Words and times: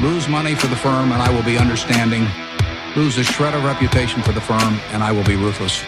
lose 0.00 0.28
money 0.28 0.54
for 0.54 0.68
the 0.68 0.76
firm 0.76 1.12
and 1.12 1.20
I 1.20 1.30
will 1.34 1.42
be 1.42 1.58
understanding, 1.58 2.26
lose 2.94 3.18
a 3.18 3.24
shred 3.24 3.54
of 3.54 3.64
reputation 3.64 4.22
for 4.22 4.32
the 4.32 4.40
firm 4.40 4.78
and 4.92 5.02
I 5.02 5.10
will 5.12 5.24
be 5.24 5.36
ruthless. 5.36 5.82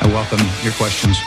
I 0.00 0.06
welcome 0.06 0.40
your 0.62 0.72
questions. 0.72 1.18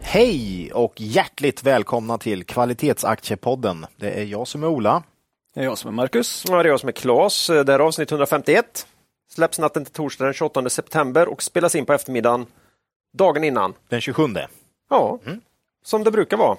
Hej 0.00 0.72
och 0.72 1.00
hjärtligt 1.00 1.62
välkomna 1.62 2.18
till 2.18 2.44
Kvalitetsaktiepodden. 2.44 3.86
Det 3.96 4.10
är 4.10 4.24
jag 4.24 4.48
som 4.48 4.62
är 4.62 4.66
Ola. 4.66 5.02
Det 5.56 5.62
är 5.62 5.64
jag 5.64 5.78
som 5.78 5.88
är 5.88 5.92
Marcus. 5.92 6.44
Ja, 6.48 6.62
det 6.62 6.68
är 6.68 6.70
jag 6.70 6.80
som 6.80 6.88
är 6.88 6.92
Claes. 6.92 7.46
Det 7.46 7.72
är 7.72 7.78
avsnitt 7.78 8.10
151. 8.10 8.86
Släpps 9.30 9.58
natten 9.58 9.84
till 9.84 9.94
torsdag 9.94 10.24
den 10.24 10.34
28 10.34 10.68
september 10.68 11.28
och 11.28 11.42
spelas 11.42 11.74
in 11.74 11.86
på 11.86 11.92
eftermiddagen 11.92 12.46
dagen 13.12 13.44
innan. 13.44 13.74
Den 13.88 14.00
27. 14.00 14.22
Ja, 14.90 15.18
som 15.84 16.04
det 16.04 16.10
brukar 16.10 16.36
vara. 16.36 16.56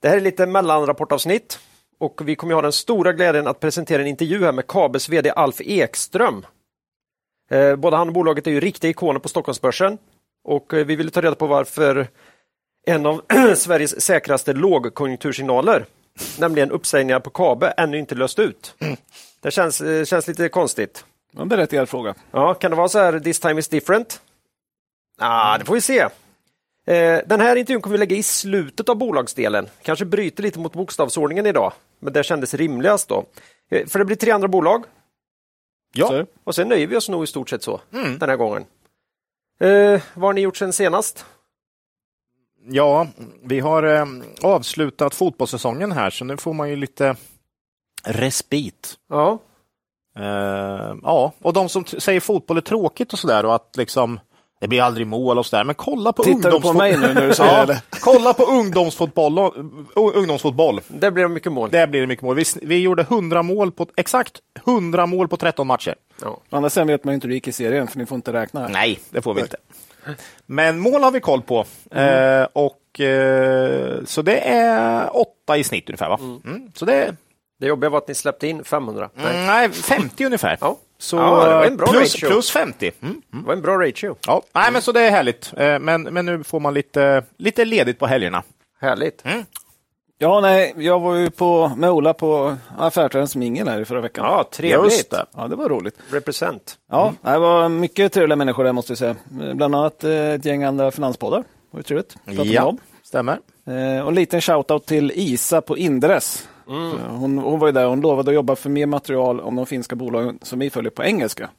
Det 0.00 0.08
här 0.08 0.16
är 0.16 0.20
lite 0.20 0.46
mellanrapportavsnitt 0.46 1.58
och 1.98 2.28
vi 2.28 2.36
kommer 2.36 2.54
ha 2.54 2.62
den 2.62 2.72
stora 2.72 3.12
glädjen 3.12 3.46
att 3.46 3.60
presentera 3.60 4.02
en 4.02 4.08
intervju 4.08 4.44
här 4.44 4.52
med 4.52 4.66
Kabels 4.66 5.08
VD 5.08 5.30
Alf 5.30 5.60
Ekström. 5.60 6.46
Eh, 7.50 7.76
Både 7.76 7.96
han 7.96 8.08
och 8.08 8.14
bolaget 8.14 8.46
är 8.46 8.50
ju 8.50 8.60
riktiga 8.60 8.90
ikoner 8.90 9.20
på 9.20 9.28
Stockholmsbörsen 9.28 9.98
och 10.44 10.74
eh, 10.74 10.86
vi 10.86 10.96
ville 10.96 11.10
ta 11.10 11.20
reda 11.20 11.34
på 11.34 11.46
varför 11.46 12.06
en 12.86 13.06
av 13.06 13.22
Sveriges 13.56 14.00
säkraste 14.00 14.52
lågkonjunktursignaler, 14.52 15.84
nämligen 16.38 16.70
uppsägningar 16.70 17.20
på 17.20 17.30
Kabe, 17.30 17.70
ännu 17.76 17.98
inte 17.98 18.14
löst 18.14 18.38
ut. 18.38 18.74
Det 19.40 19.50
känns, 19.50 19.80
eh, 19.80 20.04
känns 20.04 20.28
lite 20.28 20.48
konstigt. 20.48 21.04
Det 21.32 21.36
var 21.36 21.42
en 21.42 21.48
berättigad 21.48 21.88
fråga. 21.88 22.14
Ja, 22.30 22.54
kan 22.54 22.70
det 22.70 22.76
vara 22.76 22.88
så 22.88 22.98
här, 22.98 23.20
this 23.20 23.40
time 23.40 23.60
is 23.60 23.68
different? 23.68 24.20
Ah, 25.18 25.58
det 25.58 25.64
får 25.64 25.74
vi 25.74 25.80
se. 25.80 25.98
Eh, 26.86 27.20
Den 27.26 27.40
här 27.40 27.56
intervjun 27.56 27.82
kommer 27.82 27.92
vi 27.94 27.98
lägga 27.98 28.16
i 28.16 28.22
slutet 28.22 28.88
av 28.88 28.96
bolagsdelen. 28.96 29.68
Kanske 29.82 30.04
bryter 30.04 30.42
lite 30.42 30.58
mot 30.58 30.72
bokstavsordningen 30.72 31.46
idag, 31.46 31.72
men 32.00 32.12
det 32.12 32.22
kändes 32.24 32.54
rimligast 32.54 33.08
då. 33.08 33.24
Eh, 33.70 33.86
För 33.86 33.98
det 33.98 34.04
blir 34.04 34.16
tre 34.16 34.30
andra 34.30 34.48
bolag 34.48 34.84
Ja, 35.94 36.08
Så, 36.08 36.26
och 36.44 36.54
sen 36.54 36.68
nöjer 36.68 36.86
vi 36.86 36.96
oss 36.96 37.08
nog 37.08 37.24
i 37.24 37.26
stort 37.26 37.50
sett 37.50 37.62
så 37.62 37.80
den 37.90 38.28
här 38.30 38.36
gången. 38.36 38.64
Eh, 39.60 40.00
vad 40.14 40.28
har 40.28 40.32
ni 40.32 40.40
gjort 40.40 40.56
sen 40.56 40.72
senast? 40.72 41.24
Ja 42.70 43.06
vi 43.42 43.60
har 43.60 43.82
eh, 43.82 44.06
avslutat 44.42 45.14
fotbollssäsongen 45.14 45.92
här 45.92 46.10
så 46.10 46.24
nu 46.24 46.36
får 46.36 46.52
man 46.52 46.70
ju 46.70 46.76
lite 46.76 47.16
respit. 48.04 48.94
Ja, 49.08 49.38
Eh, 50.18 50.94
ja, 51.02 51.32
och 51.42 51.52
de 51.52 51.68
som 51.68 51.84
säger 51.84 52.20
fotboll 52.20 52.56
är 52.56 52.60
tråkigt 52.60 53.12
och 53.12 53.18
sådär 53.18 53.44
och 53.46 53.54
att 53.54 53.74
liksom 53.76 54.20
det 54.60 54.68
blir 54.68 54.82
aldrig 54.82 55.06
mål 55.06 55.38
och 55.38 55.46
sådär. 55.46 55.64
Men 55.64 55.74
kolla 55.74 56.12
på 56.12 56.22
Tittar 56.22 56.50
du 56.50 56.60
på 56.60 56.72
mig 56.72 56.98
nu 56.98 57.14
när 57.14 57.28
du 57.28 57.34
säger 57.34 57.52
ja, 57.58 57.66
det? 57.66 57.82
Kolla 57.90 58.34
på 58.34 58.42
ungdomsfotboll. 58.44 59.38
och- 59.38 60.14
ungdomsfotboll. 60.16 60.80
det 60.88 61.10
blir 61.10 61.28
mycket 61.28 61.52
mål. 61.52 61.70
Där 61.70 61.86
blir 61.86 62.00
det 62.00 62.06
mycket 62.06 62.22
mål. 62.22 62.36
Vi, 62.36 62.44
vi 62.62 62.78
gjorde 62.78 63.02
100 63.02 63.42
mål 63.42 63.72
på, 63.72 63.86
exakt 63.96 64.32
100 64.66 65.06
mål 65.06 65.28
på 65.28 65.36
13 65.36 65.66
matcher. 65.66 65.94
Ja. 66.22 66.40
Andra 66.50 66.70
sidan 66.70 66.86
vet 66.86 67.04
man 67.04 67.12
ju 67.12 67.14
inte 67.14 67.26
hur 67.26 67.28
det 67.30 67.34
gick 67.34 67.48
i 67.48 67.52
serien, 67.52 67.88
för 67.88 67.98
ni 67.98 68.06
får 68.06 68.16
inte 68.16 68.32
räkna. 68.32 68.60
här. 68.60 68.68
Nej, 68.68 68.98
det 69.10 69.22
får 69.22 69.34
vi 69.34 69.40
inte. 69.40 69.56
Men 70.46 70.78
mål 70.78 71.02
har 71.02 71.10
vi 71.10 71.20
koll 71.20 71.42
på. 71.42 71.64
Eh, 71.90 72.46
och, 72.52 73.00
eh, 73.00 74.04
så 74.04 74.22
det 74.22 74.38
är 74.48 75.16
åtta 75.16 75.56
i 75.56 75.64
snitt 75.64 75.88
ungefär. 75.88 76.08
Va? 76.08 76.18
Mm. 76.44 76.72
Så 76.74 76.84
det 76.84 77.16
Det 77.60 77.66
jobbiga 77.66 77.90
var 77.90 77.98
att 77.98 78.08
ni 78.08 78.14
släppte 78.14 78.46
in 78.48 78.64
500. 78.64 79.10
Nej, 79.14 79.34
mm, 79.34 79.46
nej, 79.46 79.70
50 79.72 80.24
ungefär. 80.24 80.58
Ja. 80.60 80.78
Så, 80.98 81.16
Ja, 81.16 81.44
det 81.48 81.54
var 81.54 81.64
en 81.64 81.76
bra 81.76 81.86
plus, 81.86 82.14
ratio. 82.14 82.26
plus 82.32 82.50
50. 82.50 82.90
Mm. 83.02 83.22
Det 83.30 83.46
var 83.46 83.52
en 83.52 83.62
bra 83.62 83.86
ratio. 83.86 84.16
Ja. 84.26 84.42
Nej, 84.54 84.72
men 84.72 84.82
så 84.82 84.92
det 84.92 85.00
är 85.00 85.10
härligt. 85.10 85.52
Eh, 85.56 85.78
men, 85.78 86.02
men 86.02 86.26
nu 86.26 86.44
får 86.44 86.60
man 86.60 86.74
lite, 86.74 87.22
lite 87.36 87.64
ledigt 87.64 87.98
på 87.98 88.06
helgerna. 88.06 88.42
Härligt. 88.80 89.24
Ja, 90.20 90.40
nej, 90.40 90.74
jag 90.76 91.00
var 91.00 91.14
ju 91.14 91.30
på, 91.30 91.72
med 91.76 91.90
Ola 91.90 92.14
på 92.14 92.56
affärstidens 92.78 93.36
mingel 93.36 93.68
här 93.68 93.80
i 93.80 93.84
förra 93.84 94.00
veckan. 94.00 94.24
Ja, 94.24 94.48
trevligt. 94.52 95.10
Det. 95.10 95.26
Ja, 95.36 95.48
det 95.48 95.56
var 95.56 95.68
roligt. 95.68 95.94
Represent. 96.10 96.78
Ja, 96.90 97.14
det 97.22 97.38
var 97.38 97.68
mycket 97.68 98.12
trevliga 98.12 98.36
människor 98.36 98.64
där 98.64 98.72
måste 98.72 98.90
jag 98.90 98.98
säga. 98.98 99.16
Bland 99.54 99.74
annat 99.74 100.04
eh, 100.04 100.10
ett 100.12 100.44
gäng 100.44 100.64
andra 100.64 100.90
finanspoddar. 100.90 101.38
Det 101.38 101.44
var 101.70 101.78
ju 101.78 101.82
trevligt. 101.82 102.16
Ja, 102.24 102.64
dem. 102.64 102.78
stämmer. 103.02 103.38
Eh, 103.66 104.02
och 104.02 104.08
en 104.08 104.14
liten 104.14 104.40
shoutout 104.40 104.86
till 104.86 105.12
Isa 105.14 105.60
på 105.60 105.78
Indres. 105.78 106.48
Hon, 107.08 107.38
hon 107.38 107.58
var 107.58 107.68
ju 107.68 107.72
där 107.72 107.84
och 107.84 107.90
hon 107.90 108.00
lovade 108.00 108.30
att 108.30 108.34
jobba 108.34 108.56
för 108.56 108.70
mer 108.70 108.86
material 108.86 109.40
om 109.40 109.56
de 109.56 109.66
finska 109.66 109.96
bolagen 109.96 110.38
som 110.42 110.58
vi 110.58 110.70
följer 110.70 110.90
på 110.90 111.04
engelska. 111.04 111.50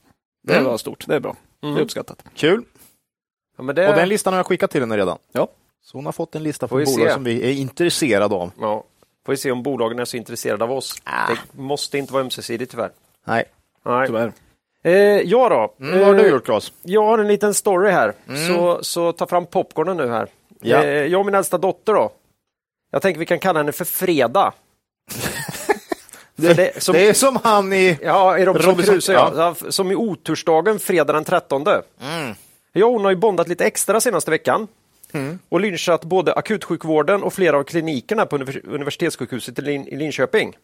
Det 0.47 0.61
var 0.61 0.77
stort, 0.77 1.07
det 1.07 1.15
är 1.15 1.19
bra. 1.19 1.35
Det 1.61 1.67
är 1.67 1.79
uppskattat. 1.79 2.23
Kul. 2.35 2.63
Ja, 3.57 3.63
men 3.63 3.75
det... 3.75 3.89
Och 3.89 3.95
den 3.95 4.09
listan 4.09 4.33
har 4.33 4.39
jag 4.39 4.45
skickat 4.45 4.71
till 4.71 4.81
henne 4.81 4.97
redan. 4.97 5.17
Ja. 5.31 5.47
Så 5.83 5.97
hon 5.97 6.05
har 6.05 6.11
fått 6.13 6.35
en 6.35 6.43
lista 6.43 6.67
Får 6.67 6.75
på 6.75 6.77
vi 6.79 6.85
bolag 6.85 7.07
se. 7.07 7.13
som 7.13 7.23
vi 7.23 7.49
är 7.49 7.53
intresserade 7.53 8.35
av. 8.35 8.51
Ja. 8.61 8.83
Får 9.25 9.33
vi 9.33 9.37
se 9.37 9.51
om 9.51 9.63
bolagen 9.63 9.99
är 9.99 10.05
så 10.05 10.17
intresserade 10.17 10.63
av 10.63 10.71
oss. 10.71 10.95
Ah. 11.03 11.27
Det 11.27 11.61
måste 11.61 11.97
inte 11.97 12.13
vara 12.13 12.23
ömsesidigt 12.23 12.71
tyvärr. 12.71 12.91
Nej. 13.25 13.43
Nej. 13.85 14.07
Tyvärr. 14.07 14.31
Eh, 14.83 14.93
ja 15.21 15.49
då. 15.49 15.85
Mm, 15.85 15.99
vad 15.99 16.07
har 16.07 16.15
Eh, 16.15 16.21
du 16.23 16.29
gjort, 16.29 16.45
Claes? 16.45 16.71
Jag 16.83 17.03
har 17.05 17.19
en 17.19 17.27
liten 17.27 17.53
story 17.53 17.91
här, 17.91 18.13
så, 18.47 18.79
så 18.83 19.11
ta 19.11 19.27
fram 19.27 19.45
popcornen 19.45 19.97
nu 19.97 20.07
här. 20.09 20.27
Ja. 20.61 20.83
Eh, 20.83 20.89
jag 21.05 21.19
och 21.19 21.25
min 21.25 21.35
äldsta 21.35 21.57
dotter 21.57 21.93
då. 21.93 22.11
Jag 22.91 23.01
tänker 23.01 23.19
vi 23.19 23.25
kan 23.25 23.39
kalla 23.39 23.59
henne 23.59 23.71
för 23.71 23.85
Freda. 23.85 24.53
För 26.41 26.53
det, 26.53 26.83
som, 26.83 26.93
Det 26.93 27.09
är 27.09 27.13
som 27.13 27.39
han 27.43 27.73
i... 27.73 27.97
Ja, 28.01 28.37
i 28.37 28.45
Robinson 28.45 28.71
Robinson- 28.75 28.93
Crusoe, 28.93 29.13
ja. 29.15 29.55
Ja, 29.61 29.71
Som 29.71 29.91
i 29.91 29.95
otursdagen 29.95 30.79
fredag 30.79 31.13
den 31.13 31.23
13. 31.23 31.67
Mm. 31.67 32.35
Jag 32.73 32.87
och 32.87 32.93
hon 32.93 33.03
har 33.03 33.11
ju 33.11 33.17
bondat 33.17 33.47
lite 33.47 33.65
extra 33.65 34.01
senaste 34.01 34.31
veckan. 34.31 34.67
Mm. 35.13 35.39
Och 35.49 35.59
lynchat 35.59 36.05
både 36.05 36.33
akutsjukvården 36.33 37.23
och 37.23 37.33
flera 37.33 37.57
av 37.57 37.63
klinikerna 37.63 38.25
på 38.25 38.35
universitetssjukhuset 38.63 39.59
i, 39.59 39.61
Lin- 39.61 39.87
i 39.87 39.95
Linköping. 39.95 40.57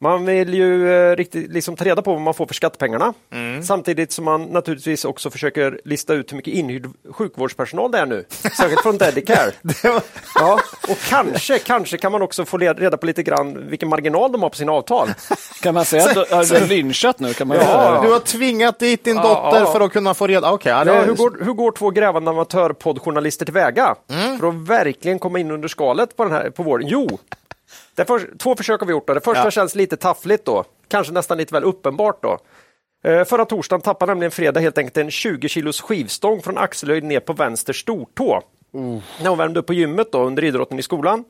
Man 0.00 0.24
vill 0.24 0.54
ju 0.54 0.92
eh, 0.92 1.16
riktigt 1.16 1.50
liksom 1.52 1.76
ta 1.76 1.84
reda 1.84 2.02
på 2.02 2.12
vad 2.12 2.20
man 2.22 2.34
får 2.34 2.46
för 2.46 2.54
skattepengarna. 2.54 3.14
Mm. 3.32 3.62
Samtidigt 3.62 4.12
som 4.12 4.24
man 4.24 4.42
naturligtvis 4.42 5.04
också 5.04 5.30
försöker 5.30 5.80
lista 5.84 6.14
ut 6.14 6.32
hur 6.32 6.36
mycket 6.36 6.54
inhyrd 6.54 6.86
sjukvårdspersonal 7.12 7.90
det 7.90 7.98
är 7.98 8.06
nu. 8.06 8.24
Särskilt 8.30 8.80
från 8.82 8.98
Dedicare. 8.98 9.50
ja, 10.34 10.60
och 10.88 10.98
kanske, 11.08 11.58
kanske 11.58 11.96
kan 11.98 12.12
man 12.12 12.22
också 12.22 12.44
få 12.44 12.58
reda 12.58 12.96
på 12.96 13.06
lite 13.06 13.22
grann 13.22 13.68
vilken 13.68 13.88
marginal 13.88 14.32
de 14.32 14.42
har 14.42 14.50
på 14.50 14.56
sina 14.56 14.72
avtal. 14.72 15.08
Kan 15.62 15.74
man 15.74 15.84
säga 15.84 16.04
att 16.04 16.14
du 16.14 16.34
har 16.34 16.68
lynchat 16.68 17.20
nu? 17.20 17.32
Kan 17.34 17.48
man 17.48 17.56
Ja, 17.56 17.62
säga? 17.62 18.02
Du 18.02 18.12
har 18.12 18.20
tvingat 18.20 18.78
dit 18.78 19.04
din 19.04 19.16
Ja, 19.16 19.22
dotter 19.22 19.60
ja. 19.64 19.72
för 19.72 19.80
att 19.80 19.92
kunna 19.92 20.14
få 20.14 20.26
reda... 20.26 20.52
Okej, 20.52 20.72
ja, 20.72 20.84
det 20.84 20.94
Ja, 20.94 21.02
hur, 21.02 21.14
går, 21.14 21.44
hur 21.44 21.52
går 21.52 21.72
två 21.72 21.90
grävande 21.90 22.30
amatörpoddjournalister 22.30 23.44
tillväga 23.44 23.94
för 24.40 24.48
att 24.48 24.54
verkligen 24.54 25.18
komma 25.18 25.38
in 25.38 25.50
under 25.50 25.68
skalet 25.68 26.16
på, 26.16 26.24
den 26.24 26.32
här, 26.32 26.50
på 26.50 26.62
våren? 26.62 26.86
Jo, 26.88 27.18
för, 28.04 28.30
två 28.38 28.56
försök 28.56 28.80
har 28.80 28.86
vi 28.86 28.90
gjort. 28.92 29.06
Då. 29.06 29.14
Det 29.14 29.20
första 29.20 29.44
Ja. 29.44 29.50
känns 29.50 29.74
lite 29.74 29.96
taffligt 29.96 30.44
då, 30.44 30.64
kanske 30.88 31.12
nästan 31.12 31.38
lite 31.38 31.54
väl 31.54 31.64
uppenbart. 31.64 32.22
då. 32.22 32.38
Eh, 33.04 33.24
förra 33.24 33.44
torsdagen 33.44 33.80
tappade 33.80 34.10
nämligen 34.10 34.30
Fredag 34.30 34.60
helt 34.60 34.78
enkelt 34.78 34.96
en 34.96 35.10
20 35.10 35.48
kilos 35.48 35.80
skivstång 35.80 36.42
från 36.42 36.58
axelhöjd 36.58 37.04
ner 37.04 37.20
på 37.20 37.32
vänster 37.32 37.72
stortå. 37.72 38.42
När 39.22 39.28
hon 39.28 39.38
värmde 39.38 39.60
upp 39.60 39.66
på 39.66 39.74
gymmet 39.74 40.12
då, 40.12 40.22
under 40.24 40.44
idrotten 40.44 40.78
i 40.78 40.82
skolan. 40.82 41.24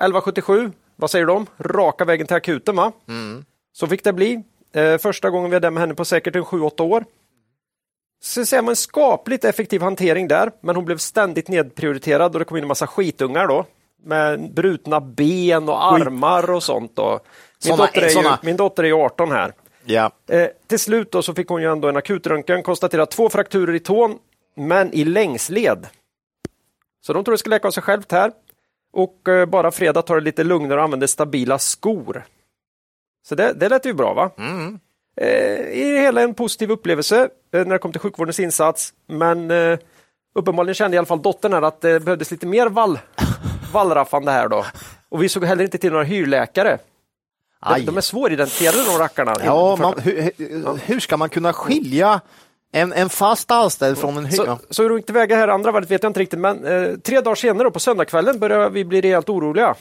11.77, 0.00 0.72
vad 0.96 1.10
säger 1.10 1.26
de? 1.26 1.46
Raka 1.58 2.04
vägen 2.04 2.26
till 2.26 2.36
akuten 2.36 2.76
va? 2.76 2.92
Så 3.72 3.86
fick 3.86 4.04
det 4.04 4.12
bli. 4.12 4.42
Eh, 4.72 4.98
första 4.98 5.30
gången 5.30 5.50
vi 5.50 5.56
hade 5.56 5.70
med 5.70 5.80
henne 5.80 5.94
på 5.94 6.04
säkert 6.04 6.36
en 6.36 6.44
7-8 6.44 6.82
år. 6.82 7.04
Så 8.22 8.46
ser 8.46 8.62
man 8.62 8.76
skapligt 8.76 9.44
effektiv 9.44 9.82
hantering 9.82 10.28
där, 10.28 10.50
men 10.60 10.76
hon 10.76 10.84
blev 10.84 10.98
ständigt 10.98 11.48
nedprioriterad 11.48 12.32
och 12.34 12.38
det 12.38 12.44
kom 12.44 12.56
in 12.56 12.64
en 12.64 12.68
massa 12.68 12.86
skitungar 12.86 13.46
då. 13.46 13.64
Med 14.06 14.54
brutna 14.54 15.00
ben 15.00 15.68
och 15.68 15.84
armar 15.84 16.50
och 16.50 16.62
sånt. 16.62 16.96
Då. 16.96 17.10
Min, 17.10 17.20
Såna- 17.76 17.76
dotter 17.86 18.02
är 18.02 18.08
ju, 18.10 18.36
min 18.42 18.56
dotter 18.56 18.82
är 18.82 18.86
ju 18.88 18.94
18 18.94 19.30
här. 19.30 19.52
Ja. 19.84 20.10
Eh, 20.28 20.48
till 20.66 20.78
slut 20.78 21.12
då 21.12 21.22
så 21.22 21.34
fick 21.34 21.48
hon 21.48 21.62
ju 21.62 21.72
ändå 21.72 21.88
en 21.88 21.96
akutröntgen, 21.96 22.62
konstaterat 22.62 23.10
två 23.10 23.28
frakturer 23.30 23.74
i 23.74 23.80
tån, 23.80 24.18
men 24.56 24.92
i 24.92 25.04
längsled. 25.04 25.86
Så 27.06 27.12
de 27.12 27.24
tror 27.24 27.32
det 27.32 27.38
ska 27.38 27.50
läka 27.50 27.68
av 27.68 27.72
sig 27.72 27.82
självt 27.82 28.12
här. 28.12 28.32
Och 28.92 29.28
eh, 29.28 29.46
bara 29.46 29.70
fredag 29.70 30.02
tar 30.02 30.14
det 30.14 30.20
lite 30.20 30.44
lugnare 30.44 30.78
och 30.78 30.84
använder 30.84 31.06
stabila 31.06 31.58
skor. 31.58 32.24
Så 33.28 33.34
det, 33.34 33.52
det 33.52 33.68
lät 33.68 33.86
ju 33.86 33.92
bra 33.92 34.14
va? 34.14 34.30
Mm. 34.38 34.78
Eh, 35.20 35.60
I 35.70 35.92
det 35.92 36.00
hela 36.00 36.22
en 36.22 36.34
positiv 36.34 36.70
upplevelse 36.70 37.20
eh, 37.54 37.64
när 37.64 37.72
det 37.72 37.78
kom 37.78 37.92
till 37.92 38.00
sjukvårdens 38.00 38.40
insats. 38.40 38.92
Men 39.06 39.50
eh, 39.50 39.78
uppenbarligen 40.34 40.74
kände 40.74 40.94
i 40.94 40.98
alla 40.98 41.06
fall 41.06 41.22
dottern 41.22 41.52
här 41.52 41.62
att 41.62 41.80
det 41.80 42.00
behövdes 42.00 42.30
lite 42.30 42.46
mer 42.46 42.66
vall, 42.66 42.98
vallraffande 43.76 44.32
här 44.32 44.48
då. 44.48 44.64
Och 45.08 45.22
vi 45.22 45.28
såg 45.28 45.44
heller 45.44 45.64
inte 45.64 45.78
till 45.78 45.92
några 45.92 46.04
hyrläkare. 46.04 46.78
De, 47.76 47.84
de 47.84 47.96
är 47.96 48.00
svåridentifierade 48.00 48.84
de 48.84 48.98
rackarna. 48.98 49.34
Ja, 49.44 49.76
man, 49.76 49.94
hur, 49.98 50.30
hur- 50.86 51.00
ska 51.00 51.16
man 51.16 51.28
kunna 51.28 51.52
skilja 51.52 52.20
en, 52.72 52.92
en 52.92 53.08
fast 53.08 53.50
anställd 53.50 53.98
från 53.98 54.16
en 54.16 54.24
hyra? 54.24 54.44
Så, 54.44 54.58
så 54.70 54.82
hur 54.82 54.90
det 54.90 54.96
gick 54.96 55.06
tillväga 55.06 55.36
här 55.36 55.48
andra 55.48 55.72
varvet 55.72 55.90
vet 55.90 56.02
jag 56.02 56.10
inte 56.10 56.20
riktigt, 56.20 56.38
men 56.38 56.64
eh, 56.64 56.96
tre 56.96 57.20
dagar 57.20 57.34
senare 57.34 57.70
på 57.70 57.80
söndagskvällen 57.80 58.38
började 58.38 58.68
vi 58.68 58.84
bli 58.84 59.00
rejält 59.00 59.28
oroliga. 59.28 59.74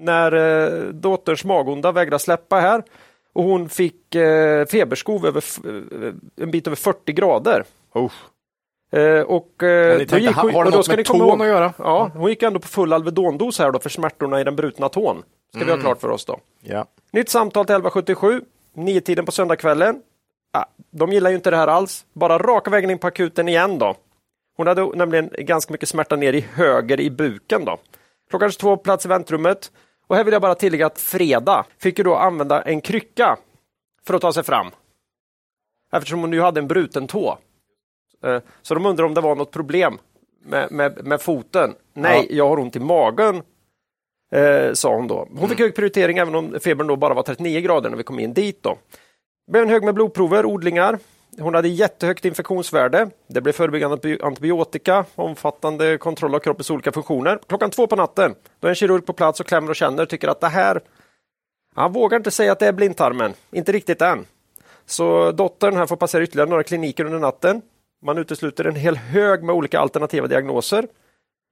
När 0.00 0.32
eh, 0.32 0.82
dotterns 0.92 1.44
magonda 1.44 1.92
vägrade 1.92 2.18
släppa 2.18 2.60
här. 2.60 2.82
och 3.32 3.44
hon 3.44 3.68
fick 3.68 4.14
eh, 4.14 4.66
feberskov 4.66 5.26
över 5.26 5.44
eh, 5.64 6.12
en 6.44 6.50
bit 6.50 6.66
över 6.66 6.76
40 6.76 7.12
grader. 7.12 7.64
Oh. 7.94 8.12
Eh, 8.90 9.20
och, 9.20 9.62
eh, 9.62 9.98
då 10.06 10.18
gick 10.18 10.36
hon- 10.36 10.54
har 10.54 10.64
det 10.64 10.70
något 10.70 10.84
ska 10.84 10.96
med 10.96 11.04
tån 11.06 11.40
att 11.40 11.46
göra? 11.46 11.72
Ja, 11.78 12.10
hon 12.14 12.28
gick 12.30 12.42
ändå 12.42 12.60
på 12.60 12.68
full 12.68 12.92
Alvedon-dos 12.92 13.58
här 13.58 13.70
då 13.72 13.78
för 13.78 13.88
smärtorna 13.90 14.40
i 14.40 14.44
den 14.44 14.56
brutna 14.56 14.88
tån. 14.88 15.22
Ska 15.54 15.64
vi 15.64 15.70
ha 15.70 15.78
klart 15.78 16.00
för 16.00 16.10
oss 16.10 16.24
då. 16.24 16.38
Ja. 16.60 16.84
Nytt 17.12 17.28
samtal 17.28 17.64
till 17.66 17.74
1177, 17.74 18.42
nio 18.74 19.00
tiden 19.00 19.24
på 19.26 19.32
söndagskvällen. 19.32 20.02
Ah, 20.52 20.64
de 20.90 21.12
gillar 21.12 21.30
ju 21.30 21.36
inte 21.36 21.50
det 21.50 21.56
här 21.56 21.68
alls. 21.68 22.04
Bara 22.12 22.38
raka 22.38 22.70
vägen 22.70 22.90
in 22.90 22.98
på 22.98 23.06
akuten 23.06 23.48
igen 23.48 23.78
då. 23.78 23.94
Hon 24.56 24.66
hade 24.66 24.86
nämligen 24.96 25.30
ganska 25.38 25.72
mycket 25.72 25.88
smärta 25.88 26.16
ner 26.16 26.32
i 26.32 26.40
höger 26.40 27.00
i 27.00 27.10
buken 27.10 27.64
då. 27.64 27.78
Klockan 28.30 28.50
22 28.50 28.76
plats 28.76 29.04
i 29.04 29.08
väntrummet. 29.08 29.72
Och 30.06 30.16
här 30.16 30.24
vill 30.24 30.32
jag 30.32 30.42
bara 30.42 30.54
tillägga 30.54 30.86
att 30.86 30.98
fredag 31.00 31.64
fick 31.78 31.98
ju 31.98 32.04
då 32.04 32.16
använda 32.16 32.62
en 32.62 32.80
krycka 32.80 33.36
för 34.06 34.14
att 34.14 34.20
ta 34.20 34.32
sig 34.32 34.42
fram. 34.42 34.66
Eftersom 35.92 36.20
hon 36.20 36.32
ju 36.32 36.40
hade 36.40 36.60
en 36.60 36.68
bruten 36.68 37.06
tå. 37.06 37.38
Eh, 38.24 38.38
Så 38.62 38.74
de 38.74 38.86
undrar 38.86 39.04
om 39.04 39.14
det 39.14 39.20
var 39.20 39.34
något 39.34 39.50
problem 39.50 39.98
med, 40.44 40.72
med, 40.72 41.06
med 41.06 41.20
foten. 41.20 41.74
Nej, 41.94 42.26
jag 42.30 42.48
har 42.48 42.58
ont 42.58 42.76
i 42.76 42.80
magen, 42.80 43.42
eh, 44.32 44.72
sa 44.72 44.94
hon 44.94 45.06
då. 45.08 45.28
Hon 45.38 45.48
fick 45.48 45.58
hög 45.58 45.74
prioritering 45.76 46.18
även 46.18 46.34
om 46.34 46.56
febern 46.60 46.86
då 46.86 46.96
bara 46.96 47.14
var 47.14 47.22
39 47.22 47.60
grader 47.60 47.90
när 47.90 47.96
vi 47.96 48.02
kom 48.02 48.18
in 48.20 48.32
dit. 48.34 48.62
Då. 48.62 48.78
Det 49.46 49.52
blev 49.52 49.62
en 49.62 49.70
hög 49.70 49.84
med 49.84 49.94
blodprover, 49.94 50.46
odlingar. 50.46 50.98
Hon 51.40 51.54
hade 51.54 51.68
jättehögt 51.68 52.24
infektionsvärde. 52.24 53.10
Det 53.26 53.40
blev 53.40 53.52
förebyggande 53.52 53.96
antibi- 53.96 54.24
antibiotika, 54.24 55.04
omfattande 55.14 55.98
kontroll 55.98 56.34
av 56.34 56.38
kroppens 56.38 56.70
olika 56.70 56.92
funktioner. 56.92 57.38
Klockan 57.48 57.70
två 57.70 57.86
på 57.86 57.96
natten, 57.96 58.34
då 58.60 58.66
är 58.66 58.70
en 58.70 58.74
kirurg 58.74 59.06
på 59.06 59.12
plats 59.12 59.40
och 59.40 59.46
klämmer 59.46 59.70
och 59.70 59.76
känner 59.76 60.06
tycker 60.06 60.28
att 60.28 60.40
det 60.40 60.48
här... 60.48 60.80
Han 61.74 61.92
vågar 61.92 62.16
inte 62.16 62.30
säga 62.30 62.52
att 62.52 62.58
det 62.58 62.66
är 62.66 62.72
blindtarmen, 62.72 63.32
inte 63.52 63.72
riktigt 63.72 64.02
än. 64.02 64.26
Så 64.86 65.32
dottern 65.32 65.76
här 65.76 65.86
får 65.86 65.96
passera 65.96 66.22
ytterligare 66.22 66.50
några 66.50 66.62
kliniker 66.62 67.04
under 67.04 67.18
natten. 67.18 67.62
Man 68.02 68.18
utesluter 68.18 68.64
en 68.64 68.76
hel 68.76 68.96
hög 68.96 69.42
med 69.42 69.54
olika 69.54 69.80
alternativa 69.80 70.26
diagnoser. 70.26 70.86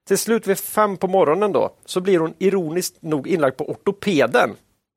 Till 0.08 0.18
slut 0.18 0.46
vid 0.46 0.58
fem 0.58 0.96
på 0.96 1.06
morgonen 1.08 1.52
då, 1.52 1.70
så 1.84 2.00
blir 2.00 2.18
hon 2.18 2.34
ironiskt 2.38 3.02
nog 3.02 3.28
inlagd 3.28 3.56
på 3.56 3.70
ortopeden. 3.70 4.50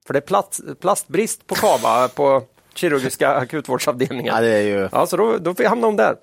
För 0.08 0.14
det 0.14 0.20
är 0.20 0.22
plats, 0.22 0.62
plastbrist 0.82 1.48
på 1.48 1.56
Kava 1.56 2.08
på 2.16 2.44
kirurgiska 2.74 3.30
akutvårdsavdelningen. 3.30 4.36
ja, 4.36 4.42
det 4.42 4.48
är 4.48 4.62
ju... 4.62 4.90
Ja, 4.92 5.06
så 5.06 5.18
då, 5.18 5.38
då 5.38 5.68
hamnar 5.68 5.88
hon 5.88 5.96
där. 5.96 6.16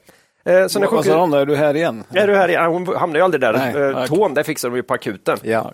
Eh, 0.44 0.66
så 0.66 0.80
när 0.80 0.86
Vad 0.88 1.04
sa 1.04 1.20
hon 1.20 1.30
då? 1.30 1.36
Är 1.36 1.46
du 1.46 1.56
här 1.56 1.74
igen? 1.74 2.04
är 2.14 2.26
du 2.26 2.36
här 2.36 2.48
igen? 2.48 2.64
Hon 2.66 2.96
hamnar 2.96 3.16
ju 3.16 3.22
aldrig 3.24 3.40
där. 3.40 3.52
Nej, 3.52 3.74
Eh. 3.76 4.04
Tån, 4.06 4.34
där 4.34 4.42
fixar 4.42 4.70
de 4.70 4.76
ju 4.76 4.82
på 4.82 4.94
akuten. 4.94 5.38
Ja. 5.42 5.72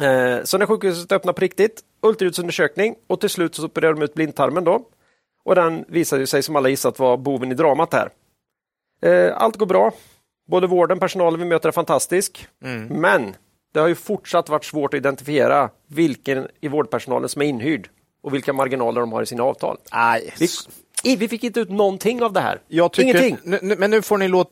Eh, 0.00 0.42
så 0.44 0.58
när 0.58 0.66
sjukhuset 0.66 1.12
öppnar 1.12 1.32
på 1.32 1.40
riktigt, 1.40 1.80
ultraljudsundersökning 2.02 2.94
och 3.06 3.20
till 3.20 3.30
slut 3.30 3.54
så 3.54 3.64
opererar 3.64 3.94
de 3.94 4.02
ut 4.02 4.14
blindtarmen 4.14 4.64
då. 4.64 4.80
Och 5.44 5.54
den 5.54 5.84
visade 5.88 6.26
sig 6.26 6.42
som 6.42 6.56
alla 6.56 6.68
gissat 6.68 6.98
vara 6.98 7.16
boven 7.16 7.52
i 7.52 7.54
dramat 7.54 7.92
här. 7.92 8.08
Eh, 9.04 9.32
allt 9.36 9.56
går 9.56 9.66
bra. 9.66 9.92
Både 10.50 10.66
vården, 10.66 10.98
personalen 10.98 11.40
vi 11.40 11.46
möter 11.46 11.68
är 11.68 11.72
fantastisk. 11.72 12.48
Men 12.88 13.36
det 13.74 13.80
har 13.80 13.88
ju 13.88 13.94
fortsatt 13.94 14.48
varit 14.48 14.64
svårt 14.64 14.94
att 14.94 14.98
identifiera 14.98 15.70
vilken 15.88 16.48
i 16.60 16.68
vårdpersonalen 16.68 17.28
som 17.28 17.42
är 17.42 17.46
inhyrd 17.46 17.88
och 18.22 18.34
vilka 18.34 18.52
marginaler 18.52 19.00
de 19.00 19.12
har 19.12 19.22
i 19.22 19.26
sina 19.26 19.42
avtal. 19.42 19.76
Nej. 19.92 20.34
Vi, 21.04 21.16
vi 21.16 21.28
fick 21.28 21.44
inte 21.44 21.60
ut 21.60 21.70
någonting 21.70 22.22
av 22.22 22.32
det 22.32 22.40
här. 22.40 22.60
Jag 22.68 22.92
tycker, 22.92 23.08
Ingenting. 23.08 23.38
Nu, 23.50 23.58
nu, 23.62 23.76
men 23.76 23.90
nu 23.90 24.02
får 24.02 24.18
ni 24.18 24.28
låta... 24.28 24.50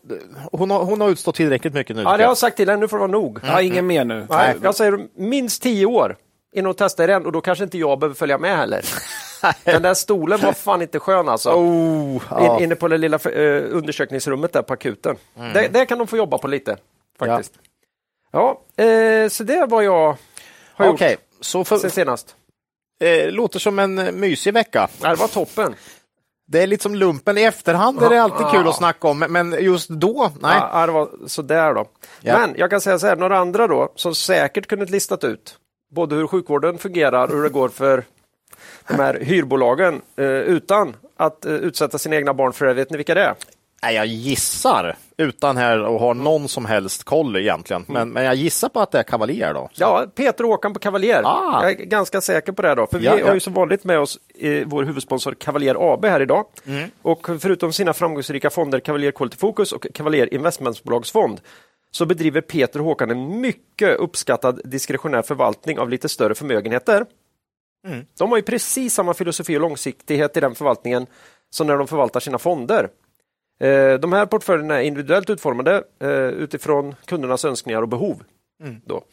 Hon 0.52 0.70
har, 0.70 0.84
hon 0.84 1.00
har 1.00 1.08
utstått 1.08 1.34
tillräckligt 1.34 1.74
mycket 1.74 1.96
nu. 1.96 2.02
Ja, 2.02 2.16
det 2.16 2.24
har 2.24 2.30
jag. 2.30 2.38
sagt 2.38 2.56
till 2.56 2.68
henne, 2.68 2.80
nu 2.80 2.88
får 2.88 2.96
det 2.96 3.00
vara 3.00 3.10
nog. 3.10 3.38
Ja, 3.46 3.62
ingen 3.62 3.86
mer 3.86 4.04
nu. 4.04 4.26
Nej, 4.30 4.54
jag 4.62 4.74
säger 4.74 5.06
minst 5.14 5.62
tio 5.62 5.86
år 5.86 6.16
innan 6.54 6.66
hon 6.66 6.74
testar 6.78 7.08
igen 7.08 7.26
och 7.26 7.32
då 7.32 7.40
kanske 7.40 7.64
inte 7.64 7.78
jag 7.78 7.98
behöver 7.98 8.14
följa 8.14 8.38
med 8.38 8.56
heller. 8.56 8.84
Den 9.64 9.82
där 9.82 9.94
stolen 9.94 10.40
var 10.40 10.52
fan 10.52 10.82
inte 10.82 10.98
skön 10.98 11.28
alltså. 11.28 11.50
Oh, 11.50 12.22
ja. 12.30 12.40
Mm. 12.40 12.56
In, 12.56 12.62
inne 12.64 12.74
på 12.74 12.88
det 12.88 12.98
lilla 12.98 13.16
eh, 13.16 13.62
undersökningsrummet 13.76 14.52
där 14.52 14.62
på 14.62 14.72
akuten. 14.72 15.16
Det, 15.54 15.68
det 15.68 15.86
kan 15.86 15.98
de 15.98 16.06
få 16.06 16.16
jobba 16.16 16.38
på 16.38 16.48
lite 16.48 16.76
faktiskt. 17.18 17.52
Ja, 18.32 18.60
eh, 18.84 19.28
så 19.28 19.44
det 19.44 19.66
vad 19.68 19.84
jag 19.84 20.16
har 20.74 20.88
Okej, 20.88 21.10
gjort 21.10 21.20
så 21.40 21.64
för, 21.64 21.78
sen 21.78 21.90
senast. 21.90 22.36
eh, 23.04 23.30
låter 23.30 23.58
som 23.58 23.78
en 23.78 23.98
eh, 23.98 24.12
mysig 24.12 24.54
vecka. 24.54 24.88
Ja, 25.02 25.08
Det 25.08 25.14
var 25.16 25.28
toppen. 25.28 25.74
Det 26.46 26.62
är 26.62 26.66
lite 26.66 26.82
som 26.82 26.94
lumpen 26.94 27.38
i 27.38 27.42
efterhand, 27.42 28.02
är 28.02 28.08
det 28.10 28.22
alltid 28.22 28.46
kul 28.50 28.68
att 28.68 28.76
snacka 28.76 29.08
om, 29.08 29.18
men- 29.18 29.56
just 29.64 29.88
då, 29.88 30.30
nej. 30.40 30.56
Ja, 30.60 30.70
ja, 30.80 30.86
det 30.86 30.92
var 30.92 31.08
sådär 31.26 31.74
då. 31.74 31.86
Ja. 32.20 32.38
Men 32.38 32.54
jag 32.56 32.70
kan 32.70 32.80
säga 32.80 32.98
så 32.98 33.06
här, 33.06 33.16
några 33.16 33.38
andra 33.38 33.66
då 33.66 33.92
som 33.96 34.14
säkert 34.14 34.66
kunnat 34.66 34.90
listat 34.90 35.24
ut 35.24 35.56
både 35.94 36.14
hur 36.14 36.26
sjukvården 36.26 36.78
fungerar 36.78 37.28
och 37.28 37.36
hur 37.36 37.42
det 37.42 37.48
går 37.48 37.68
för 37.68 38.04
de 38.88 38.94
här 38.94 39.18
hyrbolagen 39.20 40.00
eh, 40.16 40.26
utan 40.26 40.96
att 41.16 41.44
eh, 41.46 41.52
utsätta 41.52 41.98
sina 41.98 42.16
egna 42.16 42.34
barn 42.34 42.52
för 42.52 42.66
det. 42.66 42.74
Vet 42.74 42.90
ni 42.90 42.96
vilka 42.96 43.14
det 43.14 43.22
är? 43.22 43.34
Nej, 43.84 43.94
jag 43.94 44.06
gissar, 44.06 44.96
utan 45.16 45.56
här 45.56 45.78
att 45.94 46.00
ha 46.00 46.12
någon 46.14 46.48
som 46.48 46.64
helst 46.66 47.04
koll 47.04 47.36
egentligen, 47.36 47.84
men, 47.88 48.10
men 48.10 48.24
jag 48.24 48.34
gissar 48.34 48.68
på 48.68 48.80
att 48.80 48.90
det 48.90 48.98
är 48.98 49.02
Cavalier 49.02 49.54
då. 49.54 49.68
Ja, 49.74 50.06
Peter 50.14 50.44
och 50.44 50.50
Håkan 50.50 50.72
på 50.72 50.78
Cavalier. 50.78 51.22
Ah. 51.24 51.60
Jag 51.62 51.70
är 51.70 51.84
ganska 51.84 52.20
säker 52.20 52.52
på 52.52 52.62
det 52.62 52.74
då. 52.74 52.86
För 52.86 52.98
vi 52.98 53.04
Ja, 53.04 53.18
ja. 53.18 53.26
har 53.26 53.34
ju 53.34 53.40
som 53.40 53.52
vanligt 53.52 53.84
med 53.84 53.98
oss 53.98 54.18
eh, 54.38 54.62
vår 54.66 54.82
huvudsponsor 54.84 55.34
Cavalier 55.34 55.92
AB 55.94 56.04
här 56.04 56.20
idag. 56.20 56.44
Mm. 56.66 56.90
Och 57.02 57.28
förutom 57.40 57.72
sina 57.72 57.92
framgångsrika 57.92 58.50
fonder 58.50 58.80
Cavalier 58.80 59.10
Quality 59.12 59.36
Focus 59.36 59.72
och 59.72 59.86
Cavalier 59.94 60.34
Investmentbolagsfond 60.34 61.40
så 61.90 62.06
bedriver 62.06 62.40
Peter 62.40 62.78
och 62.80 62.84
Håkan 62.86 63.10
en 63.10 63.40
mycket 63.40 63.96
uppskattad 63.98 64.60
diskretionär 64.64 65.22
förvaltning 65.22 65.78
av 65.78 65.90
lite 65.90 66.08
större 66.08 66.34
förmögenheter. 66.34 67.04
Mm. 67.86 68.06
De 68.18 68.30
har 68.30 68.36
ju 68.38 68.42
precis 68.42 68.94
samma 68.94 69.14
filosofi 69.14 69.56
och 69.56 69.60
långsiktighet 69.60 70.36
i 70.36 70.40
den 70.40 70.54
förvaltningen 70.54 71.06
som 71.50 71.66
när 71.66 71.76
de 71.76 71.86
förvaltar 71.88 72.20
sina 72.20 72.38
fonder. 72.38 72.88
Eh, 73.60 73.94
De 73.94 74.12
här 74.12 74.26
portföljerna 74.26 74.82
är 74.82 74.82
individuellt 74.84 75.30
utformade 75.30 75.84
eh, 76.00 76.10
utifrån 76.10 76.94
kundernas 77.04 77.44
önskningar 77.44 77.82
och 77.82 77.88
behov. 77.88 78.22
Då. 78.84 79.04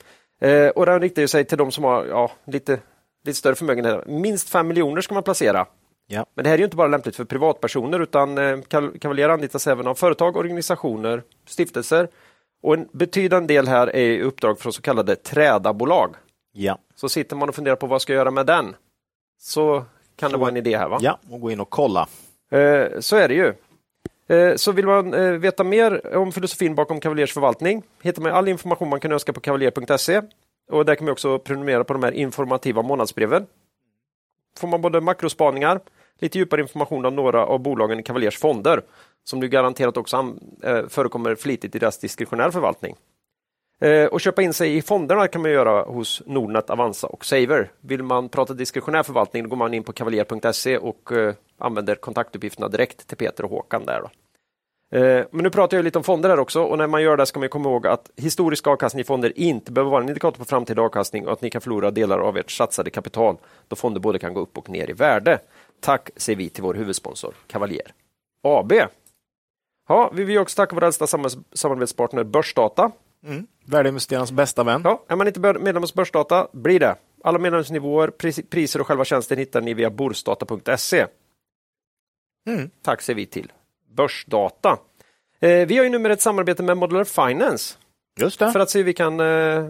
Eh, 0.47 0.69
Och 0.69 0.85
den 0.85 1.01
riktar 1.01 1.27
sig 1.27 1.45
till 1.45 1.57
de 1.57 1.71
som 1.71 1.83
har 1.83 2.05
ja, 2.05 2.31
lite, 2.45 2.79
lite 3.25 3.37
större 3.37 3.55
förmögenhet. 3.55 4.07
Minst 4.07 4.49
5 4.49 4.67
miljoner 4.67 5.01
ska 5.01 5.13
man 5.13 5.23
placera. 5.23 5.65
Ja. 6.07 6.25
Men 6.35 6.43
det 6.43 6.49
här 6.49 6.55
är 6.55 6.59
ju 6.59 6.63
inte 6.65 6.77
bara 6.77 6.87
lämpligt 6.87 7.15
för 7.15 7.25
privatpersoner 7.25 7.99
utan 7.99 8.63
Cavalier 9.01 9.29
anlitas 9.29 9.67
även 9.67 9.87
av 9.87 9.95
företag, 9.95 10.37
organisationer, 10.37 11.23
stiftelser. 11.47 12.07
Och 12.61 12.73
en 12.73 12.87
betydande 12.91 13.53
del 13.53 13.67
här 13.67 13.95
är 13.95 14.21
uppdrag 14.21 14.59
från 14.59 14.73
så 14.73 14.81
kallade 14.81 15.15
trädabolag. 15.15 16.15
Ja. 16.61 16.77
Så 16.95 17.09
sitter 17.09 17.35
man 17.35 17.49
och 17.49 17.55
funderar 17.55 17.75
på 17.75 17.87
vad 17.87 17.93
jag 17.93 18.01
ska 18.01 18.13
göra 18.13 18.31
med 18.31 18.45
den 18.45 18.75
så 19.39 19.85
kan 20.15 20.31
det 20.31 20.37
vara 20.37 20.49
en 20.49 20.57
idé 20.57 20.77
här. 20.77 20.89
va? 20.89 20.97
ja, 21.01 21.19
och 21.29 21.41
gå 21.41 21.51
in 21.51 21.59
och 21.59 21.69
kolla. 21.69 22.07
Eh, 22.51 22.99
så 22.99 23.15
är 23.15 23.27
det 23.27 23.33
ju. 23.33 23.53
Eh, 24.35 24.55
så 24.55 24.71
vill 24.71 24.85
man 24.85 25.13
eh, 25.13 25.31
veta 25.31 25.63
mer 25.63 26.15
om 26.15 26.31
filosofin 26.31 26.75
bakom 26.75 26.99
Cavaliers 26.99 27.33
förvaltning 27.33 27.83
hittar 28.01 28.21
man 28.21 28.31
all 28.31 28.47
information 28.47 28.89
man 28.89 28.99
kan 28.99 29.11
önska 29.11 29.33
på 29.33 29.39
cavalier.se. 29.39 30.21
Och 30.71 30.85
där 30.85 30.95
kan 30.95 31.05
man 31.05 31.11
också 31.11 31.39
prenumerera 31.39 31.83
på 31.83 31.93
de 31.93 32.03
här 32.03 32.11
informativa 32.11 32.81
månadsbreven. 32.81 33.45
Får 34.57 34.67
man 34.67 34.81
både 34.81 35.01
makrospaningar, 35.01 35.79
lite 36.19 36.37
djupare 36.37 36.61
information 36.61 37.05
om 37.05 37.15
några 37.15 37.45
av 37.45 37.59
bolagen 37.59 37.99
i 37.99 38.03
Cavaliers 38.03 38.37
fonder 38.37 38.81
som 39.23 39.39
du 39.39 39.47
garanterat 39.47 39.97
också 39.97 40.35
eh, 40.63 40.87
förekommer 40.87 41.35
flitigt 41.35 41.75
i 41.75 41.79
deras 41.79 41.99
diskretionär 41.99 42.51
förvaltning. 42.51 42.95
Eh, 43.81 44.05
och 44.05 44.21
köpa 44.21 44.41
in 44.41 44.53
sig 44.53 44.77
i 44.77 44.81
fonderna 44.81 45.27
kan 45.27 45.41
man 45.41 45.51
göra 45.51 45.83
hos 45.83 46.21
Nordnet, 46.25 46.69
Avanza 46.69 47.07
och 47.07 47.25
Saver. 47.25 47.71
Vill 47.81 48.03
man 48.03 48.29
prata 48.29 48.53
diskretionär 48.53 49.03
förvaltning 49.03 49.43
då 49.43 49.49
går 49.49 49.57
man 49.57 49.73
in 49.73 49.83
på 49.83 49.93
kavaljer.se 49.93 50.77
och 50.77 51.11
eh, 51.11 51.33
använder 51.57 51.95
kontaktuppgifterna 51.95 52.67
direkt 52.67 53.07
till 53.07 53.17
Peter 53.17 53.43
och 53.43 53.49
Håkan 53.49 53.85
där. 53.85 54.01
Då. 54.01 54.09
Eh, 54.91 55.25
men 55.31 55.43
nu 55.43 55.49
pratar 55.49 55.77
jag 55.77 55.83
lite 55.83 55.97
om 55.97 56.03
fonder 56.03 56.29
här 56.29 56.39
också 56.39 56.63
och 56.63 56.77
när 56.77 56.87
man 56.87 57.01
gör 57.01 57.17
det 57.17 57.25
ska 57.25 57.39
man 57.39 57.49
komma 57.49 57.69
ihåg 57.69 57.87
att 57.87 58.11
historisk 58.15 58.67
avkastning 58.67 59.01
i 59.01 59.03
fonder 59.03 59.39
inte 59.39 59.71
behöver 59.71 59.91
vara 59.91 60.03
en 60.03 60.09
indikator 60.09 60.37
på 60.37 60.45
framtida 60.45 60.81
avkastning 60.81 61.27
och 61.27 61.33
att 61.33 61.41
ni 61.41 61.49
kan 61.49 61.61
förlora 61.61 61.91
delar 61.91 62.19
av 62.19 62.37
ert 62.37 62.51
satsade 62.51 62.89
kapital 62.89 63.37
då 63.67 63.75
fonder 63.75 63.99
både 63.99 64.19
kan 64.19 64.33
gå 64.33 64.39
upp 64.39 64.57
och 64.57 64.69
ner 64.69 64.89
i 64.89 64.93
värde. 64.93 65.39
Tack 65.79 66.09
säger 66.15 66.37
vi 66.37 66.49
till 66.49 66.63
vår 66.63 66.73
huvudsponsor 66.73 67.33
Kavaljer 67.47 67.93
AB. 68.43 68.73
Ja, 69.87 70.11
vi 70.13 70.23
vill 70.23 70.37
också 70.37 70.55
tacka 70.55 70.75
vår 70.75 70.83
äldsta 70.83 71.07
samarbetspartner 71.53 72.23
Börsdata. 72.23 72.91
Mm. 73.25 73.47
Värdeinvesterarnas 73.65 74.31
bästa 74.31 74.63
vän. 74.63 74.81
Ja, 74.83 75.05
är 75.07 75.15
man 75.15 75.27
inte 75.27 75.39
medlem 75.39 75.83
hos 75.83 75.93
Börsdata, 75.93 76.47
bli 76.53 76.79
det. 76.79 76.95
Alla 77.23 77.39
medlemsnivåer, 77.39 78.07
pris- 78.07 78.49
priser 78.49 78.81
och 78.81 78.87
själva 78.87 79.05
tjänsten 79.05 79.37
hittar 79.37 79.61
ni 79.61 79.73
via 79.73 79.89
borsdata.se. 79.89 81.05
Mm. 82.49 82.69
Tack 82.81 83.01
säger 83.01 83.15
vi 83.17 83.25
till 83.25 83.51
Börsdata. 83.95 84.77
Eh, 85.39 85.67
vi 85.67 85.77
har 85.77 85.83
ju 85.83 85.89
numera 85.89 86.13
ett 86.13 86.21
samarbete 86.21 86.63
med 86.63 86.77
Modular 86.77 87.03
Finance 87.03 87.77
Just 88.19 88.39
det. 88.39 88.51
för 88.51 88.59
att 88.59 88.69
se 88.69 88.79
hur 88.79 88.83
vi 88.85 88.93
kan 88.93 89.19
eh, 89.19 89.65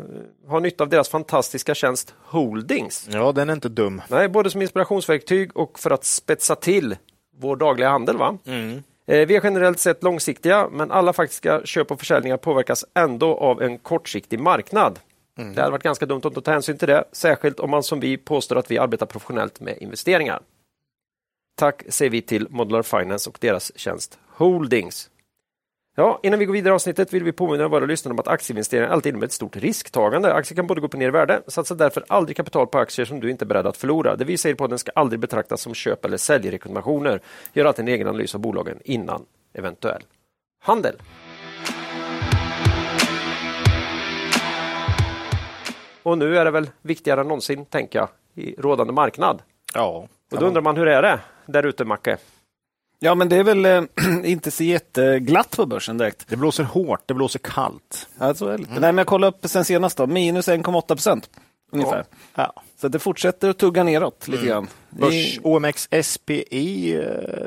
ha 0.48 0.60
nytta 0.60 0.84
av 0.84 0.89
deras 0.89 1.10
fantastiska 1.10 1.75
tjänst 1.75 2.13
Holdings. 2.24 3.08
Ja, 3.12 3.32
den 3.32 3.50
är 3.50 3.53
inte 3.53 3.70
dum. 3.70 4.01
Nej, 4.10 4.29
både 4.29 4.50
som 4.50 4.62
inspirationsverktyg 4.62 5.58
och 5.58 5.79
för 5.79 5.91
att 5.91 6.03
spetsa 6.06 6.56
till 6.56 6.98
vår 7.38 7.56
dagliga 7.56 7.89
handel. 7.89 8.18
Va? 8.18 8.38
Mm. 8.46 8.84
Eh, 9.10 9.28
Vi 9.28 9.36
är 9.36 9.42
generellt 9.44 9.80
sett 9.80 10.04
långsiktiga, 10.04 10.70
men 10.72 10.92
alla 10.92 11.13
faktiska 11.13 11.62
köp 11.66 11.92
och 11.92 12.00
försäljningar 12.00 12.38
påverkas 12.38 12.86
ändå 12.94 13.38
av 13.38 13.62
en 13.62 13.78
kortsiktig 13.78 14.39
marknad. 14.39 15.00
Det 15.56 15.62
hade 15.62 15.72
varit 15.72 15.84
ganska 15.84 16.06
dumt 16.06 16.22
att 16.24 16.46
ta 16.46 16.51
hänsyn 16.51 16.78
till 16.78 16.88
det, 16.88 17.04
särskilt 17.12 17.60
om 17.60 17.70
man 17.70 17.84
som 17.84 18.00
vi 18.00 18.18
påstår 18.18 18.56
att 18.56 18.72
vi 18.72 18.78
arbetar 18.78 19.06
professionellt 19.06 19.60
med 19.60 19.78
investeringar. 19.82 20.39
tack 21.60 21.84
säger 21.89 22.12
vi 22.12 22.22
till 22.22 22.48
Modular 22.50 22.84
Finance 22.84 23.30
och 23.30 23.38
deras 23.42 23.78
tjänst 23.80 24.20
Holdings. 24.28 25.10
Ja, 26.00 26.20
innan 26.24 26.39
vi 26.39 26.46
går 26.46 26.53
vidare 26.53 26.72
i 26.72 26.75
avsnittet 26.75 27.13
vill 27.13 27.24
vi 27.24 27.32
påminna 27.32 27.68
våra 27.68 27.86
lyssnare 27.86 28.13
om 28.13 28.20
att 28.20 28.27
aktieinvesteringar 28.27 28.89
alltid 28.89 29.10
innebär 29.10 29.25
ett 29.25 29.32
stort 29.32 29.56
risktagande. 29.56 30.34
Aktier 30.34 30.56
kan 30.56 30.68
både 30.68 30.82
gå 30.82 30.88
upp 30.88 30.94
och 30.94 31.00
ner 31.00 31.08
i 31.08 31.12
värde. 31.12 31.41
Satsa 31.48 31.75
därför 31.75 32.03
aldrig 32.08 32.38
kapital 32.38 32.68
på 32.68 32.77
aktier 32.77 33.06
som 33.06 33.20
du 33.20 33.32
inte 33.32 33.46
är 33.46 33.48
beredd 33.48 33.68
att 33.68 33.77
förlora. 33.77 34.15
Det 34.15 34.25
vi 34.25 34.38
säger 34.38 34.56
på 34.56 34.68
den 34.68 34.79
ska 34.79 34.91
aldrig 34.96 35.20
betraktas 35.20 35.62
som 35.62 35.74
köp 35.74 36.06
eller 36.06 36.18
säljrekommendationer. 36.18 37.22
Gör 37.53 37.65
alltid 37.65 37.84
en 37.84 37.94
egen 37.94 38.08
analys 38.08 38.36
av 38.36 38.41
bolagen 38.41 38.79
innan 38.84 39.25
eventuell 39.53 40.03
handel. 40.62 40.96
Och 46.03 46.18
nu 46.18 46.38
är 46.38 46.46
det 46.46 46.51
väl 46.51 46.70
viktigare 46.82 47.22
än 47.22 47.27
någonsin, 47.27 47.65
tänker 47.65 48.00
jag, 48.00 48.10
i 48.36 48.56
rådande 48.58 48.94
marknad. 48.94 49.41
Ja. 49.74 50.08
Och 50.32 50.39
då 50.39 50.46
undrar 50.46 50.62
man, 50.62 50.77
hur 50.77 50.88
är 50.88 51.01
det 51.01 51.20
där 51.46 51.65
ute, 51.65 51.86
Macke? 51.86 52.18
Ja, 53.01 53.15
men 53.15 53.29
det 53.29 53.36
är 53.36 53.44
väl 53.44 53.65
eh, 53.65 53.82
inte 54.24 54.51
så 54.51 54.63
jätteglatt 54.63 55.58
på 55.58 55.65
börsen 55.65 55.98
direkt. 55.98 56.25
Det 56.27 56.36
blåser 56.36 56.63
hårt, 56.63 57.01
det 57.06 57.13
blåser 57.13 57.39
kallt. 57.39 58.08
Ja, 58.20 58.34
så 58.34 58.48
är 58.48 58.51
det 58.51 58.58
lite. 58.58 58.72
Nej, 58.72 58.79
men 58.82 58.98
jag 58.98 59.08
kollade 59.08 59.38
upp 59.38 59.50
sen 59.50 59.65
senast, 59.65 59.98
då, 59.98 60.08
minus 60.08 60.48
1,8 60.48 60.82
procent 60.88 61.29
ungefär. 61.72 62.06
Ja. 62.36 62.53
Så 62.82 62.88
det 62.88 63.00
fortsätter 63.00 63.50
att 63.50 63.58
tugga 63.58 63.84
neråt 63.84 64.27
lite 64.27 64.46
grann. 64.46 64.68
Börs 64.89 65.13
I- 65.13 65.39
OMX 65.44 65.89
SPI 66.03 66.96
eh, 66.96 67.46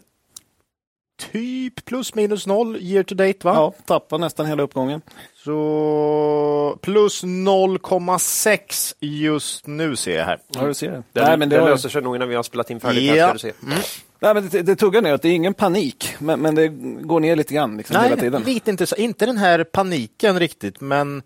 typ 1.33 1.85
plus 1.85 2.15
minus 2.15 2.47
noll 2.47 2.77
year 2.81 3.03
to 3.03 3.15
date 3.15 3.39
va? 3.43 3.55
Ja, 3.55 3.75
tappar 3.87 4.19
nästan 4.19 4.47
hela 4.47 4.63
uppgången. 4.63 5.01
Så 5.45 6.79
plus 6.83 7.25
0,6 7.25 8.95
just 9.01 9.67
nu 9.67 9.97
ser 9.97 10.17
jag 10.19 10.25
här. 10.25 10.39
Ja, 10.55 10.67
du 10.67 10.75
ser 10.75 10.91
det. 10.91 11.03
Nej, 11.21 11.37
men 11.37 11.49
det, 11.49 11.57
löser 11.65 11.89
sig 11.89 12.03
nog 12.03 12.17
innan 12.17 12.29
vi 12.29 12.35
har 12.35 12.43
spelat 12.43 12.71
in 12.71 12.81
färdigt. 12.81 13.03
Ja. 13.17 13.27
Här, 13.27 13.39
ska 13.39 13.49
du 13.49 13.55
se. 13.55 13.77
Nej, 14.23 14.35
men 14.35 14.49
det, 14.49 14.63
det 14.63 14.77
tuggar 14.77 15.03
neråt. 15.03 15.23
Det 15.23 15.29
är 15.29 15.35
ingen 15.35 15.55
panik, 15.55 16.15
men, 16.19 16.41
men 16.41 16.55
det 16.55 16.69
går 17.03 17.21
ner 17.21 17.37
lite 17.37 17.55
grann 17.55 17.77
liksom, 17.77 18.03
hela 18.03 18.17
tiden. 18.17 18.43
lite 18.43 18.71
inte, 18.71 18.87
så, 18.87 18.97
inte 18.97 19.27
den 19.27 19.37
här 19.37 19.65
paniken 19.65 20.39
riktigt 20.39 20.81
men 20.81 21.23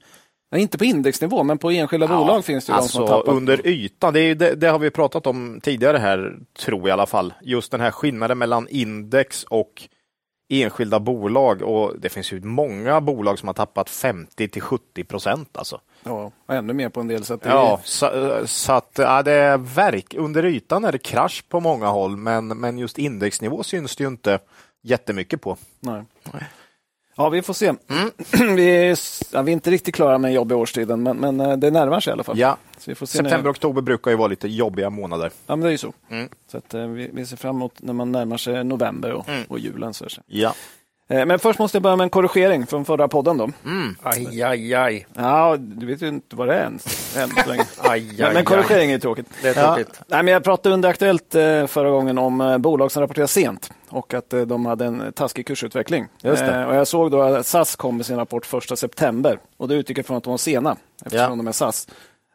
Ja, 0.51 0.59
inte 0.59 0.79
på 0.79 0.85
indexnivå, 0.85 1.43
men 1.43 1.59
på 1.59 1.71
enskilda 1.71 2.07
bolag 2.07 2.45
finns 2.45 2.67
det 2.67 2.73
ju 2.73 2.77
de 2.77 2.89
som 2.89 3.03
alltså 3.03 3.17
tappat. 3.17 3.35
under 3.35 3.67
ytan. 3.67 4.15
Det, 4.15 4.35
det, 4.35 4.55
det 4.55 4.69
har 4.69 4.79
vi 4.79 4.91
pratat 4.91 5.27
om 5.27 5.61
tidigare 5.63 5.99
här, 5.99 6.37
tror 6.59 6.81
jag 6.81 6.89
i 6.89 6.91
alla 6.91 7.07
fall. 7.07 7.35
Just 7.43 7.71
den 7.71 7.81
här 7.81 7.91
skillnaden 7.91 8.39
mellan 8.39 8.69
index 8.69 9.45
och 9.45 9.89
enskilda 10.49 11.01
bolag 11.01 11.63
och 11.63 12.01
det 12.01 12.09
finns 12.09 12.33
ju 12.33 12.41
många 12.41 13.01
bolag 13.01 13.39
som 13.39 13.47
har 13.47 13.55
tappat 13.55 13.91
50 13.91 14.49
till 14.49 14.63
70 14.63 15.05
procent 15.05 15.57
alltså. 15.57 15.81
Ja, 16.07 16.33
och 16.47 16.55
ännu 16.55 16.73
mer 16.73 16.89
på 16.89 17.01
en 17.01 17.09
del. 17.09 17.23
Det 17.23 17.39
Ja, 17.43 17.81
så, 17.85 18.11
så 18.47 18.73
att 18.73 18.93
ja, 18.95 19.23
det 19.23 19.33
är 19.33 19.59
verk, 19.59 20.15
under 20.15 20.45
ytan 20.45 20.85
är 20.85 20.93
det 20.93 20.99
krasch 20.99 21.45
på 21.49 21.61
många 21.61 21.87
håll, 21.87 22.17
men, 22.17 22.49
men 22.49 22.79
just 22.79 22.99
indexnivå 22.99 23.63
syns 23.63 23.97
det 23.97 24.05
ju 24.05 24.09
inte 24.09 24.39
jättemycket 24.83 25.41
på. 25.41 25.57
Nej. 25.81 26.05
Ja, 27.17 27.29
vi 27.29 27.43
får 27.43 27.55
se. 27.55 27.73
vi, 28.57 28.77
är, 28.77 28.99
ja, 29.33 29.43
vi 29.43 29.51
är 29.51 29.53
inte 29.53 29.71
riktigt 29.71 29.95
klara 29.95 30.19
med 30.19 30.33
jobb 30.33 30.53
i 30.53 30.55
årstiden, 30.55 31.03
men, 31.03 31.17
men 31.17 31.41
eh, 31.41 31.57
det 31.57 31.71
närmar 31.71 32.01
sig 32.01 32.11
i 32.11 32.13
alla 32.13 32.25
fall. 32.25 32.39
Ja, 32.39 32.57
september 32.79 33.47
och 33.47 33.51
oktober 33.51 33.83
brukar 33.83 34.11
ju 34.11 34.17
vara 34.17 34.29
lite 34.29 34.49
jobbiga 34.49 34.91
månader. 34.91 35.31
ja, 35.47 35.57
men 35.57 35.61
det 35.61 35.69
är 35.69 35.73
ju 35.73 35.79
så. 35.79 35.93
Mm. 36.09 36.29
Så 36.51 36.59
att, 36.59 36.75
eh, 36.75 36.87
vi, 36.87 37.11
vi 37.13 37.27
ser 37.27 37.37
fram 37.37 37.57
emot 37.57 37.75
när 37.77 37.93
man 37.93 38.13
närmar 38.13 38.37
sig 38.37 38.65
november 38.65 39.13
och, 39.13 39.27
och 39.49 39.59
julen. 39.59 39.95
Så. 39.95 40.07
Ja. 40.27 40.55
Eh, 41.09 41.27
Men 41.27 41.39
först 41.39 41.59
måste 41.59 41.77
jag 41.77 41.83
börja 41.83 41.97
med 41.97 42.05
en 42.05 42.11
korrigering 42.11 42.67
från 42.67 42.85
förra 42.85 43.09
podden. 43.09 43.37
Då. 43.37 43.49
Aj, 44.03 44.43
aj, 44.43 44.75
aj. 44.75 45.07
Ja, 45.15 45.57
du 45.59 45.87
vet 45.87 46.03
ju 46.03 46.09
inte 46.09 46.37
vad 46.37 46.49
det 46.49 46.55
är 46.55 46.63
ens. 46.63 47.17
än 47.17 47.29
så 47.31 47.49
länge. 47.51 47.65
aj, 47.79 48.13
Men, 48.19 48.27
aj, 48.27 48.35
men 48.35 48.45
korrigering 48.45 48.91
är 48.93 48.99
tråkigt. 48.99 49.27
Det 49.43 49.49
är 49.49 49.55
tråkigt. 49.67 50.01
Nej, 50.07 50.23
men 50.23 50.33
jag 50.35 50.45
pratade 50.45 50.75
under 50.75 50.89
Aktuellt 50.89 51.35
eh, 51.35 51.67
förra 51.67 51.91
gången 51.91 52.19
om 52.19 52.41
eh, 52.41 52.59
bolag 52.59 52.93
som 52.93 53.01
rapporterar 53.03 53.27
sent 53.27 53.71
och 53.89 54.15
att 54.15 54.35
de 54.47 54.67
hade 54.67 54.85
en 54.85 55.13
taskig 55.13 55.47
kursutveckling. 55.47 56.07
Just 56.23 56.47
det. 56.47 56.67
Och 56.67 56.75
jag 56.75 56.87
såg 56.87 57.11
då 57.11 57.23
att 57.23 57.47
SAS 57.47 57.77
kom 57.77 57.97
med 57.97 58.07
sin 58.07 58.17
rapport 58.17 58.55
1 58.71 58.79
september 58.79 59.39
och 59.57 59.69
det 59.69 59.75
utgick 59.75 59.99
jag 59.99 60.07
från 60.07 60.17
att 60.17 60.25
de 60.25 60.31
var 60.31 60.39
sena 60.39 60.77
eftersom 61.05 61.31
Ja. 61.31 61.37
de 61.37 61.49
är 61.49 61.53
SAS. 61.53 61.89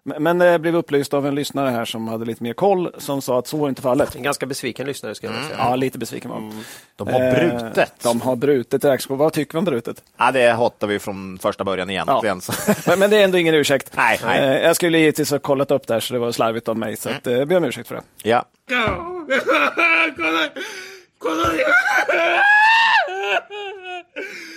Men, 0.04 0.42
jag 0.42 0.62
blev 0.62 0.76
upplyst 0.76 1.14
av 1.14 1.28
en 1.28 1.36
lyssnare 1.36 1.70
här 1.70 1.86
som 1.86 2.08
hade 2.08 2.26
lite 2.26 2.44
mer 2.44 2.54
koll 2.54 2.92
som 2.98 3.22
sa 3.22 3.40
att 3.40 3.48
så 3.48 3.58
var 3.58 3.70
inte 3.70 3.82
fallet. 3.82 4.16
En 4.16 4.24
ganska 4.24 4.46
besviken 4.46 4.88
lyssnare 4.88 5.16
ska 5.16 5.28
jag 5.28 5.36
säga. 5.36 5.56
Ja, 5.58 5.76
lite 5.76 5.98
besviken 5.98 6.32
var 6.32 6.38
Mm. 6.38 6.64
De 6.96 7.08
har 7.08 7.22
Eh, 7.22 7.34
brutet. 7.36 7.94
De 8.04 8.22
har 8.22 8.36
brutet 8.36 8.86
räkskål. 8.86 9.18
Vad 9.18 9.34
tycker 9.34 9.54
vi 9.54 9.60
om 9.60 9.66
brutet? 9.66 10.04
Ja, 10.18 10.32
det 10.32 10.50
hatar 10.52 10.88
vi 10.88 11.00
från 11.00 11.40
första 11.42 11.64
början 11.64 11.90
egentligen. 11.90 12.42
Så. 12.42 12.54
Men, 12.88 13.00
men 13.00 13.10
det 13.10 13.18
är 13.18 13.24
ändå 13.24 13.38
ingen 13.38 13.56
ursäkt. 13.56 13.92
Nej, 13.96 14.20
nej. 14.24 14.40
Eh, 14.40 14.62
jag 14.62 14.76
skulle 14.76 14.98
givetvis 14.98 15.32
ha 15.32 15.40
kollat 15.40 15.72
upp 15.72 15.88
det 15.88 15.94
här 15.94 16.02
så 16.02 16.14
det 16.14 16.20
var 16.20 16.32
slarvigt 16.32 16.68
av 16.68 16.78
mig. 16.78 16.98
Så 16.98 17.10
att, 17.10 17.28
eh, 17.28 17.34
jag 17.34 17.48
ber 17.48 17.58
om 17.58 17.64
ursäkt 17.64 17.88
för 17.88 17.96
det. 17.96 18.02
Ja. 18.24 18.46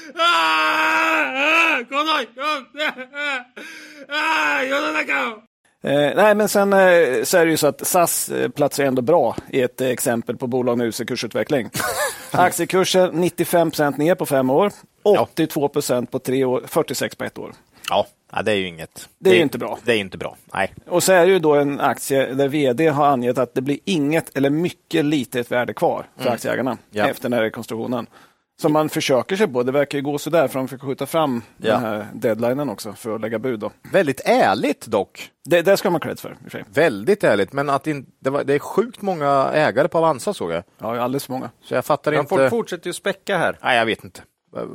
Eh, 5.84 6.16
nej, 6.16 6.34
men 6.34 6.48
sen 6.48 6.72
eh, 6.72 7.22
så 7.24 7.38
är 7.38 7.44
det 7.44 7.50
ju 7.50 7.56
så 7.56 7.66
att 7.66 7.86
SAS 7.86 8.28
eh, 8.28 8.48
platsar 8.50 8.84
ändå 8.84 9.02
bra 9.02 9.36
i 9.50 9.60
ett 9.60 9.80
eh, 9.80 9.88
exempel 9.88 10.36
på 10.36 10.46
bolag 10.46 10.78
med 10.78 10.86
usel 10.86 11.06
kursutveckling. 11.06 11.70
Aktiekurser 12.30 13.10
95% 13.10 13.98
ner 13.98 14.14
på 14.14 14.26
fem 14.26 14.50
år, 14.50 14.72
82% 15.04 16.06
på 16.06 16.18
tre 16.18 16.44
år, 16.44 16.62
46 16.66 17.16
på 17.16 17.24
ett 17.24 17.38
år. 17.38 17.52
Ja. 17.90 18.06
det 18.44 18.52
är 18.52 18.56
ju 18.56 18.66
inget. 18.68 19.08
Det 19.18 19.30
är 19.30 19.34
ju 19.34 19.42
inte 19.42 19.58
bra. 19.58 19.78
Det 19.84 19.92
är 19.92 19.96
inte 19.96 20.18
bra. 20.18 20.36
Nej. 20.54 20.74
Och 20.86 21.02
så 21.02 21.12
är 21.12 21.26
det 21.26 21.32
ju 21.32 21.38
då 21.38 21.54
en 21.54 21.80
aktie 21.80 22.34
där 22.34 22.48
vd 22.48 22.88
har 22.88 23.06
angett 23.06 23.38
att 23.38 23.54
det 23.54 23.60
blir 23.62 23.78
inget 23.84 24.36
eller 24.36 24.50
mycket 24.50 25.04
litet 25.04 25.52
värde 25.52 25.72
kvar 25.74 26.06
för 26.18 26.30
aktieägarna 26.30 26.70
Mm. 26.70 26.82
Ja. 26.90 27.06
efter 27.08 27.22
den 27.22 27.32
här 27.32 27.42
rekonstruktionen. 27.42 28.06
Som 28.60 28.72
man 28.72 28.88
försöker 28.88 29.36
sig 29.36 29.48
på. 29.48 29.62
Det 29.62 29.72
verkar 29.72 29.98
ju 29.98 30.02
gå 30.04 30.18
sådär 30.18 30.48
för 30.48 30.58
de 30.58 30.68
försöker 30.68 30.86
skjuta 30.86 31.06
fram 31.06 31.42
Ja. 31.56 31.72
den 31.72 31.80
här 31.80 32.06
deadlinen 32.14 32.68
också 32.68 32.92
för 32.92 33.14
att 33.14 33.20
lägga 33.20 33.38
bud. 33.38 33.60
Då. 33.60 33.70
Väldigt 33.92 34.20
ärligt 34.24 34.86
dock. 34.86 35.30
Det, 35.44 35.62
det 35.62 35.76
ska 35.76 35.90
man 35.90 36.02
ha 36.02 36.16
för. 36.16 36.36
i 36.46 36.50
sig. 36.50 36.64
Väldigt 36.72 37.24
ärligt, 37.24 37.52
men 37.52 37.70
att 37.70 37.86
in, 37.86 38.06
det, 38.20 38.30
var, 38.30 38.44
det 38.44 38.54
är 38.54 38.58
sjukt 38.58 39.02
många 39.02 39.50
ägare 39.54 39.88
på 39.88 39.98
Avanza 39.98 40.34
såg 40.34 40.52
jag. 40.52 40.64
Ja, 40.78 41.00
alldeles 41.00 41.24
för 41.24 41.32
många. 41.32 41.50
Så 41.62 41.74
jag 41.74 41.84
fattar 41.84 42.10
Men 42.10 42.20
inte. 42.20 42.28
folk 42.28 42.50
fortsätter 42.50 42.86
ju 42.86 42.92
späcka 42.92 43.38
här. 43.38 43.58
Nej, 43.62 43.78
jag 43.78 43.86
vet 43.86 44.04
inte. 44.04 44.20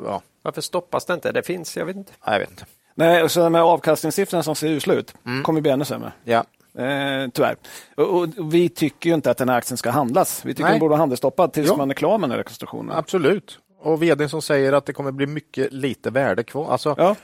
Ja, 0.05 0.21
Varför 0.41 0.61
stoppas 0.61 1.05
det 1.05 1.13
inte? 1.13 1.31
Det 1.31 1.43
finns, 1.43 1.77
jag 1.77 1.85
vet 1.85 1.95
inte. 1.95 2.11
nej, 2.25 2.33
jag 2.35 2.39
vet 2.39 2.49
inte. 2.49 2.65
Nej, 2.95 3.23
och 3.23 3.31
så 3.31 3.49
med 3.49 3.61
avkastningssiffrorna 3.61 4.43
som 4.43 4.55
ser 4.55 4.67
usla 4.67 4.93
ut 4.93 5.13
Mm. 5.25 5.43
kommer 5.43 5.61
bli 5.61 5.71
ännu 5.71 5.85
sämre. 5.85 6.11
Ja. 6.23 6.43
Eh, 6.77 7.29
tyvärr. 7.33 7.55
Och, 7.95 8.13
och 8.13 8.53
vi 8.53 8.69
tycker 8.69 9.09
ju 9.09 9.13
inte 9.15 9.31
att 9.31 9.37
den 9.37 9.49
här 9.49 9.57
aktien 9.57 9.77
ska 9.77 9.89
handlas. 9.91 10.45
Vi 10.45 10.53
tycker 10.53 10.63
Nej. 10.63 10.71
den 10.73 10.79
borde 10.79 10.89
vara 10.89 10.99
handelsstoppad 10.99 11.53
tills 11.53 11.67
Ja. 11.67 11.75
man 11.75 11.89
är 11.89 11.93
klar 11.93 12.17
med 12.17 12.21
den 12.29 12.31
här 12.31 12.37
rekonstruktionen. 12.37 12.97
Absolut. 12.97 13.59
Och 13.81 14.03
vdn 14.03 14.29
som 14.29 14.41
säger 14.41 14.73
att 14.73 14.85
det 14.85 14.93
kommer 14.93 15.11
bli 15.11 15.25
mycket 15.27 15.73
lite 15.73 16.09
värde 16.09 16.43
kvar. 16.43 16.71
Alltså, 16.71 16.95
Ja. 16.97 17.15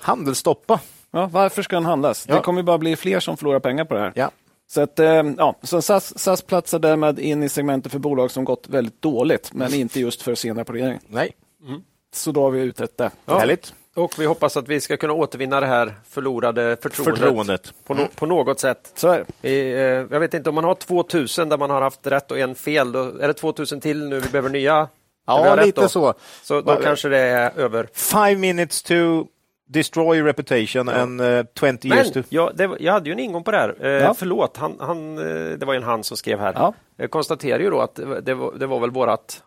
handelsstoppa. 0.00 0.80
Ja, 1.10 1.26
varför 1.32 1.62
ska 1.62 1.76
den 1.76 1.84
handlas? 1.84 2.24
Ja. 2.28 2.34
Det 2.34 2.40
kommer 2.40 2.62
bara 2.62 2.78
bli 2.78 2.96
fler 2.96 3.20
som 3.20 3.36
förlorar 3.36 3.60
pengar 3.60 3.84
på 3.84 3.94
det 3.94 4.00
här. 4.00 4.12
Ja. 4.14 4.30
Så, 4.66 4.80
att, 4.80 4.98
eh, 4.98 5.22
ja, 5.38 5.56
så 5.62 5.82
SAS, 5.82 6.18
SAS 6.18 6.42
platsar 6.42 6.78
därmed 6.78 7.18
in 7.18 7.42
i 7.42 7.48
segmentet 7.48 7.92
för 7.92 7.98
bolag 7.98 8.30
som 8.30 8.44
gått 8.44 8.68
väldigt 8.68 9.02
dåligt, 9.02 9.52
men 9.52 9.74
inte 9.74 10.00
just 10.00 10.22
för 10.22 10.34
sen 10.34 10.56
rapportering. 10.56 10.98
Nej. 11.06 11.32
Så 12.14 12.32
då 12.32 12.42
har 12.42 12.50
vi 12.50 12.60
utrett 12.60 12.96
det. 12.98 13.10
Härligt. 13.26 13.74
Och 13.94 14.14
vi 14.18 14.26
hoppas 14.26 14.56
att 14.56 14.68
vi 14.68 14.80
ska 14.80 14.96
kunna 14.96 15.12
återvinna 15.12 15.60
det 15.60 15.66
här 15.66 15.94
förlorade 16.08 16.76
förtroendet, 16.82 17.18
Förtroendet. 17.18 17.74
På, 17.84 17.94
no 17.94 18.06
på 18.14 18.26
något 18.26 18.60
sätt. 18.60 18.92
Så 18.94 19.08
är 19.08 19.18
det. 19.18 19.24
Vi, 19.40 19.72
eh, 19.72 19.78
jag 19.80 20.20
vet 20.20 20.34
inte, 20.34 20.48
om 20.48 20.54
man 20.54 20.64
har 20.64 20.74
2000 20.74 21.48
där 21.48 21.58
man 21.58 21.70
har 21.70 21.82
haft 21.82 22.06
rätt 22.06 22.30
och 22.30 22.38
en 22.38 22.54
fel, 22.54 22.92
då 22.92 23.04
är 23.04 23.28
det 23.28 23.34
2000 23.34 23.80
till 23.80 24.08
nu 24.08 24.20
vi 24.20 24.28
behöver 24.28 24.48
nya? 24.48 24.88
Ja, 25.30 25.54
lite 25.64 25.80
då? 25.80 25.88
så. 25.88 26.14
Så 26.42 26.54
då 26.54 26.60
Va- 26.74 26.80
kanske 26.82 27.08
det 27.08 27.18
är 27.18 27.58
över. 27.58 27.88
Five 27.92 28.36
minutes 28.36 28.82
to 28.82 28.94
destroy 29.68 30.22
reputation 30.22 30.88
and 30.88 31.20
uh, 31.20 31.44
20 31.60 31.88
years 31.88 32.06
to... 32.12 32.18
Men 32.18 32.24
jag, 32.28 32.56
det, 32.56 32.70
jag 32.80 32.92
hade 32.92 33.06
ju 33.08 33.12
en 33.12 33.18
ingång 33.18 33.44
på 33.44 33.50
det 33.50 33.56
här. 33.56 33.76
Eh, 33.80 33.90
Ja. 33.90 34.14
Förlåt, 34.14 34.56
han, 34.56 34.76
han, 34.80 35.18
eh, 35.18 35.58
det 35.58 35.64
var 35.66 35.72
ju 35.72 35.76
en 35.76 35.82
han 35.82 36.04
som 36.04 36.16
skrev 36.16 36.38
här. 36.40 36.52
Ja. 36.56 36.74
Jag 36.96 37.10
konstaterar 37.10 37.58
ju 37.60 37.70
då 37.70 37.80
att 37.80 37.94
det, 37.94 38.04
var- 38.34 38.52
det, 38.58 38.66
var, 38.66 38.80
väl 38.80 38.90
vårat 38.90 39.42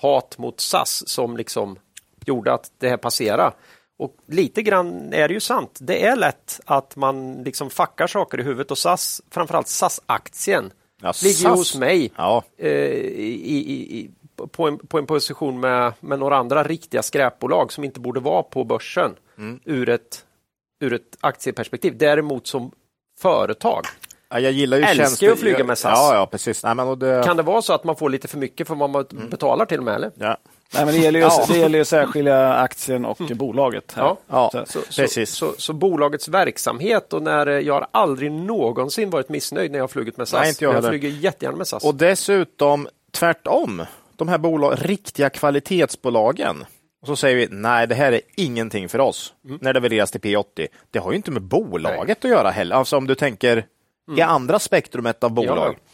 hat 0.00 0.38
mot 0.38 0.60
SAS 0.60 1.08
som 1.08 1.36
liksom 1.36 1.76
gjorde 2.24 2.52
att 2.52 2.70
det 2.78 2.88
här 2.88 2.96
passerade. 2.96 3.52
Och 3.98 4.14
lite 4.28 4.62
grann 4.62 5.12
är 5.12 5.28
det 5.28 5.34
ju 5.34 5.40
sant. 5.40 5.78
Det 5.80 6.06
är 6.06 6.16
lätt 6.16 6.60
att 6.64 6.96
man 6.96 7.42
liksom 7.42 7.70
fackar 7.70 8.06
saker 8.06 8.40
i 8.40 8.42
huvudet 8.42 8.70
och 8.70 8.78
SAS, 8.78 9.22
framförallt 9.30 9.68
SAS-aktien, 9.68 10.72
Ja, 11.02 11.12
ligger 11.22 11.34
SAS. 11.48 11.58
hos 11.58 11.76
mig 11.76 12.12
Ja, 12.16 12.44
eh, 12.58 12.68
i, 12.70 13.64
i, 13.68 13.98
i, 13.98 14.10
på, 14.46 14.68
en, 14.68 14.78
på 14.78 14.98
en 14.98 15.06
position 15.06 15.60
med, 15.60 15.92
med 16.00 16.18
några 16.18 16.36
andra 16.36 16.62
riktiga 16.62 17.02
skräpbolag 17.02 17.72
som 17.72 17.84
inte 17.84 18.00
borde 18.00 18.20
vara 18.20 18.42
på 18.42 18.64
börsen 18.64 19.14
Mm. 19.38 19.60
ur, 19.64 19.88
ett, 19.88 20.24
ur 20.80 20.92
ett 20.92 21.16
aktieperspektiv. 21.20 21.98
Däremot 21.98 22.46
som 22.46 22.70
företag. 23.20 23.84
Ja, 24.30 24.40
jag 24.40 24.52
gillar 24.52 24.76
ju 24.76 24.82
Älskar 24.84 25.04
tjänster- 25.04 25.32
att 25.32 25.38
flyga 25.38 25.64
med 25.64 25.78
SAS. 25.78 25.92
Ja, 25.94 26.14
ja 26.14 26.26
precis. 26.26 26.64
Nej, 26.64 26.74
men 26.74 26.88
och 26.88 26.98
det... 26.98 27.22
Kan 27.24 27.36
det 27.36 27.42
vara 27.42 27.62
så 27.62 27.72
att 27.72 27.84
man 27.84 27.96
får 27.96 28.10
lite 28.10 28.28
för 28.28 28.38
mycket 28.38 28.68
för 28.68 28.74
vad 28.74 28.90
man 28.90 29.04
Mm. 29.12 29.28
betalar 29.28 29.66
till 29.66 29.78
och 29.78 29.84
med? 29.84 29.94
Eller? 29.94 30.10
ja. 30.14 30.36
Nej, 30.74 30.84
men 30.84 30.94
det 30.94 31.00
gäller 31.00 31.18
ju, 31.20 31.24
Ja. 31.26 31.44
det 31.48 31.58
gäller 31.58 31.78
ju 31.78 31.82
att 31.82 31.88
särskilja 31.88 32.54
aktien 32.54 33.04
och 33.04 33.16
bolaget. 33.34 33.92
Här. 33.92 34.02
Ja. 34.02 34.16
Ja, 34.26 34.50
Så- 34.66 34.80
Så, 34.88 35.02
Precis. 35.02 35.30
så, 35.30 35.52
så 35.58 35.72
bolagets 35.72 36.28
verksamhet 36.28 37.12
och 37.12 37.22
när 37.22 37.46
eh, 37.46 37.58
jag 37.58 37.74
har 37.74 37.86
aldrig 37.90 38.32
någonsin 38.32 39.10
varit 39.10 39.28
missnöjd 39.28 39.70
när 39.70 39.78
jag 39.78 39.82
har 39.82 39.88
flugit 39.88 40.16
med 40.16 40.28
SAS. 40.28 40.40
Nej, 40.40 40.48
inte 40.48 40.64
jag 40.64 40.70
jag 40.70 40.74
heller. 40.74 40.88
flyger 40.88 41.08
jättegärna 41.08 41.56
med 41.56 41.66
SAS. 41.66 41.84
Och 41.84 41.94
dessutom 41.94 42.88
tvärtom, 43.12 43.82
de 44.20 44.28
här 44.28 44.38
bolag, 44.38 44.74
riktiga 44.80 45.30
kvalitetsbolagen. 45.30 46.64
Och 47.00 47.06
så 47.06 47.16
säger 47.16 47.36
vi 47.36 47.48
nej, 47.50 47.86
det 47.86 47.94
här 47.94 48.12
är 48.12 48.20
ingenting 48.36 48.88
för 48.88 48.98
oss 48.98 49.34
när 49.60 49.72
det 49.72 49.80
värderas 49.80 50.10
till 50.10 50.20
P80. 50.20 50.66
Det 50.90 50.98
har 50.98 51.10
ju 51.10 51.16
inte 51.16 51.30
med 51.30 51.42
bolaget 51.42 52.24
att 52.24 52.30
göra 52.30 52.50
heller. 52.50 52.76
Alltså 52.76 52.96
om 52.96 53.06
du 53.06 53.14
tänker 53.14 53.66
i 54.16 54.20
andra 54.20 54.58
spektrumet 54.58 55.24
av 55.24 55.30
bolag. 55.30 55.74
Ja. 55.74 55.92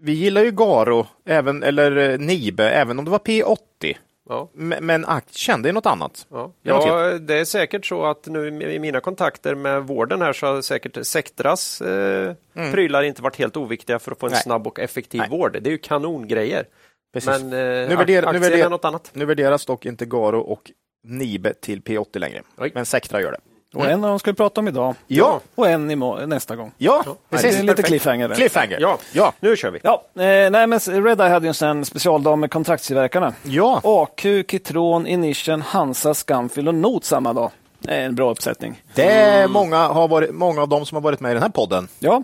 Vi 0.00 0.12
gillar 0.12 0.42
ju 0.44 0.50
Garo, 0.50 1.06
även, 1.24 1.62
eller 1.62 1.96
eh, 1.96 2.18
Nibe, 2.18 2.70
även 2.70 2.98
om 2.98 3.04
det 3.04 3.10
var 3.10 3.18
P80. 3.18 3.96
Ja. 4.28 4.48
Men 4.54 5.04
aktien, 5.04 5.62
det 5.62 5.68
är 5.68 5.72
något 5.72 5.86
annat. 5.86 6.26
Ja, 6.30 6.52
Det 6.62 6.70
är 6.70 6.74
något 6.74 6.86
ja 6.86 7.18
det 7.18 7.34
är 7.38 7.44
säkert 7.44 7.86
så 7.86 8.04
att 8.04 8.26
nu 8.26 8.62
i 8.62 8.78
mina 8.78 9.00
kontakter 9.00 9.54
med 9.54 9.82
vården 9.82 10.22
här 10.22 10.32
så 10.32 10.46
har 10.46 10.62
säkert 10.62 11.06
Sectras 11.06 11.80
eh, 11.80 12.34
prylar 12.72 13.02
inte 13.02 13.22
varit 13.22 13.36
helt 13.36 13.56
oviktiga 13.56 13.98
för 13.98 14.12
att 14.12 14.18
få 14.18 14.26
en 14.26 14.30
Mm. 14.30 14.36
Nej. 14.36 14.42
snabb 14.42 14.66
och 14.66 14.80
effektiv 14.80 15.20
Nej. 15.20 15.30
vård. 15.30 15.52
Det 15.62 15.68
är 15.68 15.72
ju 15.72 15.78
kanongrejer. 15.78 16.64
Precis. 17.12 17.28
Men 17.28 17.42
eh, 17.42 17.88
Nu 17.88 17.96
värderar- 17.96 18.22
nu 18.22 18.28
aktien 18.28 18.42
värderar- 18.42 18.66
är 18.66 18.70
något 18.70 18.84
annat. 18.84 19.10
Nu 19.12 19.24
värderas 19.24 19.66
dock 19.66 19.86
inte 19.86 20.06
Garo 20.06 20.40
och 20.40 20.70
Nibe 21.04 21.54
till 21.54 21.80
P80 21.82 22.18
längre, 22.18 22.42
Oj. 22.58 22.70
men 22.74 22.86
Sectra 22.86 23.20
gör 23.20 23.32
det. 23.32 23.38
Och 23.76 23.86
en 23.90 24.04
av 24.04 24.10
dem 24.10 24.18
ska 24.18 24.30
vi 24.30 24.36
prata 24.36 24.60
om 24.60 24.68
idag. 24.68 24.94
Ja, 25.06 25.40
Och 25.54 25.68
en 25.68 25.90
imorgon, 25.90 26.28
nästa 26.28 26.56
gång. 26.56 26.72
ja, 26.78 27.02
Det 27.06 27.36
precis. 27.36 27.58
är 27.58 27.62
lite 27.62 27.82
cliffhanger. 27.82 28.28
där. 28.28 28.34
Cliffhanger. 28.36 28.78
Ja, 28.80 28.98
ja. 29.12 29.32
nu 29.40 29.56
kör 29.56 29.70
vi. 29.70 29.78
Ja, 29.82 30.02
eh, 30.14 30.50
nej, 30.50 30.66
men 30.66 30.78
Red 30.78 31.20
Eye 31.20 31.28
hade 31.30 31.46
ju 31.46 31.66
en 31.66 31.84
specialdag 31.84 32.38
med 32.38 32.50
kontraktstillverkarna. 32.50 33.34
ja. 33.42 33.80
AQ, 33.84 34.22
Kitron, 34.50 35.06
Inission, 35.06 35.62
Hansa, 35.62 36.14
Scanfil 36.14 36.68
och 36.68 36.74
Not 36.74 37.04
samma 37.04 37.32
dag. 37.32 37.50
Det 37.78 37.94
är 37.94 38.04
en 38.06 38.14
bra 38.14 38.30
uppsättning. 38.30 38.82
Det 38.94 39.10
är 39.12 39.48
många, 39.48 39.76
har 39.88 40.08
varit, 40.08 40.34
många 40.34 40.62
av 40.62 40.68
dem 40.68 40.86
som 40.86 40.96
har 40.96 41.02
varit 41.02 41.20
med 41.20 41.30
i 41.30 41.34
den 41.34 41.42
här 41.42 41.50
podden. 41.50 41.88
Ja, 41.98 42.22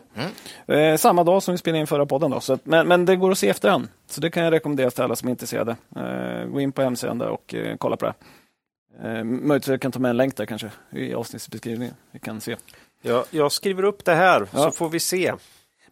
eh, 0.74 0.96
samma 0.96 1.24
dag 1.24 1.42
som 1.42 1.52
vi 1.52 1.58
spelade 1.58 1.80
in 1.80 1.86
förra 1.86 2.06
podden. 2.06 2.30
Då, 2.30 2.40
så 2.40 2.52
att, 2.52 2.66
men, 2.66 2.88
men 2.88 3.04
det 3.04 3.16
går 3.16 3.30
att 3.32 3.38
se 3.38 3.48
efterhand. 3.48 3.88
Så 4.10 4.20
det 4.20 4.30
kan 4.30 4.44
jag 4.44 4.52
rekommendera 4.52 4.90
till 4.90 5.02
alla 5.04 5.16
som 5.16 5.28
är 5.28 5.30
intresserade. 5.30 5.76
Eh, 5.96 6.46
gå 6.52 6.60
in 6.60 6.72
på 6.72 6.82
hemsidan 6.82 7.18
där 7.18 7.28
och 7.28 7.54
eh, 7.54 7.76
kolla 7.78 7.96
på 7.96 8.04
det. 8.06 8.14
Eh, 9.04 9.24
möjligtvis 9.24 9.68
jag 9.70 9.80
kan 9.80 9.92
ta 9.92 9.98
med 9.98 10.08
en 10.10 10.16
länk 10.16 10.36
där 10.36 10.46
kanske 10.46 10.70
i 10.90 11.14
avsnittsbeskrivningen. 11.14 11.94
Vi 12.10 12.18
kan 12.18 12.40
se. 12.40 12.56
Ja, 13.02 13.24
jag 13.30 13.52
skriver 13.52 13.82
upp 13.82 14.04
det 14.04 14.14
här 14.14 14.46
Ja. 14.52 14.58
så 14.62 14.70
får 14.70 14.88
vi 14.88 15.00
se. 15.00 15.32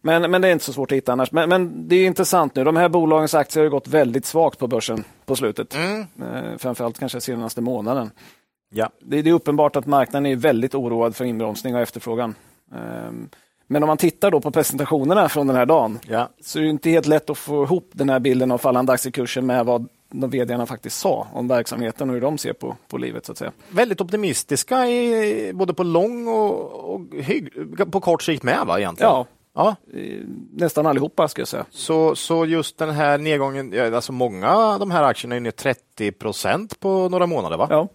Men, 0.01 0.31
men 0.31 0.41
det 0.41 0.47
är 0.47 0.51
inte 0.51 0.65
så 0.65 0.73
svårt 0.73 0.91
att 0.91 0.95
hitta 0.95 1.11
annars. 1.11 1.31
Men, 1.31 1.49
men 1.49 1.87
det 1.87 1.95
är 1.95 2.05
intressant 2.05 2.55
nu. 2.55 2.63
De 2.63 2.75
här 2.75 2.89
bolagens 2.89 3.33
aktier 3.33 3.63
har 3.63 3.69
gått 3.69 3.87
väldigt 3.87 4.25
svagt 4.25 4.59
på 4.59 4.67
börsen 4.67 5.03
på 5.25 5.35
slutet. 5.35 5.75
Mm. 5.75 6.05
Eh, 6.21 6.57
framförallt 6.57 6.99
kanske 6.99 7.21
senaste 7.21 7.61
månaden. 7.61 8.11
Ja. 8.73 8.89
Det, 9.01 9.21
det 9.21 9.29
är 9.29 9.33
uppenbart 9.33 9.75
att 9.75 9.85
marknaden 9.85 10.25
är 10.25 10.35
väldigt 10.35 10.75
oroad 10.75 11.15
för 11.15 11.25
inbromsning 11.25 11.75
av 11.75 11.81
efterfrågan. 11.81 12.35
Ehm, 12.75 13.29
Men 13.67 13.83
om 13.83 13.87
man 13.87 13.97
tittar 13.97 14.31
då 14.31 14.41
på 14.41 14.51
presentationerna 14.51 15.29
från 15.29 15.47
den 15.47 15.55
här 15.55 15.65
dagen 15.65 15.99
Ja. 16.07 16.29
så 16.41 16.59
är 16.59 16.63
det 16.63 16.69
inte 16.69 16.89
helt 16.89 17.07
lätt 17.07 17.29
att 17.29 17.37
få 17.37 17.63
ihop 17.63 17.89
den 17.93 18.09
här 18.09 18.19
bilden 18.19 18.51
av 18.51 18.57
fallande 18.57 18.91
aktiekurser 18.93 19.41
med 19.41 19.65
vad 19.65 19.87
de 20.11 20.29
vdarna 20.29 20.65
faktiskt 20.65 20.99
sa 20.99 21.27
om 21.33 21.47
verksamheten 21.47 22.09
och 22.09 22.13
hur 22.13 22.21
de 22.21 22.37
ser 22.37 22.53
på, 22.53 22.77
på 22.87 22.97
livet. 22.97 23.25
så 23.25 23.31
att 23.31 23.37
säga. 23.37 23.51
Väldigt 23.69 24.01
optimistiska 24.01 24.87
i, 24.87 25.51
både 25.53 25.73
på 25.73 25.83
lång 25.83 26.27
och, 26.27 26.93
och 26.93 27.01
hygg, 27.13 27.51
på 27.91 27.99
kort 27.99 28.23
sikt 28.23 28.43
med 28.43 28.65
va 28.67 28.79
egentligen? 28.79 29.11
Ja, 29.11 29.25
ja. 29.53 29.75
eh, 29.93 30.19
nästan 30.51 30.85
allihopa 30.85 31.27
ska 31.27 31.41
jag 31.41 31.47
säga. 31.47 31.65
Så, 31.69 32.15
så 32.15 32.45
just 32.45 32.77
den 32.77 32.89
här 32.89 33.17
nedgången, 33.17 33.93
alltså 33.93 34.11
många 34.11 34.55
av 34.55 34.79
de 34.79 34.91
här 34.91 35.03
aktierna 35.03 35.35
är 35.35 35.39
ner 35.39 35.51
30 35.51 36.11
procent 36.11 36.79
på 36.79 37.09
några 37.09 37.25
månader 37.25 37.57
va? 37.57 37.67
Ja. 37.69 37.87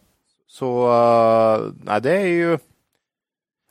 Så 0.48 0.86
uh, 0.86 1.72
nej, 1.84 2.00
det 2.00 2.12
är 2.12 2.26
ju... 2.26 2.58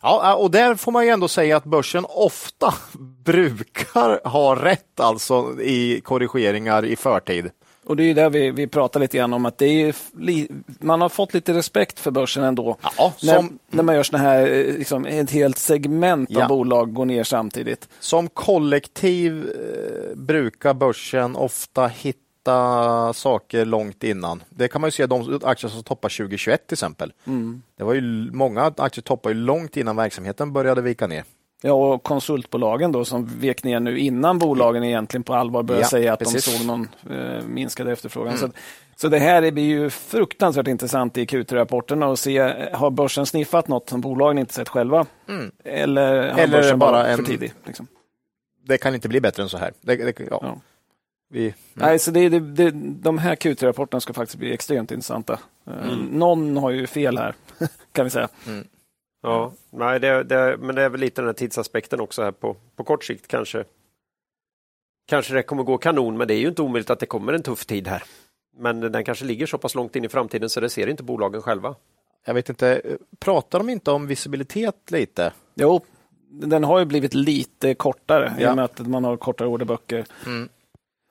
Ja, 0.02 0.36
och 0.36 0.52
där 0.52 0.76
får 0.76 0.92
man 0.92 1.06
ju 1.06 1.10
ändå 1.10 1.28
säga 1.28 1.58
att 1.58 1.64
börsen 1.64 2.06
ofta 2.10 2.74
brukar 3.26 4.28
ha 4.28 4.66
rätt 4.66 5.00
alltså 5.00 5.62
i 5.62 6.02
korrigeringar 6.02 6.86
i 6.86 6.96
förtid. 6.96 7.52
Och 7.86 7.96
det 7.96 8.04
är 8.04 8.06
ju 8.06 8.14
där 8.14 8.30
vi, 8.30 8.52
vi 8.52 8.68
pratar 8.68 9.00
lite 9.00 9.18
grann 9.18 9.34
om 9.34 9.46
att 9.46 9.58
det 9.58 9.66
är 9.66 9.96
li, 10.20 10.48
man 10.80 11.02
har 11.02 11.10
fått 11.10 11.34
lite 11.34 11.54
respekt 11.54 12.00
för 12.00 12.12
börsen 12.12 12.44
ändå. 12.44 12.78
Ja, 12.98 13.14
när, 13.24 13.36
som, 13.36 13.60
när 13.70 13.84
man 13.84 13.96
gör 13.96 14.04
såna 14.04 14.24
här, 14.24 14.48
eh, 14.48 14.78
liksom, 14.78 15.06
ett 15.06 15.32
helt 15.32 15.58
segment 15.58 16.30
av 16.30 16.36
Ja. 16.36 16.48
bolag 16.48 16.94
går 16.94 17.06
ner 17.06 17.24
samtidigt. 17.24 17.90
som 18.00 18.28
kollektiv 18.30 19.50
eh, 19.50 20.16
brukar 20.18 20.74
börsen 20.74 21.36
ofta 21.36 21.88
hitta 21.88 23.14
saker 23.14 23.66
långt 23.66 24.04
innan. 24.04 24.44
Det 24.50 24.68
kan 24.68 24.82
man 24.82 24.88
ju 24.88 24.92
se 24.92 25.06
de 25.06 25.40
aktier 25.44 25.70
som 25.72 25.84
toppar 25.84 26.10
2021 26.10 26.68
till 26.68 26.76
exempel. 26.76 27.14
Det 27.78 27.84
var 27.84 27.94
ju 27.94 28.02
många 28.32 28.74
aktier 28.78 29.02
toppade 29.04 29.36
ju 29.36 29.42
långt 29.42 29.78
innan 29.78 29.96
verksamheten 29.96 30.54
började 30.54 30.82
vika 30.82 31.08
ner. 31.08 31.24
Ja, 31.66 31.74
och 31.74 32.04
konsultbolagen 32.04 32.92
då 32.92 33.06
som 33.06 33.26
vek 33.26 33.64
ner 33.64 33.80
nu 33.80 34.00
innan 34.00 34.40
bolagen 34.40 34.84
egentligen 34.84 35.24
på 35.24 35.34
allvar 35.34 35.64
började 35.64 35.84
Ja, 35.86 35.90
säga 35.90 36.14
att 36.14 36.20
precis. 36.20 36.46
de 36.46 36.52
såg 36.52 36.66
någon 36.68 36.88
eh, 37.10 37.42
minskad 37.48 37.88
efterfrågan. 37.88 38.38
Så, 38.38 38.50
så 38.96 39.08
det 39.08 39.20
här 39.20 39.52
blir 39.52 39.64
ju 39.64 39.90
fruktansvärt 39.90 40.68
intressant 40.68 41.18
i 41.18 41.26
Q3-rapporterna 41.26 42.12
att 42.14 42.20
se, 42.20 42.40
har 42.74 42.90
börsen 42.90 43.26
sniffat 43.26 43.68
något 43.68 43.90
som 43.90 44.02
bolagen 44.02 44.38
inte 44.38 44.54
sett 44.54 44.70
själva? 44.70 45.06
Eller 45.64 46.30
har 46.32 46.40
Eller 46.40 46.58
börsen 46.58 46.80
bara 46.80 47.08
en- 47.08 47.18
för 47.18 47.24
tidig? 47.24 47.54
Liksom? 47.66 47.88
Det 48.68 48.78
kan 48.78 48.96
inte 48.96 49.10
bli 49.10 49.22
bättre 49.22 49.44
än 49.44 49.50
så 49.50 49.58
här. 49.58 49.74
Det, 49.82 49.96
det, 49.96 50.20
ja. 50.20 50.40
Ja. 50.42 50.58
Vi, 51.30 51.54
Nej, 51.74 52.00
så 52.00 52.12
det, 52.12 52.30
det, 52.30 52.40
det, 52.40 52.72
de 53.02 53.18
här 53.18 53.36
Q3-rapporterna 53.36 54.00
ska 54.00 54.14
faktiskt 54.14 54.40
bli 54.40 54.54
extremt 54.54 54.92
intressanta. 54.92 55.40
Eh, 55.68 55.98
Någon 56.12 56.58
har 56.58 56.70
ju 56.72 56.88
fel 56.88 57.18
här, 57.18 57.34
kan 57.92 58.04
vi 58.06 58.10
säga. 58.12 58.28
Ja, 59.26 59.52
nej, 59.70 60.00
det, 60.00 60.24
det, 60.24 60.58
men 60.60 60.76
det 60.76 60.82
är 60.82 60.90
väl 60.90 61.00
lite 61.02 61.22
den 61.22 61.28
här 61.28 61.34
tidsaspekten 61.34 62.00
också 62.00 62.24
här 62.24 62.32
på, 62.32 62.56
på 62.76 62.84
kort 62.84 63.04
sikt 63.04 63.28
kanske. 63.28 63.64
Kanske 65.08 65.34
det 65.34 65.44
kommer 65.44 65.64
gå 65.64 65.78
kanon, 65.78 66.18
men 66.18 66.28
det 66.28 66.34
är 66.34 66.40
ju 66.40 66.48
inte 66.48 66.62
omöjligt 66.62 66.90
att 66.90 67.00
det 67.00 67.06
kommer 67.06 67.34
en 67.34 67.44
tuff 67.44 67.66
tid 67.66 67.88
här. 67.88 68.04
Men 68.58 68.80
den 68.80 69.04
kanske 69.04 69.26
ligger 69.26 69.46
så 69.46 69.58
pass 69.58 69.76
långt 69.76 69.96
in 69.96 70.06
i 70.06 70.10
framtiden 70.10 70.50
så 70.50 70.60
det 70.60 70.70
ser 70.70 70.88
inte 70.88 71.04
bolagen 71.04 71.42
själva. 71.42 71.76
jag 72.26 72.34
vet 72.34 72.50
inte, 72.50 72.82
pratar 73.20 73.60
de 73.60 73.70
inte 73.70 73.92
om 73.92 74.08
visibilitet 74.08 74.92
lite? 74.92 75.34
Jo, 75.56 75.82
den 76.30 76.64
har 76.64 76.80
ju 76.80 76.86
blivit 76.86 77.14
lite 77.14 77.74
kortare 77.74 78.34
i 78.40 78.44
Ja. 78.44 78.50
och 78.50 78.56
med 78.56 78.66
att 78.66 78.80
man 78.88 79.04
har 79.04 79.18
kortare 79.18 79.48
orderböcker. 79.48 80.06
Mm. 80.26 80.50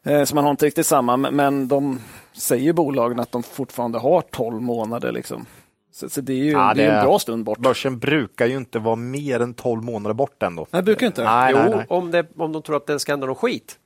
Eh, 0.06 0.24
Så 0.24 0.34
man 0.34 0.44
har 0.44 0.50
inte 0.50 0.66
riktigt 0.66 0.86
samma, 0.86 1.16
men 1.16 1.68
de 1.68 2.00
säger 2.32 2.72
bolagen 2.72 3.20
att 3.20 3.32
de 3.32 3.42
fortfarande 3.42 3.98
har 3.98 4.20
12 4.20 4.62
månader. 4.62 5.12
Liksom. 5.12 5.46
Så, 5.94 6.08
så 6.08 6.20
det 6.20 6.32
är 6.32 6.36
ju 6.36 6.50
Ja, 6.52 6.72
det 6.74 6.82
är 6.82 6.90
det- 6.90 6.98
en 6.98 7.04
bra 7.04 7.18
stund 7.18 7.44
bort. 7.44 7.58
Börsen 7.58 7.98
brukar 7.98 8.46
ju 8.46 8.56
inte 8.56 8.78
vara 8.78 8.96
mer 8.96 9.40
än 9.40 9.54
12 9.54 9.82
månader 9.82 10.14
bort 10.14 10.42
ändå. 10.42 10.66
Nej, 10.70 10.82
brukar 10.82 11.06
inte. 11.06 11.24
Nej, 11.24 11.52
jo, 11.56 11.58
nej, 11.62 11.70
nej. 11.76 11.86
Om, 11.88 12.10
det, 12.10 12.26
om 12.36 12.52
de 12.52 12.62
tror 12.62 12.76
att 12.76 12.86
den 12.86 13.00
ska 13.00 13.12
hända 13.12 13.26
någon 13.26 13.36
skit. 13.36 13.78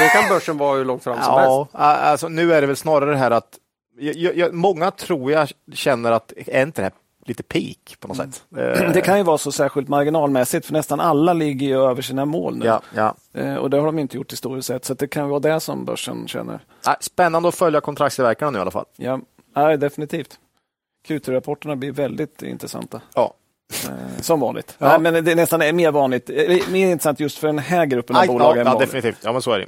Då 0.00 0.06
kan 0.20 0.28
börsen 0.28 0.58
vara 0.58 0.78
hur 0.78 0.84
långt 0.84 1.04
fram 1.04 1.22
som 1.22 1.34
helst. 1.34 1.70
Ja, 1.72 1.78
alltså 1.78 2.28
nu 2.28 2.52
är 2.54 2.60
det 2.60 2.66
väl 2.66 2.76
snarare 2.76 3.10
det 3.10 3.16
här 3.16 3.30
att 3.30 3.58
jag, 3.98 4.36
jag, 4.36 4.54
många 4.54 4.90
tror 4.90 5.32
jag 5.32 5.48
känner 5.74 6.12
att 6.12 6.32
är 6.46 6.62
inte 6.62 6.80
det 6.80 6.84
här 6.84 6.92
lite 7.26 7.42
peak 7.42 7.96
på 8.00 8.08
något 8.08 8.16
sätt? 8.16 8.42
Eh, 8.56 8.92
Det 8.92 9.00
kan 9.00 9.16
ju 9.18 9.22
vara 9.24 9.38
så 9.38 9.52
särskilt 9.52 9.88
marginalmässigt, 9.88 10.66
för 10.66 10.72
nästan 10.72 11.00
alla 11.00 11.32
ligger 11.32 11.66
ju 11.66 11.82
över 11.82 12.02
sina 12.02 12.24
mål 12.24 12.56
nu. 12.56 12.66
Ja, 12.66 12.82
ja. 12.94 13.14
Eh, 13.34 13.54
Och 13.54 13.70
det 13.70 13.78
har 13.78 13.86
de 13.86 13.98
inte 13.98 14.16
gjort 14.16 14.32
historiskt 14.32 14.66
sett, 14.68 14.84
så 14.84 14.94
det 14.94 15.06
kan 15.08 15.28
vara 15.28 15.40
det 15.40 15.60
som 15.60 15.84
börsen 15.84 16.28
känner. 16.28 16.60
Spännande 17.00 17.48
att 17.48 17.54
följa 17.54 17.80
kontraktstillverkarna 17.80 18.50
nu 18.50 18.58
i 18.58 18.60
alla 18.60 18.70
fall. 18.70 18.84
Ja, 18.96 19.76
definitivt. 19.76 20.38
Q2-rapporterna 21.08 21.76
blir 21.76 21.92
väldigt 21.92 22.42
intressanta. 22.42 23.00
Ja. 23.14 23.34
Eh, 23.84 24.20
Som 24.20 24.40
vanligt. 24.40 24.76
Ja. 24.78 24.88
Nej, 24.88 25.12
men 25.12 25.24
det 25.24 25.32
är 25.32 25.36
nästan 25.36 25.76
mer 25.76 25.90
vanligt, 25.90 26.30
eh, 26.30 26.70
mer 26.70 26.90
intressant 26.90 27.20
just 27.20 27.38
för 27.38 27.46
den 27.46 27.58
här 27.58 27.86
gruppen 27.86 28.16
av 28.16 28.20
Nej, 28.20 28.28
bolag 28.28 28.56
ja, 28.56 28.62
ja, 28.64 28.78
definitivt. 28.78 29.18
Ja, 29.22 29.32
men 29.32 29.42
så 29.42 29.52
är 29.52 29.58
det. 29.58 29.66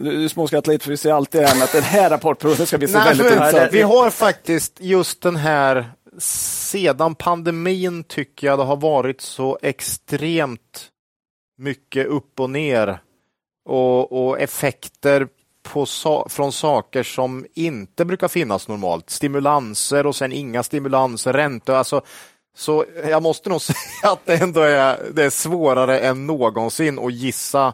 Du, 0.00 0.16
du 0.16 0.28
småskrattar 0.28 0.72
lite 0.72 0.84
för 0.84 0.90
vi 0.90 0.96
ser 0.96 1.12
alltid 1.12 1.40
det 1.40 1.64
att 1.64 1.72
den 1.72 1.82
här 1.82 2.10
rapportperioden 2.10 2.66
ska 2.66 2.78
bli 2.78 2.88
så 2.88 2.98
väldigt 2.98 3.32
intressant. 3.32 3.72
vi 3.72 3.82
har 3.82 4.10
faktiskt 4.10 4.80
just 4.80 5.22
den 5.22 5.36
här 5.36 5.90
sedan 6.18 7.14
pandemin 7.14 8.04
tycker 8.04 8.46
jag 8.46 8.58
det 8.58 8.64
har 8.64 8.76
varit 8.76 9.20
så 9.20 9.58
extremt 9.62 10.88
mycket 11.58 12.06
upp 12.06 12.40
och 12.40 12.50
ner 12.50 12.98
och, 13.64 14.28
och 14.28 14.40
effekter 14.40 15.28
på 15.68 15.86
sa 15.86 16.26
från 16.28 16.52
saker 16.52 17.02
som 17.02 17.46
inte 17.54 18.04
brukar 18.04 18.28
finnas 18.28 18.68
normalt. 18.68 19.10
Stimulanser 19.10 20.06
och 20.06 20.16
sen 20.16 20.32
inga 20.32 20.62
stimulanser, 20.62 21.32
räntor. 21.32 21.74
Alltså, 21.74 22.02
så 22.56 22.84
jag 23.08 23.22
måste 23.22 23.48
nog 23.48 23.62
säga 23.62 24.12
att 24.12 24.26
det 24.26 24.42
ändå 24.42 24.60
är, 24.60 24.98
det 25.12 25.24
är 25.24 25.30
svårare 25.30 25.98
än 25.98 26.26
någonsin 26.26 26.98
att 26.98 27.12
gissa 27.12 27.72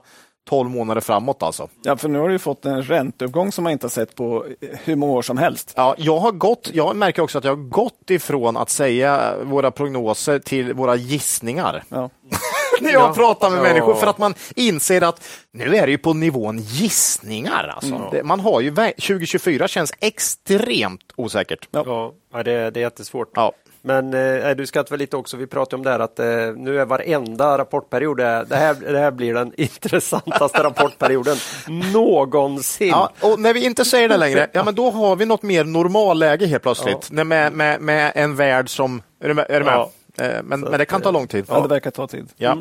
12 0.48 0.70
månader 0.70 1.00
framåt 1.00 1.42
alltså. 1.42 1.68
Ja, 1.82 1.96
för 1.96 2.08
nu 2.08 2.18
har 2.18 2.28
du 2.28 2.34
ju 2.34 2.38
fått 2.38 2.64
en 2.64 2.82
ränteuppgång 2.82 3.52
som 3.52 3.64
man 3.64 3.72
inte 3.72 3.84
har 3.84 3.90
sett 3.90 4.14
på 4.14 4.46
eh, 4.60 4.68
hur 4.84 4.96
många 4.96 5.12
år 5.12 5.22
som 5.22 5.38
helst. 5.38 5.72
Ja, 5.76 5.94
jag 5.98 6.18
har 6.18 6.32
gått, 6.32 6.70
jag 6.72 6.96
märker 6.96 7.22
också 7.22 7.38
att 7.38 7.44
jag 7.44 7.52
har 7.56 7.62
gått 7.62 8.10
ifrån 8.10 8.56
att 8.56 8.70
säga 8.70 9.34
våra 9.42 9.70
prognoser 9.70 10.38
till 10.38 10.74
våra 10.74 10.96
gissningar. 10.96 11.84
Ja. 11.88 12.10
när 12.80 12.92
jag 12.92 13.02
Ja. 13.02 13.14
pratar 13.14 13.50
med 13.50 13.58
Ja. 13.58 13.62
människor 13.62 13.94
för 13.94 14.06
att 14.06 14.18
man 14.18 14.34
inser 14.56 15.02
att 15.02 15.24
nu 15.52 15.76
är 15.76 15.86
det 15.86 15.90
ju 15.92 15.98
på 15.98 16.12
nivån 16.14 16.58
gissningar. 16.58 17.72
Alltså. 17.76 18.08
Det, 18.12 18.22
man 18.22 18.40
har 18.40 18.60
ju, 18.60 18.70
vä- 18.70 18.92
2024 19.00 19.68
känns 19.68 19.92
extremt 20.00 21.12
osäkert. 21.16 21.68
Ja, 21.70 22.12
ja 22.32 22.42
det, 22.42 22.70
det 22.70 22.80
är 22.80 22.82
jättesvårt. 22.82 23.30
Ja. 23.34 23.52
Men 23.86 24.14
eh, 24.14 24.50
du 24.50 24.66
skrattar 24.66 24.96
lite 24.96 25.16
också, 25.16 25.36
vi 25.36 25.46
pratade 25.46 25.76
om 25.76 25.82
det 25.82 25.90
här 25.90 25.98
att 26.00 26.18
eh, 26.18 26.26
nu 26.56 26.80
är 26.80 26.84
varenda 26.84 27.58
rapportperiod, 27.58 28.16
det, 28.16 28.44
det, 28.48 28.56
här, 28.56 28.74
det 28.74 28.98
här 28.98 29.10
blir 29.10 29.34
den 29.34 29.52
intressantaste 29.60 30.62
rapportperioden 30.62 31.36
någonsin. 31.92 32.88
Ja, 32.88 33.10
och 33.20 33.40
när 33.40 33.54
vi 33.54 33.64
inte 33.64 33.84
säger 33.84 34.08
det 34.08 34.16
längre, 34.16 34.48
ja, 34.52 34.64
men 34.64 34.74
då 34.74 34.90
har 34.90 35.16
vi 35.16 35.26
något 35.26 35.42
mer 35.42 35.64
normalläge 35.64 36.46
helt 36.46 36.62
plötsligt. 36.62 37.08
När 37.10 37.24
Med, 37.24 37.52
med, 37.52 37.80
med 37.80 38.12
en 38.14 38.36
värld 38.36 38.68
som... 38.70 39.02
Är 39.24 39.28
du 39.28 39.34
med? 39.34 39.46
Är 39.48 39.58
du 39.60 39.64
med? 39.64 39.74
Ja. 39.74 39.90
Eh, 40.18 40.42
Men, 40.44 40.60
men 40.60 40.78
det 40.78 40.84
kan 40.84 41.00
ta 41.00 41.10
lång 41.10 41.26
tid. 41.26 41.44
Ja, 41.48 41.60
det 41.60 41.68
verkar 41.68 41.90
ta 41.90 42.06
tid. 42.06 42.28
Ja. 42.36 42.58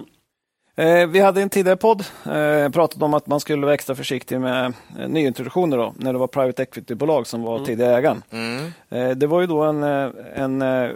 Eh, 0.75 1.07
vi 1.07 1.19
hade 1.19 1.41
en 1.41 1.49
tidigare 1.49 1.77
podd 1.77 2.03
eh, 2.25 2.69
pratat 2.69 3.01
om 3.01 3.13
att 3.13 3.27
man 3.27 3.39
skulle 3.39 3.65
vara 3.65 3.73
extra 3.73 3.95
försiktig 3.95 4.39
med 4.41 4.73
eh, 4.99 5.07
nyintroduktioner 5.07 5.77
då, 5.77 5.93
när 5.97 6.13
det 6.13 6.19
var 6.19 6.27
private 6.27 6.63
equity-bolag 6.63 7.27
som 7.27 7.41
var 7.43 7.65
tidigare 7.65 7.97
ägaren. 7.97 8.23
Eh, 8.89 9.09
det 9.09 9.27
var 9.27 9.41
ju 9.41 9.47
då 9.47 9.63
en, 9.63 9.83
eh, 9.83 10.09
en 10.35 10.61
eh, 10.61 10.89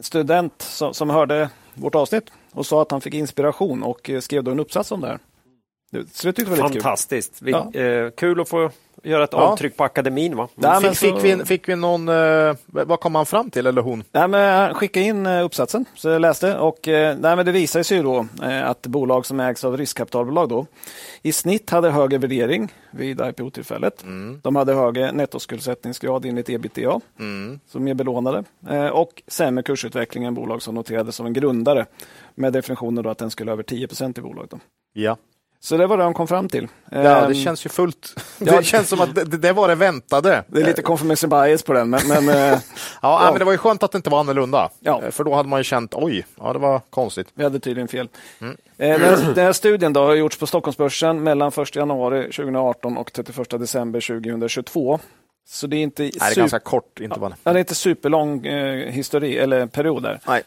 student 0.00 0.62
som, 0.62 0.94
som 0.94 1.10
hörde 1.10 1.48
vårt 1.74 1.94
avsnitt 1.94 2.24
och 2.52 2.66
sa 2.66 2.82
att 2.82 2.90
han 2.90 3.00
fick 3.00 3.14
inspiration 3.14 3.82
och 3.82 4.10
eh, 4.10 4.20
skrev 4.20 4.44
då 4.44 4.50
en 4.50 4.60
uppsats 4.60 4.92
om 4.92 5.00
det 5.00 5.06
här. 5.06 5.18
Det- 5.90 6.14
Så 6.16 6.26
det 6.26 6.32
tyckte 6.32 6.52
jag 6.52 6.56
var 6.58 6.64
lite 6.64 6.72
kul. 6.72 6.82
Fantastiskt. 6.82 7.42
Vi, 7.42 7.50
Ja. 7.52 7.74
eh, 7.80 8.10
kul 8.10 8.40
att 8.40 8.48
få 8.48 8.70
göra 9.02 9.24
ett 9.24 9.30
Ja. 9.32 9.38
avtryck 9.38 9.76
på 9.76 9.84
akademin. 9.84 10.36
Va? 10.36 10.48
Nej, 10.54 10.78
men 10.82 10.94
Fick, 10.94 11.10
så- 11.10 11.18
vi, 11.18 11.44
fick 11.44 11.68
vi 11.68 11.76
någon... 11.76 12.08
eh, 12.08 12.54
vad 12.66 13.00
kom 13.00 13.14
han 13.14 13.26
fram 13.26 13.50
till, 13.50 13.66
eller 13.66 13.82
hon? 13.82 14.04
Nej, 14.12 14.28
men 14.28 14.52
han 14.58 14.74
skickade 14.74 15.06
in 15.06 15.26
eh, 15.26 15.44
uppsatsen, 15.44 15.84
så 15.94 16.08
jag 16.08 16.20
läste. 16.20 16.58
Och, 16.58 16.88
eh, 16.88 17.16
nej, 17.20 17.36
men 17.36 17.46
det 17.46 17.52
visar 17.52 17.82
sig 17.82 17.96
ju 17.96 18.02
då 18.02 18.26
eh, 18.42 18.68
att 18.70 18.86
bolag 18.86 19.26
som 19.26 19.40
ägs 19.40 19.64
av 19.64 19.76
riskkapitalbolag 19.76 20.48
då, 20.48 20.66
i 21.22 21.32
snitt 21.32 21.70
hade 21.70 21.90
högre 21.90 22.18
värdering 22.18 22.72
vid 22.90 23.20
IPO-tillfället. 23.20 24.04
De 24.42 24.56
hade 24.56 24.74
högre 24.74 25.12
nettoskuldsättningsgrad 25.12 26.24
enligt 26.24 26.48
ebitda, 26.48 27.00
som 27.68 27.88
är 27.88 27.94
belånade. 27.94 28.44
Eh, 28.70 28.86
och 28.86 29.22
sämre 29.26 29.62
kursutveckling 29.62 30.24
än 30.24 30.34
bolag 30.34 30.62
som 30.62 30.74
noterades 30.74 31.16
som 31.16 31.26
en 31.26 31.32
grundare, 31.32 31.86
med 32.34 32.52
definitionen 32.52 33.04
då 33.04 33.10
att 33.10 33.18
den 33.18 33.30
skulle 33.30 33.52
över 33.52 33.62
10% 33.62 34.18
i 34.18 34.22
bolaget. 34.22 34.50
Då. 34.50 34.58
Ja. 34.92 35.16
Så 35.62 35.76
det 35.76 35.86
var 35.86 35.96
det 35.96 36.02
de 36.02 36.14
kom 36.14 36.28
fram 36.28 36.48
till. 36.48 36.68
Ja, 36.90 36.98
det 37.00 37.08
Ehm, 37.08 37.34
känns 37.34 37.66
ju 37.66 37.70
fullt... 37.70 38.14
ja. 38.38 38.56
Det 38.56 38.62
känns 38.64 38.88
som 38.88 39.00
att 39.00 39.14
det, 39.14 39.24
det 39.24 39.52
var 39.52 39.68
det 39.68 39.74
väntade. 39.74 40.44
det 40.46 40.60
är 40.60 40.64
lite 40.66 40.82
confirmation 40.82 41.30
bias 41.30 41.62
på 41.62 41.72
den, 41.72 41.90
men, 41.90 42.00
men 42.08 42.28
eh, 42.28 42.58
Ja, 43.02 43.28
men 43.30 43.38
det 43.38 43.44
var 43.44 43.52
ju 43.52 43.58
skönt 43.58 43.82
att 43.82 43.92
det 43.92 43.96
inte 43.96 44.10
var 44.10 44.20
annorlunda. 44.20 44.70
Ja. 44.80 45.02
Eh, 45.04 45.10
För 45.10 45.24
då 45.24 45.34
hade 45.34 45.48
man 45.48 45.60
ju 45.60 45.64
känt, 45.64 45.94
oj, 45.94 46.26
ja 46.40 46.52
det 46.52 46.58
var 46.58 46.80
konstigt. 46.90 47.28
Vi 47.34 47.44
hade 47.44 47.60
tydligen 47.60 47.88
fel. 47.88 48.08
Eh, 48.40 48.48
Den, 48.76 49.00
här, 49.00 49.34
den 49.34 49.44
här 49.44 49.52
studien 49.52 49.92
då 49.92 50.00
har 50.04 50.14
gjorts 50.14 50.36
på 50.38 50.46
Stockholmsbörsen 50.46 51.22
mellan 51.22 51.52
1 51.62 51.76
januari 51.76 52.22
2018 52.22 52.96
och 52.98 53.12
31 53.12 53.50
december 53.50 54.00
2022. 54.00 54.98
Så 55.48 55.66
det 55.66 55.76
är 55.76 55.82
inte, 55.82 56.02
Nej, 56.02 56.12
det 56.18 56.24
är 56.24 56.34
ganska 56.34 56.58
kort 56.58 57.00
intervall. 57.00 57.34
ja, 57.44 57.52
det 57.52 57.58
är 57.58 57.60
inte 57.60 57.74
superlång 57.74 58.46
eh, 58.46 58.90
histori, 58.92 59.38
eller. 59.38 60.18
Nej. 60.26 60.42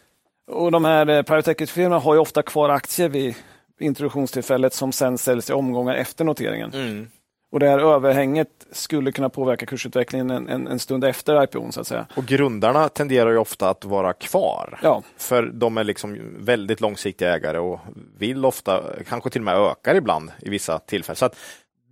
Och 0.52 0.72
de 0.72 0.86
här 0.86 1.10
eh, 1.10 1.22
private 1.22 1.52
equity-firmorna 1.52 2.00
har 2.00 2.14
ju 2.14 2.20
ofta 2.20 2.42
kvar 2.42 2.70
aktier 2.70 3.10
vid 3.10 3.36
introduktionstillfället 3.80 4.74
som 4.74 4.92
sen 4.92 5.18
säljs 5.18 5.50
i 5.50 5.54
omgångar 5.54 5.96
efter 5.96 6.26
noteringen. 6.26 6.74
Mm. 6.74 7.08
Och 7.54 7.60
det 7.60 7.68
här 7.68 7.80
överhänget 7.80 8.48
skulle 8.72 9.12
kunna 9.12 9.30
påverka 9.30 9.66
kursutvecklingen 9.66 10.30
en, 10.32 10.50
en, 10.50 10.68
en 10.68 10.80
stund 10.80 11.04
efter 11.04 11.44
IPOn 11.44 11.72
så 11.72 11.82
att 11.82 11.88
säga. 11.88 12.08
Och 12.16 12.26
grundarna 12.26 12.90
tenderar 12.90 13.32
ju 13.32 13.38
ofta 13.38 13.70
att 13.70 13.86
vara 13.86 14.14
kvar. 14.14 14.80
Ja, 14.84 15.04
För 15.18 15.44
de 15.44 15.78
är 15.78 15.84
liksom 15.84 16.20
väldigt 16.40 16.82
långsiktiga 16.82 17.36
ägare 17.36 17.60
och 17.60 17.80
vill 18.18 18.46
ofta, 18.46 18.84
kanske 19.10 19.30
till 19.30 19.42
och 19.42 19.46
med 19.46 19.56
ökar 19.56 19.96
ibland 19.96 20.32
i 20.42 20.50
vissa 20.50 20.80
tillfällen. 20.80 21.16
Så 21.16 21.26
att 21.26 21.36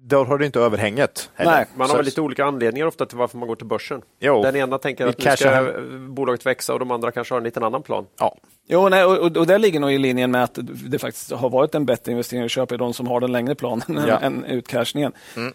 då 0.04 0.24
har 0.24 0.38
du 0.38 0.46
inte 0.46 0.60
överhänget. 0.60 1.30
heller. 1.36 1.52
Nej, 1.52 1.66
Man 1.76 1.90
har 1.90 1.96
väl 1.98 2.06
lite 2.06 2.22
olika 2.22 2.46
anledningar 2.46 2.86
ofta 2.88 3.06
till 3.06 3.18
varför 3.18 3.38
man 3.38 3.48
går 3.48 3.56
till 3.56 3.66
börsen. 3.66 4.02
Jo. 4.20 4.44
Den 4.44 4.56
ena 4.56 4.78
tänker 4.78 5.08
att 5.08 5.18
nu 5.18 5.36
ska 5.38 5.50
hem. 5.50 6.16
bolaget 6.16 6.46
växa 6.46 6.74
och 6.74 6.80
de 6.80 6.92
andra 6.92 7.12
kanske 7.12 7.34
har 7.34 7.40
en 7.40 7.44
liten 7.44 7.64
annan 7.64 7.84
plan. 7.84 8.06
Ja. 8.20 8.36
Jo, 8.68 8.90
nej, 8.90 9.06
och, 9.06 9.18
och, 9.18 9.38
och 9.38 9.48
det 9.48 9.58
ligger 9.58 9.80
nog 9.80 9.92
i 9.94 9.98
linjen 9.98 10.32
med 10.32 10.44
att 10.44 10.60
det 10.64 11.00
faktiskt 11.00 11.32
har 11.32 11.50
varit 11.50 11.76
en 11.76 11.86
bättre 11.86 12.12
investering 12.12 12.44
att 12.46 12.52
köpa 12.52 12.76
i 12.76 12.78
de 12.78 12.94
som 12.94 13.08
har 13.08 13.20
den 13.20 13.32
längre 13.32 13.56
planen 13.56 13.82
Ja. 14.08 14.18
Mm. 14.22 14.44
än 14.44 14.46
utcashningen. 14.46 15.12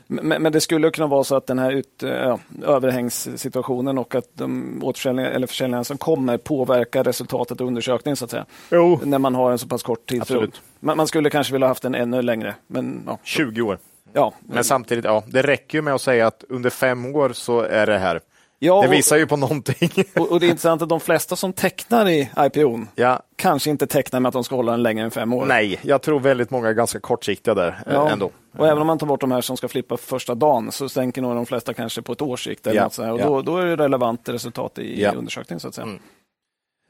Men, 0.07 0.43
men 0.43 0.53
det 0.53 0.61
skulle 0.61 0.91
kunna 0.91 1.07
vara 1.07 1.25
så 1.25 1.37
att 1.37 1.47
den 1.47 1.59
här 1.59 1.73
ut, 1.73 2.03
eh, 2.03 2.11
ja, 2.11 2.39
överhängssituationen 2.65 3.99
och 3.99 4.15
att 4.15 4.29
de 4.35 4.81
återförsäljningar 4.85 5.31
eller 5.31 5.47
försäljningar 5.47 5.83
som 5.83 5.99
kommer 5.99 6.39
påverkar 6.39 7.05
resultatet 7.05 7.61
av 7.61 7.67
undersökningen 7.67 8.17
så 8.17 8.25
att 8.25 8.31
säga. 8.31 8.45
Jo. 8.71 9.01
När 9.05 9.19
man 9.19 9.35
har 9.35 9.51
en 9.51 9.59
så 9.59 9.69
pass 9.69 9.83
kort 9.83 10.07
tidsperiod. 10.07 10.43
Absolut. 10.45 10.63
Man, 10.81 10.97
man 10.97 11.07
skulle 11.07 11.31
kanske 11.31 11.53
vilja 11.53 11.69
haft 11.69 11.83
den 11.83 11.95
ännu 11.95 12.23
längre. 12.23 12.55
Men, 12.67 13.03
ja, 13.07 13.19
20 13.25 13.63
år. 13.63 13.79
Ja. 14.17 14.33
Men 14.49 14.65
samtidigt, 14.65 15.05
ja, 15.05 15.25
det 15.27 15.43
räcker 15.43 15.79
ju 15.79 15.83
med 15.83 15.95
att 15.95 16.01
säga 16.01 16.27
att 16.27 16.45
under 16.49 16.71
fem 16.71 17.07
år 17.07 17.31
så 17.33 17.61
är 17.61 17.87
det 17.87 17.99
här. 17.99 18.21
ja 18.59 18.81
Det 18.83 18.89
och, 18.89 18.93
visar 18.95 19.17
ju 19.17 19.27
på 19.27 19.37
någonting. 19.37 19.91
och, 20.17 20.33
och 20.33 20.41
det 20.41 20.47
är 20.47 20.49
intressant 20.49 20.83
att 20.83 20.89
de 20.89 21.01
flesta 21.01 21.37
som 21.37 21.53
tecknar 21.53 22.09
i 22.09 22.31
IPOn 22.39 22.89
ja, 22.95 23.23
kanske 23.37 23.71
inte 23.71 23.87
tecknar 23.87 24.21
med 24.21 24.29
att 24.29 24.33
de 24.33 24.45
ska 24.45 24.57
hålla 24.57 24.73
den 24.73 24.83
längre 24.83 25.05
än 25.05 25.11
fem 25.11 25.33
år. 25.33 25.47
nej, 25.47 25.79
jag 25.83 26.03
tror 26.03 26.21
väldigt 26.21 26.51
många 26.51 26.69
är 26.69 26.73
ganska 26.73 27.01
kortsiktiga 27.01 27.55
där 27.55 27.69
eh, 27.87 27.93
Ja. 27.95 28.11
ändå. 28.11 28.31
Och 28.59 28.67
även 28.67 28.79
om 28.81 28.87
man 28.87 28.99
tar 28.99 29.07
bort 29.07 29.21
de 29.21 29.33
här 29.33 29.41
som 29.41 29.57
ska 29.57 29.69
flippa 29.69 29.97
första 29.97 30.35
dagen 30.35 30.73
så 30.73 30.89
stänker 30.89 31.23
nog 31.23 31.35
de 31.35 31.47
flesta 31.47 31.75
kanske 31.75 32.03
på 32.03 32.13
ett 32.13 32.23
års 32.23 32.45
sikt. 32.45 32.67
Eller 32.67 32.77
Ja, 32.77 32.85
något 32.85 32.99
och 32.99 33.21
ja. 33.21 33.27
då, 33.27 33.43
då 33.43 33.57
är 33.57 33.67
det 33.67 33.77
relevant 33.77 34.29
resultat 34.29 34.79
i 34.79 35.07
undersökningen. 35.07 35.61
Så 35.61 35.69
att 35.69 35.75
säga. 35.75 35.87
Mm. 35.87 35.99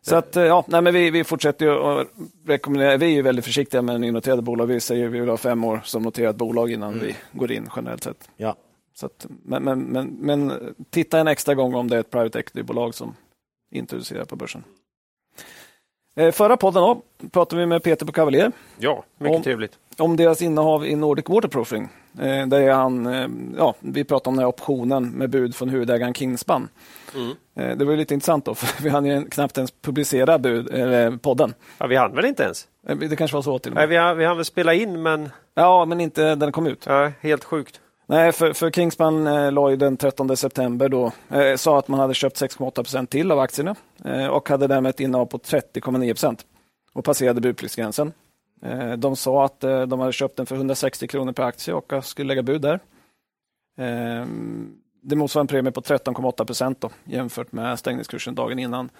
Så 0.09 0.17
att, 0.17 0.37
eh, 0.37 0.45
ja, 0.45 0.65
nej, 0.69 0.83
men 0.83 0.95
vi, 0.95 1.11
vi 1.11 1.25
fortsätter 1.25 1.67
ju 1.67 1.73
att 1.73 2.07
rekommendera, 2.47 2.97
vi 2.97 3.07
är 3.07 3.11
ju 3.11 3.23
väldigt 3.23 3.45
försiktiga 3.45 3.83
med 3.83 4.01
nynoterade 4.01 4.43
bolag. 4.43 4.67
Vi 4.67 4.81
säger 4.81 5.07
att 5.07 5.13
vi 5.13 5.21
vill 5.21 5.29
ha 5.29 5.37
fem 5.37 5.65
år 5.65 5.81
som 5.85 6.03
noterat 6.03 6.37
bolag 6.37 6.71
innan 6.71 6.95
Mm. 6.95 7.07
vi 7.07 7.39
går 7.39 7.53
in 7.53 7.69
generellt 7.77 8.03
sett. 8.05 8.29
Ja. 8.37 8.57
Så 8.95 9.07
att, 9.07 9.27
men, 9.43 9.63
men, 9.65 9.81
men, 9.81 10.07
men 10.07 10.53
titta 10.91 11.19
en 11.21 11.29
extra 11.29 11.55
gång 11.55 11.75
om 11.75 11.91
det 11.91 11.97
är 11.97 12.01
ett 12.01 12.11
private 12.11 12.39
equity-bolag 12.39 12.95
som 12.95 13.15
introducerar 13.71 14.25
på 14.25 14.37
börsen. 14.37 14.65
Eh, 16.17 16.31
Förra 16.33 16.57
podden 16.57 16.83
då, 16.83 17.03
pratade 17.33 17.61
vi 17.61 17.67
med 17.67 17.83
Peter 17.83 18.07
på 18.07 18.13
Cavalier 18.13 18.53
Ja, 18.79 19.05
mycket 19.19 19.37
Om- 19.37 19.43
trevligt. 19.43 19.73
om 19.99 20.17
deras 20.17 20.43
innehav 20.43 20.87
i 20.87 20.97
Nordic 20.97 21.25
Waterproofing. 21.29 21.89
Eh, 22.19 22.47
där 22.47 22.61
är 22.61 22.73
han, 22.73 23.07
eh, 23.07 23.29
ja, 23.59 23.75
vi 23.81 24.05
pratade 24.05 24.29
om 24.29 24.37
den 24.37 24.43
här 24.45 24.49
optionen 24.49 25.11
med 25.11 25.31
bud 25.31 25.55
från 25.55 25.69
huvudägaren 25.69 26.15
Kingspan. 26.15 26.69
Eh, 27.55 27.77
det 27.77 27.85
var 27.85 27.93
ju 27.93 27.99
lite 27.99 28.15
intressant 28.15 28.45
då, 28.45 28.55
för 28.55 28.83
vi 28.83 28.89
hann 28.89 29.07
ju 29.07 29.25
knappt 29.29 29.57
ens 29.59 29.71
publicera 29.83 30.39
bud, 30.39 30.69
eller 30.75 31.11
podden. 31.17 31.55
Ja, 31.79 31.87
vi 31.87 31.97
hann 31.97 32.15
väl 32.15 32.25
inte 32.25 32.43
ens? 32.43 32.67
Eh, 32.89 32.97
Det 32.97 33.17
kanske 33.17 33.35
var 33.35 33.43
så 33.43 33.59
till 33.59 33.73
och 33.73 33.77
Nej, 33.77 33.83
med. 33.83 33.89
vi 33.89 33.97
hann, 33.97 34.19
vi 34.19 34.25
hann 34.25 34.37
väl 34.37 34.45
spela 34.45 34.75
in, 34.75 35.03
men 35.03 35.29
Ja, 35.55 35.85
men 35.85 36.01
inte 36.01 36.35
den 36.35 36.53
kom 36.53 36.67
ut. 36.67 36.85
ja, 36.87 37.13
helt 37.21 37.45
sjukt. 37.45 37.81
Nej, 38.09 38.33
för, 38.33 38.53
för 38.53 38.71
Kingspan 38.71 39.27
eh, 39.27 39.53
la 39.53 39.71
ju 39.71 39.77
den 39.77 39.97
13 39.97 40.37
september 40.37 40.89
då, 40.89 41.13
eh, 41.31 41.57
sa 41.57 41.79
att 41.79 41.89
man 41.89 42.01
hade 42.01 42.15
köpt 42.15 42.41
6,8 42.43 43.07
till 43.07 43.33
av 43.33 43.39
aktierna 43.39 43.75
eh, 44.05 44.27
och 44.27 44.49
hade 44.49 44.67
därmed 44.67 44.91
ett 44.91 45.01
innehav 45.01 45.27
på 45.27 45.39
30,9 45.39 46.45
och 46.93 47.05
passerade 47.05 47.41
budpliktsgränsen. 47.41 48.13
Eh, 48.63 48.93
de 48.93 49.17
sa 49.17 49.45
att 49.45 49.65
eh, 49.65 49.83
de 49.83 50.01
hade 50.01 50.13
köpt 50.13 50.37
den 50.37 50.47
för 50.47 50.57
160 50.57 51.09
kronor 51.09 51.33
per 51.33 51.43
aktie 51.43 51.75
och 51.75 51.93
skulle 52.05 52.29
lägga 52.29 52.43
bud 52.43 52.63
där. 52.63 52.81
Eh, 53.79 54.27
det 55.03 55.17
motsvarar 55.17 55.43
en 55.43 55.49
premie 55.49 55.73
på 55.73 55.81
13,8 55.81 56.91
jämfört 57.05 57.53
med 57.53 57.79
stängningskursen 57.79 58.35
dagen 58.35 58.59
innan. 58.59 58.91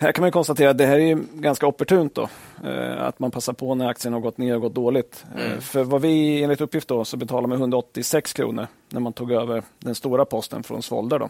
Här 0.00 0.12
kan 0.12 0.22
man 0.22 0.30
konstatera 0.32 0.70
att 0.70 0.78
det 0.78 0.86
här 0.86 0.98
är 0.98 1.18
ganska 1.34 1.66
opportunt 1.66 2.14
då, 2.14 2.28
eh, 2.64 3.02
att 3.02 3.18
man 3.18 3.30
passar 3.30 3.52
på 3.52 3.74
när 3.74 3.88
aktien 3.88 4.12
har 4.14 4.20
gått 4.20 4.38
ner 4.38 4.54
och 4.54 4.60
gått 4.60 4.74
dåligt. 4.74 5.24
Eh, 5.36 5.60
För 5.60 5.84
vad 5.84 6.00
vi 6.02 6.42
enligt 6.42 6.60
uppgift 6.60 6.88
då 6.88 7.04
så 7.04 7.16
betalar 7.16 7.48
man 7.48 7.58
186 7.58 8.32
kronor 8.32 8.66
när 8.88 9.00
man 9.00 9.12
tog 9.12 9.32
över 9.32 9.62
den 9.78 9.94
stora 9.94 10.24
posten 10.24 10.62
från 10.62 10.82
Svolder. 10.82 11.18
Då. 11.18 11.28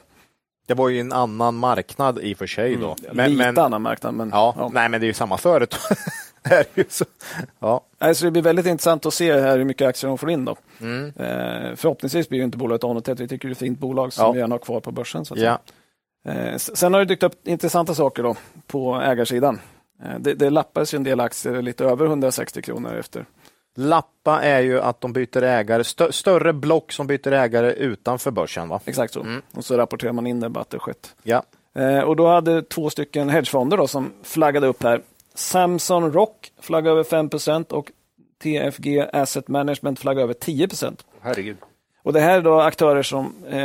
Det 0.67 0.75
var 0.75 0.89
ju 0.89 1.01
en 1.01 1.13
annan 1.13 1.55
marknad 1.57 2.19
i 2.19 2.35
och 2.35 2.39
för 2.39 2.47
sig 2.47 2.77
då. 2.77 2.97
Men, 3.13 3.31
Lite 3.31 3.53
men, 3.53 3.59
annan 3.65 3.83
marknad. 3.83 4.15
Men, 4.15 4.31
ja, 4.33 4.55
ja. 4.59 4.71
Nej, 4.75 4.89
men 4.89 5.01
det 5.01 5.05
är 5.05 5.09
ju 5.09 5.15
samma 5.15 5.39
företag. 5.39 5.97
Så. 6.89 7.05
Ja. 7.59 7.81
Alltså 7.99 8.25
det 8.25 8.31
blir 8.31 8.43
väldigt 8.43 8.67
intressant 8.67 9.07
att 9.07 9.15
se 9.15 9.41
här 9.41 9.59
hur 9.59 9.65
mycket 9.65 9.89
aktier 9.89 10.09
de 10.09 10.19
får 10.19 10.31
in. 10.31 10.45
Då. 10.45 10.57
Mm. 10.81 11.05
Eh, 11.07 11.75
förhoppningsvis 11.77 12.29
blir 12.29 12.39
ju 12.39 12.45
inte 12.45 12.59
bolaget 12.59 12.85
avnoterat. 12.85 13.21
Vi 13.21 13.29
tycker 13.29 13.49
det 13.49 13.51
är 13.51 13.53
ett 13.53 13.59
fint 13.59 13.79
bolag 13.79 14.13
som 14.13 14.25
Ja. 14.25 14.33
vi 14.33 14.39
gärna 14.39 14.55
har 14.55 14.59
kvar 14.59 14.81
på 14.81 14.91
börsen. 14.93 15.25
Så 15.25 15.35
att 15.35 15.41
Ja. 15.41 15.45
säga. 15.45 15.59
Eh, 16.29 16.57
sen 16.57 16.93
har 16.93 17.01
det 17.01 17.07
dykt 17.07 17.23
upp 17.23 17.49
intressanta 17.49 17.95
saker 17.95 18.23
då 18.23 18.37
på 18.67 19.01
ägarsidan. 19.01 19.61
Eh, 20.03 20.19
det, 20.19 20.35
det 20.35 20.51
lappades 20.51 20.95
ju 20.95 20.97
en 20.97 21.05
del 21.05 21.21
aktier 21.21 21.63
lite 21.63 21.85
över 21.85 22.07
160 22.07 22.63
kronor 22.63 22.95
efter. 22.95 23.27
Lappa 23.77 24.43
är 24.43 24.61
ju 24.61 24.81
att 24.81 25.01
de 25.01 25.13
byter 25.13 25.43
ägare, 25.43 25.85
stö 25.85 26.13
större 26.13 26.53
block 26.53 26.93
som 26.93 27.07
byter 27.07 27.33
ägare 27.33 27.73
utanför 27.73 28.31
börsen. 28.31 28.69
Va? 28.69 28.81
Exakt 28.85 29.13
så. 29.13 29.21
Mm. 29.21 29.43
Och 29.55 29.65
så 29.65 29.77
rapporterar 29.77 30.13
man 30.13 30.27
in 30.27 30.41
det 30.41 30.49
bara 30.49 30.61
att 30.61 30.71
det 30.71 30.79
skett. 30.79 31.15
Ja. 31.23 31.43
Eh, 31.75 32.01
och 32.01 32.17
då 32.17 32.27
hade 32.27 32.63
två 32.63 32.91
stycken 32.91 33.29
hedgefonder 33.29 33.77
då, 33.77 33.87
som 33.87 34.13
flaggade 34.23 34.67
upp 34.67 34.83
här. 34.83 35.03
Samson 35.35 36.13
Rock 36.13 36.53
flaggade 36.61 36.91
över 36.91 37.05
5% 37.05 37.73
och 37.73 37.93
TFG 38.43 39.01
Asset 39.13 39.49
Management 39.49 40.01
flaggade 40.01 40.23
över 40.23 40.35
10% 40.35 40.97
Herregud. 41.21 41.57
Och 42.09 42.15
det 42.15 42.21
här 42.21 42.39
är 42.39 42.43
då 42.43 42.61
aktörer 42.61 43.03
som 43.03 43.35
eh, 43.51 43.61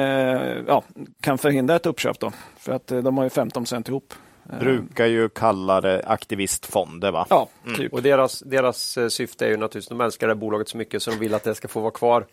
ja, 0.68 0.84
kan 1.22 1.38
förhindra 1.38 1.76
ett 1.76 1.86
uppköp 1.86 2.20
då, 2.20 2.32
för 2.58 2.74
att 2.74 2.92
eh, 2.92 2.98
de 2.98 3.18
har 3.18 3.24
ju 3.24 3.30
15 3.30 3.66
ihop. 3.88 4.14
Brukar 4.60 5.06
ju 5.06 5.30
kalla 5.30 5.82
det 5.82 6.04
aktivistfonder 6.06 7.12
va? 7.12 7.28
Ja, 7.30 7.48
typ. 7.78 7.94
Och 7.94 8.04
deras, 8.04 8.40
deras 8.40 8.98
eh, 8.98 9.08
syfte 9.08 9.46
är 9.46 9.50
ju 9.50 9.58
naturligtvis, 9.58 9.88
de 9.88 10.02
älskar 10.02 10.28
det 10.28 10.34
här 10.34 10.40
bolaget 10.40 10.70
så 10.70 10.78
mycket 10.78 11.04
så 11.04 11.12
de 11.12 11.18
vill 11.18 11.34
att 11.34 11.44
det 11.44 11.56
ska 11.56 11.68
få 11.68 11.80
vara 11.80 11.92
kvar, 11.92 12.26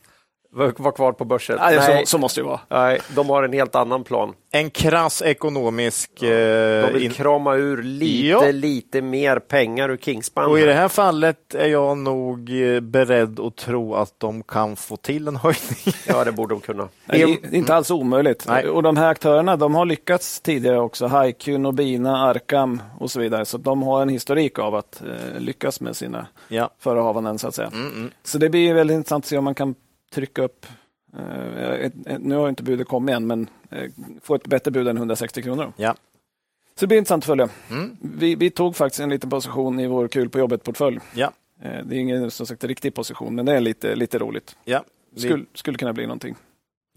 vara 0.52 0.92
kvar 0.92 1.12
på 1.12 1.24
börsen. 1.24 1.56
Nej, 1.60 1.76
Nej, 1.76 2.00
Så, 2.06 2.10
så 2.10 2.18
måste 2.18 2.40
det 2.40 2.44
vara. 2.44 2.60
nej, 2.68 3.00
de 3.14 3.28
har 3.30 3.42
en 3.42 3.52
helt 3.52 3.74
annan 3.74 4.04
plan. 4.04 4.34
En 4.52 4.70
krass 4.70 5.22
ekonomisk... 5.22 6.10
De 6.20 6.26
eh, 6.86 6.92
vill 6.92 7.04
in- 7.04 7.10
krama 7.10 7.54
ur 7.54 7.82
lite, 7.82 8.26
Ja. 8.26 8.50
lite 8.50 9.02
mer 9.02 9.38
pengar 9.38 9.88
ur 9.90 9.96
Kingspan. 9.96 10.50
och 10.50 10.58
i 10.60 10.62
det 10.64 10.72
här 10.74 10.88
fallet 10.88 11.54
är 11.54 11.66
jag 11.68 11.98
nog 11.98 12.62
eh, 12.74 12.80
beredd 12.80 13.40
att 13.40 13.56
tro 13.56 13.94
att 13.94 14.14
de 14.18 14.42
kan 14.42 14.76
få 14.76 14.96
till 14.96 15.28
en 15.28 15.36
höjning. 15.36 15.60
Ja, 16.06 16.24
det 16.24 16.32
borde 16.32 16.54
de 16.54 16.60
kunna. 16.60 16.88
Det 17.06 17.22
är 17.22 17.54
inte 17.54 17.74
alls 17.74 17.90
omöjligt. 17.90 18.44
Nej. 18.48 18.68
Och 18.68 18.82
de 18.82 18.96
här 18.96 19.08
aktörerna 19.08 19.56
de 19.56 19.74
har 19.74 19.84
lyckats 19.86 20.40
tidigare 20.40 20.80
också. 20.80 21.06
Haiku, 21.06 21.58
Nobina, 21.58 22.16
Arkham 22.28 22.82
och 22.98 23.10
så 23.10 23.20
vidare. 23.20 23.44
Så 23.44 23.58
de 23.58 23.82
har 23.82 24.02
en 24.02 24.08
historik 24.08 24.58
av 24.58 24.74
att 24.74 25.02
eh, 25.02 25.40
lyckas 25.40 25.80
med 25.80 25.96
sina 25.96 26.26
Ja. 26.48 26.70
förehavanden 26.78 27.38
så 27.38 27.48
att 27.48 27.54
säga. 27.54 27.68
Mm, 27.74 27.86
mm. 27.92 28.10
Så 28.24 28.38
det 28.38 28.48
blir 28.50 28.74
väldigt 28.74 28.94
intressant 28.94 29.24
att 29.24 29.28
se 29.28 29.38
om 29.38 29.44
man 29.44 29.54
kan 29.54 29.74
trycka 30.10 30.42
upp 30.42 30.66
eh, 31.18 31.70
ett, 31.72 31.92
ett, 32.06 32.22
nu 32.22 32.34
har 32.34 32.48
inte 32.48 32.62
budet 32.62 32.88
kommit 32.88 33.14
än, 33.14 33.26
men 33.26 33.50
eh, 33.70 33.90
få 34.22 34.34
ett 34.34 34.46
bättre 34.46 34.70
bud 34.70 34.88
än 34.88 34.96
160 34.96 35.42
kronor. 35.42 35.72
Ja. 35.76 35.94
Så 36.74 36.80
det 36.80 36.86
blir 36.86 36.98
intressant 36.98 37.22
att 37.22 37.26
följa. 37.26 37.48
Mm. 37.70 37.96
Vi, 38.00 38.34
vi 38.34 38.50
tog 38.50 38.76
faktiskt 38.76 39.00
en 39.00 39.10
liten 39.10 39.30
position 39.30 39.80
i 39.80 39.86
vår 39.86 40.08
kul 40.08 40.28
på 40.28 40.38
jobbet-portfölj. 40.38 41.00
Ja. 41.14 41.32
Eh, 41.62 41.84
det 41.84 41.96
är 41.96 41.98
ingen 41.98 42.30
som 42.30 42.46
sagt 42.46 42.64
riktig 42.64 42.94
position, 42.94 43.34
men 43.34 43.46
det 43.46 43.52
är 43.52 43.60
lite, 43.60 43.94
lite 43.94 44.18
roligt. 44.18 44.56
Ja. 44.64 44.84
Vi, 45.14 45.20
Skulle, 45.20 45.44
skulle 45.54 45.78
kunna 45.78 45.92
bli 45.92 46.06
någonting. 46.06 46.36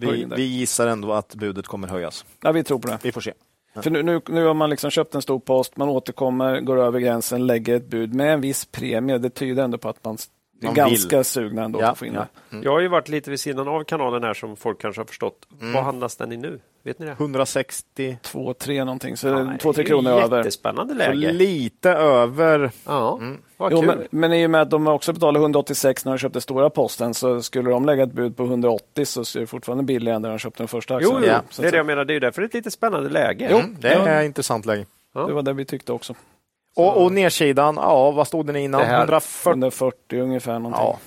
vi, 0.02 0.28
vi 0.36 0.44
gissar 0.44 0.88
ändå 0.88 1.14
att 1.14 1.36
budet 1.36 1.68
kommer 1.68 1.88
höjas. 1.88 2.26
Ja, 2.42 2.52
vi 2.52 2.64
tror 2.64 2.80
på 2.80 2.88
det. 2.88 3.00
Vi 3.04 3.12
får 3.12 3.22
se. 3.22 3.34
För 3.82 3.90
nu, 3.90 4.04
nu, 4.04 4.22
nu 4.28 4.46
har 4.46 4.54
man 4.54 4.70
liksom 4.70 4.92
köpt 4.92 5.16
en 5.16 5.22
stor 5.22 5.40
post, 5.40 5.78
man 5.78 5.90
återkommer, 5.90 6.60
går 6.62 6.78
över 6.78 7.00
gränsen, 7.00 7.48
lägger 7.48 7.76
ett 7.76 7.88
bud 7.88 8.14
med 8.14 8.34
en 8.34 8.42
viss 8.42 8.66
premie. 8.66 9.18
Det 9.18 9.30
tyder 9.30 9.64
ändå 9.64 9.78
på 9.78 9.90
att 9.90 10.04
man 10.04 10.18
Man 10.62 10.74
ganska 10.74 11.24
sugna 11.24 11.64
ändå 11.64 11.82
Ja, 11.82 11.92
att 11.92 11.98
få 11.98 12.06
in 12.06 12.14
ja. 12.14 12.26
det. 12.50 12.58
Jag 12.64 12.72
har 12.72 12.80
ju 12.80 12.88
varit 12.88 13.10
lite 13.10 13.30
vid 13.30 13.40
sidan 13.40 13.68
av 13.68 13.84
kanalen 13.84 14.24
här 14.24 14.34
som 14.34 14.56
folk 14.56 14.82
kanske 14.82 15.02
har 15.02 15.06
förstått. 15.06 15.48
Mm. 15.62 15.74
Vad 15.74 15.84
handlas 15.84 16.16
den 16.16 16.32
i 16.32 16.38
nu? 16.38 16.60
Vet 16.84 17.00
ni 17.00 17.06
det? 17.06 17.12
160, 17.12 18.18
Två, 18.22 18.54
tre 18.54 18.84
någonting, 18.84 19.18
så 19.18 19.44
Nej, 19.44 19.58
två, 19.60 19.74
tre 19.74 19.84
det 19.84 19.88
är 19.88 19.96
ju 19.96 20.02
kronor 20.02 20.12
över. 20.22 20.38
Jättespännande 20.38 20.94
så 20.94 20.98
läge. 20.98 21.32
lite 21.32 21.90
över. 21.92 22.72
Ja, 22.86 23.20
vad 23.58 23.72
Jo, 23.72 23.80
kul. 23.82 23.88
men, 23.88 24.08
men 24.12 24.34
i 24.34 24.46
och 24.46 24.50
med 24.50 24.62
att 24.62 24.70
de 24.70 24.88
också 24.88 25.14
betalade 25.14 25.40
186 25.40 26.06
när 26.06 26.12
de 26.12 26.18
köpte 26.18 26.42
stora 26.42 26.70
posten 26.70 27.14
så 27.14 27.42
skulle 27.42 27.70
de 27.70 27.86
lägga 27.86 28.04
ett 28.04 28.14
bud 28.14 28.38
på 28.38 28.44
180 28.44 29.06
så 29.06 29.22
är 29.22 29.40
det 29.40 29.48
fortfarande 29.48 29.84
billigare 29.84 30.16
än 30.16 30.22
när 30.22 30.30
de 30.30 30.38
köpte 30.40 30.64
den 30.64 30.68
första 30.68 30.96
aktien. 30.96 31.12
Jo, 31.14 31.20
jo. 31.22 31.28
Ja, 31.28 31.42
Så 31.50 31.62
det 31.62 31.68
är 31.68 31.72
det 31.72 31.78
jag 31.78 31.86
menar. 31.86 32.06
Det 32.06 32.12
är 32.12 32.16
ju 32.16 32.20
därför 32.20 32.42
det 32.42 32.46
är 32.46 32.48
ett 32.48 32.54
lite 32.54 32.72
spännande 32.72 33.10
läge. 33.10 33.48
Jo. 33.52 33.58
Mm, 33.58 33.76
det 33.80 33.94
Ja. 33.94 34.08
är 34.08 34.24
intressant 34.24 34.66
läge. 34.66 34.86
Ja. 35.14 35.26
Det 35.26 35.34
var 35.34 35.42
det 35.42 35.54
vi 35.54 35.66
tyckte 35.66 35.92
också. 35.94 36.14
Och, 36.76 37.04
och 37.04 37.12
nedsidan, 37.12 37.76
ja 37.76 38.12
vad 38.12 38.28
stod 38.28 38.46
den 38.48 38.56
innan? 38.56 38.82
Det 38.82 38.88
här- 38.88 38.98
140? 39.00 39.50
140 39.50 40.20
ungefär 40.22 40.54
någonting. 40.60 40.86
Ja. 40.86 41.00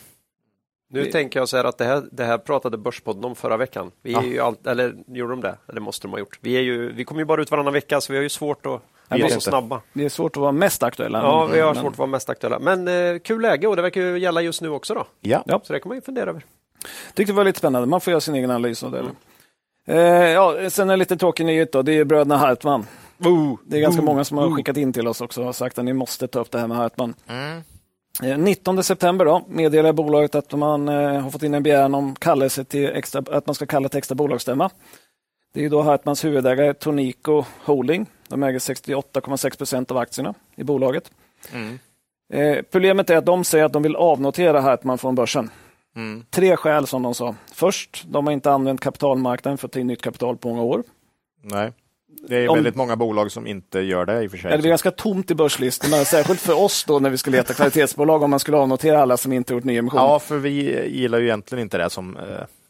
Nu 0.91 1.03
Vi- 1.03 1.13
tänker 1.13 1.41
jag 1.41 1.49
så 1.49 1.57
här 1.57 1.65
att 1.65 1.79
det 1.79 1.85
här, 1.85 2.03
det 2.13 2.25
här 2.25 2.39
pratade 2.39 2.79
Börspodden 2.79 3.25
om 3.25 3.35
förra 3.37 3.57
veckan. 3.57 3.91
Vi 4.03 4.15
är 4.15 4.23
Ja. 4.23 4.25
ju 4.25 4.41
allt, 4.41 4.67
eller 4.67 4.95
gjorde 5.07 5.33
de 5.33 5.41
det? 5.41 5.57
Det 5.67 5.81
måste 5.81 6.07
de 6.07 6.11
ha 6.13 6.19
gjort. 6.19 6.39
Vi, 6.41 6.57
är 6.57 6.61
ju, 6.61 6.93
vi 6.93 7.05
kommer 7.05 7.21
ju 7.21 7.25
bara 7.25 7.43
ut 7.43 7.51
varannan 7.51 7.73
vecka 7.73 8.01
så 8.01 8.13
vi 8.13 8.17
har 8.19 8.23
ju 8.23 8.29
svårt 8.29 8.67
att 8.67 8.73
vara 8.73 8.81
vet 9.23 9.33
så 9.33 9.41
snabba. 9.41 9.81
Det 9.93 10.05
är 10.05 10.09
svårt 10.09 10.37
att 10.37 10.41
vara 10.41 10.53
mest 10.53 10.83
aktuella. 10.83 11.19
Ja, 11.23 11.47
vi 11.53 11.61
har 11.61 11.75
men- 11.75 11.83
svårt 11.83 11.93
att 11.93 11.99
vara 11.99 12.07
mest 12.09 12.31
aktuella. 12.31 12.59
Men 12.59 12.89
eh, 12.89 13.19
kul 13.19 13.43
läge 13.43 13.67
och 13.67 13.77
det 13.77 13.83
verkar 13.83 14.01
ju 14.01 14.19
gälla 14.19 14.41
just 14.41 14.63
nu 14.63 14.69
också 14.69 14.95
då. 14.95 15.05
Ja. 15.21 15.43
Ja. 15.47 15.61
Så 15.65 15.73
det 15.73 15.81
kan 15.81 15.89
man 15.89 15.97
ju 15.97 16.03
fundera 16.03 16.31
över. 16.31 16.43
Tyckte 17.15 17.33
det 17.33 17.37
var 17.37 17.45
lite 17.45 17.59
spännande. 17.59 17.89
Man 17.89 18.01
får 18.01 18.11
göra 18.11 18.21
sin 18.21 18.35
egen 18.35 18.51
analys 18.51 18.83
av 18.85 18.91
det. 18.91 19.05
Eh, 19.89 20.01
ja, 20.31 20.71
sen 20.71 20.91
en 20.91 20.99
lite 20.99 21.17
tråkig 21.17 21.47
nyhet 21.47 21.73
då. 21.73 21.83
Det 21.83 21.93
är 21.93 22.05
bröderna 22.05 22.37
Hartman. 22.37 22.87
Det 23.65 23.77
är 23.77 23.81
ganska 23.81 24.03
många 24.03 24.25
som 24.25 24.39
har 24.39 24.51
skickat 24.51 24.77
in 24.77 24.93
till 24.93 25.09
oss 25.09 25.21
också 25.21 25.45
och 25.45 25.57
sagt 25.57 25.79
att 25.79 25.85
ni 25.85 25.93
måste 25.93 26.29
ta 26.29 26.41
upp 26.41 26.51
det 26.51 26.59
här 26.59 26.67
med 26.67 26.77
Hartman. 26.77 27.15
Mm. 27.27 27.63
Eh, 28.23 28.39
19 28.39 28.85
september 28.85 29.25
då 29.25 29.45
meddelar 29.49 29.93
bolaget 29.93 30.35
att 30.35 30.53
man 30.53 30.89
eh, 30.89 31.21
har 31.21 31.31
fått 31.31 31.43
in 31.43 31.55
en 31.55 31.63
begäran 31.63 31.95
om 31.95 32.15
kallelse 32.15 32.65
till 32.65 32.87
extra, 32.87 33.23
att 33.31 33.47
man 33.47 33.55
ska 33.55 33.67
kalla 33.67 33.89
till 33.89 33.99
extra 33.99 34.15
bolagsstämma. 34.15 34.71
Det 35.55 35.61
är 35.61 35.63
ju 35.63 35.69
då 35.69 35.83
Hartmans 35.83 36.25
huvudägare 36.25 36.75
Tonico 36.75 37.45
Holding. 37.65 38.07
De 38.29 38.43
äger 38.43 38.59
68,6 38.59 39.59
procent 39.59 39.91
av 39.91 39.97
aktierna 39.97 40.35
i 40.57 40.65
bolaget. 40.65 41.11
Mm. 41.53 41.79
Eh, 42.33 42.63
problemet 42.71 43.11
är 43.11 43.17
att 43.17 43.27
de 43.27 43.45
säger 43.45 43.65
att 43.65 43.73
de 43.73 43.83
vill 43.83 43.97
avnotera 43.97 44.61
Hartman 44.61 44.99
från 44.99 45.15
börsen. 45.15 45.51
Mm. 45.97 46.25
Tre 46.31 46.57
skäl 46.57 46.87
som 46.87 47.03
de 47.03 47.15
sa. 47.15 47.35
Först, 47.53 48.05
de 48.09 48.27
har 48.27 48.33
inte 48.33 48.51
använt 48.51 48.81
kapitalmarknaden 48.81 49.59
för 49.59 49.69
att 49.69 49.73
ta 49.73 49.81
in 49.81 49.87
nytt 49.87 50.03
kapital 50.03 50.37
på 50.37 50.49
många 50.49 50.63
år. 50.63 50.83
Nej. 51.43 51.73
Det 52.29 52.37
är 52.37 52.49
Om- 52.49 52.55
väldigt 52.55 52.75
många 52.77 52.97
bolag 52.97 53.33
som 53.33 53.47
inte 53.47 53.81
gör 53.81 54.07
det 54.07 54.23
i 54.23 54.27
och 54.27 54.31
för 54.31 54.39
sig. 54.39 54.51
Det 54.51 54.57
är 54.57 54.69
ganska 54.69 54.91
tomt 54.91 55.31
i 55.31 55.35
börslistorna, 55.35 56.05
särskilt 56.05 56.41
för 56.41 56.59
oss 56.65 56.85
då 56.85 56.99
när 56.99 57.11
vi 57.11 57.19
ska 57.19 57.31
leta 57.31 57.55
kvalitetsbolag 57.55 58.23
om 58.23 58.31
man 58.31 58.41
skulle 58.41 58.57
avnotera 58.57 59.03
alla 59.03 59.17
som 59.17 59.33
inte 59.33 59.55
gjort 59.55 59.65
nyemission. 59.65 60.01
Ja, 60.01 60.19
för 60.19 60.37
vi 60.39 60.87
gillar 60.89 61.19
ju 61.19 61.25
egentligen 61.25 61.63
inte 61.63 61.79
det 61.79 61.91
som... 61.91 62.17
eh, 62.17 62.23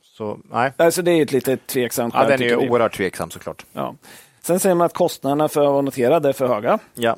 Så 0.03 0.39
nej. 0.53 0.73
Alltså 0.77 1.03
det 1.03 1.11
är 1.11 1.23
ett 1.23 1.33
lite 1.33 1.57
tveksamt 1.57 2.15
Ja, 2.17 2.25
den 2.25 2.43
är 2.43 2.47
ju 2.47 2.57
oerhört 2.57 2.97
tveksam 2.97 3.31
såklart. 3.31 3.65
Ja. 3.73 3.95
Sen 4.43 4.61
säger 4.61 4.75
man 4.75 4.85
att 4.87 4.95
kostnaderna 4.95 5.49
för 5.49 5.79
att 5.79 5.85
notera 5.85 6.21
det 6.21 6.29
är 6.29 6.33
för 6.33 6.47
höga. 6.47 6.79
Ja. 6.95 7.17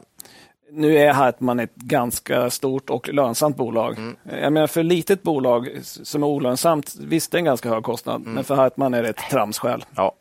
Nu 0.73 0.97
är 0.99 1.13
Hartman 1.13 1.61
ett 1.61 1.75
ganska 1.75 2.51
stort 2.51 2.91
och 2.91 3.09
lönsamt 3.09 3.57
bolag. 3.57 3.99
Mm. 3.99 4.17
Jag 4.43 4.53
menar 4.53 4.67
för 4.67 4.81
ett 4.81 4.87
litet 4.87 5.23
bolag 5.23 5.69
som 5.83 6.23
är 6.23 6.27
olönsamt, 6.27 6.95
visst 7.01 7.31
det 7.33 7.37
är 7.37 7.39
en 7.39 7.45
ganska 7.45 7.69
hög 7.69 7.83
kostnad, 7.83 8.21
Mm. 8.21 8.33
men 8.33 8.45
för 8.45 8.55
Hartman 8.55 8.95
är 8.95 9.03
det 9.03 9.09
ett 9.09 9.21
tramsskäl. 9.31 9.85
Ja. 9.97 10.13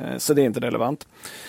Eh, 0.00 0.18
Så 0.18 0.34
det 0.34 0.42
är 0.42 0.46
inte 0.46 0.60
relevant. 0.60 1.06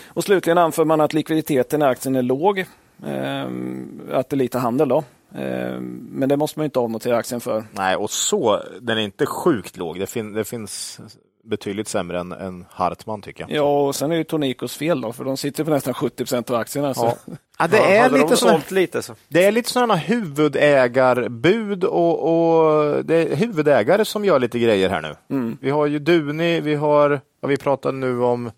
Och 0.07 0.23
slutligen 0.23 0.57
anför 0.57 0.85
man 0.85 1.01
att 1.01 1.13
likviditeten 1.13 1.81
i 1.81 1.85
aktien 1.85 2.15
är 2.15 2.21
låg. 2.21 2.65
ehm, 3.05 4.01
Att 4.13 4.29
det 4.29 4.35
är 4.35 4.37
lite 4.37 4.57
handel 4.59 4.87
då. 4.89 5.03
Ehm, 5.35 6.07
Men 6.11 6.29
det 6.29 6.37
måste 6.37 6.59
man 6.59 6.63
ju 6.63 6.65
inte 6.67 6.79
avnotera 6.79 7.17
aktien 7.17 7.41
för. 7.41 7.63
Nej, 7.71 7.95
och 7.95 8.09
så, 8.11 8.61
den 8.81 8.97
är 8.97 9.01
inte 9.01 9.25
sjukt 9.25 9.77
låg. 9.77 9.99
Det, 9.99 10.05
fin, 10.07 10.33
det 10.33 10.43
finns 10.43 10.99
betydligt 11.43 11.87
sämre 11.87 12.19
än, 12.19 12.31
än 12.31 12.65
Hartman 12.71 13.21
tycker 13.21 13.41
jag. 13.43 13.51
Ja, 13.51 13.87
och 13.87 13.95
sen 13.95 14.11
är 14.11 14.17
det 14.17 14.23
Tonicos 14.23 14.77
fel 14.77 15.01
då, 15.01 15.13
för 15.13 15.23
de 15.23 15.37
sitter 15.37 15.63
på 15.63 15.69
nästan 15.69 15.93
70 15.93 16.15
procent 16.17 16.49
av 16.49 16.55
aktierna. 16.55 16.93
Så. 16.93 17.05
Ja. 17.25 17.33
Ja, 17.59 17.67
det, 17.67 17.77
Ja, 17.77 17.85
är 17.85 18.09
de 18.09 18.17
lite 18.19 18.35
såna, 18.37 18.61
lite 18.69 19.01
så. 19.01 19.15
det 19.27 19.45
är 19.45 19.51
lite 19.51 19.69
sådana 19.69 19.95
huvudägarbud 19.95 21.83
och, 21.83 22.19
och 22.29 23.05
det 23.05 23.15
är 23.15 23.35
huvudägare 23.35 24.05
som 24.05 24.25
gör 24.25 24.39
lite 24.39 24.59
grejer 24.59 24.89
här 24.89 25.01
nu. 25.01 25.15
Mm. 25.29 25.57
Vi 25.61 25.69
har 25.69 25.85
ju 25.85 25.99
Duni, 25.99 26.59
vi 26.59 26.75
har, 26.75 27.21
ja, 27.41 27.47
vi 27.47 27.57
pratar 27.57 27.91
nu 27.91 28.21
om 28.21 28.51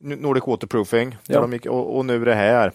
Nordic 0.00 0.46
Waterproofing 0.46 1.16
Ja. 1.26 1.48
gick, 1.52 1.66
och, 1.66 1.96
och 1.96 2.04
nu 2.06 2.24
det 2.24 2.34
här. 2.34 2.72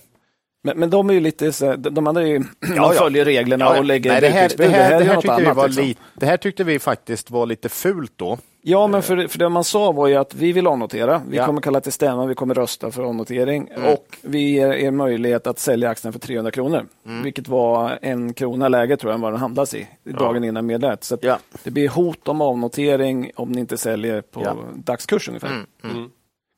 Men, 0.63 0.79
men 0.79 0.89
de 0.89 1.09
är 1.09 1.13
ju 1.13 1.19
lite 1.19 1.51
så, 1.53 1.75
de 1.75 2.07
andra 2.07 2.21
är 2.21 2.27
ju, 2.27 2.39
de 2.59 2.75
ja. 2.75 2.91
följer 2.91 3.25
reglerna 3.25 3.69
och 3.69 3.85
lägger 3.85 4.11
Nej, 4.11 4.21
det, 4.21 4.29
här, 4.29 4.51
det, 4.57 4.67
här, 4.67 4.89
det, 4.89 4.95
är 4.95 5.05
här 5.05 5.15
något 5.15 5.21
tyckte 5.21 5.37
vi 5.37 5.45
annat, 5.45 5.57
var 5.57 5.67
liksom. 5.67 6.05
det 6.13 6.25
här 6.25 6.37
tyckte 6.37 6.63
vi 6.63 6.79
faktiskt 6.79 7.31
var 7.31 7.45
lite 7.45 7.69
fult 7.69 8.13
då. 8.15 8.37
Ja, 8.69 8.88
men 8.88 9.01
för, 9.03 9.27
för 9.27 9.39
det 9.39 9.49
man 9.49 9.63
sa 9.63 9.91
var 9.91 10.08
ju 10.08 10.15
att 10.15 10.36
vi 10.36 10.51
vill 10.51 10.67
avnotera. 10.67 11.21
Vi 11.30 11.38
Ja. 11.38 11.45
kommer 11.45 11.62
kalla 11.62 11.82
till 11.82 11.91
stämma, 11.91 12.25
vi 12.25 12.36
kommer 12.36 12.53
rösta 12.53 12.91
för 12.91 13.03
avnotering 13.03 13.67
Mm. 13.75 13.93
och 13.93 14.17
vi 14.21 14.39
ger 14.51 14.71
er 14.71 14.91
möjlighet 14.91 15.47
att 15.47 15.60
sälja 15.60 15.89
aktien 15.89 16.13
för 16.13 16.19
300 16.19 16.51
kronor. 16.51 16.86
Mm. 17.06 17.23
Vilket 17.23 17.47
var 17.47 17.99
en 18.01 18.34
krona 18.34 18.67
lägre 18.67 18.97
tror 18.97 19.12
jag 19.12 19.15
än 19.15 19.21
vad 19.21 19.34
den 19.34 19.39
handlas 19.39 19.73
i, 19.73 19.88
dagen 20.03 20.43
innan 20.43 20.65
meddelandet. 20.65 21.03
Så 21.03 21.15
att 21.15 21.23
Ja. 21.23 21.38
det 21.63 21.71
blir 21.71 21.89
hot 21.89 22.27
om 22.27 22.41
avnotering 22.41 23.32
om 23.36 23.51
ni 23.51 23.60
inte 23.60 23.77
säljer 23.77 24.21
på 24.21 24.41
Ja. 24.43 24.56
dagskurs 24.75 25.27
ungefär. 25.30 25.47
Mm, 25.47 25.65
Mm. 25.84 26.10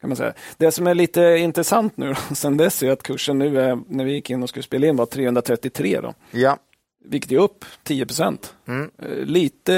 Kan 0.01 0.09
man 0.09 0.17
säga. 0.17 0.33
Det 0.57 0.71
som 0.71 0.87
är 0.87 0.93
lite 0.93 1.21
intressant 1.21 1.97
nu 1.97 2.07
då, 2.29 2.35
sen 2.35 2.57
dess 2.57 2.83
är 2.83 2.91
att 2.91 3.03
kursen 3.03 3.39
nu, 3.39 3.59
är, 3.61 3.79
när 3.87 4.05
vi 4.05 4.11
gick 4.13 4.29
in 4.29 4.43
och 4.43 4.49
skulle 4.49 4.63
spela 4.63 4.87
in, 4.87 4.95
var 4.95 5.05
333. 5.05 5.99
Då, 6.01 6.13
Ja. 6.31 6.57
Vilket 7.05 7.31
är 7.31 7.37
upp 7.37 7.65
10 7.83 8.05
procent. 8.05 8.55
Mm. 8.67 8.91
Eh, 8.97 9.25
Lite 9.25 9.71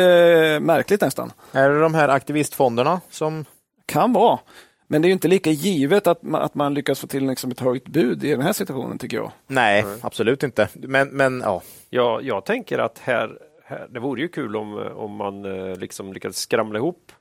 märkligt 0.62 1.02
nästan. 1.02 1.32
Är 1.52 1.70
det 1.70 1.80
de 1.80 1.94
här 1.94 2.10
aktivistfonderna 2.10 3.02
som... 3.10 3.46
Kan 3.86 4.14
vara. 4.14 4.40
Men 4.88 5.02
det 5.02 5.06
är 5.06 5.10
ju 5.10 5.14
inte 5.14 5.28
lika 5.28 5.50
givet 5.50 6.08
att 6.08 6.24
man, 6.24 6.42
att 6.42 6.56
man 6.56 6.74
lyckas 6.74 7.00
få 7.00 7.08
till 7.08 7.28
liksom 7.28 7.52
ett 7.52 7.60
högt 7.60 7.88
bud 7.88 8.24
i 8.24 8.32
den 8.32 8.42
här 8.42 8.54
situationen 8.54 8.98
tycker 8.98 9.18
jag. 9.18 9.32
Nej, 9.48 9.86
absolut 10.02 10.44
inte. 10.44 10.68
Men, 10.74 11.08
men 11.08 11.42
ja. 11.46 11.62
Ja, 11.90 12.22
jag 12.22 12.46
tänker 12.46 12.80
att 12.80 13.00
här, 13.00 13.38
här, 13.64 13.88
det 13.90 14.00
vore 14.00 14.22
ju 14.22 14.28
kul 14.28 14.56
om, 14.56 14.74
om 14.96 15.16
man 15.16 15.46
eh, 15.46 15.78
liksom 15.78 16.14
lyckades 16.14 16.38
skramla 16.38 16.80
ihop 16.80 17.12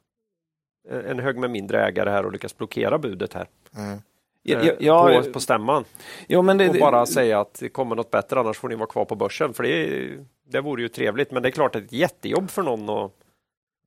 en 0.88 1.18
hög 1.18 1.36
med 1.36 1.50
mindre 1.50 1.86
ägare 1.86 2.10
här 2.10 2.26
och 2.26 2.32
lyckas 2.32 2.56
blockera 2.56 2.98
budet 2.98 3.34
här 3.34 3.46
eh, 3.76 3.98
ja, 4.42 4.72
ja, 4.80 5.22
på, 5.24 5.32
på 5.32 5.40
stämman. 5.40 5.84
ja, 6.26 6.42
men 6.42 6.58
det, 6.58 6.68
och 6.68 6.76
bara 6.80 7.06
säga 7.06 7.40
att 7.40 7.54
det 7.60 7.68
kommer 7.68 7.96
något 7.96 8.10
bättre 8.10 8.40
annars 8.40 8.58
får 8.58 8.68
ni 8.68 8.74
vara 8.74 8.86
kvar 8.86 9.04
på 9.04 9.14
börsen. 9.14 9.54
För 9.54 9.62
det, 9.62 10.08
det 10.50 10.60
vore 10.60 10.82
ju 10.82 10.88
trevligt 10.88 11.30
men 11.30 11.42
det 11.42 11.48
är 11.48 11.50
klart 11.50 11.76
att 11.76 11.82
det 11.82 11.84
är 11.84 11.86
ett 11.86 12.00
jättejobb 12.00 12.50
för 12.50 12.62
någon 12.62 12.90
att 12.90 13.12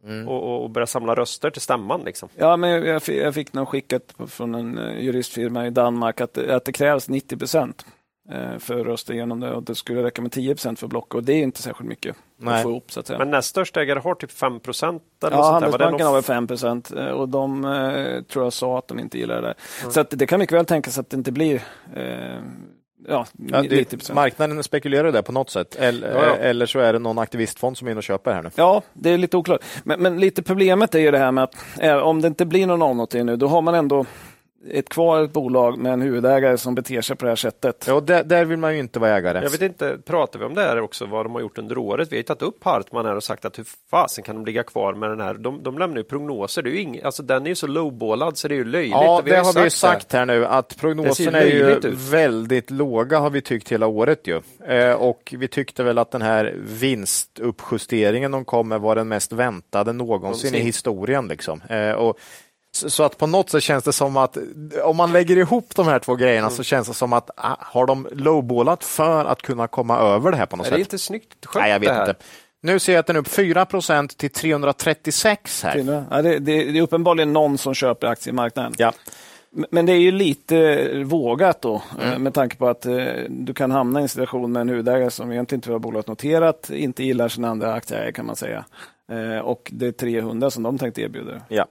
Mm. 0.05 0.27
och, 0.27 0.63
och 0.63 0.69
börja 0.69 0.87
samla 0.87 1.15
röster 1.15 1.49
till 1.49 1.61
stämman. 1.61 2.01
Liksom. 2.05 2.29
Ja, 2.35 2.57
men 2.57 2.69
jag, 2.69 3.01
jag 3.07 3.33
fick- 3.35 3.53
någon 3.53 3.65
skickat 3.65 4.15
från 4.27 4.55
en 4.55 4.77
eh, 4.77 4.99
juristfirma 5.03 5.67
i 5.67 5.69
Danmark 5.69 6.21
att, 6.21 6.37
att 6.37 6.65
det 6.65 6.71
krävs 6.71 7.09
90 7.09 7.37
procent 7.37 7.85
eh, 7.85 7.91
för 8.59 8.79
att 8.79 8.85
rösta 8.85 9.13
igenom 9.13 9.39
det 9.39 9.53
och 9.53 9.63
det 9.63 9.75
skulle 9.75 10.03
räcka 10.03 10.21
med 10.21 10.31
10% 10.31 10.75
för 10.75 10.87
block 10.87 11.13
och 11.13 11.23
det 11.23 11.33
är 11.33 11.43
inte 11.43 11.61
särskilt 11.61 11.89
mycket 11.89 12.15
Nej. 12.37 12.53
att 12.53 12.63
få 12.63 12.69
ihop. 12.69 12.91
Så 12.91 12.99
att 12.99 13.07
säga. 13.07 13.19
Men 13.19 13.31
näst 13.31 13.49
största 13.49 13.81
ägare 13.81 13.99
har 13.99 14.15
typ 14.15 14.31
5 14.31 14.59
procent? 14.59 15.03
Ja, 15.21 15.51
Handelsbanken 15.51 16.07
har 16.07 16.13
väl 16.13 16.23
5 16.23 16.47
procent 16.47 16.91
och 16.91 17.29
de 17.29 17.65
eh, 17.65 18.21
tror 18.23 18.45
jag 18.45 18.53
sa 18.53 18.77
att 18.77 18.87
de 18.87 18.99
inte 18.99 19.17
gillar 19.17 19.35
det 19.35 19.41
där. 19.41 19.55
Mm. 19.81 19.91
Så 19.91 19.99
att 19.99 20.09
det 20.09 20.27
kan 20.27 20.39
mycket 20.39 20.57
väl 20.57 20.65
tänkas 20.65 20.97
att 20.97 21.09
det 21.09 21.17
inte 21.17 21.31
blir 21.31 21.63
eh, 21.95 22.03
ja, 23.07 23.25
Ja, 23.47 23.61
90 23.61 23.97
det, 24.07 24.13
marknaden 24.13 24.63
spekulerar 24.63 25.11
det 25.11 25.23
på 25.23 25.31
något 25.31 25.49
sätt. 25.49 25.75
Eller, 25.75 26.11
Ja, 26.15 26.25
ja. 26.25 26.35
eller 26.35 26.65
så 26.65 26.79
är 26.79 26.93
det 26.93 26.99
någon 26.99 27.19
aktivistfond 27.19 27.77
som 27.77 27.87
är 27.87 27.91
inne 27.91 27.97
och 27.97 28.03
köper 28.03 28.33
här 28.33 28.43
nu. 28.43 28.49
Ja, 28.55 28.81
det 28.93 29.09
är 29.09 29.17
lite 29.17 29.37
oklart. 29.37 29.63
Men, 29.83 30.01
men 30.01 30.19
lite 30.19 30.43
problemet 30.43 30.95
är 30.95 30.99
ju 30.99 31.11
det 31.11 31.17
här 31.17 31.31
med 31.31 31.43
att 31.43 31.55
eh, 31.79 31.97
om 31.97 32.21
det 32.21 32.27
inte 32.27 32.45
blir 32.45 32.67
någon 32.67 32.81
avnotering 32.81 33.25
nu, 33.25 33.35
då 33.35 33.47
har 33.47 33.61
man 33.61 33.75
ändå 33.75 34.05
ett 34.71 34.89
kvar 34.89 35.23
ett 35.23 35.33
bolag 35.33 35.77
med 35.77 35.93
en 35.93 36.01
huvudägare 36.01 36.57
som 36.57 36.75
beter 36.75 37.01
sig 37.01 37.15
på 37.15 37.25
det 37.25 37.31
här 37.31 37.35
sättet. 37.35 37.85
Ja, 37.87 37.99
där, 37.99 38.23
där 38.23 38.45
vill 38.45 38.57
man 38.57 38.73
ju 38.73 38.79
inte 38.79 38.99
vara 38.99 39.17
ägare. 39.17 39.39
Jag 39.43 39.49
vet 39.49 39.61
inte, 39.61 39.97
pratar 40.05 40.39
vi 40.39 40.45
om 40.45 40.53
det 40.53 40.61
här 40.61 40.79
också, 40.79 41.05
vad 41.05 41.25
de 41.25 41.33
har 41.33 41.41
gjort 41.41 41.57
under 41.57 41.77
året? 41.77 42.11
Vi 42.11 42.15
har 42.15 42.17
ju 42.17 42.23
tagit 42.23 42.41
upp 42.41 42.63
Hartman 42.63 43.05
här 43.05 43.15
och 43.15 43.23
sagt 43.23 43.45
att 43.45 43.59
hur 43.59 43.65
fasen 43.91 44.23
kan 44.23 44.35
de 44.35 44.45
ligga 44.45 44.63
kvar 44.63 44.93
med 44.93 45.09
den 45.09 45.21
här? 45.21 45.33
De, 45.33 45.63
de 45.63 45.77
lämnar 45.77 45.97
ju 45.97 46.03
prognoser, 46.03 46.61
det 46.61 46.69
är 46.69 46.71
ju 46.71 46.81
ing, 46.81 47.01
alltså 47.03 47.23
den 47.23 47.45
är 47.45 47.49
ju 47.49 47.55
så 47.55 47.67
lowballad 47.67 48.37
så 48.37 48.47
det 48.47 48.53
är 48.53 48.57
ju 48.57 48.65
löjligt. 48.65 48.91
Ja, 48.91 49.21
det 49.25 49.35
har 49.35 49.53
vi 49.53 49.59
ju 49.59 49.65
det. 49.65 49.69
sagt 49.69 50.13
här 50.13 50.25
nu 50.25 50.45
att 50.45 50.77
prognoserna 50.77 51.41
är 51.41 51.45
ju 51.47 51.71
ut. 51.71 51.85
väldigt 51.85 52.71
låga 52.71 53.19
har 53.19 53.29
vi 53.29 53.41
tyckt 53.41 53.71
hela 53.71 53.87
året 53.87 54.27
ju. 54.27 54.41
Eh, 54.67 54.93
och 54.93 55.33
vi 55.37 55.47
tyckte 55.47 55.83
väl 55.83 55.97
att 55.97 56.11
den 56.11 56.21
här 56.21 56.55
vinstuppjusteringen 56.57 58.31
de 58.31 58.45
kom 58.45 58.67
med 58.67 58.81
var 58.81 58.95
den 58.95 59.07
mest 59.07 59.31
väntade 59.31 59.93
någonsin 59.93 60.21
Någonsin. 60.23 60.55
i 60.55 60.59
historien. 60.59 61.27
Liksom. 61.27 61.61
Eh, 61.69 61.91
och 61.91 62.19
så 62.75 63.03
att 63.03 63.17
på 63.17 63.27
något 63.27 63.49
sätt 63.49 63.63
känns 63.63 63.83
det 63.83 63.93
som 63.93 64.17
att 64.17 64.37
om 64.83 64.97
man 64.97 65.11
lägger 65.13 65.37
ihop 65.37 65.75
de 65.75 65.87
här 65.87 65.99
två 65.99 66.15
grejerna 66.15 66.49
så 66.49 66.63
känns 66.63 66.87
det 66.87 66.93
som 66.93 67.13
att 67.13 67.29
ah, 67.35 67.55
har 67.59 67.85
de 67.85 68.07
lowballat 68.11 68.83
för 68.83 69.25
att 69.25 69.41
kunna 69.41 69.67
komma 69.67 69.97
över 69.99 70.31
det 70.31 70.37
här 70.37 70.45
på 70.45 70.55
något 70.57 70.67
Är 70.67 70.71
det 70.71 70.75
sätt? 70.77 70.79
inte 70.93 70.97
snyggt 70.99 71.45
skött 71.45 71.61
Nej, 71.61 71.71
jag 71.71 71.79
vet 71.79 71.89
det 71.89 71.93
här? 71.95 72.09
inte. 72.09 72.15
Nu 72.61 72.79
ser 72.79 72.93
jag 72.93 72.99
att 72.99 73.07
den 73.07 73.15
är 73.15 73.19
upp 73.19 73.27
4 73.27 73.65
till 74.17 74.29
336 74.29 75.63
här. 75.63 76.05
Ja, 76.11 76.21
det, 76.21 76.39
det, 76.39 76.63
det 76.71 76.77
är 76.77 76.81
uppenbarligen 76.81 77.33
någon 77.33 77.57
som 77.57 77.73
köper 77.73 78.07
aktiemarknaden. 78.07 78.73
Ja. 78.77 78.93
Men- 79.71 79.85
det 79.85 79.91
är 79.93 79.97
ju 79.97 80.11
lite 80.11 80.87
vågat 81.03 81.61
då, 81.61 81.81
Mm. 81.99 82.11
eh, 82.13 82.19
med 82.19 82.33
tanke 82.33 82.55
på 82.57 82.67
att 82.67 82.85
eh, 82.85 82.95
du 83.29 83.53
kan 83.53 83.71
hamna 83.71 83.99
i 83.99 84.03
en 84.03 84.09
situation 84.09 84.51
med 84.51 84.61
en 84.61 84.69
huvudägare 84.69 85.09
som 85.11 85.31
egentligen 85.31 85.57
inte 85.57 85.69
vill 85.69 85.73
ha 85.75 85.79
bolaget 85.79 86.07
noterat, 86.07 86.69
inte 86.69 87.03
gillar 87.03 87.27
sina 87.29 87.49
andra 87.49 87.73
aktieägare 87.73 88.11
kan 88.11 88.25
man 88.25 88.35
säga. 88.35 88.65
Eh, 89.11 89.39
Och 89.45 89.69
det 89.73 89.87
är 89.87 89.91
300 89.91 90.51
som 90.51 90.63
de 90.63 90.77
tänkte 90.77 91.01
erbjuda. 91.01 91.31
Ja. 91.47 91.65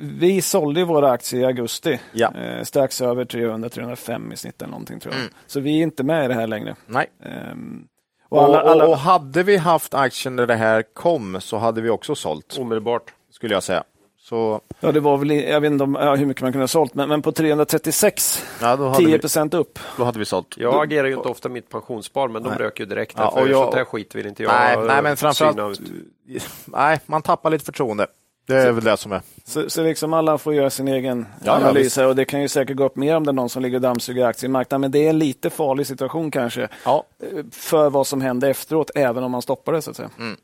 Vi 0.00 0.42
sålde 0.42 0.84
våra 0.84 1.10
aktier 1.10 1.40
i 1.40 1.44
augusti, 1.44 2.00
Ja. 2.12 2.32
eh, 2.36 2.62
strax 2.64 3.00
över 3.00 3.24
300-305 3.24 4.32
i 4.32 4.36
snitt 4.36 4.62
eller 4.62 4.70
någonting 4.70 5.00
tror 5.00 5.14
jag. 5.14 5.20
Mm. 5.20 5.32
Så 5.46 5.60
vi 5.60 5.78
är 5.78 5.82
inte 5.82 6.02
med 6.02 6.24
i 6.24 6.28
det 6.28 6.34
här 6.34 6.46
längre. 6.46 6.74
Nej. 6.86 7.06
Ehm, 7.24 7.84
Och, 8.28 8.42
alla, 8.44 8.60
alla, 8.60 8.84
och, 8.84 8.90
och 8.90 8.98
hade 8.98 9.42
vi 9.42 9.56
haft 9.56 9.94
aktien 9.94 10.36
när 10.36 10.46
det 10.46 10.54
här 10.56 10.82
kom 10.94 11.40
så 11.40 11.56
hade 11.58 11.80
vi 11.80 11.90
också 11.90 12.14
sålt, 12.14 12.56
Omedelbart. 12.60 13.02
skulle 13.30 13.54
jag 13.54 13.62
säga. 13.62 13.84
Så 14.20 14.60
ja, 14.80 14.92
det 14.92 15.00
var 15.00 15.16
väl, 15.16 15.30
jag 15.30 15.60
vet 15.60 15.70
inte 15.72 15.84
om, 15.84 15.94
ja, 16.00 16.14
hur 16.14 16.26
mycket 16.26 16.42
man 16.42 16.52
kunde 16.52 16.62
ha 16.62 16.68
sålt, 16.68 16.94
men, 16.94 17.08
men 17.08 17.22
på 17.22 17.32
336, 17.32 18.44
ja, 18.60 18.76
då, 18.76 18.84
hade 18.88 18.96
10 18.98 19.06
vi, 19.12 19.18
procent 19.18 19.54
upp. 19.54 19.78
då 19.96 20.04
hade 20.04 20.18
vi 20.18 20.24
sålt. 20.24 20.54
Jag 20.58 20.82
agerar 20.84 21.08
ju 21.08 21.14
inte 21.14 21.28
ofta 21.28 21.48
mitt 21.48 21.68
pensionsspar, 21.68 22.28
men 22.28 22.42
de 22.42 22.48
Nej. 22.48 22.58
rök 22.58 22.80
ju 22.80 22.86
direkt. 22.86 23.14
Ja, 23.16 23.28
och 23.28 23.48
jag- 23.48 23.64
Sånt 23.64 23.74
här 23.74 23.84
skit 23.84 24.14
vill 24.14 24.26
inte 24.26 24.42
jag 24.42 24.52
nej, 24.52 24.76
nej, 24.86 25.02
men 25.02 25.16
framförallt, 25.16 25.80
nej, 26.64 27.00
man 27.06 27.22
tappar 27.22 27.50
lite 27.50 27.64
förtroende. 27.64 28.06
Det 28.48 28.56
är 28.62 28.72
väl 28.72 28.84
det 28.84 28.96
som 28.96 29.12
är. 29.12 29.20
Så, 29.44 29.70
så 29.70 29.82
liksom 29.82 30.12
alla 30.12 30.38
får 30.38 30.54
göra 30.54 30.70
sin 30.70 30.88
egen 30.88 31.26
Ja, 31.30 31.46
ja, 31.46 31.52
analys 31.52 31.96
här 31.96 32.06
och 32.06 32.16
det 32.16 32.24
kan 32.24 32.42
ju 32.42 32.48
säkert 32.48 32.76
gå 32.76 32.84
upp 32.84 32.96
mer 32.96 33.16
om 33.16 33.24
det 33.24 33.30
är 33.30 33.32
någon 33.32 33.48
som 33.48 33.62
ligger 33.62 33.76
och 33.76 33.82
dammsuger 33.82 34.24
aktiemarknaden. 34.26 34.80
Men 34.80 34.90
det 34.90 34.98
är 35.06 35.10
en 35.10 35.18
lite 35.18 35.50
farlig 35.50 35.86
situation 35.86 36.30
kanske 36.30 36.68
Ja. 36.84 37.04
eh, 37.22 37.44
för 37.52 37.90
vad 37.90 38.06
som 38.06 38.20
händer 38.20 38.50
efteråt, 38.50 38.90
även 38.94 39.24
om 39.24 39.30
man 39.30 39.42
stoppar 39.42 39.72
det 39.72 39.82
så 39.82 39.90
att 39.90 39.96
säga. 39.96 40.10
Mm. 40.18 40.36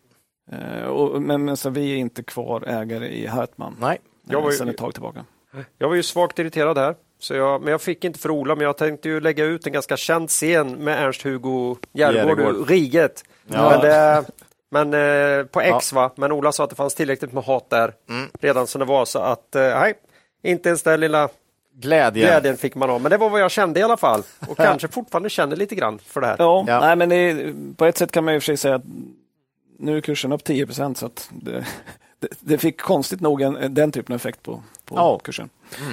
Eh, 0.52 0.84
och, 0.86 1.22
men, 1.22 1.44
men 1.44 1.56
så 1.56 1.70
vi 1.70 1.92
är 1.92 1.96
inte 1.96 2.22
kvar 2.22 2.64
ägare 2.66 3.08
i 3.08 3.26
Hartman 3.26 3.76
Nej. 3.80 3.98
Jag 4.28 4.40
var 4.40 4.48
eh, 4.48 4.52
ju- 4.52 4.58
sedan 4.58 4.68
ett 4.68 4.76
tag 4.76 4.92
tillbaka. 4.94 5.24
Jag 5.78 5.88
var 5.88 5.94
ju 5.94 6.02
svagt 6.02 6.38
irriterad 6.38 6.78
här, 6.78 6.94
så 7.20 7.34
jag, 7.34 7.62
men 7.62 7.70
jag 7.70 7.82
fick 7.82 8.04
inte 8.04 8.18
för 8.18 8.30
Ola, 8.30 8.54
men 8.54 8.64
jag 8.64 8.76
tänkte 8.76 9.08
ju 9.08 9.20
lägga 9.20 9.44
ut 9.44 9.66
en 9.66 9.72
ganska 9.72 9.96
känd 9.96 10.28
scen 10.28 10.72
med 10.72 10.98
Ernst-Hugo 11.04 11.76
Järegård. 11.92 12.40
ur 12.40 12.64
Riget. 12.64 13.24
Ja. 13.46 13.70
Men, 13.70 13.80
det, 13.80 14.24
men 14.82 14.94
eh, 15.40 15.44
på 15.46 15.60
X 15.60 15.92
va, 15.92 16.10
men 16.16 16.32
Ola 16.32 16.52
sa 16.52 16.64
att 16.64 16.70
det 16.70 16.76
fanns 16.76 16.94
tillräckligt 16.94 17.32
med 17.32 17.44
hat 17.44 17.70
där 17.70 17.92
Mm. 18.08 18.28
redan 18.40 18.66
som 18.66 18.78
det 18.78 18.84
var, 18.84 19.04
så 19.04 19.18
att 19.18 19.54
eh, 19.54 19.62
nej, 19.62 19.94
inte 20.42 20.68
ens 20.68 20.82
den 20.82 21.00
lilla 21.00 21.28
Glädje. 21.76 22.24
glädjen 22.24 22.56
fick 22.56 22.74
man 22.74 22.90
av. 22.90 23.00
Men 23.02 23.10
det 23.10 23.16
var 23.16 23.30
vad 23.30 23.40
jag 23.40 23.50
kände 23.50 23.80
i 23.80 23.82
alla 23.82 23.96
fall 23.96 24.22
och 24.48 24.56
kanske 24.56 24.88
fortfarande 24.88 25.30
känner 25.30 25.56
lite 25.56 25.74
grann 25.74 25.98
för 25.98 26.20
det 26.20 26.26
här. 26.26 26.36
Ja, 26.38 26.64
Ja. 26.68 26.80
Nej, 26.80 26.96
men 26.96 27.08
det 27.08 27.52
på 27.76 27.84
ett 27.84 27.98
sätt 27.98 28.12
kan 28.12 28.24
man 28.24 28.34
ju 28.34 28.40
för 28.40 28.44
sig 28.44 28.56
säga 28.56 28.74
att 28.74 28.82
nu 29.78 29.96
är 29.96 30.00
kursen 30.00 30.32
upp 30.32 30.44
10 30.44 30.66
procent 30.66 30.98
så 30.98 31.06
att 31.06 31.30
det, 31.42 31.64
det, 32.30 32.36
det 32.40 32.58
fick 32.58 32.80
konstigt 32.80 33.20
nog 33.20 33.42
en, 33.42 33.74
den 33.74 33.92
typen 33.92 34.12
av 34.12 34.16
effekt 34.16 34.42
på, 34.42 34.62
på 34.84 34.94
Ja. 34.96 35.18
kursen. 35.24 35.48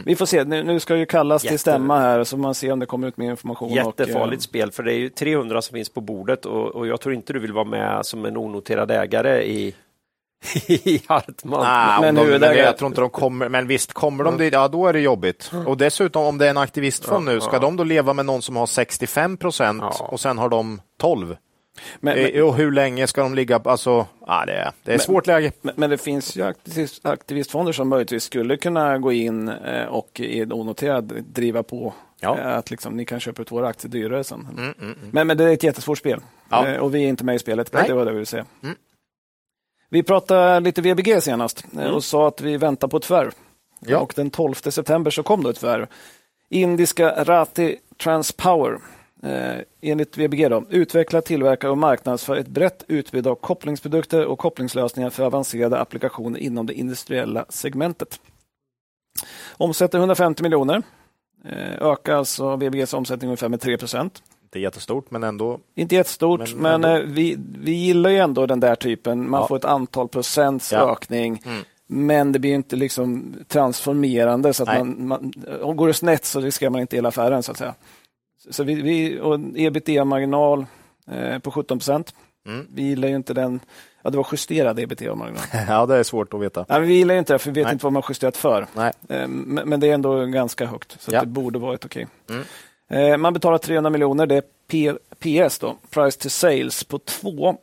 Vi 0.05 0.15
får 0.15 0.25
se, 0.25 0.43
nu, 0.43 0.63
nu 0.63 0.79
ska 0.79 0.95
ju 0.95 1.05
kallas 1.05 1.41
till 1.41 1.51
Jätte- 1.51 1.57
stämma 1.61 1.99
här 1.99 2.23
så 2.23 2.37
man 2.37 2.55
ser 2.55 2.71
om 2.71 2.79
det 2.79 2.85
kommer 2.85 3.07
ut 3.07 3.17
mer 3.17 3.31
information. 3.31 3.69
Jättefarligt 3.69 4.39
Och, 4.39 4.43
spel, 4.43 4.71
för 4.71 4.83
det 4.83 4.93
är 4.93 4.97
ju 4.97 5.09
300 5.09 5.61
som 5.61 5.73
finns 5.75 5.89
på 5.89 6.01
bordet 6.01 6.45
och, 6.45 6.67
och 6.75 6.87
jag 6.87 7.01
tror 7.01 7.13
inte 7.15 7.33
du 7.33 7.39
vill 7.39 7.53
vara 7.53 7.65
med 7.65 8.05
som 8.05 8.25
en 8.25 8.37
onoterad 8.37 8.91
ägare 8.91 9.43
i, 9.43 9.75
i 10.67 11.01
Hartman. 11.07 11.63
Nej, 11.63 12.01
Men 12.01 12.15
de, 12.15 12.39
men 12.39 12.57
jag 12.57 12.77
tror 12.77 12.87
inte 12.87 13.01
de 13.01 13.09
kommer, 13.09 13.49
men 13.49 13.67
visst 13.67 13.93
kommer 13.93 14.23
de 14.23 14.37
dit, 14.37 14.53
ja 14.53 14.67
då 14.67 14.87
är 14.87 14.93
det 14.93 14.99
jobbigt. 14.99 15.51
Och 15.67 15.77
dessutom 15.77 16.23
om 16.25 16.37
det 16.37 16.45
är 16.45 16.49
en 16.49 16.57
aktivistfond 16.57 17.29
Ja, 17.29 17.33
nu, 17.33 17.41
ska 17.41 17.53
ja. 17.53 17.59
de 17.59 17.75
då 17.75 17.83
leva 17.83 18.13
med 18.13 18.25
någon 18.25 18.41
som 18.41 18.55
har 18.55 18.65
65 18.65 19.37
procent 19.37 19.81
Ja. 19.99 20.07
och 20.11 20.19
sen 20.19 20.37
har 20.37 20.49
de 20.49 20.81
12? 20.99 21.35
Men, 21.99 22.17
men, 22.23 22.43
och 22.43 22.55
hur 22.55 22.71
länge 22.71 23.07
ska 23.07 23.21
de 23.21 23.35
ligga? 23.35 23.61
Alltså, 23.65 24.07
ja, 24.27 24.43
det 24.45 24.53
är, 24.53 24.71
det 24.83 24.91
är 24.91 24.95
ett 24.95 25.01
svårt 25.01 25.27
läge. 25.27 25.51
men, 25.61 25.73
men 25.77 25.89
det 25.89 25.97
finns 25.97 26.35
ju 26.35 26.43
aktivist, 26.43 27.05
aktivistfonder 27.05 27.73
som 27.73 27.89
möjligtvis 27.89 28.23
skulle 28.23 28.57
kunna 28.57 28.97
gå 28.97 29.11
in 29.11 29.49
eh, 29.49 29.85
och 29.85 30.19
i 30.19 30.43
onoterad 30.51 31.23
driva 31.23 31.63
på 31.63 31.93
Ja. 32.19 32.37
eh, 32.39 32.57
att 32.57 32.71
liksom, 32.71 32.97
ni 32.97 33.05
kan 33.05 33.19
köpa 33.19 33.41
ut 33.41 33.51
våra 33.51 33.67
aktier 33.67 33.91
dyrare 33.91 34.23
sen. 34.23 34.47
Mm, 34.51 34.63
mm, 34.63 34.73
mm. 34.79 34.95
Men, 35.11 35.27
men 35.27 35.37
det 35.37 35.43
är 35.43 35.53
ett 35.53 35.63
jättesvårt 35.63 35.97
spel 35.97 36.19
Ja. 36.49 36.67
Eh, 36.67 36.77
och 36.79 36.95
vi 36.95 37.03
är 37.03 37.07
inte 37.07 37.23
med 37.23 37.35
i 37.35 37.39
spelet. 37.39 37.73
Nej. 37.73 37.83
Det 37.87 37.93
var 37.93 38.05
det 38.05 38.09
jag 38.09 38.13
ville 38.13 38.25
säga. 38.25 38.45
Mm. 38.63 38.75
Vi 39.89 40.03
pratade 40.03 40.59
lite 40.59 40.81
VBG 40.81 41.21
senast 41.23 41.63
eh, 41.73 41.79
Mm. 41.79 41.93
och 41.93 42.03
sa 42.03 42.27
att 42.27 42.41
vi 42.41 42.57
väntar 42.57 42.87
på 42.87 42.97
ett 42.97 43.05
förvärv. 43.05 43.31
Ja. 43.79 43.99
Och 43.99 44.13
den 44.15 44.29
12 44.29 44.53
september 44.53 45.11
så 45.11 45.23
kom 45.23 45.43
då 45.43 45.49
ett 45.49 45.57
förvärv. 45.57 45.87
Indiska 46.49 47.23
Rati 47.23 47.77
Transpower. 48.03 48.77
Eh, 49.23 49.61
enligt 49.81 50.17
VBG 50.17 50.47
då, 50.49 50.63
utvecklar, 50.69 51.21
tillverkar 51.21 51.69
och 51.69 51.77
marknadsför 51.77 52.35
ett 52.35 52.47
brett 52.47 52.83
utbud 52.87 53.27
av 53.27 53.35
kopplingsprodukter 53.35 54.25
och 54.25 54.39
kopplingslösningar 54.39 55.09
för 55.09 55.23
avancerade 55.23 55.79
applikationer 55.79 56.39
inom 56.39 56.65
det 56.65 56.73
industriella 56.73 57.45
segmentet. 57.49 58.19
Omsätter 59.57 59.97
150 59.97 60.43
miljoner. 60.43 60.83
Eh, 61.45 61.87
ökar 61.91 62.15
alltså 62.15 62.55
VBGs 62.55 62.93
omsättning 62.93 63.27
ungefär 63.27 63.49
med 63.49 63.61
3 63.61 63.77
procent. 63.77 64.23
Är 64.53 64.59
jättestort, 64.59 65.11
men 65.11 65.23
ändå. 65.23 65.59
Inte 65.75 65.95
jättestort, 65.95 66.53
Men 66.55 66.81
men, 66.81 66.95
eh, 67.01 67.05
vi, 67.07 67.37
vi 67.59 67.71
gillar 67.71 68.09
ju 68.09 68.17
ändå 68.17 68.45
den 68.45 68.59
där 68.59 68.75
typen. 68.75 69.29
Man 69.29 69.41
Ja. 69.41 69.47
får 69.47 69.55
ett 69.55 69.65
antal 69.65 70.07
procents 70.07 70.71
Ja. 70.71 70.91
ökning. 70.91 71.41
Mm. 71.45 71.61
Men 71.87 72.31
det 72.31 72.39
blir 72.39 72.53
inte 72.53 72.75
liksom 72.75 73.33
transformerande. 73.47 74.53
Så 74.53 74.63
att 74.63 74.69
man, 74.77 75.07
man, 75.07 75.33
om 75.61 75.75
går 75.75 75.87
det 75.87 75.93
snett 75.93 76.25
så 76.25 76.39
riskerar 76.39 76.69
man 76.69 76.81
inte 76.81 76.95
hela 76.95 77.09
affären. 77.09 77.43
så 77.43 77.51
att 77.51 77.57
säga. 77.57 77.73
Så 78.49 78.63
vi, 78.63 78.75
vi, 78.75 79.19
och 79.19 79.39
ebitda-marginal 79.55 80.65
eh, 81.11 81.39
på 81.39 81.51
17 81.51 81.77
procent. 81.79 82.15
Mm. 82.47 82.67
Vi 82.73 82.81
gillar 82.83 83.07
ju 83.07 83.15
inte 83.15 83.33
den. 83.33 83.59
Ja, 84.01 84.09
det 84.09 84.17
var 84.17 84.27
justerad 84.31 84.79
ebitda-marginal. 84.79 85.43
Ja, 85.67 85.85
det 85.85 85.95
är 85.95 86.03
svårt 86.03 86.33
att 86.33 86.41
veta. 86.41 86.65
Nej, 86.69 86.81
vi 86.81 86.93
gillar 86.93 87.13
ju 87.13 87.19
inte 87.19 87.33
det, 87.33 87.39
för 87.39 87.51
vi 87.51 87.59
vet 87.59 87.65
Nej. 87.65 87.73
inte 87.73 87.85
vad 87.85 87.93
man 87.93 88.03
justerat 88.09 88.37
för. 88.37 88.67
Nej. 88.75 88.91
Eh, 89.09 89.27
Men, 89.27 89.69
men 89.69 89.79
det 89.79 89.87
är 89.87 89.93
ändå 89.93 90.25
ganska 90.25 90.65
högt, 90.65 91.01
så 91.01 91.11
Ja. 91.13 91.19
det 91.21 91.25
borde 91.27 91.59
vara 91.59 91.73
ett 91.75 91.85
okej. 91.85 92.07
Mm. 92.29 92.43
Eh, 93.11 93.17
Man 93.17 93.33
betalar 93.33 93.57
300 93.57 93.89
miljoner, 93.89 94.25
det 94.27 94.35
är 94.35 94.43
P- 94.67 94.93
PS, 95.19 95.59
då, 95.59 95.75
price 95.89 96.19
to 96.19 96.29
sales, 96.29 96.83
på 96.83 96.99
2. 96.99 97.57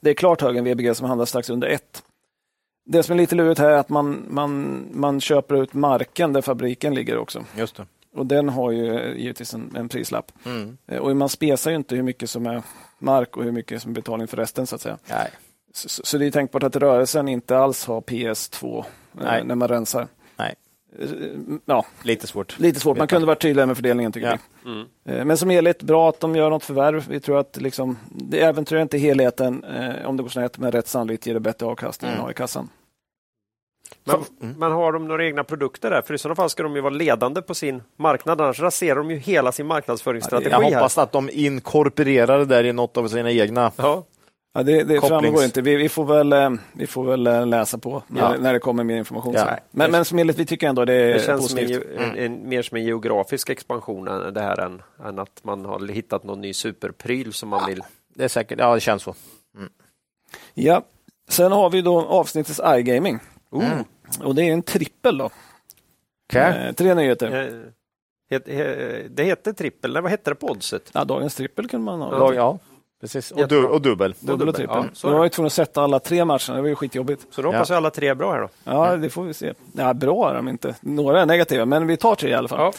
Det 0.00 0.10
är 0.10 0.14
klart 0.14 0.40
högre 0.40 0.58
än 0.58 0.64
VBG 0.64 0.94
som 0.94 1.06
handlar 1.08 1.24
strax 1.26 1.50
under 1.50 1.68
1. 1.68 2.02
Det 2.84 3.02
som 3.02 3.12
är 3.12 3.16
lite 3.16 3.34
lurigt 3.34 3.60
här 3.60 3.70
är 3.70 3.76
att 3.78 3.88
man, 3.88 4.24
man, 4.28 4.84
man 4.92 5.20
köper 5.20 5.62
ut 5.62 5.74
marken 5.74 6.32
där 6.32 6.42
fabriken 6.42 6.94
ligger 6.94 7.18
också. 7.18 7.44
Just 7.56 7.76
det. 7.76 7.86
Och 8.14 8.26
den 8.26 8.48
har 8.48 8.70
ju 8.70 9.14
givetvis 9.16 9.54
en, 9.54 9.76
en 9.76 9.88
prislapp. 9.88 10.32
Mm. 10.46 10.76
Eh, 10.86 10.98
Och 10.98 11.16
man 11.16 11.28
spesar 11.28 11.70
ju 11.70 11.76
inte 11.76 11.96
hur 11.96 12.02
mycket 12.02 12.30
som 12.30 12.46
är 12.46 12.62
mark 12.98 13.36
och 13.36 13.44
hur 13.44 13.52
mycket 13.52 13.82
som 13.82 13.90
är 13.90 13.94
betalning 13.94 14.28
för 14.28 14.36
resten. 14.36 14.66
så 14.66 14.74
att 14.74 14.80
säga. 14.80 14.98
Nej. 15.10 15.30
Så, 15.74 15.88
så 16.04 16.18
det 16.18 16.26
är 16.26 16.30
tänkbart 16.30 16.62
att 16.62 16.76
rörelsen 16.76 17.28
inte 17.28 17.58
alls 17.58 17.86
har 17.86 18.00
PS2 18.00 18.78
eh, 18.78 18.84
Nej. 19.12 19.44
när 19.44 19.54
man 19.54 19.68
rensar. 19.68 20.08
Nej. 20.36 20.54
Eh, 20.98 21.08
Ja, 21.64 21.86
Lite 22.02 22.26
svårt. 22.26 22.58
lite 22.58 22.80
svårt. 22.80 22.98
Man 22.98 23.06
kunde 23.08 23.26
varit 23.26 23.42
tydligare 23.42 23.66
med 23.66 23.76
fördelningen 23.76 24.12
tycker 24.12 24.28
Ja. 24.28 24.38
vi. 24.64 24.70
Mm. 25.14 25.28
Men 25.28 25.36
som 25.36 25.50
helhet, 25.50 25.82
bra 25.82 26.08
att 26.08 26.20
de 26.20 26.36
gör 26.36 26.50
något 26.50 26.64
förvärv. 26.64 27.06
Vi 27.08 27.20
tror 27.20 27.38
att 27.38 27.56
liksom, 27.56 27.98
det 28.10 28.40
äventyrar 28.40 28.82
inte 28.82 28.98
helheten. 28.98 29.64
Om 30.04 30.16
det 30.16 30.22
går 30.22 30.30
snett, 30.30 30.58
men 30.58 30.72
rätt 30.72 30.88
sannolikt 30.88 31.26
ger 31.26 31.34
det 31.34 31.40
bättre 31.40 31.66
avkastning 31.66 32.08
än 32.08 32.14
Mm. 32.14 32.24
ha 32.24 32.30
i 32.30 32.34
kassan. 32.34 32.68
Men, 34.04 34.54
men 34.58 34.72
har 34.72 34.92
de 34.92 35.08
några 35.08 35.24
egna 35.26 35.44
produkter 35.44 35.90
där? 35.90 36.02
För 36.02 36.14
i 36.14 36.18
sådana 36.18 36.34
fall 36.36 36.50
ska 36.50 36.62
de 36.62 36.74
ju 36.74 36.80
vara 36.80 36.94
ledande 36.94 37.42
på 37.42 37.54
sin 37.54 37.82
marknad, 37.96 38.40
annars 38.40 38.60
raserar 38.60 38.96
de 38.96 39.10
ju 39.10 39.16
hela 39.16 39.52
sin 39.52 39.66
marknadsföringsstrategi. 39.66 40.50
Jag 40.50 40.60
här. 40.60 40.74
hoppas 40.74 40.98
att 40.98 41.12
de 41.12 41.30
inkorporerar 41.32 42.38
det 42.38 42.44
där 42.44 42.64
i 42.64 42.72
något 42.72 42.96
av 42.96 43.08
sina 43.08 43.30
egna. 43.30 43.72
Ja. 43.76 44.04
Ja, 44.54 44.62
det 44.62 44.82
det 44.82 45.00
framgår 45.00 45.44
inte. 45.44 45.62
Vi, 45.62 45.76
vi, 45.76 45.88
får 45.88 46.04
väl, 46.04 46.32
eh, 46.32 46.50
vi 46.72 46.86
får 46.86 47.04
väl 47.04 47.26
eh, 47.26 47.46
läsa 47.46 47.78
på 47.78 48.02
när, 48.06 48.20
Ja. 48.20 48.34
när 48.40 48.52
det 48.52 48.58
kommer 48.58 48.84
mer 48.84 48.96
information. 48.96 49.34
Ja. 49.34 49.58
Men, 49.70 49.90
men 49.90 50.04
som 50.04 50.18
helhet, 50.18 50.38
vi 50.38 50.46
tycker 50.46 50.68
ändå 50.68 50.84
det 50.84 50.94
är 50.94 51.14
Det 51.14 51.20
känns 51.26 51.50
som 51.50 51.58
en, 51.58 51.64
positivt. 51.64 51.86
ge- 51.98 52.04
en, 52.04 52.16
en, 52.18 52.48
mer 52.48 52.62
som 52.62 52.76
en 52.76 52.84
geografisk 52.84 53.50
expansion 53.50 54.08
än 54.08 54.34
det 54.34 54.40
här 54.40 54.60
än, 54.60 54.82
än 55.04 55.18
att 55.18 55.40
man 55.42 55.64
har 55.64 55.88
hittat 55.88 56.24
någon 56.24 56.40
ny 56.40 56.52
superpryl 56.52 57.32
som 57.32 57.48
man 57.48 57.66
vill. 57.66 57.82
Det 58.14 58.24
är 58.24 58.28
säkert, 58.28 58.58
ja 58.58 58.74
det 58.74 58.80
känns 58.80 59.02
så. 59.02 59.14
Ja. 60.54 60.82
Sen 61.28 61.52
har 61.52 61.70
vi 61.70 61.82
då 61.82 62.00
avsnittets 62.00 62.60
iGaming. 62.66 63.18
Mm. 63.52 63.84
Och 64.20 64.34
det 64.34 64.42
är 64.48 64.52
en 64.52 64.62
trippel 64.62 65.18
då. 65.18 65.30
Okej. 66.30 66.66
Eh, 66.66 66.72
tre 66.72 66.94
nyheter. 66.94 67.40
Eh, 67.40 67.70
het, 68.30 68.48
he, 68.48 68.64
det 69.10 69.24
heter 69.24 69.52
trippel, 69.52 70.00
vad 70.00 70.10
hette 70.10 70.30
det 70.30 70.34
på 70.34 70.46
oddset? 70.46 70.90
Ja, 70.94 71.04
dagens 71.04 71.34
trippel 71.34 71.68
kunde 71.68 71.84
man 71.84 72.00
ha. 72.00 72.18
Ja, 72.18 72.34
ja, 72.34 72.58
precis. 73.00 73.30
Och, 73.30 73.48
du, 73.48 73.64
och 73.64 73.82
dubbel. 73.82 74.14
Dubbel 74.20 74.48
och 74.48 74.54
trippel. 74.54 74.84
Ja, 75.02 75.10
var 75.10 75.22
jag 75.24 75.32
tvungen 75.32 75.46
att 75.46 75.52
sätta 75.52 75.82
alla 75.82 75.98
tre 76.00 76.24
matcherna. 76.24 76.54
Det 76.54 76.60
var 76.60 76.68
ju 76.68 76.74
skitjobbigt. 76.74 77.26
Så 77.30 77.42
då 77.42 77.48
hoppas 77.48 77.70
jag 77.70 77.76
alla 77.76 77.90
tre 77.90 78.08
är 78.08 78.14
bra 78.14 78.32
här 78.32 78.40
då. 78.40 78.48
Ja, 78.64 78.96
det 78.96 79.10
får 79.10 79.24
vi 79.24 79.34
se. 79.34 79.52
Ja, 79.72 79.94
bra 79.94 80.30
är 80.30 80.34
de 80.34 80.48
inte. 80.48 80.74
Några 80.80 81.20
är 81.20 81.26
negativa, 81.26 81.64
men 81.64 81.86
vi 81.86 81.96
tar 81.96 82.14
tre 82.14 82.30
i 82.30 82.34
alla 82.34 82.48
fall. 82.48 82.60
Ja. 82.60 82.72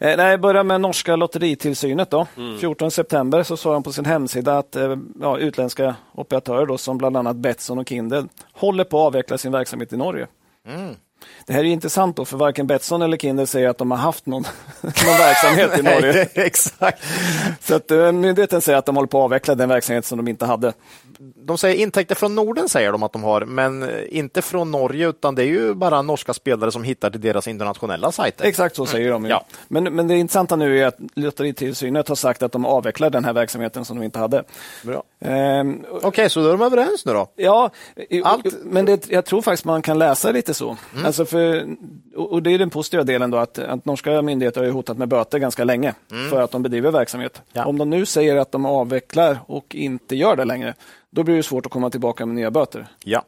Eh, 0.00 0.16
nej, 0.16 0.30
jag 0.30 0.40
börjar 0.40 0.64
med 0.64 0.80
norska 0.80 1.16
lotteritillsynet. 1.16 2.10
Då. 2.10 2.26
Mm. 2.36 2.58
14 2.58 2.90
september 2.90 3.42
så 3.42 3.56
sa 3.56 3.72
de 3.72 3.82
på 3.82 3.92
sin 3.92 4.04
hemsida 4.04 4.58
att 4.58 4.76
eh, 4.76 4.96
ja, 5.20 5.38
utländska 5.38 5.96
operatörer 6.14 6.66
då, 6.66 6.78
som 6.78 6.98
bland 6.98 7.16
annat 7.16 7.36
Betsson 7.36 7.78
och 7.78 7.88
Kindred 7.88 8.28
håller 8.52 8.84
på 8.84 8.98
att 8.98 9.06
avveckla 9.06 9.38
sin 9.38 9.52
verksamhet 9.52 9.92
i 9.92 9.96
Norge. 9.96 10.26
Mm. 10.66 10.94
Det 11.46 11.52
här 11.52 11.60
är 11.60 11.64
intressant 11.64 12.16
då, 12.16 12.24
för 12.24 12.36
varken 12.36 12.66
Betsson 12.66 13.02
eller 13.02 13.16
Kindred 13.16 13.48
säger 13.48 13.68
att 13.68 13.78
de 13.78 13.90
har 13.90 13.98
haft 13.98 14.26
någon, 14.26 14.42
någon 14.82 14.92
verksamhet 15.18 15.78
i 15.78 15.82
Norge. 15.82 16.12
Nej, 16.12 16.46
exakt. 16.46 17.04
Så 17.60 17.74
att, 17.74 17.90
eh, 17.90 18.12
myndigheten 18.12 18.60
säger 18.60 18.78
att 18.78 18.86
de 18.86 18.96
håller 18.96 19.06
på 19.08 19.18
att 19.18 19.24
avveckla 19.24 19.54
den 19.54 19.68
verksamhet 19.68 20.04
som 20.04 20.16
de 20.18 20.28
inte 20.28 20.46
hade. 20.46 20.72
De 21.20 21.58
säger 21.58 21.74
intäkter 21.74 22.14
från 22.14 22.34
Norden 22.34 22.68
säger 22.68 22.92
de 22.92 23.02
att 23.02 23.12
de 23.12 23.22
har, 23.22 23.40
men 23.44 23.82
eh, 23.82 23.88
inte 24.08 24.42
från 24.42 24.70
Norge 24.70 25.08
utan 25.08 25.34
det 25.34 25.42
är 25.42 25.46
ju 25.46 25.74
bara 25.74 26.02
norska 26.02 26.34
spelare 26.34 26.72
som 26.72 26.84
hittar 26.84 27.10
till 27.10 27.20
deras 27.20 27.48
internationella 27.48 28.12
sajter. 28.12 28.44
Exakt 28.44 28.76
så 28.76 28.86
säger 28.86 29.10
de. 29.10 29.24
Ju. 29.24 29.30
Ja. 29.30 29.44
Men, 29.68 29.84
men 29.84 30.08
det 30.08 30.16
intressanta 30.16 30.56
nu 30.56 30.78
är 30.82 30.86
att 30.86 30.96
Lotteritillsynet 31.14 32.08
har 32.08 32.16
sagt 32.16 32.42
att 32.42 32.52
de 32.52 32.66
avvecklar 32.66 33.10
den 33.10 33.24
här 33.24 33.32
verksamheten 33.32 33.84
som 33.84 33.98
de 33.98 34.04
inte 34.04 34.18
hade. 34.18 34.44
Bra. 34.82 35.02
Ehm, 35.20 35.84
Okej, 36.02 36.30
så 36.30 36.40
då 36.40 36.46
är 36.48 36.52
de 36.52 36.62
överens 36.62 37.04
nu 37.04 37.12
då? 37.12 37.28
Ja, 37.36 37.70
Allt- 38.24 38.44
men 38.64 38.84
det, 38.84 39.10
jag 39.10 39.24
tror 39.24 39.42
faktiskt 39.42 39.64
man 39.64 39.82
kan 39.82 39.98
läsa 39.98 40.30
lite 40.32 40.54
så. 40.54 40.76
Mm. 40.94 41.06
Alltså 41.08 41.24
för, 41.24 41.76
och 42.16 42.42
det 42.42 42.50
är 42.50 42.58
den 42.58 42.70
positiva 42.70 43.04
delen 43.04 43.30
då 43.30 43.38
att, 43.38 43.58
att 43.58 43.84
norska 43.84 44.22
myndigheter 44.22 44.64
har 44.64 44.70
hotat 44.70 44.98
med 44.98 45.08
böter 45.08 45.38
ganska 45.38 45.64
länge 45.64 45.94
för 46.30 46.42
att 46.42 46.50
de 46.50 46.62
bedriver 46.62 46.90
verksamhet. 46.90 47.36
Mm. 47.36 47.46
Ja. 47.52 47.66
Om 47.66 47.78
de 47.78 47.90
nu 47.90 48.06
säger 48.06 48.36
att 48.36 48.52
de 48.52 48.66
avvecklar 48.66 49.38
och 49.46 49.74
inte 49.74 50.16
gör 50.16 50.36
det 50.36 50.44
längre, 50.44 50.74
då 51.10 51.22
blir 51.22 51.36
det 51.36 51.42
svårt 51.42 51.66
att 51.66 51.72
komma 51.72 51.90
tillbaka 51.90 52.26
med 52.26 52.34
nya 52.34 52.50
böter. 52.50 52.86
Ja. 53.04 53.24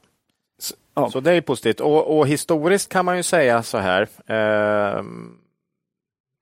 Så, 0.58 0.74
ja. 0.94 1.10
Så 1.10 1.20
det 1.20 1.32
är 1.32 1.40
positivt. 1.40 1.80
Och, 1.80 2.18
och 2.18 2.28
historiskt 2.28 2.88
kan 2.88 3.04
man 3.04 3.16
ju 3.16 3.22
säga 3.22 3.62
så 3.62 3.78
här. 3.78 4.02
Eh, 4.26 5.04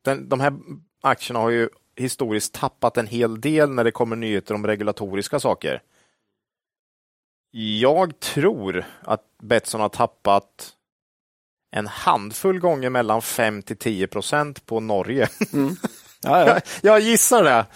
den, 0.05 0.29
de 0.29 0.41
här 0.41 0.55
aktierna 1.03 1.41
har 1.41 1.51
ju 1.51 1.69
historiskt 1.97 2.55
tappat 2.55 2.97
en 2.97 3.07
hel 3.07 3.41
del 3.41 3.71
när 3.71 3.85
det 3.85 3.91
kommer 3.91 4.17
nyheter 4.17 4.55
om 4.55 4.67
regulatoriska 4.67 5.41
saker. 5.41 5.83
Jag 7.81 8.21
tror 8.21 8.85
att 9.01 9.25
Betsson 9.43 9.81
har 9.81 9.89
tappat 9.89 10.75
en 11.71 11.87
handfull 11.87 12.59
gånger 12.59 12.91
mellan 12.91 13.23
5 13.23 13.63
till 13.63 13.77
10 13.77 14.07
procent 14.07 14.67
på 14.67 14.81
Norge. 14.81 15.29
Ja, 16.23 16.41
ja. 16.41 16.47
jag, 16.47 16.63
jag 16.83 17.01
gissar 17.01 17.45
det. 17.45 17.67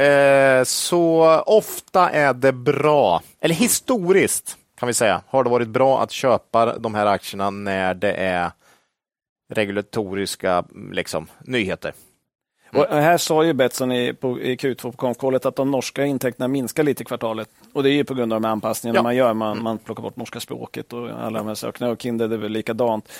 Eh, 0.00 0.64
så 0.64 1.24
ofta 1.46 2.10
är 2.10 2.34
det 2.34 2.52
bra, 2.52 3.22
eller 3.40 3.54
historiskt 3.54 4.56
kan 4.78 4.86
vi 4.86 4.94
säga, 4.94 5.22
har 5.28 5.44
det 5.44 5.50
varit 5.50 5.68
bra 5.68 6.02
att 6.02 6.10
köpa 6.10 6.78
de 6.78 6.94
här 6.94 7.06
aktierna 7.06 7.50
när 7.50 7.94
det 7.94 8.12
är 8.12 8.50
regulatoriska 9.52 10.64
liksom, 10.92 11.26
nyheter. 11.40 11.92
Och 12.74 12.86
här 12.88 13.18
sa 13.18 13.44
ju 13.44 13.52
Betsson 13.52 13.92
i, 13.92 14.12
på, 14.14 14.40
i 14.40 14.56
Q2 14.56 14.82
på 14.82 14.92
konfkollet 14.92 15.46
att 15.46 15.56
de 15.56 15.70
norska 15.70 16.04
intäkterna 16.04 16.48
minskar 16.48 16.82
lite 16.82 17.02
i 17.02 17.06
kvartalet. 17.06 17.48
Och 17.72 17.82
det 17.82 17.90
är 17.90 17.92
ju 17.92 18.04
på 18.04 18.14
grund 18.14 18.32
av 18.32 18.40
de 18.40 18.48
anpassningarna 18.48 18.98
Ja. 18.98 19.02
man 19.02 19.16
gör. 19.16 19.34
Man, 19.34 19.62
man 19.62 19.78
plockar 19.78 20.02
bort 20.02 20.16
norska 20.16 20.40
språket 20.40 20.92
och 20.92 21.10
alla 21.10 21.38
de 21.38 21.46
här 21.48 21.54
sakerna. 21.54 21.90
Och 21.90 22.02
Kindred 22.02 22.32
är 22.32 22.36
väl 22.36 22.52
likadant. 22.52 23.12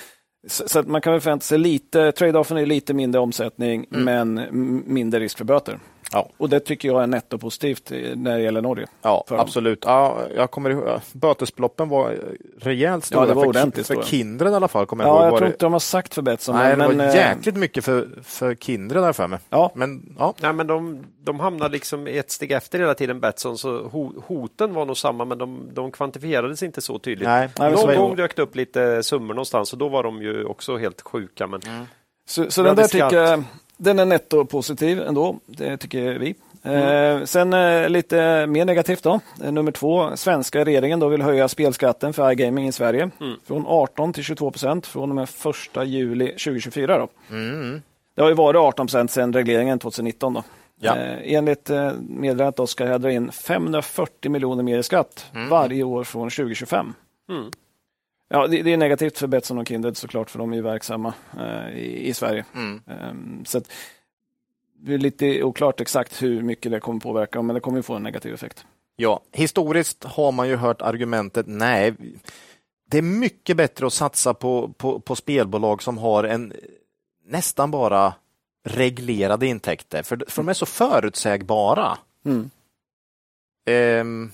Så, 0.49 0.69
så 0.69 0.83
man 0.83 1.01
kan 1.01 1.13
väl 1.13 1.21
förvänta 1.21 1.45
sig 1.45 1.59
lite, 1.59 2.13
trade-offen 2.13 2.57
är 2.59 2.67
lite 2.67 2.95
mindre 2.95 3.21
omsättning 3.21 3.87
men 3.89 4.39
m- 4.39 4.83
mindre 4.87 5.21
risk 5.21 5.39
för 5.39 5.45
böter. 5.45 5.79
Ja, 6.13 6.31
Och 6.37 6.49
det 6.49 6.61
tycker 6.61 6.89
jag 6.89 7.03
är 7.03 7.07
nettopositivt 7.07 7.91
eh, 7.93 7.99
när 8.17 8.37
det 8.37 8.43
gäller 8.43 8.63
Norge. 8.63 8.87
ja 9.03 9.25
absolut. 9.29 9.83
Ja, 9.87 10.19
jag 10.37 10.51
kommer 10.51 10.71
ihåg, 10.71 11.01
bötesbeloppen 11.13 11.89
var 11.89 12.17
rejält 12.61 13.05
stora 13.05 13.23
Ja, 13.23 13.27
det 13.27 13.35
var 13.35 13.43
för, 13.43 13.49
ordentligt 13.49 13.87
för. 13.87 14.03
Kindred 14.03 14.53
i 14.53 14.55
alla 14.55 14.69
fall. 14.69 14.87
Kommer 14.87 15.05
jag 15.05 15.11
Ja, 15.11 15.15
ihåg. 15.17 15.27
jag 15.27 15.31
Var 15.31 15.39
tror 15.39 15.47
det- 15.49 15.53
inte 15.53 15.65
de 15.67 15.73
har 15.73 15.81
sagt 15.81 16.15
för 16.15 16.23
Betsson. 16.23 16.57
Nej, 16.57 16.71
det 16.71 16.77
men, 16.77 16.99
var 16.99 17.05
eh, 17.05 17.15
jäkligt 17.15 17.57
mycket 17.57 17.85
för, 17.85 18.09
för 18.23 18.55
Kindred 18.55 19.03
där 19.03 19.13
för 19.13 19.27
mig. 19.29 19.39
Ja. 19.51 19.73
Men 19.75 20.15
ja, 20.19 20.35
Nej, 20.41 20.53
men 20.53 20.67
de, 20.67 21.05
de 21.25 21.41
hamnar 21.41 21.69
liksom 21.69 22.07
ett 22.07 22.31
steg 22.31 22.53
efter 22.53 22.79
hela 22.79 22.95
tiden 22.95 23.21
Betsson, 23.21 23.59
så 23.59 23.83
ho, 23.89 24.13
hoten 24.27 24.75
var 24.75 24.85
nog 24.87 24.97
samma, 24.97 25.25
men 25.25 25.39
de, 25.39 25.69
de 25.73 25.91
kvantifierades 25.93 26.63
inte 26.63 26.81
så 26.81 26.99
tydligt. 26.99 27.29
nej. 27.29 27.49
Nej, 27.59 27.73
så 27.77 27.81
Någon 27.81 27.89
det. 27.91 27.97
gång 27.97 28.17
dök 28.17 28.37
det 28.37 28.43
upp 28.43 28.57
lite 28.57 29.03
summor 29.03 29.35
någonstans 29.35 29.73
och 29.73 29.79
då 29.79 29.89
var 29.89 30.03
de 30.03 30.23
ju 30.23 30.45
också 30.45 30.77
helt 30.77 31.01
sjuka. 31.01 31.47
Men 31.47 31.61
Så, 32.29 32.51
så 32.51 32.63
Bra 32.63 32.71
den 32.75 32.77
där 32.83 32.89
tycker 32.89 33.17
jag, 33.23 33.45
den 33.77 33.99
är 33.99 34.05
nettopositiv 34.05 35.01
ändå, 35.01 35.39
det 35.47 35.77
tycker 35.77 36.19
vi. 36.19 36.35
Eh, 36.63 37.25
sen 37.25 37.53
eh, 37.53 37.89
lite 37.89 38.47
mer 38.47 38.65
negativt 38.65 39.03
då. 39.03 39.21
Eh, 39.45 39.53
nummer 39.53 39.73
två, 39.73 40.17
svenska 40.17 40.65
regeringen 40.65 41.01
då 41.01 41.09
vill 41.09 41.23
höja 41.23 41.49
spelskatten 41.49 42.13
för 42.13 42.31
iGaming 42.31 42.69
i 42.69 42.73
Sverige 42.73 43.11
från 43.47 43.65
18 43.67 44.13
till 44.13 44.25
22 44.25 44.51
procent 44.51 44.87
från 44.87 45.11
och 45.11 45.17
med 45.17 45.29
1 45.77 45.87
juli 45.87 46.29
2024. 46.29 46.99
Då. 46.99 47.09
Mm. 47.31 47.83
Det 48.15 48.23
har 48.23 48.29
ju 48.29 48.35
varit 48.35 48.59
18 48.59 48.87
procent 48.87 49.11
sedan 49.11 49.33
regleringen 49.33 49.79
2019. 49.79 50.35
Då. 50.35 50.43
Ja. 50.81 50.97
Eh, 50.97 51.35
enligt 51.35 51.71
eh, 51.71 51.93
meddelandet 52.09 52.69
ska 52.69 52.87
jag 52.87 53.01
dra 53.01 53.11
in 53.11 53.33
540 53.33 54.31
miljoner 54.31 54.63
mer 54.63 54.79
i 54.79 54.83
skatt 54.83 55.27
varje 55.51 55.83
år 55.83 56.05
från 56.05 56.31
2025. 56.31 56.95
Ja, 58.29 58.47
det, 58.47 58.63
det 58.63 58.73
är 58.73 58.77
negativt 58.77 59.19
för 59.19 59.27
Betsson 59.27 59.59
och 59.59 59.69
Kindred 59.69 59.97
såklart, 59.97 60.31
för 60.31 60.39
de 60.39 60.53
är 60.53 60.57
ju 60.57 60.63
verksamma 60.63 61.15
eh, 61.39 61.79
i, 61.79 62.09
i 62.09 62.15
Sverige. 62.15 62.45
Mm. 62.55 62.83
Ehm, 62.87 63.45
så 63.45 63.59
att, 63.59 63.73
det 64.79 64.95
är 64.95 64.99
lite 64.99 65.43
oklart 65.43 65.81
exakt 65.81 66.23
hur 66.23 66.43
mycket 66.43 66.73
det 66.73 66.81
kommer 66.81 67.01
påverka, 67.01 67.43
men 67.43 67.55
det 67.55 67.61
kommer 67.61 67.79
ju 67.79 67.83
få 67.83 67.95
en 67.95 68.03
negativ 68.03 68.35
effekt. 68.35 68.67
Ja, 68.97 69.21
historiskt 69.33 70.05
har 70.05 70.33
man 70.33 70.49
ju 70.49 70.57
hört 70.57 70.83
argumentet 70.83 71.47
nej, 71.49 71.95
det 72.91 72.99
är 72.99 73.03
mycket 73.03 73.57
bättre 73.57 73.87
att 73.87 73.93
satsa 73.93 74.35
på, 74.35 74.69
på, 74.69 75.01
på 75.01 75.17
spelbolag 75.17 75.83
som 75.83 75.99
har 75.99 76.25
en 76.25 76.53
nästan 77.25 77.71
bara 77.71 78.15
reglerade 78.65 79.47
intäkter, 79.47 80.03
för, 80.03 80.25
för 80.29 80.43
de 80.43 80.49
är 80.49 80.55
så 80.55 80.67
förutsägbara. 80.67 81.99
Mm. 82.25 82.51
Ehm, 83.67 84.33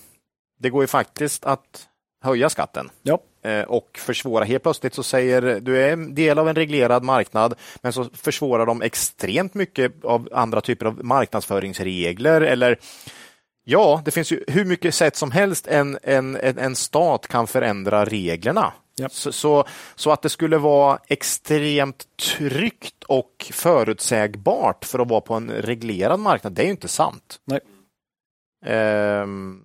det 0.59 0.69
går 0.69 0.83
ju 0.83 0.87
faktiskt 0.87 1.45
att 1.45 1.89
höja 2.23 2.49
skatten 2.49 2.89
Ja. 3.03 3.19
eh, 3.43 3.61
och 3.61 3.99
försvåra. 4.01 4.43
Helt 4.43 4.63
plötsligt 4.63 4.93
så 4.93 5.03
säger 5.03 5.59
du 5.59 5.83
är 5.83 5.93
en 5.93 6.15
del 6.15 6.39
av 6.39 6.49
en 6.49 6.55
reglerad 6.55 7.03
marknad, 7.03 7.55
men 7.81 7.93
så 7.93 8.05
försvårar 8.13 8.65
de 8.65 8.81
extremt 8.81 9.53
mycket 9.53 10.05
av 10.05 10.29
andra 10.31 10.61
typer 10.61 10.85
av 10.85 11.05
marknadsföringsregler 11.05 12.41
eller 12.41 12.79
Ja, 13.65 14.01
det 14.05 14.11
finns 14.11 14.31
ju 14.31 14.43
hur 14.47 14.65
mycket 14.65 14.95
sätt 14.95 15.15
som 15.15 15.31
helst 15.31 15.67
en, 15.67 15.97
en, 16.03 16.35
en, 16.35 16.57
en 16.57 16.75
stat 16.75 17.27
kan 17.27 17.47
förändra 17.47 18.05
reglerna. 18.05 18.73
Ja. 18.95 19.09
Så, 19.09 19.31
så, 19.31 19.63
så 19.95 20.11
att 20.11 20.21
det 20.21 20.29
skulle 20.29 20.57
vara 20.57 20.99
extremt 21.07 22.05
tryggt 22.37 23.03
och 23.03 23.51
förutsägbart 23.51 24.85
för 24.85 24.99
att 24.99 25.09
vara 25.09 25.21
på 25.21 25.33
en 25.33 25.49
reglerad 25.49 26.19
marknad, 26.19 26.53
det 26.53 26.61
är 26.61 26.65
ju 26.65 26.71
inte 26.71 26.87
sant. 26.87 27.39
Nej. 27.45 27.59
Ehm, 28.65 29.61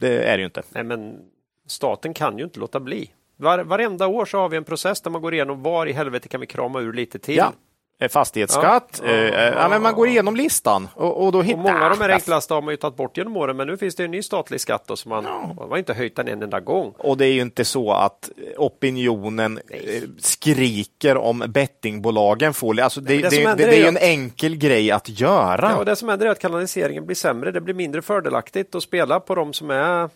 det 0.00 0.24
är 0.24 0.36
det 0.36 0.40
ju 0.40 0.44
inte. 0.44 0.62
Nej, 0.70 0.84
men 0.84 1.18
staten 1.66 2.14
kan 2.14 2.38
ju 2.38 2.44
inte 2.44 2.60
låta 2.60 2.80
bli. 2.80 3.10
Var, 3.36 3.58
varenda 3.58 4.06
år 4.06 4.24
så 4.24 4.38
har 4.38 4.48
vi 4.48 4.56
en 4.56 4.64
process 4.64 5.00
där 5.00 5.10
man 5.10 5.22
går 5.22 5.34
igenom 5.34 5.62
var 5.62 5.86
i 5.86 5.92
helvete 5.92 6.28
kan 6.28 6.40
vi 6.40 6.46
krama 6.46 6.80
ur 6.80 6.92
lite 6.92 7.18
till. 7.18 7.36
Ja. 7.36 7.52
Eh, 8.00 8.08
Fastighetsskatt. 8.08 9.02
Ja. 9.04 9.12
Ja. 9.12 9.16
Eh, 9.16 9.52
ja, 9.52 9.68
men 9.68 9.82
man 9.82 9.94
går 9.94 10.08
igenom 10.08 10.36
listan 10.36 10.88
och, 10.94 11.24
och 11.24 11.32
då 11.32 11.42
hittar 11.42 11.58
Och 11.58 11.62
många 11.62 11.84
av 11.84 11.90
de 11.90 12.00
här 12.00 12.08
enklaste 12.08 12.54
har 12.54 12.62
man 12.62 12.72
ju 12.72 12.76
tagit 12.76 12.96
bort 12.96 13.16
genom 13.16 13.36
åren, 13.36 13.56
men 13.56 13.66
nu 13.66 13.76
finns 13.76 13.94
det 13.94 14.04
en 14.04 14.10
ny 14.10 14.22
statlig 14.22 14.60
skatt 14.60 14.84
då, 14.86 14.96
som 14.96 15.08
man, 15.08 15.24
man 15.24 15.70
har 15.70 15.76
inte 15.76 15.94
höjt 15.94 16.16
den 16.16 16.28
en 16.28 16.42
enda 16.42 16.60
gång. 16.60 16.94
Och 16.98 17.16
det 17.16 17.26
är 17.26 17.32
ju 17.32 17.40
inte 17.40 17.64
så 17.64 17.92
att 17.92 18.30
opinionen 18.56 19.60
eh, 19.68 20.02
skriker 20.18 21.16
om 21.16 21.44
bettingbolagen 21.48 22.54
får... 22.54 22.80
Alltså 22.80 23.00
det, 23.00 23.14
men 23.14 23.30
det 23.30 23.54
det, 23.54 23.54
det, 23.54 23.76
är 23.76 23.80
ju 23.80 23.86
en 23.86 23.96
enkel 23.96 24.56
grej 24.56 24.90
att 24.90 25.20
göra. 25.20 25.70
Ja, 25.70 25.76
och 25.76 25.84
det 25.84 25.96
som 25.96 26.08
händer 26.08 26.26
är 26.26 26.30
att 26.30 26.40
kanaliseringen 26.40 27.06
blir 27.06 27.16
sämre. 27.16 27.52
Det 27.52 27.60
blir 27.60 27.74
mindre 27.74 28.02
fördelaktigt 28.02 28.74
att 28.74 28.82
spela 28.82 29.20
på 29.20 29.34
de 29.34 29.52
som 29.52 29.70
är, 29.70 30.10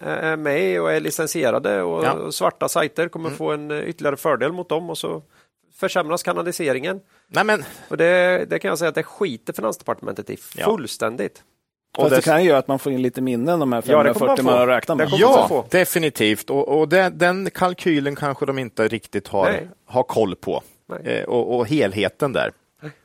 är 0.00 0.36
med 0.36 0.80
och 0.80 0.92
är 0.92 1.00
licensierade 1.00 1.82
och 1.82 1.98
Mm. 1.98 2.10
Ja. 2.16 2.20
Mm. 2.20 2.32
svarta 2.32 2.68
sajter 2.68 3.08
kommer 3.08 3.30
få 3.30 3.50
en 3.52 3.70
eh, 3.70 3.78
ytterligare 3.88 4.16
fördel 4.16 4.52
mot 4.52 4.68
dem 4.68 4.90
och 4.90 4.98
så 4.98 5.22
försämras 5.74 6.22
kanaliseringen. 6.22 7.00
Nej, 7.28 7.44
men, 7.44 7.64
Och 7.88 7.96
det, 7.96 8.44
det 8.50 8.58
kan 8.58 8.68
jag 8.68 8.78
säga 8.78 8.88
att 8.88 8.94
det 8.94 9.02
skiter 9.02 9.52
Finansdepartementet 9.52 10.30
i 10.30 10.36
Ja. 10.56 10.64
fullständigt. 10.64 11.42
och 11.96 12.02
Fast 12.02 12.10
det 12.10 12.16
det- 12.16 12.22
kan 12.22 12.42
ju 12.42 12.48
göra 12.48 12.58
att 12.58 12.68
man 12.68 12.78
får 12.78 12.92
in 12.92 13.02
lite 13.02 13.20
minnen 13.20 13.60
de 13.60 13.72
här 13.72 13.82
Ja, 13.86 14.02
det 14.02 14.12
kommer 14.14 14.36
540 14.36 14.44
man 14.44 14.44
man 14.44 14.54
få. 14.54 14.58
har 14.58 14.66
räknat 14.66 14.98
med. 14.98 15.10
Man 15.10 15.20
Ja, 15.20 15.46
få. 15.48 15.64
definitivt. 15.70 16.50
Och, 16.50 16.78
och 16.80 16.88
det, 16.88 17.10
den 17.14 17.50
kalkylen 17.50 18.16
kanske 18.16 18.46
de 18.46 18.58
inte 18.58 18.88
riktigt 18.88 19.28
har, 19.28 19.44
Nej. 19.44 19.68
har 19.86 20.02
koll 20.02 20.36
på. 20.36 20.62
Eh, 21.04 21.22
och, 21.24 21.56
och 21.56 21.66
helheten 21.68 22.32
där. 22.32 22.52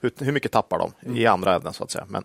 Hur, 0.01 0.11
hur 0.19 0.32
mycket 0.32 0.51
tappar 0.51 0.80
de 0.80 0.91
Mm. 1.05 1.17
i 1.17 1.26
andra 1.26 1.55
änden 1.55 1.73
så 1.73 1.84
att 1.84 1.91
säga. 1.91 2.05
Men, 2.09 2.23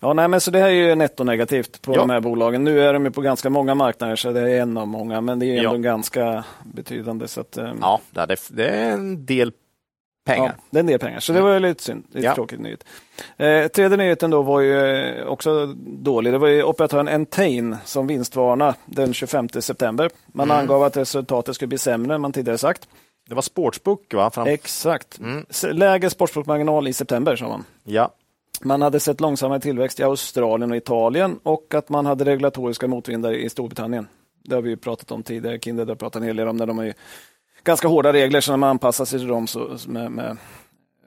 Ja, 0.00 0.12
nej, 0.12 0.28
men 0.28 0.40
så 0.40 0.50
det 0.50 0.58
här 0.58 0.66
är 0.68 0.72
ju 0.88 0.94
nettonegativt 0.94 1.82
på 1.82 1.92
Ja. 1.92 1.96
de 1.98 2.10
här 2.10 2.20
bolagen. 2.20 2.64
Nu 2.64 2.80
är 2.80 2.92
de 2.92 3.04
ju 3.04 3.10
på 3.10 3.20
ganska 3.20 3.50
många 3.50 3.74
marknader, 3.74 4.16
så 4.16 4.32
det 4.32 4.40
är 4.40 4.60
en 4.62 4.76
av 4.76 4.88
många, 4.88 5.20
men 5.20 5.38
det 5.38 5.46
är 5.46 5.58
ändå 5.58 5.74
Ja. 5.74 5.76
ganska 5.76 6.44
betydande. 6.64 7.28
Så 7.28 7.40
att, 7.40 7.56
ehm, 7.56 7.78
ja, 7.80 8.00
det 8.10 8.20
är, 8.20 8.38
det 8.50 8.68
är 8.68 8.90
en 8.92 9.26
del 9.26 9.52
Ja, 10.24 10.32
pengar. 10.34 10.54
det 10.70 10.78
är 10.78 10.80
en 10.80 10.86
del 10.86 10.98
pengar, 10.98 11.20
så 11.20 11.32
det 11.32 11.40
var 11.40 11.52
ju 11.54 11.60
lite 11.60 11.82
synd. 11.82 12.04
Lite 12.12 12.26
Ja. 12.26 12.34
tråkigt 12.34 12.60
nyhet. 12.60 12.84
Eh, 13.36 13.66
tredje 13.68 13.96
nyheten 13.96 14.30
då 14.30 14.42
var 14.42 14.60
ju 14.60 14.80
eh, 14.96 15.26
också 15.26 15.66
dålig. 15.86 16.32
Det 16.32 16.38
var 16.38 16.48
ju 16.48 16.62
operatören 16.62 17.08
Entain 17.08 17.76
som 17.84 18.06
vinstvarnade 18.06 18.74
den 18.86 19.14
25 19.14 19.48
september. 19.62 20.10
Man 20.26 20.50
Mm. 20.50 20.56
angav 20.56 20.82
att 20.82 20.96
resultatet 20.96 21.54
skulle 21.54 21.68
bli 21.68 21.78
sämre 21.78 22.14
än 22.14 22.20
man 22.20 22.32
tidigare 22.32 22.58
sagt. 22.58 22.88
Det 23.30 23.34
var 23.34 23.42
Sportsbook 23.42 24.14
va? 24.14 24.30
Fram, 24.30 24.46
Exakt. 24.46 25.18
Mm. 25.18 25.46
Lägre 25.72 26.10
sportsbokmarginal 26.10 26.88
i 26.88 26.92
september, 26.92 27.36
sa 27.36 27.48
man. 27.48 27.64
ja. 27.84 28.14
Man 28.62 28.82
hade 28.82 29.00
sett 29.00 29.20
långsammare 29.20 29.60
tillväxt 29.60 30.00
i 30.00 30.02
Australien 30.02 30.70
och 30.70 30.76
Italien 30.76 31.38
och 31.42 31.74
att 31.74 31.88
man 31.88 32.06
hade 32.06 32.24
regulatoriska 32.24 32.88
motvindar 32.88 33.32
i 33.32 33.50
Storbritannien. 33.50 34.08
Det 34.44 34.54
har 34.54 34.62
vi 34.62 34.70
ju 34.70 34.76
pratat 34.76 35.10
om 35.10 35.22
tidigare. 35.22 35.58
Kindred 35.58 35.88
har 35.88 35.94
pratat 35.94 36.20
en 36.20 36.26
hel 36.26 36.36
del 36.36 36.48
om 36.48 36.58
det. 36.58 36.66
De 36.66 36.78
har 36.78 36.84
ju 36.84 36.92
ganska 37.64 37.88
hårda 37.88 38.12
regler, 38.12 38.40
så 38.40 38.52
när 38.52 38.56
man 38.56 38.68
anpassar 38.68 39.04
sig 39.04 39.18
till 39.18 39.28
dem 39.28 39.46
så, 39.46 39.76
med, 39.86 40.10
med, 40.10 40.36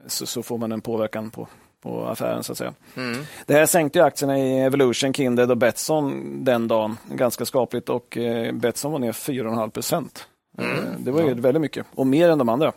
så, 0.06 0.26
så 0.26 0.42
får 0.42 0.58
man 0.58 0.72
en 0.72 0.80
påverkan 0.80 1.30
på, 1.30 1.48
på 1.82 2.06
affären 2.06 2.42
så 2.42 2.52
att 2.52 2.58
säga. 2.58 2.74
Mm. 2.96 3.24
Det 3.46 3.54
här 3.54 3.66
sänkte 3.66 4.04
aktierna 4.04 4.38
i 4.38 4.60
Evolution, 4.60 5.14
Kindred 5.14 5.50
och 5.50 5.56
Betsson 5.56 6.22
den 6.44 6.68
dagen 6.68 6.96
ganska 7.12 7.44
skapligt 7.44 7.88
och 7.88 8.16
eh, 8.16 8.52
Betsson 8.52 8.92
var 8.92 8.98
ner 8.98 9.12
4,5 9.12 9.70
procent. 9.70 10.28
Eh, 10.58 10.98
det 10.98 11.10
var 11.10 11.22
ju 11.22 11.34
väldigt 11.34 11.60
mycket 11.60 11.86
och 11.94 12.06
mer 12.06 12.28
än 12.28 12.38
de 12.38 12.48
andra. 12.48 12.72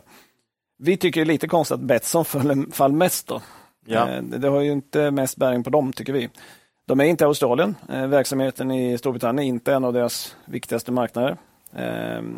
Vi 0.78 0.96
tycker 0.96 1.20
det 1.20 1.24
är 1.24 1.32
lite 1.32 1.48
konstigt 1.48 1.74
att 1.74 1.80
Betsson 1.80 2.24
fall 2.72 2.92
mest 2.92 3.26
då. 3.26 3.40
Ja. 3.86 4.08
Eh, 4.10 4.22
Det 4.22 4.48
har 4.48 4.60
ju 4.60 4.72
inte 4.72 5.10
mest 5.10 5.36
bäring 5.36 5.62
på 5.64 5.70
dem, 5.70 5.92
tycker 5.92 6.12
vi. 6.12 6.28
De 6.86 7.00
är 7.00 7.04
inte 7.04 7.24
i 7.24 7.26
Australien. 7.26 7.74
Eh, 7.88 8.06
Verksamheten 8.06 8.70
i 8.70 8.98
Storbritannien 8.98 9.44
är 9.44 9.48
inte 9.48 9.74
en 9.74 9.84
av 9.84 9.92
deras 9.92 10.36
viktigaste 10.44 10.92
marknader. 10.92 11.36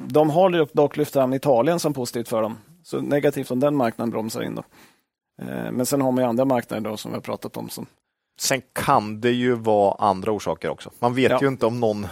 De 0.06 0.30
har 0.30 0.68
dock- 0.76 0.96
lyft 0.96 1.12
fram 1.12 1.34
Italien 1.34 1.80
som 1.80 1.92
positivt 1.94 2.28
för 2.28 2.42
dem. 2.42 2.58
Så 2.82 3.00
negativt 3.00 3.50
om 3.50 3.60
den 3.60 3.76
marknaden 3.76 4.10
bromsar 4.10 4.42
in. 4.42 4.54
Då. 4.54 4.62
Men 5.72 5.86
sen 5.86 6.00
har 6.00 6.12
man 6.12 6.24
ju 6.24 6.28
andra 6.28 6.44
marknader 6.44 6.90
då, 6.90 6.96
som 6.96 7.10
vi 7.10 7.16
har 7.16 7.22
pratat 7.22 7.56
om. 7.56 7.68
Som, 7.68 7.86
Sen 8.40 8.62
kan 8.72 9.20
det 9.20 9.30
ju 9.30 9.54
vara 9.54 9.94
andra 9.98 10.32
orsaker 10.32 10.68
också. 10.68 10.90
Man 10.98 11.14
vet 11.14 11.30
Ja. 11.30 11.38
ju 11.42 11.48
inte 11.48 11.66
om 11.66 11.80
någon 11.80 12.06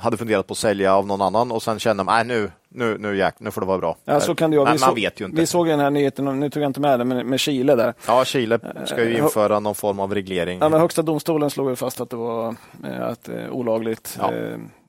hade 0.00 0.16
funderat 0.16 0.46
på 0.46 0.52
att 0.52 0.58
sälja 0.58 0.94
av 0.94 1.06
någon 1.06 1.22
annan 1.22 1.52
och 1.52 1.62
sen 1.62 1.78
känner 1.78 2.04
man, 2.04 2.14
nej 2.26 2.36
nu, 2.38 2.50
nu, 2.68 2.98
nu, 2.98 3.16
jäk, 3.16 3.34
nu 3.38 3.50
får 3.50 3.60
det 3.60 3.66
vara 3.66 3.78
bra. 3.78 3.96
ja, 4.04 4.20
så 4.20 4.34
kan 4.34 4.50
det 4.50 4.56
vara. 4.56 4.72
Vi 4.72 4.78
man 4.78 4.88
såg- 4.88 4.94
vet 4.94 5.20
ju 5.20 5.24
inte. 5.24 5.36
Vi 5.36 5.46
såg 5.46 5.66
den 5.66 5.80
här 5.80 5.90
nyheten, 5.90 6.40
nu 6.40 6.50
tog 6.50 6.62
jag 6.62 6.68
inte 6.70 6.80
med 6.80 7.00
den, 7.00 7.08
men 7.08 7.26
med 7.28 7.40
Chile 7.40 7.74
där. 7.74 7.94
Ja, 8.06 8.24
Chile 8.24 8.58
ska 8.86 9.04
ju 9.04 9.14
Eh, 9.16 9.22
införa 9.24 9.60
någon 9.60 9.74
form 9.74 10.00
av 10.00 10.14
reglering. 10.14 10.58
Ja, 10.62 10.68
men 10.68 10.80
högsta 10.80 11.02
domstolen 11.02 11.50
slog 11.50 11.70
ju 11.70 11.76
fast 11.76 12.00
att 12.00 12.10
det 12.10 12.16
var 12.16 12.54
eh, 12.84 13.02
att, 13.06 13.28
eh, 13.28 13.50
olagligt. 13.50 14.18
Ja. 14.20 14.32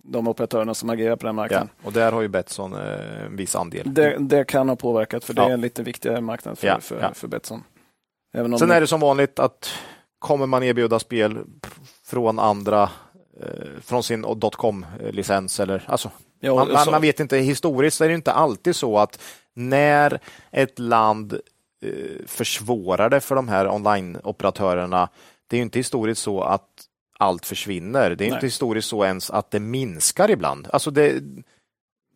De 0.03 0.27
operatörerna 0.27 0.73
som 0.73 0.89
agerar 0.89 1.15
på 1.15 1.25
den 1.25 1.35
ja. 1.35 1.41
marknaden. 1.41 1.69
Och 1.83 1.91
där 1.93 2.11
har 2.11 2.21
ju 2.21 2.27
Betsson 2.27 2.73
en 2.73 3.35
viss 3.35 3.55
andel. 3.55 3.93
Det, 3.93 4.15
det 4.19 4.43
kan 4.43 4.69
ha 4.69 4.75
påverkat, 4.75 5.23
för 5.23 5.33
det 5.33 5.41
Ja. 5.41 5.49
är 5.49 5.53
en 5.53 5.61
lite 5.61 5.83
viktigare 5.83 6.21
marknad 6.21 6.57
för, 6.59 6.67
Ja, 6.67 6.79
för, 6.79 7.01
ja. 7.01 7.09
för 7.13 7.27
Betsson. 7.27 7.63
Även 8.33 8.53
om 8.53 8.59
Sen 8.59 8.71
är 8.71 8.81
det 8.81 8.87
som 8.87 8.99
vanligt 8.99 9.39
att 9.39 9.69
kommer 10.19 10.45
man 10.45 10.63
erbjuda 10.63 10.99
spel 10.99 11.37
från 12.05 12.39
andra 12.39 12.89
från 13.81 14.03
sin 14.03 14.25
.com-licens 14.51 15.59
eller 15.59 15.83
alltså 15.87 16.11
Ja, 16.43 16.65
man, 16.65 16.91
man, 16.91 17.01
vet 17.01 17.19
inte, 17.19 17.37
historiskt 17.37 18.01
är 18.01 18.07
det 18.07 18.13
inte 18.13 18.31
alltid 18.31 18.75
så 18.75 18.97
att 18.97 19.19
när 19.53 20.19
ett 20.51 20.79
land 20.79 21.33
eh, 21.83 22.25
försvårar 22.27 23.09
det 23.09 23.19
för 23.19 23.35
de 23.35 23.47
här 23.47 23.67
online-operatörerna, 23.67 25.09
det 25.47 25.57
är 25.57 25.61
inte 25.61 25.79
historiskt 25.79 26.21
så 26.21 26.41
att 26.41 26.67
allt 27.17 27.45
försvinner. 27.45 28.09
Det 28.09 28.25
är 28.25 28.29
Nej. 28.29 28.35
inte 28.35 28.45
historiskt 28.45 28.87
så 28.87 29.05
ens 29.05 29.29
att 29.29 29.51
det 29.51 29.59
minskar 29.59 30.31
ibland. 30.31 30.67
Alltså 30.73 30.91
det, 30.91 31.19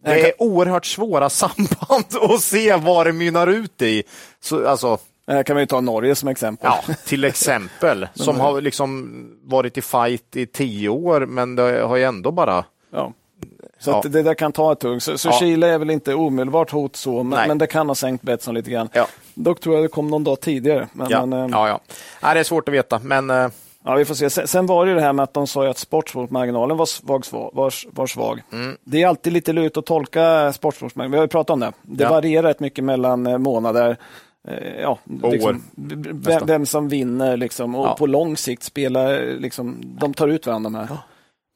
det 0.03 0.29
är 0.29 0.41
oerhört 0.41 0.85
svåra 0.85 1.29
samband 1.29 2.05
att 2.21 2.41
se 2.41 2.75
vad 2.75 3.05
det 3.05 3.13
mynnar 3.13 3.47
ut 3.47 3.81
i. 3.81 4.03
Så, 4.39 4.67
alltså, 4.67 4.97
Här 5.27 5.43
kan 5.43 5.53
man 5.53 5.61
ju 5.61 5.67
ta 5.67 5.81
Norge 5.81 6.15
som 6.15 6.29
exempel. 6.29 6.71
Ja, 6.87 6.93
till 7.05 7.23
exempel. 7.33 8.07
som 8.13 8.39
har 8.39 8.61
liksom 8.61 9.11
varit 9.43 9.77
i 9.77 9.81
fight 9.81 10.35
i 10.35 10.45
tio 10.45 10.89
år, 10.89 11.25
men 11.25 11.55
det 11.55 11.61
har 11.81 11.95
ju 11.95 12.03
ändå 12.03 12.31
bara... 12.31 12.65
Ja. 12.91 13.13
Så 13.79 13.91
Ja. 13.91 14.01
det 14.09 14.21
där 14.23 14.33
kan 14.33 14.51
ta 14.51 14.71
ett 14.71 14.79
tugg. 14.79 15.01
Så, 15.01 15.17
så 15.17 15.27
Ja. 15.29 15.39
Chile 15.39 15.67
är 15.67 15.77
väl 15.77 15.89
inte 15.89 16.13
omedelbart 16.15 16.71
hot 16.71 16.95
så, 16.95 17.23
men, 17.23 17.47
men 17.47 17.57
det 17.57 17.67
kan 17.67 17.87
ha 17.87 17.95
sänkt 17.95 18.21
Betsson 18.23 18.55
lite 18.55 18.71
grann. 18.71 18.89
Ja. 18.93 19.07
Dock 19.33 19.59
tror 19.59 19.75
jag 19.75 19.83
det 19.83 19.87
kom 19.87 20.07
någon 20.07 20.23
dag 20.23 20.39
tidigare. 20.41 20.87
Men, 20.93 21.07
Ja, 21.09 21.25
men, 21.25 21.39
eh, 21.43 21.49
ja, 21.51 21.67
ja. 21.67 21.79
Nej, 22.21 22.33
det 22.33 22.39
är 22.39 22.43
svårt 22.43 22.67
att 22.69 22.73
veta, 22.73 22.99
men 23.03 23.29
eh, 23.29 23.47
Ja, 23.87 23.95
vi 23.95 24.05
får 24.05 24.15
se. 24.15 24.29
Sen, 24.29 24.47
sen 24.47 24.65
var 24.65 24.85
det 24.85 24.89
ju 24.89 24.95
det 24.95 25.01
här 25.01 25.13
med 25.13 25.23
att 25.23 25.33
de 25.33 25.47
sa 25.47 25.67
att 25.69 25.77
sportsbokmarginalen 25.77 26.77
var 26.77 26.85
svag. 26.85 27.23
var, 27.31 27.73
var 27.95 28.07
svag. 28.07 28.41
Mm. 28.51 28.77
Det 28.83 29.01
är 29.03 29.07
alltid 29.07 29.33
lite 29.33 29.53
lurigt 29.53 29.77
att 29.77 29.85
tolka 29.85 30.53
sportsbokmarginalen. 30.53 31.11
Vi 31.11 31.17
har 31.17 31.23
ju 31.23 31.27
pratat 31.27 31.49
om 31.53 31.59
det. 31.59 31.71
Det 31.81 32.05
varierar 32.05 32.47
rätt 32.47 32.59
mycket 32.59 32.83
mellan 32.83 33.27
eh, 33.27 33.37
månader. 33.37 33.97
Eh, 34.47 34.81
Ja, 34.81 34.99
liksom, 35.31 35.63
vem, 35.75 36.45
vem 36.45 36.65
som 36.65 36.89
vinner 36.89 37.37
liksom, 37.37 37.75
och 37.75 37.85
Ja. 37.87 37.95
på 37.95 38.05
lång 38.07 38.37
sikt 38.37 38.63
spelar, 38.63 39.21
liksom, 39.39 39.77
de 39.99 40.13
tar 40.13 40.27
ut 40.27 40.47
varandra 40.47 40.69
de 40.69 40.75
här. 40.75 40.97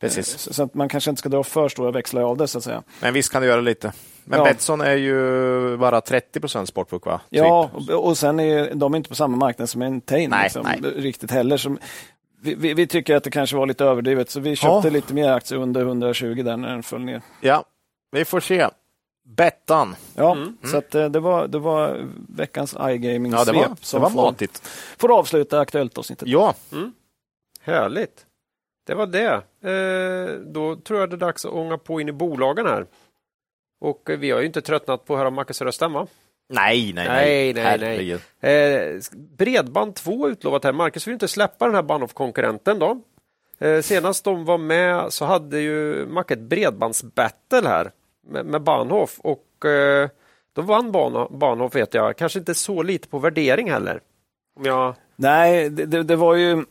precis. 0.02 0.28
Så, 0.38 0.54
så 0.54 0.64
att 0.64 0.74
man 0.74 0.90
kanske 0.90 1.10
inte 1.10 1.20
ska 1.20 1.30
dra 1.30 1.44
för 1.44 1.70
stora 1.70 1.92
växlar 1.92 2.22
av 2.22 2.38
det 2.38 2.48
så 2.48 2.58
att 2.58 2.64
säga. 2.64 2.84
Men 3.02 3.14
visst 3.14 3.32
kan 3.32 3.42
det 3.42 3.48
göra 3.48 3.62
lite. 3.62 3.94
Men 4.26 4.40
Ja. 4.40 4.46
Betsson 4.46 4.82
är 4.82 4.96
ju 4.96 5.78
bara 5.78 6.02
30 6.02 6.40
procent 6.40 6.68
sportbook, 6.70 7.06
va? 7.06 7.22
Ja, 7.30 7.70
Typ. 7.80 7.90
och, 7.90 8.06
och 8.08 8.18
sen 8.18 8.40
är 8.40 8.74
de 8.76 8.96
inte 8.96 9.10
på 9.10 9.16
samma 9.16 9.38
marknad 9.38 9.70
som 9.70 9.82
Entain 9.82 10.30
Nej, 10.30 10.44
liksom, 10.44 10.64
nej. 10.82 10.92
riktigt 10.96 11.32
heller. 11.32 11.58
Som, 11.58 11.80
vi, 12.42 12.56
vi, 12.56 12.74
vi 12.74 12.88
tycker 12.88 13.16
att 13.16 13.24
det 13.24 13.32
kanske 13.32 13.56
var 13.56 13.66
lite 13.66 13.86
överdrivet, 13.86 14.30
så 14.30 14.40
vi 14.40 14.56
köpte 14.56 14.88
Ja. 14.88 14.94
lite 14.94 15.14
mer 15.14 15.32
aktier 15.32 15.60
under 15.60 15.82
120 15.82 16.42
där 16.44 16.58
när 16.58 16.70
den 16.70 16.84
föll 16.84 17.02
ner. 17.02 17.22
ja, 17.42 17.64
vi 18.12 18.26
får 18.26 18.40
se. 18.40 18.68
Bettan. 19.36 19.96
Ja, 20.16 20.32
Mm. 20.32 20.58
så 20.64 20.78
att, 20.78 20.96
eh, 20.96 21.10
det, 21.10 21.20
var, 21.20 21.48
det 21.48 21.60
var 21.60 22.08
veckans 22.30 22.74
iGaming-svep 22.76 23.40
Ja, 23.40 23.46
det 23.46 23.52
var, 23.60 23.68
det 23.70 23.76
som 23.86 24.02
var 24.02 24.10
får, 24.10 24.22
matigt. 24.32 24.62
får 24.98 25.12
avsluta 25.20 25.60
Aktuellt-avsnittet. 25.60 26.28
Ja, 26.28 26.54
Härligt. 27.62 28.26
Det 28.88 28.94
var 28.96 29.06
det. 29.06 29.34
Eh, 29.64 30.40
då 30.54 30.76
tror 30.76 31.00
jag 31.00 31.10
det 31.10 31.16
är 31.16 31.18
dags 31.18 31.46
att 31.46 31.52
ånga 31.52 31.78
på 31.78 32.02
in 32.02 32.10
i 32.10 32.12
bolagen 32.12 32.66
här. 32.66 32.86
Och 33.82 34.10
eh, 34.10 34.20
vi 34.20 34.32
har 34.32 34.40
ju 34.40 34.46
inte 34.46 34.62
tröttnat 34.62 35.06
på 35.06 35.14
att 35.14 35.20
höra 35.20 35.30
Marcus 35.30 35.62
röst 35.62 35.82
va? 35.82 36.08
nej, 36.54 36.94
nej, 36.94 37.08
Nej, 37.08 37.54
nej, 37.54 37.54
nej. 37.54 37.64
Herregud. 37.64 38.22
Eh, 38.40 39.02
Bredband 39.38 39.96
2 39.96 40.30
utlovat 40.30 40.64
här. 40.64 40.74
Marcus 40.74 41.08
vill 41.08 41.14
inte 41.14 41.28
släppa 41.28 41.66
den 41.66 41.76
här 41.76 41.82
Bahnhof-konkurrenten 41.84 42.80
då. 42.80 43.02
Eh, 43.60 43.82
senast 43.82 44.24
de 44.24 44.46
var 44.46 44.58
med 44.58 45.14
så 45.14 45.26
hade 45.26 45.60
ju 45.60 46.06
Mac 46.08 46.24
ett 46.28 46.40
bredbandsbattle 46.40 47.68
här 47.68 47.92
med, 48.30 48.46
med 48.46 48.62
Bahnhof 48.62 49.20
och 49.20 49.66
eh, 49.66 50.10
då 50.54 50.62
vann 50.62 50.92
Bahn- 50.92 51.38
Bahnhof 51.38 51.76
vet 51.76 51.94
jag. 51.94 52.18
Kanske 52.18 52.40
inte 52.40 52.56
så 52.56 52.84
lite 52.84 53.08
på 53.08 53.20
värdering 53.20 53.72
heller. 53.72 54.02
Om 54.60 54.66
jag... 54.66 54.96
Nej, 55.16 55.70
det, 55.70 56.04
det, 56.04 56.16
var 56.16 56.36
ju 56.36 56.56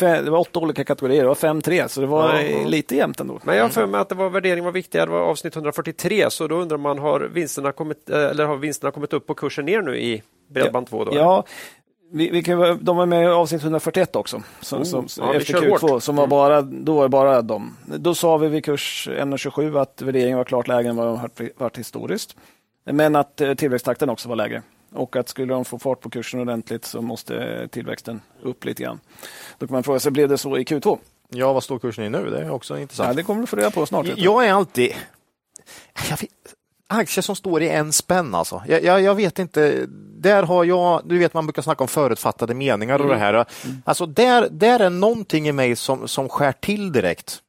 det 0.00 0.30
var 0.30 0.38
åtta 0.38 0.60
olika 0.60 0.84
kategorier, 0.84 1.22
det 1.22 1.28
var 1.28 1.34
5-3, 1.34 1.88
så 1.88 2.00
det 2.00 2.06
var 2.06 2.34
Ja, 2.34 2.42
ja. 2.42 2.64
lite 2.68 2.96
jämnt 2.96 3.20
ändå. 3.20 3.38
Men 3.44 3.56
jag 3.56 3.64
har 3.64 3.68
för 3.68 3.86
mig 3.86 4.00
att 4.00 4.08
det 4.08 4.14
var 4.14 4.30
värdering 4.30 4.64
var 4.64 4.72
viktigare, 4.72 5.06
det 5.06 5.12
var 5.12 5.20
avsnitt 5.20 5.54
143, 5.56 6.30
så 6.30 6.46
då 6.48 6.56
undrar 6.56 6.76
man 6.78 6.98
har 6.98 7.20
vinsterna 7.20 7.72
kommit, 7.72 8.10
eh, 8.10 8.18
eller 8.24 8.44
har 8.46 8.56
vinsterna 8.56 8.90
kommit 8.90 9.12
upp 9.12 9.26
på 9.26 9.34
kursen 9.34 9.64
ner 9.64 9.82
nu 9.82 9.98
i 9.98 10.22
Bredband 10.50 10.86
2? 10.86 11.04
Då? 11.04 11.14
Ja, 11.14 11.44
vi, 12.14 12.30
vi 12.30 12.42
kan, 12.42 12.78
de 12.84 12.96
var 12.96 13.06
med 13.06 13.22
i 13.24 13.26
avsnitt 13.26 13.62
141 13.62 14.16
också, 14.16 14.42
som, 14.60 14.78
Oh, 14.78 14.84
som, 14.84 15.06
ja, 15.18 15.34
efter 15.34 15.52
kör 15.52 15.60
Q2, 15.60 15.90
hårt. 15.90 16.02
som 16.02 16.16
var 16.16 16.22
Mm. 16.24 16.30
bara, 16.30 16.62
då 16.62 16.94
var 16.94 17.08
bara 17.08 17.42
de. 17.42 17.76
Då 17.86 18.14
sa 18.14 18.36
vi 18.36 18.48
vid 18.48 18.64
kurs 18.64 19.08
1,27 19.12 19.80
att 19.80 20.02
värderingen 20.02 20.38
var 20.38 20.44
klart 20.44 20.68
lägre 20.68 20.90
än 20.90 20.96
vad 20.96 21.18
har 21.18 21.30
varit 21.56 21.78
historiskt, 21.78 22.36
men 22.84 23.16
att 23.16 23.40
eh, 23.40 23.54
tillväxttakten 23.54 24.10
också 24.10 24.28
var 24.28 24.36
lägre. 24.36 24.62
och 24.92 25.16
att 25.16 25.28
skulle 25.28 25.54
de 25.54 25.64
få 25.64 25.78
fart 25.78 26.00
på 26.00 26.10
kursen 26.10 26.40
ordentligt 26.40 26.84
så 26.84 27.02
måste 27.02 27.68
tillväxten 27.70 28.20
upp 28.42 28.64
lite 28.64 28.82
grann. 28.82 29.00
Då 29.58 29.66
kan 29.66 29.74
man 29.74 29.82
fråga 29.82 30.00
sig, 30.00 30.12
blev 30.12 30.28
det 30.28 30.38
så 30.38 30.58
i 30.58 30.64
Q2? 30.64 30.98
Ja, 31.28 31.52
vad 31.52 31.62
står 31.62 31.78
kursen 31.78 32.04
i 32.04 32.10
nu? 32.10 32.30
Det 32.30 32.38
är 32.38 32.50
också 32.50 32.78
intressant. 32.78 33.06
Ja, 33.08 33.14
det 33.14 33.22
kommer 33.22 33.40
du 33.40 33.46
få 33.46 33.56
reda 33.56 33.70
på 33.70 33.86
snart. 33.86 34.06
Jag 34.16 34.46
är 34.46 34.52
alltid... 34.52 34.92
Jag 36.10 36.16
vet, 36.20 36.30
aktier 36.88 37.22
som 37.22 37.36
står 37.36 37.62
i 37.62 37.68
en 37.68 37.92
spänn 37.92 38.34
alltså. 38.34 38.62
Jag, 38.68 38.84
jag, 38.84 39.02
jag, 39.02 39.14
vet 39.14 39.38
inte. 39.38 39.86
Där 40.18 40.42
har 40.42 40.64
jag, 40.64 41.02
du 41.04 41.18
vet 41.18 41.34
man 41.34 41.46
brukar 41.46 41.62
snacka 41.62 41.84
om 41.84 41.88
förutfattade 41.88 42.54
meningar 42.54 42.94
och 42.94 43.04
mm. 43.04 43.18
det 43.18 43.24
här. 43.24 43.34
Mm. 43.34 43.82
Alltså 43.84 44.06
där, 44.06 44.48
där 44.50 44.80
är 44.80 44.90
någonting 44.90 45.48
i 45.48 45.52
mig 45.52 45.76
som, 45.76 46.08
som 46.08 46.28
skär 46.28 46.52
till 46.52 46.92
direkt. 46.92 47.40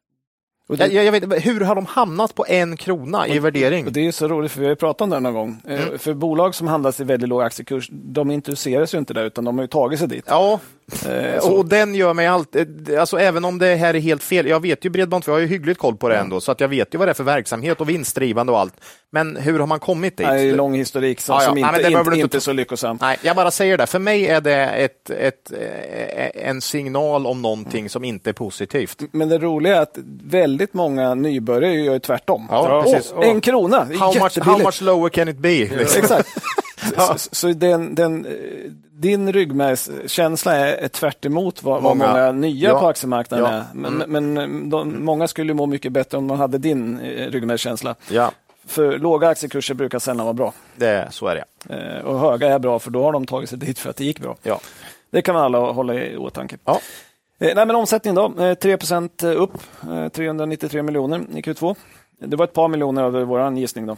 Det, 0.67 0.88
jag, 0.88 1.05
jag, 1.05 1.11
vet, 1.11 1.45
hur 1.45 1.61
har 1.61 1.75
de 1.75 1.86
hamnat 1.86 2.36
på 2.36 2.45
en 2.47 2.77
krona 2.77 3.27
i 3.27 3.39
värdering? 3.39 3.88
det 3.91 4.07
är 4.07 4.11
så 4.11 4.27
roligt, 4.27 4.51
för 4.51 4.59
vi 4.59 4.65
har 4.65 4.71
ju 4.71 4.75
pratat 4.75 5.01
om 5.01 5.09
det 5.09 5.19
någon 5.19 5.33
gång. 5.33 5.61
Eh, 5.67 5.88
mm. 5.88 5.99
För 5.99 6.13
bolag 6.13 6.55
som 6.55 6.67
handlas 6.67 6.99
i 6.99 7.03
väldigt 7.03 7.29
låg 7.29 7.41
aktiekurs, 7.41 7.89
de 7.91 8.31
introduceras 8.31 8.93
ju 8.93 8.97
inte 8.97 9.13
där, 9.13 9.25
utan 9.25 9.45
de 9.45 9.57
har 9.57 9.63
ju 9.63 9.67
tagit 9.67 9.99
sig 9.99 10.07
dit. 10.07 10.25
Ja, 10.27 10.59
Eh, 11.05 11.51
och 11.51 11.65
den 11.65 11.95
gör 11.95 12.13
mig 12.13 12.27
alltid, 12.27 12.89
eh, 12.89 12.99
alltså 12.99 13.19
även 13.19 13.45
om 13.45 13.57
det 13.57 13.75
här 13.75 13.93
är 13.93 13.99
helt 13.99 14.23
fel, 14.23 14.47
jag 14.47 14.59
vet 14.59 14.86
ju 14.86 14.89
Bredband2, 14.89 15.23
jag 15.25 15.33
har 15.33 15.39
ju 15.39 15.47
hyggligt 15.47 15.79
koll 15.79 15.95
på 15.95 16.09
det 16.09 16.17
ändå, 16.17 16.41
så 16.41 16.51
att 16.51 16.59
jag 16.59 16.67
vet 16.67 16.93
ju 16.93 16.97
vad 16.97 17.07
det 17.07 17.11
är 17.11 17.13
för 17.13 17.23
verksamhet 17.23 17.81
och 17.81 17.89
vinstdrivande 17.89 18.51
och 18.51 18.59
allt. 18.59 18.73
Men 19.11 19.36
hur 19.36 19.59
har 19.59 19.67
man 19.67 19.79
kommit 19.79 20.17
dit? 20.17 20.27
Nej, 20.27 20.51
lång 20.51 20.75
historik 20.75 21.21
som, 21.21 21.33
ja, 21.33 21.41
ja. 21.41 21.47
som 21.47 21.57
inte, 21.57 21.71
Nej, 21.71 21.93
inte, 21.93 22.19
inte, 22.19 22.38
är 22.38 22.39
så 22.39 22.53
lyckosam. 22.53 22.97
Nej, 23.01 23.17
jag 23.21 23.36
bara 23.36 23.51
säger 23.51 23.77
det, 23.77 23.88
för 23.88 23.99
mig 23.99 24.27
är 24.27 24.41
det 24.41 24.65
ett, 24.65 25.09
ett, 25.09 25.51
eh, 25.51 26.47
en 26.47 26.61
signal 26.61 27.27
om 27.27 27.41
någonting 27.41 27.79
mm. 27.79 27.89
som 27.89 28.03
inte 28.03 28.29
är 28.29 28.33
positivt. 28.33 29.01
Men 29.11 29.29
det 29.29 29.38
roliga 29.38 29.77
är 29.77 29.81
att 29.81 29.97
väldigt 30.23 30.73
många 30.73 31.15
nybörjare 31.15 31.75
gör 31.75 31.99
tvärtom. 31.99 32.47
Ja, 32.51 32.83
oh, 32.86 33.27
en 33.29 33.41
krona, 33.41 33.88
how 33.99 34.23
much, 34.23 34.39
how 34.41 34.57
much 34.57 34.81
lower 34.81 35.09
can 35.09 35.29
it 35.29 35.38
be? 35.38 35.61
Exakt. 35.61 36.29
Så, 36.97 37.17
så 37.17 37.47
den, 37.47 37.95
den, 37.95 38.27
din 38.91 39.33
ryggmärgskänsla 39.33 40.55
är 40.55 40.88
tvärt 40.88 41.25
emot 41.25 41.63
vad 41.63 41.83
många, 41.83 42.07
många 42.07 42.31
nya 42.31 42.69
ja. 42.69 42.79
på 42.79 42.88
aktiemarknaden 42.88 43.45
ja. 43.45 43.51
är. 43.51 43.65
Men, 43.73 44.01
mm. 44.01 44.33
men 44.33 44.69
de, 44.69 45.05
många 45.05 45.27
skulle 45.27 45.53
må 45.53 45.65
mycket 45.65 45.91
bättre 45.91 46.17
om 46.17 46.27
de 46.27 46.39
hade 46.39 46.57
din 46.57 46.99
eh, 46.99 47.31
ryggmärgskänsla. 47.31 47.95
Ja. 48.09 48.31
För 48.67 48.99
låga 48.99 49.27
aktiekurser 49.27 49.73
brukar 49.73 49.99
sällan 49.99 50.25
vara 50.25 50.33
bra. 50.33 50.53
Det, 50.75 51.07
så 51.11 51.27
är 51.27 51.36
det. 51.36 51.73
Eh, 51.75 52.05
och 52.05 52.19
höga 52.19 52.47
är 52.47 52.59
bra, 52.59 52.79
för 52.79 52.91
då 52.91 53.03
har 53.03 53.11
de 53.11 53.25
tagit 53.25 53.49
sig 53.49 53.59
dit 53.59 53.79
för 53.79 53.89
att 53.89 53.95
det 53.95 54.05
gick 54.05 54.19
bra. 54.19 54.36
Ja. 54.43 54.59
Det 55.09 55.21
kan 55.21 55.36
man 55.36 55.43
alla 55.43 55.59
hålla 55.59 55.93
i 55.93 56.17
åtanke. 56.17 56.57
Ja. 56.65 56.79
Eh, 57.39 57.55
nej, 57.55 57.65
men 57.65 57.75
omsättning 57.75 58.15
då, 58.15 58.27
3% 58.27 59.33
upp, 59.33 59.51
393 60.13 60.83
miljoner 60.83 61.21
i 61.36 61.41
Q2. 61.41 61.75
Det 62.19 62.36
var 62.36 62.45
ett 62.45 62.53
par 62.53 62.67
miljoner 62.67 63.03
över 63.03 63.23
vår 63.23 63.57
gissning. 63.57 63.86
Då. 63.86 63.97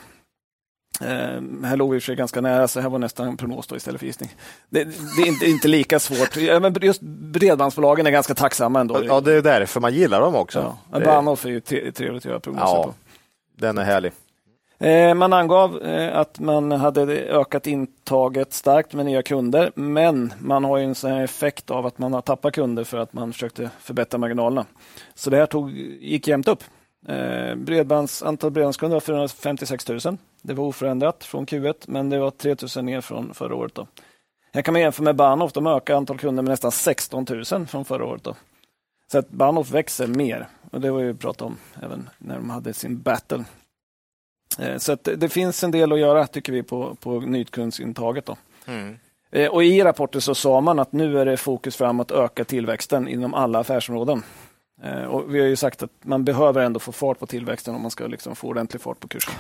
Eh, 1.01 1.67
här 1.67 1.75
låg 1.75 1.93
vi 1.93 2.01
sig 2.01 2.15
ganska 2.15 2.41
nära, 2.41 2.67
så 2.67 2.79
här 2.79 2.89
var 2.89 2.99
nästan 2.99 3.37
prognos 3.37 3.71
istället 3.75 3.99
för 3.99 4.07
gissning. 4.07 4.29
Det, 4.69 4.83
det 4.83 5.21
är 5.21 5.27
inte, 5.27 5.45
inte, 5.45 5.67
lika 5.67 5.99
svårt. 5.99 6.35
men 6.35 6.75
just 6.81 7.01
bredbandsbolagen 7.01 8.07
är 8.07 8.11
ganska 8.11 8.35
tacksamma 8.35 8.79
ändå. 8.79 9.03
Ja, 9.05 9.21
det 9.21 9.33
är 9.33 9.41
därför 9.41 9.79
man 9.79 9.93
gillar 9.93 10.21
dem 10.21 10.35
också. 10.35 10.75
Ja. 10.91 10.99
Bahnhof 10.99 11.45
är 11.45 11.49
ju 11.49 11.61
trevligt 11.61 12.05
att 12.05 12.25
göra 12.25 12.39
prognoser 12.39 12.75
ja, 12.75 12.83
på. 12.83 12.93
Den 13.55 13.77
är 13.77 13.83
härlig. 13.83 14.11
Eh, 14.79 15.13
man 15.13 15.33
angav 15.33 15.81
eh, 15.81 16.17
att 16.17 16.39
man 16.39 16.71
hade 16.71 17.01
ökat 17.15 17.67
intaget 17.67 18.53
starkt 18.53 18.93
med 18.93 19.05
nya 19.05 19.23
kunder, 19.23 19.71
men 19.75 20.33
man 20.39 20.63
har 20.63 20.79
en 20.79 20.95
sån 20.95 21.11
effekt 21.11 21.71
av 21.71 21.85
att 21.85 21.97
man 21.97 22.13
har 22.13 22.21
tappat 22.21 22.53
kunder 22.53 22.83
för 22.83 22.97
att 22.97 23.13
man 23.13 23.33
försökte 23.33 23.69
förbättra 23.79 24.17
marginalerna. 24.17 24.65
Så 25.15 25.29
det 25.29 25.37
här 25.37 25.45
tog, 25.45 25.71
gick 25.71 26.27
jämnt 26.27 26.47
upp. 26.47 26.63
Eh, 27.07 27.55
bredbands, 27.55 28.23
antal 28.23 28.51
bredbandskunder 28.51 28.95
var 28.95 29.01
456 29.01 29.87
000. 29.87 30.17
Det 30.41 30.53
var 30.53 30.65
oförändrat 30.65 31.23
från 31.23 31.45
Q1, 31.45 31.75
men 31.87 32.09
det 32.09 32.19
var 32.19 32.31
3 32.31 32.55
000 32.75 32.85
ner 32.85 33.01
från 33.01 33.33
förra 33.33 33.55
året. 33.55 33.75
Då. 33.75 33.87
Här 34.53 34.61
kan 34.61 34.71
man 34.71 34.81
jämföra 34.81 35.03
med 35.03 35.15
Bahnhof. 35.15 35.53
De 35.53 35.67
ökar 35.67 35.95
antal 35.95 36.17
kunder 36.17 36.43
med 36.43 36.49
nästan 36.49 36.71
16 36.71 37.25
000 37.51 37.67
från 37.67 37.85
förra 37.85 38.05
året. 38.05 38.23
Då. 38.23 38.35
Så 39.11 39.17
att 39.17 39.29
Bahnhof 39.29 39.71
växer 39.71 40.07
mer. 40.07 40.47
Och 40.71 40.81
Det 40.81 40.91
var 40.91 40.99
ju 40.99 41.15
pratat 41.15 41.41
om 41.41 41.57
även 41.83 42.09
när 42.17 42.35
de 42.35 42.49
hade 42.49 42.73
sin 42.73 43.01
battle. 43.01 43.43
Eh, 44.59 44.77
så 44.77 44.91
att 44.91 45.07
det 45.17 45.29
finns 45.29 45.63
en 45.63 45.71
del 45.71 45.91
att 45.91 45.99
göra 45.99 46.27
tycker 46.27 46.53
vi 46.53 46.63
på, 46.63 46.95
på 46.95 47.19
nytkundsintaget. 47.19 48.25
Då. 48.25 48.35
Mm. 48.65 48.97
Eh, 49.31 49.49
och 49.51 49.63
I 49.63 49.83
rapporten 49.83 50.21
så 50.21 50.35
sa 50.35 50.61
man 50.61 50.79
att 50.79 50.91
nu 50.91 51.19
är 51.19 51.25
det 51.25 51.37
fokus 51.37 51.75
framåt 51.75 52.11
att 52.11 52.17
öka 52.17 52.45
tillväxten 52.45 53.07
inom 53.07 53.33
alla 53.33 53.59
affärsområden. 53.59 54.23
Eh, 54.83 55.03
och 55.03 55.35
vi 55.35 55.39
har 55.39 55.47
ju 55.47 55.55
sagt 55.55 55.83
att 55.83 55.91
man 56.01 56.25
behöver 56.25 56.61
ändå 56.61 56.79
få 56.79 56.91
fart 56.91 57.19
på 57.19 57.27
tillväxten 57.27 57.75
om 57.75 57.81
man 57.81 57.91
ska 57.91 58.07
liksom 58.07 58.35
få 58.35 58.47
ordentlig 58.47 58.81
fart 58.81 58.99
på 58.99 59.07
kursen. 59.07 59.33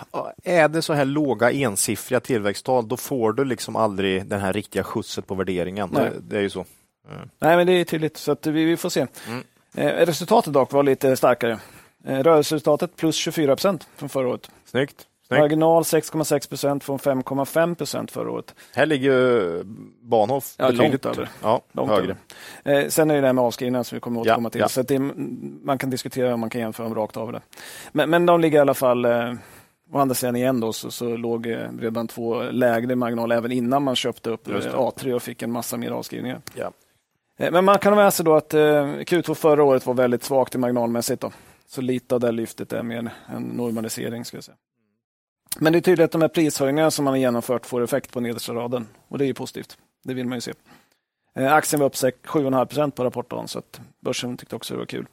Är 0.43 0.67
det 0.67 0.81
så 0.81 0.93
här 0.93 1.05
låga 1.05 1.51
ensiffriga 1.51 2.19
tillväxttal, 2.19 2.87
då 2.87 2.97
får 2.97 3.33
du 3.33 3.45
liksom 3.45 3.75
aldrig 3.75 4.25
den 4.25 4.41
här 4.41 4.53
riktiga 4.53 4.83
skjutset 4.83 5.27
på 5.27 5.35
värderingen. 5.35 5.91
Det, 5.91 6.13
det, 6.29 6.37
är 6.37 6.41
ju 6.41 6.49
så. 6.49 6.65
Mm. 7.09 7.29
Nej, 7.39 7.57
men 7.57 7.67
det 7.67 7.73
är 7.73 7.83
tydligt, 7.83 8.17
så 8.17 8.35
vi, 8.43 8.65
vi 8.65 8.77
får 8.77 8.89
se. 8.89 9.07
Mm. 9.27 9.43
Eh, 9.73 10.05
resultatet 10.05 10.53
dock 10.53 10.71
var 10.71 10.83
lite 10.83 11.17
starkare. 11.17 11.59
Eh, 12.05 12.23
rörelseresultatet 12.23 12.95
plus 12.95 13.15
24 13.15 13.55
procent 13.55 13.87
från 13.95 14.09
förra 14.09 14.27
året. 14.27 14.51
Snyggt. 14.65 15.07
Marginal 15.29 15.83
6,6 15.83 16.49
procent 16.49 16.83
från 16.83 16.97
5,5 16.97 17.75
procent 17.75 18.11
förra 18.11 18.31
året. 18.31 18.55
Här 18.73 18.85
ligger 18.85 19.61
Bahnhof 20.01 20.55
ja, 20.57 20.71
betydligt 20.71 21.05
över. 21.05 21.29
Ja, 21.43 21.61
långt 21.71 21.91
högre. 21.91 22.15
Över. 22.63 22.83
Eh, 22.83 22.89
sen 22.89 23.11
är 23.11 23.15
det 23.15 23.21
det 23.21 23.27
här 23.27 23.33
med 23.33 23.43
avskrivningar 23.43 23.83
som 23.83 23.95
vi 23.95 23.99
kommer 23.99 24.21
att 24.21 24.27
återkomma 24.27 24.47
ja, 24.47 24.49
till. 24.49 24.61
Ja. 24.61 24.67
Så 24.67 24.81
det, 24.81 24.99
man 25.63 25.77
kan 25.77 25.89
diskutera 25.89 26.33
om 26.33 26.39
man 26.39 26.49
kan 26.49 26.61
jämföra 26.61 26.87
dem 26.87 26.95
rakt 26.95 27.17
av. 27.17 27.31
Det. 27.31 27.41
Men, 27.91 28.09
men 28.09 28.25
de 28.25 28.41
ligger 28.41 28.57
i 28.57 28.61
alla 28.61 28.73
fall 28.73 29.05
eh, 29.05 29.33
Å 29.93 29.99
andra 29.99 30.15
sidan 30.15 30.35
igen 30.35 30.59
då, 30.59 30.73
så, 30.73 30.91
så 30.91 31.17
låg 31.17 31.47
eh, 31.47 31.57
redan 31.79 32.07
två 32.07 32.43
lägre 32.43 32.95
marginal 32.95 33.31
även 33.31 33.51
innan 33.51 33.83
man 33.83 33.95
köpte 33.95 34.29
upp 34.29 34.47
A3 34.47 35.13
och 35.13 35.21
fick 35.21 35.41
en 35.41 35.51
massa 35.51 35.77
mer 35.77 35.91
avskrivningar. 35.91 36.41
Ja. 36.53 36.71
Men 37.37 37.65
man 37.65 37.79
kan 37.79 37.93
ha 37.93 38.03
med 38.03 38.13
sig 38.13 38.25
då 38.25 38.35
att 38.35 38.53
eh, 38.53 38.59
Q2 38.59 39.33
förra 39.33 39.63
året 39.63 39.85
var 39.85 39.93
väldigt 39.93 40.23
svagt 40.23 40.55
i 40.55 40.57
marginalmässigt. 40.57 41.21
Då. 41.21 41.31
Så 41.67 41.81
lite 41.81 42.15
av 42.15 42.21
det 42.21 42.31
lyftet 42.31 42.73
är 42.73 42.83
mer 42.83 43.09
en 43.35 43.43
normalisering. 43.43 44.25
Ska 44.25 44.37
jag 44.37 44.43
säga. 44.43 44.57
Men 45.59 45.73
det 45.73 45.79
är 45.79 45.81
tydligt 45.81 46.05
att 46.05 46.11
de 46.11 46.21
här 46.21 46.29
prishöjningarna 46.29 46.91
som 46.91 47.05
man 47.05 47.11
har 47.11 47.19
genomfört 47.19 47.65
får 47.65 47.83
effekt 47.83 48.11
på 48.11 48.19
nedersta 48.19 48.53
raden. 48.53 48.87
Och 49.07 49.17
det 49.17 49.25
är 49.25 49.27
ju 49.27 49.33
positivt. 49.33 49.77
Det 50.03 50.13
vill 50.13 50.27
man 50.27 50.37
ju 50.37 50.41
se. 50.41 50.53
Eh, 51.35 51.53
aktien 51.53 51.79
var 51.79 51.87
upp 51.87 51.95
7,5 51.95 52.65
procent 52.65 52.95
på 52.95 53.03
rapportdagen, 53.03 53.47
så 53.47 53.59
att 53.59 53.81
börsen 53.99 54.37
tyckte 54.37 54.55
också 54.55 54.73
det 54.73 54.77
var 54.77 54.85
kul. 54.85 55.05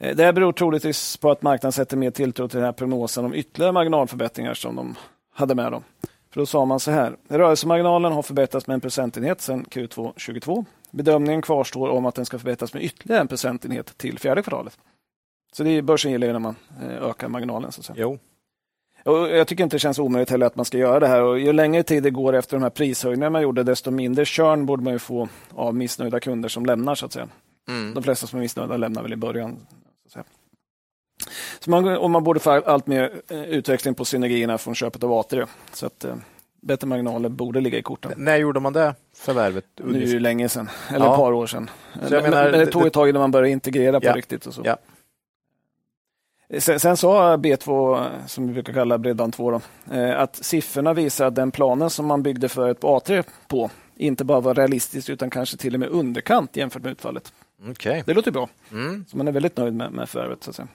Eh, 0.00 0.16
det 0.16 0.24
här 0.24 0.32
beror 0.32 0.52
troligtvis 0.52 1.16
på 1.16 1.30
att 1.30 1.42
marknaden 1.42 1.72
sätter 1.72 1.96
mer 1.96 2.10
tilltro 2.10 2.48
till 2.48 2.56
den 2.56 2.66
här 2.66 2.72
prognosen 2.72 3.24
om 3.24 3.34
ytterligare 3.34 3.72
marginalförbättringar 3.72 4.54
som 4.54 4.76
de 4.76 4.94
hade 5.34 5.54
med 5.54 5.72
dem. 5.72 5.84
För 6.30 6.40
då 6.40 6.46
sa 6.46 6.64
man 6.64 6.80
så 6.80 6.90
här, 6.90 7.16
rörelsemarginalen 7.28 8.12
har 8.12 8.22
förbättrats 8.22 8.66
med 8.66 8.74
en 8.74 8.80
procentenhet 8.80 9.40
sedan 9.40 9.64
Q2 9.64 9.88
2022. 9.88 10.64
Bedömningen 10.90 11.42
kvarstår 11.42 11.88
om 11.88 12.06
att 12.06 12.14
den 12.14 12.26
ska 12.26 12.38
förbättras 12.38 12.74
med 12.74 12.82
ytterligare 12.82 13.20
en 13.20 13.28
procentenhet 13.28 13.98
till 13.98 14.18
fjärde 14.18 14.42
kvartalet. 14.42 14.78
Så 15.52 15.62
det 15.62 15.70
är 15.70 15.82
börsen 15.82 16.12
gillar 16.12 16.32
när 16.32 16.38
man 16.38 16.56
eh, 16.82 17.08
ökar 17.08 17.28
marginalen. 17.28 17.72
Så 17.72 17.80
att 17.80 17.84
säga. 17.84 17.96
Jo. 17.98 18.18
Och 19.04 19.28
jag 19.28 19.46
tycker 19.46 19.64
inte 19.64 19.76
det 19.76 19.80
känns 19.80 19.98
omöjligt 19.98 20.30
heller 20.30 20.46
att 20.46 20.56
man 20.56 20.64
ska 20.64 20.78
göra 20.78 21.00
det 21.00 21.06
här. 21.06 21.22
Och 21.22 21.38
ju 21.38 21.52
längre 21.52 21.82
tid 21.82 22.02
det 22.02 22.10
går 22.10 22.32
efter 22.32 22.56
de 22.56 22.62
här 22.62 22.70
prishöjningarna 22.70 23.30
man 23.30 23.42
gjorde, 23.42 23.62
desto 23.62 23.90
mindre 23.90 24.24
körn 24.24 24.66
borde 24.66 24.82
man 24.82 24.92
ju 24.92 24.98
få 24.98 25.28
av 25.54 25.74
missnöjda 25.74 26.20
kunder 26.20 26.48
som 26.48 26.66
lämnar. 26.66 26.94
så 26.94 27.06
att 27.06 27.12
säga. 27.12 27.28
Mm. 27.68 27.94
De 27.94 28.02
flesta 28.02 28.26
som 28.26 28.38
är 28.38 28.40
missnöjda 28.40 28.76
lämnar 28.76 29.02
väl 29.02 29.12
i 29.12 29.16
början. 29.16 29.56
Så, 30.08 30.20
att 30.20 30.26
så 31.60 31.70
man, 31.70 31.96
och 31.96 32.10
man 32.10 32.24
borde 32.24 32.40
få 32.40 32.50
allt 32.50 32.86
mer 32.86 33.12
eh, 33.28 33.42
utväxling 33.42 33.94
på 33.94 34.04
synergierna 34.04 34.58
från 34.58 34.74
köpet 34.74 35.04
av 35.04 35.10
A3. 35.10 35.46
Så 35.72 35.86
att 35.86 36.04
eh, 36.04 36.14
bättre 36.60 36.86
marginaler 36.86 37.28
borde 37.28 37.60
ligga 37.60 37.78
i 37.78 37.82
korten. 37.82 38.12
När 38.16 38.36
gjorde 38.36 38.60
man 38.60 38.72
det 38.72 38.94
förvärvet? 39.16 39.64
Nu 39.76 40.02
är 40.02 40.06
det 40.06 40.18
länge 40.18 40.48
sedan, 40.48 40.70
eller 40.88 41.06
ja. 41.06 41.12
ett 41.12 41.18
par 41.18 41.32
år 41.32 41.46
sedan. 41.46 41.70
Men, 42.10 42.22
menar, 42.22 42.50
men, 42.50 42.60
det 42.60 42.66
tog 42.66 42.86
ett 42.86 42.92
tag 42.92 43.08
innan 43.08 43.20
man 43.20 43.30
började 43.30 43.50
integrera 43.50 44.00
på 44.00 44.06
ja. 44.06 44.16
riktigt. 44.16 44.46
Och 44.46 44.54
så. 44.54 44.62
Ja. 44.64 44.76
Sen, 46.58 46.80
sen 46.80 46.96
sa 46.96 47.36
B2, 47.36 48.06
som 48.26 48.46
vi 48.46 48.52
brukar 48.52 48.72
kalla 48.72 48.98
Bredband2, 48.98 49.50
då, 49.50 49.60
eh, 49.96 50.20
att 50.20 50.36
siffrorna 50.36 50.94
visar 50.94 51.26
att 51.26 51.34
den 51.34 51.50
planen 51.50 51.90
som 51.90 52.06
man 52.06 52.22
byggde 52.22 52.48
för 52.48 52.70
ett 52.70 52.80
A3 52.80 53.24
på 53.48 53.70
inte 53.96 54.24
bara 54.24 54.40
var 54.40 54.54
realistisk 54.54 55.08
utan 55.08 55.30
kanske 55.30 55.56
till 55.56 55.74
och 55.74 55.80
med 55.80 55.88
underkant 55.88 56.56
jämfört 56.56 56.82
med 56.82 56.92
utfallet. 56.92 57.32
Okay. 57.70 58.02
Det 58.06 58.14
låter 58.14 58.30
bra. 58.30 58.48
Mm. 58.72 59.04
Så 59.08 59.16
man 59.16 59.28
är 59.28 59.32
väldigt 59.32 59.56
nöjd 59.56 59.74
med, 59.74 59.92
med 59.92 60.08
förvärvet. 60.08 60.44
Så 60.44 60.50
att 60.50 60.56
säga. 60.56 60.68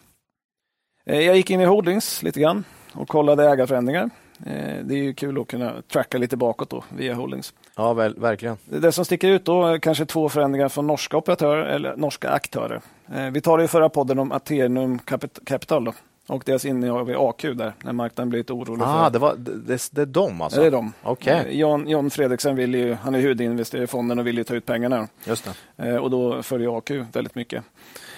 Eh, 1.05 1.21
jag 1.21 1.35
gick 1.35 1.49
in 1.49 1.61
i 1.61 1.65
Holdings 1.65 2.23
lite 2.23 2.39
grann 2.39 2.63
och 2.93 3.07
kollade 3.07 3.49
ägarförändringar. 3.49 4.09
Eh, 4.45 4.77
det 4.83 4.93
är 4.93 5.03
ju 5.03 5.13
kul 5.13 5.41
att 5.41 5.47
kunna 5.47 5.81
tracka 5.81 6.17
lite 6.17 6.37
bakåt 6.37 6.69
då 6.69 6.83
via 6.97 7.13
Holdings. 7.13 7.53
Ja, 7.75 7.93
väl, 7.93 8.19
verkligen. 8.19 8.57
Det 8.65 8.91
som 8.91 9.05
sticker 9.05 9.27
ut 9.27 9.45
då 9.45 9.65
är 9.65 9.77
kanske 9.77 10.05
två 10.05 10.29
förändringar 10.29 10.69
från 10.69 10.87
norska 10.87 11.17
operatörer 11.17 11.65
eller 11.65 11.95
norska 11.95 12.29
aktörer. 12.29 12.81
Eh, 13.13 13.31
vi 13.31 13.41
tar 13.41 13.57
det 13.57 13.63
i 13.63 13.67
förra 13.67 13.89
podden 13.89 14.19
om 14.19 14.31
Atenum 14.31 14.99
Capital 15.45 15.85
då, 15.85 15.93
och 16.27 16.43
deras 16.45 16.65
innehav 16.65 17.09
i 17.09 17.15
AQ 17.15 17.41
där, 17.41 17.73
när 17.83 17.93
marknaden 17.93 18.29
blir 18.29 18.39
lite 18.39 18.53
orolig. 18.53 18.83
Ah, 18.83 19.03
för... 19.03 19.09
det, 19.11 19.19
var, 19.19 19.35
det, 19.35 19.89
det 19.91 20.01
är 20.01 20.05
de 20.05 20.41
alltså? 20.41 20.61
Det 20.61 20.67
är 20.67 20.71
de. 20.71 20.93
Okay. 21.03 21.57
John, 21.57 21.87
John 21.87 22.09
Fredriksen 22.09 22.55
vill 22.55 22.75
ju, 22.75 22.93
han 22.93 23.15
är 23.15 23.19
huvudinvesterare 23.19 23.83
i 23.83 23.87
fonden 23.87 24.19
och 24.19 24.27
vill 24.27 24.37
ju 24.37 24.43
ta 24.43 24.55
ut 24.55 24.65
pengarna. 24.65 25.07
Just 25.23 25.49
det. 25.75 25.99
Och 25.99 26.09
då 26.09 26.43
följer 26.43 26.77
AQ 26.77 26.91
väldigt 26.91 27.35
mycket. 27.35 27.63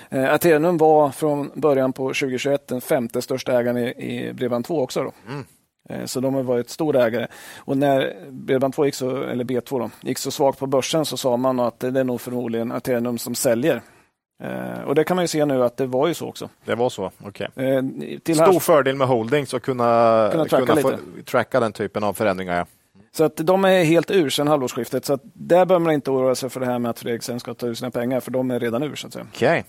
Eh, 0.10 0.34
Atenum 0.34 0.78
var 0.78 1.10
från 1.10 1.52
början 1.54 1.94
på 1.94 2.04
2021 2.04 2.68
den 2.68 2.82
femte 2.82 3.22
största 3.22 3.60
ägaren 3.60 3.78
i, 3.78 3.88
i 3.88 4.34
Bredband2 4.34 4.82
också. 4.82 5.04
Då. 5.04 5.12
Mm. 5.28 5.46
Eh, 5.90 6.06
Så 6.06 6.20
de 6.20 6.34
har 6.34 6.44
varit 6.44 6.70
stor 6.70 6.96
ägare. 6.96 7.28
Och 7.58 7.78
när 7.78 8.16
Bredband2 8.30 8.86
gick 8.86 8.96
så, 8.96 9.24
eller 9.24 9.44
B2 9.44 9.80
då, 9.80 9.90
gick 10.02 10.18
så 10.18 10.32
svagt 10.32 10.60
på 10.60 10.68
börsen 10.68 11.06
så 11.06 11.18
sa 11.18 11.38
man 11.38 11.60
att 11.60 11.80
det 11.80 12.00
är 12.00 12.04
nog 12.04 12.22
förmodligen 12.22 12.72
Atenum 12.72 13.18
som 13.18 13.36
säljer. 13.36 13.82
Eh, 14.44 14.82
Och 14.88 14.96
det 14.96 15.04
kan 15.04 15.16
man 15.16 15.24
ju 15.24 15.28
se 15.28 15.46
nu 15.46 15.64
att 15.64 15.78
det 15.78 15.86
var 15.86 16.08
ju 16.08 16.14
så 16.14 16.28
också. 16.28 16.50
Det 16.66 16.76
var 16.76 16.90
så, 16.90 17.12
okej. 17.24 17.48
Eh, 17.56 17.82
Till 18.24 18.36
Stor 18.36 18.46
här, 18.54 18.60
fördel 18.60 18.96
med 18.96 19.08
holdings 19.08 19.54
och 19.54 19.64
kunna, 19.64 20.30
Kunna 20.32 20.46
tracka 20.46 20.76
få, 20.76 20.90
lite. 20.92 21.02
tracka 21.32 21.60
den 21.60 21.74
typen 21.74 22.04
av 22.04 22.14
förändringar. 22.14 22.58
Ja. 22.58 22.66
så 23.12 23.24
att 23.24 23.36
de 23.38 23.66
är 23.66 23.84
helt 23.84 24.12
ur 24.12 24.30
sedan 24.30 24.48
halvårsskiftet. 24.48 25.06
Så 25.06 25.14
att 25.14 25.22
där 25.34 25.66
bör 25.66 25.80
man 25.80 25.94
inte 25.94 26.12
oroa 26.12 26.36
sig 26.36 26.50
för 26.50 26.60
det 26.60 26.66
här 26.66 26.80
med 26.80 26.90
att 26.90 27.00
Fredriksen 27.00 27.40
ska 27.40 27.54
ta 27.54 27.68
ut 27.68 27.78
sina 27.78 27.92
pengar, 27.92 28.20
för 28.20 28.32
de 28.32 28.52
är 28.52 28.60
redan 28.60 28.84
ur. 28.84 28.96
Så 28.96 29.08
att. 29.08 29.16
Okej. 29.16 29.66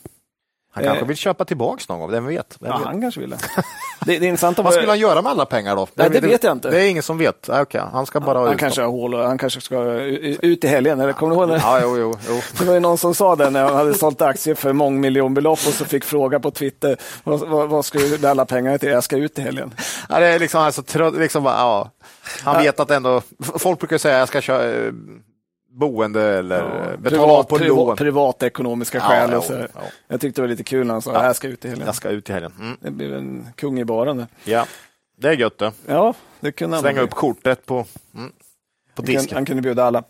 Han 0.78 0.84
Eh. 0.84 0.90
kanske 0.90 1.06
vill 1.06 1.16
köpa 1.16 1.44
tillbaks 1.44 1.88
någon 1.88 2.00
gång, 2.00 2.10
vem 2.10 2.26
vet? 2.26 2.56
Vem 2.60 2.70
Ja, 2.70 2.78
vet? 2.78 2.86
han 2.86 3.00
kanske 3.00 3.20
vill 3.20 3.30
det. 3.30 3.36
det. 4.06 4.18
Det 4.18 4.26
är 4.26 4.28
intressant 4.28 4.58
Vad 4.58 4.72
skulle 4.74 4.88
han 4.88 4.98
göra 4.98 5.22
med 5.22 5.30
alla 5.32 5.46
pengar 5.46 5.76
då? 5.76 5.86
Nej, 5.94 6.10
det 6.10 6.20
vet 6.20 6.44
jag 6.44 6.52
inte. 6.52 6.70
Det 6.70 6.80
är 6.80 6.88
ingen 6.90 7.02
som 7.02 7.18
vet. 7.18 7.48
Ah, 7.48 7.60
Okej, 7.60 7.82
han 7.92 8.06
ska 8.06 8.20
bara 8.20 8.38
ha 8.38 8.44
Han 8.46 8.54
ut 8.54 8.60
kanske 8.60 8.80
har 8.82 8.88
hål 8.88 9.14
och 9.14 9.24
han 9.26 9.38
kanske 9.38 9.60
ska 9.60 9.82
ut 9.82 10.64
i 10.64 10.66
helgen. 10.68 11.00
Eller 11.00 11.12
kommer 11.12 11.34
du 11.36 11.40
ihåg 11.40 11.48
det? 11.48 11.56
Ja, 11.56 11.80
jo, 11.82 11.96
jo, 11.98 12.14
jo. 12.28 12.40
Det 12.58 12.64
var 12.64 12.74
ju 12.74 12.80
någon 12.80 12.98
som 12.98 13.14
sa 13.14 13.36
det 13.36 13.50
när 13.50 13.64
han 13.64 13.74
hade 13.74 13.94
sålt 13.94 14.22
aktier 14.22 14.54
för 14.54 14.72
mångmiljonbelopp 14.72 15.58
och 15.66 15.72
så 15.74 15.84
fick 15.84 16.04
fråga 16.04 16.40
på 16.40 16.50
Twitter 16.50 16.96
vad, 17.24 17.40
vad, 17.48 17.68
vad 17.68 17.84
ska 17.84 17.98
du 17.98 18.26
alla 18.28 18.46
pengarna 18.46 18.78
till? 18.78 18.88
Jag 18.88 19.04
ska 19.04 19.16
ut 19.16 19.38
i 19.38 19.42
helgen. 19.42 19.74
Ja, 20.08 20.20
det 20.20 20.26
är 20.26 20.38
liksom, 20.38 20.60
alltså, 20.60 20.82
trött, 20.82 21.14
liksom 21.14 21.42
bara, 21.42 21.54
ja. 21.54 21.90
Han 22.44 22.62
vet 22.62 22.80
att 22.80 22.90
ändå, 22.90 23.22
folk 23.58 23.78
brukar 23.78 23.98
säga 23.98 24.14
att 24.14 24.18
jag 24.18 24.28
ska 24.28 24.40
köra 24.40 24.64
eh, 24.64 24.92
boende 25.78 26.22
eller 26.22 26.96
betala 26.96 27.32
av 27.32 27.42
på 27.42 27.58
privat, 27.58 27.86
lån. 27.86 27.96
privatekonomiska 27.96 28.98
Ja, 28.98 29.04
skäl. 29.04 29.34
och 29.34 29.44
så. 29.44 29.52
ja. 29.52 29.80
Jag 30.08 30.20
tyckte 30.20 30.40
det 30.40 30.42
var 30.42 30.48
lite 30.48 30.64
kul 30.64 30.86
när 30.86 30.94
han 30.94 31.02
sa 31.02 31.16
att 31.16 31.24
jag 31.24 31.36
ska 31.36 31.48
ut 31.48 31.64
i 31.64 31.68
helgen. 31.68 31.86
Jag 31.86 31.94
ska 31.94 32.08
ut 32.08 32.30
i 32.30 32.32
helgen. 32.32 32.52
Mm. 32.60 32.76
Det 32.80 32.90
blev 32.90 33.14
en 33.14 33.46
kung 33.56 33.80
i 33.80 33.84
baren. 33.84 34.26
Ja, 34.44 34.66
det 35.20 35.28
är 35.28 35.32
gött 35.32 35.58
det. 35.58 35.72
Ja, 35.86 36.14
det 36.40 36.52
kunde 36.52 36.76
han. 36.76 36.82
Slänga 36.82 37.00
upp 37.00 37.10
kortet 37.10 37.66
på, 37.66 37.74
mm, 37.74 37.86
på 38.14 38.22
Han 38.94 39.04
kunde, 39.06 39.12
disken. 39.20 39.36
han 39.36 39.44
kunde 39.46 39.62
bjuda 39.62 39.84
alla. 39.84 40.02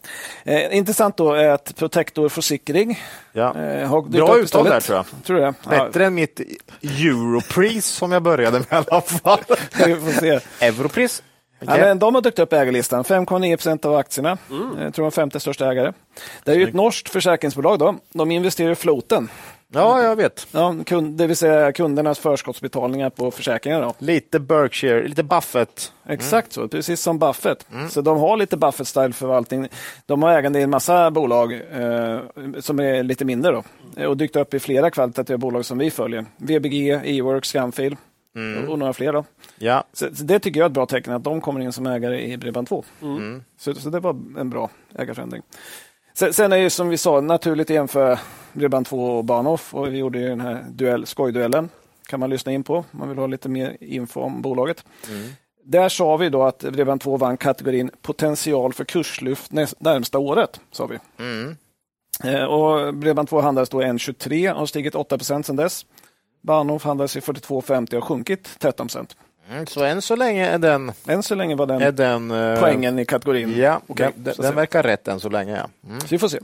Eh, 0.45 0.77
intressant 0.77 1.17
då 1.17 1.33
är 1.33 1.49
att 1.49 1.77
Protector 1.77 2.29
Försikring 2.29 3.01
Ja. 3.33 3.57
eh, 3.57 3.89
har 3.89 4.03
dykt 4.03 4.13
Bra 4.15 4.35
upp 4.35 4.45
uttal 4.45 4.65
där 4.65 4.81
tror 4.81 4.97
jag. 4.97 5.07
Tror 5.25 5.41
det? 5.41 5.55
Bättre 5.71 6.07
än 6.07 6.15
mitt 6.15 6.41
Europris 6.83 7.87
som 7.87 8.13
jag 8.13 8.23
började 8.23 8.59
med 8.59 8.67
i 8.73 8.75
alla 8.75 9.01
fall. 9.01 9.41
Ja, 9.79 9.87
vi 9.87 9.97
får 9.97 10.21
se. 10.21 10.41
Europris? 10.67 11.23
Ja, 11.61 11.77
men 11.77 11.99
de 11.99 12.15
har 12.15 12.23
dykt 12.23 12.39
upp 12.39 12.53
i 12.53 12.57
ägarlistan. 12.57 13.05
5,9 13.05 13.57
procent 13.57 13.85
av 13.85 13.97
aktierna. 13.97 14.39
Jag 14.79 14.95
tror 14.95 15.05
de 15.05 15.13
femte 15.13 15.41
största 15.41 15.71
ägare. 15.71 15.93
Det 16.45 16.53
är 16.53 16.57
ju 16.57 16.69
ett 16.69 16.75
norskt 16.75 17.09
försäkringsbolag. 17.09 17.79
Då. 17.79 17.95
De 18.13 18.31
investerar 18.31 18.71
i 18.71 18.75
floaten. 18.75 19.29
Ja, 19.73 20.03
jag 20.03 20.17
vet. 20.17 20.47
Ja, 20.51 20.75
kund, 20.87 21.19
det 21.19 21.27
vill 21.27 21.37
säga 21.37 21.73
kundernas 21.73 22.19
förskottsbetalningar 22.19 23.11
på 23.11 23.31
försäkringar. 23.31 23.83
Då. 23.83 23.95
Lite 23.99 24.41
Berkshire, 24.41 25.09
lite 25.09 25.23
Buffett. 25.23 25.93
Exakt 26.09 26.53
så, 26.53 26.69
precis 26.69 27.01
som 27.01 27.19
Buffett. 27.19 27.67
Så 27.91 28.01
de 28.01 28.19
har 28.19 28.37
lite 28.37 28.57
Buffett-style 28.57 29.13
förvaltning. 29.13 29.69
De 30.07 30.23
har 30.23 30.31
ägande 30.31 30.59
i 30.59 30.63
en 30.63 30.71
massa 30.71 31.11
bolag 31.11 31.53
eh, 31.53 32.21
som 32.61 32.81
är 32.81 33.03
lite 33.03 33.25
mindre 33.25 33.53
då. 33.53 34.07
och 34.07 34.17
dykt 34.17 34.37
upp 34.37 34.55
i 34.55 34.59
flera 34.61 34.91
kvalitativa 34.91 35.39
bolag 35.39 35.65
som 35.65 35.79
vi 35.79 35.91
följer. 35.91 36.27
VBG, 36.37 37.01
Scanfil 37.43 37.97
och, 38.65 38.73
och 38.73 38.79
några 38.79 38.93
fler. 38.93 39.13
Då. 39.13 39.25
Ja, 39.59 39.85
Så, 39.93 40.15
så 40.15 40.25
det 40.25 40.39
tycker 40.39 40.61
jag 40.61 40.65
är 40.65 40.69
ett 40.71 40.75
bra 40.75 40.87
tecken 40.87 41.13
att 41.13 41.25
de 41.25 41.41
kommer 41.41 41.61
in 41.61 41.73
som 41.73 41.87
ägare 41.87 42.21
i 42.33 42.37
Bredband2. 42.37 42.85
Så, 43.59 43.75
så 43.75 43.91
det 43.91 44.01
var 44.01 44.11
en 44.39 44.51
bra 44.51 44.71
ägarförändring. 44.99 45.43
Sen, 46.15 46.33
sen 46.33 46.53
är 46.53 46.57
det 46.57 46.63
ju 46.63 46.71
som 46.71 46.89
vi 46.89 46.97
sa 46.99 47.21
naturligt 47.21 47.71
att 47.71 47.75
jämföra 47.75 48.19
Bredband2 48.53 49.17
och 49.19 49.25
Bahnhof 49.25 49.75
och 49.75 49.93
vi 49.93 49.99
gjorde 49.99 50.19
ju 50.19 50.29
den 50.29 50.41
här 50.41 50.65
duell, 50.71 51.07
skojduellen. 51.07 51.69
kan 52.09 52.21
man 52.21 52.31
lyssna 52.31 52.53
in 52.53 52.65
på 52.65 52.77
om 52.77 52.85
man 52.91 53.09
vill 53.09 53.19
ha 53.19 53.27
lite 53.27 53.49
mer 53.49 53.77
info 53.81 54.21
om 54.21 54.43
bolaget. 54.43 54.85
Där 55.65 55.89
sa 55.89 56.17
vi 56.17 56.29
då 56.29 56.43
att 56.43 56.65
Bredband2 56.65 57.19
vann 57.19 57.37
kategorin 57.37 57.91
potential 58.03 58.73
för 58.73 58.85
kurslyft 58.85 59.53
närmsta 59.79 60.19
året. 60.19 60.61
Sa 60.73 60.87
vi. 60.87 60.99
Eh, 62.25 62.45
och 62.45 62.95
Bredband2 62.95 63.41
handlades 63.43 63.69
då 63.69 63.83
1,23 63.83 64.53
och 64.53 64.59
har 64.59 64.67
stigit 64.67 64.95
8% 64.95 65.43
sedan 65.43 65.57
dess. 65.57 65.87
Bahnhof 66.49 66.85
handlades 66.85 67.17
i 67.17 67.21
42,50 67.21 67.95
och 67.95 68.05
sjunkit 68.05 68.49
13 68.59 68.89
mm, 69.51 69.67
så 69.67 69.85
än 69.85 70.03
så 70.03 70.17
länge 70.17 70.47
är 70.47 70.59
den, 70.59 70.93
Än 71.07 71.23
så 71.23 71.35
länge 71.35 71.55
var 71.55 71.67
den 71.67 71.83
är 71.83 71.93
den 71.93 72.31
eh, 72.31 72.61
poängen 72.61 72.99
i 72.99 73.05
kategorin. 73.05 73.55
Ja, 73.57 73.81
Okej, 73.87 74.11
den, 74.15 74.35
den, 74.39 74.55
verkar 74.55 74.83
rätt 74.83 75.09
än 75.09 75.21
så 75.21 75.29
länge. 75.29 75.57
Ja. 75.57 75.89
Mm. 75.89 76.01
Så 76.01 76.07
vi 76.11 76.19
får 76.19 76.29
se. 76.29 76.39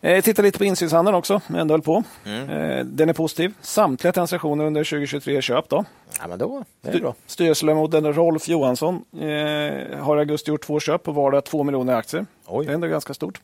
Eh, 0.00 0.24
titta 0.24 0.42
lite 0.42 0.58
på 0.58 0.64
insynshandeln 0.64 1.16
också, 1.16 1.40
ändå 1.56 1.74
höll 1.74 1.82
på. 1.82 2.04
Eh, 2.24 2.84
den 2.84 3.08
är 3.08 3.12
positiv. 3.12 3.54
Samtliga 3.60 4.12
transaktioner 4.12 4.64
under 4.64 4.84
2023 4.84 5.36
är 5.36 5.40
köp. 5.40 5.68
Då. 5.68 5.84
ja, 6.20 6.26
men 6.26 6.38
då, 6.38 6.64
det 6.80 6.90
är 6.90 7.00
bra. 7.00 7.14
Styrelseledamoten 7.26 8.12
Rolf 8.12 8.48
Johansson 8.48 9.04
eh, 9.12 9.98
har 9.98 10.16
i 10.16 10.20
augusti 10.20 10.50
gjort 10.50 10.66
två 10.66 10.80
köp 10.80 11.02
på 11.02 11.12
vardera 11.12 11.40
2 11.40 11.62
miljoner 11.62 11.94
aktier. 11.94 12.26
Oj. 12.46 12.66
Det 12.66 12.72
är 12.72 12.74
ändå 12.74 12.86
ganska 12.86 13.14
stort. 13.14 13.40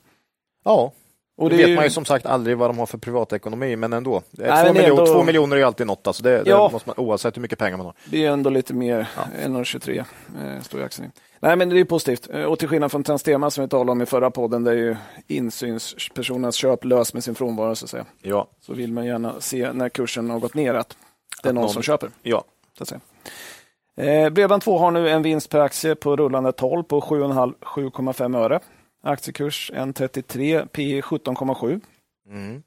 Ja, 0.64 0.92
Och 1.40 1.50
det 1.50 1.56
det 1.56 1.62
vet 1.62 1.70
ju- 1.70 1.74
man 1.76 1.84
ju 1.84 1.90
som 1.90 2.04
sagt 2.04 2.26
aldrig 2.26 2.56
vad 2.58 2.68
de 2.70 2.78
har 2.78 2.86
för 2.86 2.98
privatekonomi, 2.98 3.76
men 3.76 3.92
ändå. 3.92 4.22
Det 4.30 4.42
Nej, 4.42 4.50
två, 4.50 4.54
men 4.56 4.64
det 4.66 4.72
miljoner, 4.80 5.00
ändå- 5.02 5.12
två 5.14 5.22
miljoner 5.24 5.56
är 5.56 5.64
alltid 5.64 5.86
något, 5.86 6.06
alltså 6.06 6.22
det, 6.22 6.42
det 6.42 6.50
Ja. 6.50 6.68
måste 6.72 6.88
man, 6.88 6.94
oavsett 7.06 7.36
hur 7.36 7.42
mycket 7.42 7.58
pengar 7.58 7.76
man 7.76 7.86
har. 7.86 7.94
Det 8.10 8.24
är 8.26 8.30
ändå 8.30 8.50
lite 8.50 8.74
mer 8.74 9.08
än 9.42 9.64
23 9.64 9.98
eh, 9.98 10.62
står 10.62 10.82
aktien. 10.82 11.08
i. 11.08 11.20
Nej, 11.40 11.56
men 11.56 11.68
det 11.68 11.80
är 11.80 11.84
positivt. 11.84 12.28
Eh, 12.34 12.42
Och 12.42 12.58
till 12.58 12.68
skillnad 12.68 12.90
från 12.90 13.04
Transtema 13.04 13.50
som 13.50 13.64
vi 13.64 13.68
talade 13.68 13.92
om 13.92 14.02
i 14.02 14.06
förra 14.06 14.30
podden, 14.30 14.64
där 14.64 14.72
ju 14.72 14.96
insynspersonernas 15.26 16.54
köp 16.54 16.84
lös 16.84 17.14
med 17.14 17.24
sin 17.24 17.34
frånvaro, 17.34 17.74
så, 17.74 17.84
att 17.86 17.90
säga. 17.90 18.04
Ja, 18.22 18.46
så 18.60 18.74
vill 18.74 18.92
man 18.92 19.06
gärna 19.06 19.34
se 19.38 19.72
när 19.72 19.88
kursen 19.88 20.30
har 20.30 20.38
gått 20.38 20.54
ner 20.54 20.74
att 20.74 20.96
det 21.42 21.48
är 21.48 21.52
någon, 21.52 21.62
någon- 21.64 21.72
som 21.72 21.82
köper. 21.82 22.10
ja. 22.22 22.44
Så 22.78 22.82
att 22.82 22.88
säga. 22.88 23.00
Eh, 23.96 24.30
Bredband2 24.30 24.78
har 24.78 24.90
nu 24.90 25.08
en 25.10 25.22
vinst 25.22 25.50
per 25.50 25.58
aktie 25.60 25.94
på 25.94 26.16
rullande 26.16 26.52
12 26.52 26.82
på 26.82 27.00
7,5 27.00 28.34
öre. 28.36 28.60
Aktiekurs 29.02 29.70
1,33, 29.74 30.66
P 30.72 31.00
17,7. 31.00 31.80
Mm. 32.30 32.62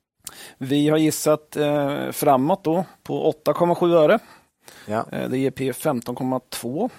Vi 0.57 0.89
har 0.89 0.97
gissat 0.97 1.55
eh, 1.55 2.11
framåt 2.11 2.63
då 2.63 2.85
på 3.03 3.33
8,7 3.45 3.93
öre. 3.95 4.19
Ja. 4.87 5.05
Eh, 5.11 5.29
det 5.29 5.37
ger 5.37 5.51
P 5.51 5.71
15,2. 5.71 6.89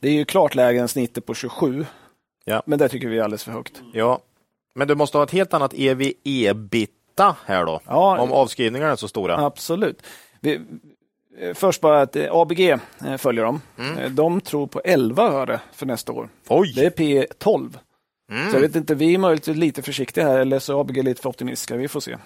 Det 0.00 0.08
är 0.08 0.12
ju 0.12 0.24
klart 0.24 0.54
lägre 0.54 0.80
än 0.80 0.88
snittet 0.88 1.26
på 1.26 1.34
27. 1.34 1.86
Ja. 2.44 2.62
Men 2.66 2.78
det 2.78 2.88
tycker 2.88 3.08
vi 3.08 3.18
är 3.18 3.22
alldeles 3.22 3.44
för 3.44 3.52
högt. 3.52 3.82
ja, 3.92 4.20
men 4.74 4.88
du 4.88 4.94
måste 4.94 5.16
ha 5.18 5.24
ett 5.24 5.30
helt 5.30 5.54
annat 5.54 5.72
EV-EBITA 5.74 7.34
här 7.46 7.64
då, 7.66 7.80
Ja. 7.86 8.18
om 8.20 8.32
avskrivningarna 8.32 8.92
är 8.92 8.96
så 8.96 9.08
stora. 9.08 9.36
Absolut. 9.46 10.02
Vi, 10.40 10.60
eh, 11.38 11.54
först 11.54 11.80
bara 11.80 12.00
att 12.00 12.16
eh, 12.16 12.26
ABG 12.32 12.60
eh, 12.70 13.16
följer 13.18 13.44
dem. 13.44 13.60
Eh, 13.98 14.10
De 14.10 14.40
tror 14.40 14.66
på 14.66 14.80
11 14.84 15.22
öre 15.22 15.60
för 15.72 15.86
nästa 15.86 16.12
år. 16.12 16.28
Oj! 16.48 16.72
Det 16.76 16.86
är 16.86 16.90
P 16.90 17.26
12. 17.38 17.78
Mm. 18.30 18.50
Så 18.50 18.56
jag 18.56 18.60
vet 18.60 18.76
inte, 18.76 18.94
vi 18.94 19.14
är 19.14 19.18
möjligtvis 19.18 19.56
lite 19.56 19.82
försiktiga 19.82 20.24
här 20.28 20.38
eller 20.38 20.58
så 20.58 20.76
är 20.76 20.80
ABG 20.80 21.02
lite 21.04 21.22
för 21.22 21.28
optimistiska. 21.28 21.76
Vi 21.76 21.88
får 21.88 22.00
se. 22.00 22.16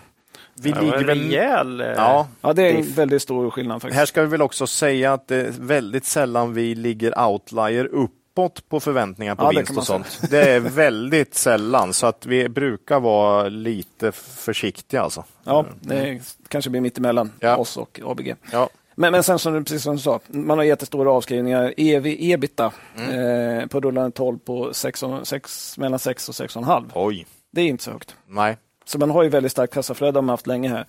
Vi 0.55 0.71
Det 0.71 0.77
var 0.77 0.83
ligger 0.83 1.05
väl... 1.05 1.19
rejäl... 1.21 1.81
eh, 1.81 1.87
Ja, 1.87 2.29
Ja, 2.41 2.53
det 2.53 2.63
är 2.63 2.75
en 2.75 2.93
väldigt 2.93 3.23
stor 3.23 3.51
skillnad 3.51 3.83
faktiskt. 3.83 3.99
Här 3.99 4.07
ska 4.07 4.21
vi 4.23 4.27
väl 4.29 4.43
också 4.43 4.67
säga 4.67 5.13
att 5.13 5.29
det 5.29 5.37
är 5.37 5.51
väldigt 5.61 6.05
sällan 6.05 6.55
vi 6.55 6.75
ligger 6.75 7.27
outlier 7.29 7.85
uppåt 7.85 8.69
på 8.69 8.81
förväntningar 8.81 9.35
på 9.35 9.45
Ja, 9.45 9.51
det 9.51 9.57
vinst 9.57 9.77
och 9.79 9.87
sånt. 9.87 10.21
Det 10.31 10.51
är 10.51 10.61
väldigt 10.61 11.35
sällan, 11.35 11.93
så 11.93 12.07
att 12.07 12.27
vi 12.27 12.49
brukar 12.49 13.01
vara 13.01 13.49
lite 13.49 14.13
försiktiga 14.13 15.03
alltså. 15.03 15.25
Ja, 15.45 15.67
det 15.81 15.95
är, 15.95 16.21
kanske 16.49 16.71
blir 16.71 16.81
mitt 16.81 16.99
emellan 16.99 17.33
Ja. 17.41 17.57
oss 17.57 17.77
och 17.77 18.01
ABG. 18.05 18.35
Ja, 18.53 18.69
Men, 18.95 19.13
men 19.13 19.23
sen 19.23 19.39
som 19.39 19.53
du, 19.53 19.61
precis 19.65 19.83
som 19.83 19.97
du 19.97 20.03
sa, 20.03 20.21
man 20.29 20.59
har 20.59 20.65
jättestora 20.65 21.11
avskrivningar. 21.11 21.75
EV, 21.77 22.07
ebita 22.07 22.73
Mm. 22.99 23.59
eh, 23.61 23.67
på 23.67 23.81
rullande 23.81 24.11
12 24.11 24.39
på 24.39 24.75
6, 24.75 25.03
och- 25.03 25.27
6, 25.27 25.79
mellan 25.79 25.99
6 25.99 26.29
och 26.29 26.35
6,5. 26.35 26.91
oj, 26.95 27.27
Det 27.53 27.61
är 27.61 27.67
inte 27.67 27.85
så 27.85 27.91
högt. 27.91 28.17
nej. 28.27 28.57
Så 28.85 28.99
man 28.99 29.11
har 29.11 29.23
ju 29.23 29.29
väldigt 29.29 29.53
starkt 29.53 29.75
kassaflöde 29.75 30.19
har 30.19 30.23
man 30.23 30.29
haft 30.33 30.47
länge 30.47 30.69
här. 30.69 30.87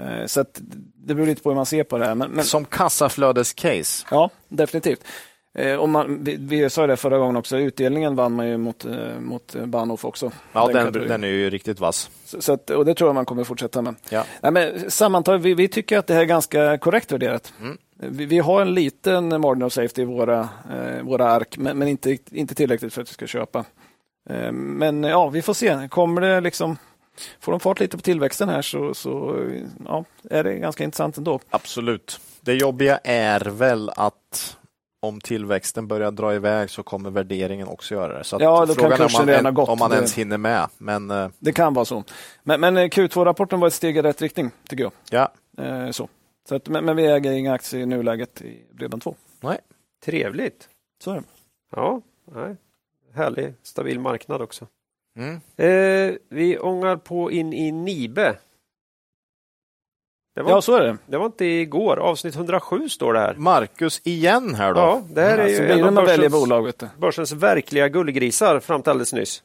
Eh, 0.00 0.26
så 0.26 0.44
det 0.96 1.14
beror 1.14 1.26
lite 1.26 1.42
på 1.42 1.48
hur 1.48 1.56
man 1.56 1.66
ser 1.66 1.84
på 1.84 1.98
det 1.98 2.06
här. 2.06 2.14
Men, 2.14 2.30
men 2.30 2.44
Som 2.44 2.64
kassaflödescase. 2.64 4.06
ja, 4.10 4.30
definitivt. 4.48 5.00
Eh, 5.54 5.86
man, 5.86 6.24
vi, 6.24 6.36
vi 6.36 6.70
sa 6.70 6.86
det 6.86 6.96
förra 6.96 7.18
gången 7.18 7.36
också, 7.36 7.58
utdelningen 7.58 8.16
vann 8.16 8.32
man 8.32 8.48
ju 8.48 8.56
mot, 8.56 8.84
eh, 8.84 9.20
mot 9.20 9.54
Bahnhof 9.54 10.04
också. 10.04 10.32
Ja, 10.52 10.66
den, 10.66 10.86
kategorin. 10.86 11.08
den 11.08 11.24
är 11.24 11.28
ju 11.28 11.50
riktigt 11.50 11.80
vass. 11.80 12.10
Så, 12.24 12.42
så 12.42 12.52
att, 12.52 12.70
och 12.70 12.84
det 12.84 12.94
tror 12.94 13.08
jag 13.08 13.14
man 13.14 13.24
kommer 13.24 13.44
fortsätta 13.44 13.82
med. 13.82 13.94
Ja. 14.10 14.24
Nej, 14.40 14.52
men 14.52 14.90
sammantaget, 14.90 15.42
vi, 15.42 15.54
vi 15.54 15.68
tycker 15.68 15.98
att 15.98 16.06
det 16.06 16.14
här 16.14 16.20
är 16.20 16.24
ganska 16.24 16.78
korrekt 16.78 17.12
värderat. 17.12 17.52
Mm. 17.60 17.78
Vi, 17.96 18.26
vi 18.26 18.38
har 18.38 18.62
en 18.62 18.74
liten 18.74 19.28
margin 19.40 19.62
of 19.62 19.72
safety 19.72 20.02
i 20.02 20.04
våra, 20.04 20.48
eh, 20.70 21.02
våra 21.02 21.30
ark, 21.30 21.58
men, 21.58 21.78
men 21.78 21.88
inte, 21.88 22.18
inte 22.30 22.54
tillräckligt 22.54 22.94
för 22.94 23.02
att 23.02 23.08
vi 23.08 23.14
ska 23.14 23.26
köpa. 23.26 23.64
Eh, 24.30 24.52
men 24.52 25.02
ja, 25.02 25.28
vi 25.28 25.42
får 25.42 25.54
se. 25.54 25.88
Kommer 25.88 26.20
det 26.20 26.40
liksom, 26.40 26.76
får 27.40 27.52
de 27.52 27.60
fart 27.60 27.80
lite 27.80 27.96
på 27.96 28.02
tillväxten 28.02 28.48
här 28.48 28.62
så, 28.62 28.94
så 28.94 29.44
ja, 29.84 30.04
är 30.30 30.44
det 30.44 30.54
ganska 30.54 30.84
intressant 30.84 31.18
ändå. 31.18 31.40
Absolut. 31.50 32.20
Det 32.40 32.54
jobbiga 32.54 32.98
är 33.04 33.40
väl 33.40 33.90
att 33.96 34.56
om 35.02 35.20
tillväxten 35.20 35.88
börjar 35.88 36.10
dra 36.10 36.34
iväg 36.34 36.70
så 36.70 36.82
kommer 36.82 37.10
värderingen 37.10 37.68
också 37.68 37.94
göra 37.94 38.18
det. 38.18 38.24
Så 38.24 38.36
Ja, 38.40 38.66
då 38.66 38.74
kan 38.74 38.90
frågan 38.90 39.28
är 39.28 39.36
om 39.38 39.42
man, 39.42 39.54
gått. 39.54 39.68
om 39.68 39.78
man 39.78 39.90
Det- 39.90 39.96
ens 39.96 40.14
hinner 40.14 40.38
med. 40.38 40.68
Men 40.78 41.10
eh, 41.10 41.28
Det 41.38 41.52
kan 41.52 41.74
vara 41.74 41.84
så. 41.84 42.04
Men, 42.42 42.60
men 42.60 42.76
eh, 42.76 42.84
Q2-rapporten 42.88 43.60
var 43.60 43.66
ett 43.68 43.74
steg 43.74 43.96
i 43.96 44.02
rätt 44.02 44.22
riktning, 44.22 44.50
tycker 44.68 44.82
jag. 44.84 44.92
ja, 45.10 45.32
Eh, 45.64 45.90
så. 45.90 46.08
Så 46.48 46.54
att, 46.54 46.68
men, 46.68 46.84
men 46.84 46.96
vi 46.96 47.06
äger 47.06 47.32
inga 47.32 47.52
aktier 47.54 47.80
i 47.80 47.86
nuläget 47.86 48.42
i 48.42 48.62
Bredband2. 48.74 49.14
nej. 49.40 49.58
Trevligt. 50.04 50.68
Så 51.04 51.10
är 51.10 51.14
det. 51.14 51.22
Ja, 51.76 52.00
nej. 52.34 52.56
härlig, 53.14 53.54
stabil 53.62 54.00
marknad 54.00 54.42
också. 54.42 54.66
Mm. 55.18 55.34
Eh, 55.56 56.16
vi 56.28 56.58
ångar 56.58 56.96
på 56.96 57.30
in 57.30 57.52
i 57.52 57.72
Nibe. 57.72 58.36
Det 60.34 60.42
var, 60.42 60.50
Ja, 60.50 60.62
så 60.62 60.74
är 60.76 60.80
det. 60.82 60.96
det 61.06 61.18
var 61.18 61.26
inte 61.26 61.44
igår, 61.44 61.96
avsnitt 61.96 62.34
107 62.36 62.88
står 62.88 63.12
det 63.12 63.20
här. 63.20 63.34
Marcus 63.34 64.00
igen 64.04 64.54
här 64.54 64.74
då. 64.74 64.80
Ja, 64.80 65.02
det 65.12 65.20
här 65.20 65.38
är 65.38 65.42
Ja, 65.42 65.48
ju 65.48 65.70
en 65.70 65.94
det 65.94 66.00
av 66.00 66.06
börsens, 66.06 66.32
bolag. 66.32 66.72
Börsens 66.98 67.32
verkliga 67.32 67.88
gullgrisar 67.88 68.60
fram 68.60 68.82
till 68.82 68.90
alldeles 68.90 69.12
nyss. 69.12 69.42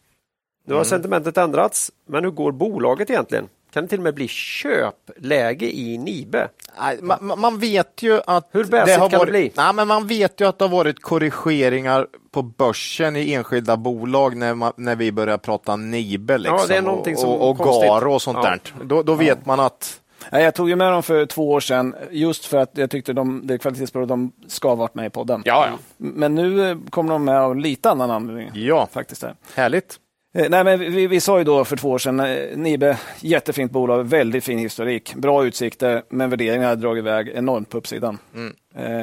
Nu 0.68 0.74
har 0.74 0.80
Mm. 0.80 0.86
sentimentet 0.86 1.38
ändrats, 1.38 1.92
men 2.08 2.24
hur 2.24 2.32
går 2.32 2.52
bolaget 2.52 3.10
egentligen? 3.10 3.48
Kan 3.74 3.84
det 3.84 3.90
till 3.90 4.00
och 4.00 4.04
med 4.04 4.14
bli 4.16 4.28
köpläge 4.28 5.76
i 5.76 5.98
Nibe? 5.98 6.48
Nej, 6.80 6.98
man, 7.02 7.40
man- 7.40 7.60
vet 7.60 8.02
ju 8.04 8.22
att 8.28 8.50
Hur 8.52 8.64
bäsigt 8.64 9.00
har 9.00 9.10
kan 9.10 9.12
det 9.12 9.18
varit, 9.18 9.30
bli? 9.32 9.52
Nej, 9.56 9.74
men 9.74 9.88
man 9.88 10.08
vet 10.08 10.42
ju 10.42 10.48
att 10.48 10.60
det 10.60 10.66
har 10.66 10.70
varit 10.78 11.02
korrigeringar 11.02 12.08
på 12.32 12.42
börsen 12.42 13.16
i 13.16 13.34
enskilda 13.34 13.78
bolag 13.78 14.38
när, 14.38 14.54
man, 14.56 14.74
när 14.78 14.96
vi 14.96 15.12
börjar 15.12 15.38
prata 15.38 15.76
Nibe. 15.76 16.38
Liksom, 16.38 16.58
Ja, 16.58 16.66
det 16.68 16.76
är 17.18 17.26
och, 17.26 17.50
och 17.50 17.58
konstigt. 17.58 17.90
Garo 17.90 18.14
och 18.14 18.22
sånt 18.22 18.38
Ja. 18.44 18.50
där. 18.50 18.60
Då, 18.84 19.04
då 19.04 19.14
vet 19.14 19.46
man 19.46 19.60
att 19.60 20.00
Ja, 20.00 20.05
jag 20.32 20.56
tog 20.56 20.70
ju 20.70 20.76
med 20.76 20.92
dem 20.92 21.04
för 21.04 21.26
två 21.26 21.52
år 21.52 21.60
sedan 21.60 21.96
just 22.12 22.46
för 22.46 22.58
att 22.58 22.72
jag 22.74 22.90
tyckte 22.90 23.14
de, 23.14 23.42
det 23.48 23.58
kvalitetsbolag 23.58 24.08
de 24.08 24.32
ska 24.48 24.68
ha 24.68 24.76
varit 24.76 24.96
med 24.96 25.06
i 25.06 25.10
podden. 25.10 25.42
Ja, 25.46 25.68
ja. 25.72 25.78
Men 25.98 26.36
nu 26.36 26.70
eh, 26.70 26.78
kommer 26.90 27.12
de 27.14 27.26
med 27.26 27.40
av 27.42 27.56
lite 27.56 27.90
annan 27.90 28.12
anledning. 28.12 28.52
ja, 28.54 28.88
Faktiskt 28.92 29.22
där. 29.22 29.36
härligt. 29.56 30.00
Eh, 30.38 30.50
Nej, 30.50 30.64
men 30.64 30.80
vi, 30.80 31.08
vi 31.08 31.20
sa 31.20 31.38
ju 31.38 31.44
då 31.44 31.66
för 31.66 31.78
två 31.78 31.90
år 31.92 31.98
sedan, 31.98 32.20
eh, 32.20 32.58
Nibe, 32.58 32.98
jättefint 33.20 33.72
bolag, 33.72 34.04
väldigt 34.04 34.44
fin 34.44 34.60
historik, 34.60 35.16
bra 35.16 35.46
utsikter, 35.46 36.04
men 36.10 36.30
värderingen 36.30 36.68
hade 36.68 36.82
dragit 36.82 37.02
iväg 37.02 37.28
enormt 37.30 37.70
på 37.70 37.78
uppsidan. 37.78 38.18
Mm. 38.36 38.54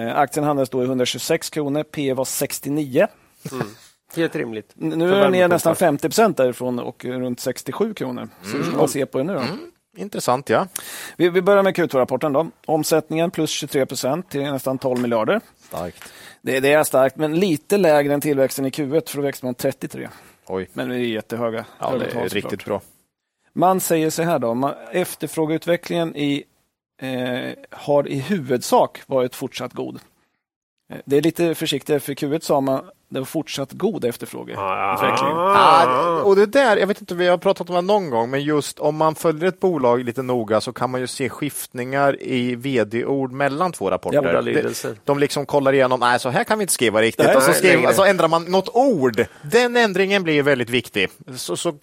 Eh, 0.08 0.18
aktien 0.18 0.44
handlades 0.44 0.70
då 0.70 0.82
i 0.82 0.86
126 0.86 1.50
kronor, 1.50 1.82
P 1.82 2.12
var 2.14 2.24
69. 2.24 3.06
Helt 4.16 4.36
rimligt. 4.36 4.72
Nu 4.74 5.14
är 5.14 5.20
den 5.20 5.32
ner 5.32 5.48
nästan 5.48 5.76
50 5.76 6.08
procent 6.08 6.36
därifrån 6.36 6.78
och 6.78 7.04
runt 7.04 7.40
67 7.40 7.94
kronor. 7.94 8.28
Så 8.42 8.56
hur 8.56 8.64
ska 8.64 8.76
man 8.76 8.88
se 8.88 9.06
på 9.06 9.18
det 9.18 9.24
nu 9.24 9.34
då? 9.34 9.42
Intressant, 9.96 10.48
ja. 10.48 10.66
Vi, 11.16 11.28
vi 11.28 11.42
börjar 11.42 11.62
med 11.62 11.74
Q2-rapporten. 11.76 12.32
då. 12.32 12.50
Omsättningen 12.66 13.30
plus 13.30 13.50
23 13.50 13.86
procent 13.86 14.30
till 14.30 14.40
nästan 14.42 14.78
12 14.78 15.00
miljarder. 15.00 15.40
Starkt. 15.60 16.12
Det, 16.42 16.60
det 16.60 16.72
är 16.72 16.84
starkt, 16.84 17.16
men 17.16 17.40
lite 17.40 17.76
lägre 17.76 18.14
än 18.14 18.20
tillväxten 18.20 18.66
i 18.66 18.70
Q1, 18.70 19.10
för 19.10 19.16
då 19.16 19.22
växte 19.22 19.44
man 19.46 19.54
33. 19.54 20.08
Oj, 20.46 20.68
Men 20.72 20.88
det 20.88 20.94
är 20.96 20.98
jättehöga 20.98 21.64
ja, 21.78 21.90
höga 21.90 22.04
det 22.04 22.12
tal 22.12 22.22
är 22.24 22.28
såklart. 22.28 22.52
riktigt 22.52 22.64
bra. 22.64 22.80
Man 23.52 23.80
säger 23.80 24.10
så 24.10 24.22
här 24.22 24.38
då, 24.38 24.54
man, 24.54 24.74
efterfrågeutvecklingen 24.92 26.16
i, 26.16 26.44
eh, 27.02 27.52
har 27.70 28.08
i 28.08 28.18
huvudsak 28.18 29.02
varit 29.06 29.34
fortsatt 29.34 29.72
god. 29.72 30.00
Eh, 30.92 30.98
Det 31.04 31.16
är 31.16 31.22
lite 31.22 31.54
försiktigare, 31.54 32.00
för 32.00 32.12
Q1 32.14 32.40
sa 32.40 32.60
man 32.60 32.84
det 33.08 33.18
var 33.18 33.26
fortsatt 33.26 33.72
god 33.72 34.04
efterfrågeutveckling. 34.04 35.30
Ah, 35.36 36.22
och 36.22 36.36
det 36.36 36.46
där, 36.46 36.76
jag 36.76 36.86
vet 36.86 37.00
inte, 37.00 37.14
vi 37.14 37.28
har 37.28 37.38
pratat 37.38 37.68
om 37.70 37.74
det 37.74 37.80
någon 37.80 38.10
gång, 38.10 38.30
men 38.30 38.42
just 38.42 38.78
om 38.78 38.96
man 38.96 39.14
följer 39.14 39.48
ett 39.48 39.60
bolag 39.60 40.04
lite 40.04 40.22
noga 40.22 40.60
så 40.60 40.72
kan 40.72 40.90
man 40.90 41.00
ju 41.00 41.06
se 41.06 41.28
skiftningar 41.28 42.22
i 42.22 42.54
vd-ord 42.54 43.32
mellan 43.32 43.72
två 43.72 43.90
rapporter. 43.90 44.16
Ja, 44.16 44.22
det, 44.22 44.28
Ordalydelser. 44.28 44.96
de 45.04 45.18
liksom 45.18 45.46
kollar 45.46 45.72
igenom, 45.72 46.00
nej 46.00 46.20
så 46.20 46.28
här 46.28 46.44
kan 46.44 46.58
vi 46.58 46.62
inte 46.62 46.74
skriva 46.74 47.02
riktigt. 47.02 47.36
Och 47.36 47.42
så, 47.42 47.52
nej. 47.62 47.94
så 47.94 48.04
ändrar 48.04 48.28
man 48.28 48.44
något 48.44 48.68
ord. 48.68 49.24
Den 49.42 49.76
ändringen 49.76 50.22
blir 50.22 50.42
väldigt 50.42 50.70
viktig. 50.70 51.08
Så, 51.36 51.56
så- 51.56 51.74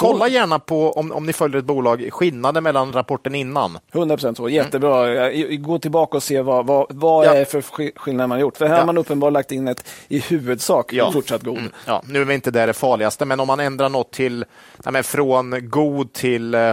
kolla 0.00 0.28
gärna 0.28 0.58
på, 0.58 0.92
om, 0.92 1.12
om 1.12 1.26
ni 1.26 1.32
följer 1.32 1.58
ett 1.58 1.64
bolag, 1.64 2.08
skillnaden 2.12 2.62
mellan 2.64 2.92
rapporten 2.92 3.34
innan. 3.34 3.78
100 3.92 4.16
procent 4.16 4.36
så, 4.36 4.48
jättebra. 4.48 5.12
Jag- 5.14 5.62
Gå 5.62 5.78
tillbaka 5.78 6.16
och 6.16 6.22
se 6.22 6.42
vad, 6.42 6.66
vad, 6.66 6.86
vad 6.90 7.26
Ja. 7.26 7.34
är 7.34 7.44
för 7.44 7.60
sk- 7.60 7.92
skillnad 7.98 8.28
man 8.28 8.36
har 8.36 8.40
gjort. 8.42 8.56
För 8.56 8.66
här 8.66 8.74
Ja. 8.74 8.78
har 8.80 8.86
man 8.86 8.98
uppenbarligen 8.98 9.32
lagt 9.32 9.52
in 9.52 9.68
ett 9.68 9.88
i 10.08 10.18
huvudsak 10.20 10.92
Ja. 10.92 11.12
fortsatt 11.12 11.42
god. 11.42 11.58
Mm. 11.58 11.70
Ja, 11.86 12.02
nu 12.06 12.20
är 12.20 12.24
vi 12.24 12.34
inte 12.34 12.50
där 12.50 12.66
det 12.66 12.72
farligaste, 12.72 13.24
men 13.24 13.40
om 13.40 13.46
man 13.46 13.60
ändrar 13.60 13.88
något 13.88 14.10
till, 14.12 14.44
nej, 14.84 15.02
från 15.02 15.68
god 15.70 16.12
till 16.12 16.54
eh, 16.54 16.72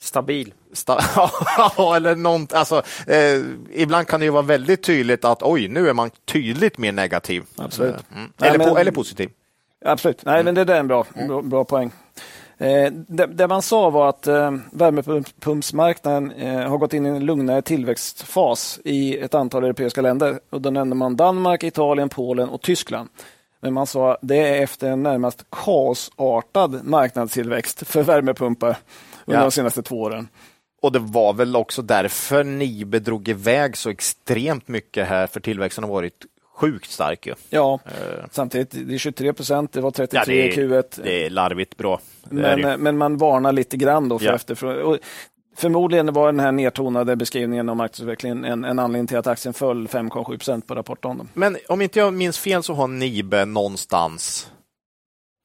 Stabil. 0.00 0.54
Sta- 0.74 1.00
Ja, 1.76 1.96
eller 1.96 2.16
något, 2.16 2.52
alltså, 2.52 2.82
eh, 3.06 3.42
ibland 3.72 4.06
kan 4.06 4.20
det 4.20 4.26
ju 4.26 4.30
vara 4.32 4.42
väldigt 4.42 4.82
tydligt 4.82 5.24
att 5.24 5.42
oj, 5.42 5.68
nu 5.68 5.88
är 5.88 5.92
man 5.94 6.10
tydligt 6.24 6.78
mer 6.78 6.92
negativ. 6.92 7.44
Absolut. 7.56 7.94
Mm. 8.14 8.32
Nej, 8.36 8.48
Eller, 8.48 8.58
men- 8.58 8.68
po- 8.68 8.78
eller 8.78 8.92
positiv. 8.92 9.30
Absolut, 9.84 10.24
nej 10.24 10.44
men 10.44 10.54
det 10.54 10.64
där 10.64 10.74
är 10.74 10.80
en 10.80 10.88
bra, 10.88 11.04
bra, 11.28 11.42
bra 11.42 11.64
poäng. 11.64 11.90
Eh, 12.58 12.92
det, 12.92 13.26
det 13.26 13.48
man 13.48 13.62
sa 13.62 13.90
var 13.90 14.08
att 14.08 14.26
eh, 14.26 14.52
värmepumpsmarknaden 14.72 16.32
eh, 16.32 16.68
har 16.68 16.78
gått 16.78 16.92
in 16.94 17.06
i 17.06 17.08
en 17.08 17.24
lugnare 17.26 17.62
tillväxtfas 17.62 18.80
i 18.84 19.18
ett 19.18 19.34
antal 19.34 19.64
europeiska 19.64 20.00
länder. 20.00 20.40
Och 20.50 20.60
då 20.60 20.70
nämnde 20.70 20.96
man 20.96 21.16
Danmark, 21.16 21.62
Italien, 21.64 22.08
Polen 22.08 22.48
och 22.48 22.62
Tyskland. 22.62 23.08
Men 23.60 23.74
man 23.74 23.86
sa 23.86 24.12
att 24.12 24.18
det 24.22 24.36
är 24.36 24.62
efter 24.62 24.90
en 24.90 25.02
närmast 25.02 25.44
kaosartad 25.50 26.84
marknadstillväxt 26.84 27.86
för 27.86 28.02
värmepumpar 28.02 28.76
under 29.24 29.40
Ja. 29.40 29.44
de 29.44 29.50
senaste 29.50 29.82
två 29.82 30.00
åren. 30.00 30.28
Och 30.82 30.92
det 30.92 30.98
var 30.98 31.32
väl 31.32 31.56
också 31.56 31.82
därför 31.82 32.44
Nibe 32.44 32.98
drog 32.98 33.28
iväg 33.28 33.76
så 33.76 33.90
extremt 33.90 34.68
mycket 34.68 35.08
här, 35.08 35.26
för 35.26 35.40
tillväxten 35.40 35.84
har 35.84 35.90
varit 35.90 36.26
sjukt 36.58 36.90
stark. 36.90 37.26
Ju. 37.26 37.34
Ja, 37.50 37.80
Eh, 37.84 38.24
samtidigt, 38.30 38.70
det 38.88 38.94
är 38.94 38.98
23 38.98 39.32
procent, 39.32 39.72
det 39.72 39.80
var 39.80 39.90
33 39.90 40.18
Ja, 40.18 40.24
det 40.26 40.48
är- 40.60 40.64
i 40.64 40.68
Q1. 40.68 41.00
Det 41.02 41.26
är 41.26 41.30
larvigt 41.30 41.76
bra. 41.76 42.00
Men, 42.30 42.64
eh, 42.64 42.76
men 42.76 42.98
man 42.98 43.16
varnar 43.16 43.52
lite 43.52 43.76
grann 43.76 44.08
då 44.08 44.18
för 44.18 44.26
Ja. 44.26 44.34
efterfrågan. 44.34 44.98
Förmodligen 45.56 46.12
var 46.12 46.26
den 46.26 46.40
här 46.40 46.52
nedtonade 46.52 47.16
beskrivningen 47.16 47.68
av 47.68 47.76
marknadsutvecklingen 47.76 48.44
en, 48.44 48.64
en 48.64 48.78
anledning 48.78 49.06
till 49.06 49.16
att 49.16 49.26
aktien 49.26 49.54
föll 49.54 49.88
5,7 49.88 50.24
procent 50.38 50.66
på 50.66 50.74
rapportdagen. 50.74 51.28
Men 51.34 51.56
om 51.68 51.80
inte 51.82 51.98
jag 51.98 52.14
minns 52.14 52.38
fel 52.38 52.62
så 52.62 52.74
har 52.74 52.88
Nibe 52.88 53.44
någonstans 53.44 54.50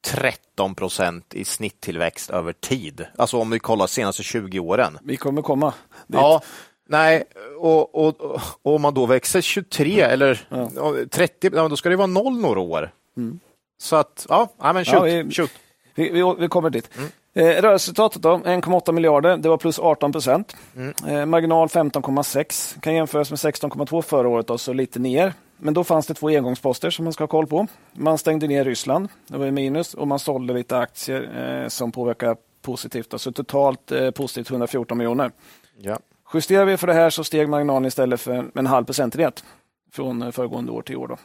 13 0.08 0.76
procent 0.76 1.34
i 1.34 1.46
snitttillväxt 1.46 2.30
över 2.30 2.54
tid. 2.54 3.06
Alltså 3.18 3.38
om 3.38 3.50
vi 3.50 3.60
kollar 3.60 3.88
senaste 3.88 4.24
20 4.24 4.60
åren. 4.60 4.98
Vi 5.04 5.18
kommer 5.18 5.42
komma. 5.42 5.74
dit. 6.08 6.18
Ja, 6.20 6.42
nej, 6.90 7.24
och, 7.60 7.96
och, 7.96 8.22
och 8.22 8.76
om 8.76 8.82
man 8.82 8.94
då 8.94 9.06
växer 9.06 9.42
23 9.42 10.02
eller 10.02 10.48
Ja. 10.50 10.70
ja, 10.76 10.94
30, 11.12 11.50
ja, 11.54 11.68
då 11.68 11.76
ska 11.78 11.90
det 11.90 11.96
vara 11.96 12.08
noll 12.08 12.40
några 12.40 12.60
år. 12.60 12.92
Mm. 13.18 13.40
Så 13.78 13.96
att, 13.96 14.26
ja, 14.30 14.50
men 14.60 14.86
shoot, 14.86 14.94
Ja, 14.96 15.02
vi- 15.24 15.32
shoot. 15.32 15.52
Vi, 15.96 16.10
vi, 16.10 16.36
vi 16.40 16.48
kommer 16.48 16.70
dit. 16.70 16.90
Mm. 16.98 17.10
Eh, 17.36 17.62
rörelseresultatet 17.62 18.22
då, 18.22 18.30
1,8 18.38 18.92
miljarder, 18.92 19.38
det 19.38 19.50
var 19.50 19.58
plus 19.58 19.80
18 19.80 20.12
procent. 20.12 20.56
Mm. 20.76 20.94
Eh, 21.08 21.26
marginal 21.26 21.68
15,6, 21.68 22.80
kan 22.82 22.96
jämföras 22.96 23.30
med 23.30 23.38
16,2 23.40 24.02
förra 24.02 24.28
året, 24.28 24.48
då, 24.48 24.58
så 24.58 24.74
lite 24.74 25.00
ner. 25.00 25.34
Men 25.58 25.74
då 25.74 25.84
fanns 25.84 26.08
det 26.08 26.14
två 26.14 26.28
engångsposter 26.30 26.90
som 26.90 27.04
man 27.06 27.14
ska 27.14 27.24
ha 27.24 27.28
koll 27.28 27.48
på. 27.48 27.68
Man 27.94 28.18
stängde 28.18 28.48
ner 28.48 28.64
Ryssland, 28.66 29.08
det 29.28 29.38
var 29.38 29.52
minus, 29.52 29.94
och 29.94 30.08
man 30.08 30.20
sålde 30.20 30.54
lite 30.54 30.78
aktier 30.78 31.62
eh, 31.64 31.68
som 31.68 31.92
påverkar 31.92 32.38
positivt. 32.62 33.10
Då. 33.10 33.18
Så 33.18 33.32
totalt 33.32 33.92
eh, 33.92 34.12
positivt 34.12 34.50
114 34.52 34.98
miljoner. 34.98 35.32
Ja. 35.78 36.00
Justerar 36.34 36.66
vi 36.66 36.78
för 36.78 36.88
det 36.88 36.94
här 36.94 37.10
så 37.10 37.24
steg 37.24 37.50
marginalen 37.50 37.86
istället 37.86 38.22
för 38.22 38.52
en, 38.56 38.66
halv 38.66 38.86
procentenhet 38.86 39.44
från 39.92 40.22
eh, 40.22 40.32
föregående 40.32 40.72
år 40.72 40.82
till 40.82 40.98
år. 40.98 41.08
Då. 41.08 41.18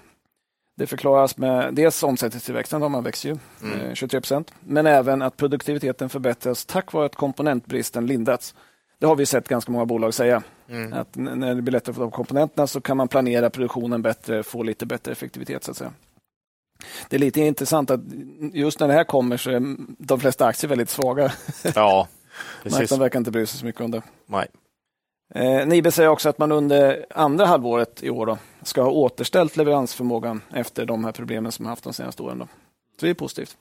Det 0.77 0.87
förklaras 0.87 1.37
med 1.37 1.75
dels 1.75 2.03
omsättningstillväxten, 2.03 2.81
då 2.81 2.89
man 2.89 3.05
växer 3.05 3.29
ju 3.29 3.37
eh, 3.73 3.95
23 3.95 4.21
procent, 4.21 4.55
men 4.61 4.87
även 4.87 5.23
att 5.23 5.37
produktiviteten 5.37 6.09
förbättras 6.09 6.65
tack 6.65 6.93
vare 6.93 7.07
att 7.07 7.15
komponentbristen 7.15 8.07
lindrats. 8.07 8.55
Det 9.01 9.07
har 9.07 9.17
vi 9.17 9.27
sett 9.27 9.49
ganska 9.49 9.73
många 9.73 9.87
bolag 9.87 10.15
säga. 10.15 10.43
Mm. 10.69 10.93
Att 10.93 11.17
när 11.17 11.55
det 11.55 11.63
blir 11.63 11.73
lättare 11.73 11.91
att 11.91 11.97
få 11.97 12.03
de 12.03 12.11
komponenterna 12.11 12.67
så 12.67 12.81
kan 12.81 12.97
man 12.97 13.09
planera 13.09 13.51
produktionen 13.51 14.03
bättre, 14.03 14.43
få 14.43 14.63
lite 14.63 14.87
bättre 14.87 15.13
effektivitet. 15.13 15.65
så 15.65 15.71
att 15.71 15.77
säga. 15.77 15.93
Det 17.09 17.17
är 17.17 17.21
lite 17.21 17.41
intressant 17.41 17.91
att 17.91 18.01
just 18.53 18.81
när 18.81 18.89
det 18.89 18.95
här 18.95 19.05
kommer 19.05 19.37
så 19.37 19.51
är 19.51 19.77
de 19.99 20.21
flesta 20.21 20.47
aktier 20.47 20.69
väldigt 20.69 20.91
svaga. 20.91 21.33
ja, 21.75 22.09
precis. 22.63 22.79
Marknaden 22.79 23.01
verkar 23.01 23.19
inte 23.19 23.31
bry 23.31 23.47
sig 23.47 23.59
så 23.59 23.67
mycket 23.67 23.81
om 23.81 23.91
det. 23.91 24.03
Nej. 24.27 24.47
Eh, 25.35 25.67
Nibe 25.67 25.93
säger 25.93 26.09
också 26.09 26.29
att 26.29 26.39
man 26.39 26.53
under 26.53 27.07
andra 27.11 27.47
halvåret 27.47 28.03
i 28.03 28.11
år 28.11 28.27
då, 28.27 28.39
ska 28.63 28.83
ha 28.83 28.91
återställt 28.91 29.57
leveransförmågan 29.57 30.41
efter 30.55 30.87
de 30.87 31.05
här 31.05 31.13
problemen 31.13 31.53
som 31.53 31.63
man 31.63 31.71
haft 31.71 31.85
de 31.85 31.93
senaste 31.93 32.23
åren. 32.23 32.39
Då. 32.39 32.49
Så 33.01 33.07
det 33.07 33.11
är 33.11 33.15
positivt. 33.15 33.57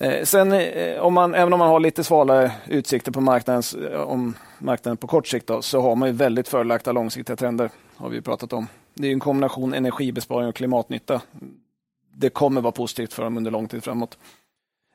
Eh, 0.00 0.24
sen, 0.24 0.52
eh, 0.52 1.00
om 1.00 1.14
man, 1.14 1.34
även 1.34 1.52
om 1.52 1.58
man 1.58 1.68
har 1.68 1.80
lite 1.80 2.04
svalare 2.04 2.52
utsikter 2.66 3.12
på 3.12 3.20
marknaden, 3.20 3.62
eh, 3.92 4.00
om 4.00 4.34
marknaden 4.58 4.96
på 4.96 5.06
kort 5.06 5.26
sikt, 5.26 5.46
då, 5.46 5.62
så 5.62 5.80
har 5.80 5.96
man 5.96 6.08
ju 6.08 6.14
väldigt 6.14 6.48
fördelaktiga 6.48 6.92
långsiktiga 6.92 7.36
trender. 7.36 7.70
har 7.96 8.08
vi 8.08 8.20
pratat 8.20 8.52
om. 8.52 8.66
Det 8.94 9.08
är 9.08 9.12
en 9.12 9.20
kombination 9.20 9.74
energibesparing 9.74 10.48
och 10.48 10.54
klimatnytta. 10.54 11.20
Det 12.12 12.30
kommer 12.30 12.60
vara 12.60 12.72
positivt 12.72 13.12
för 13.12 13.22
dem 13.22 13.36
under 13.36 13.50
lång 13.50 13.68
tid 13.68 13.84
framåt. 13.84 14.18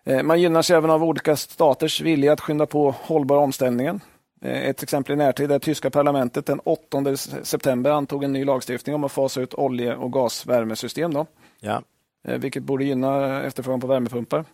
Eh, 0.03 0.23
man 0.23 0.41
gynnas 0.41 0.69
även 0.69 0.89
av 0.89 1.03
olika 1.03 1.35
staters 1.35 2.01
vilja 2.01 2.33
att 2.33 2.41
skynda 2.41 2.65
på 2.65 2.91
hållbar 2.91 3.37
omställningen. 3.37 4.01
Eh, 4.45 4.69
Ett 4.69 4.83
exempel 4.83 5.13
i 5.13 5.15
närtid 5.15 5.51
är 5.51 5.59
tyska 5.59 5.89
parlamentet 5.89 6.45
den 6.45 6.59
8 6.63 7.17
september 7.43 7.91
antog 7.91 8.23
en 8.23 8.33
ny 8.33 8.45
lagstiftning 8.45 8.95
om 8.95 9.03
att 9.03 9.11
fasa 9.11 9.41
ut 9.41 9.53
olje 9.53 9.95
och 9.95 10.13
gasvärmesystem. 10.13 11.13
Då, 11.13 11.25
Ja. 11.59 11.81
eh, 12.27 12.37
vilket 12.37 12.63
borde 12.63 12.83
gynna 12.85 13.43
efterfrågan 13.43 13.79
på 13.81 13.87
värmepumpar. 13.87 14.45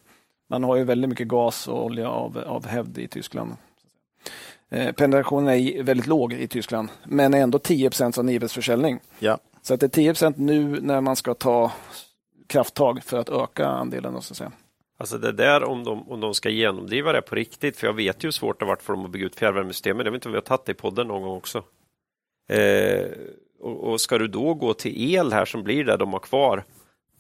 Man 0.49 0.63
har 0.63 0.75
ju 0.75 0.83
väldigt 0.83 1.09
mycket 1.09 1.27
gas 1.27 1.67
och 1.67 1.85
olja 1.85 2.09
av, 2.09 2.37
av 2.47 2.67
hävd 2.67 2.97
i 2.97 3.07
Tyskland. 3.07 3.51
Eh, 4.69 4.91
Penetrationen 4.91 5.49
är 5.53 5.83
väldigt 5.83 6.07
låg 6.07 6.33
i 6.33 6.47
Tyskland, 6.47 6.89
men 7.03 7.33
ändå 7.33 7.59
10 7.59 7.89
av 8.17 8.25
Nibes 8.25 8.53
försäljning. 8.53 8.99
Ja. 9.19 9.37
Så 9.61 9.73
att 9.73 9.79
det 9.79 9.97
är 9.97 10.13
10% 10.13 10.33
nu 10.37 10.79
när 10.81 11.01
man 11.01 11.15
ska 11.15 11.33
ta 11.33 11.71
krafttag 12.47 13.03
för 13.03 13.17
att 13.17 13.29
öka 13.29 13.67
andelen. 13.67 14.21
Så 14.21 14.33
att 14.33 14.37
säga. 14.37 14.51
Alltså 15.01 15.17
det 15.17 15.31
där 15.31 15.63
om 15.63 15.83
de, 15.83 16.11
om 16.11 16.19
de 16.19 16.33
ska 16.33 16.49
genomdriva 16.49 17.11
det 17.11 17.21
på 17.21 17.35
riktigt, 17.35 17.77
för 17.77 17.87
jag 17.87 17.93
vet 17.93 18.23
ju 18.23 18.27
hur 18.27 18.31
svårt 18.31 18.59
det 18.59 18.65
varit 18.65 18.81
för 18.81 18.93
dem 18.93 19.05
att 19.05 19.11
bygga 19.11 19.25
ut 19.25 19.35
fjärrvärmesystemen. 19.35 20.05
Jag 20.05 20.11
vet 20.11 20.17
inte 20.17 20.27
om 20.27 20.31
vi 20.31 20.37
har 20.37 20.41
tagit 20.41 20.65
det 20.65 20.71
i 20.71 20.75
podden 20.75 21.07
någon 21.07 21.21
gång 21.21 21.37
också. 21.37 21.63
Eh, 22.49 23.05
och, 23.59 23.83
och, 23.83 24.01
ska 24.01 24.17
du 24.17 24.27
då 24.27 24.53
gå 24.53 24.73
till 24.73 25.15
el 25.15 25.33
här 25.33 25.45
som 25.45 25.63
blir 25.63 25.83
det 25.83 25.97
de 25.97 26.13
har 26.13 26.19
kvar, 26.19 26.63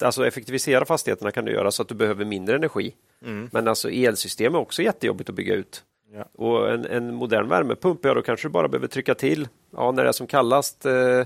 alltså 0.01 0.27
effektivisera 0.27 0.85
fastigheterna 0.85 1.31
kan 1.31 1.45
du 1.45 1.51
göra 1.51 1.71
så 1.71 1.81
att 1.81 1.87
du 1.87 1.95
behöver 1.95 2.25
mindre 2.25 2.55
energi. 2.55 2.95
Mm. 3.25 3.49
Men 3.51 3.67
alltså 3.67 3.89
elsystem 3.89 4.55
är 4.55 4.59
också 4.59 4.81
jättejobbigt 4.81 5.29
att 5.29 5.35
bygga 5.35 5.55
ut. 5.55 5.83
Ja. 6.13 6.25
Och 6.33 6.69
en, 6.69 6.85
en, 6.85 7.13
modern 7.13 7.47
värmepump, 7.47 8.05
ja 8.05 8.13
då 8.13 8.21
kanske 8.21 8.47
du 8.47 8.51
bara 8.51 8.67
behöver 8.67 8.87
trycka 8.87 9.15
till, 9.15 9.47
ja 9.71 9.91
när 9.91 10.03
det 10.03 10.09
är 10.09 10.13
som 10.13 10.27
kallast, 10.27 10.85
eh, 10.85 11.25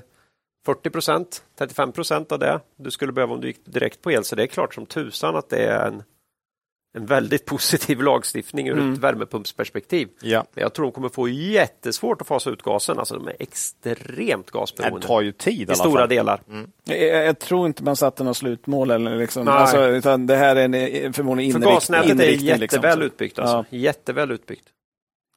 40 0.65 0.89
procent, 0.89 1.43
35 1.57 1.91
procent 1.91 2.31
av 2.31 2.39
det 2.39 2.59
du 2.75 2.91
skulle 2.91 3.11
behöva 3.11 3.33
om 3.33 3.41
du 3.41 3.47
gick 3.47 3.65
direkt 3.65 4.01
på 4.01 4.11
el. 4.11 4.23
Så 4.23 4.35
det 4.35 4.43
är 4.43 4.47
klart 4.47 4.73
som 4.73 4.85
tusan 4.85 5.35
att 5.35 5.49
det 5.49 5.65
är 5.65 5.87
en 5.87 6.03
en 6.95 7.05
väldigt 7.05 7.45
positiv 7.45 8.01
lagstiftning 8.01 8.67
ur 8.67 8.73
mm. 8.73 8.93
ett 8.93 8.99
värmepumpsperspektiv. 8.99 10.09
Ja. 10.21 10.45
Men 10.53 10.61
jag 10.61 10.73
tror 10.73 10.85
de 10.85 10.91
kommer 10.91 11.09
få 11.09 11.27
jättesvårt 11.29 12.21
att 12.21 12.27
fasa 12.27 12.49
ut 12.49 12.61
gasen. 12.61 12.99
Alltså 12.99 13.15
de 13.15 13.27
är 13.27 13.35
extremt 13.39 14.51
gasberoende. 14.51 14.99
Det 14.99 15.07
tar 15.07 15.21
ju 15.21 15.31
tid 15.31 15.71
i, 15.71 15.75
stora 15.75 15.99
fall. 15.99 16.09
delar. 16.09 16.41
Mm. 16.49 16.67
Jag, 16.83 17.25
jag, 17.25 17.39
tror 17.39 17.67
inte 17.67 17.83
man 17.83 17.95
satte 17.95 18.23
något 18.23 18.37
slutmål. 18.37 18.91
Eller 18.91 19.17
liksom. 19.17 19.47
alltså, 19.47 19.87
utan 19.87 20.27
det 20.27 20.35
här 20.35 20.55
är 20.55 20.75
en, 20.75 21.13
förmodligen 21.13 21.61
För 21.61 21.69
gasnätet 21.69 22.19
är 22.19 22.23
jätteväl 22.23 22.59
liksom. 22.59 23.01
utbyggt. 23.01 23.39
Alltså. 23.39 23.65
Ja. 23.69 23.77
Jätteväl 23.77 24.31
utbyggt. 24.31 24.65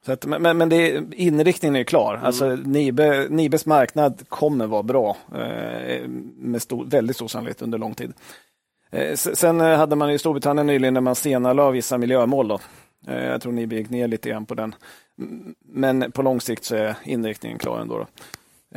Så 0.05 0.11
att, 0.11 0.25
men 0.25 0.57
men 0.57 0.69
det, 0.69 1.03
inriktningen 1.11 1.75
är 1.75 1.83
klar. 1.83 2.13
Mm. 2.13 2.25
Alltså, 2.25 2.55
Nibe, 2.55 3.27
Nibes 3.29 3.65
marknad 3.65 4.23
kommer 4.29 4.67
vara 4.67 4.83
bra 4.83 5.17
eh, 5.35 6.07
med 6.37 6.61
stor, 6.61 6.85
väldigt 6.85 7.15
stor 7.15 7.27
sannolikhet 7.27 7.61
under 7.61 7.77
lång 7.77 7.95
tid. 7.95 8.13
Eh, 8.91 9.15
sen 9.15 9.61
eh, 9.61 9.77
hade 9.77 9.95
man 9.95 10.11
i 10.11 10.19
Storbritannien 10.19 10.67
nyligen 10.67 10.93
när 10.93 11.01
man 11.01 11.15
senare 11.15 11.71
vissa 11.71 11.97
miljömål. 11.97 12.47
Då. 12.47 12.59
Eh, 13.07 13.25
jag 13.25 13.41
tror 13.41 13.51
ni 13.51 13.75
gick 13.75 13.89
ner 13.89 14.07
lite 14.07 14.29
grann 14.29 14.45
på 14.45 14.55
den. 14.55 14.75
Men 15.65 16.11
på 16.11 16.21
lång 16.21 16.41
sikt 16.41 16.63
så 16.63 16.75
är 16.75 16.95
inriktningen 17.03 17.57
klar 17.57 17.79
ändå. 17.79 17.97
Då. 17.97 18.07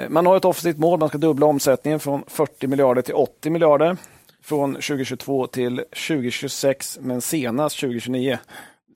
Man 0.09 0.27
har 0.27 0.37
ett 0.37 0.45
offensivt 0.45 0.79
mål, 0.79 1.01
man 1.01 1.09
ska 1.09 1.19
dubbla 1.19 1.47
omsättningen 1.47 2.01
från 2.01 2.25
40 2.27 2.67
miljarder 2.67 3.03
till 3.03 3.15
80 3.15 3.51
miljarder 3.51 3.97
från 4.43 4.75
2022 4.75 5.47
till 5.47 5.77
2026, 5.77 6.99
men 7.03 7.21
senast 7.21 7.81
2029. 7.81 8.39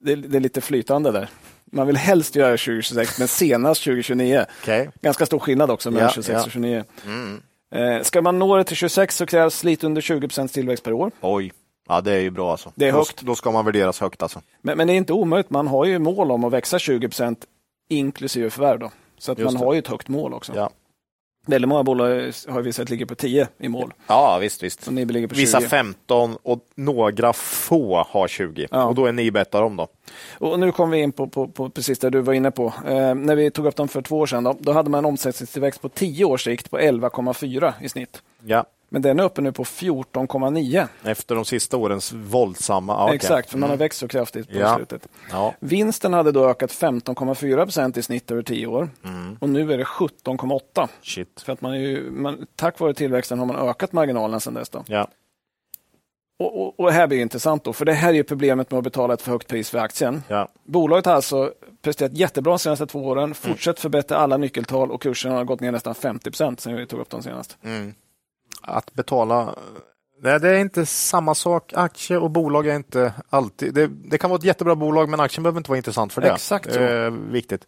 Det, 0.01 0.15
det 0.15 0.37
är 0.37 0.41
lite 0.41 0.61
flytande 0.61 1.11
där. 1.11 1.29
Man 1.71 1.87
vill 1.87 1.97
helst 1.97 2.35
göra 2.35 2.51
2026, 2.51 3.19
men 3.19 3.27
senast 3.27 3.83
2029. 3.83 4.45
Okay. 4.61 4.87
Ganska 5.01 5.25
stor 5.25 5.39
skillnad 5.39 5.71
också 5.71 5.91
mellan 5.91 6.05
ja, 6.05 6.13
26 6.13 6.33
ja. 6.39 6.45
och 6.45 6.51
29. 6.51 6.83
Mm. 7.05 7.41
Eh, 7.71 8.01
ska 8.01 8.21
man 8.21 8.39
nå 8.39 8.57
det 8.57 8.63
till 8.63 8.75
26 8.75 9.15
så 9.15 9.25
krävs 9.25 9.63
lite 9.63 9.85
under 9.85 10.01
20% 10.01 10.47
tillväxt 10.47 10.83
per 10.83 10.93
år. 10.93 11.11
Oj, 11.21 11.51
ja 11.87 12.01
det 12.01 12.13
är 12.13 12.19
ju 12.19 12.29
bra 12.29 12.51
alltså. 12.51 12.71
Det 12.75 12.87
är 12.87 12.91
högt. 12.91 13.21
Då, 13.21 13.25
då 13.25 13.35
ska 13.35 13.51
man 13.51 13.65
värderas 13.65 13.99
högt 13.99 14.21
alltså. 14.21 14.41
Men, 14.61 14.77
men, 14.77 14.87
det 14.87 14.93
är 14.93 14.97
inte 14.97 15.13
omöjligt, 15.13 15.49
man 15.49 15.67
har 15.67 15.85
ju 15.85 15.99
mål 15.99 16.31
om 16.31 16.43
att 16.43 16.53
växa 16.53 16.77
20% 16.77 17.35
inklusive 17.89 18.49
förvärv. 18.49 18.79
Då. 18.79 18.91
Så 19.17 19.31
att 19.31 19.37
man 19.37 19.53
det. 19.53 19.59
har 19.59 19.73
ju 19.73 19.79
ett 19.79 19.87
högt 19.87 20.07
mål 20.07 20.33
också. 20.33 20.53
Ja. 20.55 20.69
Väldigt 21.47 21.69
många 21.69 21.83
bolag 21.83 22.31
har 22.47 22.61
vi 22.61 22.73
sett 22.73 22.89
ligger 22.89 23.05
på 23.05 23.15
10 23.15 23.47
i 23.57 23.67
mål. 23.67 23.93
Ja, 24.07 24.37
visst. 24.37 24.63
visst. 24.63 24.87
Vissa 25.31 25.61
15 25.61 26.37
och 26.43 26.59
några 26.75 27.33
få 27.33 28.07
har 28.09 28.27
20. 28.27 28.67
Ja. 28.71 28.85
Och 28.85 28.95
då 28.95 29.05
är 29.05 29.11
ni 29.11 29.31
bättre 29.31 29.59
om 29.59 29.75
då. 29.75 29.87
Och 30.37 30.59
nu 30.59 30.71
kommer 30.71 30.97
vi 30.97 31.03
in 31.03 31.11
på, 31.11 31.27
på, 31.27 31.47
på, 31.47 31.69
precis 31.69 31.99
det 31.99 32.09
du 32.09 32.21
var 32.21 32.33
inne 32.33 32.51
på. 32.51 32.73
Eh, 32.87 33.15
när 33.15 33.35
vi 33.35 33.51
tog 33.51 33.65
upp 33.65 33.75
dem 33.75 33.87
för 33.87 34.01
två 34.01 34.19
år 34.19 34.25
sedan, 34.25 34.43
då, 34.43 34.55
då 34.59 34.71
hade 34.71 34.89
man 34.89 34.97
en 34.97 35.05
omsättningstillväxt 35.05 35.81
på 35.81 35.89
10 35.89 36.25
års 36.25 36.43
sikt 36.43 36.71
på 36.71 36.79
11,4 36.79 37.73
i 37.81 37.89
snitt. 37.89 38.21
Ja. 38.45 38.65
Men 38.89 39.01
den 39.01 39.19
är 39.19 39.23
uppe 39.23 39.41
nu 39.41 39.51
på 39.51 39.63
14,9. 39.63 40.87
Efter 41.03 41.35
de 41.35 41.45
sista 41.45 41.77
årens 41.77 42.13
våldsamma... 42.13 42.93
Ja, 42.93 43.13
Exakt, 43.13 43.49
för 43.49 43.57
man 43.57 43.69
har 43.69 43.75
mm. 43.75 43.79
växt 43.79 43.99
så 43.99 44.07
kraftigt 44.07 44.49
på 44.51 44.57
ja. 44.57 44.75
slutet. 44.75 45.07
Ja. 45.31 45.53
Vinsten 45.59 46.13
hade 46.13 46.31
då 46.31 46.49
ökat 46.49 46.71
15,4 46.71 47.63
procent 47.63 47.97
i 47.97 48.03
snitt 48.03 48.31
över 48.31 48.41
10 48.41 48.67
år. 48.67 48.89
Mm. 49.03 49.37
Och 49.41 49.49
nu 49.49 49.73
är 49.73 49.77
det 49.77 49.83
17,8. 49.83 50.87
För 51.45 51.53
att 51.53 51.61
man 51.61 51.79
ju, 51.79 52.11
man, 52.11 52.47
tack 52.55 52.79
vare 52.79 52.93
tillväxten 52.93 53.39
har 53.39 53.45
man 53.45 53.55
ökat 53.55 53.93
marginalen 53.93 54.39
sedan 54.39 54.53
dess. 54.53 54.69
Då. 54.69 54.83
Ja. 54.87 55.07
Och, 56.39 56.61
och, 56.61 56.79
och, 56.79 56.91
här 56.91 57.07
blir 57.07 57.17
det 57.17 57.21
intressant, 57.21 57.63
då, 57.63 57.73
för 57.73 57.85
det 57.85 57.93
här 57.93 58.13
är 58.13 58.23
problemet 58.23 58.71
med 58.71 58.77
att 58.77 58.83
betala 58.83 59.13
ett 59.13 59.21
för 59.21 59.31
högt 59.31 59.47
pris 59.47 59.69
för 59.69 59.77
aktien. 59.77 60.23
Ja. 60.27 60.47
Bolaget 60.63 61.05
har 61.05 61.13
alltså 61.13 61.53
presterat 61.81 62.13
jättebra 62.13 62.51
de 62.51 62.59
senaste 62.59 62.87
två 62.87 63.05
åren, 63.05 63.33
fortsatt 63.33 63.77
mm. 63.77 63.81
förbättra 63.81 64.17
alla 64.17 64.37
nyckeltal 64.37 64.91
och 64.91 65.01
kursen 65.01 65.31
har 65.31 65.43
gått 65.43 65.59
ner 65.59 65.71
nästan 65.71 65.95
50 65.95 66.31
procent 66.31 66.59
sedan 66.59 66.75
vi 66.75 66.85
tog 66.85 66.99
upp 66.99 67.09
dem 67.09 67.21
senast. 67.23 67.57
Mm 67.63 67.93
att 68.67 68.93
betala 68.93 69.55
Nej, 70.21 70.39
det 70.39 70.49
är 70.49 70.59
inte 70.59 70.85
samma 70.85 71.35
sak. 71.35 71.73
Aktie 71.75 72.17
och 72.17 72.31
bolag 72.31 72.67
är 72.67 72.75
inte 72.75 73.13
alltid... 73.29 73.73
Det, 73.73 73.87
det, 73.87 74.17
kan 74.17 74.29
vara 74.29 74.37
ett 74.37 74.43
jättebra 74.43 74.75
bolag, 74.75 75.09
men 75.09 75.19
aktien 75.19 75.43
behöver 75.43 75.59
inte 75.59 75.69
vara 75.69 75.77
intressant 75.77 76.13
för 76.13 76.21
det. 76.21 76.31
Exakt 76.31 76.73
så. 76.73 76.79
Det 76.79 76.89
är 76.89 77.09
viktigt 77.09 77.61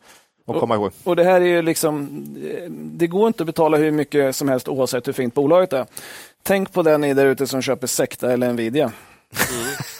att 0.48 0.56
och, 0.56 0.60
komma 0.60 0.76
ihåg. 0.76 0.92
Och 1.04 1.16
det 1.16 1.24
här 1.24 1.42
är 1.42 1.46
ju 1.46 1.62
liksom... 1.62 2.26
Det 2.70 3.08
går 3.08 3.28
inte 3.28 3.44
att 3.44 3.48
betala 3.48 3.78
hur 3.78 3.92
mycket 3.92 4.36
som 4.36 4.50
helst 4.50 4.68
oavsett 4.68 5.08
hur 5.08 5.14
fint 5.14 5.34
bolaget 5.34 5.74
är. 5.74 5.86
Tänk 6.44 6.74
på 6.74 6.84
den 6.84 7.02
ni 7.02 7.14
där 7.14 7.26
ute 7.26 7.48
som 7.48 7.62
köper 7.62 7.88
Secta 7.88 8.34
eller 8.34 8.54
Nvidia. 8.54 8.92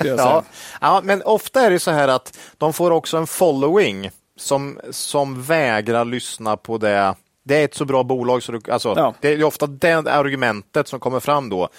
Mm. 0.02 0.18
ja. 0.18 0.44
ja, 0.82 1.02
men 1.04 1.22
ofta 1.22 1.62
är 1.62 1.70
det 1.70 1.80
så 1.80 1.92
här 1.92 2.08
att 2.08 2.38
de 2.58 2.74
får 2.74 2.92
också 2.92 3.18
en 3.18 3.28
following 3.28 4.12
som, 4.38 4.80
som 4.92 5.44
vägrar 5.44 6.06
lyssna 6.06 6.58
på 6.58 6.78
det 6.78 7.16
det 7.50 7.56
är 7.56 7.66
ett 7.66 7.74
så 7.74 7.86
bra 7.86 8.04
bolag 8.04 8.44
så 8.44 8.52
du, 8.52 8.72
alltså, 8.72 8.94
ja. 8.98 9.14
det 9.22 9.34
är 9.34 9.44
ofta 9.44 9.68
det 9.68 9.94
argumentet 9.94 10.88
som 10.88 11.00
kommer 11.00 11.20
fram 11.20 11.50
då. 11.50 11.70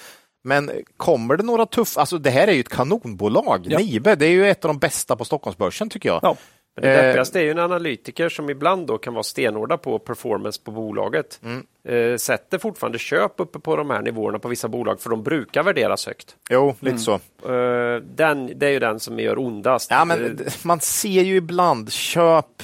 Men 0.43 0.71
kommer 0.97 1.37
det 1.37 1.43
några 1.43 1.67
tuffa, 1.67 2.01
alltså 2.01 2.19
det 2.19 2.31
här 2.31 2.49
är 2.49 2.53
ju 2.53 2.61
ett 2.61 2.69
kanonbolag, 2.69 3.67
ja. 3.69 3.79
Nibe, 3.79 4.15
det 4.15 4.27
är 4.27 4.31
ju 4.31 4.51
ett 4.51 4.65
av 4.65 4.69
de 4.69 4.79
bästa 4.79 5.17
på 5.17 5.25
Stockholmsbörsen 5.25 5.91
tycker 5.91 6.09
jag. 6.09 6.21
Ja. 6.23 6.37
det 6.81 7.03
deppigaste 7.03 7.41
är 7.41 7.43
ju 7.43 7.51
en 7.51 7.59
analytiker 7.59 8.29
som 8.29 8.51
ibland 8.51 8.87
då 8.87 8.99
kan 8.99 9.15
vara 9.15 9.23
stenhårda 9.23 9.79
på 9.79 9.99
performance 9.99 10.61
på 10.65 10.71
bolaget. 10.71 11.41
Mm. 11.45 11.67
Eh, 11.89 12.17
sätter 12.17 12.59
fortfarande 12.59 12.99
köp 12.99 13.33
uppe 13.37 13.59
på 13.59 13.77
de 13.77 13.91
här 13.91 14.03
nivåerna 14.03 14.39
på 14.39 14.49
vissa 14.49 14.69
bolag 14.69 15.01
för 15.01 15.11
de 15.11 15.23
brukar 15.23 15.63
värderas 15.63 16.07
högt. 16.07 16.37
Jo, 16.51 16.75
lite 16.81 16.89
mm. 16.89 16.99
så. 16.99 17.15
Eh, 17.53 18.03
den, 18.03 18.59
det 18.59 18.67
är 18.67 18.71
ju 18.71 18.79
den 18.79 19.01
som 19.01 19.19
gör 19.19 19.39
ondast. 19.39 19.91
Ja, 19.91 20.05
men 20.05 20.25
eh, 20.25 20.53
man 20.63 20.81
ser 20.81 21.23
ju 21.23 21.37
ibland 21.37 21.93
köp 21.93 22.63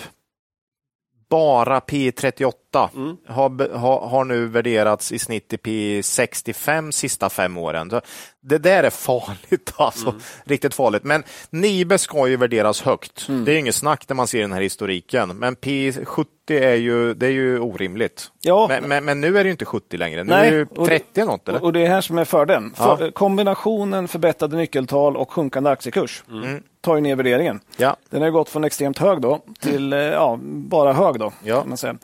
bara 1.28 1.78
P38 1.80 2.52
mm. 2.84 3.16
har, 3.26 3.76
har, 3.76 4.08
har, 4.08 4.24
nu 4.24 4.46
värderats 4.46 5.12
i 5.12 5.18
snitt 5.18 5.52
i 5.52 5.56
P65 5.56 6.90
sista 6.90 7.30
fem 7.30 7.56
åren. 7.56 7.90
Så 7.90 8.00
det 8.40 8.58
där 8.58 8.82
är 8.82 8.90
farligt, 8.90 9.72
alltså. 9.76 10.08
Mm. 10.08 10.20
riktigt 10.44 10.74
farligt. 10.74 11.04
Men 11.04 11.24
Nibe 11.50 11.98
ska 11.98 12.28
ju 12.28 12.36
värderas 12.36 12.82
högt. 12.82 13.28
Mm. 13.28 13.44
Det 13.44 13.52
är 13.52 13.58
inget 13.58 13.74
snack 13.74 14.08
när 14.08 14.16
man 14.16 14.26
ser 14.26 14.40
den 14.40 14.52
här 14.52 14.60
historiken. 14.60 15.28
Men 15.38 15.56
P70 15.56 16.26
är 16.48 16.74
ju, 16.74 17.14
det 17.14 17.26
är 17.26 17.30
ju 17.30 17.60
orimligt. 17.60 18.30
Ja. 18.40 18.66
Men, 18.68 18.88
men, 18.88 19.04
men 19.04 19.20
nu 19.20 19.38
är 19.38 19.44
det 19.44 19.50
inte 19.50 19.64
70 19.64 19.96
längre. 19.96 20.24
Nu 20.24 20.30
Nej, 20.30 20.48
är 20.48 20.52
det 20.52 20.86
30 20.86 21.04
det, 21.12 21.24
något. 21.24 21.48
Eller? 21.48 21.64
Och 21.64 21.72
det 21.72 21.80
är 21.80 21.88
här 21.88 22.00
som 22.00 22.18
är 22.18 22.24
fördelen. 22.24 22.74
Ja. 22.78 22.96
För, 22.96 23.10
kombinationen 23.10 24.08
förbättrade 24.08 24.56
nyckeltal 24.56 25.16
och 25.16 25.32
sjunkande 25.32 25.70
aktiekurs 25.70 26.24
mm. 26.30 26.62
tar 26.80 26.94
ju 26.94 27.00
ner 27.00 27.16
värderingen. 27.16 27.60
Ja. 27.76 27.96
Den 28.10 28.22
har 28.22 28.30
gått 28.30 28.48
från 28.48 28.64
extremt 28.64 28.98
hög 28.98 29.20
då 29.20 29.40
till 29.60 29.92
eh, 29.92 29.98
ja, 29.98 30.38
bara 30.42 30.92
hög. 30.92 31.18
Då, 31.18 31.32
ja. 31.42 31.64
man 31.64 31.76
säga. 31.76 31.96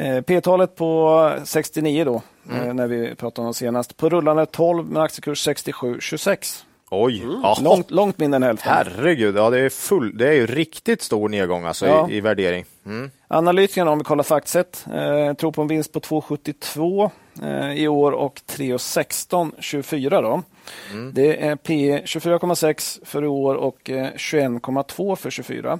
Eh, 0.00 0.20
P-talet 0.20 0.76
på 0.76 1.32
69 1.44 2.04
då, 2.04 2.22
mm. 2.50 2.68
Eh, 2.68 2.74
när 2.74 2.86
vi 2.86 3.14
pratade 3.14 3.48
om 3.48 3.54
senast. 3.54 3.96
På 3.96 4.08
rullande 4.08 4.46
12 4.46 4.90
med 4.90 5.02
aktiekurs 5.02 5.48
67,26. 5.48 6.64
Oj! 6.90 7.22
Mm. 7.22 7.42
Långt, 7.62 7.90
långt 7.90 8.18
mindre 8.18 8.36
än 8.36 8.42
hälften. 8.42 8.72
Herregud, 8.72 9.36
ja, 9.36 9.50
det, 9.50 9.60
är 9.60 9.68
full, 9.68 10.18
det 10.18 10.28
är 10.28 10.32
ju 10.32 10.46
riktigt 10.46 11.02
stor 11.02 11.28
nedgång 11.28 11.64
alltså 11.64 11.86
ja. 11.86 12.10
i, 12.10 12.16
i, 12.16 12.20
värdering. 12.20 12.64
Mm. 12.86 13.10
Analytikerna, 13.28 13.90
om 13.90 13.98
vi 13.98 14.04
kollar 14.04 14.24
Factset, 14.24 14.86
eh, 14.94 15.34
tror 15.34 15.52
på 15.52 15.62
en 15.62 15.68
vinst 15.68 15.92
på 15.92 16.00
2,72 16.00 17.10
eh, 17.42 17.72
i 17.72 17.88
år 17.88 18.12
och 18.12 18.40
3,16 18.46 19.52
24. 19.58 20.20
Då. 20.22 20.42
Mm. 20.92 21.12
Det 21.14 21.46
är 21.46 21.56
P 21.56 22.02
24,6 22.04 23.04
för 23.04 23.24
i 23.24 23.26
år 23.26 23.54
och 23.54 23.90
eh, 23.90 24.06
21,2 24.06 25.16
för 25.16 25.30
24. 25.30 25.78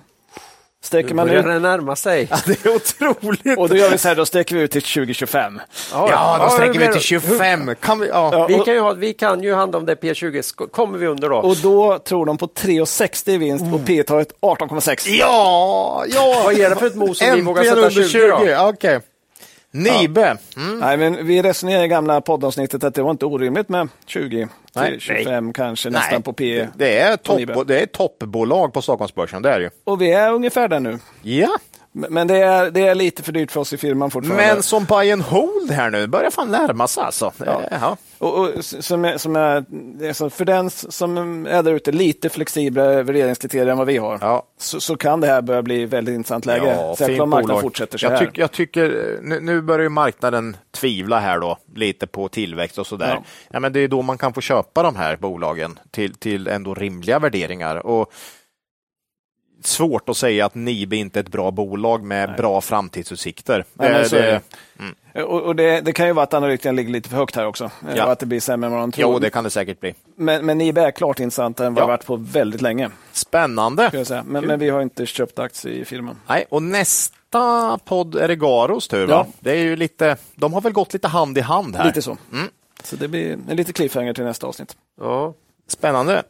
Sträcker 0.83 1.15
man 1.15 1.31
ut... 1.31 1.45
det 1.45 1.59
närma 1.59 1.97
sig. 1.97 2.29
Ja, 2.31 2.37
det 2.47 2.67
är 2.67 2.75
otroligt. 2.75 3.59
Och 3.59 3.69
då 3.69 3.77
gör 3.77 3.91
vi 3.91 3.99
så 3.99 4.09
här, 4.09 4.17
då 4.17 4.27
sträcker 4.27 4.57
vi 4.57 4.63
ut 4.63 4.71
till 4.71 4.83
2025. 4.83 5.61
Ja, 5.93 6.09
ja 6.11 6.45
då 6.45 6.51
sträcker 6.51 6.79
vi 6.81 6.87
ut 6.87 6.93
till 6.93 7.01
25. 7.01 7.75
Kan 7.81 8.01
vi, 8.01 8.09
ja. 8.09 8.47
vi, 8.49 8.55
kan 8.55 8.75
ju 8.75 8.81
ha, 8.81 8.93
vi 8.93 9.13
kan 9.13 9.43
ju 9.43 9.55
handla 9.55 9.79
om 9.79 9.87
det 9.87 9.95
P20. 9.95 10.69
Kommer 10.71 10.99
vi 10.99 11.07
under 11.07 11.29
då? 11.29 11.37
Och 11.37 11.57
då 11.57 11.99
tror 11.99 12.27
de 12.27 12.39
på 12.39 12.47
3,60 12.47 13.31
i 13.31 13.39
vinst 13.39 13.63
mm. 13.63 13.75
och 13.75 13.87
P-talet 13.87 14.29
18,6. 14.41 15.09
Ja, 15.11 16.05
ja! 16.09 16.43
Vad 16.45 16.55
ger 16.55 16.71
det 16.71 16.77
för 16.77 16.87
ett 16.87 16.95
mos 16.95 17.19
som 17.19 17.35
vi 17.35 17.41
vågar 17.41 17.65
sätta 17.65 17.91
20? 17.91 18.09
20 18.09 18.29
då? 18.29 18.69
Okay. 18.69 19.01
Nibe. 19.71 20.37
Mm. 20.57 20.79
Nej, 20.79 20.97
men 20.97 21.27
vi 21.27 21.43
resonerade 21.43 21.85
i 21.85 21.89
gamla 21.89 22.21
poddavsnittet 22.21 22.85
att 22.85 22.95
det 22.95 23.03
var 23.03 23.11
inte 23.11 23.27
orimligt 23.27 23.69
med 23.69 23.89
20 24.07 24.49
till 24.73 25.01
25 25.01 25.45
nej. 25.45 25.55
kanske 25.55 25.91
nästan 25.91 26.13
nej. 26.13 26.23
på 26.23 26.33
P. 26.33 26.67
Det 26.75 26.99
är, 26.99 27.17
topp, 27.17 27.67
det 27.69 27.81
är 27.81 27.87
toppbolag 27.87 28.73
på 28.73 28.83
Stockholmsbörsen, 28.83 29.43
det 29.43 29.51
är 29.51 29.61
ju. 29.61 29.71
Och 29.85 30.03
vi 30.03 30.13
är 30.13 30.33
ungefär 30.33 30.69
där 30.69 30.81
nu. 30.81 30.99
Ja. 31.23 31.57
Men 31.93 32.27
det 32.27 32.37
är, 32.39 32.71
det 32.71 32.87
är 32.87 32.95
lite 32.95 33.23
för 33.23 33.33
dyrt 33.33 33.51
för 33.53 33.61
oss 33.61 33.73
i 33.73 33.77
firman 33.77 34.11
fortfarande. 34.11 34.47
Men 34.55 34.63
som 34.63 34.85
buy 34.85 35.11
and 35.13 35.23
hold 35.23 35.71
här 35.71 35.91
nu, 35.91 36.07
börjar 36.07 36.31
fan 36.31 36.51
närma 36.51 36.89
sig 36.89 37.03
alltså. 37.05 37.33
Ja. 37.47 37.63
Ja. 37.71 37.97
Och, 38.19 38.39
och, 38.39 38.65
som 38.65 39.05
är, 39.05 39.19
som 39.19 39.37
är, 39.37 40.29
för 40.31 40.45
den 40.45 40.71
som 40.71 41.47
är 41.47 41.63
där 41.63 41.73
ute 41.73 41.93
lite 41.93 42.29
flexiblare 42.29 43.03
värderingskriterier 43.03 43.67
än 43.67 43.79
vad 43.79 43.87
vi 43.87 43.97
har, 43.97 44.19
Ja. 44.21 44.43
så, 44.59 44.81
så 44.81 44.97
kan 44.97 45.21
det 45.21 45.27
här 45.27 45.43
börja 45.43 45.63
bli 45.63 45.85
väldigt 45.87 46.15
intressant 46.15 46.47
läge. 46.47 46.77
Ja, 46.79 46.97
Särskilt 46.97 47.21
om 47.21 47.31
marknaden 47.31 47.49
bolag. 47.49 47.63
fortsätter 47.63 47.99
så 47.99 48.07
jag, 48.07 48.11
här. 48.11 48.19
tyck, 48.19 48.39
jag 48.39 48.53
tycker, 48.53 49.19
nu, 49.23 49.41
nu 49.41 49.61
börjar 49.63 49.83
ju 49.83 49.89
marknaden 49.89 50.57
tvivla 50.71 51.19
här 51.19 51.39
då, 51.41 51.59
lite 51.75 52.07
på 52.07 52.29
tillväxt 52.29 52.79
och 52.79 52.87
sådär. 52.87 53.15
Ja. 53.15 53.25
Ja. 53.51 53.61
men 53.61 53.73
det 53.73 53.81
är 53.81 53.89
då 53.89 54.03
man 54.03 54.19
kan 54.19 54.33
få 54.33 54.41
köpa 54.41 54.83
de 54.83 54.97
här 54.97 55.17
bolagen 55.17 55.79
till, 55.91 56.15
till 56.15 56.47
ändå 56.49 56.75
rimliga 56.75 57.19
värderingar. 57.19 57.87
Och 57.87 58.13
svårt 59.63 60.09
att 60.09 60.17
säga 60.17 60.47
att 60.47 60.55
Nibe 60.55 60.97
inte 60.97 61.19
är 61.19 61.23
ett 61.25 61.29
bra 61.29 61.51
bolag 61.51 62.03
med 62.03 62.35
bra 62.37 62.61
framtidsutsikter. 62.61 63.65
Nej, 63.75 63.91
men 63.93 64.09
så 64.09 64.17
är 64.17 64.23
det. 64.23 64.41
det, 65.13 65.23
Och, 65.23 65.43
och 65.43 65.57
det, 65.57 65.81
det 65.81 65.93
kan 65.93 66.07
ju 66.07 66.13
vara 66.13 66.23
att 66.23 66.35
analytikerna 66.35 66.73
ligger 66.73 66.91
lite 66.93 67.09
för 67.09 67.17
högt 67.17 67.37
här 67.37 67.47
också. 67.47 67.65
eh, 67.65 67.71
Ja. 67.97 68.05
Och 68.07 68.13
att 68.13 68.19
det 68.19 68.27
blir 68.27 68.41
sämre 68.41 68.67
än 68.67 68.73
vad 68.73 68.81
de 68.83 68.93
tror. 68.93 69.13
jo, 69.13 69.19
det 69.19 69.31
kan 69.31 69.45
det 69.45 69.51
säkert 69.51 69.81
bli. 69.81 69.95
Men, 70.17 70.47
men 70.47 70.59
Nibe 70.59 70.81
är 70.83 70.91
klart 70.91 71.21
intressantare 71.21 71.67
än 71.67 71.75
vad 71.75 71.83
Ja. 71.83 71.87
det 71.87 71.93
varit 71.93 72.07
på 72.07 72.17
väldigt 72.17 72.61
länge. 72.63 72.91
Spännande. 73.13 73.89
Ska 73.89 73.97
jag 73.99 74.07
säga. 74.07 74.25
Men, 74.27 74.47
men 74.47 74.59
vi 74.59 74.69
har 74.71 74.83
inte 74.83 75.07
köpt 75.07 75.39
aktier 75.39 75.73
i 75.75 75.85
firman. 75.85 76.17
Nej, 76.29 76.45
och 76.49 76.63
nästa 76.63 77.79
podd 77.85 78.15
är 78.15 78.29
det 78.29 78.37
Garos 78.37 78.89
tur. 78.89 79.07
Va? 79.07 79.13
Ja. 79.29 79.33
Det 79.41 79.51
är 79.51 79.57
ju 79.63 79.77
lite, 79.77 80.17
de 80.35 80.53
har 80.53 80.61
väl 80.61 80.73
gått 80.73 80.93
lite 80.93 81.09
hand 81.09 81.39
i 81.39 81.41
hand 81.41 81.77
här. 81.77 81.85
Lite 81.85 82.03
så. 82.03 82.17
Mm. 82.33 82.47
Så 82.83 82.97
det 82.97 83.09
blir 83.09 83.33
en 83.51 83.57
lite 83.57 83.73
cliffhanger 83.73 84.15
till 84.15 84.25
nästa 84.25 84.47
avsnitt. 84.47 84.77
Ja, 85.01 85.35
Spännande. 85.69 86.23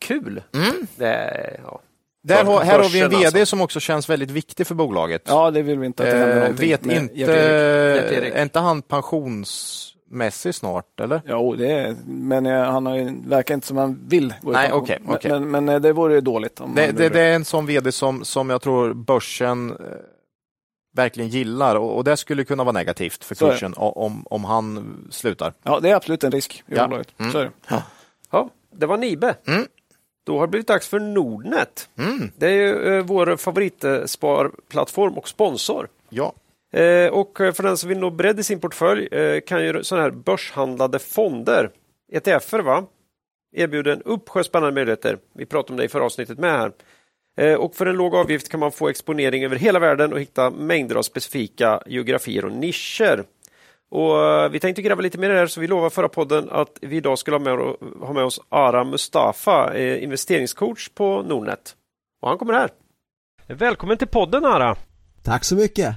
kul. 0.00 0.42
Mm. 0.54 0.86
Det 0.96 1.08
är, 1.08 1.60
ja. 1.64 1.80
Där 2.26 2.44
har, 2.44 2.60
här 2.60 2.78
har 2.78 2.88
vi 2.88 3.00
en 3.00 3.10
VD 3.10 3.26
alltså. 3.26 3.46
som 3.46 3.60
också 3.60 3.80
känns 3.80 4.08
väldigt 4.10 4.30
viktig 4.30 4.66
för 4.66 4.74
bolaget. 4.74 5.22
Ja, 5.26 5.50
det 5.50 5.62
vill 5.62 5.78
vi 5.78 5.86
inte 5.86 6.02
att 6.02 6.10
det 6.10 6.16
händer 6.16 6.36
eh, 6.36 6.40
någonting 6.42 6.68
vet 6.68 6.86
inte, 6.86 7.24
är 8.38 8.42
inte 8.42 8.58
han 8.58 8.82
pensionsmässig 8.82 10.54
snart 10.54 11.00
eller? 11.00 11.22
Jo, 11.26 11.54
det 11.54 11.72
är, 11.72 11.96
men 12.06 12.46
han 12.46 12.86
har 12.86 12.96
ju, 12.96 13.14
verkar 13.26 13.54
inte 13.54 13.66
som 13.66 13.76
han 13.76 14.00
vill 14.08 14.34
gå 14.42 14.50
i 14.50 14.54
Nej, 14.54 14.68
pension. 14.68 14.82
okej, 14.82 14.98
okej. 15.08 15.30
Men, 15.30 15.50
men, 15.50 15.64
men 15.64 15.74
eh, 15.74 15.80
det 15.80 15.92
vore 15.92 16.20
dåligt. 16.20 16.60
Om 16.60 16.74
Det, 16.74 16.92
det, 16.92 17.08
det 17.08 17.20
är 17.20 17.34
en 17.34 17.44
sån 17.44 17.66
VD 17.66 17.92
som, 17.92 18.24
som 18.24 18.50
jag 18.50 18.62
tror 18.62 18.94
börsen 18.94 19.70
eh, 19.70 19.76
verkligen 20.96 21.30
gillar 21.30 21.76
och, 21.76 21.96
och 21.96 22.04
det 22.04 22.16
skulle 22.16 22.44
kunna 22.44 22.64
vara 22.64 22.72
negativt 22.72 23.24
för 23.24 23.34
Så 23.34 23.48
kursen 23.50 23.74
om, 23.76 24.26
om 24.30 24.44
han 24.44 24.96
slutar. 25.10 25.52
Ja, 25.62 25.80
det 25.80 25.90
är 25.90 25.94
absolut 25.94 26.24
en 26.24 26.32
risk 26.32 26.64
i 26.66 26.74
Ja. 26.74 26.86
bolaget. 26.88 27.08
Mm. 27.18 27.32
Så 27.32 27.38
är 27.38 27.44
det. 27.44 27.82
ja, 28.30 28.50
det 28.76 28.86
var 28.86 28.96
Nibe. 28.96 29.34
Mm. 29.46 29.66
Då 30.26 30.38
har 30.38 30.46
det 30.46 30.50
blivit 30.50 30.66
dags 30.66 30.88
för 30.88 31.00
Nordnet. 31.00 31.88
Mm. 31.98 32.30
Det 32.36 32.46
är 32.46 32.52
ju 32.52 32.96
eh, 32.96 33.04
vår 33.04 33.36
favoritsparplattform 33.36 35.18
och 35.18 35.28
sponsor. 35.28 35.88
Ja. 36.08 36.32
Eh, 36.72 37.12
och 37.12 37.40
eh, 37.40 37.52
för 37.52 37.62
den 37.62 37.76
som 37.76 37.88
vill 37.88 37.98
nå 37.98 38.10
bredd 38.10 38.40
i 38.40 38.42
sin 38.42 38.60
portfölj 38.60 39.08
kan 39.46 39.64
ju 39.64 39.84
sådana 39.84 40.02
här 40.02 40.10
börshandlade 40.10 40.98
fonder, 40.98 41.70
ETFer, 42.12 42.58
va? 42.58 42.86
erbjuder 43.56 43.92
en 43.92 44.02
uppsjö 44.02 44.44
spännande 44.44 44.74
möjligheter. 44.74 45.18
Vi 45.32 45.46
pratade 45.46 45.72
om 45.72 45.76
det 45.76 45.84
i 45.84 45.88
förra 45.88 46.04
avsnittet 46.04 46.38
med 46.38 46.52
här. 46.52 46.72
Och 47.58 47.74
för 47.74 47.86
en 47.86 47.96
låg 47.96 48.14
avgift 48.14 48.48
kan 48.48 48.60
man 48.60 48.72
få 48.72 48.88
exponering 48.88 49.44
över 49.44 49.56
hela 49.56 49.78
världen 49.78 50.12
och 50.12 50.20
hitta 50.20 50.50
mängder 50.50 50.96
av 50.96 51.02
specifika 51.02 51.82
geografier 51.86 52.44
och 52.44 52.52
nischer. 52.52 53.24
Och 53.96 54.24
eh, 54.24 54.50
vi 54.50 54.60
tänkte 54.60 54.82
gräva 54.82 55.00
lite 55.00 55.18
mer 55.18 55.30
i 55.30 55.32
det 55.32 55.38
här 55.38 55.46
så 55.46 55.60
vi 55.60 55.66
lovade 55.66 55.90
förra 55.90 56.08
podden 56.08 56.48
att 56.50 56.78
vi 56.80 56.96
idag 56.96 57.18
skulle 57.18 57.34
ha 57.34 57.44
med, 57.44 57.74
ha 58.00 58.12
med 58.12 58.24
oss 58.24 58.40
Ara 58.48 58.84
Mustafa, 58.84 59.74
eh, 59.74 60.02
investeringscoach 60.02 60.88
på 60.88 61.22
Nordnet. 61.22 61.74
Och 62.22 62.28
han 62.28 62.38
kommer 62.38 62.52
här. 62.52 62.70
Välkommen 63.46 63.98
till 63.98 64.08
podden 64.08 64.44
Ara! 64.44 64.76
Tack 65.22 65.44
så 65.44 65.54
mycket. 65.54 65.96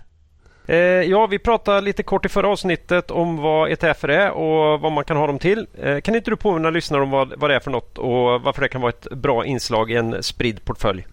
Eh, 0.67 0.77
ja, 0.77 1.27
vi 1.27 1.39
pratade 1.39 1.81
lite 1.81 2.03
kort 2.03 2.25
i 2.25 2.29
förra 2.29 2.47
avsnittet 2.47 3.11
om 3.11 3.37
vad 3.37 3.71
ETFer 3.71 4.07
är 4.07 4.31
och 4.31 4.81
vad 4.81 4.91
man 4.91 5.03
kan 5.03 5.17
ha 5.17 5.27
dem 5.27 5.39
till. 5.39 5.67
Kan 6.03 6.15
inte 6.15 6.31
du 6.31 6.35
påminna 6.37 6.69
lyssnare 6.69 7.01
om 7.01 7.11
vad, 7.11 7.33
vad 7.37 7.49
det 7.49 7.55
är 7.55 7.59
för 7.59 7.71
något 7.71 7.97
och 7.97 8.41
varför 8.41 8.61
det 8.61 8.67
kan 8.67 8.81
vara 8.81 8.91
ett 8.91 9.07
bra 9.11 9.45
inslag 9.45 9.91
i 9.91 9.95
en 9.95 10.23
spridd 10.23 10.65
portfölj? 10.65 11.07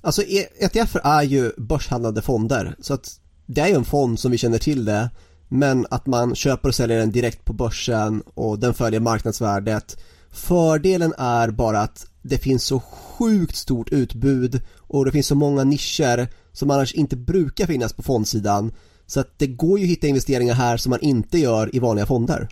Alltså 0.00 0.22
E- 0.22 0.48
ETF 0.60 0.96
är 1.04 1.22
ju 1.22 1.52
börshandlade 1.56 2.22
fonder 2.22 2.74
så 2.80 2.94
att 2.94 3.08
det 3.46 3.60
är 3.60 3.68
ju 3.68 3.74
en 3.74 3.84
fond 3.84 4.20
som 4.20 4.30
vi 4.30 4.38
känner 4.38 4.58
till 4.58 4.84
det 4.84 5.10
men 5.52 5.86
att 5.90 6.06
man 6.06 6.34
köper 6.34 6.68
och 6.68 6.74
säljer 6.74 6.98
den 6.98 7.10
direkt 7.10 7.44
på 7.44 7.52
börsen 7.52 8.22
och 8.34 8.58
den 8.58 8.74
följer 8.74 9.00
marknadsvärdet. 9.00 10.02
Fördelen 10.30 11.14
är 11.18 11.50
bara 11.50 11.80
att 11.80 12.06
det 12.22 12.38
finns 12.38 12.64
så 12.64 12.80
sjukt 12.80 13.56
stort 13.56 13.92
utbud 13.92 14.62
och 14.78 15.04
det 15.04 15.12
finns 15.12 15.26
så 15.26 15.34
många 15.34 15.64
nischer 15.64 16.28
som 16.52 16.70
annars 16.70 16.92
inte 16.92 17.16
brukar 17.16 17.66
finnas 17.66 17.92
på 17.92 18.02
fondsidan 18.02 18.72
så 19.06 19.20
att 19.20 19.38
det 19.38 19.46
går 19.46 19.78
ju 19.78 19.84
att 19.84 19.90
hitta 19.90 20.06
investeringar 20.06 20.54
här 20.54 20.76
som 20.76 20.90
man 20.90 21.00
inte 21.00 21.38
gör 21.38 21.76
i 21.76 21.78
vanliga 21.78 22.06
fonder. 22.06 22.48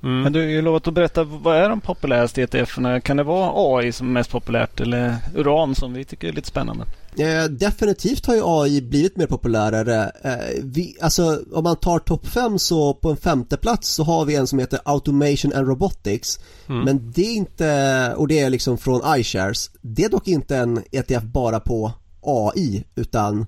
Men 0.00 0.32
du 0.32 0.38
har 0.40 0.46
ju 0.46 0.62
lovat 0.62 0.88
att 0.88 0.94
berätta, 0.94 1.24
vad 1.24 1.56
är 1.56 1.68
de 1.68 1.80
populäraste 1.80 2.42
ETFerna? 2.42 3.00
Kan 3.00 3.16
det 3.16 3.22
vara 3.22 3.52
AI 3.54 3.92
som 3.92 4.06
är 4.06 4.12
mest 4.12 4.30
populärt 4.30 4.80
eller 4.80 5.16
uran 5.34 5.74
som 5.74 5.92
vi 5.92 6.04
tycker 6.04 6.28
är 6.28 6.32
lite 6.32 6.48
spännande? 6.48 6.84
Eh, 7.16 7.44
definitivt 7.44 8.26
har 8.26 8.34
ju 8.34 8.42
AI 8.44 8.82
blivit 8.82 9.16
mer 9.16 9.26
populärare. 9.26 10.12
Eh, 10.22 10.62
vi, 10.62 10.96
alltså 11.00 11.42
om 11.52 11.64
man 11.64 11.76
tar 11.76 11.98
topp 11.98 12.26
5 12.26 12.58
så 12.58 12.94
på 12.94 13.10
en 13.10 13.16
femte 13.16 13.56
plats 13.56 13.88
så 13.88 14.02
har 14.04 14.24
vi 14.24 14.34
en 14.34 14.46
som 14.46 14.58
heter 14.58 14.80
Automation 14.84 15.52
and 15.52 15.68
Robotics. 15.68 16.38
Men 16.66 17.12
det 17.12 17.26
är 17.26 17.34
inte, 17.34 18.14
och 18.16 18.28
det 18.28 18.40
är 18.40 18.50
liksom 18.50 18.78
från 18.78 19.20
iShares. 19.20 19.70
Det 19.80 20.04
är 20.04 20.08
dock 20.08 20.28
inte 20.28 20.56
en 20.56 20.82
ETF 20.92 21.22
bara 21.22 21.60
på 21.60 21.92
AI 22.22 22.84
utan 22.94 23.46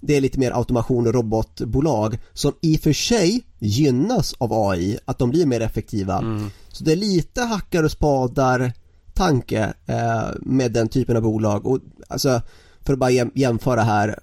det 0.00 0.16
är 0.16 0.20
lite 0.20 0.38
mer 0.38 0.50
automation 0.50 1.06
och 1.06 1.14
robotbolag 1.14 2.18
som 2.32 2.52
i 2.60 2.76
och 2.76 2.80
för 2.80 2.92
sig 2.92 3.42
gynnas 3.58 4.34
av 4.38 4.52
AI, 4.52 4.98
att 5.04 5.18
de 5.18 5.30
blir 5.30 5.46
mer 5.46 5.60
effektiva. 5.60 6.42
Så 6.68 6.84
det 6.84 6.92
är 6.92 6.96
lite 6.96 7.42
hackar 7.42 7.84
och 7.84 7.90
spadar 7.90 8.72
tanke 9.14 9.74
eh, 9.86 10.28
med 10.40 10.72
den 10.72 10.88
typen 10.88 11.16
av 11.16 11.22
bolag 11.22 11.66
och 11.66 11.78
alltså 12.08 12.42
för 12.88 12.92
att 12.92 12.98
bara 12.98 13.10
jäm- 13.10 13.32
jämföra 13.34 13.82
här 13.82 14.18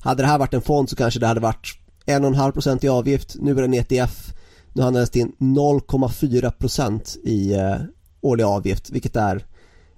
hade 0.00 0.22
det 0.22 0.26
här 0.26 0.38
varit 0.38 0.54
en 0.54 0.62
fond 0.62 0.90
så 0.90 0.96
kanske 0.96 1.20
det 1.20 1.26
hade 1.26 1.40
varit 1.40 1.78
1,5% 2.06 2.84
i 2.84 2.88
avgift, 2.88 3.36
nu 3.40 3.50
är 3.50 3.54
det 3.54 3.64
en 3.64 3.74
ETF 3.74 4.32
nu 4.72 4.82
handlas 4.82 5.10
det 5.10 5.18
in 5.18 5.32
0,4% 5.38 7.18
i 7.24 7.54
eh, 7.54 7.76
årlig 8.20 8.44
avgift 8.44 8.90
vilket 8.90 9.16
är 9.16 9.44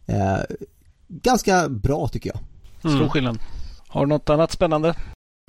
eh, 0.06 0.38
ganska 1.08 1.68
bra 1.68 2.08
tycker 2.08 2.30
jag 2.30 2.40
Stor 2.92 3.08
skillnad. 3.08 3.38
Har 3.88 4.00
du 4.00 4.08
något 4.08 4.30
annat 4.30 4.52
spännande? 4.52 4.94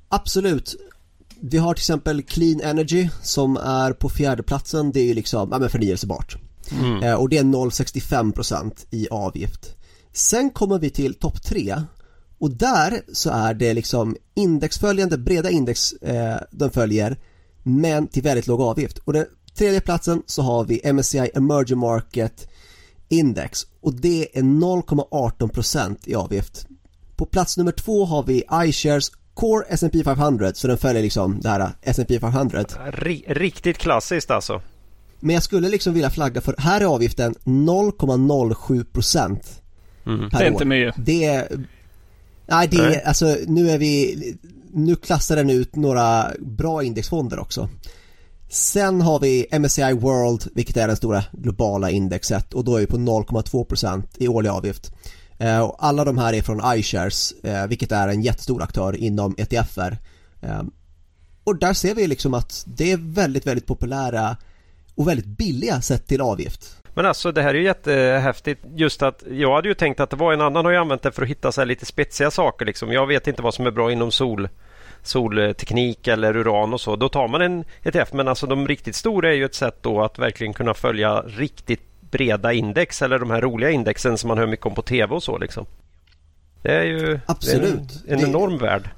Absolut. 0.09 0.75
Vi 1.41 1.57
har 1.57 1.73
till 1.73 1.81
exempel 1.81 2.23
Clean 2.23 2.61
Energy 2.61 3.09
som 3.21 3.57
är 3.57 3.93
på 3.93 4.09
fjärde 4.09 4.43
platsen. 4.43 4.91
Det 4.91 4.99
är 4.99 5.05
ju 5.05 5.13
liksom, 5.13 5.49
ja 5.51 5.59
men 5.59 5.69
förnyelsebart. 5.69 6.37
Eh, 7.03 7.13
och 7.13 7.29
det 7.29 7.37
är 7.37 7.43
0,65% 7.43 8.85
i 8.91 9.07
avgift. 9.11 9.75
Sen 10.13 10.49
kommer 10.49 10.79
vi 10.79 10.89
till 10.89 11.13
topp 11.13 11.43
tre 11.43 11.81
och 12.39 12.51
där 12.51 13.01
så 13.13 13.29
är 13.29 13.53
det 13.53 13.73
liksom 13.73 14.15
indexföljande, 14.35 15.17
breda 15.17 15.49
index 15.49 15.93
eh, 15.93 16.37
de 16.51 16.69
följer 16.71 17.17
men 17.63 18.07
till 18.07 18.23
väldigt 18.23 18.47
låg 18.47 18.61
avgift. 18.61 18.97
Och 18.97 19.13
den 19.13 19.25
tredje 19.57 19.79
platsen 19.81 20.21
så 20.25 20.41
har 20.41 20.63
vi 20.65 20.93
MSCI 20.93 21.29
Emerging 21.33 21.77
Market 21.79 22.47
Index 23.09 23.65
och 23.81 23.93
det 23.93 24.37
är 24.37 24.41
0,18% 24.41 25.95
i 26.05 26.15
avgift. 26.15 26.67
På 27.15 27.25
plats 27.25 27.57
nummer 27.57 27.71
två 27.71 28.05
har 28.05 28.23
vi 28.23 28.43
iShares 28.65 29.11
Core 29.33 29.65
S&P 29.69 30.03
500 30.03 30.53
så 30.53 30.67
den 30.67 30.77
följer 30.77 31.01
liksom 31.03 31.39
det 31.41 31.49
här 31.49 31.69
S&P 31.81 32.19
500 32.19 32.63
Ri- 32.91 33.23
riktigt 33.33 33.77
klassiskt 33.77 34.31
alltså. 34.31 34.61
Men 35.19 35.33
jag 35.33 35.43
skulle 35.43 35.69
liksom 35.69 35.93
vilja 35.93 36.09
flagga 36.09 36.41
för, 36.41 36.55
här 36.57 36.81
är 36.81 36.85
avgiften 36.85 37.35
0,07% 37.43 39.39
Mm. 40.05 40.29
per 40.29 40.39
Det 40.39 40.45
är 40.45 40.47
år. 40.47 40.51
inte 40.53 40.65
mycket. 40.65 40.95
Det 40.97 41.25
är, 41.25 41.47
nej 42.47 42.67
det 42.67 42.77
är, 42.77 43.07
alltså 43.07 43.37
nu 43.47 43.69
är 43.69 43.77
vi, 43.77 44.37
nu 44.73 44.95
klassar 44.95 45.35
den 45.35 45.49
ut 45.49 45.75
några 45.75 46.31
bra 46.39 46.83
indexfonder 46.83 47.39
också. 47.39 47.69
Sen 48.49 49.01
har 49.01 49.19
vi 49.19 49.59
MSCI 49.59 49.93
World, 49.93 50.47
vilket 50.55 50.77
är 50.77 50.87
den 50.87 50.97
stora 50.97 51.23
globala 51.31 51.89
indexet 51.89 52.53
och 52.53 52.63
då 52.63 52.75
är 52.75 52.79
vi 52.79 52.87
på 52.87 52.97
0,2% 52.97 54.03
i 54.17 54.27
årlig 54.27 54.49
avgift. 54.49 54.91
Eh, 55.37 55.59
och 55.59 55.75
alla 55.79 56.05
de 56.05 56.17
här 56.17 56.33
är 56.33 56.41
från 56.41 56.79
iShares, 56.79 57.31
eh, 57.43 57.67
vilket 57.67 57.91
är 57.91 58.07
en 58.07 58.21
jättestor 58.21 58.63
aktör 58.63 58.95
inom 58.95 59.35
ETFer. 59.37 59.97
Eh, 60.41 60.61
och 61.43 61.59
där 61.59 61.73
ser 61.73 61.95
vi 61.95 62.07
liksom 62.07 62.33
att 62.33 62.65
det 62.67 62.91
är 62.91 62.97
väldigt, 62.97 63.47
väldigt 63.47 63.65
populära 63.65 64.37
och 64.95 65.07
väldigt 65.07 65.25
billiga 65.25 65.81
sett 65.81 66.07
till 66.07 66.21
avgift. 66.21 66.77
Men 66.97 67.05
alltså 67.05 67.31
det 67.31 67.41
här 67.41 67.49
är 67.49 67.53
ju 67.53 67.63
jättehäftigt. 67.63 68.61
Just 68.75 69.03
att 69.03 69.23
jag 69.31 69.55
hade 69.55 69.67
ju 69.67 69.73
tänkt 69.73 69.99
att 69.99 70.09
det 70.09 70.15
var 70.15 70.33
en 70.33 70.41
annan 70.41 70.65
har 70.65 70.71
ju 70.71 70.77
använt 70.77 71.01
det 71.01 71.11
för 71.11 71.21
att 71.21 71.27
hitta 71.27 71.51
så 71.51 71.63
lite 71.63 71.85
spetsiga 71.85 72.31
saker. 72.31 72.65
Liksom. 72.65 72.91
Jag 72.91 73.07
vet 73.07 73.27
inte 73.27 73.41
vad 73.41 73.53
som 73.53 73.67
är 73.67 73.71
bra 73.71 73.91
inom 73.91 74.11
sol, 74.11 74.49
solteknik 75.01 76.07
eller 76.07 76.37
uran 76.37 76.73
och 76.73 76.81
så. 76.81 76.95
Då 76.95 77.09
tar 77.09 77.27
man 77.27 77.41
en 77.41 77.65
ETF. 77.83 78.13
Men 78.13 78.27
alltså 78.27 78.47
de 78.47 78.67
riktigt 78.67 78.95
stora 78.95 79.29
är 79.29 79.33
ju 79.33 79.45
ett 79.45 79.55
sätt 79.55 79.77
då 79.81 80.01
att 80.03 80.19
verkligen 80.19 80.53
kunna 80.53 80.73
följa 80.73 81.21
riktigt 81.21 81.81
breda 82.11 82.53
index 82.53 83.01
eller 83.01 83.19
de 83.19 83.31
här 83.31 83.41
roliga 83.41 83.69
indexen 83.69 84.17
som 84.17 84.27
man 84.27 84.37
hör 84.37 84.47
mycket 84.47 84.65
om 84.65 84.75
på 84.75 84.81
TV 84.81 85.15
och 85.15 85.23
så. 85.23 85.37
Liksom. 85.37 85.65
Det 86.61 86.71
är 86.71 86.83
ju 86.83 87.19
Absolut. 87.25 87.63
En, 88.07 88.13
en 88.13 88.19
Det- 88.19 88.27
enorm 88.27 88.57
värld. 88.57 88.89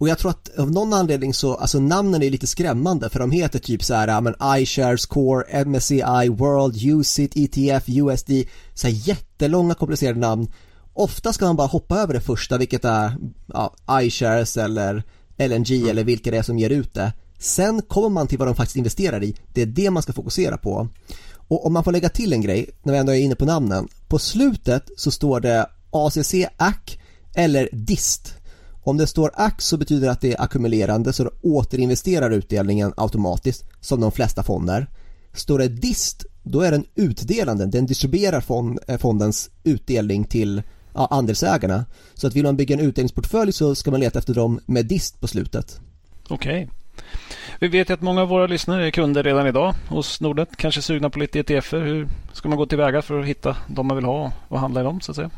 Och 0.00 0.08
jag 0.08 0.18
tror 0.18 0.30
att 0.30 0.58
av 0.58 0.70
någon 0.70 0.92
anledning 0.92 1.34
så, 1.34 1.54
alltså 1.54 1.80
namnen 1.80 2.22
är 2.22 2.30
lite 2.30 2.46
skrämmande 2.46 3.10
för 3.10 3.18
de 3.18 3.30
heter 3.30 3.58
typ 3.58 3.84
så 3.84 3.94
här, 3.94 4.08
ja 4.08 4.20
men 4.20 4.34
iShares 4.58 5.06
Core, 5.06 5.64
MSCI, 5.64 6.28
World, 6.28 6.76
UCIT, 6.82 7.32
ETF, 7.36 7.84
USD, 7.88 8.30
så 8.74 8.86
här 8.86 8.94
jättelånga 8.94 9.74
komplicerade 9.74 10.20
namn. 10.20 10.52
Ofta 10.92 11.32
ska 11.32 11.44
man 11.44 11.56
bara 11.56 11.66
hoppa 11.66 11.98
över 11.98 12.14
det 12.14 12.20
första, 12.20 12.58
vilket 12.58 12.84
är 12.84 13.16
ja, 13.46 13.74
iShares 14.02 14.56
eller 14.56 15.02
LNG 15.38 15.76
mm. 15.76 15.88
eller 15.88 16.04
vilka 16.04 16.30
det 16.30 16.36
är 16.36 16.42
som 16.42 16.58
ger 16.58 16.70
ut 16.70 16.94
det. 16.94 17.12
Sen 17.38 17.82
kommer 17.82 18.08
man 18.08 18.26
till 18.26 18.38
vad 18.38 18.48
de 18.48 18.54
faktiskt 18.54 18.76
investerar 18.76 19.22
i, 19.22 19.36
det 19.54 19.62
är 19.62 19.66
det 19.66 19.90
man 19.90 20.02
ska 20.02 20.12
fokusera 20.12 20.56
på. 20.56 20.88
Och 21.34 21.66
om 21.66 21.72
man 21.72 21.84
får 21.84 21.92
lägga 21.92 22.08
till 22.08 22.32
en 22.32 22.40
grej, 22.40 22.70
när 22.82 22.92
vi 22.92 22.98
ändå 22.98 23.12
är 23.12 23.20
inne 23.20 23.34
på 23.34 23.44
namnen, 23.44 23.88
på 24.08 24.18
slutet 24.18 24.88
så 24.96 25.10
står 25.10 25.40
det 25.40 25.66
ACC 25.90 26.34
AC 26.56 26.96
eller 27.34 27.68
DIST 27.72 28.34
om 28.90 28.96
det 28.96 29.06
står 29.06 29.30
AX 29.34 29.64
så 29.64 29.76
betyder 29.76 30.06
det 30.06 30.12
att 30.12 30.20
det 30.20 30.32
är 30.32 30.42
ackumulerande 30.42 31.12
så 31.12 31.24
det 31.24 31.30
återinvesterar 31.42 32.30
utdelningen 32.30 32.92
automatiskt 32.96 33.64
som 33.80 34.00
de 34.00 34.12
flesta 34.12 34.42
fonder. 34.42 34.86
Står 35.32 35.58
det 35.58 35.68
DIST 35.68 36.24
då 36.42 36.60
är 36.60 36.70
den 36.70 36.84
utdelande, 36.94 37.66
den 37.66 37.86
distribuerar 37.86 38.40
fond, 38.40 38.78
eh, 38.88 38.98
fondens 38.98 39.50
utdelning 39.64 40.24
till 40.24 40.62
ja, 40.94 41.08
andelsägarna. 41.10 41.84
Så 42.14 42.26
att 42.26 42.36
vill 42.36 42.44
man 42.44 42.56
bygga 42.56 42.74
en 42.74 42.80
utdelningsportfölj 42.80 43.52
så 43.52 43.74
ska 43.74 43.90
man 43.90 44.00
leta 44.00 44.18
efter 44.18 44.34
dem 44.34 44.60
med 44.66 44.86
DIST 44.86 45.20
på 45.20 45.28
slutet. 45.28 45.80
Okej. 46.28 46.64
Okay. 46.64 46.76
Vi 47.60 47.68
vet 47.68 47.90
ju 47.90 47.94
att 47.94 48.02
många 48.02 48.22
av 48.22 48.28
våra 48.28 48.46
lyssnare 48.46 48.86
är 48.86 48.90
kunder 48.90 49.22
redan 49.22 49.46
idag 49.46 49.74
hos 49.88 50.20
Nordnet. 50.20 50.48
Kanske 50.56 50.82
sugna 50.82 51.10
på 51.10 51.18
lite 51.18 51.40
ETFer. 51.40 51.80
Hur 51.80 52.08
ska 52.32 52.48
man 52.48 52.58
gå 52.58 52.66
tillväga 52.66 53.02
för 53.02 53.20
att 53.20 53.26
hitta 53.26 53.56
de 53.66 53.86
man 53.86 53.96
vill 53.96 54.04
ha 54.04 54.32
och 54.48 54.60
handla 54.60 54.80
i 54.80 54.84
dem 54.84 55.00
så 55.00 55.12
att 55.12 55.16
säga? 55.16 55.30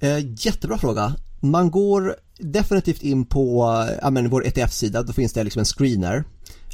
Eh, 0.00 0.18
jättebra 0.36 0.78
fråga. 0.78 1.14
Man 1.44 1.70
går 1.70 2.16
definitivt 2.38 3.02
in 3.02 3.24
på 3.24 3.64
ja, 4.02 4.10
men, 4.10 4.30
vår 4.30 4.46
ETF-sida, 4.46 5.02
då 5.02 5.12
finns 5.12 5.32
det 5.32 5.44
liksom 5.44 5.60
en 5.60 5.64
screener. 5.64 6.24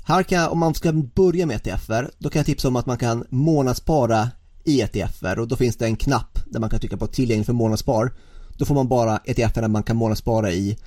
Här 0.04 0.22
kan 0.22 0.38
jag, 0.38 0.52
om 0.52 0.58
man 0.58 0.74
ska 0.74 0.92
börja 0.92 1.46
med 1.46 1.56
ETFer, 1.66 2.10
då 2.18 2.30
kan 2.30 2.40
jag 2.40 2.46
tipsa 2.46 2.68
om 2.68 2.76
att 2.76 2.86
man 2.86 2.98
kan 2.98 3.24
månadsspara 3.28 4.30
i 4.64 4.80
ETFer 4.80 5.38
och 5.38 5.48
då 5.48 5.56
finns 5.56 5.76
det 5.76 5.84
en 5.84 5.96
knapp 5.96 6.38
där 6.46 6.60
man 6.60 6.70
kan 6.70 6.80
trycka 6.80 6.96
på 6.96 7.06
tillgänglig 7.06 7.46
för 7.46 7.52
månadsspar. 7.52 8.12
Då 8.58 8.64
får 8.64 8.74
man 8.74 8.88
bara 8.88 9.18
ETFer 9.24 9.68
man 9.68 9.82
kan 9.82 9.96
månadsspara 9.96 10.52
i. 10.52 10.78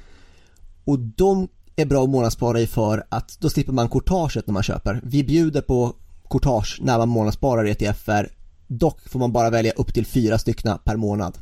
Och 0.83 0.99
de 0.99 1.47
är 1.75 1.85
bra 1.85 2.03
att 2.03 2.09
månadsspara 2.09 2.59
i 2.59 2.67
för 2.67 3.05
att 3.09 3.37
då 3.39 3.49
slipper 3.49 3.73
man 3.73 3.89
courtaget 3.89 4.47
när 4.47 4.53
man 4.53 4.63
köper. 4.63 5.01
Vi 5.03 5.23
bjuder 5.23 5.61
på 5.61 5.95
courtage 6.29 6.79
när 6.81 6.97
man 6.97 7.09
månadssparar 7.09 7.67
i 7.67 7.71
ETFer. 7.71 8.31
Dock 8.67 9.09
får 9.09 9.19
man 9.19 9.31
bara 9.31 9.49
välja 9.49 9.71
upp 9.71 9.93
till 9.93 10.05
fyra 10.05 10.37
stycken 10.37 10.77
per 10.83 10.95
månad. 10.95 11.37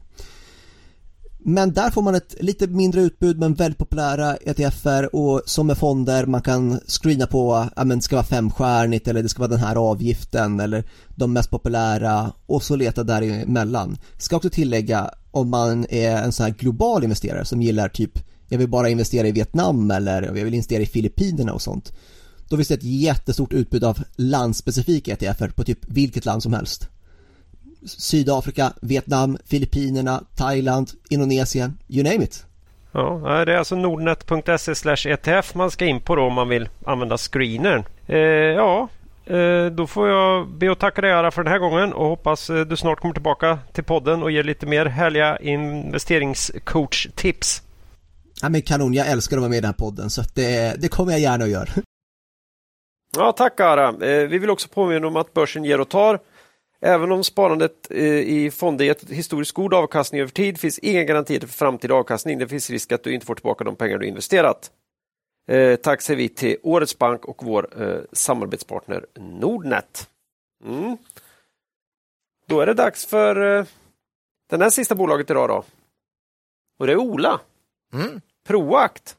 Men 1.44 1.74
där 1.74 1.90
får 1.92 2.02
man 2.02 2.16
ett 2.16 2.36
lite 2.40 2.68
mindre 2.68 3.02
utbud 3.02 3.40
men 3.40 3.54
väldigt 3.54 3.78
populära 3.78 4.36
ETFer 4.36 5.16
och 5.16 5.42
som 5.46 5.68
med 5.68 5.78
fonder 5.78 6.26
man 6.26 6.42
kan 6.42 6.80
screena 6.88 7.28
på, 7.28 7.70
ja 7.76 7.84
men 7.84 7.98
det 7.98 8.04
ska 8.04 8.16
vara 8.16 8.26
femstjärnigt 8.26 9.08
eller 9.08 9.24
det 9.24 9.30
ska 9.30 9.40
vara 9.40 9.52
den 9.52 9.60
här 9.60 9.76
avgiften 9.76 10.60
eller 10.60 10.84
de 11.16 11.34
mest 11.34 11.50
populära 11.50 12.32
och 12.46 12.64
så 12.64 12.76
leta 12.76 13.04
däremellan. 13.04 13.98
Ska 14.18 14.36
också 14.36 14.50
tillägga 14.50 15.12
om 15.32 15.50
man 15.50 15.86
är 15.90 16.18
en 16.18 16.32
sån 16.32 16.44
här 16.44 16.54
global 16.54 17.04
investerare 17.04 17.46
som 17.46 17.62
gillar 17.62 17.90
typ 17.90 18.20
jag 18.50 18.58
vill 18.58 18.70
bara 18.70 18.90
investera 18.90 19.28
i 19.28 19.32
Vietnam 19.32 19.92
eller 19.92 20.22
jag 20.22 20.34
vill 20.34 20.54
investera 20.54 20.84
i 20.84 20.86
Filippinerna 20.86 21.54
och 21.54 21.62
sånt. 21.62 21.94
Då 22.50 22.56
finns 22.56 22.68
det 22.68 22.74
ett 22.74 22.84
jättestort 22.84 23.54
utbud 23.54 23.84
av 23.84 24.00
landspecifika 24.16 25.14
ETFer 25.14 25.50
på 25.50 25.64
typ 25.64 25.80
vilket 25.88 26.26
land 26.26 26.44
som 26.44 26.54
helst. 26.54 26.90
Sydafrika, 27.86 28.74
Vietnam, 28.82 29.38
Filippinerna, 29.46 30.24
Thailand, 30.36 30.92
Indonesien, 31.10 31.78
you 31.88 32.04
name 32.04 32.24
it. 32.24 32.46
Ja, 32.92 33.46
det 33.46 33.54
är 33.54 33.58
alltså 33.58 33.76
nordnet.se 33.76 35.12
ETF 35.12 35.56
man 35.56 35.72
ska 35.72 35.86
in 35.86 36.02
på 36.02 36.16
då 36.16 36.22
om 36.22 36.34
man 36.34 36.50
vill 36.50 36.70
använda 36.86 37.18
screenern. 37.18 37.84
Eh, 38.08 38.18
ja, 38.18 38.88
eh, 39.26 39.66
då 39.66 39.88
får 39.88 40.10
jag 40.10 40.48
be 40.48 40.72
att 40.72 40.80
tacka 40.80 41.02
dig 41.02 41.14
Ara 41.14 41.32
för 41.32 41.44
den 41.44 41.52
här 41.52 41.60
gången 41.60 41.94
och 41.94 42.06
hoppas 42.06 42.50
eh, 42.50 42.66
du 42.66 42.78
snart 42.78 43.00
kommer 43.00 43.14
tillbaka 43.14 43.60
till 43.74 43.84
podden 43.84 44.24
och 44.24 44.32
ger 44.32 44.44
lite 44.44 44.66
mer 44.66 44.86
härliga 44.86 45.38
investeringscoach-tips. 45.38 47.62
Ja, 48.42 48.50
men 48.50 48.62
kanon, 48.62 48.94
jag 48.94 49.08
älskar 49.08 49.38
att 49.38 49.42
vara 49.42 49.50
med 49.50 49.58
i 49.58 49.62
den 49.62 49.70
här 49.70 49.74
podden 49.74 50.10
så 50.10 50.22
det, 50.34 50.82
det 50.82 50.88
kommer 50.88 51.12
jag 51.12 51.22
gärna 51.22 51.44
att 51.44 51.50
göra. 51.50 51.70
Ja, 53.18 53.32
tack 53.32 53.60
Ara. 53.60 53.88
Eh, 53.88 54.28
vi 54.28 54.38
vill 54.38 54.50
också 54.50 54.68
påminna 54.68 55.08
om 55.08 55.16
att 55.16 55.34
börsen 55.34 55.64
ger 55.64 55.82
och 55.82 55.90
tar. 55.90 56.20
Även 56.82 57.12
om 57.12 57.24
sparandet 57.24 57.92
eh, 57.92 58.04
i 58.20 58.52
fonder 58.52 58.86
gett 58.86 59.10
historiskt 59.10 59.52
god 59.52 59.74
avkastning 59.74 60.22
över 60.22 60.32
tid 60.32 60.60
finns 60.60 60.80
inga 60.80 61.04
garantier 61.04 61.40
för 61.40 61.48
framtida 61.48 61.94
avkastning. 61.94 62.40
Det 62.40 62.48
finns 62.48 62.70
risk 62.70 62.92
att 62.92 63.04
du 63.04 63.14
inte 63.14 63.26
får 63.26 63.36
tillbaka 63.36 63.64
de 63.64 63.76
pengar 63.76 63.98
du 63.98 64.08
investerat. 64.08 64.72
Eh, 65.48 65.76
tack 65.76 66.02
säger 66.02 66.18
vi 66.18 66.30
till 66.30 66.58
Årets 66.64 66.98
Bank 66.98 67.26
och 67.26 67.44
vår 67.44 67.82
eh, 67.82 68.00
samarbetspartner 68.12 69.06
Nordnet. 69.16 70.10
Mm. 70.66 70.98
Då 72.46 72.62
är 72.62 72.66
det 72.66 72.74
dags 72.74 73.06
för 73.06 73.36
den 74.50 74.62
här 74.62 74.70
sista 74.70 74.96
bolaget 74.96 75.30
idag 75.30 75.50
då. 75.50 75.64
Och 76.80 76.88
det 76.88 76.94
är 76.94 76.98
Ola. 76.98 77.40
Mm. 77.94 78.22
Proact. 78.48 79.18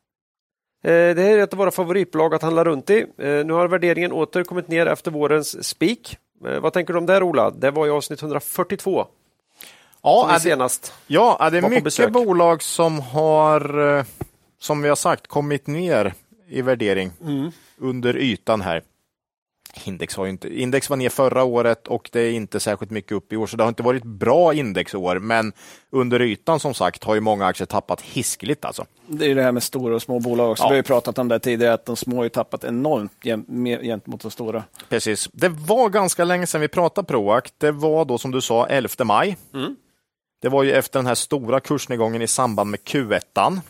Det 0.83 1.23
är 1.23 1.39
ett 1.39 1.53
av 1.53 1.59
våra 1.59 1.71
favoritbolag 1.71 2.35
att 2.35 2.43
handla 2.43 2.65
runt 2.65 2.91
i. 2.91 3.07
Nu 3.17 3.53
har 3.53 3.69
värderingen 3.69 4.13
åter 4.13 4.45
kommit 4.45 4.69
ner 4.69 4.87
efter 4.87 5.11
vårens 5.11 5.69
spik. 5.69 6.19
Eh, 6.47 6.61
vad 6.61 6.73
tänker 6.73 6.93
du 6.93 6.99
om 6.99 7.07
det 7.07 7.23
Ola? 7.23 7.51
Det 7.51 7.71
var 7.71 7.87
i 7.87 7.91
avsnitt 7.91 8.23
142. 8.23 9.07
Ja, 10.03 10.29
är 10.29 10.35
det, 10.35 10.41
senast 10.41 10.93
ja, 11.07 11.37
är 11.41 11.51
det 11.51 11.63
mycket 11.63 11.85
besök. 11.85 12.13
bolag 12.13 12.63
som 12.63 13.01
har, 13.01 13.97
eh, 13.99 14.05
som 14.59 14.83
vi 14.83 14.89
har 14.89 14.97
sagt, 14.97 15.27
kommit 15.27 15.67
ner 15.67 16.15
i 16.49 16.63
värdering 16.63 17.11
mm. 17.23 17.51
under 17.79 18.17
ytan 18.17 18.61
här. 18.61 18.83
Index, 19.85 20.17
har 20.17 20.27
inte, 20.27 20.61
index 20.61 20.91
var 20.91 20.97
ner 20.97 21.09
förra 21.09 21.45
året 21.45 21.89
och 21.89 22.09
det 22.13 22.21
är 22.21 22.33
inte 22.33 22.61
särskilt 22.61 22.91
mycket 22.91 23.13
upp 23.13 23.33
i 23.33 23.37
år, 23.37 23.47
så 23.47 23.57
det 23.57 23.63
har 23.63 23.69
inte 23.69 23.83
varit 23.83 24.05
bra 24.05 24.55
indexår. 24.55 25.19
Men 25.19 25.53
under 25.91 26.23
ytan 26.23 26.61
som 26.61 26.75
sagt 26.75 27.05
har 27.05 27.15
ju 27.15 27.21
många 27.21 27.47
aktier 27.47 27.67
tappat 27.67 28.01
hiskligt 28.01 28.65
alltså. 28.65 28.87
Det 29.07 29.31
är 29.31 29.35
det 29.35 29.43
här 29.43 29.53
med 29.53 29.63
stora 29.63 29.95
och 29.95 30.03
små 30.03 30.21
bolag 30.21 30.51
också. 30.51 30.65
Ja. 30.65 30.69
Vi 30.69 30.73
har 30.73 30.77
ju 30.77 30.83
pratat 30.83 31.19
om 31.19 31.29
det 31.29 31.39
tidigare, 31.39 31.75
att 31.75 31.87
de 31.87 31.97
små 31.97 32.23
har 32.23 32.29
tappat 32.29 32.65
enormt 32.65 33.13
gentemot 33.83 34.21
de 34.21 34.31
stora. 34.31 34.65
Precis. 34.89 35.29
Det 35.33 35.49
var 35.49 35.89
ganska 35.89 36.25
länge 36.25 36.47
sedan 36.47 36.61
vi 36.61 36.69
pratade 36.69 37.07
Proact. 37.07 37.55
Det 37.59 37.73
var 37.73 38.05
då 38.05 38.19
som 38.19 38.31
du 38.31 38.41
sa 38.41 38.67
11 38.67 39.05
maj. 39.05 39.37
Mm. 39.55 39.77
Det 40.43 40.49
var 40.49 40.63
ju 40.63 40.73
efter 40.73 40.99
den 40.99 41.07
här 41.07 41.15
stora 41.15 41.61
kursnedgången 41.61 42.23
i 42.23 42.27
samband 42.27 42.71
med 42.71 42.81
Q1. 42.81 43.61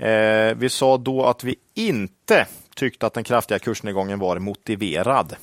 Eh, 0.00 0.54
vi 0.56 0.68
sa 0.68 0.96
då 0.96 1.24
att 1.24 1.44
vi 1.44 1.54
inte 1.74 2.46
tyckte 2.80 3.06
att 3.06 3.14
den 3.14 3.24
kraftiga 3.24 3.58
kursnedgången 3.58 4.18
var 4.18 4.38
motiverad. 4.38 5.36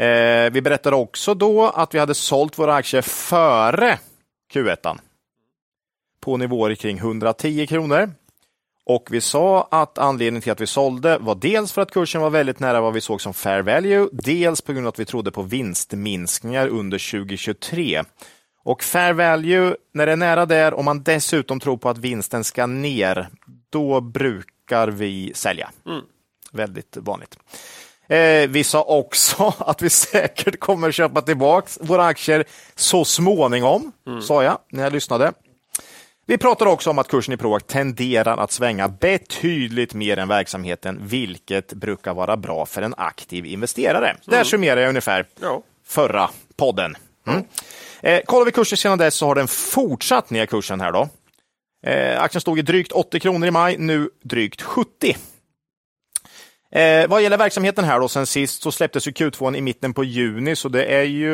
Eh, 0.00 0.52
vi 0.52 0.62
berättade 0.62 0.96
också 0.96 1.34
då 1.34 1.66
att 1.66 1.94
vi 1.94 1.98
hade 1.98 2.14
sålt 2.14 2.58
våra 2.58 2.74
aktier 2.74 3.02
före 3.02 3.98
Q1 4.52 4.98
på 6.20 6.36
nivåer 6.36 6.74
kring 6.74 6.98
110 6.98 7.66
kronor. 7.66 8.12
Och 8.86 9.08
vi 9.10 9.20
sa 9.20 9.68
att 9.70 9.98
anledningen 9.98 10.42
till 10.42 10.52
att 10.52 10.60
vi 10.60 10.66
sålde 10.66 11.18
var 11.18 11.34
dels 11.34 11.72
för 11.72 11.82
att 11.82 11.90
kursen 11.90 12.20
var 12.20 12.30
väldigt 12.30 12.60
nära 12.60 12.80
vad 12.80 12.92
vi 12.92 13.00
såg 13.00 13.20
som 13.20 13.34
fair 13.34 13.62
value, 13.62 14.08
dels 14.12 14.60
på 14.62 14.72
grund 14.72 14.86
av 14.86 14.88
att 14.88 14.98
vi 14.98 15.04
trodde 15.04 15.30
på 15.30 15.42
vinstminskningar 15.42 16.68
under 16.68 17.10
2023. 17.10 18.02
Och 18.64 18.82
fair 18.82 19.12
value, 19.12 19.76
när 19.94 20.06
det 20.06 20.12
är 20.12 20.16
nära 20.16 20.46
där 20.46 20.74
och 20.74 20.84
man 20.84 21.02
dessutom 21.02 21.60
tror 21.60 21.76
på 21.76 21.88
att 21.88 21.98
vinsten 21.98 22.44
ska 22.44 22.66
ner, 22.66 23.28
då 23.70 24.00
brukar 24.00 24.88
vi 24.88 25.32
sälja. 25.34 25.70
Mm. 25.86 26.02
Väldigt 26.52 26.96
vanligt. 26.96 27.36
Eh, 28.08 28.48
vi 28.48 28.64
sa 28.64 28.82
också 28.82 29.54
att 29.58 29.82
vi 29.82 29.90
säkert 29.90 30.60
kommer 30.60 30.92
köpa 30.92 31.22
tillbaka 31.22 31.68
våra 31.80 32.04
aktier 32.04 32.44
så 32.74 33.04
småningom, 33.04 33.92
mm. 34.06 34.22
sa 34.22 34.44
jag 34.44 34.58
när 34.70 34.82
jag 34.82 34.92
lyssnade. 34.92 35.32
Vi 36.26 36.38
pratar 36.38 36.66
också 36.66 36.90
om 36.90 36.98
att 36.98 37.08
kursen 37.08 37.34
i 37.34 37.36
Proact 37.36 37.66
tenderar 37.66 38.36
att 38.36 38.52
svänga 38.52 38.88
betydligt 38.88 39.94
mer 39.94 40.16
än 40.16 40.28
verksamheten, 40.28 40.98
vilket 41.02 41.72
brukar 41.72 42.14
vara 42.14 42.36
bra 42.36 42.66
för 42.66 42.82
en 42.82 42.94
aktiv 42.96 43.46
investerare. 43.46 44.08
Mm. 44.08 44.20
Där 44.24 44.44
summerar 44.44 44.80
jag 44.80 44.88
ungefär 44.88 45.26
ja. 45.40 45.62
förra 45.86 46.30
podden. 46.56 46.96
Mm. 47.26 47.44
Eh, 48.00 48.20
kollar 48.24 48.44
vi 48.44 48.52
kursen 48.52 48.78
sedan 48.78 48.98
dess 48.98 49.14
så 49.14 49.26
har 49.26 49.34
den 49.34 49.48
fortsatt 49.48 50.30
ner 50.30 50.46
kursen 50.46 50.80
här 50.80 50.92
då. 50.92 51.08
Eh, 51.86 52.22
aktien 52.22 52.40
stod 52.40 52.58
i 52.58 52.62
drygt 52.62 52.92
80 52.92 53.20
kronor 53.20 53.48
i 53.48 53.50
maj, 53.50 53.76
nu 53.78 54.10
drygt 54.22 54.62
70. 54.62 55.16
Eh, 56.72 57.08
vad 57.08 57.22
gäller 57.22 57.38
verksamheten 57.38 57.84
här 57.84 58.00
då, 58.00 58.08
sen 58.08 58.26
sist 58.26 58.62
så 58.62 58.72
släpptes 58.72 59.08
ju 59.08 59.10
Q2 59.10 59.56
i 59.56 59.60
mitten 59.60 59.94
på 59.94 60.04
juni, 60.04 60.56
så 60.56 60.68
det 60.68 60.84
är 60.84 61.02
ju, 61.02 61.32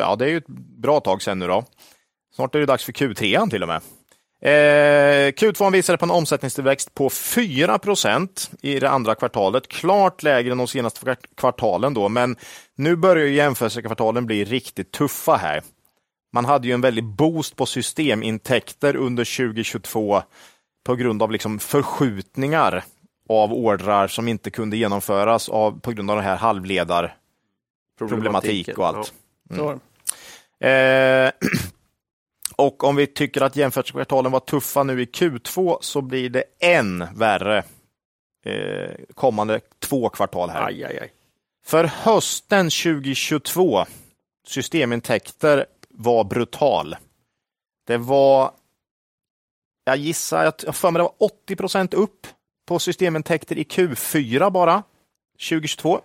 ja, 0.00 0.16
det 0.16 0.24
är 0.24 0.28
ju 0.28 0.36
ett 0.36 0.48
bra 0.82 1.00
tag 1.00 1.22
sen 1.22 1.38
nu 1.38 1.46
då. 1.46 1.64
Snart 2.34 2.54
är 2.54 2.58
det 2.58 2.66
dags 2.66 2.84
för 2.84 2.92
Q3 2.92 3.50
till 3.50 3.62
och 3.62 3.68
med. 3.68 3.80
Eh, 4.42 5.32
Q2 5.32 5.72
visade 5.72 5.98
på 5.98 6.04
en 6.04 6.10
omsättningstillväxt 6.10 6.94
på 6.94 7.08
4% 7.08 8.50
i 8.62 8.80
det 8.80 8.90
andra 8.90 9.14
kvartalet, 9.14 9.68
klart 9.68 10.22
lägre 10.22 10.52
än 10.52 10.58
de 10.58 10.68
senaste 10.68 11.16
kvartalen 11.36 11.94
då, 11.94 12.08
men 12.08 12.36
nu 12.76 12.96
börjar 12.96 13.26
jämförelsekvartalen 13.26 14.26
bli 14.26 14.44
riktigt 14.44 14.92
tuffa 14.92 15.36
här. 15.36 15.62
Man 16.32 16.44
hade 16.44 16.68
ju 16.68 16.74
en 16.74 16.80
väldig 16.80 17.04
boost 17.04 17.56
på 17.56 17.66
systemintäkter 17.66 18.96
under 18.96 19.36
2022 19.36 20.22
på 20.86 20.94
grund 20.94 21.22
av 21.22 21.30
liksom 21.30 21.58
förskjutningar 21.58 22.84
av 23.30 23.52
ordrar 23.52 24.08
som 24.08 24.28
inte 24.28 24.50
kunde 24.50 24.76
genomföras 24.76 25.48
av, 25.48 25.80
på 25.80 25.92
grund 25.92 26.10
av 26.10 26.16
den 26.16 26.24
här 26.24 26.36
halvledarproblematik 26.36 28.78
och 28.78 28.86
allt. 28.86 29.12
Så, 29.56 29.80
Eh, 30.60 31.30
och 32.56 32.84
om 32.84 32.96
vi 32.96 33.06
tycker 33.06 33.40
att 33.40 33.56
jämförelsekvartalen 33.56 34.32
var 34.32 34.40
tuffa 34.40 34.82
nu 34.82 35.02
i 35.02 35.04
Q2 35.04 35.78
så 35.80 36.00
blir 36.00 36.30
det 36.30 36.44
än 36.60 37.06
värre 37.14 37.64
eh, 38.44 38.90
kommande 39.14 39.60
två 39.78 40.08
kvartal 40.08 40.50
här. 40.50 40.66
Aj, 40.66 40.84
aj, 40.84 40.98
aj. 40.98 41.12
För 41.64 41.84
hösten 41.84 42.64
2022, 42.64 43.86
systemintäkter 44.46 45.66
var 45.88 46.24
brutal. 46.24 46.96
Det 47.86 47.96
var, 47.96 48.50
jag 49.84 49.96
gissar, 49.96 50.44
jag 50.44 50.76
för 50.76 50.90
mig 50.90 50.98
det 50.98 51.02
var 51.02 51.14
80 51.18 51.56
procent 51.56 51.94
upp 51.94 52.26
på 52.70 52.78
systemintäkter 52.78 53.58
i 53.58 53.62
Q4 53.64 54.50
bara, 54.50 54.82
2022. 55.48 56.00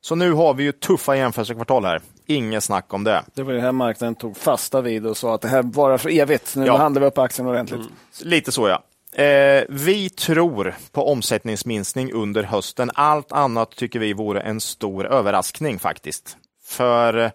Så 0.00 0.14
nu 0.14 0.32
har 0.32 0.54
vi 0.54 0.64
ju 0.64 0.72
tuffa 0.72 1.16
jämförelsekvartal 1.16 1.84
här. 1.84 2.00
Inget 2.26 2.64
snack 2.64 2.94
om 2.94 3.04
det. 3.04 3.24
det 3.34 3.42
var 3.42 3.52
det 3.52 3.60
här 3.60 3.72
marknaden 3.72 4.14
tog 4.14 4.36
fasta 4.36 4.80
vid 4.80 5.06
och 5.06 5.16
sa 5.16 5.34
att 5.34 5.40
det 5.40 5.48
här 5.48 5.62
varar 5.62 5.98
för 5.98 6.10
evigt. 6.10 6.56
Nu 6.56 6.66
Ja. 6.66 6.76
handlar 6.76 7.00
vi 7.00 7.06
upp 7.06 7.18
aktien 7.18 7.48
ordentligt. 7.48 7.80
Lite 8.22 8.52
så 8.52 8.68
ja. 8.68 8.82
Eh, 9.22 9.64
vi 9.68 10.10
tror 10.10 10.74
på 10.92 11.12
omsättningsminskning 11.12 12.12
under 12.12 12.42
hösten. 12.42 12.90
Allt 12.94 13.32
annat 13.32 13.70
tycker 13.70 13.98
vi 13.98 14.12
vore 14.12 14.40
en 14.40 14.60
stor 14.60 15.06
överraskning 15.06 15.78
faktiskt. 15.78 16.36
För 16.64 17.16
eh, 17.18 17.30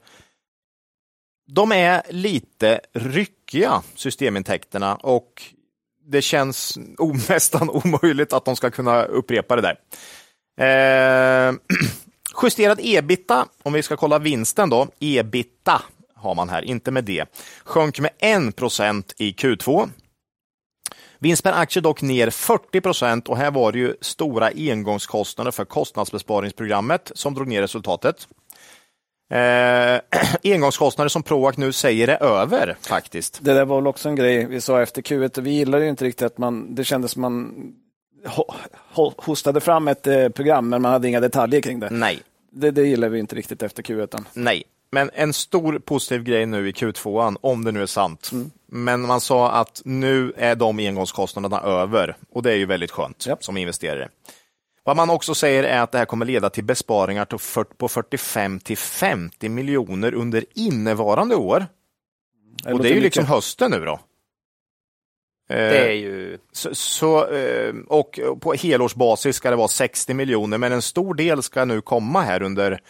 de 1.48 1.72
är 1.72 2.02
lite 2.10 2.80
ryckiga, 2.94 3.82
systemintäkterna, 3.96 4.96
och 4.96 5.44
det 6.08 6.22
känns 6.22 6.78
nästan 7.30 7.70
omöjligt 7.70 8.34
att 8.34 8.46
de 8.46 8.56
ska 8.56 8.70
kunna 8.70 9.04
upprepa 9.04 9.56
det 9.56 9.62
där. 9.62 9.78
Eh, 10.60 11.56
justerad 12.44 12.80
ebita, 12.82 13.46
om 13.64 13.74
vi 13.74 13.84
ska 13.84 13.98
kolla 13.98 14.20
vinsten 14.20 14.70
då, 14.70 14.88
ebita 15.00 15.82
har 16.16 16.36
man 16.36 16.50
här, 16.50 16.62
inte 16.62 16.92
med 16.92 17.04
det, 17.04 17.26
sjönk 17.64 18.00
med 18.00 18.12
1 18.20 19.14
i 19.18 19.32
Q2. 19.32 19.90
Vinst 21.20 21.44
per 21.44 21.54
aktie 21.54 21.82
dock 21.82 22.02
ner 22.02 22.30
40 22.30 22.82
procent 22.82 23.30
och 23.30 23.38
här 23.38 23.52
var 23.52 23.72
det 23.72 23.80
ju 23.80 23.96
stora 24.02 24.48
engångskostnader 24.56 25.52
för 25.52 25.66
kostnadsbesparingsprogrammet 25.66 27.12
som 27.16 27.34
drog 27.34 27.48
ner 27.48 27.62
resultatet. 27.62 28.28
Eh, 29.32 30.00
engångskostnader 30.44 31.10
som 31.10 31.24
Proac 31.24 31.58
nu 31.58 31.72
säger 31.72 32.08
är 32.08 32.24
över 32.24 32.76
faktiskt. 32.82 33.40
Det 33.42 33.54
där 33.54 33.66
var 33.66 33.76
väl 33.76 33.88
också 33.88 34.10
en 34.10 34.16
grej 34.16 34.46
vi 34.46 34.62
sa 34.62 34.82
efter 34.82 35.02
Q1. 35.02 35.42
Vi 35.42 35.52
gillade 35.52 35.84
ju 35.84 35.90
inte 35.90 36.06
riktigt 36.06 36.26
att 36.26 36.38
man, 36.38 36.76
det 36.76 36.84
kändes 36.84 37.12
som 37.12 37.22
man 37.22 37.54
ho- 38.26 38.54
ho- 38.96 39.14
hostade 39.18 39.60
fram 39.62 39.88
ett 39.88 40.08
eh, 40.08 40.30
program 40.30 40.70
men 40.70 40.82
man 40.82 40.92
hade 40.92 41.08
inga 41.08 41.20
detaljer 41.20 41.62
kring 41.62 41.80
det. 41.80 41.90
Nej, 41.90 42.20
Det, 42.52 42.72
det 42.72 42.88
gillar 42.88 43.10
vi 43.10 43.20
inte 43.20 43.36
riktigt 43.36 43.64
efter 43.64 43.84
Q1. 43.84 44.24
nej. 44.34 44.64
Men 44.92 45.10
en 45.14 45.34
stor 45.34 45.80
positiv 45.80 46.24
grej 46.24 46.46
nu 46.46 46.70
i 46.70 46.72
Q2, 46.72 47.38
om 47.42 47.64
det 47.64 47.72
nu 47.72 47.82
är 47.82 47.86
sant. 47.86 48.32
Men 48.72 49.02
man 49.02 49.22
sa 49.22 49.52
att 49.52 49.82
nu 49.86 50.34
är 50.38 50.56
de 50.56 50.80
engångskostnaderna 50.80 51.62
över 51.62 52.18
och 52.32 52.44
det 52.44 52.52
är 52.52 52.56
ju 52.56 52.66
väldigt 52.66 52.92
skönt 52.92 53.26
Japp. 53.28 53.44
som 53.44 53.58
investerare. 53.58 54.10
Vad 54.88 54.96
man 54.96 55.10
också 55.10 55.36
säger 55.36 55.64
är 55.64 55.80
att 55.80 55.92
det 55.92 55.98
här 55.98 56.06
kommer 56.06 56.26
leda 56.26 56.50
till 56.50 56.64
besparingar 56.64 57.26
på 57.78 57.88
45 57.88 58.60
till 58.60 58.78
50 58.78 59.50
miljoner 59.50 60.14
under 60.14 60.46
innevarande 60.56 61.36
år. 61.36 61.66
Och 62.66 62.84
det 62.84 62.90
är 62.90 62.94
ju 62.94 63.02
liksom 63.02 63.26
hösten 63.26 63.72
nu 63.72 63.86
då. 63.86 64.00
Det 65.48 65.90
är 65.90 65.92
ju... 65.92 66.38
Så, 66.52 66.76
så, 66.76 67.28
eh, 67.28 67.74
och 67.88 68.20
på 68.42 68.54
helårsbasis 68.54 69.36
ska 69.36 69.50
det 69.50 69.56
vara 69.56 69.68
60 69.68 70.14
miljoner, 70.14 70.58
men 70.58 70.72
en 70.72 70.82
stor 70.82 71.14
del 71.14 71.44
ska 71.44 71.66
nu 71.66 71.82
komma 71.82 72.22
här 72.22 72.42
under, 72.42 72.82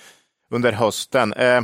under 0.52 0.72
hösten. 0.72 1.34
Eh, 1.34 1.62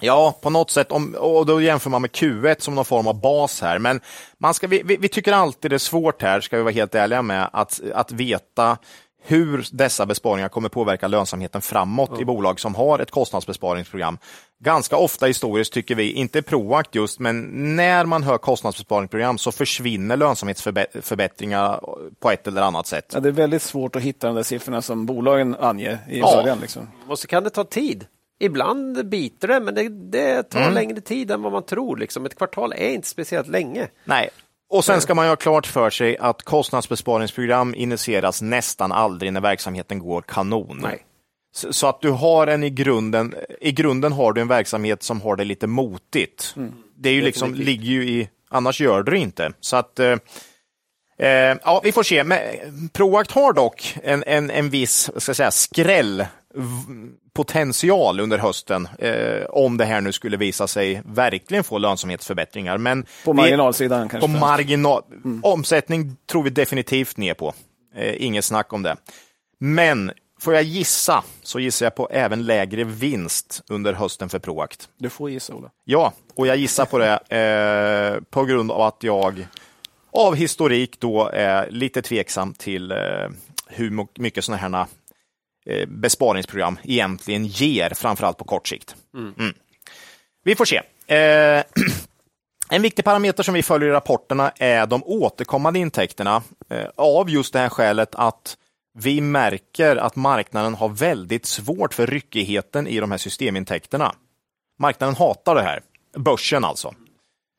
Ja, 0.00 0.38
på 0.42 0.50
något 0.50 0.70
sätt, 0.70 0.92
om, 0.92 1.14
och 1.14 1.46
då 1.46 1.60
jämför 1.60 1.90
man 1.90 2.02
med 2.02 2.10
Q1 2.10 2.56
som 2.58 2.74
någon 2.74 2.84
form 2.84 3.06
av 3.06 3.20
bas 3.20 3.60
här. 3.60 3.78
Men 3.78 4.00
man 4.38 4.54
ska, 4.54 4.66
vi, 4.66 4.82
vi, 4.84 4.96
vi 4.96 5.08
tycker 5.08 5.32
alltid 5.32 5.70
det 5.70 5.76
är 5.76 5.78
svårt 5.78 6.22
här, 6.22 6.40
ska 6.40 6.56
vi 6.56 6.62
vara 6.62 6.72
helt 6.72 6.94
ärliga 6.94 7.22
med, 7.22 7.50
att, 7.52 7.80
att 7.94 8.12
veta 8.12 8.78
hur 9.26 9.66
dessa 9.72 10.06
besparingar 10.06 10.48
kommer 10.48 10.68
påverka 10.68 11.08
lönsamheten 11.08 11.62
framåt 11.62 12.20
i 12.20 12.24
bolag 12.24 12.60
som 12.60 12.74
har 12.74 12.98
ett 12.98 13.10
kostnadsbesparingsprogram. 13.10 14.18
Ganska 14.64 14.96
ofta 14.96 15.26
historiskt 15.26 15.72
tycker 15.72 15.94
vi, 15.94 16.12
inte 16.12 16.42
Proact 16.42 16.94
just, 16.94 17.18
men 17.20 17.42
när 17.76 18.06
man 18.06 18.22
hör 18.22 18.38
kostnadsbesparingsprogram 18.38 19.38
så 19.38 19.52
försvinner 19.52 20.16
lönsamhetsförbättringar 20.16 21.80
på 22.20 22.30
ett 22.30 22.46
eller 22.46 22.62
annat 22.62 22.86
sätt. 22.86 23.10
Ja, 23.14 23.20
det 23.20 23.28
är 23.28 23.32
väldigt 23.32 23.62
svårt 23.62 23.96
att 23.96 24.02
hitta 24.02 24.26
de 24.26 24.36
där 24.36 24.42
siffrorna 24.42 24.82
som 24.82 25.06
bolagen 25.06 25.56
anger 25.60 25.98
i 26.10 26.18
Ja. 26.18 26.36
början. 26.36 26.58
Liksom. 26.60 26.88
Och 27.08 27.18
så 27.18 27.26
kan 27.26 27.44
det 27.44 27.50
ta 27.50 27.64
tid. 27.64 28.06
Ibland 28.40 29.08
biter 29.08 29.48
det, 29.48 29.60
men 29.60 29.74
det, 29.74 29.88
det 29.88 30.42
tar 30.42 30.70
längre 30.70 31.00
tid 31.00 31.30
än 31.30 31.42
vad 31.42 31.52
man 31.52 31.62
tror. 31.66 31.96
Liksom. 31.96 32.26
Ett 32.26 32.38
kvartal 32.38 32.72
är 32.72 32.90
inte 32.90 33.08
speciellt 33.08 33.48
länge. 33.48 33.88
Nej. 34.04 34.30
Och 34.74 34.84
sen 34.84 35.00
ska 35.00 35.14
man 35.14 35.24
ju 35.24 35.28
ha 35.28 35.36
klart 35.36 35.66
för 35.66 35.90
sig 35.90 36.18
att 36.18 36.42
kostnadsbesparingsprogram 36.42 37.74
initieras 37.74 38.42
nästan 38.42 38.92
aldrig 38.92 39.32
när 39.32 39.40
verksamheten 39.40 39.98
går 39.98 40.22
kanon. 40.22 40.78
Nej. 40.82 40.98
Så, 41.70 41.86
att 41.86 42.00
du 42.00 42.10
har 42.10 42.46
en 42.46 42.64
i 42.64 42.70
grunden, 42.70 43.34
i 43.60 43.72
grunden 43.72 44.12
har 44.12 44.32
du 44.32 44.40
en 44.40 44.48
verksamhet 44.48 45.02
som 45.02 45.20
har 45.20 45.36
det 45.36 45.44
lite 45.44 45.66
motigt. 45.66 46.54
Det 46.96 47.08
är 47.08 47.12
ju 47.12 47.20
liksom, 47.20 47.54
ligger 47.54 47.84
ju 47.84 48.08
i, 48.08 48.28
annars 48.50 48.80
gör 48.80 49.02
du 49.02 49.12
det 49.12 49.18
inte. 49.18 49.52
Så 49.60 49.76
att 49.76 49.98
eh, 49.98 50.16
eh, 51.18 51.56
ja, 51.64 51.80
vi 51.84 51.92
får 51.92 52.02
se. 52.02 52.24
Men 52.24 52.38
Proact 52.92 53.30
har 53.30 53.52
dock 53.52 53.96
en, 54.02 54.24
en, 54.26 54.50
en 54.50 54.70
viss 54.70 55.10
ska 55.16 55.34
säga, 55.34 55.50
skräll 55.50 56.26
potential 57.32 58.20
under 58.20 58.38
hösten 58.38 58.88
eh, 58.98 59.44
om 59.48 59.76
det 59.76 59.84
här 59.84 60.00
nu 60.00 60.12
skulle 60.12 60.36
visa 60.36 60.66
sig 60.66 61.02
verkligen 61.04 61.64
få 61.64 61.78
lönsamhetsförbättringar. 61.78 62.78
Men 62.78 63.06
På 63.24 63.32
marginalsidan 63.32 64.08
kanske. 64.08 64.32
på 64.32 64.38
marginal. 64.38 65.02
Omsättning 65.42 66.16
tror 66.30 66.42
vi 66.42 66.50
definitivt 66.50 67.16
ner 67.16 67.34
på. 67.34 67.54
Eh, 67.96 68.24
inget 68.24 68.44
snack 68.44 68.72
om 68.72 68.82
det. 68.82 68.96
Men 69.60 70.12
får 70.40 70.54
jag 70.54 70.62
gissa 70.62 71.24
så 71.42 71.60
gissar 71.60 71.86
jag 71.86 71.94
på 71.94 72.08
även 72.10 72.44
lägre 72.44 72.84
vinst 72.84 73.62
under 73.68 73.92
hösten 73.92 74.28
för 74.28 74.38
Proact. 74.38 74.88
Du 74.98 75.10
får 75.10 75.30
gissa 75.30 75.54
Ola. 75.54 75.70
Ja, 75.84 76.12
och 76.34 76.46
jag 76.46 76.56
gissar 76.56 76.84
på 76.84 76.98
det 76.98 77.12
eh, 77.38 78.22
på 78.30 78.44
grund 78.44 78.70
av 78.70 78.80
att 78.80 79.02
jag 79.02 79.46
av 80.12 80.34
historik 80.34 81.00
då 81.00 81.30
är 81.32 81.70
lite 81.70 82.02
tveksam 82.02 82.54
till 82.54 82.90
eh, 82.90 82.96
hur 83.66 84.20
mycket 84.20 84.44
sådana 84.44 84.60
här 84.62 84.86
besparingsprogram 85.88 86.78
egentligen 86.84 87.46
ger, 87.46 87.90
framförallt 87.90 88.38
på 88.38 88.44
kort 88.44 88.68
sikt. 88.68 88.96
Mm. 89.14 89.54
Vi 90.44 90.54
får 90.54 90.64
se. 90.64 90.76
Eh, 91.06 91.64
en 92.70 92.82
viktig 92.82 93.04
parameter 93.04 93.42
som 93.42 93.54
vi 93.54 93.62
följer 93.62 93.88
i 93.88 93.92
rapporterna 93.92 94.52
är 94.56 94.86
de 94.86 95.02
återkommande 95.04 95.78
intäkterna 95.78 96.42
eh, 96.70 96.86
av 96.96 97.30
just 97.30 97.52
det 97.52 97.58
här 97.58 97.68
skälet 97.68 98.14
att 98.14 98.56
vi 98.98 99.20
märker 99.20 99.96
att 99.96 100.16
marknaden 100.16 100.74
har 100.74 100.88
väldigt 100.88 101.46
svårt 101.46 101.94
för 101.94 102.06
ryckigheten 102.06 102.86
i 102.86 103.00
de 103.00 103.10
här 103.10 103.18
systemintäkterna. 103.18 104.14
Marknaden 104.78 105.14
hatar 105.14 105.54
det 105.54 105.62
här. 105.62 105.82
Börsen 106.16 106.64
alltså. 106.64 106.94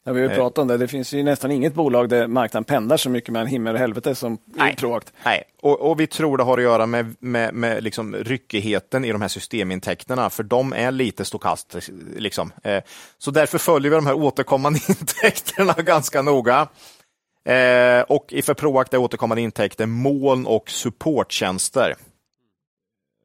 Ja, 0.07 0.13
vi 0.13 0.21
har 0.21 0.27
ju 0.27 0.31
Eh. 0.33 0.37
pratat 0.37 0.57
om 0.57 0.67
det. 0.67 0.77
Det 0.77 0.87
finns 0.87 1.13
ju 1.13 1.23
nästan 1.23 1.51
inget 1.51 1.73
bolag 1.73 2.09
där 2.09 2.27
marknaden 2.27 2.63
pendlar 2.63 2.97
så 2.97 3.09
mycket 3.09 3.29
mellan 3.29 3.47
himmel 3.47 3.73
och 3.73 3.79
helvete 3.79 4.15
som 4.15 4.37
Nej. 4.45 4.75
Proact. 4.75 5.13
Nej, 5.25 5.43
och, 5.61 5.81
och 5.81 5.99
vi 5.99 6.07
tror 6.07 6.37
det 6.37 6.43
har 6.43 6.57
att 6.57 6.63
göra 6.63 6.85
med, 6.85 7.15
med, 7.19 7.53
med 7.53 7.83
liksom 7.83 8.15
ryckigheten 8.15 9.05
i 9.05 9.11
de 9.11 9.21
här 9.21 9.27
systemintäkterna, 9.27 10.29
för 10.29 10.43
de 10.43 10.73
är 10.73 10.91
lite 10.91 11.25
stokastiskt. 11.25 11.89
Liksom. 12.17 12.51
Eh, 12.63 12.83
så 13.17 13.31
därför 13.31 13.57
följer 13.57 13.89
vi 13.91 13.95
de 13.95 14.05
här 14.05 14.13
återkommande 14.13 14.79
intäkterna 14.89 15.73
ganska 15.73 16.21
noga. 16.21 16.67
Eh, 17.45 18.01
och 18.01 18.25
i 18.33 18.41
för 18.41 18.53
Proact 18.53 18.93
är 18.93 18.97
återkommande 18.97 19.41
intäkter 19.41 19.85
moln 19.85 20.45
och 20.45 20.69
supporttjänster 20.69 21.95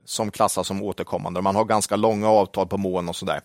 som 0.05 0.31
klassas 0.31 0.67
som 0.67 0.83
återkommande. 0.83 1.41
Man 1.43 1.57
har 1.57 1.65
ganska 1.65 1.97
långa 1.97 2.29
avtal 2.29 2.67
på 2.67 2.77
moln 2.79 3.09
och 3.09 3.17
sådär. 3.17 3.37
Eh, 3.37 3.41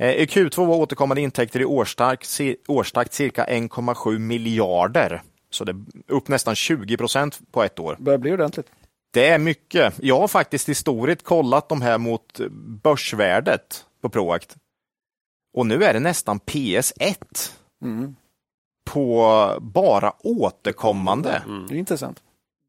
I 0.00 0.26
Q2 0.26 0.66
var 0.66 0.76
återkommande 0.76 1.20
intäkter 1.20 1.60
i 1.60 1.64
årstakt, 1.64 2.24
ci- 2.24 2.56
årstakt 2.68 3.12
cirka 3.12 3.44
1,7 3.46 4.18
miljarder. 4.18 5.22
Så 5.50 5.64
det 5.64 5.72
är 5.72 5.76
upp 6.14 6.28
nästan 6.28 6.54
20 6.54 6.96
procent 6.96 7.38
på 7.52 7.62
ett 7.62 7.78
år. 7.78 7.96
börjar 8.00 8.18
bli 8.18 8.32
ordentligt. 8.32 8.66
Det 9.12 9.28
är 9.28 9.38
mycket. 9.38 9.94
Jag 9.98 10.20
har 10.20 10.28
faktiskt 10.28 10.68
historiskt 10.68 11.22
kollat 11.24 11.68
de 11.68 11.82
här 11.82 11.98
mot 11.98 12.40
börsvärdet 12.82 13.84
på 14.02 14.08
Proact. 14.08 14.56
Och 15.56 15.66
nu 15.66 15.84
är 15.84 15.92
det 15.92 16.00
nästan 16.00 16.40
PS1 16.40 17.14
Mm. 17.82 18.14
på 18.90 19.58
bara 19.60 20.12
återkommande. 20.22 21.42
Det 21.68 21.74
är 21.74 21.78
intressant. 21.78 22.22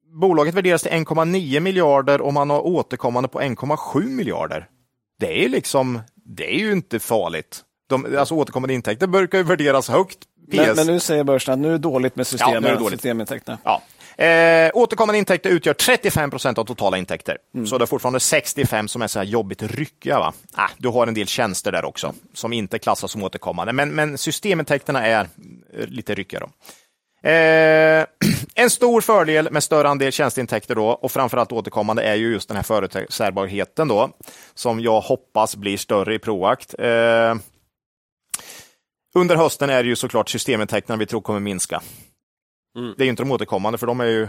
Bolaget 0.05 0.55
värderas 0.55 0.81
till 0.83 0.91
1,9 0.91 1.59
miljarder 1.59 2.21
och 2.21 2.33
man 2.33 2.49
har 2.49 2.61
återkommande 2.61 3.29
på 3.29 3.41
1,7 3.41 4.05
miljarder. 4.07 4.69
Det 5.21 5.37
är 5.37 5.41
ju 5.41 5.49
liksom, 5.49 6.01
det 6.25 6.55
är 6.55 6.59
ju 6.59 6.71
inte 6.71 6.99
farligt. 6.99 7.61
De, 7.89 8.17
alltså 8.17 8.35
återkommande 8.35 8.73
intäkter 8.73 9.07
brukar 9.07 9.37
ju 9.37 9.43
värderas 9.43 9.89
högt 9.89 10.17
Men, 10.47 10.75
men 10.75 10.87
nu 10.87 10.99
säger 10.99 11.23
börsen 11.23 11.53
att 11.53 11.59
nu 11.59 11.67
är 11.67 11.71
det 11.71 11.77
dåligt 11.77 12.15
med 12.15 12.27
systemen, 12.27 12.53
Ja, 12.53 12.59
nu 12.59 12.67
är 12.67 12.71
det 12.71 12.79
dåligt. 12.79 12.99
systemintäkterna. 12.99 13.57
Ja. 13.63 13.81
Eh, 14.23 14.71
återkommande 14.73 15.17
intäkter 15.19 15.49
utgör 15.49 15.73
35 15.73 16.29
procent 16.29 16.57
av 16.57 16.65
totala 16.65 16.97
intäkter. 16.97 17.37
Så 17.65 17.77
det 17.77 17.83
är 17.83 17.85
fortfarande 17.85 18.19
65 18.19 18.87
som 18.87 19.01
är 19.01 19.07
så 19.07 19.19
här 19.19 19.25
jobbigt 19.25 19.63
ryckiga. 19.63 20.19
Va? 20.19 20.33
Ah, 20.53 20.69
du 20.77 20.87
har 20.89 21.07
en 21.07 21.13
del 21.13 21.27
tjänster 21.27 21.71
där 21.71 21.85
också 21.85 22.13
som 22.33 22.53
inte 22.53 22.79
klassas 22.79 23.11
som 23.11 23.23
återkommande, 23.23 23.73
men, 23.73 23.89
men 23.95 24.17
systemintäkterna 24.17 25.05
är 25.05 25.27
eh, 25.73 25.87
lite 25.87 26.15
ryckiga. 26.15 26.39
Då. 26.39 26.49
Eh, 27.23 28.05
en 28.55 28.69
stor 28.69 29.01
fördel 29.01 29.47
med 29.51 29.63
större 29.63 29.89
andel 29.89 30.11
tjänsteintäkter 30.11 30.75
då, 30.75 30.87
och 30.87 31.11
framförallt 31.11 31.51
återkommande 31.51 32.03
är 32.03 32.15
ju 32.15 32.31
just 32.31 32.47
den 32.47 32.55
här 32.57 32.63
förutsägbarheten 32.63 33.87
då, 33.87 34.09
som 34.53 34.79
jag 34.79 35.01
hoppas 35.01 35.55
blir 35.55 35.77
större 35.77 36.15
i 36.15 36.19
Proact. 36.19 36.75
Eh, 36.79 37.35
under 39.15 39.35
hösten 39.35 39.69
är 39.69 39.83
det 39.83 39.89
ju 39.89 39.95
såklart 39.95 40.29
systemintäkterna 40.29 40.97
vi 40.97 41.05
tror 41.05 41.21
kommer 41.21 41.39
minska. 41.39 41.81
Det 42.97 43.03
är 43.03 43.05
ju 43.05 43.09
inte 43.09 43.23
de 43.23 43.31
återkommande, 43.31 43.77
för 43.77 43.87
de 43.87 43.99
är 44.01 44.05
ju, 44.05 44.27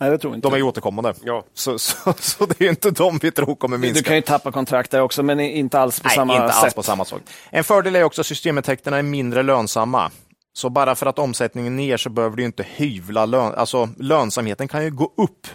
Nej, 0.00 0.10
det 0.10 0.18
tror 0.18 0.34
inte. 0.34 0.48
de 0.48 0.52
är 0.54 0.56
ju 0.56 0.62
återkommande. 0.62 1.14
Ja. 1.22 1.44
Så, 1.54 1.78
så, 1.78 2.12
så 2.18 2.46
det 2.46 2.60
är 2.64 2.68
inte 2.68 2.90
de 2.90 3.18
vi 3.22 3.30
tror 3.30 3.54
kommer 3.54 3.78
minska. 3.78 4.00
Du 4.00 4.04
kan 4.04 4.16
ju 4.16 4.22
tappa 4.22 4.52
kontrakt 4.52 4.90
där 4.90 5.00
också, 5.00 5.22
men 5.22 5.40
inte 5.40 5.80
alls 5.80 6.00
på 6.00 6.08
Nej, 6.08 6.16
samma 6.16 6.36
inte 6.36 6.54
sätt. 6.54 6.64
alls 6.64 6.74
på 6.74 6.82
samma 6.82 7.04
sak. 7.04 7.20
En 7.50 7.64
fördel 7.64 7.96
är 7.96 8.02
också 8.02 8.20
att 8.20 8.26
systemintäkterna 8.26 8.98
är 8.98 9.02
mindre 9.02 9.42
lönsamma. 9.42 10.10
Så 10.56 10.70
bara 10.70 10.94
för 10.94 11.06
att 11.06 11.18
omsättningen 11.18 11.72
är 11.72 11.76
ner 11.76 11.96
så 11.96 12.10
behöver 12.10 12.36
du 12.36 12.44
inte 12.44 12.62
hyvla 12.62 13.26
lön. 13.26 13.54
Alltså 13.54 13.88
lönsamheten 13.98 14.68
kan 14.68 14.84
ju 14.84 14.90
gå 14.90 15.12
upp 15.16 15.46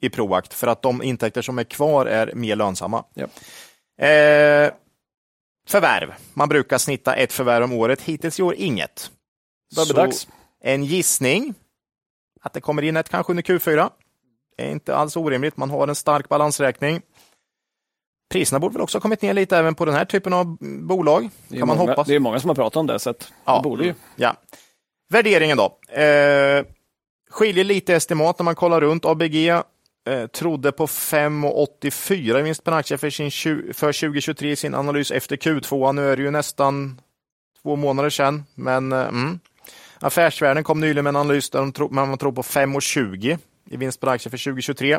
i 0.00 0.08
Proact 0.08 0.54
för 0.54 0.66
att 0.66 0.82
de 0.82 1.02
intäkter 1.02 1.42
som 1.42 1.58
är 1.58 1.64
kvar 1.64 2.06
är 2.06 2.34
mer 2.34 2.56
lönsamma. 2.56 3.04
Ja. 3.14 3.24
Eh, 4.06 4.72
förvärv. 5.68 6.14
Man 6.34 6.48
brukar 6.48 6.78
snitta 6.78 7.14
ett 7.14 7.32
förvärv 7.32 7.64
om 7.64 7.72
året. 7.72 8.02
Hittills 8.02 8.40
i 8.40 8.42
år 8.42 8.54
inget. 8.54 9.10
Bli 9.74 9.94
dags. 9.94 10.28
En 10.62 10.84
gissning 10.84 11.54
att 12.40 12.52
det 12.52 12.60
kommer 12.60 12.82
in 12.82 12.96
ett 12.96 13.08
kanske 13.08 13.32
under 13.32 13.42
Q4. 13.42 13.90
Det 14.56 14.66
är 14.66 14.70
inte 14.70 14.96
alls 14.96 15.16
orimligt. 15.16 15.56
Man 15.56 15.70
har 15.70 15.88
en 15.88 15.94
stark 15.94 16.28
balansräkning. 16.28 17.02
Priserna 18.28 18.58
borde 18.58 18.72
väl 18.72 18.82
också 18.82 18.98
ha 18.98 19.00
kommit 19.00 19.22
ner 19.22 19.34
lite 19.34 19.56
även 19.56 19.74
på 19.74 19.84
den 19.84 19.94
här 19.94 20.04
typen 20.04 20.32
av 20.32 20.56
bolag. 20.60 21.28
Kan 21.48 21.58
man 21.58 21.68
många, 21.68 21.90
hoppas. 21.90 22.08
det 22.08 22.14
är 22.14 22.18
många 22.18 22.40
som 22.40 22.50
har 22.50 22.54
pratat 22.54 22.76
om 22.76 22.86
det, 22.86 22.98
så 22.98 23.10
att 23.10 23.32
Ja. 23.44 23.56
det 23.56 23.62
borde 23.62 23.84
ju. 23.84 23.94
Ja. 24.16 24.36
Värderingen 25.10 25.56
då. 25.56 25.78
Eh, 26.00 26.64
skiljer 27.30 27.64
lite 27.64 27.94
estimat 27.94 28.38
när 28.38 28.44
man 28.44 28.54
kollar 28.54 28.80
runt. 28.80 29.04
ABG 29.04 29.48
eh, 29.48 29.62
trodde 30.32 30.72
på 30.72 30.86
5,84 30.86 32.38
i 32.38 32.42
vinst 32.42 32.64
per 32.64 32.72
aktie 32.72 32.98
för, 32.98 33.10
sin, 33.10 33.30
för 33.74 33.92
2023 33.92 34.50
i 34.50 34.56
sin 34.56 34.74
analys 34.74 35.10
efter 35.10 35.36
Q2. 35.36 35.92
Nu 35.92 36.10
är 36.10 36.16
det 36.16 36.22
ju 36.22 36.30
nästan 36.30 37.00
två 37.62 37.76
månader 37.76 38.10
sedan. 38.10 38.44
Men 38.54 38.92
eh, 38.92 38.98
mm. 39.08 39.38
Affärsvärlden 40.00 40.64
kom 40.64 40.80
nyligen 40.80 41.04
med 41.04 41.10
en 41.10 41.16
analys 41.16 41.50
där 41.50 41.88
man 41.90 42.18
tror 42.18 42.32
på 42.32 42.42
5,20 42.42 43.38
i 43.70 43.76
vinst 43.76 44.00
per 44.00 44.08
aktie 44.08 44.30
för 44.30 44.38
2023. 44.38 44.98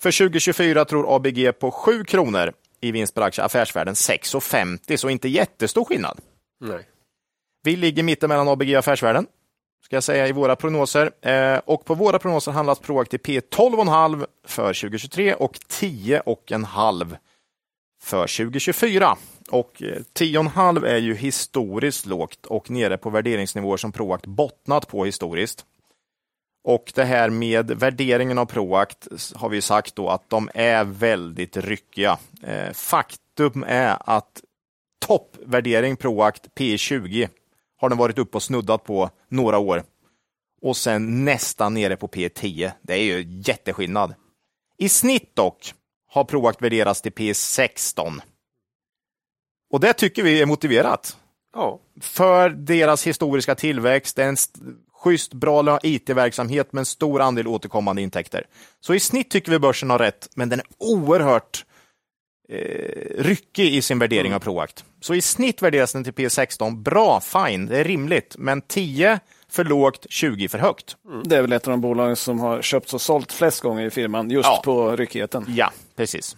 För 0.00 0.18
2024 0.18 0.84
tror 0.84 1.16
ABG 1.16 1.52
på 1.58 1.70
7 1.70 2.04
kronor 2.04 2.52
i 2.80 2.92
vinst 2.92 3.14
per 3.14 3.22
aktie. 3.22 3.44
Affärsvärlden 3.44 3.94
6,50 3.94 4.96
så 4.96 5.08
inte 5.08 5.28
jättestor 5.28 5.84
skillnad. 5.84 6.20
Nej. 6.60 6.88
Vi 7.62 7.76
ligger 7.76 8.02
mitten 8.02 8.28
mellan 8.28 8.48
ABG 8.48 8.72
och 8.72 8.78
Affärsvärlden, 8.78 9.26
ska 9.84 9.96
jag 9.96 10.04
säga 10.04 10.28
i 10.28 10.32
våra 10.32 10.56
prognoser. 10.56 11.10
Eh, 11.28 11.60
och 11.64 11.84
på 11.84 11.94
våra 11.94 12.18
prognoser 12.18 12.52
handlas 12.52 12.78
Proactive 12.78 13.22
P 13.22 13.40
12,5 13.40 14.26
för 14.46 14.74
2023 14.74 15.34
och 15.34 15.56
10,5 15.56 17.16
för 18.02 18.36
2024. 18.36 19.16
Och 19.50 19.82
eh, 19.82 19.86
10,5 19.86 20.86
är 20.86 20.96
ju 20.98 21.14
historiskt 21.14 22.06
lågt 22.06 22.46
och 22.46 22.70
nere 22.70 22.98
på 22.98 23.10
värderingsnivåer 23.10 23.76
som 23.76 23.92
Proact 23.92 24.26
bottnat 24.26 24.88
på 24.88 25.04
historiskt. 25.04 25.64
Och 26.66 26.92
det 26.94 27.04
här 27.04 27.30
med 27.30 27.70
värderingen 27.70 28.38
av 28.38 28.46
Proact 28.46 29.08
har 29.34 29.48
vi 29.48 29.62
sagt 29.62 29.96
då 29.96 30.08
att 30.08 30.30
de 30.30 30.50
är 30.54 30.84
väldigt 30.84 31.56
ryckiga. 31.56 32.18
Eh, 32.42 32.72
faktum 32.72 33.64
är 33.66 33.96
att 34.00 34.42
toppvärdering 35.06 35.96
Proact 35.96 36.48
P20 36.54 37.28
har 37.76 37.88
den 37.88 37.98
varit 37.98 38.18
uppe 38.18 38.36
och 38.36 38.42
snuddat 38.42 38.84
på 38.84 39.10
några 39.28 39.58
år. 39.58 39.82
Och 40.62 40.76
sen 40.76 41.24
nästan 41.24 41.74
nere 41.74 41.96
på 41.96 42.08
P10. 42.08 42.70
Det 42.82 42.92
är 42.92 43.02
ju 43.02 43.42
jätteskillnad. 43.46 44.14
I 44.78 44.88
snitt 44.88 45.36
dock 45.36 45.74
har 46.08 46.24
Proact 46.24 46.62
värderats 46.62 47.02
till 47.02 47.12
P16. 47.12 48.20
Och 49.70 49.80
det 49.80 49.92
tycker 49.92 50.22
vi 50.22 50.42
är 50.42 50.46
motiverat. 50.46 51.16
Ja. 51.56 51.80
För 52.00 52.50
deras 52.50 53.06
historiska 53.06 53.54
tillväxt, 53.54 54.16
det 54.16 54.22
är 54.24 54.28
en 54.28 54.34
st- 54.34 54.60
schysst, 55.02 55.34
bra 55.34 55.78
IT-verksamhet 55.82 56.72
med 56.72 56.80
en 56.80 56.86
stor 56.86 57.20
andel 57.20 57.46
återkommande 57.48 58.02
intäkter. 58.02 58.46
Så 58.80 58.94
i 58.94 59.00
snitt 59.00 59.30
tycker 59.30 59.52
vi 59.52 59.58
börsen 59.58 59.90
har 59.90 59.98
rätt, 59.98 60.28
men 60.34 60.48
den 60.48 60.60
är 60.60 60.66
oerhört 60.78 61.64
eh, 62.48 63.22
ryckig 63.22 63.74
i 63.74 63.82
sin 63.82 63.98
värdering 63.98 64.34
av 64.34 64.38
Proact. 64.38 64.84
Så 65.00 65.14
i 65.14 65.22
snitt 65.22 65.62
värderas 65.62 65.92
den 65.92 66.04
till 66.04 66.12
P16. 66.12 66.82
Bra, 66.82 67.20
fine, 67.20 67.66
det 67.66 67.78
är 67.78 67.84
rimligt, 67.84 68.34
men 68.38 68.60
10 68.62 69.20
för 69.48 69.64
lågt, 69.64 70.06
20 70.10 70.48
för 70.48 70.58
högt. 70.58 70.96
Det 71.24 71.36
är 71.36 71.42
väl 71.42 71.52
ett 71.52 71.66
av 71.68 71.70
de 71.70 71.80
bolagen 71.80 72.16
som 72.16 72.40
har 72.40 72.62
köpts 72.62 72.94
och 72.94 73.00
sålt 73.00 73.32
flest 73.32 73.60
gånger 73.60 73.86
i 73.86 73.90
firman, 73.90 74.30
just 74.30 74.46
Ja. 74.48 74.60
på 74.64 74.96
ryckigheten. 74.96 75.44
Ja, 75.48 75.70
precis. 75.96 76.36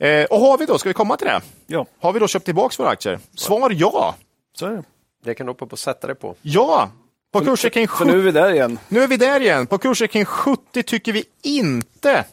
Eh, 0.00 0.24
och 0.24 0.40
har 0.40 0.58
vi 0.58 0.66
då, 0.66 0.78
ska 0.78 0.88
vi 0.88 0.94
komma 0.94 1.16
till 1.16 1.26
det? 1.26 1.40
Ja, 1.66 1.86
Har 2.00 2.12
vi 2.12 2.18
då 2.20 2.28
köpt 2.28 2.44
tillbaka 2.44 2.74
våra 2.82 2.88
aktier? 2.92 3.18
Svar 3.34 3.70
ja. 3.76 4.14
Så 4.58 4.66
är 4.66 4.70
det. 4.70 4.82
Det 5.24 5.34
kan 5.34 5.46
du 5.46 5.50
hoppa 5.50 5.66
på 5.66 5.74
att 5.74 5.80
sätta 5.80 6.06
dig 6.06 6.16
på. 6.16 6.34
Ja! 6.42 6.90
På 7.32 7.40
kurser 7.40 7.68
kring 7.68 7.88
För 7.88 8.04
nu 8.04 8.18
är 8.18 8.22
vi 8.22 8.30
där 8.30 8.52
igen. 8.52 8.78
Nu 8.88 9.02
är 9.02 9.08
vi 9.08 9.16
där 9.16 9.40
igen. 9.40 9.66
På 9.66 9.78
kurser 9.78 10.06
kring 10.06 10.24
70 10.24 10.82
tycker 10.82 11.12
vi 11.12 11.24
inte 11.42 12.24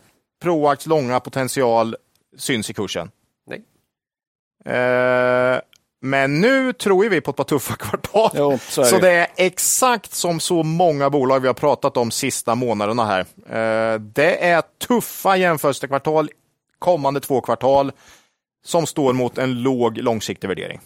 Proacts 0.41 0.85
långa 0.85 1.19
potential 1.19 1.95
syns 2.37 2.69
i 2.69 2.73
kursen. 2.73 3.11
Nej. 3.47 3.63
Eh, 4.75 5.59
men 6.01 6.41
nu 6.41 6.73
tror 6.73 7.09
vi 7.09 7.21
på 7.21 7.31
ett 7.31 7.37
par 7.37 7.43
tuffa 7.43 7.75
kvartal. 7.75 8.29
Jo, 8.33 8.59
så 8.61 8.81
är 8.81 8.85
så 8.85 8.95
det. 8.95 9.01
det 9.01 9.13
är 9.13 9.27
exakt 9.35 10.13
som 10.13 10.39
så 10.39 10.63
många 10.63 11.09
bolag 11.09 11.39
vi 11.39 11.47
har 11.47 11.53
pratat 11.53 11.97
om 11.97 12.11
sista 12.11 12.55
månaderna 12.55 13.05
här. 13.05 13.19
Eh, 13.45 13.99
det 13.99 14.45
är 14.45 14.63
tuffa 14.87 15.37
jämförelsekvartal 15.37 16.29
kommande 16.79 17.19
två 17.19 17.41
kvartal 17.41 17.91
som 18.65 18.87
står 18.87 19.13
mot 19.13 19.37
en 19.37 19.61
låg 19.61 19.97
långsiktig 19.97 20.47
värdering. 20.47 20.79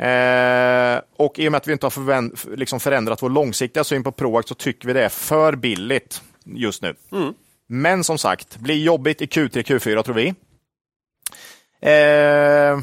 Eh, 0.00 1.00
och 1.16 1.38
i 1.38 1.48
och 1.48 1.52
med 1.52 1.58
att 1.58 1.68
vi 1.68 1.72
inte 1.72 1.86
har 1.86 2.56
liksom 2.56 2.80
förändrat 2.80 3.22
vår 3.22 3.30
långsiktiga 3.30 3.84
syn 3.84 4.02
på 4.04 4.12
Proact 4.12 4.48
så 4.48 4.54
tycker 4.54 4.86
vi 4.86 4.92
det 4.92 5.04
är 5.04 5.08
för 5.08 5.56
billigt 5.56 6.22
just 6.44 6.82
nu. 6.82 6.94
Men 7.66 8.04
som 8.04 8.18
sagt, 8.18 8.56
blir 8.56 8.82
jobbigt 8.82 9.22
i 9.22 9.26
Q3, 9.26 9.62
Q4 9.62 10.02
tror 10.02 10.14
vi. 10.14 10.34
Eh, 11.80 12.78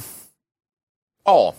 ja, 1.26 1.54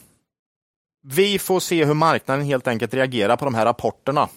vi 1.03 1.39
får 1.39 1.61
se 1.61 1.85
hur 1.85 1.95
marknaden 1.95 2.45
helt 2.45 2.69
enkelt 2.69 2.95
reagerar 2.95 3.37
på 3.37 3.45
de 3.45 3.55
här 3.55 3.65
rapporterna. 3.65 4.29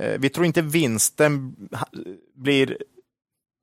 Eh, 0.00 0.18
vi 0.18 0.28
tror 0.30 0.46
inte 0.46 0.62
vinsten 0.62 1.56
blir... 2.34 2.78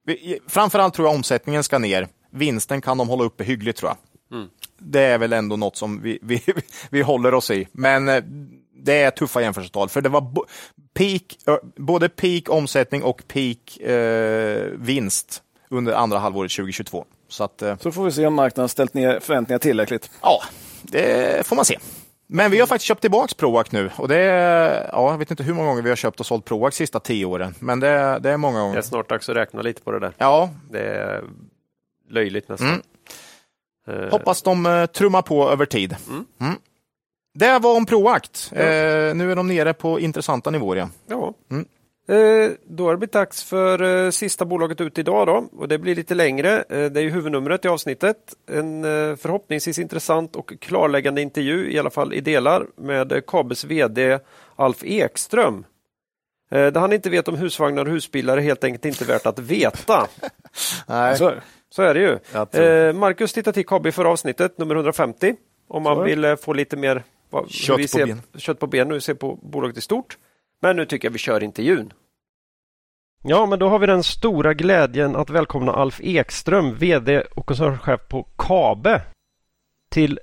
vi- 0.05 0.39
Framförallt 0.47 0.93
tror 0.93 1.07
jag 1.07 1.15
omsättningen 1.15 1.63
ska 1.63 1.79
ner. 1.79 2.07
Vinsten 2.31 2.81
kan 2.81 2.97
de 2.97 3.09
hålla 3.09 3.23
uppe 3.23 3.43
hyggligt 3.43 3.77
tror 3.77 3.89
jag. 3.89 3.97
Det 4.77 4.99
är 5.01 5.17
väl 5.17 5.33
ändå 5.33 5.55
något 5.55 5.75
som 5.77 6.01
vi, 6.01 6.19
vi, 6.21 6.41
vi 6.89 7.01
håller 7.01 7.33
oss 7.33 7.51
i. 7.51 7.67
Men 7.71 8.09
eh, 8.09 8.23
det 8.75 9.01
är 9.01 9.11
tuffa 9.11 9.41
jämförelsetal. 9.41 9.89
För 9.89 10.01
det 10.01 10.09
var 10.09 10.33
peak, 10.93 11.21
både 11.75 12.09
peak 12.09 12.49
omsättning 12.49 13.03
och 13.03 13.23
peak 13.27 13.77
eh, 13.77 14.63
vinst 14.73 15.43
under 15.69 15.93
andra 15.93 16.19
halvåret 16.19 16.51
2022. 16.51 17.05
Så 17.27 17.43
att, 17.43 17.61
eh, 17.61 17.77
Så 17.77 17.91
får 17.91 18.05
vi 18.05 18.11
se 18.11 18.25
om 18.25 18.33
marknaden 18.33 18.63
har 18.63 18.67
ställt 18.67 18.93
ner 18.93 19.19
förväntningar 19.19 19.59
tillräckligt. 19.59 20.11
Ja, 20.21 20.41
det 20.81 21.47
får 21.47 21.55
man 21.55 21.65
se. 21.65 21.77
Men 22.27 22.51
vi 22.51 22.59
har 22.59 22.67
faktiskt 22.67 22.87
köpt 22.87 23.01
tillbaka 23.01 23.33
Proact 23.37 23.71
nu 23.71 23.89
och 23.95 24.07
det 24.07 24.17
är, 24.17 24.89
ja, 24.91 25.11
jag 25.11 25.17
vet 25.17 25.31
inte 25.31 25.43
hur 25.43 25.53
många 25.53 25.67
gånger 25.67 25.81
vi 25.81 25.89
har 25.89 25.95
köpt 25.95 26.19
och 26.19 26.25
sålt 26.25 26.45
Proact 26.45 26.75
sista 26.77 26.99
tio 26.99 27.25
åren, 27.25 27.55
men 27.59 27.79
det, 27.79 28.19
det 28.19 28.29
är 28.29 28.37
många 28.37 28.57
Det 28.57 28.63
är 28.63 28.67
gånger. 28.67 28.81
snart 28.81 29.09
dags 29.09 29.29
att 29.29 29.35
räkna 29.35 29.61
lite 29.61 29.81
på 29.81 29.91
det 29.91 29.99
där. 29.99 30.13
Ja, 30.17 30.49
Det 30.71 30.79
är 30.79 31.23
löjligt 32.09 32.49
nästan. 32.49 32.67
Mm. 32.67 32.81
Eh, 33.87 34.09
hoppas 34.11 34.41
de 34.41 34.65
eh, 34.65 34.85
trummar 34.85 35.21
på 35.21 35.49
över 35.49 35.65
tid. 35.65 35.95
Mm. 36.39 36.55
Det 37.33 37.59
var 37.59 37.77
om 37.77 37.85
Proact. 37.85 38.51
Eh, 38.51 38.65
nu 39.15 39.31
är 39.31 39.35
de 39.35 39.47
nere 39.47 39.73
på 39.73 39.99
intressanta 39.99 40.49
nivåer 40.49 40.75
igen. 40.75 40.91
Ja. 41.07 41.33
Mm. 41.51 41.65
Eh, 42.07 42.51
då 42.67 42.85
har 42.85 42.91
det 42.91 42.97
blivit 42.97 43.13
dags 43.13 43.43
för 43.43 44.05
eh, 44.05 44.11
sista 44.11 44.45
bolaget 44.45 44.81
ut 44.81 44.97
idag 44.97 45.27
då. 45.27 45.49
Och 45.57 45.67
det 45.67 45.77
blir 45.77 45.95
lite 45.95 46.15
längre. 46.15 46.63
Eh, 46.69 46.85
det 46.85 47.01
är 47.01 47.09
huvudnumret 47.09 47.65
i 47.65 47.67
avsnittet. 47.67 48.17
En 48.51 48.83
förhoppningsvis 49.17 49.79
intressant 49.79 50.35
och 50.35 50.53
klarläggande 50.59 51.21
intervju, 51.21 51.71
i 51.71 51.79
alla 51.79 51.89
fall 51.89 52.13
i 52.13 52.21
delar, 52.21 52.65
med 52.75 53.25
Kabels 53.27 53.63
VD 53.63 54.19
Alf 54.55 54.83
Ekström. 54.83 55.65
Det 56.49 56.79
han 56.79 56.93
inte 56.93 57.09
vet 57.09 57.27
om 57.27 57.35
husvagnar 57.35 57.85
och 57.85 57.91
husbilar 57.91 58.37
är 58.37 58.41
helt 58.41 58.63
enkelt 58.63 58.85
inte 58.85 59.05
värt 59.05 59.25
att 59.25 59.39
veta. 59.39 60.07
Nej. 60.87 61.17
Så. 61.17 61.33
Så 61.75 61.81
är 61.81 61.93
det 61.93 61.99
ju. 61.99 62.11
Eh, 62.63 62.93
Marcus 62.93 63.33
tittade 63.33 63.53
till 63.53 63.65
KB 63.65 63.91
förra 63.93 64.09
avsnittet, 64.09 64.57
nummer 64.57 64.75
150. 64.75 65.35
Om 65.67 65.83
man 65.83 66.03
vill 66.03 66.25
eh, 66.25 66.35
få 66.35 66.53
lite 66.53 66.77
mer 66.77 67.03
vad, 67.29 67.51
Kött 67.51 67.79
vi 67.79 67.83
på 67.83 67.87
ser, 67.87 68.05
ben. 68.05 68.21
Kött 68.37 68.59
på 68.59 68.67
ben, 68.67 68.87
nu 68.87 68.99
ser 68.99 69.13
på 69.13 69.39
bolaget 69.41 69.77
i 69.77 69.81
stort. 69.81 70.17
Men 70.61 70.75
nu 70.75 70.85
tycker 70.85 71.07
jag 71.07 71.13
vi 71.13 71.19
kör 71.19 71.43
intervjun. 71.43 71.93
Ja, 73.23 73.45
men 73.45 73.59
då 73.59 73.67
har 73.67 73.79
vi 73.79 73.87
den 73.87 74.03
stora 74.03 74.53
glädjen 74.53 75.15
att 75.15 75.29
välkomna 75.29 75.71
Alf 75.71 75.99
Ekström, 76.03 76.75
VD 76.75 77.21
och 77.21 77.45
koncernchef 77.45 77.99
på 78.09 78.27
Kabe 78.37 79.01
till 79.91 80.19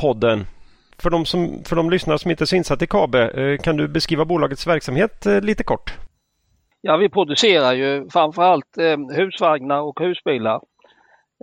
podden. 0.00 0.46
För 0.98 1.10
de, 1.10 1.24
som, 1.24 1.64
för 1.64 1.76
de 1.76 1.90
lyssnare 1.90 2.18
som 2.18 2.30
inte 2.30 2.44
är 2.44 2.46
så 2.46 2.56
insatta 2.56 2.84
i 2.84 2.88
Kabe, 2.88 3.30
eh, 3.30 3.58
kan 3.58 3.76
du 3.76 3.88
beskriva 3.88 4.24
bolagets 4.24 4.66
verksamhet 4.66 5.26
eh, 5.26 5.40
lite 5.40 5.64
kort? 5.64 5.94
Ja, 6.80 6.96
vi 6.96 7.08
producerar 7.08 7.72
ju 7.72 8.08
framförallt 8.10 8.76
husvagnar 9.16 9.80
och 9.80 10.00
husbilar. 10.00 10.60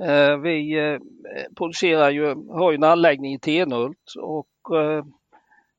Eh, 0.02 0.38
vi 0.38 0.78
eh, 0.78 1.00
producerar 1.58 2.10
ju, 2.10 2.36
har 2.50 2.72
ju 2.72 2.76
en 2.76 2.84
anläggning 2.84 3.34
i 3.34 3.40
Tenhult 3.40 4.14
och 4.20 4.78
eh, 4.78 5.04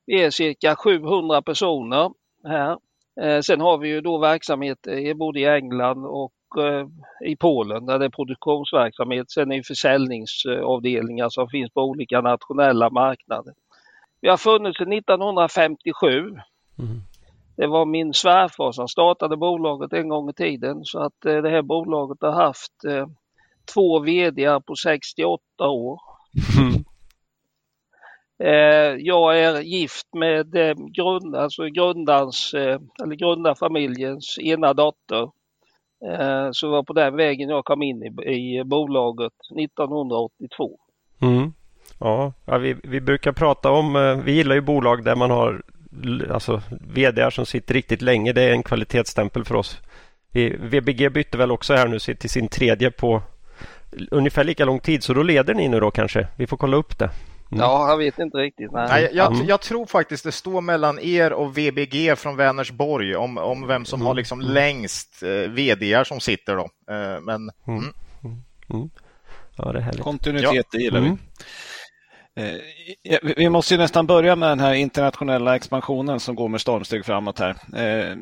vi 0.07 0.23
är 0.23 0.31
cirka 0.31 0.77
700 0.77 1.43
personer 1.43 2.11
här. 2.45 2.79
Sen 3.43 3.61
har 3.61 3.79
vi 3.79 3.89
ju 3.89 4.01
då 4.01 4.19
verksamhet 4.19 4.79
både 5.15 5.41
i 5.41 5.45
England 5.45 6.07
och 6.07 6.33
i 7.25 7.37
Polen 7.37 7.87
där 7.87 7.99
det 7.99 8.05
är 8.05 8.11
produktionsverksamhet. 8.11 9.31
Sen 9.31 9.53
är 9.53 9.57
det 9.57 9.63
försäljningsavdelningar 9.63 11.29
som 11.29 11.49
finns 11.49 11.73
på 11.73 11.83
olika 11.83 12.21
nationella 12.21 12.91
marknader. 12.91 13.55
Vi 14.21 14.29
har 14.29 14.37
funnits 14.37 14.79
sedan 14.79 14.93
1957. 14.93 16.37
Det 17.57 17.67
var 17.67 17.85
min 17.85 18.15
svärfar 18.15 18.73
som 18.73 18.89
startade 18.89 19.37
bolaget 19.37 19.93
en 19.93 20.09
gång 20.09 20.31
i 20.31 20.33
tiden 20.33 20.85
så 20.85 20.99
att 20.99 21.21
det 21.21 21.51
här 21.51 21.63
bolaget 21.63 22.19
har 22.21 22.33
haft 22.33 22.85
två 23.75 23.99
VD 23.99 24.61
på 24.67 24.75
68 24.77 25.43
år. 25.61 25.99
Eh, 28.43 28.97
jag 28.99 29.41
är 29.41 29.61
gift 29.61 30.07
med 30.15 30.57
eh, 30.57 30.75
grund, 30.75 31.37
alltså 31.37 31.65
grundarens, 31.65 32.55
eh, 32.55 32.81
eller 33.03 33.15
grundarfamiljens 33.15 34.39
ena 34.39 34.75
dotter. 34.75 35.31
Så 36.53 36.67
det 36.67 36.73
var 36.73 36.83
på 36.83 36.93
den 36.93 37.17
vägen 37.17 37.49
jag 37.49 37.65
kom 37.65 37.83
in 37.83 38.03
i, 38.03 38.31
i 38.31 38.65
bolaget 38.65 39.33
1982. 39.59 40.79
Mm. 41.23 41.53
Ja, 41.99 42.33
vi, 42.61 42.77
vi 42.83 43.01
brukar 43.01 43.33
prata 43.33 43.71
om, 43.71 44.21
vi 44.25 44.33
gillar 44.33 44.55
ju 44.55 44.61
bolag 44.61 45.05
där 45.05 45.17
man 45.17 45.31
har 45.31 45.63
alltså, 46.31 46.63
VD 46.71 47.31
som 47.31 47.47
sitter 47.47 47.75
riktigt 47.75 48.03
länge. 48.03 48.33
Det 48.33 48.43
är 48.43 48.53
en 48.53 48.63
kvalitetsstämpel 48.63 49.45
för 49.45 49.55
oss. 49.55 49.81
VBG 50.59 51.13
bytte 51.13 51.39
väl 51.39 51.51
också 51.51 51.75
här 51.75 51.89
nu 51.89 51.99
till 51.99 52.31
sin 52.31 52.49
tredje 52.49 52.91
på 52.91 53.23
ungefär 54.11 54.45
lika 54.45 54.65
lång 54.65 54.81
tid, 54.81 55.03
så 55.05 55.15
då 55.15 55.23
leder 55.23 55.55
ni 55.55 55.69
nu 55.69 55.81
då 55.81 55.91
kanske. 55.91 56.27
Vi 56.37 56.47
får 56.47 56.57
kolla 56.57 56.77
upp 56.77 56.99
det. 56.99 57.11
Ja, 57.53 57.89
jag 57.91 57.97
vet 57.97 58.19
inte 58.19 58.39
riktigt. 58.39 58.73
Nej. 58.73 58.89
Nej, 58.91 59.11
jag, 59.13 59.35
Mm. 59.35 59.47
jag 59.47 59.61
tror 59.61 59.87
faktiskt 59.87 60.25
det 60.25 60.33
står 60.33 60.61
mellan 60.61 60.99
er 60.99 61.33
och 61.33 61.59
VBG 61.59 62.17
från 62.17 62.37
Vänersborg 62.37 63.17
om, 63.17 63.39
om 63.39 63.67
vem 63.67 63.85
som 63.85 64.03
har 64.03 64.15
liksom 64.15 64.41
längst 64.41 65.23
eh, 65.23 65.51
VD 65.51 66.05
som 66.07 66.21
sitter 66.21 66.57
då. 66.57 66.63
Eh, 66.95 67.21
men 67.21 67.51
mm. 67.67 67.93
Ja, 69.57 69.73
det 69.73 69.79
är 69.79 69.83
härligt. 69.83 70.03
Kontinuitet, 70.03 70.67
det 70.73 70.79
gillar 70.79 70.99
Mm. 70.99 71.11
vi. 71.11 71.45
Eh, 72.41 73.19
vi- 73.37 73.49
måste 73.49 73.75
ju 73.75 73.79
nästan 73.79 74.07
börja 74.07 74.37
med 74.37 74.49
den 74.49 74.61
här 74.61 74.75
internationella 74.75 75.57
expansionen 75.57 76.21
som 76.21 76.35
går 76.35 76.49
med 76.49 76.61
stormsteg 76.61 77.05
framåt 77.05 77.39
här. 77.39 77.51
Eh, 77.77 78.17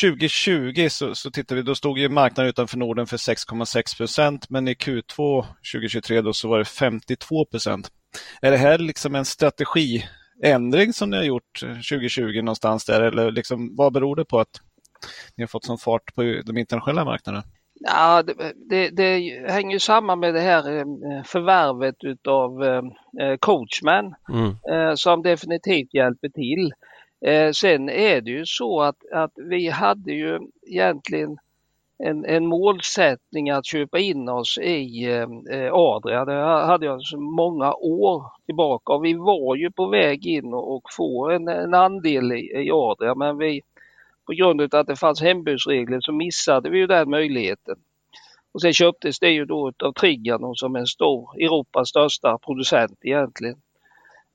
2020 0.00 0.88
så, 0.90 1.14
så 1.14 1.30
tittar 1.30 1.56
vi, 1.56 1.62
då 1.62 1.74
stod 1.74 1.98
ju 1.98 2.08
marknaden 2.08 2.48
utanför 2.50 2.78
Norden 2.78 3.06
för 3.06 3.16
6,6 3.16 3.96
procent 3.96 4.50
men 4.50 4.68
i 4.68 4.74
Q2 4.74 5.44
2023 5.72 6.20
då 6.20 6.32
så 6.32 6.48
var 6.48 6.58
det 6.58 6.64
52 6.64 7.44
procent. 7.44 7.90
Är 8.42 8.50
det 8.50 8.56
här 8.56 8.78
liksom 8.78 9.14
en 9.14 9.24
strategiändring 9.24 10.92
som 10.92 11.10
ni 11.10 11.16
har 11.16 11.24
gjort 11.24 11.62
eh, 11.62 11.68
2020 11.74 12.42
någonstans 12.42 12.84
där 12.84 13.00
eller 13.00 13.30
liksom, 13.30 13.76
vad 13.76 13.92
beror 13.92 14.16
det 14.16 14.24
på 14.24 14.40
att 14.40 14.60
ni 15.36 15.42
har 15.42 15.48
fått 15.48 15.64
sån 15.64 15.78
fart 15.78 16.14
på 16.14 16.22
de 16.22 16.56
internationella 16.58 17.04
marknaderna? 17.04 17.44
Ja, 17.80 18.22
det, 18.22 18.52
det, 18.70 18.90
det 18.90 19.20
hänger 19.50 19.78
samman 19.78 20.20
med 20.20 20.34
det 20.34 20.40
här 20.40 20.78
eh, 20.78 21.22
förvärvet 21.24 22.04
utav 22.04 22.64
eh, 22.64 22.82
eh, 23.20 23.36
Coachman 23.36 24.14
Mm. 24.28 24.96
som 24.96 25.22
definitivt 25.22 25.94
hjälper 25.94 26.28
till. 26.28 26.72
Sen 27.54 27.88
är 27.88 28.20
det 28.20 28.30
ju 28.30 28.46
så 28.46 28.80
att, 28.80 28.96
att 29.12 29.32
vi 29.36 29.68
hade 29.68 30.12
ju 30.12 30.38
egentligen 30.66 31.38
en, 31.98 32.24
en 32.24 32.46
målsättning 32.46 33.50
att 33.50 33.66
köpa 33.66 33.98
in 33.98 34.28
oss 34.28 34.58
i 34.58 35.04
eh, 35.50 35.72
Adria. 35.72 36.24
Det 36.24 36.66
hade 36.66 36.86
jag 36.86 37.02
så 37.02 37.20
många 37.20 37.74
år 37.74 38.24
tillbaka 38.46 38.92
och 38.92 39.04
vi 39.04 39.14
var 39.14 39.56
ju 39.56 39.70
på 39.70 39.86
väg 39.86 40.26
in 40.26 40.54
och, 40.54 40.74
och 40.76 40.82
få 40.96 41.30
en, 41.30 41.48
en 41.48 41.74
andel 41.74 42.32
i, 42.32 42.66
i 42.66 42.70
Adria 42.72 43.14
men 43.14 43.38
vi 43.38 43.60
på 44.26 44.32
grund 44.32 44.60
av 44.60 44.80
att 44.80 44.86
det 44.86 44.96
fanns 44.96 45.22
hembudsregler 45.22 46.00
så 46.00 46.12
missade 46.12 46.70
vi 46.70 46.78
ju 46.78 46.86
den 46.86 47.10
möjligheten. 47.10 47.76
Och 48.52 48.60
sen 48.60 48.72
köptes 48.72 49.18
det 49.18 49.30
ju 49.30 49.44
då 49.44 49.72
av 49.84 49.92
Trigano 49.92 50.54
som 50.54 50.76
en 50.76 50.86
stor, 50.86 51.42
Europas 51.42 51.88
största 51.88 52.38
producent 52.38 52.98
egentligen. 53.02 53.56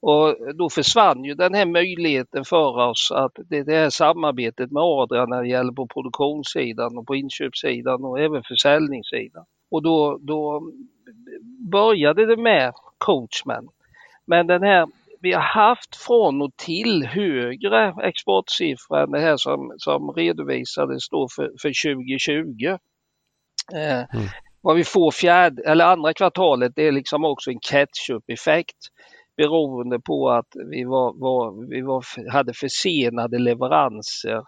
Och 0.01 0.35
då 0.55 0.69
försvann 0.69 1.23
ju 1.23 1.33
den 1.33 1.53
här 1.53 1.65
möjligheten 1.65 2.45
för 2.45 2.89
oss 2.89 3.11
att 3.15 3.31
det, 3.49 3.63
det 3.63 3.75
här 3.75 3.89
samarbetet 3.89 4.71
med 4.71 4.83
Adria 4.83 5.25
när 5.25 5.41
det 5.41 5.49
gäller 5.49 5.71
på 5.71 5.87
produktionssidan 5.87 6.97
och 6.97 7.07
på 7.07 7.15
inköpssidan 7.15 8.05
och 8.05 8.19
även 8.19 8.43
försäljningssidan. 8.43 9.45
Och 9.71 9.83
då, 9.83 10.17
då 10.21 10.71
började 11.71 12.25
det 12.25 12.37
med 12.37 12.73
Coachman. 12.97 13.67
Men 14.25 14.47
den 14.47 14.63
här, 14.63 14.87
vi 15.21 15.33
har 15.33 15.41
haft 15.41 15.95
från 15.95 16.41
och 16.41 16.55
till 16.57 17.05
högre 17.05 17.93
exportsiffror 18.03 19.03
än 19.03 19.11
det 19.11 19.19
här 19.19 19.37
som, 19.37 19.73
som 19.77 20.11
redovisades 20.11 21.09
då 21.09 21.27
för, 21.35 21.51
för 21.61 21.95
2020. 21.95 22.77
Eh, 23.73 24.03
Vad 24.61 24.75
vi 24.75 24.83
får 24.83 25.11
fjärde, 25.11 25.63
eller 25.63 25.85
andra 25.85 26.13
kvartalet 26.13 26.71
det 26.75 26.87
är 26.87 26.91
liksom 26.91 27.25
också 27.25 27.51
en 27.51 27.59
catch-up-effekt 27.59 28.77
beroende 29.37 29.99
på 29.99 30.29
att 30.29 30.47
vi, 30.71 30.83
var, 30.83 31.13
var, 31.19 31.69
vi 31.69 31.81
var, 31.81 32.31
hade 32.31 32.53
försenade 32.53 33.39
leveranser 33.39 34.43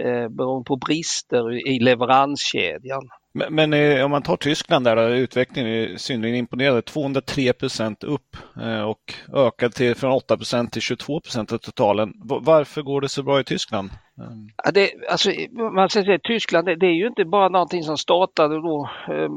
eh, 0.00 0.28
beroende 0.28 0.68
på 0.68 0.76
brister 0.76 1.68
i 1.68 1.78
leveranskedjan. 1.78 3.08
Men, 3.32 3.54
men 3.54 3.72
eh, 3.72 4.04
om 4.04 4.10
man 4.10 4.22
tar 4.22 4.36
Tyskland 4.36 4.84
där, 4.84 4.96
då, 4.96 5.02
utvecklingen 5.02 5.70
är 5.70 5.96
synnerligen 5.96 6.36
imponerande. 6.36 6.82
203 6.82 7.52
procent 7.52 8.04
upp 8.04 8.36
eh, 8.62 8.82
och 8.82 9.14
ökad 9.34 9.74
till, 9.74 9.94
från 9.94 10.12
8 10.12 10.36
procent 10.36 10.72
till 10.72 10.82
22 10.82 11.20
procent 11.20 11.52
av 11.52 11.58
totalen. 11.58 12.12
Varför 12.24 12.82
går 12.82 13.00
det 13.00 13.08
så 13.08 13.22
bra 13.22 13.40
i 13.40 13.44
Tyskland? 13.44 13.90
Mm. 14.18 14.48
Ja, 14.64 14.70
det, 14.70 14.90
alltså, 15.10 15.30
man 15.74 15.88
ska 15.88 16.04
säga, 16.04 16.18
Tyskland 16.22 16.66
det, 16.66 16.76
det 16.76 16.86
är 16.86 16.94
ju 16.94 17.06
inte 17.06 17.24
bara 17.24 17.48
någonting 17.48 17.82
som 17.82 17.98
startade 17.98 18.54
då, 18.54 18.90
eh, 19.08 19.28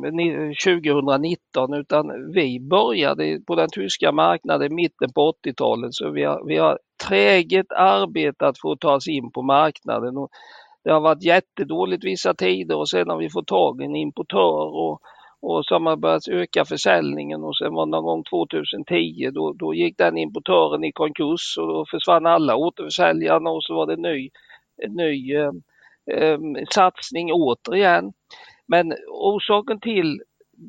2019 0.64 1.74
utan 1.74 2.32
vi 2.34 2.60
började 2.60 3.40
på 3.48 3.56
den 3.56 3.70
tyska 3.72 4.11
marknaden 4.11 4.72
i 4.72 4.76
mitten 4.76 5.14
på 5.14 5.34
80-talet 5.45 5.94
så 5.94 6.11
vi 6.11 6.24
har, 6.24 6.48
vi 6.48 6.57
har 6.57 6.80
träget 7.07 7.72
arbetat 7.72 8.60
för 8.61 8.72
att 8.72 8.80
ta 8.80 8.95
oss 8.95 9.07
in 9.07 9.32
på 9.32 9.41
marknaden. 9.41 10.18
Och 10.18 10.30
det 10.84 10.91
har 10.91 10.99
varit 10.99 11.23
jättedåligt 11.23 12.03
vissa 12.03 12.34
tider 12.34 12.77
och 12.77 12.89
sen 12.89 13.10
har 13.10 13.18
vi 13.18 13.30
fått 13.30 13.47
tag 13.47 13.81
i 13.81 13.85
en 13.85 13.95
importör 13.95 14.76
och, 14.76 15.01
och 15.39 15.65
så 15.65 15.80
har 15.80 15.95
börjat 15.95 16.27
öka 16.27 16.65
försäljningen 16.65 17.43
och 17.43 17.57
sen 17.57 17.73
var 17.73 17.85
det 17.85 17.91
någon 17.91 18.03
gång 18.03 18.23
2010 18.23 19.30
då, 19.34 19.53
då 19.53 19.73
gick 19.73 19.97
den 19.97 20.18
importören 20.18 20.84
i 20.84 20.91
konkurs 20.91 21.57
och 21.57 21.68
då 21.68 21.85
försvann 21.91 22.26
alla 22.26 22.55
återförsäljarna 22.55 23.49
och 23.49 23.64
så 23.64 23.76
var 23.76 23.88
det 23.88 23.93
en 23.93 24.01
ny 24.01 24.30
en 24.77 24.93
ny 24.93 25.35
eh, 25.35 25.51
eh, 26.11 26.39
satsning 26.69 27.34
återigen. 27.34 28.14
Men 28.68 28.93
orsaken 29.07 29.80
till 29.80 30.22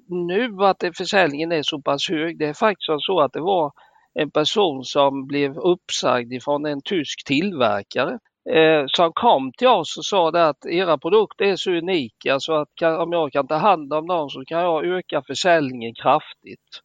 nu 0.09 0.57
att 0.61 0.85
försäljningen 0.97 1.53
är 1.53 1.63
så 1.63 1.81
pass 1.81 2.09
hög, 2.11 2.39
det 2.39 2.47
är 2.47 2.55
faktiskt 2.55 3.05
så 3.07 3.21
att 3.21 3.33
det 3.33 3.41
var 3.41 3.73
en 4.15 4.31
person 4.31 4.85
som 4.85 5.27
blev 5.27 5.59
uppsagd 5.59 6.33
ifrån 6.33 6.67
en 6.67 6.83
tysk 6.83 7.25
tillverkare 7.27 8.19
eh, 8.51 8.85
som 8.89 9.13
kom 9.13 9.53
till 9.53 9.69
oss 9.69 9.97
och 9.99 10.05
sa 10.05 10.31
det 10.31 10.49
att 10.49 10.67
era 10.67 10.99
produkter 10.99 11.45
är 11.45 11.57
så 11.57 11.71
unika 11.71 12.41
så 12.41 12.55
att 12.55 12.69
kan, 12.75 12.97
om 13.01 13.13
jag 13.13 13.33
kan 13.33 13.47
ta 13.47 13.55
hand 13.57 13.93
om 13.93 14.07
dem 14.07 14.31
så 14.31 14.45
kan 14.45 14.61
jag 14.61 14.85
öka 14.87 15.23
försäljningen 15.27 15.95
kraftigt. 15.95 16.81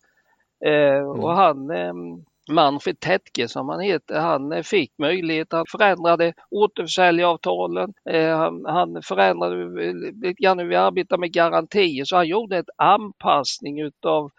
Eh, 0.65 1.03
Och 1.09 1.35
han, 1.35 1.69
eh, 1.71 1.93
Manfred 2.51 2.99
Tetke 2.99 3.47
som 3.47 3.69
han 3.69 3.79
heter, 3.79 4.19
han 4.19 4.51
eh, 4.51 4.63
fick 4.63 4.91
möjlighet 4.97 5.53
att 5.53 5.71
förändra 5.71 6.17
det, 6.17 6.33
återförsäljaravtalen. 6.51 7.93
Eh, 8.09 8.37
han, 8.37 8.65
han 8.65 9.01
förändrade 9.03 9.83
eh, 9.85 9.93
lite 9.95 10.43
grann 10.43 10.59
hur 10.59 10.65
vi 10.67 10.75
arbetar 10.75 11.17
med 11.17 11.33
garantier 11.33 12.05
så 12.05 12.15
han 12.15 12.27
gjorde 12.27 12.57
en 12.57 12.65
anpassning 12.77 13.79
utav 13.81 14.31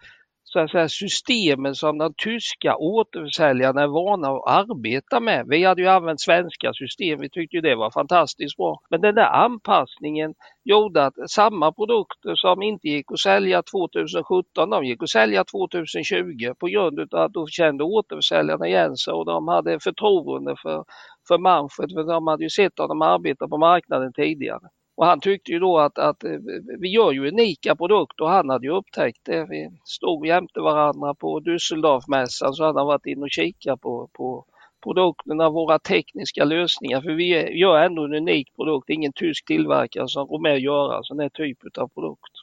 så 0.53 0.59
att 0.59 0.71
säga, 0.71 0.89
systemen 0.89 1.75
som 1.75 1.97
de 1.97 2.13
tyska 2.17 2.75
återförsäljarna 2.77 3.81
är 3.81 3.87
vana 3.87 4.27
att 4.29 4.47
arbeta 4.47 5.19
med. 5.19 5.45
Vi 5.47 5.63
hade 5.63 5.81
ju 5.81 5.87
använt 5.87 6.21
svenska 6.21 6.73
system, 6.73 7.19
vi 7.19 7.29
tyckte 7.29 7.55
ju 7.55 7.61
det 7.61 7.75
var 7.75 7.91
fantastiskt 7.91 8.57
bra. 8.57 8.79
Men 8.89 9.01
den 9.01 9.15
där 9.15 9.45
anpassningen 9.45 10.33
gjorde 10.63 11.05
att 11.05 11.13
samma 11.29 11.71
produkter 11.71 12.35
som 12.35 12.61
inte 12.61 12.87
gick 12.87 13.11
att 13.11 13.19
sälja 13.19 13.63
2017, 13.63 14.69
de 14.69 14.85
gick 14.85 15.03
att 15.03 15.09
sälja 15.09 15.43
2020 15.43 16.53
på 16.59 16.67
grund 16.67 16.99
av 16.99 17.19
att 17.21 17.33
då 17.33 17.47
kände 17.47 17.83
återförsäljarna 17.83 18.67
igen 18.67 18.95
sig 18.97 19.13
och 19.13 19.25
de 19.25 19.47
hade 19.47 19.79
förtroende 19.79 20.55
för, 20.61 20.83
för 21.27 21.37
Manfred, 21.37 21.91
för 21.91 22.03
de 22.03 22.27
hade 22.27 22.43
ju 22.43 22.49
sett 22.49 22.79
att 22.79 22.89
de 22.89 23.01
arbetade 23.01 23.49
på 23.49 23.57
marknaden 23.57 24.13
tidigare. 24.13 24.67
Och 24.95 25.05
han 25.05 25.19
tyckte 25.19 25.51
ju 25.51 25.59
då 25.59 25.79
att, 25.79 25.97
att 25.97 26.23
eh, 26.23 26.37
vi 26.79 26.89
gör 26.89 27.11
ju 27.11 27.27
unika 27.27 27.75
produkter 27.75 28.23
och 28.23 28.29
han 28.29 28.49
hade 28.49 28.67
ju 28.67 28.73
upptäckt 28.73 29.19
det. 29.23 29.45
Vi 29.49 29.69
stod 29.83 30.27
jämte 30.27 30.59
varandra 30.59 31.13
på 31.13 31.39
Düsseldorfmässan 31.39 32.53
så 32.53 32.65
hade 32.65 32.79
han 32.79 32.87
varit 32.87 33.05
inne 33.05 33.21
och 33.21 33.31
kikat 33.31 33.81
på, 33.81 34.09
på 34.13 34.45
produkterna, 34.83 35.49
våra 35.49 35.79
tekniska 35.79 36.43
lösningar. 36.43 37.01
För 37.01 37.11
vi 37.11 37.57
gör 37.59 37.83
ändå 37.83 38.05
en 38.05 38.13
unik 38.13 38.55
produkt. 38.55 38.89
Ingen 38.89 39.13
tysk 39.13 39.45
tillverkare 39.45 40.07
som 40.07 40.27
går 40.27 40.39
med 40.39 40.53
att 40.53 40.61
göra 40.61 41.03
sån 41.03 41.19
här 41.19 41.29
typ 41.29 41.57
av 41.77 41.87
produkt. 41.87 42.33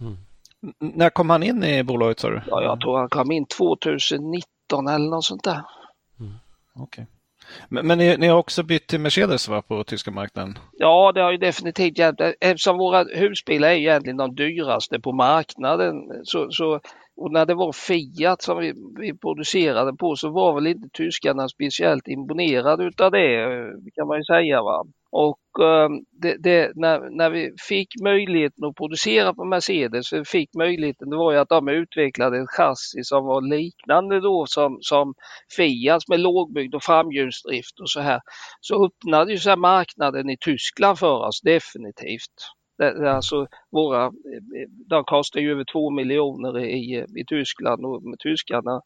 Mm. 0.00 0.16
När 0.78 1.10
kom 1.10 1.30
han 1.30 1.42
in 1.42 1.64
i 1.64 1.82
bolaget 1.82 2.20
sa 2.20 2.30
du? 2.30 2.42
Ja, 2.46 2.62
jag 2.62 2.80
tror 2.80 2.98
han 2.98 3.08
kom 3.08 3.32
in 3.32 3.46
2019 3.46 4.88
eller 4.88 5.10
något 5.10 5.24
sånt 5.24 5.44
där. 5.44 5.62
Mm. 6.20 6.32
Okay. 6.74 7.04
Men, 7.68 7.86
men 7.86 7.98
ni, 7.98 8.16
ni, 8.16 8.26
har 8.26 8.38
också 8.38 8.62
bytt 8.62 8.86
till 8.86 9.00
Mercedes 9.00 9.48
va, 9.48 9.62
på 9.62 9.84
tyska 9.84 10.10
marknaden? 10.10 10.58
Ja, 10.72 11.12
det 11.14 11.20
har 11.20 11.32
ju 11.32 11.38
definitivt 11.38 11.98
hjälpt. 11.98 12.20
Eftersom 12.40 12.78
våra 12.78 13.04
husbilar 13.04 13.68
är 13.68 13.74
egentligen 13.74 14.16
de 14.16 14.34
dyraste 14.34 15.00
på 15.00 15.12
marknaden 15.12 15.94
så, 16.24 16.50
så 16.50 16.80
och 17.16 17.32
när 17.32 17.46
det 17.46 17.54
var 17.54 17.72
Fiat 17.72 18.42
som 18.42 18.58
vi, 18.58 18.74
vi, 19.00 19.18
producerade 19.18 19.96
på 19.96 20.16
så 20.16 20.30
var 20.30 20.54
väl 20.54 20.66
inte 20.66 20.88
tyskarna 20.92 21.48
speciellt 21.48 22.08
imponerade 22.08 22.84
utav 22.84 23.10
det 23.10 23.46
kan 23.94 24.06
man 24.06 24.18
ju 24.18 24.24
säga. 24.24 24.62
Va? 24.62 24.84
Och 25.12 25.64
ehm, 25.64 26.04
det, 26.22 26.36
det, 26.36 26.72
när, 26.74 27.10
när 27.10 27.30
vi 27.30 27.52
fick 27.68 27.88
möjligheten 28.02 28.64
att 28.64 28.76
producera 28.76 29.34
på 29.34 29.44
Mercedes, 29.44 30.12
vi 30.12 30.24
fick 30.24 30.54
möjligheten, 30.54 31.10
det 31.10 31.16
var 31.16 31.32
ju 31.32 31.38
att 31.38 31.48
de 31.48 31.68
utvecklade 31.68 32.38
ett 32.38 32.50
chassi 32.50 33.04
som 33.04 33.24
var 33.24 33.40
liknande 33.40 34.20
då 34.20 34.46
som, 34.46 34.78
som 34.80 35.14
Fiat 35.56 36.08
med 36.08 36.20
lågbyggd 36.20 36.74
och 36.74 36.82
framhjulsdrift 36.82 37.80
och 37.80 37.90
så 37.90 38.00
här. 38.00 38.20
Så 38.60 38.86
öppnade 38.86 39.32
ju 39.32 39.38
sig 39.38 39.56
marknaden 39.56 40.30
i 40.30 40.36
Tyskland 40.40 40.98
för 40.98 41.26
oss 41.26 41.40
definitivt. 41.40 42.34
Det, 42.78 43.12
alltså 43.12 43.46
våra, 43.70 44.12
de 44.86 45.04
kostar 45.04 45.40
ju 45.40 45.50
över 45.50 45.64
två 45.72 45.90
miljoner 45.90 46.58
i, 46.58 47.06
i 47.16 47.24
Tyskland 47.26 47.84
och 47.84 48.02
med 48.02 48.18
tyskarna 48.18 48.80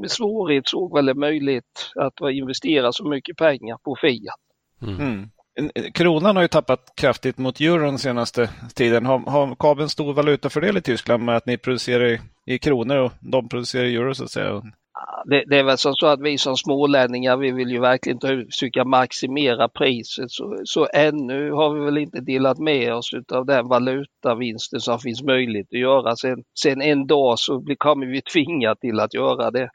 med 0.00 0.10
svårighet 0.10 0.68
såg 0.68 0.94
väl 0.94 1.08
en 1.08 1.18
möjlighet 1.18 1.64
att 1.94 2.30
investera 2.32 2.92
så 2.92 3.08
mycket 3.08 3.36
pengar 3.36 3.78
på 3.84 3.96
Fiat. 4.00 4.40
Mm. 4.82 5.30
Eh, 5.56 5.92
kronan 5.94 6.36
har 6.36 6.42
ju 6.42 6.48
tappat 6.48 6.92
kraftigt 6.96 7.38
mot 7.38 7.60
euron 7.60 7.98
senaste 7.98 8.50
tiden. 8.74 9.06
Har, 9.06 9.18
har 9.18 9.56
kabeln 9.58 9.88
stor 9.88 10.12
valutafördel 10.12 10.76
i 10.76 10.82
Tyskland 10.82 11.24
med 11.24 11.36
att 11.36 11.46
ni 11.46 11.58
producerar 11.58 12.06
i, 12.06 12.20
i 12.46 12.58
kronor 12.58 12.96
och 12.96 13.12
de 13.20 13.48
producerar 13.48 13.84
i 13.84 13.96
euro 13.96 14.14
så 14.14 14.24
att 14.24 14.30
säga? 14.30 14.62
Det, 15.24 15.44
det, 15.46 15.58
är 15.58 15.64
väl 15.64 15.78
som 15.78 15.94
så 15.94 16.06
att 16.06 16.20
vi 16.20 16.38
som 16.38 16.56
smålänningar 16.56 17.36
vi 17.36 17.52
vill 17.52 17.70
ju 17.70 17.80
verkligen 17.80 18.46
försöka 18.50 18.84
maximera 18.84 19.68
priset 19.68 20.30
så, 20.30 20.60
så 20.64 20.88
ännu 20.94 21.50
har 21.50 21.74
vi 21.74 21.84
väl 21.84 21.98
inte 21.98 22.20
delat 22.20 22.58
med 22.58 22.94
oss 22.94 23.10
av 23.32 23.46
den 23.46 23.68
valutavinsten 23.68 24.80
som 24.80 24.98
finns 24.98 25.22
möjligt 25.22 25.66
att 25.72 25.80
göra. 25.80 26.16
Sen, 26.16 26.42
sen 26.60 26.82
en 26.82 27.06
dag 27.06 27.38
så 27.38 27.64
kommer 27.78 28.06
vi 28.06 28.22
tvinga 28.22 28.74
till 28.74 29.00
att 29.00 29.14
göra 29.14 29.50
det. 29.50 29.70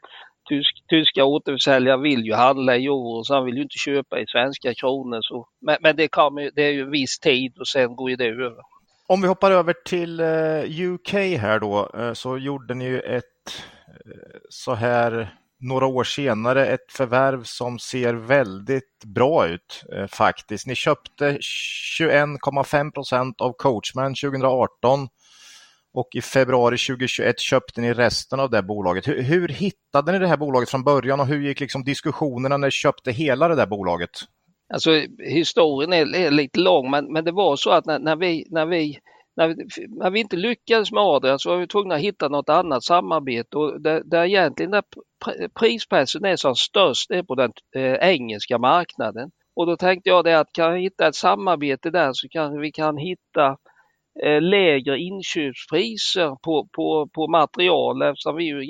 Tysk, 0.48 0.84
tyska 0.88 1.24
återförsäljare 1.24 2.00
vill 2.00 2.24
ju 2.24 2.34
handla 2.34 2.76
i 2.76 2.84
euro 2.84 3.24
så 3.24 3.34
han 3.34 3.44
vill 3.44 3.56
ju 3.56 3.62
inte 3.62 3.78
köpa 3.78 4.20
i 4.20 4.26
svenska 4.26 4.74
kronor. 4.74 5.18
Så, 5.22 5.48
men, 5.60 5.76
men 5.80 5.96
det, 5.96 6.08
kommer, 6.08 6.50
det 6.54 6.62
är 6.62 6.72
ju 6.72 6.90
viss 6.90 7.18
tid 7.18 7.58
och 7.58 7.68
sen 7.68 7.96
går 7.96 8.10
ju 8.10 8.16
det 8.16 8.28
över. 8.28 8.62
Om 9.06 9.22
vi 9.22 9.28
hoppar 9.28 9.50
över 9.50 9.74
till 9.84 10.20
eh, 10.20 10.92
UK 10.92 11.12
här 11.12 11.60
då 11.60 11.90
eh, 11.94 12.12
så 12.12 12.38
gjorde 12.38 12.74
ni 12.74 12.84
ju 12.84 13.00
ett 13.00 13.24
eh, 13.88 14.40
så 14.48 14.74
här 14.74 15.34
några 15.60 15.86
år 15.86 16.04
senare 16.04 16.66
ett 16.66 16.92
förvärv 16.92 17.42
som 17.42 17.78
ser 17.78 18.14
väldigt 18.14 19.04
bra 19.04 19.46
ut 19.46 19.84
faktiskt. 20.08 20.66
Ni 20.66 20.74
köpte 20.74 21.38
21,5 22.00 22.92
procent 22.92 23.40
av 23.40 23.52
Coachman 23.52 24.14
2018 24.14 25.08
och 25.94 26.08
i 26.14 26.20
februari 26.20 26.76
2021 26.78 27.40
köpte 27.40 27.80
ni 27.80 27.92
resten 27.92 28.40
av 28.40 28.50
det 28.50 28.62
bolaget. 28.62 29.08
Hur, 29.08 29.22
hur 29.22 29.48
hittade 29.48 30.12
ni 30.12 30.18
det 30.18 30.26
här 30.26 30.36
bolaget 30.36 30.70
från 30.70 30.84
början 30.84 31.20
och 31.20 31.26
hur 31.26 31.40
gick 31.40 31.60
liksom 31.60 31.84
diskussionerna 31.84 32.56
när 32.56 32.66
ni 32.66 32.70
köpte 32.70 33.12
hela 33.12 33.48
det 33.48 33.54
där 33.54 33.66
bolaget? 33.66 34.10
Alltså 34.74 34.90
historien 35.18 35.92
är, 35.92 36.14
är 36.14 36.30
lite 36.30 36.60
lång 36.60 36.90
men, 36.90 37.12
men 37.12 37.24
det 37.24 37.32
var 37.32 37.56
så 37.56 37.70
att 37.70 37.86
när, 37.86 37.98
när, 37.98 38.16
vi, 38.16 38.46
när, 38.50 38.66
vi, 38.66 38.98
när, 39.36 39.48
vi, 39.48 39.54
när 39.88 40.10
vi 40.10 40.20
inte 40.20 40.36
lyckades 40.36 40.92
med 40.92 41.02
Adrian 41.02 41.38
så 41.38 41.50
var 41.50 41.56
vi 41.56 41.66
tvungna 41.66 41.94
att 41.94 42.00
hitta 42.00 42.28
något 42.28 42.48
annat 42.48 42.84
samarbete 42.84 43.56
och 43.56 43.80
där, 43.80 44.02
där 44.04 44.24
egentligen 44.24 44.70
där 44.70 44.82
prispressen 45.60 46.24
är 46.24 46.36
som 46.36 46.54
störst 46.54 47.10
är 47.10 47.22
på 47.22 47.34
den 47.34 47.52
eh, 47.76 47.94
engelska 47.94 48.58
marknaden. 48.58 49.30
Och 49.56 49.66
då 49.66 49.76
tänkte 49.76 50.10
jag 50.10 50.24
det 50.24 50.38
att 50.38 50.52
kan 50.52 50.74
vi 50.74 50.80
hitta 50.80 51.08
ett 51.08 51.14
samarbete 51.14 51.90
där 51.90 52.10
så 52.12 52.28
kanske 52.28 52.60
vi 52.60 52.72
kan 52.72 52.96
hitta 52.96 53.56
Eh, 54.20 54.42
lägre 54.42 54.98
inköpspriser 54.98 56.36
på, 56.42 56.68
på, 56.72 57.08
på 57.14 57.28
material 57.28 58.02
eftersom 58.02 58.36
vi 58.36 58.44
ju 58.44 58.60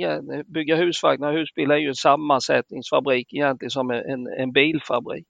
bygger 0.47 0.77
husvagnar 0.77 1.32
och 1.32 1.39
husbilar 1.39 1.74
är 1.74 1.78
ju 1.78 1.89
en 1.89 1.94
sammansättningsfabrik 1.94 3.32
egentligen 3.32 3.70
som 3.70 3.90
en, 3.90 4.27
en 4.27 4.52
bilfabrik. 4.52 5.27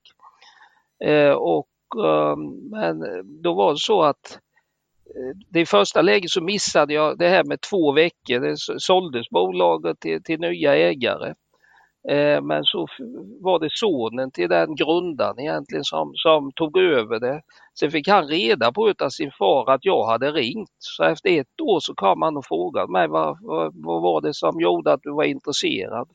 Eh, 1.05 1.33
och, 1.33 1.69
eh, 2.05 2.37
men 2.71 3.05
då 3.43 3.55
var 3.55 3.73
det 3.73 3.79
så 3.79 4.03
att 4.03 4.39
eh, 5.07 5.37
det 5.51 5.67
första 5.67 6.03
läget 6.03 6.31
så 6.31 6.43
missade 6.43 6.95
jag 6.95 7.19
det 7.19 7.29
här 7.29 7.45
med 7.45 7.61
två 7.61 7.93
veckor. 7.93 8.41
Det 8.41 8.57
såldes 8.81 9.31
bolaget 9.31 10.01
till, 10.01 10.23
till 10.23 10.41
nya 10.41 10.77
ägare. 10.77 11.35
Eh, 12.09 12.43
men 12.43 12.65
så 12.65 12.87
var 13.41 13.59
det 13.59 13.69
sonen 13.73 14.31
till 14.31 14.49
den 14.49 14.75
grundaren 14.75 15.41
egentligen 15.41 15.85
som, 15.85 16.13
som 16.15 16.53
tog 16.53 16.79
över 16.79 17.21
det. 17.21 17.43
Sen 17.79 17.91
fick 17.91 18.09
han 18.09 18.29
reda 18.29 18.73
på 18.73 18.93
av 18.99 19.09
sin 19.09 19.31
far 19.39 19.71
att 19.71 19.85
jag 19.85 20.07
hade 20.07 20.31
ringt. 20.33 20.71
Så 20.79 21.05
efter 21.05 21.41
ett 21.41 21.61
år 21.61 21.81
så 21.81 21.95
kom 21.95 22.23
han 22.23 22.37
och 22.37 22.47
frågade 22.47 22.93
mig 22.93 23.09
vad, 23.09 23.39
vad, 23.41 23.73
vad 23.75 24.03
var 24.03 24.21
det 24.21 24.35
som 24.35 24.61
gjorde 24.61 24.93
att 24.93 25.03
du 25.03 25.13
var 25.13 25.25
intresserad. 25.25 26.09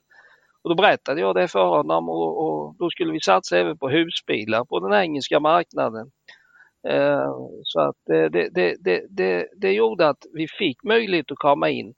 Och 0.64 0.70
då 0.70 0.76
berättade 0.76 1.22
jag 1.22 1.36
det 1.36 1.48
för 1.48 1.66
honom 1.66 2.10
och, 2.10 2.46
och 2.46 2.76
då 2.80 2.90
skulle 2.90 3.12
vi 3.12 3.20
satsa 3.20 3.58
även 3.58 3.78
på 3.78 3.90
husbilar 3.90 4.66
på 4.66 4.80
den 4.80 4.94
engelska 4.94 5.40
marknaden. 5.40 6.12
Så 7.64 7.80
att 7.82 7.96
det, 8.06 8.30
det, 8.30 8.50
det, 8.80 9.06
det, 9.10 9.48
det 9.58 9.72
gjorde 9.72 10.10
att 10.10 10.26
vi 10.34 10.48
fick 10.48 10.84
möjlighet 10.84 11.32
att 11.32 11.38
komma 11.38 11.70
in. 11.70 11.94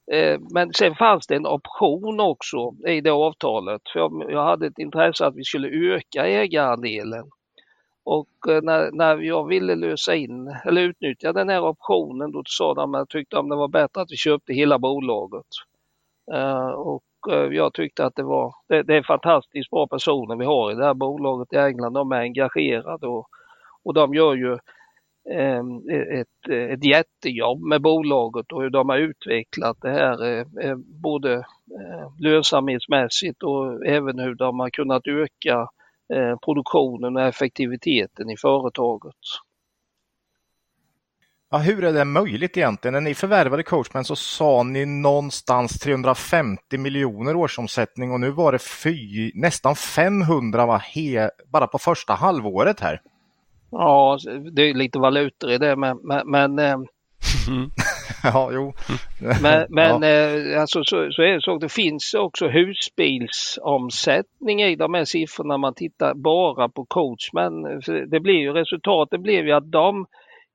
Men 0.53 0.73
sen 0.73 0.95
fanns 0.95 1.27
det 1.27 1.35
en 1.35 1.45
option 1.45 2.19
också 2.19 2.73
i 2.88 3.01
det 3.01 3.11
avtalet. 3.11 3.81
För 3.93 4.31
jag 4.31 4.43
hade 4.43 4.68
ett 4.68 4.80
intresse 4.80 5.26
att 5.26 5.35
vi 5.35 5.43
skulle 5.43 5.95
öka 5.95 6.27
ägarandelen. 6.27 7.26
Och 8.03 8.30
när, 8.64 8.91
när 8.91 9.18
jag 9.18 9.47
ville 9.47 9.76
lösa 9.76 10.15
in 10.15 10.56
eller 10.65 10.81
utnyttja 10.81 11.34
den 11.34 11.49
här 11.49 11.61
optionen 11.61 12.31
då 12.31 12.43
sa 12.45 12.73
de 12.73 12.95
att 12.95 12.99
jag 12.99 13.10
tyckte 13.10 13.35
de 13.35 13.49
det 13.49 13.56
var 13.56 13.68
bättre 13.68 14.01
att 14.01 14.11
vi 14.11 14.18
köpte 14.18 14.53
hela 14.53 14.80
bolaget. 14.80 15.45
Och 16.76 17.03
jag 17.51 17.73
tyckte 17.73 18.06
att 18.06 18.15
det 18.15 18.23
var, 18.23 18.53
det, 18.68 18.84
det 18.84 18.97
är 18.97 19.03
fantastiskt 19.03 19.69
bra 19.69 19.88
personer 19.88 20.35
vi 20.35 20.45
har 20.45 20.72
i 20.72 20.76
det 20.76 20.85
här 20.85 20.93
bolaget 20.93 21.53
i 21.53 21.57
England. 21.57 21.93
De 21.93 22.11
är 22.11 22.19
engagerade 22.19 23.07
och, 23.07 23.27
och 23.84 23.93
de 23.93 24.14
gör 24.14 24.35
ju 24.35 24.53
eh, 25.31 25.61
ett, 26.19 26.49
eh, 26.49 26.73
ett 26.73 26.85
jättejobb 26.85 27.61
med 27.61 27.81
bolaget 27.81 28.51
och 28.51 28.61
hur 28.61 28.69
de 28.69 28.89
har 28.89 28.97
utvecklat 28.97 29.77
det 29.81 29.89
här 29.89 30.39
eh, 30.61 30.76
både 30.76 31.45
lönsamhetsmässigt 32.19 33.43
och 33.43 33.85
även 33.85 34.19
hur 34.19 34.35
de 34.35 34.60
har 34.60 34.69
kunnat 34.69 35.07
öka 35.07 35.69
produktionen 36.45 37.15
och 37.15 37.22
effektiviteten 37.22 38.30
i 38.30 38.38
företaget. 38.38 39.15
Ja, 41.51 41.57
hur 41.57 41.84
är 41.84 41.93
det 41.93 42.06
möjligt 42.06 42.57
egentligen? 42.57 42.93
När 42.93 43.01
ni 43.01 43.15
förvärvade 43.15 43.64
Coachman 43.64 44.06
så 44.06 44.15
sa 44.15 44.64
ni 44.64 44.85
någonstans 44.85 45.80
350 45.80 46.77
miljoner 46.77 47.35
årsomsättning 47.35 48.11
och 48.11 48.19
nu 48.19 48.30
var 48.30 48.51
det 48.51 48.60
fy, 48.60 49.31
nästan 49.35 49.76
500 49.76 50.65
va? 50.65 50.77
He, 50.77 51.30
bara 51.51 51.68
på 51.68 51.77
första 51.77 52.14
halvåret 52.14 52.80
här. 52.80 53.01
Ja, 53.72 54.18
det 54.52 54.62
är 54.62 54.74
lite 54.74 55.00
valutor 55.00 55.52
i 55.52 55.58
det 55.58 55.76
men, 55.76 55.98
men, 56.04 56.32
men 56.32 56.60
mm. 56.60 56.86
ja, 58.24 58.50
jo. 58.54 58.74
Men, 59.41 59.66
men 59.70 60.02
ja. 60.02 60.10
eh, 60.10 60.62
alltså, 60.62 60.84
så, 60.84 61.12
så 61.12 61.22
är 61.22 61.34
det 61.34 61.41
så 61.41 61.58
det 61.58 61.72
finns 61.72 62.14
också 62.14 62.48
husbilsomsättning 62.48 64.62
i 64.62 64.76
de 64.76 64.94
här 64.94 65.06
siffrorna 65.06 65.58
man 65.58 65.74
tittar 65.74 66.14
bara 66.14 66.70
på 66.70 66.86
coachman. 66.86 67.64
Det 68.12 68.20
blir 68.20 68.40
ju 68.40 68.54
resultatet 68.54 69.22
blev 69.22 69.46
ju 69.46 69.52
att 69.52 69.72
de 69.72 70.06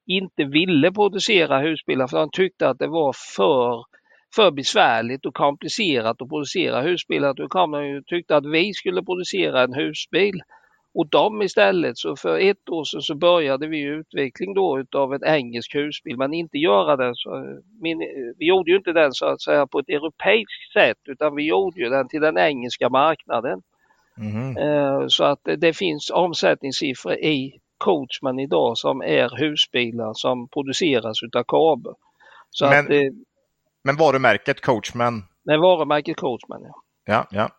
inte 0.07 0.45
ville 0.45 0.93
producera 0.93 1.61
husbilar 1.61 2.07
för 2.07 2.19
de 2.19 2.31
tyckte 2.33 2.69
att 2.69 2.79
det 2.79 2.89
var 2.89 3.15
för 3.37 3.85
för 4.35 4.51
besvärligt 4.51 5.27
och 5.27 5.35
komplicerat 5.35 6.23
att 6.23 6.29
producera 6.29 6.83
husbilar. 6.83 7.35
Då 7.35 7.49
kom 7.49 7.71
man 7.71 7.89
ju 7.89 8.03
tyckte 8.03 8.37
att 8.37 8.47
vi 8.47 8.75
skulle 8.75 9.03
producera 9.03 9.63
en 9.63 9.75
husbil 9.75 10.43
och 10.95 11.09
de 11.09 11.43
istället, 11.43 11.99
så 11.99 12.17
för 12.17 12.39
ett 12.39 12.69
år 12.69 12.85
sedan 12.85 13.03
så 13.03 13.15
började 13.15 13.67
vi 13.67 13.81
utveckling 13.81 14.55
då 14.55 14.79
utav 14.79 15.15
en 15.15 15.25
engelsk 15.25 15.75
husbil, 15.75 16.17
men 16.17 16.35
inte 16.35 16.59
göra 16.59 16.97
den 16.97 17.15
så, 17.15 17.61
min, 17.81 17.99
vi 18.39 18.47
gjorde 18.47 18.71
ju 18.71 18.77
inte 18.77 18.93
den 18.93 19.13
så 19.13 19.27
att 19.27 19.43
säga 19.43 19.67
på 19.67 19.79
ett 19.79 19.89
europeiskt 19.89 20.73
sätt 20.73 20.99
utan 21.05 21.35
vi 21.35 21.47
gjorde 21.47 21.81
ju 21.81 21.89
den 21.89 22.09
till 22.09 22.21
den 22.21 22.39
engelska 22.39 22.89
marknaden. 22.89 23.63
Mm. 24.19 25.09
Så 25.11 25.25
att 25.25 25.41
det 25.59 25.77
finns 25.77 26.11
omsättningssiffror 26.11 27.15
i 27.15 27.59
Coachman 27.79 28.39
idag 28.39 28.79
som 28.79 29.03
är 29.03 29.31
husbilar 29.39 30.13
som 30.15 30.49
produceras 30.49 31.23
utav 31.23 31.45
Kabe. 31.49 31.91
Så 32.51 32.67
men, 32.67 32.85
att, 32.85 33.15
men 33.85 33.97
varumärket 33.97 34.61
Coachman? 34.61 35.23
Nej, 35.45 35.59
varumärket 35.59 36.17
Coachman 36.17 36.63
ja. 36.63 36.75
Ja, 37.05 37.27
ja. 37.31 37.51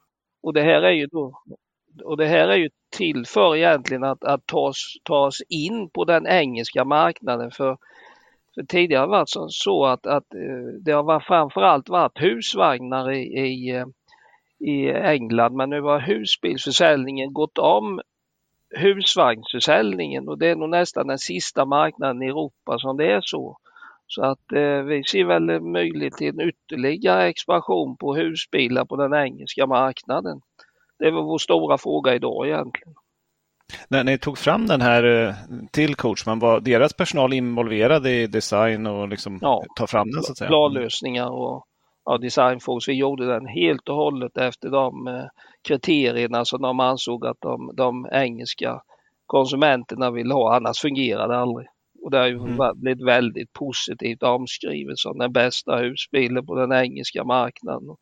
Och 0.44 0.53
det 0.53 0.62
här 0.62 0.82
är 0.82 0.91
ju 0.91 1.06
då 1.06 1.41
och 2.03 2.17
det 2.17 2.26
här 2.26 2.47
är 2.47 2.55
ju 2.55 2.69
till 2.89 3.26
för 3.26 3.55
egentligen 3.55 4.03
att, 4.03 4.23
att 4.23 4.45
ta, 4.45 4.73
tas 5.03 5.26
oss 5.26 5.41
in 5.49 5.89
på 5.89 6.05
den 6.05 6.27
engelska 6.27 6.85
marknaden. 6.85 7.51
För, 7.51 7.77
för 8.55 8.63
tidigare 8.63 8.99
har 8.99 9.07
det 9.07 9.11
varit 9.11 9.30
så, 9.30 9.47
så 9.49 9.85
att, 9.85 10.05
att 10.05 10.34
eh, 10.34 10.80
det 10.81 10.91
har 10.91 11.03
varit, 11.03 11.26
framförallt 11.26 11.89
varit 11.89 12.22
husvagnar 12.22 13.11
i, 13.11 13.22
i, 13.22 13.69
eh, 13.76 13.85
i 14.59 14.89
England 14.91 15.55
men 15.55 15.69
nu 15.69 15.81
har 15.81 15.99
husbilsförsäljningen 15.99 17.34
gått 17.34 17.57
om 17.57 18.01
husvagnsförsäljningen 18.76 20.30
och 20.30 20.38
det 20.38 20.47
är 20.47 20.55
nog 20.55 20.69
nästan 20.69 21.07
den 21.07 21.19
sista 21.19 21.65
marknaden 21.65 22.22
i 22.22 22.27
Europa 22.27 22.80
som 22.80 22.97
det 22.97 23.11
är 23.11 23.22
så. 23.23 23.57
Så 24.07 24.23
att 24.23 24.51
eh, 24.51 24.81
vi 24.81 25.03
ser 25.03 25.26
väl 25.26 25.61
möjlighet 25.61 26.13
till 26.13 26.39
en 26.39 26.49
ytterligare 26.49 27.27
expansion 27.27 27.97
på 27.97 28.15
husbilar 28.15 28.85
på 28.85 28.95
den 28.95 29.13
engelska 29.13 29.67
marknaden. 29.67 30.41
Det 30.99 31.11
var 31.11 31.22
vår 31.22 31.38
stora 31.38 31.77
fråga 31.77 32.15
idag 32.15 32.47
egentligen. 32.47 32.93
När 33.88 34.03
ni 34.03 34.17
tog 34.17 34.38
fram 34.38 34.67
den 34.67 34.81
här 34.81 35.03
eh, 35.03 35.34
till 35.72 35.95
Coachman, 35.95 36.39
var 36.39 36.59
deras 36.59 36.93
personal 36.93 37.34
involverad 37.34 38.07
i 38.07 38.27
design 38.27 38.88
och 38.88 39.07
liksom 39.07 39.39
ja, 39.41 39.63
ta 39.76 39.88
fram 39.88 40.11
den? 40.11 40.23
så 40.23 40.31
att 40.31 40.38
säga? 40.38 40.47
Planlösningar 40.47 41.30
och 41.30 41.65
ja, 42.05 42.17
designfrågor. 42.17 42.84
Vi 42.88 42.93
gjorde 42.93 43.26
den 43.26 43.47
helt 43.47 43.89
och 43.89 43.95
hållet 43.95 44.38
efter 44.38 44.69
de 44.69 45.07
eh, 45.07 45.26
kriterierna 45.67 46.45
som 46.45 46.61
de 46.61 46.80
ansåg 46.80 47.26
att 47.26 47.41
de, 47.41 47.72
de 47.76 48.07
engelska 48.11 48.81
konsumenterna 49.26 50.11
ville 50.11 50.34
ha, 50.34 50.55
annars 50.55 50.80
fungerar 50.80 51.27
det 51.27 51.38
aldrig. 51.38 51.67
Och 52.03 52.11
det 52.11 52.17
har 52.17 52.27
ju 52.27 52.38
mm. 52.38 52.57
blivit 52.76 53.05
väldigt 53.05 53.53
positivt 53.53 54.23
omskrivet 54.23 54.97
som 54.97 55.17
den 55.17 55.34
bästa 55.34 55.77
husbilen 55.77 56.45
på 56.45 56.55
den 56.55 56.72
engelska 56.72 57.23
marknaden. 57.23 57.95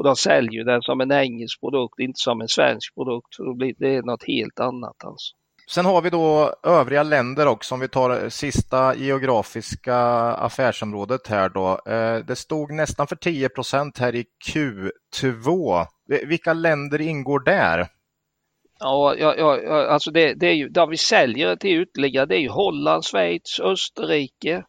Och 0.00 0.04
de 0.04 0.16
säljer 0.16 0.64
den 0.64 0.82
som 0.82 1.00
en 1.00 1.12
engelsk 1.12 1.60
produkt, 1.60 1.98
inte 1.98 2.18
som 2.20 2.40
en 2.40 2.48
svensk 2.48 2.94
produkt. 2.94 3.36
Det 3.78 4.02
något 4.02 4.24
helt 4.26 4.60
annat. 4.60 5.04
Alltså. 5.04 5.36
Sen 5.70 5.84
har 5.84 6.02
vi 6.02 6.10
då 6.10 6.54
övriga 6.62 7.02
länder 7.02 7.46
också, 7.46 7.74
om 7.74 7.80
vi 7.80 7.88
tar 7.88 8.28
sista 8.28 8.94
geografiska 8.94 9.96
affärsområdet 10.32 11.26
här 11.26 11.48
då. 11.48 11.92
Eh, 11.92 12.16
det 12.26 12.36
stod 12.36 12.72
nästan 12.72 13.06
för 13.06 13.16
10% 13.16 14.00
här 14.00 14.14
i 14.14 14.24
Q2. 14.46 15.86
Vilka 16.26 16.52
länder 16.52 17.00
ingår 17.00 17.40
där? 17.40 17.86
Ja, 18.78 19.14
ja, 19.18 19.34
ja 19.36 19.86
alltså 19.86 20.10
det, 20.10 20.34
det 20.34 20.46
är 20.46 20.54
ju, 20.54 20.68
där 20.68 20.86
vi 20.86 20.96
säljer 20.96 21.56
till 21.56 21.82
ytterligare 21.82 22.26
det 22.26 22.36
är 22.36 22.40
ju 22.40 22.48
Holland, 22.48 23.04
Schweiz, 23.04 23.60
Österrike, 23.60 24.64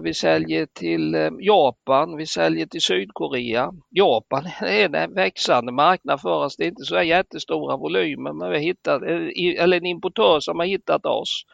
vi 0.00 0.14
säljer 0.14 0.66
till 0.66 1.14
eh, 1.14 1.30
Japan, 1.40 2.16
vi 2.16 2.26
säljer 2.26 2.66
till 2.66 2.82
Sydkorea. 2.82 3.72
Japan 3.90 4.44
är 4.60 4.94
en 4.94 5.14
växande 5.14 5.72
marknad 5.72 6.20
för 6.20 6.44
oss. 6.44 6.56
Det 6.56 6.64
är 6.64 6.68
inte 6.68 6.84
så 6.84 7.02
jättestora 7.02 7.76
volymer 7.76 8.32
men 8.32 8.50
vi 8.50 8.56
har 8.56 8.62
hittat, 8.62 9.02
eh, 9.02 9.62
eller 9.64 9.76
en 9.76 9.86
importör 9.86 10.40
som 10.40 10.58
har 10.58 10.66
hittat 10.66 11.06
oss 11.06 11.44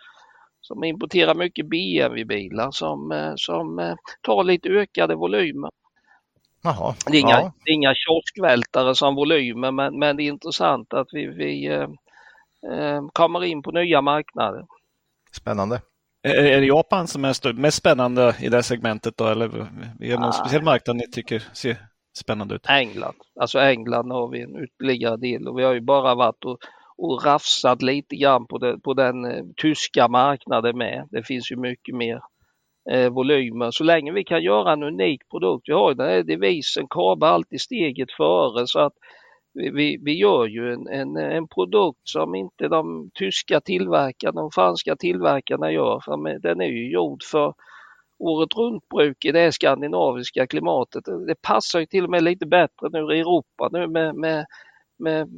som 0.60 0.84
importerar 0.84 1.34
mycket 1.34 1.66
BMW-bilar 1.66 2.70
som, 2.70 3.32
som 3.36 3.96
tar 4.22 4.44
lite 4.44 4.68
ökade 4.68 5.14
volymer. 5.14 5.70
Jaha, 6.62 6.94
det 7.06 7.16
är 7.16 7.20
inga, 7.20 7.30
ja. 7.30 7.52
inga 7.66 7.94
kioskvältare 7.94 8.94
som 8.94 9.14
volymer 9.14 9.70
men, 9.70 9.98
men 9.98 10.16
det 10.16 10.22
är 10.22 10.28
intressant 10.28 10.94
att 10.94 11.08
vi, 11.12 11.26
vi 11.26 11.66
eh, 11.66 13.08
kommer 13.12 13.44
in 13.44 13.62
på 13.62 13.70
nya 13.70 14.00
marknader. 14.00 14.66
Spännande. 15.32 15.80
Är 16.26 16.60
det 16.60 16.66
Japan 16.66 17.06
som 17.06 17.24
är 17.24 17.52
mest 17.52 17.76
spännande 17.76 18.36
i 18.40 18.48
det 18.48 18.62
segmentet 18.62 19.16
då 19.16 19.26
eller 19.26 19.44
är 19.44 19.68
det 19.98 20.14
någon 20.14 20.24
ah. 20.28 20.32
speciell 20.32 20.62
marknad 20.62 20.96
ni 20.96 21.10
tycker 21.10 21.42
ser 21.52 21.76
spännande 22.18 22.54
ut? 22.54 22.66
England. 22.68 23.16
Alltså 23.40 23.58
England 23.58 24.10
har 24.10 24.28
vi 24.28 24.42
en 24.42 24.64
ytterligare 24.64 25.16
del 25.16 25.48
och 25.48 25.58
vi 25.58 25.64
har 25.64 25.72
ju 25.72 25.80
bara 25.80 26.14
varit 26.14 26.44
och, 26.44 26.58
och 26.96 27.24
rafsat 27.24 27.82
lite 27.82 28.16
grann 28.16 28.46
på, 28.46 28.58
det, 28.58 28.80
på 28.80 28.94
den 28.94 29.24
eh, 29.24 29.44
tyska 29.56 30.08
marknaden 30.08 30.78
med. 30.78 31.08
Det 31.10 31.22
finns 31.22 31.52
ju 31.52 31.56
mycket 31.56 31.94
mer 31.94 32.20
eh, 32.90 33.10
volymer. 33.10 33.70
Så 33.70 33.84
länge 33.84 34.12
vi 34.12 34.24
kan 34.24 34.42
göra 34.42 34.72
en 34.72 34.82
unik 34.82 35.20
produkt, 35.30 35.68
vi 35.68 35.72
har 35.72 35.90
ju 35.90 35.94
den 35.94 36.08
här 36.08 36.22
devisen, 36.22 36.86
KABA 36.90 37.28
alltid 37.28 37.60
steget 37.60 38.12
före 38.12 38.66
så 38.66 38.78
att 38.78 38.94
vi, 39.54 39.98
vi 40.02 40.12
gör 40.18 40.46
ju 40.46 40.72
en, 40.72 40.88
en, 40.88 41.16
en, 41.16 41.48
produkt 41.48 42.08
som 42.08 42.34
inte 42.34 42.68
de 42.68 43.10
tyska 43.14 43.60
tillverkarna 43.60 44.42
och 44.42 44.54
franska 44.54 44.96
tillverkarna 44.96 45.72
gör. 45.72 46.00
För 46.04 46.38
den 46.38 46.60
är 46.60 46.66
ju 46.66 46.90
gjord 46.90 47.22
för 47.22 47.54
året 48.18 48.56
runt 48.56 48.88
bruk 48.88 49.24
i 49.24 49.32
det 49.32 49.52
skandinaviska 49.52 50.46
klimatet. 50.46 51.04
Det 51.04 51.42
passar 51.42 51.80
ju 51.80 51.86
till 51.86 52.04
och 52.04 52.10
med 52.10 52.22
lite 52.22 52.46
bättre 52.46 52.88
nu 52.92 53.16
i 53.16 53.20
Europa 53.20 53.68
nu 53.72 53.86
med, 53.86 54.14
med 54.14 54.46
med 54.98 55.28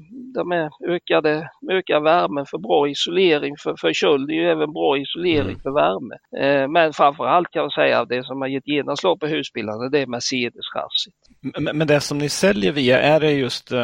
är 0.52 0.90
ökade, 0.90 1.50
ökad 1.70 2.02
värme 2.02 2.44
för 2.50 2.58
bra 2.58 2.88
isolering 2.88 3.54
för, 3.58 3.74
för 3.80 3.92
köld. 3.92 4.28
Det 4.28 4.32
är 4.32 4.42
ju 4.42 4.50
även 4.50 4.72
bra 4.72 4.98
isolering 4.98 5.40
mm. 5.40 5.60
för 5.60 5.70
värme. 5.70 6.14
Eh, 6.40 6.68
men 6.68 6.92
framförallt 6.92 7.50
kan 7.50 7.62
jag 7.62 7.72
säga 7.72 8.00
att 8.00 8.08
det 8.08 8.24
som 8.24 8.40
har 8.40 8.48
gett 8.48 8.68
genomslag 8.68 9.20
på 9.20 9.26
husbilarna 9.26 9.88
det 9.88 9.98
är 9.98 10.06
Mercedes-chassit. 10.06 11.14
Men, 11.60 11.78
men 11.78 11.86
det 11.86 12.00
som 12.00 12.18
ni 12.18 12.28
säljer 12.28 12.72
via, 12.72 13.00
är 13.00 13.20
det 13.20 13.32
just 13.32 13.72
uh, 13.72 13.78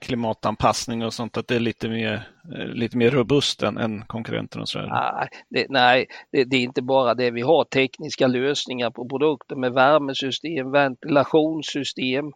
klimatanpassning 0.00 1.04
och 1.04 1.12
sånt, 1.12 1.36
att 1.36 1.48
det 1.48 1.56
är 1.56 1.60
lite 1.60 1.88
mer, 1.88 2.28
uh, 2.58 2.66
lite 2.74 2.96
mer 2.96 3.10
robust 3.10 3.62
än, 3.62 3.78
än 3.78 4.04
konkurrenterna? 4.06 4.64
Nej, 4.74 5.28
det, 5.50 5.66
nej 5.68 6.06
det, 6.32 6.44
det, 6.44 6.56
är 6.56 6.60
inte 6.60 6.82
bara 6.82 7.14
det. 7.14 7.30
Vi 7.30 7.40
har 7.40 7.64
tekniska 7.64 8.26
lösningar 8.26 8.90
på 8.90 9.08
produkter 9.08 9.56
med 9.56 9.72
värmesystem, 9.72 10.70
ventilationssystem 10.70 12.32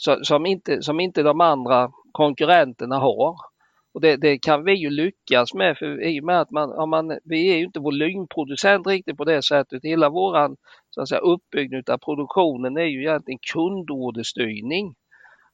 så, 0.00 0.18
som, 0.22 0.46
inte, 0.46 0.82
som 0.82 1.00
inte 1.00 1.22
de 1.22 1.40
andra 1.40 1.90
konkurrenterna 2.12 2.98
har. 2.98 3.36
Och 3.94 4.00
det, 4.00 4.16
det, 4.16 4.38
kan 4.38 4.64
vi 4.64 4.74
ju 4.74 4.90
lyckas 4.90 5.54
med 5.54 5.78
för 5.78 6.02
i 6.02 6.20
och 6.20 6.24
med 6.24 6.40
att 6.40 6.50
man, 6.50 6.72
om 6.72 6.90
man, 6.90 7.18
vi 7.24 7.52
är 7.52 7.56
ju 7.56 7.64
inte 7.64 7.80
volymproducent 7.80 8.86
riktigt 8.86 9.16
på 9.16 9.24
det 9.24 9.42
sättet. 9.42 9.84
Hela 9.84 10.08
våran 10.08 10.56
så 10.90 11.00
att 11.00 11.08
säga, 11.08 11.20
uppbyggnad 11.20 11.90
av 11.90 11.98
produktionen 11.98 12.76
är 12.76 12.84
ju 12.84 13.00
egentligen 13.00 13.38
kundorderstyrning. 13.52 14.94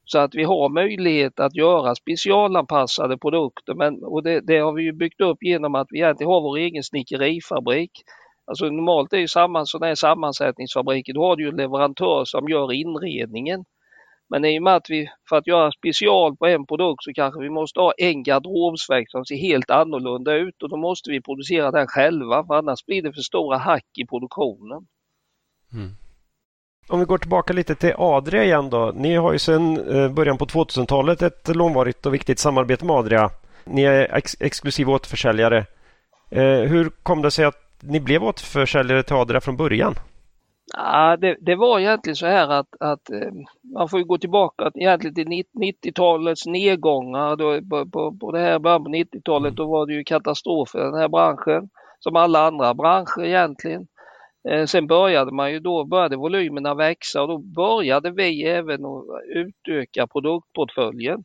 Så 0.04 0.18
att 0.18 0.34
vi 0.34 0.44
har 0.44 0.68
möjlighet 0.68 1.40
att 1.40 1.56
göra 1.56 1.94
specialanpassade 1.94 3.18
produkter 3.18 3.74
men, 3.74 4.04
och 4.04 4.22
det, 4.22 4.40
det, 4.40 4.58
har 4.58 4.72
vi 4.72 4.82
ju 4.82 4.92
byggt 4.92 5.20
upp 5.20 5.38
genom 5.40 5.74
att 5.74 5.86
vi 5.90 5.98
egentligen 5.98 6.32
har 6.32 6.40
vår 6.40 6.56
egen 6.56 6.82
snickerifabrik. 6.82 7.90
Alltså 8.46 8.64
normalt 8.64 9.12
är 9.12 9.18
ju 9.18 9.28
samman, 9.28 9.66
sådana 9.66 9.86
här 9.86 9.94
sammansättningsfabriker, 9.94 11.12
då 11.12 11.24
har 11.24 11.36
du 11.36 11.42
ju 11.42 11.48
en 11.48 11.56
leverantör 11.56 12.24
som 12.24 12.48
gör 12.48 12.72
inredningen. 12.72 13.64
Men 14.30 14.44
i 14.44 14.58
och 14.58 14.62
med 14.62 14.76
att 14.76 14.90
vi 14.90 15.08
för 15.28 15.36
att 15.36 15.46
göra 15.46 15.72
special 15.72 16.36
på 16.36 16.46
en 16.46 16.66
produkt 16.66 17.04
så 17.04 17.12
kanske 17.12 17.40
vi 17.40 17.50
måste 17.50 17.80
ha 17.80 17.92
en 17.98 18.22
garderobsvägg 18.22 19.10
som 19.10 19.24
ser 19.24 19.36
helt 19.36 19.70
annorlunda 19.70 20.34
ut 20.34 20.62
och 20.62 20.68
då 20.68 20.76
måste 20.76 21.10
vi 21.10 21.22
producera 21.22 21.70
den 21.70 21.86
själva 21.86 22.46
för 22.46 22.54
annars 22.54 22.86
blir 22.86 23.02
det 23.02 23.12
för 23.12 23.20
stora 23.20 23.58
hack 23.58 23.86
i 23.98 24.06
produktionen. 24.06 24.86
Mm. 25.72 25.90
Om 26.88 27.00
vi 27.00 27.06
går 27.06 27.18
tillbaka 27.18 27.52
lite 27.52 27.74
till 27.74 27.94
Adria 27.98 28.44
igen 28.44 28.70
då. 28.70 28.92
Ni 28.94 29.16
har 29.16 29.32
ju 29.32 29.38
sedan 29.38 29.90
eh, 29.90 30.12
början 30.12 30.38
på 30.38 30.46
2000-talet 30.46 31.22
ett 31.22 31.56
långvarigt 31.56 32.06
och 32.06 32.14
viktigt 32.14 32.38
samarbete 32.38 32.84
med 32.84 32.96
Adria. 32.96 33.30
Ni 33.64 33.82
är 33.82 34.14
ex 34.14 34.36
exklusiv 34.40 34.90
återförsäljare. 34.90 35.66
Eh, 36.30 36.60
hur 36.60 36.90
kom 37.02 37.22
det 37.22 37.30
sig 37.30 37.44
att 37.44 37.76
ni 37.80 38.00
blev 38.00 38.24
återförsäljare 38.24 39.02
till 39.02 39.16
Adria 39.16 39.40
från 39.40 39.56
början? 39.56 39.94
Ja, 40.72 41.16
det, 41.16 41.36
det, 41.40 41.54
var 41.54 41.80
egentligen 41.80 42.16
så 42.16 42.26
här 42.26 42.48
att, 42.48 42.68
att 42.80 43.10
eh, 43.10 43.32
man 43.74 43.88
får 43.88 44.00
gå 44.00 44.18
tillbaka 44.18 44.70
egentligen 44.74 45.14
till 45.14 45.44
90-talets 45.54 46.46
nedgångar. 46.46 47.36
Då, 47.36 47.60
på, 47.70 47.90
på, 47.90 48.16
på 48.20 48.32
det 48.32 48.38
här 48.38 48.58
början 48.58 48.84
på 48.84 48.90
90-talet 48.90 49.56
då 49.56 49.66
var 49.66 49.86
det 49.86 49.92
ju 49.92 50.04
katastrof 50.04 50.74
i 50.74 50.78
den 50.78 50.94
här 50.94 51.08
branschen. 51.08 51.68
Som 52.00 52.16
alla 52.16 52.46
andra 52.46 52.74
branscher 52.74 53.24
egentligen. 53.24 53.86
Eh, 54.48 54.66
sen 54.66 54.86
började 54.86 55.32
man 55.32 55.52
ju 55.52 55.60
då, 55.60 55.84
började 55.84 56.16
volymerna 56.16 56.74
växa 56.74 57.22
och 57.22 57.28
då 57.28 57.38
började 57.38 58.10
vi 58.10 58.44
även 58.44 58.84
att 58.84 59.04
utöka 59.26 60.06
produktportföljen 60.06 61.24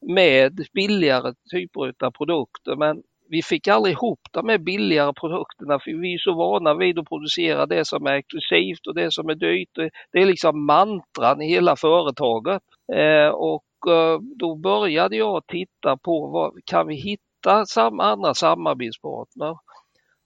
med 0.00 0.66
billigare 0.74 1.34
typer 1.50 1.94
av 2.06 2.10
produkter. 2.10 2.76
Men 2.76 3.02
vi 3.28 3.42
fick 3.42 3.68
aldrig 3.68 3.92
ihop 3.92 4.20
de 4.30 4.48
här 4.48 4.58
billigare 4.58 5.12
produkterna 5.12 5.78
för 5.78 6.00
vi 6.00 6.14
är 6.14 6.18
så 6.18 6.34
vana 6.34 6.74
vid 6.74 6.98
att 6.98 7.08
producera 7.08 7.66
det 7.66 7.84
som 7.84 8.06
är 8.06 8.12
exklusivt 8.12 8.86
och 8.86 8.94
det 8.94 9.12
som 9.12 9.28
är 9.28 9.34
dyrt. 9.34 9.92
Det 10.12 10.18
är 10.18 10.26
liksom 10.26 10.66
mantran 10.66 11.42
i 11.42 11.48
hela 11.48 11.76
företaget. 11.76 12.62
Eh, 12.92 13.28
och 13.28 13.92
eh, 13.92 14.18
då 14.36 14.54
började 14.54 15.16
jag 15.16 15.46
titta 15.46 15.96
på 15.96 16.26
vad 16.26 16.64
kan 16.64 16.86
vi 16.86 16.94
hitta 16.94 17.66
sam 17.66 18.00
andra 18.00 18.34
samarbetspartner. 18.34 19.56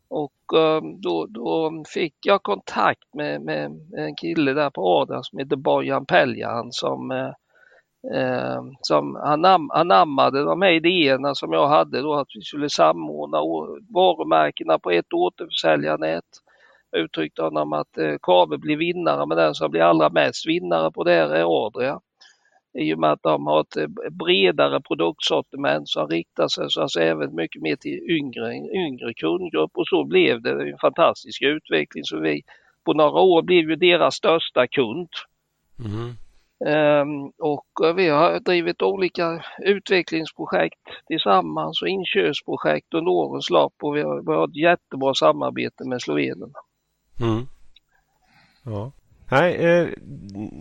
Och 0.09 0.59
eh, 0.59 0.83
då, 1.03 1.27
då, 1.27 1.85
fick 1.95 2.15
jag 2.27 2.43
kontakt 2.43 3.15
med, 3.15 3.43
med, 3.43 3.71
en 3.97 4.15
kille 4.17 4.53
där 4.53 4.71
på 4.71 4.99
Adria 4.99 5.23
som 5.23 5.39
heter 5.39 5.57
Bojan 5.57 6.07
Peljan 6.07 6.73
som 6.73 7.11
eh, 7.11 7.31
eh, 8.15 8.63
som 8.81 9.17
anam 9.17 9.71
anammade 9.71 10.45
de 10.45 10.63
här 10.63 10.71
idéerna 10.71 11.35
som 11.35 11.53
jag 11.53 11.69
hade 11.69 12.01
då 12.01 12.15
att 12.15 12.29
vi 12.35 12.43
skulle 12.43 12.71
samordna 12.71 13.39
varumärkena 13.89 14.79
på 14.79 14.91
ett 14.91 15.13
återförsäljarnät. 15.13 16.25
Jag 16.91 17.01
uttryckte 17.01 17.43
honom 17.43 17.73
att 17.73 17.99
eh, 17.99 18.15
Kave 18.23 18.59
blir 18.59 18.77
vinnare 18.77 19.27
men 19.27 19.37
den 19.37 19.55
som 19.55 19.71
blir 19.71 19.81
allra 19.81 20.09
mest 20.09 20.49
vinnare 20.49 20.91
på 20.91 21.05
det 21.05 21.15
här 21.15 21.31
är 21.31 21.67
Adria. 21.67 22.01
I 22.79 22.95
och 22.95 22.99
med 22.99 23.13
att 23.13 23.23
de 23.23 23.47
har 23.47 23.61
ett 23.61 23.77
eh, 23.77 23.87
bredare 24.11 24.81
produktsortiment 24.81 25.89
som 25.89 26.09
riktar 26.09 26.49
sig 26.49 26.65
så 26.69 26.83
alltså 26.83 27.01
även 27.01 27.35
mycket 27.35 27.63
mer 27.63 27.77
till 27.77 28.01
yngre, 28.11 28.55
yngre 28.57 29.15
kundgrupp 29.15 29.71
och 29.75 29.87
så 29.87 30.05
blev 30.05 30.43
det 30.43 30.51
en 30.51 30.79
fantastisk 30.79 31.43
utveckling. 31.43 32.05
Så 32.05 32.21
vi 32.21 32.43
på 32.85 32.93
några 32.93 33.21
år 33.21 33.43
blev 33.43 33.71
ju 33.71 33.77
deras 33.77 34.15
största 34.15 34.67
kund. 34.67 35.09
Mm. 35.79 36.15
Ehm, 36.67 37.27
och 37.39 37.97
vi 37.97 38.09
har 38.09 38.41
drivit 38.41 38.83
olika 38.83 39.45
utvecklingsprojekt 39.59 40.81
tillsammans 41.07 41.83
och 41.83 41.89
inköpsprojekt 41.89 42.95
under 42.95 43.11
årens 43.11 43.51
lopp 43.51 43.75
och 43.83 43.97
vi 43.97 44.03
har, 44.03 44.21
vi 44.21 44.33
har 44.33 44.45
ett 44.45 44.57
jättebra 44.57 45.15
samarbete 45.15 45.85
med 45.85 46.03
Slovenien. 46.03 46.53
Mm. 47.21 47.47
Ja. 48.65 48.93
Nej, 49.31 49.55
eh, 49.55 49.89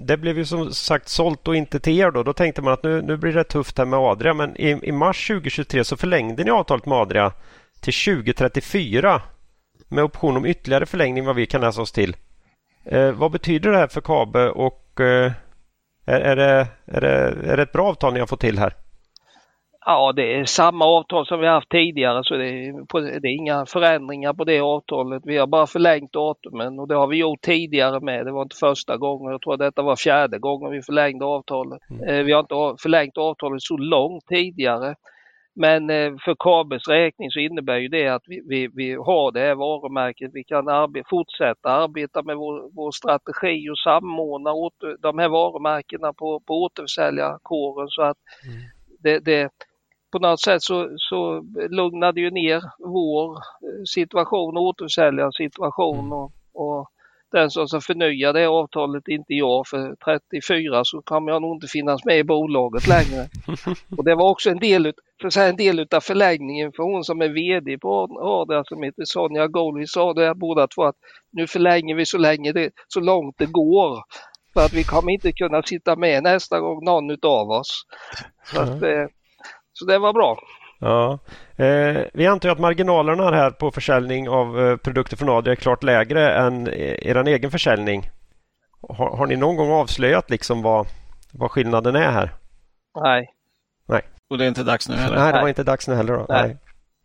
det 0.05 0.17
blev 0.17 0.37
ju 0.37 0.45
som 0.45 0.73
sagt 0.73 1.07
sålt 1.07 1.47
och 1.47 1.55
inte 1.55 1.79
till 1.79 1.99
er 1.99 2.11
då. 2.11 2.23
Då 2.23 2.33
tänkte 2.33 2.61
man 2.61 2.73
att 2.73 2.83
nu, 2.83 3.01
nu 3.01 3.17
blir 3.17 3.33
det 3.33 3.43
tufft 3.43 3.77
här 3.77 3.85
med 3.85 3.99
Adria. 3.99 4.33
Men 4.33 4.57
i, 4.57 4.79
i 4.83 4.91
mars 4.91 5.27
2023 5.27 5.83
så 5.83 5.97
förlängde 5.97 6.43
ni 6.43 6.51
avtalet 6.51 6.85
med 6.85 6.97
Adria 6.97 7.31
till 7.81 7.93
2034 7.93 9.21
med 9.87 10.03
option 10.03 10.37
om 10.37 10.45
ytterligare 10.45 10.85
förlängning 10.85 11.25
vad 11.25 11.35
vi 11.35 11.45
kan 11.45 11.61
läsa 11.61 11.81
oss 11.81 11.91
till. 11.91 12.15
Eh, 12.83 13.11
vad 13.11 13.31
betyder 13.31 13.71
det 13.71 13.77
här 13.77 13.87
för 13.87 14.01
Kabe 14.01 14.49
och 14.49 14.99
eh, 14.99 15.31
är, 16.05 16.19
är, 16.21 16.35
det, 16.35 16.67
är, 16.85 17.01
det, 17.01 17.51
är 17.51 17.57
det 17.57 17.63
ett 17.63 17.71
bra 17.71 17.87
avtal 17.87 18.13
ni 18.13 18.19
har 18.19 18.27
fått 18.27 18.39
till 18.39 18.59
här? 18.59 18.73
Ja, 19.85 20.13
det 20.15 20.39
är 20.39 20.45
samma 20.45 20.85
avtal 20.85 21.25
som 21.25 21.39
vi 21.39 21.47
haft 21.47 21.69
tidigare 21.69 22.23
så 22.23 22.35
det 22.35 22.49
är, 22.49 23.19
det 23.19 23.27
är, 23.27 23.35
inga 23.35 23.65
förändringar 23.65 24.33
på 24.33 24.43
det 24.43 24.59
avtalet. 24.59 25.21
Vi 25.25 25.37
har 25.37 25.47
bara 25.47 25.67
förlängt 25.67 26.13
datumen 26.13 26.79
och 26.79 26.87
det 26.87 26.95
har 26.95 27.07
vi 27.07 27.17
gjort 27.17 27.41
tidigare 27.41 27.99
med. 27.99 28.25
Det 28.25 28.31
var 28.31 28.41
inte 28.41 28.55
första 28.55 28.97
gången. 28.97 29.31
Jag 29.31 29.41
tror 29.41 29.53
att 29.53 29.59
detta 29.59 29.81
var 29.81 29.95
fjärde 29.95 30.39
gången 30.39 30.71
vi 30.71 30.81
förlängde 30.81 31.25
avtalet. 31.25 31.79
Mm. 31.89 32.09
Eh, 32.09 32.23
vi 32.23 32.31
har 32.31 32.39
inte 32.39 32.81
förlängt 32.81 33.17
avtalet 33.17 33.61
så 33.61 33.77
långt 33.77 34.25
tidigare. 34.27 34.95
Men 35.53 35.89
eh, 35.89 36.13
för 36.25 36.35
Kabels 36.39 36.87
räkning 36.87 37.31
så 37.31 37.39
innebär 37.39 37.77
ju 37.77 37.87
det 37.87 38.07
att 38.07 38.23
vi, 38.25 38.41
vi, 38.47 38.67
vi 38.73 38.93
har 38.93 39.31
det 39.31 39.39
här 39.39 39.55
varumärket. 39.55 40.31
Vi 40.33 40.43
kan 40.43 40.67
arbe 40.67 41.03
fortsätta 41.09 41.69
arbeta 41.69 42.23
med 42.23 42.37
vår, 42.37 42.75
vår 42.75 42.91
strategi 42.91 43.69
och 43.69 43.77
samordna 43.77 44.53
åter, 44.53 44.97
de 44.99 45.19
här 45.19 45.29
varumärkena 45.29 46.13
på, 46.13 46.39
på 46.39 46.53
återförsäljarkåren 46.63 47.87
så 47.89 48.01
att 48.01 48.17
mm. 48.47 48.61
det, 48.99 49.19
det, 49.19 49.49
på 50.11 50.19
något 50.19 50.41
sätt 50.41 50.61
så, 50.61 50.89
så 50.97 51.45
lugnade 51.69 52.21
ju 52.21 52.31
ner 52.31 52.61
vår 52.79 53.31
eh, 53.31 53.83
situation, 53.85 54.57
återförsäljarens 54.57 55.35
situation 55.35 55.99
mm. 55.99 56.11
och, 56.11 56.31
och 56.53 56.89
den 57.31 57.49
som 57.49 57.81
förnyar 57.81 58.33
det 58.33 58.45
avtalet 58.45 59.07
inte 59.07 59.33
jag 59.33 59.67
för 59.67 59.95
34 59.95 60.81
så 60.85 61.01
kommer 61.01 61.31
jag 61.31 61.41
nog 61.41 61.55
inte 61.55 61.67
finnas 61.67 62.05
med 62.05 62.17
i 62.17 62.23
bolaget 62.23 62.87
längre. 62.87 63.29
Och 63.97 64.05
det 64.05 64.15
var 64.15 64.29
också 64.29 64.49
en 64.49 64.59
del, 64.59 64.93
för 65.21 65.29
säga, 65.29 65.49
en 65.49 65.55
del 65.55 65.87
av 65.91 65.99
förlängningen 65.99 66.71
för 66.71 66.83
hon 66.83 67.03
som 67.03 67.21
är 67.21 67.29
VD 67.29 67.77
på 67.77 68.07
Adria 68.21 68.63
som 68.63 68.83
heter 68.83 69.03
Sonja 69.05 69.47
Gold. 69.47 69.77
Vi 69.77 69.87
sa 69.87 70.13
det 70.13 70.35
båda 70.35 70.67
två 70.67 70.83
att 70.83 70.95
nu 71.31 71.47
förlänger 71.47 71.95
vi 71.95 72.05
så 72.05 72.17
länge 72.17 72.51
det, 72.51 72.71
så 72.87 72.99
långt 72.99 73.35
det 73.37 73.45
går. 73.45 74.03
För 74.53 74.65
att 74.65 74.73
vi 74.73 74.83
kommer 74.83 75.11
inte 75.11 75.31
kunna 75.31 75.63
sitta 75.63 75.95
med 75.95 76.23
nästa 76.23 76.59
gång 76.59 76.85
någon 76.85 77.11
av 77.21 77.49
oss. 77.49 77.83
Så, 78.43 78.59
att, 78.59 78.81
eh, 78.81 79.05
så 79.73 79.85
det 79.85 79.99
var 79.99 80.13
bra. 80.13 80.37
Ja. 80.81 81.19
Eh, 81.55 82.01
vi 82.13 82.27
antar 82.27 82.49
att 82.49 82.59
marginalerna 82.59 83.31
här 83.31 83.51
på 83.51 83.71
försäljning 83.71 84.29
av 84.29 84.59
eh, 84.59 84.77
produkter 84.77 85.17
från 85.17 85.29
Adria 85.29 85.51
är 85.51 85.55
klart 85.55 85.83
lägre 85.83 86.33
än 86.33 86.67
er 86.67 87.27
egen 87.27 87.51
försäljning. 87.51 88.09
Har, 88.89 89.17
har, 89.17 89.27
ni 89.27 89.35
någon 89.35 89.55
gång 89.55 89.71
avslöjat 89.71 90.29
liksom 90.29 90.61
vad, 90.61 90.87
vad 91.33 91.51
skillnaden 91.51 91.95
är 91.95 92.11
här? 92.11 92.33
Nej. 93.03 93.33
Nej. 93.87 94.01
Och 94.29 94.37
det 94.37 94.45
är 94.45 94.47
inte 94.47 94.63
dags 94.63 94.89
nu 94.89 94.95
heller? 94.95 95.17
Nej, 95.17 95.33
det 95.33 95.41
var 95.41 95.47
inte 95.47 95.63
dags 95.63 95.87
nu 95.87 95.95
heller. 95.95 96.13
Då. 96.13 96.25
Nej. 96.29 96.47
Nej. 96.47 96.57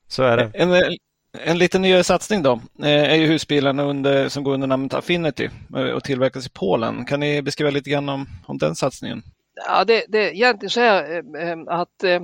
Så 0.08 0.22
är 0.22 0.36
det. 0.36 0.50
En, 0.54 0.96
en 1.44 1.58
lite 1.58 1.78
nyare 1.78 2.04
satsning 2.04 2.42
då 2.42 2.52
eh, 2.82 3.12
är 3.12 3.14
ju 3.14 3.26
husbilarna 3.26 3.82
under, 3.82 4.28
som 4.28 4.44
går 4.44 4.54
under 4.54 4.66
namnet 4.66 4.94
Affinity 4.94 5.48
eh, 5.76 5.82
och 5.82 6.04
tillverkas 6.04 6.46
i 6.46 6.50
Polen. 6.50 7.04
Kan 7.04 7.20
ni 7.20 7.42
beskriva 7.42 7.70
lite 7.70 7.90
grann 7.90 8.08
om, 8.08 8.26
om 8.46 8.58
den 8.58 8.74
satsningen? 8.74 9.22
Ja, 9.56 9.84
det, 9.84 10.04
det 10.08 10.18
är 10.28 10.32
egentligen 10.32 10.70
så 10.70 10.80
här 10.80 11.12
eh, 11.12 11.50
eh, 11.50 11.58
att 11.68 12.04
eh, 12.04 12.20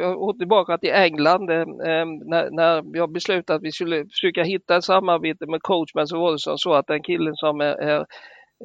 jag 0.00 0.14
går 0.18 0.38
tillbaka 0.38 0.78
till 0.78 0.92
England 0.92 1.46
när, 1.46 2.50
när 2.50 2.96
jag 2.98 3.12
beslutade 3.12 3.56
att 3.56 3.62
vi 3.62 3.72
skulle 3.72 4.04
försöka 4.04 4.42
hitta 4.42 4.76
ett 4.76 4.84
samarbete 4.84 5.46
med 5.46 5.62
Coachman 5.62 6.06
så 6.06 6.20
var 6.20 6.32
det 6.32 6.58
så 6.58 6.74
att 6.74 6.86
den 6.86 7.02
killen 7.02 7.34
som 7.36 7.60
är, 7.60 8.06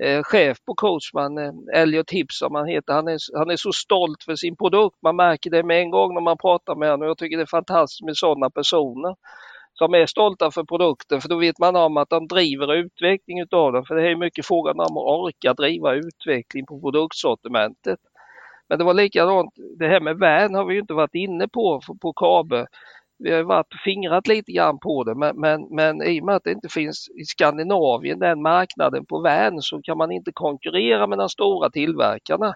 är 0.03 0.23
chef 0.23 0.57
på 0.65 0.75
Coachman, 0.75 1.33
Elliot 1.73 2.11
Hips 2.11 2.39
som 2.39 2.55
han 2.55 2.67
heter, 2.67 2.93
han 2.93 3.07
är, 3.07 3.17
han 3.37 3.49
är 3.49 3.55
så 3.55 3.71
stolt 3.71 4.23
för 4.23 4.35
sin 4.35 4.55
produkt. 4.57 4.97
Man 5.03 5.15
märker 5.15 5.49
det 5.49 5.63
med 5.63 5.81
en 5.81 5.91
gång 5.91 6.13
när 6.13 6.21
man 6.21 6.37
pratar 6.37 6.75
med 6.75 6.89
honom. 6.91 7.01
och 7.01 7.09
Jag 7.09 7.17
tycker 7.17 7.37
det 7.37 7.43
är 7.43 7.47
fantastiskt 7.47 8.05
med 8.05 8.17
sådana 8.17 8.49
personer 8.49 9.15
som 9.77 9.93
är 9.93 10.05
stolta 10.05 10.51
för 10.51 10.63
produkten 10.63 11.21
för 11.21 11.29
då 11.29 11.37
vet 11.37 11.59
man 11.59 11.75
om 11.75 11.97
att 11.97 12.09
de 12.09 12.27
driver 12.27 12.75
utveckling 12.75 13.39
utav 13.39 13.73
den. 13.73 13.85
För 13.85 13.95
det 13.95 14.11
är 14.11 14.15
mycket 14.15 14.45
frågan 14.45 14.79
om 14.79 14.97
att 14.97 15.19
orka 15.19 15.53
driva 15.53 15.93
utveckling 15.93 16.65
på 16.65 16.81
produktsortimentet. 16.81 17.99
Men 18.69 18.79
det 18.79 18.85
var 18.85 18.93
likadant, 18.93 19.53
det 19.79 19.87
här 19.87 19.99
med 19.99 20.17
van 20.17 20.55
har 20.55 20.65
vi 20.65 20.79
inte 20.79 20.93
varit 20.93 21.15
inne 21.15 21.47
på 21.47 21.81
på 22.01 22.13
Kabe. 22.13 22.67
Vi 23.19 23.31
har 23.31 23.43
varit 23.43 23.81
fingrat 23.83 24.27
lite 24.27 24.51
grann 24.51 24.79
på 24.79 25.03
det 25.03 25.15
men, 25.15 25.39
men, 25.39 25.61
men 25.75 26.03
i 26.03 26.21
och 26.21 26.25
med 26.25 26.35
att 26.35 26.43
det 26.43 26.51
inte 26.51 26.69
finns 26.69 27.09
i 27.21 27.25
Skandinavien 27.25 28.19
den 28.19 28.41
marknaden 28.41 29.05
på 29.05 29.19
van 29.21 29.61
så 29.61 29.81
kan 29.81 29.97
man 29.97 30.11
inte 30.11 30.31
konkurrera 30.33 31.07
med 31.07 31.17
de 31.17 31.29
stora 31.29 31.69
tillverkarna. 31.69 32.55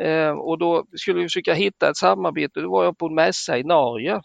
Eh, 0.00 0.30
och 0.30 0.58
då 0.58 0.84
skulle 0.96 1.18
vi 1.18 1.24
försöka 1.24 1.54
hitta 1.54 1.90
ett 1.90 1.96
samarbete. 1.96 2.60
Då 2.60 2.70
var 2.70 2.84
jag 2.84 2.98
på 2.98 3.06
en 3.06 3.14
mässa 3.14 3.58
i 3.58 3.64
Norge 3.64 4.20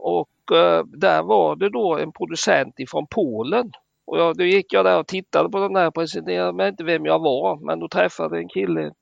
och 0.00 0.56
eh, 0.56 0.84
där 0.84 1.22
var 1.22 1.56
det 1.56 1.68
då 1.70 1.98
en 1.98 2.12
producent 2.12 2.74
ifrån 2.78 3.06
Polen. 3.10 3.72
Och 4.06 4.18
jag, 4.18 4.36
då 4.36 4.44
gick 4.44 4.72
jag 4.72 4.84
där 4.84 4.98
och 4.98 5.06
tittade 5.06 5.48
på 5.48 5.58
den 5.58 5.72
där, 5.72 5.90
presenterade 5.90 6.52
mig 6.52 6.68
inte 6.68 6.84
vem 6.84 7.06
jag 7.06 7.18
var, 7.18 7.66
men 7.66 7.80
då 7.80 7.88
träffade 7.88 8.38
en 8.38 8.48
kille, 8.48 8.92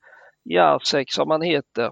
Jacek 0.44 1.12
som 1.12 1.30
han 1.30 1.42
heter, 1.42 1.90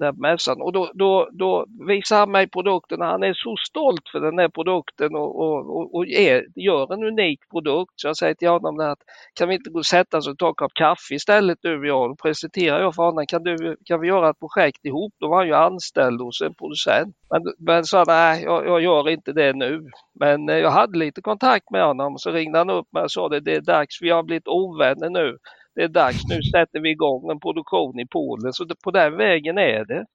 där 0.00 0.12
mässan. 0.12 0.62
Och 0.62 0.72
då, 0.72 0.90
då, 0.94 1.28
då 1.32 1.66
visar 1.88 2.18
han 2.18 2.30
mig 2.30 2.48
produkten. 2.48 3.00
Han 3.00 3.22
är 3.22 3.34
så 3.34 3.56
stolt 3.56 4.08
för 4.12 4.20
den 4.20 4.38
här 4.38 4.48
produkten 4.48 5.14
och, 5.14 5.32
och, 5.40 5.94
och 5.94 6.06
är, 6.06 6.46
gör 6.54 6.92
en 6.92 7.04
unik 7.04 7.40
produkt. 7.50 7.92
Så 7.96 8.08
jag 8.08 8.16
säger 8.16 8.34
till 8.34 8.48
honom 8.48 8.80
att 8.80 8.98
kan 9.34 9.48
vi 9.48 9.54
inte 9.54 9.70
gå 9.70 9.78
och 9.78 9.86
sätta 9.86 10.18
oss 10.18 10.28
och 10.28 10.38
ta 10.38 10.48
en 10.48 10.54
kopp 10.54 10.74
kaffe 10.74 11.14
istället 11.14 11.58
du 11.62 11.78
och 11.78 11.86
jag? 11.86 12.10
Då 12.10 12.16
presenterar 12.22 12.80
jag 12.80 12.94
för 12.94 13.02
honom. 13.02 13.26
Kan, 13.26 13.42
du, 13.42 13.76
kan 13.84 14.00
vi 14.00 14.08
göra 14.08 14.30
ett 14.30 14.38
projekt 14.38 14.84
ihop? 14.84 15.14
Då 15.20 15.28
var 15.28 15.36
han 15.36 15.46
ju 15.46 15.54
anställd 15.54 16.20
hos 16.20 16.40
en 16.40 16.54
producent. 16.54 17.16
Men, 17.30 17.42
men 17.58 17.84
sa 17.84 18.04
nej, 18.06 18.42
jag, 18.44 18.66
jag 18.66 18.80
gör 18.80 19.08
inte 19.08 19.32
det 19.32 19.52
nu. 19.52 19.88
Men 20.20 20.48
eh, 20.48 20.56
jag 20.56 20.70
hade 20.70 20.98
lite 20.98 21.20
kontakt 21.20 21.70
med 21.70 21.84
honom. 21.84 22.18
Så 22.18 22.30
ringde 22.30 22.58
han 22.58 22.70
upp 22.70 22.92
mig 22.92 23.02
och 23.02 23.10
sa 23.10 23.28
det, 23.28 23.40
det 23.40 23.54
är 23.54 23.60
dags. 23.60 24.02
Vi 24.02 24.10
har 24.10 24.22
blivit 24.22 24.48
ovänner 24.48 25.10
nu 25.10 25.36
det 25.80 25.84
är 25.84 25.88
dags, 25.88 26.24
nu 26.28 26.42
sätter 26.42 26.80
vi 26.80 26.90
igång 26.90 27.30
en 27.30 27.40
produktion 27.40 28.00
i 28.00 28.06
Polen. 28.06 28.52
Så 28.52 28.66
på 28.84 28.90
den 28.90 29.16
vägen 29.16 29.58
är 29.58 29.84
det. 29.84 30.06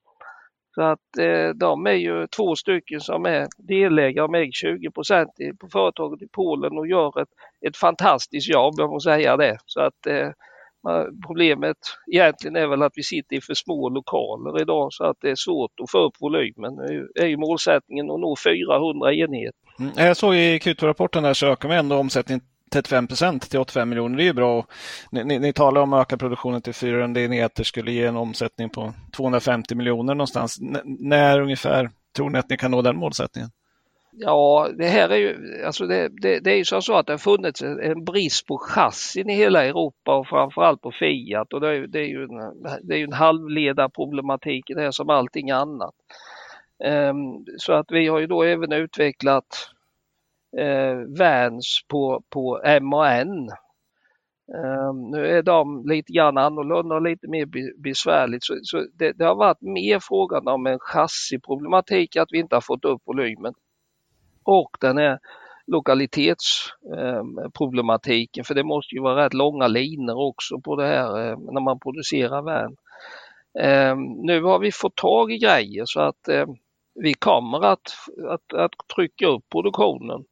Så 0.75 0.81
att 0.81 1.17
eh, 1.19 1.49
de 1.49 1.87
är 1.87 1.91
ju 1.91 2.27
två 2.27 2.55
stycken 2.55 3.01
som 3.01 3.25
är 3.25 3.47
delägare 3.57 4.27
med 4.27 4.53
20 4.53 4.91
procent 4.91 5.29
på 5.59 5.67
företaget 5.67 6.21
i 6.21 6.27
Polen 6.31 6.77
och 6.77 6.87
gör 6.87 7.21
ett, 7.21 7.29
ett 7.67 7.77
fantastiskt 7.77 8.49
jobb, 8.49 8.73
jag 8.77 8.89
måste 8.89 9.09
säga 9.09 9.37
det. 9.37 9.57
Så 9.65 9.79
att 9.79 10.07
eh, 10.07 10.29
Problemet 11.27 11.77
egentligen 12.11 12.55
är 12.55 12.67
väl 12.67 12.81
att 12.81 12.91
vi 12.95 13.03
sitter 13.03 13.35
i 13.35 13.41
för 13.41 13.53
små 13.53 13.89
lokaler 13.89 14.61
idag 14.61 14.87
så 14.91 15.03
att 15.03 15.17
det 15.21 15.29
är 15.29 15.35
svårt 15.35 15.71
att 15.83 15.91
få 15.91 15.97
upp 15.97 16.13
volymen. 16.19 16.75
Nu 16.75 17.11
är 17.15 17.25
ju 17.25 17.37
målsättningen 17.37 18.11
att 18.11 18.19
nå 18.19 18.35
400 18.45 19.13
enheter. 19.13 19.59
Mm, 19.79 19.91
jag 19.95 20.17
såg 20.17 20.35
i 20.35 20.57
Q2-rapporten 20.57 21.23
där 21.23 21.33
så 21.33 21.47
ökar 21.47 21.69
vi 21.69 21.75
ändå 21.75 21.95
omsättningen 21.95 22.41
35 22.75 23.07
procent 23.07 23.49
till 23.49 23.59
85 23.59 23.89
miljoner, 23.89 24.17
det 24.17 24.23
är 24.23 24.25
ju 24.25 24.33
bra. 24.33 24.65
Ni, 25.11 25.23
ni, 25.23 25.39
ni 25.39 25.53
talar 25.53 25.81
om 25.81 25.93
att 25.93 26.01
öka 26.01 26.17
produktionen 26.17 26.61
till 26.61 26.73
400 26.73 27.21
enheter 27.21 27.63
skulle 27.63 27.91
ge 27.91 28.05
en 28.05 28.15
omsättning 28.15 28.69
på 28.69 28.93
250 29.15 29.75
miljoner 29.75 30.15
någonstans. 30.15 30.59
N 30.61 30.77
när 30.85 31.41
ungefär 31.41 31.89
tror 32.15 32.29
ni 32.29 32.39
att 32.39 32.49
ni 32.49 32.57
kan 32.57 32.71
nå 32.71 32.81
den 32.81 32.97
målsättningen? 32.97 33.49
Ja, 34.17 34.69
det 34.77 34.87
här 34.87 35.09
är 35.09 35.17
ju, 35.17 35.63
alltså 35.65 35.87
det, 35.87 36.09
det, 36.21 36.39
det 36.39 36.51
är 36.51 36.57
ju 36.57 36.65
så 36.65 36.97
att 36.97 37.07
det 37.07 37.13
har 37.13 37.17
funnits 37.17 37.61
en 37.61 38.03
brist 38.03 38.47
på 38.47 38.57
chassin 38.57 39.29
i 39.29 39.35
hela 39.35 39.65
Europa 39.65 40.15
och 40.15 40.27
framförallt 40.27 40.81
på 40.81 40.91
Fiat 40.91 41.53
och 41.53 41.61
det 41.61 41.67
är, 41.67 41.87
det 41.87 41.99
är 41.99 42.07
ju 42.07 42.23
en, 42.23 42.63
det 42.83 42.95
är 42.95 43.03
en 43.03 43.13
halvledarproblematik 43.13 44.69
i 44.69 44.73
det 44.73 44.83
är 44.83 44.91
som 44.91 45.09
allting 45.09 45.51
annat. 45.51 45.95
Um, 46.83 47.45
så 47.57 47.73
att 47.73 47.85
vi 47.89 48.07
har 48.07 48.19
ju 48.19 48.27
då 48.27 48.43
även 48.43 48.71
utvecklat 48.71 49.74
eh, 50.57 50.97
Vans 51.19 51.79
på, 51.87 52.23
på 52.29 52.61
MAN. 52.81 53.49
Um, 54.47 54.55
ehm, 54.55 55.11
nu 55.11 55.27
är 55.27 55.43
de 55.43 55.87
lite 55.87 56.13
grann 56.13 56.37
annorlunda 56.37 56.95
och 56.95 57.01
lite 57.01 57.27
mer 57.27 57.45
besvärligt 57.81 58.43
så, 58.43 58.53
så 58.63 58.85
det, 58.93 59.11
det, 59.11 59.25
har 59.25 59.35
varit 59.35 59.61
mer 59.61 59.99
frågan 60.01 60.47
om 60.47 60.67
en 60.67 60.79
chassiproblematik 60.79 62.15
att 62.15 62.27
vi 62.31 62.39
inte 62.39 62.55
har 62.55 62.61
fått 62.61 62.85
upp 62.85 63.01
volymen 63.05 63.53
och 64.43 64.77
den 64.81 64.97
här 64.97 65.19
lokalitetsproblematiken 65.67 68.41
ehm, 68.41 68.45
för 68.45 68.55
det 68.55 68.63
måste 68.63 68.95
ju 68.95 69.01
vara 69.01 69.25
rätt 69.25 69.33
långa 69.33 69.67
linor 69.67 70.15
också 70.15 70.61
på 70.61 70.75
det 70.75 70.87
här 70.87 71.31
um, 71.31 71.49
när 71.51 71.61
man 71.61 71.79
producerar 71.79 72.41
vän. 72.41 72.75
Nu 74.25 74.43
har 74.43 74.59
vi 74.59 74.71
fått 74.71 74.95
tag 74.95 75.31
i 75.31 75.37
grejer 75.37 75.83
så 75.85 75.99
att 75.99 76.29
vi 76.95 77.13
kommer 77.13 77.65
att, 77.65 77.93
att, 78.29 78.53
att 78.53 78.71
trycka 78.95 79.27
upp 79.27 79.43
produktionen 79.51 80.25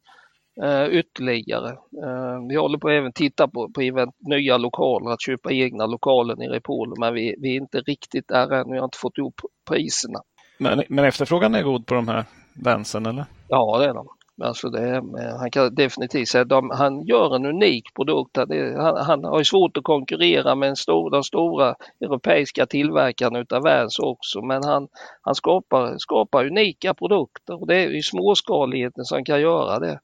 eh, 0.62 0.86
ytterligare. 0.86 1.68
Ehm, 2.04 2.48
vi 2.48 2.56
håller 2.56 2.78
på 2.78 2.88
att 2.88 2.92
även 2.92 3.12
titta 3.12 3.48
på, 3.48 3.68
på 3.68 3.80
event, 3.80 4.14
nya 4.18 4.56
lokaler, 4.56 5.10
att 5.10 5.22
köpa 5.22 5.52
egna 5.52 5.86
lokaler 5.86 6.36
nere 6.36 6.56
i 6.56 6.60
Polen 6.60 6.94
men 6.98 7.14
vi, 7.14 7.34
vi 7.38 7.50
är 7.56 7.60
inte 7.60 7.80
riktigt 7.80 8.28
där 8.28 8.52
än, 8.52 8.72
vi 8.72 8.78
har 8.78 8.84
inte 8.84 8.98
fått 8.98 9.18
ihop 9.18 9.40
priserna. 9.68 10.18
Men, 10.58 10.82
men 10.88 11.04
efterfrågan 11.04 11.54
är 11.54 11.62
god 11.62 11.86
på 11.86 11.94
de 11.94 12.08
här 12.08 12.24
Vansen 12.64 13.06
eller? 13.06 13.24
Ja 13.48 13.78
det 13.78 13.84
är 13.84 13.94
de. 13.94 14.08
Alltså 14.42 14.68
det, 14.70 15.02
han 15.38 15.50
kan 15.50 15.74
definitivt 15.74 16.28
säga 16.28 16.42
att 16.42 16.78
han 16.78 17.06
gör 17.06 17.36
en 17.36 17.46
unik 17.46 17.94
produkt. 17.94 18.34
Det, 18.48 18.82
han, 18.82 18.96
han, 18.96 19.24
har 19.24 19.42
svårt 19.42 19.76
att 19.76 19.84
konkurrera 19.84 20.54
med 20.54 20.68
en 20.68 20.76
stor, 20.76 21.10
de 21.10 21.22
stora 21.22 21.74
europeiska 22.00 22.66
tillverkarna 22.66 23.38
utav 23.38 23.62
Vans 23.62 23.98
också 23.98 24.42
men 24.42 24.64
han, 24.64 24.88
han 25.22 25.34
skapar, 25.34 25.98
skapar 25.98 26.46
unika 26.46 26.94
produkter 26.94 27.60
och 27.60 27.66
det 27.66 27.76
är 27.76 27.96
i 27.96 28.02
småskaligheten 28.02 29.04
som 29.04 29.24
kan 29.24 29.40
göra 29.40 29.78
det. 29.78 30.00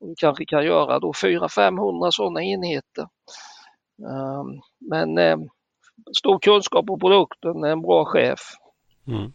Och 0.00 0.14
kanske 0.18 0.44
kan 0.44 0.64
göra 0.64 0.98
då 0.98 1.12
400-500 1.12 2.10
sådana 2.10 2.42
enheter. 2.42 3.08
Um, 4.02 4.60
men 4.90 5.18
um, 5.18 5.48
stor 6.18 6.38
kunskap 6.38 6.86
på 6.86 6.98
produkten, 6.98 7.64
en 7.64 7.82
bra 7.82 8.04
chef. 8.04 8.40
Mm. 9.06 9.32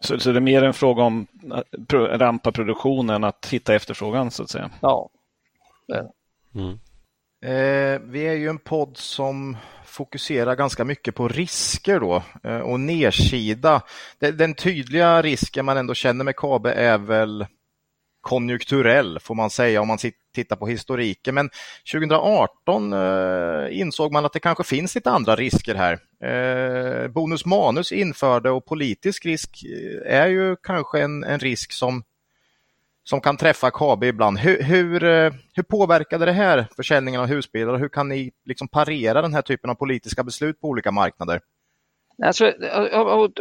Så, 0.00 0.20
så 0.20 0.32
det 0.32 0.38
är 0.38 0.40
mer 0.40 0.62
en 0.62 0.74
fråga 0.74 1.02
om 1.02 1.26
att 1.50 1.92
rampa 1.92 2.52
produktionen, 2.52 3.24
att 3.24 3.46
hitta 3.46 3.74
efterfrågan 3.74 4.30
så 4.30 4.42
att 4.42 4.50
säga? 4.50 4.70
Ja. 4.80 5.10
Mm. 6.54 6.78
Eh, 7.44 8.00
vi 8.00 8.26
är 8.26 8.34
ju 8.34 8.48
en 8.48 8.58
podd 8.58 8.96
som 8.96 9.56
fokuserar 9.84 10.56
ganska 10.56 10.84
mycket 10.84 11.14
på 11.14 11.28
risker 11.28 12.00
då 12.00 12.22
eh, 12.42 12.58
och 12.58 12.80
nedsida. 12.80 13.82
Den, 14.18 14.36
den 14.36 14.54
tydliga 14.54 15.22
risken 15.22 15.64
man 15.64 15.76
ändå 15.76 15.94
känner 15.94 16.24
med 16.24 16.36
KABE 16.36 16.72
är 16.72 16.98
väl 16.98 17.46
konjunkturell 18.24 19.18
får 19.20 19.34
man 19.34 19.50
säga 19.50 19.80
om 19.80 19.88
man 19.88 19.98
tittar 20.34 20.56
på 20.56 20.66
historiken. 20.66 21.34
Men 21.34 21.50
2018 21.92 22.92
eh, 22.92 23.80
insåg 23.80 24.12
man 24.12 24.24
att 24.24 24.32
det 24.32 24.40
kanske 24.40 24.64
finns 24.64 24.94
lite 24.94 25.10
andra 25.10 25.36
risker 25.36 25.74
här. 25.74 25.98
Eh, 26.24 27.08
bonus 27.08 27.46
manus 27.46 27.92
införde 27.92 28.50
och 28.50 28.64
politisk 28.64 29.26
risk 29.26 29.64
eh, 29.64 30.16
är 30.16 30.26
ju 30.26 30.56
kanske 30.56 31.00
en, 31.00 31.24
en 31.24 31.38
risk 31.38 31.72
som, 31.72 32.02
som 33.04 33.20
kan 33.20 33.36
träffa 33.36 33.70
KB 33.70 34.04
ibland. 34.04 34.38
Hur, 34.38 34.62
hur, 34.62 35.00
hur 35.54 35.62
påverkade 35.62 36.24
det 36.24 36.32
här 36.32 36.66
försäljningen 36.76 37.20
av 37.20 37.26
husbilar? 37.26 37.78
Hur 37.78 37.88
kan 37.88 38.08
ni 38.08 38.32
liksom 38.44 38.68
parera 38.68 39.22
den 39.22 39.34
här 39.34 39.42
typen 39.42 39.70
av 39.70 39.74
politiska 39.74 40.24
beslut 40.24 40.60
på 40.60 40.68
olika 40.68 40.90
marknader? 40.90 41.40
Alltså, 42.22 42.52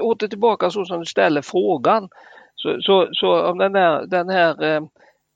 åter 0.01 0.27
tillbaka 0.27 0.69
så 0.69 0.85
som 0.85 0.99
du 0.99 1.05
ställer 1.05 1.41
frågan. 1.41 2.09
Så, 2.55 2.81
så, 2.81 3.09
så 3.11 3.45
om 3.51 3.57
den 3.57 3.75
här, 3.75 4.05
den 4.05 4.29
här 4.29 4.63
eh, 4.63 4.81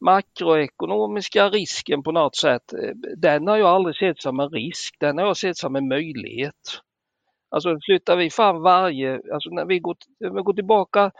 makroekonomiska 0.01 1.49
risken 1.49 2.03
på 2.03 2.11
något 2.11 2.35
sätt, 2.35 2.73
eh, 2.73 2.91
den 3.17 3.47
har 3.47 3.57
jag 3.57 3.69
aldrig 3.69 3.95
sett 3.95 4.21
som 4.21 4.39
en 4.39 4.49
risk, 4.49 4.95
den 4.99 5.17
har 5.17 5.25
jag 5.25 5.37
sett 5.37 5.57
som 5.57 5.75
en 5.75 5.87
möjlighet. 5.87 6.81
Alltså 7.49 7.77
flyttar 7.85 8.15
vi 8.15 8.29
fram 8.29 8.61
varje, 8.61 9.21
alltså 9.33 9.49
när 9.49 9.65
vi 9.65 9.79
går, 9.79 9.95
när 10.19 10.29
vi 10.29 10.41
går 10.41 10.53
tillbaka 10.53 11.11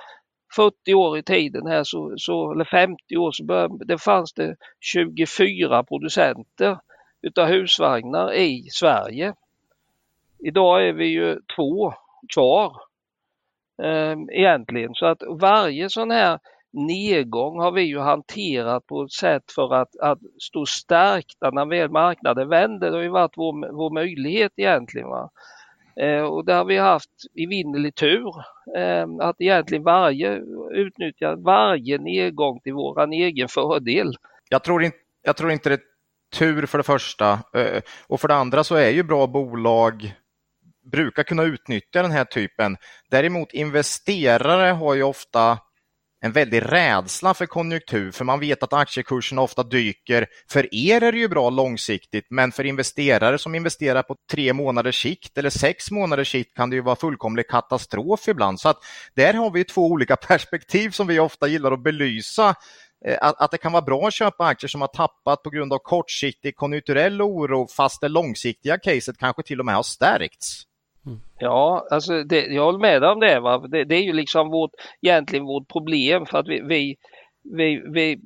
40 0.55 0.93
år 0.93 1.17
i 1.17 1.23
tiden 1.23 1.67
här 1.67 1.83
så, 1.83 2.13
så 2.17 2.51
eller 2.51 2.65
50 2.65 3.17
år 3.17 3.31
så 3.31 3.45
började, 3.45 3.85
det 3.85 3.97
fanns 3.97 4.33
det 4.33 4.55
24 4.79 5.83
producenter 5.83 6.79
utav 7.21 7.47
husvagnar 7.47 8.33
i 8.33 8.67
Sverige. 8.71 9.33
Idag 10.39 10.87
är 10.87 10.93
vi 10.93 11.05
ju 11.05 11.39
två 11.55 11.93
kvar 12.33 12.86
eh, 13.83 14.15
egentligen. 14.31 14.93
Så 14.93 15.05
att 15.05 15.21
varje 15.41 15.89
sån 15.89 16.11
här 16.11 16.39
nedgång 16.73 17.59
har 17.59 17.71
vi 17.71 17.81
ju 17.81 17.99
hanterat 17.99 18.87
på 18.87 19.03
ett 19.03 19.11
sätt 19.11 19.51
för 19.55 19.73
att, 19.73 19.99
att 20.01 20.19
stå 20.41 20.65
stärkta 20.65 21.51
när 21.51 21.65
väl 21.65 21.89
marknaden 21.89 22.49
vänder. 22.49 22.91
Det 22.91 22.97
har 22.97 23.03
ju 23.03 23.09
varit 23.09 23.37
vår, 23.37 23.73
vår 23.73 23.93
möjlighet 23.93 24.51
egentligen. 24.55 25.09
Va? 25.09 25.29
Eh, 26.01 26.21
och 26.21 26.45
där 26.45 26.57
har 26.57 26.65
vi 26.65 26.77
haft 26.77 27.11
evinnerlig 27.35 27.95
tur 27.95 28.33
eh, 28.77 29.07
att 29.19 29.35
egentligen 29.41 29.83
varje 29.83 30.41
utnyttja 30.71 31.35
varje 31.35 31.97
nedgång 31.97 32.59
till 32.59 32.73
våran 32.73 33.13
egen 33.13 33.47
fördel. 33.47 34.13
Jag 34.49 34.63
tror, 34.63 34.83
in, 34.83 34.91
jag 35.23 35.37
tror 35.37 35.51
inte 35.51 35.69
det 35.69 35.75
är 35.75 35.81
tur 36.37 36.65
för 36.65 36.77
det 36.77 36.83
första 36.83 37.39
och 38.07 38.19
för 38.19 38.27
det 38.27 38.35
andra 38.35 38.63
så 38.63 38.75
är 38.75 38.89
ju 38.89 39.03
bra 39.03 39.27
bolag 39.27 40.13
brukar 40.91 41.23
kunna 41.23 41.43
utnyttja 41.43 42.01
den 42.01 42.11
här 42.11 42.25
typen. 42.25 42.77
Däremot 43.09 43.53
investerare 43.53 44.71
har 44.71 44.93
ju 44.93 45.03
ofta 45.03 45.59
en 46.21 46.31
väldig 46.31 46.61
rädsla 46.61 47.33
för 47.33 47.45
konjunktur, 47.45 48.11
för 48.11 48.25
man 48.25 48.39
vet 48.39 48.63
att 48.63 48.73
aktiekurserna 48.73 49.41
ofta 49.41 49.63
dyker. 49.63 50.27
För 50.49 50.75
er 50.75 51.03
är 51.03 51.11
det 51.11 51.17
ju 51.17 51.27
bra 51.27 51.49
långsiktigt, 51.49 52.27
men 52.29 52.51
för 52.51 52.63
investerare 52.63 53.37
som 53.37 53.55
investerar 53.55 54.03
på 54.03 54.15
tre 54.31 54.53
månaders 54.53 55.01
sikt 55.01 55.37
eller 55.37 55.49
sex 55.49 55.91
månaders 55.91 56.31
sikt 56.31 56.55
kan 56.55 56.69
det 56.69 56.75
ju 56.75 56.81
vara 56.81 56.95
fullkomlig 56.95 57.47
katastrof 57.47 58.27
ibland. 58.27 58.59
Så 58.59 58.69
att 58.69 58.77
där 59.15 59.33
har 59.33 59.51
vi 59.51 59.63
två 59.63 59.87
olika 59.87 60.15
perspektiv 60.27 60.89
som 60.89 61.07
vi 61.07 61.19
ofta 61.19 61.47
gillar 61.47 61.71
att 61.71 61.83
belysa. 61.83 62.55
Eh, 63.05 63.17
att, 63.21 63.41
att 63.41 63.51
det 63.51 63.57
kan 63.57 63.71
vara 63.71 63.81
bra 63.81 64.07
att 64.07 64.13
köpa 64.13 64.45
aktier 64.45 64.69
som 64.69 64.81
har 64.81 64.87
tappat 64.87 65.43
på 65.43 65.49
grund 65.49 65.73
av 65.73 65.77
kortsiktig 65.77 66.55
konjunkturell 66.55 67.21
oro 67.21 67.67
fast 67.67 68.01
det 68.01 68.07
långsiktiga 68.09 68.77
caset 68.77 69.17
kanske 69.17 69.43
till 69.43 69.59
och 69.59 69.65
med 69.65 69.75
har 69.75 69.83
stärkts. 69.83 70.66
Ja, 71.39 71.87
alltså 71.91 72.23
det, 72.23 72.45
jag 72.45 72.63
håller 72.63 72.79
med 72.79 73.03
om 73.03 73.19
det. 73.19 73.39
Va? 73.39 73.57
Det, 73.57 73.83
det, 73.83 73.95
är 73.95 74.03
ju 74.03 74.13
liksom 74.13 74.49
vårt, 74.49 74.71
egentligen 75.01 75.45
vårt 75.45 75.67
problem 75.67 76.25
för 76.25 76.37
att 76.37 76.47
vi, 76.47 76.61
vi, 76.61 76.95
vi, 77.57 77.81
vi 77.93 78.17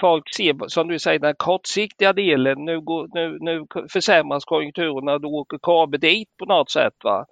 folk 0.00 0.34
ser, 0.34 0.68
som 0.68 0.88
du 0.88 0.98
säger, 0.98 1.18
den 1.18 1.34
kortsiktiga 1.38 2.12
delen. 2.12 2.64
Nu, 2.64 2.80
går, 2.80 3.08
nu, 3.14 3.38
nu 3.40 3.66
försämras 3.92 4.44
konjunkturerna, 4.44 5.18
då 5.18 5.28
åker 5.28 5.58
KABE 5.62 5.98
dit 5.98 6.28
på 6.38 6.44
något 6.44 6.70
sätt. 6.70 6.94
Va? 7.04 7.24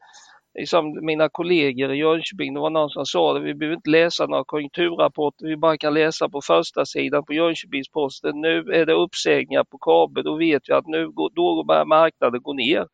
Som 0.67 1.07
mina 1.07 1.29
kollegor 1.29 1.93
i 1.93 1.97
Jönköping, 1.97 2.55
det 2.55 2.61
var 2.61 2.71
någon 2.71 2.91
som 2.91 3.07
sa 3.07 3.33
det, 3.33 3.41
vi 3.41 3.55
behöver 3.55 3.77
inte 3.77 3.91
läsa 3.91 4.27
några 4.27 4.45
konjunkturrapporter, 4.45 5.47
vi 5.47 5.57
bara 5.57 5.77
kan 5.77 5.95
läsa 5.95 6.29
på 6.29 6.41
första 6.41 6.85
sidan 6.85 7.25
på 7.25 7.33
Jönköpingsposten. 7.33 8.41
Nu 8.41 8.59
är 8.59 8.87
det 8.87 8.93
uppsägningar 8.93 9.65
på 9.65 9.79
KABE, 9.79 10.23
då 10.23 10.37
vet 10.37 10.63
vi 10.69 10.73
att 10.73 10.87
nu 10.87 11.11
går, 11.11 11.31
då 11.35 11.65
börjar 11.65 11.85
marknaden 11.85 12.43
gå 12.43 12.53
ner. 12.53 12.87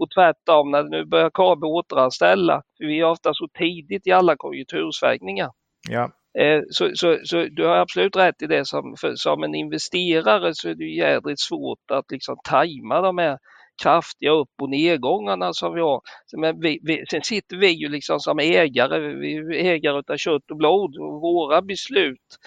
Och 0.00 0.10
tvärtom, 0.14 0.70
när 0.70 0.82
nu 0.82 1.04
börjar 1.04 1.30
KB 1.30 1.64
återanställa, 1.64 2.62
för 2.78 2.86
vi 2.86 3.00
är 3.00 3.04
ofta 3.04 3.34
så 3.34 3.48
tidigt 3.58 4.06
i 4.06 4.12
alla 4.12 4.36
konjunktursvängningar. 4.36 5.50
Ja. 5.88 6.10
Eh, 6.38 6.62
så, 6.70 6.90
så, 6.94 7.18
så, 7.24 7.46
du 7.50 7.66
har 7.66 7.76
absolut 7.76 8.16
rätt 8.16 8.42
i 8.42 8.46
det 8.46 8.64
som, 8.64 8.94
för, 9.00 9.14
som 9.14 9.42
en 9.42 9.54
investerare 9.54 10.54
så 10.54 10.68
är 10.68 10.74
det 10.74 10.84
jädrigt 10.84 11.40
svårt 11.40 11.90
att 11.90 12.10
liksom 12.10 12.36
tajma 12.44 13.00
de 13.00 13.18
här 13.18 13.38
kraftiga 13.82 14.30
upp 14.30 14.54
och 14.62 14.70
nedgångarna 14.70 15.52
som 15.52 15.74
vi 15.74 15.80
har. 15.80 16.00
Men 16.36 16.60
vi, 16.60 16.80
vi, 16.82 17.04
sen 17.10 17.22
sitter 17.22 17.56
vi 17.56 17.68
ju 17.68 17.88
liksom 17.88 18.20
som 18.20 18.38
ägare, 18.38 18.98
vi 18.98 19.36
är 19.36 19.64
ägare 19.64 20.02
av 20.08 20.16
kött 20.16 20.50
och 20.50 20.56
blod 20.56 20.96
och 20.96 21.20
våra 21.20 21.62
beslut 21.62 22.38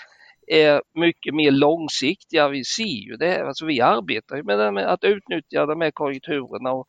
är 0.47 0.81
mycket 0.93 1.33
mer 1.35 1.51
långsiktiga. 1.51 2.49
Vi 2.49 2.63
ser 2.63 3.07
ju 3.07 3.15
det, 3.15 3.47
alltså 3.47 3.65
vi 3.65 3.81
arbetar 3.81 4.43
med, 4.43 4.73
med 4.73 4.85
att 4.85 5.03
utnyttja 5.03 5.65
de 5.65 5.81
här 5.81 5.91
konjunkturerna 5.91 6.71
och 6.71 6.87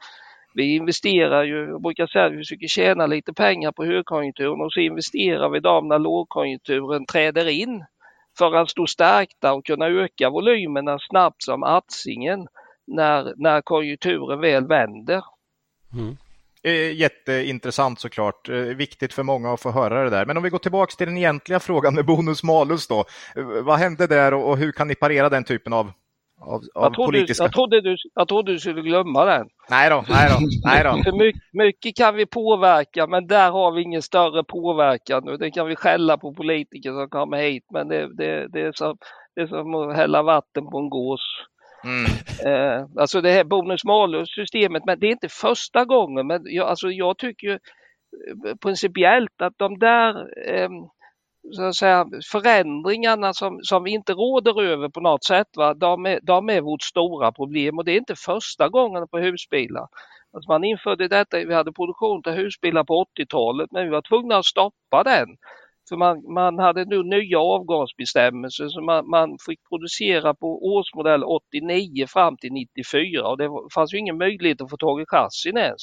vi 0.54 0.74
investerar 0.74 1.44
ju, 1.44 1.68
jag 1.68 1.82
brukar 1.82 2.06
säga 2.06 2.24
att 2.24 2.32
vi 2.32 2.36
försöker 2.36 2.66
tjäna 2.66 3.06
lite 3.06 3.32
pengar 3.32 3.72
på 3.72 3.84
högkonjunkturen 3.84 4.60
och 4.60 4.72
så 4.72 4.80
investerar 4.80 5.48
vi 5.48 5.60
dem 5.60 5.88
när 5.88 5.98
lågkonjunkturen 5.98 7.06
träder 7.06 7.48
in 7.48 7.84
för 8.38 8.54
att 8.54 8.70
stå 8.70 8.86
stärkta 8.86 9.52
och 9.52 9.66
kunna 9.66 9.86
öka 9.86 10.30
volymerna 10.30 10.98
snabbt 10.98 11.42
som 11.42 11.62
attsingen 11.62 12.46
när, 12.86 13.34
när 13.36 13.60
konjunkturen 13.60 14.40
väl 14.40 14.66
vänder. 14.66 15.24
Mm. 15.92 16.16
Eh, 16.62 16.92
jätteintressant 16.92 18.00
såklart. 18.00 18.48
Eh, 18.48 18.56
viktigt 18.56 19.12
för 19.12 19.22
många 19.22 19.52
att 19.52 19.60
få 19.60 19.70
höra 19.70 20.04
det 20.04 20.10
där. 20.10 20.26
Men 20.26 20.36
om 20.36 20.42
vi 20.42 20.50
går 20.50 20.58
tillbaka 20.58 20.94
till 20.96 21.06
den 21.06 21.16
egentliga 21.16 21.60
frågan 21.60 21.94
med 21.94 22.04
bonus 22.04 22.42
malus 22.42 22.88
då. 22.88 23.04
Eh, 23.36 23.44
vad 23.44 23.78
hände 23.78 24.06
där 24.06 24.34
och 24.34 24.58
hur 24.58 24.72
kan 24.72 24.88
ni 24.88 24.94
parera 24.94 25.28
den 25.28 25.44
typen 25.44 25.72
av, 25.72 25.92
av, 26.46 26.54
av 26.54 26.62
jag, 26.74 26.94
trodde, 26.94 27.06
politiska... 27.06 27.44
jag, 27.44 27.52
trodde 27.52 27.80
du, 27.80 27.96
jag 28.14 28.28
trodde 28.28 28.52
du 28.52 28.58
skulle 28.58 28.82
glömma 28.82 29.24
den. 29.24 29.46
Nej 29.70 29.90
då, 29.90 30.04
nej 30.08 30.28
då, 30.30 30.38
nej 30.64 30.84
då. 30.84 31.02
För 31.02 31.18
mycket, 31.18 31.42
mycket 31.52 31.96
kan 31.96 32.14
vi 32.14 32.26
påverka 32.26 33.06
men 33.06 33.26
där 33.26 33.50
har 33.50 33.72
vi 33.72 33.82
ingen 33.82 34.02
större 34.02 34.44
påverkan. 34.44 35.22
Nu. 35.24 35.36
Det 35.36 35.50
kan 35.50 35.66
vi 35.66 35.76
skälla 35.76 36.18
på 36.18 36.34
politiker 36.34 36.90
som 36.90 37.08
kommer 37.08 37.38
hit 37.38 37.64
men 37.72 37.88
det, 37.88 38.16
det, 38.16 38.48
det, 38.52 38.60
är, 38.60 38.72
som, 38.72 38.96
det 39.34 39.40
är 39.40 39.46
som 39.46 39.74
att 39.74 39.96
hälla 39.96 40.22
vatten 40.22 40.70
på 40.70 40.78
en 40.78 40.90
gås. 40.90 41.20
Mm. 41.84 42.04
Eh, 42.46 42.86
alltså 42.96 43.20
det 43.20 43.30
här 43.30 43.44
bonus 43.44 43.84
malus 43.84 44.28
systemet, 44.34 44.82
men 44.86 45.00
det 45.00 45.06
är 45.06 45.10
inte 45.10 45.28
första 45.28 45.84
gången. 45.84 46.26
Men 46.26 46.42
jag, 46.44 46.68
alltså 46.68 46.90
jag 46.90 47.18
tycker 47.18 47.46
ju 47.46 47.52
eh, 47.52 48.56
principiellt 48.62 49.42
att 49.42 49.54
de 49.56 49.78
där 49.78 50.10
eh, 50.48 50.68
så 51.52 51.62
att 51.62 51.74
säga, 51.74 52.06
förändringarna 52.32 53.34
som, 53.34 53.60
som 53.62 53.84
vi 53.84 53.90
inte 53.90 54.12
råder 54.12 54.62
över 54.62 54.88
på 54.88 55.00
något 55.00 55.24
sätt, 55.24 55.48
va? 55.56 55.74
De, 55.74 56.06
är, 56.06 56.20
de 56.22 56.50
är 56.50 56.60
vårt 56.60 56.82
stora 56.82 57.32
problem 57.32 57.78
och 57.78 57.84
det 57.84 57.92
är 57.92 57.96
inte 57.96 58.14
första 58.16 58.68
gången 58.68 59.08
på 59.08 59.18
husbilar. 59.18 59.86
Alltså 60.32 60.50
man 60.50 60.64
införde 60.64 61.08
detta, 61.08 61.38
vi 61.38 61.54
hade 61.54 61.72
produktion 61.72 62.22
av 62.26 62.32
husbilar 62.32 62.84
på 62.84 63.04
80-talet 63.18 63.72
men 63.72 63.84
vi 63.84 63.90
var 63.90 64.02
tvungna 64.02 64.36
att 64.36 64.44
stoppa 64.44 65.02
den. 65.04 65.28
För 65.88 65.96
man, 65.96 66.32
man 66.32 66.58
hade 66.58 66.84
nu 66.84 67.02
nya 67.02 67.40
avgasbestämmelser 67.40 68.68
så 68.68 68.80
man, 68.80 69.10
man 69.10 69.36
fick 69.46 69.60
producera 69.68 70.34
på 70.34 70.66
årsmodell 70.66 71.24
89 71.24 72.06
fram 72.06 72.36
till 72.36 72.52
94 72.52 73.28
och 73.28 73.38
det 73.38 73.50
fanns 73.74 73.94
ju 73.94 73.98
ingen 73.98 74.18
möjlighet 74.18 74.60
att 74.60 74.70
få 74.70 74.76
tag 74.76 75.00
i 75.00 75.04
chassin 75.06 75.56
ens. 75.56 75.82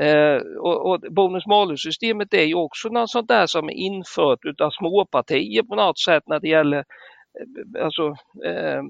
Eh, 0.00 0.36
och, 0.58 0.90
och 0.90 1.00
bonus 1.10 1.46
malus-systemet 1.46 2.34
är 2.34 2.42
ju 2.42 2.54
också 2.54 2.88
något 2.88 3.10
sånt 3.10 3.28
där 3.28 3.46
som 3.46 3.68
är 3.68 3.72
infört 3.72 4.44
utav 4.44 4.70
småpartier 4.70 5.62
på 5.62 5.74
något 5.74 5.98
sätt 5.98 6.22
när 6.26 6.40
det 6.40 6.48
gäller 6.48 6.78
eh, 6.78 7.84
alltså, 7.84 8.06
eh, 8.44 8.82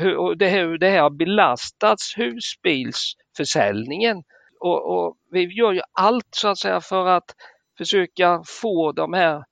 hur, 0.00 0.34
det, 0.34 0.48
här, 0.48 0.78
det 0.78 0.88
här 0.88 1.02
har 1.02 1.10
belastats 1.10 2.18
husbilsförsäljningen. 2.18 4.22
Och, 4.60 4.96
och 4.96 5.16
vi 5.30 5.58
gör 5.58 5.72
ju 5.72 5.80
allt 5.92 6.28
så 6.30 6.48
att 6.48 6.58
säga 6.58 6.80
för 6.80 7.06
att 7.06 7.34
försöka 7.78 8.42
få 8.62 8.92
de 8.92 9.12
här 9.12 9.36
Eh, 9.36 9.42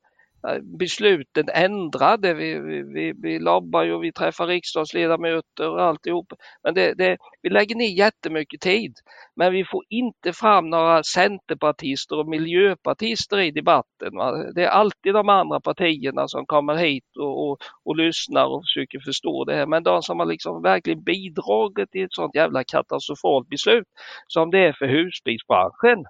besluten 0.62 1.48
ändrade. 1.48 2.34
Vi, 2.34 2.58
vi, 2.94 3.12
vi 3.22 3.38
lobbar 3.38 3.92
och 3.92 4.04
vi 4.04 4.12
träffar 4.12 4.46
riksdagsledamöter 4.46 5.70
och 5.70 5.82
alltihop. 5.82 6.32
Men 6.62 6.74
det, 6.74 6.94
det, 6.94 7.16
vi 7.42 7.50
lägger 7.50 7.76
ner 7.76 7.98
jättemycket 7.98 8.60
tid. 8.60 8.94
Men 9.36 9.52
vi 9.52 9.64
får 9.64 9.82
inte 9.88 10.32
fram 10.32 10.70
några 10.70 11.02
centerpartister 11.02 12.18
och 12.18 12.28
miljöpartister 12.28 13.38
i 13.40 13.50
debatten. 13.50 14.16
Va? 14.16 14.52
Det 14.54 14.64
är 14.64 14.68
alltid 14.68 15.14
de 15.14 15.28
andra 15.28 15.60
partierna 15.60 16.28
som 16.28 16.46
kommer 16.46 16.74
hit 16.74 17.16
och, 17.18 17.50
och, 17.50 17.58
och 17.84 17.96
lyssnar 17.96 18.46
och 18.46 18.62
försöker 18.64 19.00
förstå 19.00 19.44
det 19.44 19.54
här. 19.54 19.66
Men 19.66 19.82
de 19.82 20.02
som 20.02 20.18
har 20.18 20.26
liksom 20.26 20.62
verkligen 20.62 21.02
bidragit 21.02 21.90
till 21.90 22.04
ett 22.04 22.14
sånt 22.14 22.34
jävla 22.34 22.64
katastrofalt 22.64 23.48
beslut 23.48 23.86
som 24.26 24.50
det 24.50 24.58
är 24.58 24.72
för 24.72 24.86
husbilsbranschen, 24.86 26.04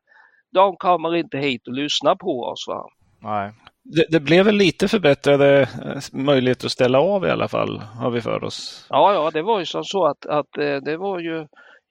de 0.52 0.77
kommer 0.77 1.16
inte 1.16 1.39
hit 1.39 1.69
och 1.69 1.74
lyssnar 1.74 2.16
på 2.16 2.43
oss. 2.43 2.65
Va? 2.69 2.86
Nej. 3.20 3.52
Det, 3.85 4.06
det, 4.11 4.20
blev 4.20 4.44
väl 4.44 4.55
lite 4.55 4.89
förbättrade 4.89 5.61
eh, 5.62 6.02
möjligheter 6.12 6.66
att 6.66 6.73
ställa 6.73 7.01
av 7.01 7.27
i 7.27 7.31
alla 7.31 7.48
fall, 7.48 7.78
har 7.78 8.11
vi 8.11 8.20
för 8.20 8.44
oss. 8.44 8.86
Ja, 8.90 9.12
ja 9.15 9.31
det 9.31 9.43
var 9.43 9.59
ju 9.59 9.66
som 9.66 9.85
så 9.85 10.06
att, 10.06 10.27
att 10.27 10.59
eh, 10.59 10.77
det 10.77 10.97
var 10.97 11.19
ju 11.19 11.47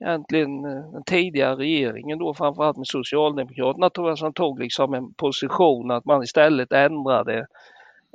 egentligen 0.05 0.65
eh, 0.65 0.91
den 0.93 1.03
tidigare 1.03 1.55
regeringen 1.55 2.19
då 2.19 2.33
framförallt 2.33 2.77
med 2.77 2.87
Socialdemokraterna 2.87 3.89
tror 3.89 4.09
jag 4.09 4.17
som 4.17 4.33
tog 4.33 4.59
liksom 4.59 4.93
en 4.93 5.13
position 5.13 5.91
att 5.91 6.05
man 6.05 6.23
istället 6.23 6.71
ändrade 6.71 7.45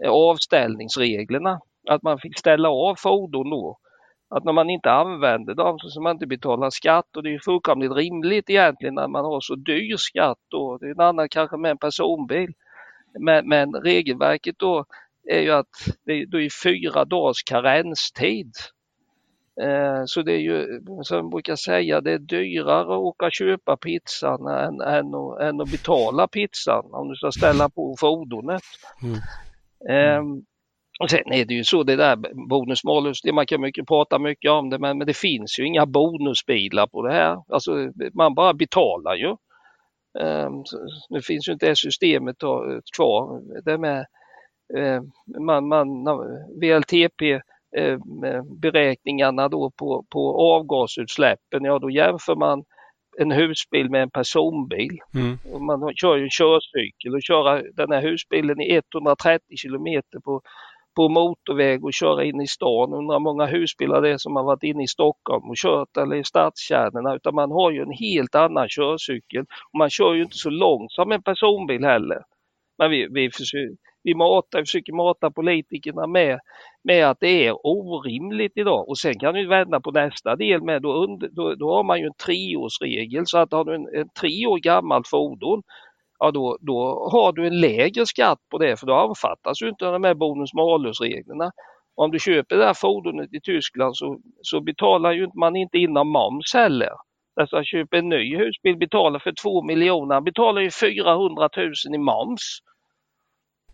avställningsreglerna. 0.07 1.61
Att 1.91 2.03
man 2.03 2.19
fick 2.19 2.39
ställa 2.39 2.69
av 2.69 2.95
fordon 2.99 3.51
då. 3.51 3.79
Att 4.31 4.45
när 4.45 4.53
man 4.53 4.71
inte 4.71 4.91
använder 4.91 5.55
dem 5.55 5.79
så 5.79 5.89
ska 5.89 6.01
man 6.01 6.13
inte 6.13 6.27
betala 6.27 6.71
skatt 6.71 7.17
och 7.17 7.23
det 7.23 7.35
är 7.35 7.39
fullkomligt 7.39 7.93
rimligt 7.93 8.51
egentligen 8.51 8.95
när 8.95 9.09
man 9.09 9.25
har 9.25 9.41
så 9.41 9.55
dyr 9.55 9.97
skatt 9.97 10.39
då. 10.51 10.79
Det 10.79 10.87
är 10.87 10.91
en 10.91 11.01
annan 11.01 11.29
kanske 11.29 11.57
med 11.57 11.71
en 11.71 11.79
personbil. 11.79 12.53
Men, 13.19 13.49
men 13.49 13.75
regelverket 13.75 14.59
då 14.59 14.85
är 15.29 15.41
ju 15.41 15.51
att 15.51 15.69
det 16.07 16.13
är, 16.13 16.27
då 16.27 16.41
är 16.41 16.49
fyra 16.65 17.05
dagars 17.05 17.43
karenstid. 17.43 18.53
Eh, 19.63 20.03
så 20.07 20.23
det 20.23 20.33
är 20.33 20.39
ju, 20.39 20.81
som 21.03 21.17
jag 21.17 21.31
brukar 21.31 21.57
säga, 21.57 22.01
det 22.01 22.13
är 22.13 22.19
dyrare 22.19 22.81
att 22.81 22.99
åka 22.99 23.27
och 23.27 23.33
köpa 23.33 23.77
pizzan 23.77 24.47
än, 24.47 24.81
än, 24.81 25.15
att, 25.15 25.41
än 25.41 25.61
att 25.61 25.71
betala 25.71 26.29
pizzan 26.29 26.85
om 26.93 27.09
du 27.09 27.17
ska 27.17 27.31
ställa 27.31 27.69
på 27.69 27.97
fordonet. 28.01 28.63
Mm. 29.03 29.19
Eh, 29.91 30.23
och 31.01 31.11
sen 31.11 31.33
är 31.33 31.45
det 31.45 31.55
ju 31.55 31.65
så 31.65 31.83
det 31.83 31.97
där 31.97 32.17
bonus 32.49 32.85
malus, 32.85 33.23
det 33.23 33.33
man 33.33 33.47
kan 33.47 33.61
mycket, 33.61 33.87
prata 33.87 34.19
mycket 34.19 34.51
om 34.51 34.71
det 34.71 34.79
men, 34.79 34.99
men 34.99 35.07
det 35.07 35.17
finns 35.17 35.59
ju 35.59 35.67
inga 35.67 35.87
bonusbilar 35.87 36.87
på 36.87 37.07
det 37.07 37.13
här. 37.13 37.43
Alltså 37.49 37.73
man 38.15 38.35
bara 38.35 38.55
betalar 38.55 39.15
ju. 39.15 39.37
Ehm, 40.21 40.65
nu 41.09 41.23
finns 41.23 41.49
ju 41.49 41.53
inte 41.53 41.67
det 41.67 41.77
systemet 41.77 42.37
kvar. 42.97 43.41
Det 43.65 43.79
med 43.79 44.07
ehm, 44.77 45.11
man, 45.41 45.69
man, 45.69 46.05
VLTP 46.61 47.23
ehm, 47.77 48.01
beräkningarna 48.61 49.49
då 49.49 49.71
på, 49.71 50.05
på 50.13 50.41
avgasutsläppen, 50.55 51.65
ja 51.65 51.79
då 51.79 51.91
jämför 51.91 52.37
man 52.37 52.65
en 53.19 53.31
husbil 53.31 53.91
med 53.91 54.03
en 54.03 54.11
personbil. 54.11 54.99
Mm. 55.15 55.65
Man 55.67 55.93
kör 55.95 56.17
ju 56.17 56.23
en 56.23 56.31
körcykel 56.31 57.15
och 57.15 57.23
köra 57.23 57.63
den 57.63 57.93
här 57.93 58.03
husbilen 58.03 58.61
i 58.61 58.81
130 58.95 59.57
kilometer 59.57 60.21
på 60.21 60.43
på 60.99 61.09
motorväg 61.09 61.85
och 61.85 61.93
köra 61.93 62.25
in 62.25 62.41
i 62.41 62.47
stan. 62.47 62.95
Undrar 62.95 63.17
hur 63.17 63.25
många 63.25 63.47
husbilar 63.47 64.03
det 64.03 64.11
är 64.11 64.19
som 64.19 64.37
har 64.37 64.45
varit 64.45 64.63
inne 64.63 64.83
i 64.83 64.87
Stockholm 64.87 65.51
och 65.51 65.57
kört 65.57 65.97
eller 65.97 66.17
i 66.17 66.25
stadskärnorna 66.25 67.15
utan 67.15 67.35
man 67.35 67.51
har 67.51 67.71
ju 67.71 67.83
en 67.83 67.93
helt 67.93 68.35
annan 68.35 68.69
körcykel. 68.69 69.45
Och 69.73 69.79
man 69.79 69.91
kör 69.91 70.15
ju 70.15 70.23
inte 70.23 70.37
så 70.37 70.51
långt 70.51 70.93
som 70.93 71.13
en 71.13 71.23
personbil 71.23 71.85
heller. 71.85 72.23
Men 72.79 72.91
vi, 72.91 73.09
vi, 73.11 73.31
försöker, 73.31 73.77
vi, 74.03 74.15
matar, 74.15 74.59
vi 74.59 74.65
försöker 74.65 74.93
mata 74.93 75.31
politikerna 75.31 76.07
med, 76.07 76.39
med 76.85 77.07
att 77.07 77.21
det 77.21 77.47
är 77.47 77.67
orimligt 77.67 78.53
idag. 78.57 78.89
Och 78.89 78.99
sen 78.99 79.19
kan 79.19 79.35
vi 79.35 79.45
vända 79.47 79.81
på 79.81 79.91
nästa 79.91 80.37
del 80.37 80.63
med, 80.63 80.83
då, 80.83 81.19
då, 81.31 81.55
då 81.55 81.75
har 81.77 81.85
man 81.85 81.99
ju 81.99 82.07
en 82.07 82.21
treårsregel 82.27 83.23
så 83.27 83.39
att 83.39 83.53
har 83.53 83.65
du 83.65 83.75
en, 83.75 83.89
en 83.95 84.09
tre 84.21 84.47
år 84.47 84.59
gammalt 84.59 85.09
fordon 85.09 85.63
ja 86.19 86.31
då, 86.31 86.59
då 86.61 87.09
har 87.13 87.33
du 87.33 87.47
en 87.47 87.61
lägre 87.61 88.07
skatt 88.07 88.39
på 88.51 88.59
det 88.59 88.77
för 88.77 88.87
då 88.87 88.95
omfattas 88.95 89.63
ju 89.63 89.69
inte 89.69 89.85
de 89.85 90.05
här 90.05 90.15
bonus 90.15 90.55
malus-reglerna. 90.55 91.51
Om 91.95 92.11
du 92.11 92.19
köper 92.19 92.57
det 92.57 92.65
här 92.65 92.75
fordonet 92.75 93.35
i 93.35 93.41
Tyskland 93.41 93.97
så, 93.97 94.19
så 94.43 94.61
betalar 94.61 95.13
ju 95.13 95.29
man 95.35 95.57
inte 95.57 95.79
in 95.79 95.93
moms 95.93 96.55
heller. 96.55 96.93
Alltså 97.41 97.57
att 97.57 97.67
köpa 97.67 97.99
en 97.99 98.09
ny 98.09 98.37
husbil 98.37 98.77
betalar 98.77 99.19
för 99.19 99.33
2 99.43 99.63
miljoner, 99.63 100.15
han 100.15 100.25
betalar 100.25 100.63
ju 100.63 100.71
400 100.71 101.49
000 101.57 101.73
i 101.95 101.99
moms. 101.99 102.59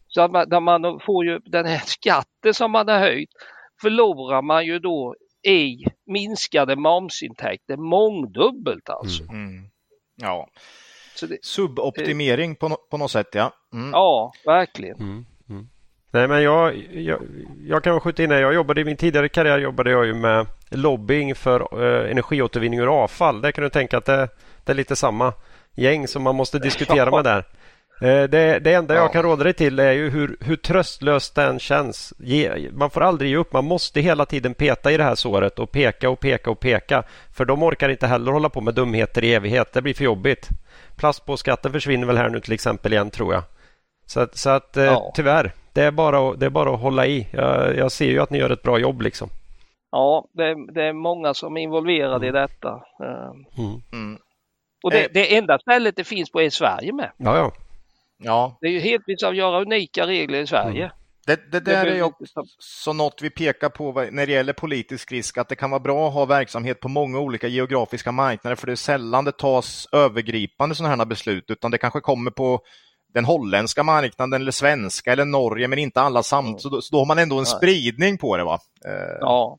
Så 0.08 0.22
att 0.22 0.30
man, 0.30 0.64
man 0.64 1.00
får 1.00 1.24
ju 1.24 1.38
den 1.38 1.66
här 1.66 1.82
skatten 1.86 2.54
som 2.54 2.70
man 2.70 2.88
har 2.88 2.98
höjt 2.98 3.30
förlorar 3.80 4.42
man 4.42 4.66
ju 4.66 4.78
då 4.78 5.14
i 5.48 5.84
minskade 6.06 6.76
momsintäkter 6.76 7.76
mångdubbelt 7.76 8.88
alltså. 8.88 9.22
Mm. 9.22 9.34
mm. 9.34 9.70
Ja, 10.16 10.48
det, 11.20 11.44
Suboptimering 11.44 12.56
på, 12.56 12.68
på 12.90 12.96
något 12.96 13.10
sätt, 13.10 13.28
ja. 13.32 13.52
Mm. 13.72 13.90
Ja, 13.90 14.32
verkligen. 14.44 14.96
Mm. 14.96 15.26
Mm. 15.48 15.68
Nej, 16.10 16.28
men 16.28 16.42
jag, 16.42 16.76
jag, 16.92 17.22
jag 17.66 17.84
kan 17.84 18.00
skjuta 18.00 18.22
in 18.22 18.30
här. 18.30 18.40
Jag 18.40 18.54
jobbade 18.54 18.80
i 18.80 18.84
min 18.84 18.96
tidigare 18.96 19.28
karriär 19.28 19.58
jobbade 19.58 19.90
jag 19.90 20.06
ju 20.06 20.14
med 20.14 20.46
lobbying 20.70 21.34
för 21.34 21.80
uh, 21.80 22.10
energiåtervinning 22.10 22.80
ur 22.80 23.02
avfall. 23.02 23.40
Där 23.40 23.52
kan 23.52 23.64
du 23.64 23.70
tänka 23.70 23.98
att 23.98 24.04
det, 24.04 24.28
det 24.64 24.72
är 24.72 24.76
lite 24.76 24.96
samma 24.96 25.32
gäng 25.74 26.08
som 26.08 26.22
man 26.22 26.34
måste 26.34 26.58
diskutera 26.58 27.10
med 27.16 27.24
där. 27.24 27.44
Eh, 28.04 28.22
det, 28.22 28.58
det 28.58 28.72
enda 28.72 28.94
jag 28.94 29.12
kan 29.12 29.22
råda 29.22 29.44
dig 29.44 29.52
till 29.52 29.78
är 29.78 29.92
ju 29.92 30.10
hur, 30.10 30.36
hur 30.40 30.56
tröstlöst 30.56 31.34
den 31.34 31.58
känns. 31.58 32.14
Ge, 32.18 32.70
man 32.72 32.90
får 32.90 33.00
aldrig 33.00 33.30
ge 33.30 33.36
upp. 33.36 33.52
Man 33.52 33.64
måste 33.64 34.00
hela 34.00 34.26
tiden 34.26 34.54
peta 34.54 34.92
i 34.92 34.96
det 34.96 35.04
här 35.04 35.14
såret 35.14 35.58
och 35.58 35.70
peka 35.70 36.10
och 36.10 36.20
peka 36.20 36.50
och 36.50 36.60
peka. 36.60 37.02
För 37.32 37.44
de 37.44 37.62
orkar 37.62 37.88
inte 37.88 38.06
heller 38.06 38.32
hålla 38.32 38.48
på 38.48 38.60
med 38.60 38.74
dumheter 38.74 39.24
i 39.24 39.34
evighet. 39.34 39.72
Det 39.72 39.82
blir 39.82 39.94
för 39.94 40.04
jobbigt. 40.04 40.48
Plastpåskatten 40.96 41.72
försvinner 41.72 42.06
väl 42.06 42.16
här 42.16 42.28
nu 42.28 42.40
till 42.40 42.52
exempel 42.52 42.92
igen 42.92 43.10
tror 43.10 43.34
jag. 43.34 43.42
Så, 44.06 44.26
så 44.32 44.50
att 44.50 44.76
eh, 44.76 44.84
ja. 44.84 45.12
tyvärr, 45.14 45.52
det 45.72 45.82
är, 45.82 45.90
bara, 45.90 46.34
det 46.34 46.46
är 46.46 46.50
bara 46.50 46.74
att 46.74 46.80
hålla 46.80 47.06
i. 47.06 47.26
Jag, 47.30 47.76
jag 47.76 47.92
ser 47.92 48.10
ju 48.10 48.20
att 48.20 48.30
ni 48.30 48.38
gör 48.38 48.50
ett 48.50 48.62
bra 48.62 48.78
jobb 48.78 49.02
liksom. 49.02 49.28
Ja, 49.90 50.28
det 50.32 50.44
är, 50.44 50.74
det 50.74 50.82
är 50.82 50.92
många 50.92 51.34
som 51.34 51.56
är 51.56 51.60
involverade 51.60 52.28
mm. 52.28 52.28
i 52.28 52.40
detta. 52.40 52.68
Eh, 53.02 53.64
mm. 53.64 53.80
Mm. 53.92 54.18
Och 54.84 54.90
det, 54.90 55.08
det 55.14 55.36
enda 55.36 55.58
stället 55.58 55.96
det 55.96 56.04
finns 56.04 56.30
på 56.30 56.40
är 56.40 56.50
Sverige 56.50 56.92
med. 56.92 57.10
Ja, 57.16 57.36
ja. 57.36 57.52
Ja. 58.24 58.58
Det 58.60 58.66
är 58.66 58.70
ju 58.70 58.80
helt 58.80 59.02
visst 59.06 59.22
att 59.22 59.36
göra 59.36 59.60
unika 59.60 60.06
regler 60.06 60.40
i 60.40 60.46
Sverige. 60.46 60.84
Mm. 60.84 60.96
Det, 61.26 61.52
det 61.52 61.60
där 61.60 61.86
är 61.86 61.94
ju 61.94 62.02
också 62.02 62.92
något 62.92 63.22
vi 63.22 63.30
pekar 63.30 63.68
på 63.68 63.92
när 64.10 64.26
det 64.26 64.32
gäller 64.32 64.52
politisk 64.52 65.12
risk, 65.12 65.38
att 65.38 65.48
det 65.48 65.56
kan 65.56 65.70
vara 65.70 65.80
bra 65.80 66.08
att 66.08 66.14
ha 66.14 66.24
verksamhet 66.24 66.80
på 66.80 66.88
många 66.88 67.18
olika 67.18 67.48
geografiska 67.48 68.12
marknader, 68.12 68.56
för 68.56 68.66
det 68.66 68.72
är 68.72 68.76
sällan 68.76 69.24
det 69.24 69.32
tas 69.32 69.88
övergripande 69.92 70.74
sådana 70.74 70.96
här 70.96 71.04
beslut, 71.04 71.44
utan 71.48 71.70
det 71.70 71.78
kanske 71.78 72.00
kommer 72.00 72.30
på 72.30 72.60
den 73.14 73.24
holländska 73.24 73.82
marknaden 73.82 74.40
eller 74.40 74.52
svenska 74.52 75.12
eller 75.12 75.24
Norge, 75.24 75.68
men 75.68 75.78
inte 75.78 76.00
alla 76.00 76.22
samtidigt. 76.22 76.62
Så, 76.62 76.82
så, 76.82 76.94
då 76.94 76.98
har 76.98 77.06
man 77.06 77.18
ändå 77.18 77.38
en 77.38 77.46
spridning 77.46 78.18
på 78.18 78.36
det. 78.36 78.44
va? 78.44 78.58
Eh, 78.86 79.16
ja, 79.20 79.58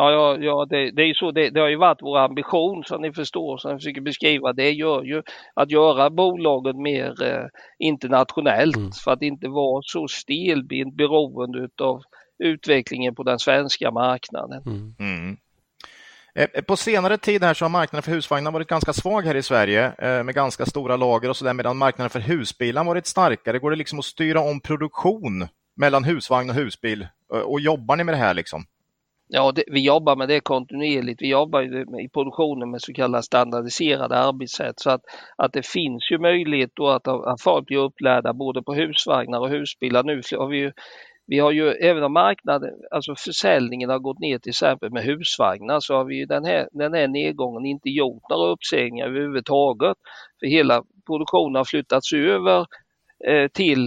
Ja, 0.00 0.12
ja, 0.12 0.38
ja 0.40 0.66
det, 0.70 0.90
det 0.90 1.02
är 1.02 1.14
så. 1.14 1.30
Det, 1.30 1.50
det, 1.50 1.60
har 1.60 1.68
ju 1.68 1.76
varit 1.76 2.02
vår 2.02 2.18
ambition 2.18 2.84
som 2.84 3.02
ni 3.02 3.12
förstår, 3.12 3.58
som 3.58 3.70
jag 3.70 3.80
försöker 3.80 4.00
beskriva. 4.00 4.52
Det 4.52 4.70
gör 4.70 5.02
ju 5.02 5.22
att 5.54 5.70
göra 5.70 6.10
bolagen 6.10 6.82
mer 6.82 7.22
eh, 7.22 7.46
internationellt 7.78 8.76
mm. 8.76 8.92
för 9.04 9.12
att 9.12 9.22
inte 9.22 9.48
vara 9.48 9.82
så 9.84 10.08
stelbent 10.08 10.94
beroende 10.94 11.68
av 11.82 12.02
utvecklingen 12.38 13.14
på 13.14 13.22
den 13.22 13.38
svenska 13.38 13.90
marknaden. 13.90 14.62
Mm. 14.66 14.94
Mm. 14.98 15.36
Eh, 16.34 16.48
eh, 16.54 16.62
på 16.62 16.76
senare 16.76 17.18
tid 17.18 17.44
här 17.44 17.54
så 17.54 17.64
har 17.64 17.70
marknaden 17.70 18.02
för 18.02 18.12
husvagnar 18.12 18.50
varit 18.50 18.68
ganska 18.68 18.92
svag 18.92 19.22
här 19.22 19.34
i 19.34 19.42
Sverige 19.42 19.92
eh, 19.98 20.24
med 20.24 20.34
ganska 20.34 20.66
stora 20.66 20.96
lager 20.96 21.28
och 21.28 21.36
så 21.36 21.44
där 21.44 21.54
medan 21.54 21.76
marknaden 21.76 22.10
för 22.10 22.20
husbilar 22.20 22.84
varit 22.84 23.06
starkare. 23.06 23.58
Går 23.58 23.70
det 23.70 23.76
liksom 23.76 23.98
att 23.98 24.04
styra 24.04 24.40
om 24.40 24.60
produktion 24.60 25.48
mellan 25.76 26.04
husvagn 26.04 26.50
och 26.50 26.56
husbil 26.56 27.06
och 27.44 27.60
jobbar 27.60 27.96
ni 27.96 28.04
med 28.04 28.14
det 28.14 28.18
här 28.18 28.34
liksom? 28.34 28.64
Ja, 29.32 29.52
det, 29.52 29.64
vi 29.66 29.80
jobbar 29.84 30.16
med 30.16 30.28
det 30.28 30.40
kontinuerligt. 30.40 31.22
Vi 31.22 31.28
jobbar 31.28 31.62
i 32.00 32.08
produktionen 32.08 32.70
med 32.70 32.82
så 32.82 32.92
kallade 32.92 33.22
standardiserade 33.22 34.16
arbetssätt 34.16 34.80
så 34.80 34.90
att, 34.90 35.00
att 35.36 35.52
det 35.52 35.66
finns 35.66 36.10
ju 36.12 36.18
möjlighet 36.18 36.70
då 36.74 36.88
att, 36.88 37.08
att 37.08 37.42
folk 37.42 37.66
blir 37.66 37.78
upplärda 37.78 38.32
både 38.32 38.62
på 38.62 38.74
husvagnar 38.74 39.40
och 39.40 39.48
husbilar. 39.48 40.02
Nu 40.02 40.20
har 40.38 40.46
vi 40.46 40.58
ju 40.58 40.72
vi 41.26 41.38
har 41.38 41.50
ju, 41.50 41.70
även 41.70 42.02
om 42.02 42.12
marknaden, 42.12 42.70
alltså 42.90 43.14
försäljningen 43.14 43.90
har 43.90 43.98
gått 43.98 44.18
ner 44.18 44.38
till 44.38 44.50
exempel 44.50 44.90
med 44.90 45.02
husvagnar 45.02 45.80
så 45.80 45.94
har 45.94 46.04
vi 46.04 46.16
ju 46.16 46.26
den 46.26 46.44
här, 46.44 46.68
den 46.72 46.94
här 46.94 47.08
nedgången 47.08 47.66
inte 47.66 47.88
gjort 47.88 48.22
några 48.30 48.50
uppsägningar 48.50 49.06
överhuvudtaget. 49.06 49.96
För 50.40 50.46
hela 50.46 50.82
produktionen 51.06 51.54
har 51.54 51.64
flyttats 51.64 52.12
över 52.12 52.66
eh, 53.26 53.48
till, 53.48 53.84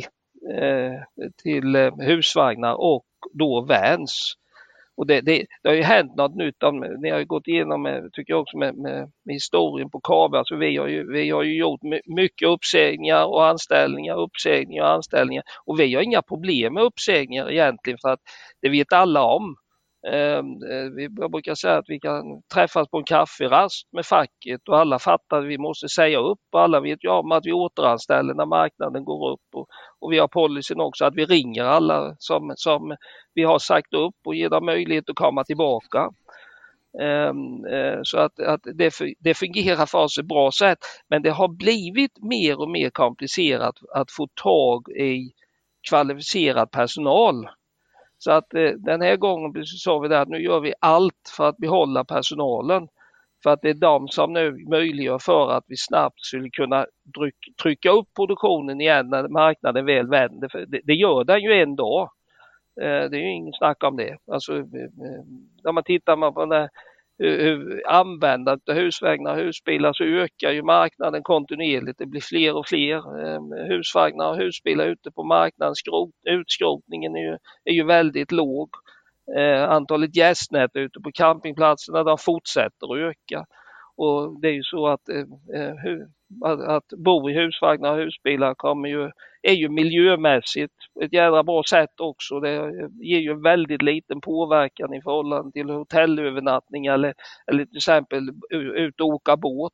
eh, 0.54 1.26
till 1.44 1.76
eh, 1.76 1.94
husvagnar 1.98 2.74
och 2.74 3.06
då 3.34 3.62
vans. 3.62 4.36
Och 4.96 5.08
det, 5.08 5.22
det, 5.22 5.46
det, 5.64 5.70
har 5.70 5.76
ju 5.76 5.82
hänt 5.82 6.16
något 6.16 6.36
nytt. 6.36 6.56
Ni 7.02 7.10
har 7.10 7.20
ju 7.20 7.26
gått 7.26 7.48
igenom, 7.48 7.86
eh, 7.86 8.04
tycker 8.14 8.34
jag 8.34 8.42
också, 8.42 8.58
med, 8.58 8.76
med, 8.76 9.12
med 9.26 9.36
historien 9.36 9.90
på 9.90 10.00
KABE. 10.00 10.38
Alltså 10.38 10.56
vi, 10.56 10.78
har 10.78 10.88
ju, 10.88 11.12
vi 11.12 11.30
har 11.30 11.44
ju 11.44 11.58
gjort 11.58 11.82
mycket 12.06 12.48
uppsägningar 12.48 13.26
och 13.26 13.46
anställningar, 13.46 14.22
uppsägningar 14.22 14.84
och 14.84 14.92
anställningar. 14.92 15.44
Och 15.66 15.80
vi 15.80 15.96
har 15.96 16.02
inga 16.02 16.22
problem 16.22 16.74
med 16.74 16.84
uppsägningar 16.84 17.52
egentligen 17.52 17.98
för 18.02 18.10
att 18.10 18.20
det 18.62 18.70
vet 18.70 18.94
alla 18.94 19.24
om. 19.24 19.56
Jag 20.06 20.44
vi 20.96 21.10
brukar 21.10 21.56
säga 21.56 21.78
att 21.78 21.86
vi 21.90 22.00
kan 22.00 22.42
träffas 22.54 22.88
på 22.88 22.98
en 22.98 23.04
kafferast 23.04 23.88
med 23.92 24.06
facket 24.06 24.70
och 24.70 24.80
alla 24.80 25.00
fattar 25.00 25.38
att 25.38 25.48
vi 25.48 25.58
måste 25.58 25.90
säga 25.90 26.20
upp 26.20 26.40
och 26.52 26.62
alla 26.62 26.80
vet 26.80 27.04
ju 27.04 27.10
om 27.10 27.32
att 27.32 27.46
vi 27.46 27.52
återanställer 27.52 28.34
när 28.34 28.46
marknaden 28.46 29.06
går 29.06 29.32
upp 29.32 29.56
och, 29.56 29.68
och 30.00 30.12
vi 30.12 30.20
har 30.20 30.28
policyn 30.28 30.82
också 30.82 31.06
att 31.06 31.16
vi 31.16 31.26
ringer 31.26 31.64
alla 31.64 32.16
som, 32.20 32.54
som 32.56 32.96
vi 33.34 33.44
har 33.44 33.60
sagt 33.60 33.94
upp 33.94 34.16
och 34.26 34.36
ger 34.36 34.50
dem 34.50 34.66
möjlighet 34.66 35.10
att 35.10 35.16
komma 35.16 35.44
tillbaka. 35.44 36.10
Ehm, 37.02 37.66
eh, 37.66 38.00
så 38.04 38.18
att, 38.20 38.40
att 38.40 38.62
det, 38.64 38.94
det 39.20 39.34
fungerar 39.34 39.86
för 39.86 40.00
oss 40.00 40.18
ett 40.18 40.28
bra 40.28 40.52
sätt 40.52 40.80
men 41.10 41.22
det 41.22 41.32
har 41.32 41.48
blivit 41.48 42.24
mer 42.24 42.62
och 42.62 42.70
mer 42.70 42.90
komplicerat 42.90 43.76
att 43.96 44.12
få 44.12 44.28
tag 44.44 44.90
i 44.90 45.32
kvalificerad 45.90 46.72
personal 46.72 47.48
så 48.24 48.32
att 48.32 48.54
eh, 48.54 48.72
den 48.72 49.02
här 49.02 49.18
gången 49.18 49.66
sa 49.66 50.00
vi 50.00 50.16
att 50.16 50.28
nu 50.28 50.42
gör 50.44 50.60
vi 50.60 50.74
allt 50.80 51.32
för 51.38 51.50
att 51.50 51.58
behålla 51.58 52.04
personalen. 52.04 52.88
För 53.44 53.50
att 53.50 53.62
det 53.62 53.70
är 53.70 53.74
de 53.74 54.08
som 54.08 54.34
nu 54.34 54.66
möjliggör 54.70 55.20
för 55.20 55.52
att 55.52 55.64
vi 55.68 55.78
snabbt 55.78 56.20
skulle 56.20 56.50
kunna 56.50 56.86
trycka 57.64 57.92
upp 57.92 58.08
produktionen 58.16 58.82
igen 58.82 59.10
när 59.10 59.28
marknaden 59.28 59.86
väl 59.86 60.08
vänder. 60.08 60.50
För 60.50 60.66
det, 60.66 60.82
det 60.84 60.94
gör 60.94 61.24
den 61.24 61.42
ju 61.42 61.54
en 61.54 61.76
dag. 61.76 62.10
Eh, 62.82 63.10
det 63.10 63.18
är 63.18 63.22
ju 63.22 63.32
ingen 63.32 63.54
snack 63.54 63.84
om 63.84 63.98
det. 63.98 64.18
Alltså, 64.32 64.54
eh, 64.54 64.60
eh 64.62 65.24
när 65.64 65.72
man 65.72 65.84
tittar 65.84 66.32
på 66.32 66.46
den 66.46 66.70
Eh, 67.24 67.58
användandet 67.88 68.70
av 68.70 68.76
husvagnar 68.76 69.32
och 69.32 69.44
husbilar 69.44 69.94
så 69.94 70.04
ökar 70.04 70.52
ju 70.52 70.64
marknaden 70.64 71.24
kontinuerligt. 71.24 71.98
Det 71.98 72.06
blir 72.06 72.22
fler 72.22 72.56
och 72.58 72.68
fler 72.68 73.26
ehm, 73.26 73.68
husvagnar 73.70 74.30
och 74.30 74.38
husbilar 74.38 74.86
ute 74.86 75.12
på 75.12 75.24
marknaden. 75.24 75.74
utskrotningen 76.30 77.16
är 77.16 77.20
ju, 77.20 77.38
är 77.64 77.74
ju 77.74 77.84
väldigt 77.84 78.32
låg. 78.32 78.70
Eh, 79.38 79.64
antalet 79.70 80.16
gästnät 80.16 80.72
ute 80.74 81.00
på 81.00 81.12
campingplatserna 81.14 82.04
de 82.04 82.18
fortsätter 82.18 82.94
att 82.94 83.00
öka. 83.00 83.46
Och 83.96 84.42
det 84.42 84.48
är 84.48 84.54
ju 84.54 84.64
så 84.64 84.88
att, 84.88 85.10
eh, 85.10 85.62
eh 85.62 86.08
att, 86.46 86.62
att 86.62 86.88
bo 86.98 87.30
i 87.30 87.34
husvagnar 87.34 87.92
och 87.92 87.98
husbilar 87.98 88.54
kommer 88.54 88.90
ju, 88.90 89.12
är 89.42 89.54
ju 89.54 89.70
miljömässigt 89.70 90.74
ett 91.02 91.14
jädra 91.14 91.44
bra 91.44 91.64
sätt 91.70 92.00
också. 92.00 92.40
Det 92.40 92.72
ger 93.02 93.20
ju 93.20 93.42
väldigt 93.42 93.82
liten 93.82 94.22
påverkan 94.22 94.94
i 94.94 95.02
förhållande 95.02 95.52
till 95.52 95.70
hotellövernattning 95.70 96.86
eller, 96.86 97.14
eller 97.52 97.66
till 97.66 97.78
exempel 97.78 98.30
ut 98.52 99.02
och 99.02 99.08
åka 99.08 99.38
båt. 99.38 99.74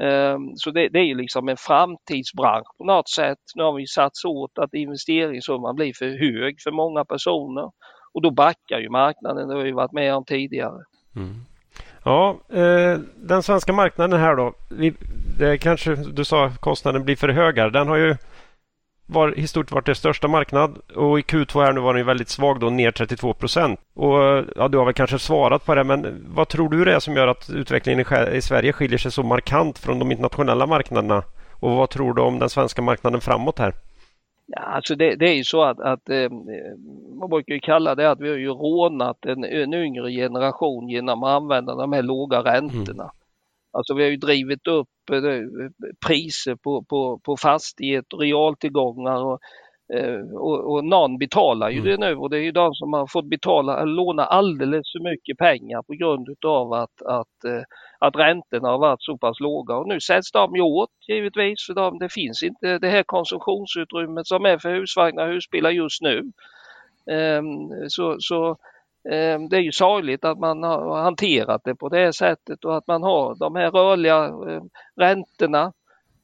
Ehm, 0.00 0.56
så 0.56 0.70
det, 0.70 0.88
det 0.88 0.98
är 0.98 1.04
ju 1.04 1.14
liksom 1.14 1.48
en 1.48 1.56
framtidsbransch 1.56 2.76
på 2.78 2.84
något 2.84 3.08
sätt. 3.08 3.38
Nu 3.54 3.62
har 3.62 3.72
vi 3.72 3.86
satt 3.86 4.16
så 4.16 4.30
åt 4.30 4.58
att 4.58 4.74
investeringssumman 4.74 5.74
blir 5.74 5.92
för 5.92 6.08
hög 6.08 6.60
för 6.60 6.70
många 6.70 7.04
personer 7.04 7.70
och 8.12 8.22
då 8.22 8.30
backar 8.30 8.78
ju 8.78 8.88
marknaden. 8.88 9.48
Det 9.48 9.54
har 9.54 9.62
vi 9.62 9.72
varit 9.72 9.92
med 9.92 10.14
om 10.14 10.24
tidigare. 10.24 10.84
Mm. 11.16 11.34
Ja, 12.06 12.38
eh, 12.52 12.98
den 13.16 13.42
svenska 13.42 13.72
marknaden 13.72 14.20
här 14.20 14.36
då. 14.36 14.52
Vi, 14.68 14.94
det 15.38 15.58
kanske 15.58 15.94
du 15.94 16.24
sa 16.24 16.50
kostnaden 16.60 17.04
blir 17.04 17.16
för 17.16 17.28
hög 17.28 17.58
här. 17.58 17.70
Den 17.70 17.88
har 17.88 17.96
ju 17.96 18.16
var 19.06 19.32
historiskt 19.32 19.72
varit 19.72 19.86
dess 19.86 19.98
största 19.98 20.28
marknad 20.28 20.78
och 20.94 21.18
i 21.18 21.22
Q2 21.22 21.64
här 21.64 21.72
nu 21.72 21.80
var 21.80 21.94
den 21.94 22.06
väldigt 22.06 22.28
svag 22.28 22.60
då, 22.60 22.70
ner 22.70 22.90
32 22.90 23.32
procent. 23.32 23.80
Och 23.94 24.44
ja, 24.56 24.68
du 24.68 24.78
har 24.78 24.84
väl 24.84 24.94
kanske 24.94 25.18
svarat 25.18 25.66
på 25.66 25.74
det, 25.74 25.84
men 25.84 26.24
vad 26.28 26.48
tror 26.48 26.68
du 26.68 26.84
det 26.84 26.94
är 26.94 27.00
som 27.00 27.16
gör 27.16 27.28
att 27.28 27.50
utvecklingen 27.50 28.06
i 28.32 28.42
Sverige 28.42 28.72
skiljer 28.72 28.98
sig 28.98 29.12
så 29.12 29.22
markant 29.22 29.78
från 29.78 29.98
de 29.98 30.12
internationella 30.12 30.66
marknaderna? 30.66 31.22
Och 31.52 31.70
vad 31.70 31.90
tror 31.90 32.14
du 32.14 32.22
om 32.22 32.38
den 32.38 32.50
svenska 32.50 32.82
marknaden 32.82 33.20
framåt 33.20 33.58
här? 33.58 33.74
Ja, 34.46 34.60
alltså 34.60 34.94
det, 34.94 35.16
det 35.16 35.28
är 35.28 35.34
ju 35.34 35.44
så 35.44 35.62
att, 35.62 35.80
att 35.80 36.08
eh, 36.08 36.30
man 37.18 37.30
brukar 37.30 37.54
ju 37.54 37.60
kalla 37.60 37.94
det 37.94 38.10
att 38.10 38.20
vi 38.20 38.28
har 38.28 38.36
ju 38.36 38.48
rånat 38.48 39.24
en, 39.26 39.44
en 39.44 39.74
yngre 39.74 40.10
generation 40.10 40.88
genom 40.88 41.22
att 41.22 41.42
använda 41.42 41.74
de 41.74 41.92
här 41.92 42.02
låga 42.02 42.38
räntorna. 42.38 43.02
Mm. 43.02 43.16
Alltså 43.72 43.94
vi 43.94 44.02
har 44.02 44.10
ju 44.10 44.16
drivit 44.16 44.66
upp 44.66 44.88
eh, 45.12 45.20
priser 46.06 46.54
på, 46.54 46.82
på, 46.82 47.20
på 47.24 47.36
fastigheter, 47.36 48.16
realtillgångar 48.16 49.24
och, 49.24 49.40
och, 50.32 50.72
och 50.72 50.84
någon 50.84 51.18
betalar 51.18 51.70
ju 51.70 51.78
mm. 51.78 51.90
det 51.90 51.96
nu 52.06 52.16
och 52.16 52.30
det 52.30 52.36
är 52.36 52.42
ju 52.42 52.52
de 52.52 52.74
som 52.74 52.92
har 52.92 53.06
fått 53.06 53.30
betala, 53.30 53.84
låna 53.84 54.24
alldeles 54.24 54.92
för 54.92 55.10
mycket 55.10 55.38
pengar 55.38 55.82
på 55.82 55.92
grund 55.92 56.28
av 56.46 56.72
att, 56.72 57.02
att, 57.02 57.44
eh, 57.44 57.62
att 57.98 58.16
räntorna 58.16 58.68
har 58.68 58.78
varit 58.78 59.02
så 59.02 59.18
pass 59.18 59.40
låga 59.40 59.74
och 59.76 59.88
nu 59.88 60.00
sätts 60.00 60.32
de 60.32 60.56
ju 60.56 60.62
åt 60.62 60.90
givetvis 61.08 61.66
för 61.66 61.74
de, 61.74 61.98
det 61.98 62.12
finns 62.12 62.42
inte 62.42 62.78
det 62.78 62.88
här 62.88 63.02
konsumtionsutrymmet 63.02 64.26
som 64.26 64.44
är 64.44 64.58
för 64.58 64.74
husvagnar 64.74 65.28
och 65.28 65.34
husbilar 65.34 65.70
just 65.70 66.02
nu. 66.02 66.32
Ehm, 67.10 67.88
så, 67.88 68.16
så 68.18 68.56
Ehm, 69.10 69.48
det 69.48 69.56
är 69.56 69.60
ju 69.60 69.72
sorgligt 69.72 70.24
att 70.24 70.38
man 70.38 70.62
har 70.62 71.02
hanterat 71.02 71.60
det 71.64 71.74
på 71.74 71.88
det 71.88 72.12
sättet 72.12 72.64
och 72.64 72.76
att 72.76 72.86
man 72.86 73.02
har 73.02 73.34
de 73.34 73.56
här 73.56 73.70
rörliga 73.70 74.24
ehm, 74.24 74.68
räntorna. 74.96 75.72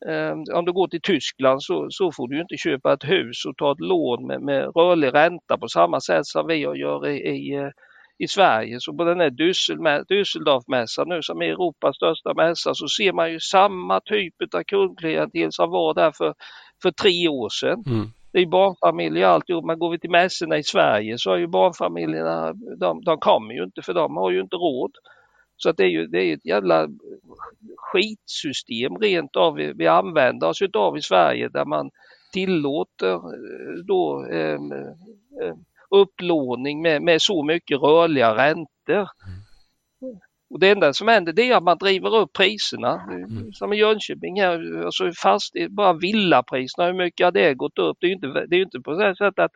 Ehm, 0.08 0.44
om 0.54 0.64
du 0.64 0.72
går 0.72 0.88
till 0.88 1.02
Tyskland 1.02 1.62
så, 1.62 1.86
så 1.90 2.12
får 2.12 2.28
du 2.28 2.40
inte 2.40 2.56
köpa 2.56 2.92
ett 2.92 3.04
hus 3.04 3.44
och 3.44 3.56
ta 3.56 3.72
ett 3.72 3.80
lån 3.80 4.26
med, 4.26 4.40
med 4.42 4.76
rörlig 4.76 5.14
ränta 5.14 5.58
på 5.58 5.68
samma 5.68 6.00
sätt 6.00 6.26
som 6.26 6.46
vi 6.46 6.54
gör 6.54 7.08
i, 7.08 7.16
i, 7.16 7.70
i 8.18 8.28
Sverige. 8.28 8.76
Så 8.80 8.96
på 8.96 9.04
den 9.04 9.20
här 9.20 9.30
Düsseldorf-mässan 10.10 11.08
nu 11.08 11.22
som 11.22 11.42
är 11.42 11.46
Europas 11.46 11.96
största 11.96 12.34
mässa 12.34 12.74
så 12.74 12.88
ser 12.88 13.12
man 13.12 13.32
ju 13.32 13.40
samma 13.40 14.00
typ 14.00 14.34
av 14.54 14.62
kundklientel 14.62 15.52
som 15.52 15.70
var 15.70 15.94
där 15.94 16.12
för, 16.18 16.34
för 16.82 16.90
tre 16.90 17.28
år 17.28 17.48
sedan. 17.48 17.84
Mm 17.86 18.10
det 18.32 18.40
är 18.40 18.46
barnfamiljer 18.46 19.26
alltihop. 19.26 19.64
Men 19.64 19.78
går 19.78 19.90
vi 19.90 19.98
till 19.98 20.10
mässorna 20.10 20.58
i 20.58 20.62
Sverige 20.62 21.18
så 21.18 21.32
är 21.32 21.36
ju 21.36 21.46
barnfamiljerna, 21.46 22.52
de, 22.78 23.04
de 23.04 23.18
kommer 23.18 23.54
ju 23.54 23.64
inte 23.64 23.82
för 23.82 23.94
de 23.94 24.16
har 24.16 24.30
ju 24.30 24.40
inte 24.40 24.56
råd. 24.56 24.90
Så 25.62 25.68
att 25.68 25.76
det 25.76 25.84
är 25.84 25.88
ju 25.88 26.06
det 26.06 26.18
är 26.18 26.34
ett 26.34 26.46
jävla 26.46 26.88
skitsystem 27.76 28.96
rent 28.96 29.36
av 29.36 29.54
vi, 29.54 29.72
vi 29.72 29.86
använder 29.86 30.48
oss 30.48 30.62
av 30.74 30.96
i 30.96 31.02
Sverige 31.02 31.48
där 31.48 31.64
man 31.64 31.90
tillåter 32.32 33.14
eh, 33.14 33.84
då 33.86 34.26
eh, 34.30 34.58
eh, 35.42 35.54
upplåning 35.90 36.82
med, 36.82 37.02
med 37.02 37.22
så 37.22 37.42
mycket 37.42 37.80
rörliga 37.80 38.36
räntor. 38.36 39.08
Och 40.52 40.60
det 40.60 40.70
enda 40.70 40.92
som 40.92 41.08
händer 41.08 41.32
det 41.32 41.50
är 41.50 41.56
att 41.56 41.62
man 41.62 41.78
driver 41.78 42.16
upp 42.16 42.32
priserna. 42.32 43.00
Mm. 43.10 43.52
Som 43.52 43.72
i 43.72 43.76
Jönköping 43.76 44.40
här, 44.40 44.84
alltså 44.84 45.12
fast, 45.22 45.52
bara 45.70 45.92
villapriserna, 45.92 46.86
hur 46.86 46.94
mycket 46.94 47.24
har 47.24 47.32
det 47.32 47.54
gått 47.54 47.78
upp? 47.78 47.96
Det 48.00 48.06
är 48.06 48.08
ju 48.08 48.14
inte, 48.14 48.46
det 48.48 48.56
är 48.56 48.62
inte 48.62 48.80
på 48.80 48.92
det 48.92 49.16
sättet 49.16 49.38
att 49.38 49.52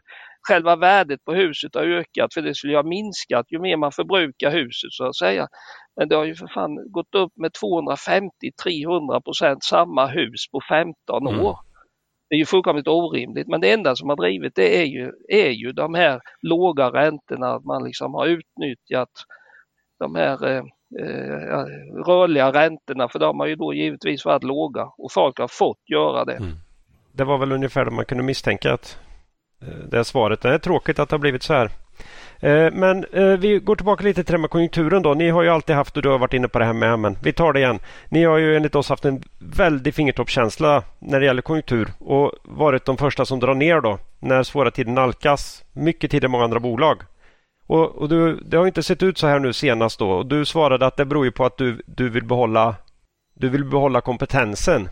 själva 0.48 0.76
värdet 0.76 1.24
på 1.24 1.34
huset 1.34 1.74
har 1.74 1.82
ökat 1.82 2.34
för 2.34 2.42
det 2.42 2.54
skulle 2.54 2.72
ju 2.72 2.76
ha 2.76 2.82
minskat 2.82 3.46
ju 3.48 3.58
mer 3.58 3.76
man 3.76 3.92
förbrukar 3.92 4.50
huset 4.50 4.92
så 4.92 5.04
att 5.04 5.16
säga. 5.16 5.48
Men 5.96 6.08
det 6.08 6.16
har 6.16 6.24
ju 6.24 6.34
för 6.34 6.48
fan 6.54 6.92
gått 6.92 7.14
upp 7.14 7.32
med 7.36 7.50
250-300 7.62 9.20
procent 9.20 9.64
samma 9.64 10.06
hus 10.06 10.50
på 10.52 10.60
15 10.68 11.26
mm. 11.26 11.40
år. 11.40 11.50
Mm. 11.50 11.64
Det 12.28 12.34
är 12.34 12.38
ju 12.38 12.46
fullkomligt 12.46 12.88
orimligt 12.88 13.48
men 13.48 13.60
det 13.60 13.72
enda 13.72 13.96
som 13.96 14.08
har 14.08 14.16
drivit 14.16 14.54
det 14.54 14.80
är 14.82 14.86
ju, 14.86 15.12
är 15.28 15.50
ju 15.50 15.72
de 15.72 15.94
här 15.94 16.20
låga 16.42 16.90
räntorna, 16.90 17.54
att 17.54 17.64
man 17.64 17.84
liksom 17.84 18.14
har 18.14 18.26
utnyttjat 18.26 19.10
de 19.98 20.14
här 20.14 20.62
eh, 21.00 21.64
rörliga 22.06 22.52
räntorna 22.52 23.08
för 23.08 23.18
de 23.18 23.40
har 23.40 23.46
ju 23.46 23.56
då 23.56 23.74
givetvis 23.74 24.24
varit 24.24 24.44
låga 24.44 24.82
och 24.98 25.12
folk 25.12 25.38
har 25.38 25.48
fått 25.48 25.90
göra 25.90 26.24
det. 26.24 26.36
Mm. 26.36 26.52
Det 27.12 27.24
var 27.24 27.38
väl 27.38 27.52
ungefär 27.52 27.84
det 27.84 27.90
man 27.90 28.04
kunde 28.04 28.24
misstänka 28.24 28.72
att 28.72 28.98
eh, 29.62 29.88
det 29.90 29.98
är 29.98 30.02
svaret. 30.02 30.40
Det 30.40 30.54
är 30.54 30.58
tråkigt 30.58 30.98
att 30.98 31.08
det 31.08 31.14
har 31.14 31.20
blivit 31.20 31.42
så 31.42 31.54
här. 31.54 31.70
Eh, 32.40 32.72
men 32.72 33.04
eh, 33.12 33.36
vi 33.38 33.58
går 33.58 33.76
tillbaka 33.76 34.04
lite 34.04 34.24
till 34.24 34.32
det 34.32 34.38
med 34.38 34.50
konjunkturen 34.50 35.02
då. 35.02 35.14
Ni 35.14 35.30
har 35.30 35.42
ju 35.42 35.48
alltid 35.48 35.76
haft, 35.76 35.96
och 35.96 36.02
du 36.02 36.08
har 36.08 36.18
varit 36.18 36.34
inne 36.34 36.48
på 36.48 36.58
det 36.58 36.64
här 36.64 36.72
med, 36.72 36.98
men 36.98 37.16
vi 37.22 37.32
tar 37.32 37.52
det 37.52 37.58
igen. 37.58 37.78
Ni 38.08 38.24
har 38.24 38.38
ju 38.38 38.56
enligt 38.56 38.74
oss 38.74 38.88
haft 38.88 39.04
en 39.04 39.22
väldig 39.38 39.94
fingertoppskänsla 39.94 40.82
när 40.98 41.20
det 41.20 41.26
gäller 41.26 41.42
konjunktur 41.42 41.88
och 41.98 42.32
varit 42.42 42.84
de 42.84 42.96
första 42.96 43.24
som 43.24 43.40
drar 43.40 43.54
ner 43.54 43.80
då 43.80 43.98
när 44.18 44.42
svåra 44.42 44.70
tider 44.70 44.92
nalkas. 44.92 45.64
Mycket 45.72 46.10
tidigare 46.10 46.26
än 46.26 46.30
många 46.30 46.44
andra 46.44 46.60
bolag. 46.60 46.96
Och, 47.66 47.96
och 47.96 48.08
du, 48.08 48.36
det 48.36 48.56
har 48.56 48.66
inte 48.66 48.82
sett 48.82 49.02
ut 49.02 49.18
så 49.18 49.26
här 49.26 49.38
nu 49.38 49.52
senast 49.52 49.98
då. 49.98 50.10
Och 50.10 50.26
du 50.26 50.44
svarade 50.44 50.86
att 50.86 50.96
det 50.96 51.04
beror 51.04 51.30
på 51.30 51.44
att 51.44 51.56
du, 51.56 51.82
du, 51.86 52.10
vill, 52.10 52.24
behålla, 52.24 52.74
du 53.34 53.48
vill 53.48 53.64
behålla 53.64 54.00
kompetensen. 54.00 54.88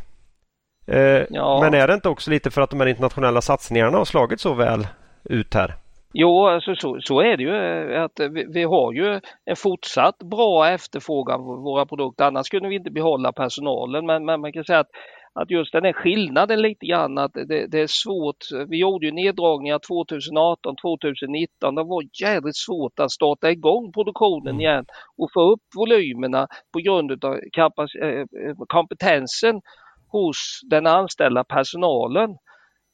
Eh, 0.87 1.23
ja. 1.31 1.61
Men 1.63 1.75
är 1.75 1.89
det 1.89 1.95
inte 1.95 2.09
också 2.09 2.31
lite 2.31 2.51
för 2.51 2.63
att 2.63 2.71
de 2.71 2.81
här 2.81 2.87
internationella 2.87 3.41
satsningarna 3.41 3.99
har 3.99 4.05
slagit 4.05 4.41
så 4.41 4.55
väl 4.55 4.87
ut 5.25 5.55
här? 5.55 5.75
Jo, 6.17 6.47
alltså 6.47 6.75
så, 6.75 6.99
så 7.01 7.21
är 7.21 7.37
det 7.37 7.43
ju. 7.43 7.57
Eh, 7.57 8.03
att 8.03 8.21
vi, 8.31 8.47
vi, 8.53 8.65
har 8.65 8.93
ju 8.93 9.21
en 9.45 9.57
fortsatt 9.57 10.19
bra 10.19 10.69
efterfrågan 10.69 11.39
på 11.39 11.57
våra 11.57 11.87
produkter. 11.87 12.25
Annars 12.25 12.47
skulle 12.47 12.69
vi 12.69 12.75
inte 12.77 12.91
behålla 12.91 13.33
personalen. 13.33 14.07
Men, 14.07 14.25
men 14.25 14.41
man 14.41 14.53
kan 14.53 14.65
säga 14.65 14.79
att 14.79 14.91
att 15.35 15.51
just 15.51 15.73
den 15.73 15.85
här 15.85 15.93
skillnaden 15.93 16.63
lite 16.63 16.87
grann 16.87 17.19
att 17.19 17.33
det, 17.33 17.67
det, 17.67 17.81
är 17.81 17.87
svårt. 17.87 18.37
Vi 18.69 18.79
gjorde 18.79 19.07
ju 19.07 19.13
neddragningar 19.13 19.79
2018, 19.79 20.77
2019. 20.77 21.75
Det 21.75 21.83
var 21.83 22.03
jävligt 22.23 22.57
svårt 22.57 23.01
att 23.01 23.11
starta 23.11 23.51
igång 23.51 23.93
produktionen 23.93 24.55
mm. 24.55 24.61
igen 24.61 24.85
och 25.17 25.31
få 25.35 25.53
upp 25.53 25.63
volymerna 25.77 26.47
på 26.73 26.79
grund 26.79 27.25
av 27.25 27.35
eh, 27.35 28.55
kompetensen 28.69 29.61
hos 30.09 30.61
den 30.71 30.87
anställda 30.87 31.45
personalen. 31.45 32.31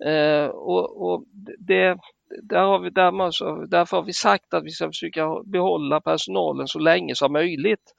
Eh, 0.05 0.47
och, 0.47 1.12
och 1.12 1.25
det, 1.59 1.97
där 2.43 2.62
har 2.62 2.79
vi, 2.79 2.91
där, 2.91 3.67
därför 3.67 3.97
har 3.97 4.05
vi 4.05 4.12
sagt 4.12 4.55
att 4.55 4.65
vi 4.65 4.71
ska 4.71 4.87
försöka 4.87 5.29
behålla 5.45 6.01
personalen 6.01 6.67
så 6.67 6.79
länge 6.79 7.15
som 7.15 7.33
möjligt. 7.33 7.95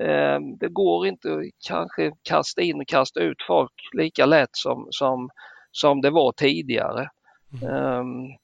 Ehm, 0.00 0.56
det 0.56 0.68
går 0.68 1.06
inte 1.06 1.32
att 1.32 1.42
kanske 1.68 2.12
kasta 2.22 2.62
in 2.62 2.80
och 2.80 2.86
kasta 2.86 3.20
ut 3.20 3.42
folk 3.46 3.72
lika 3.92 4.26
lätt 4.26 4.50
som, 4.52 4.86
som, 4.90 5.30
som 5.70 6.00
det 6.00 6.10
var 6.10 6.32
tidigare. 6.32 7.08
Mm. 7.62 8.00
Mm. 8.00 8.36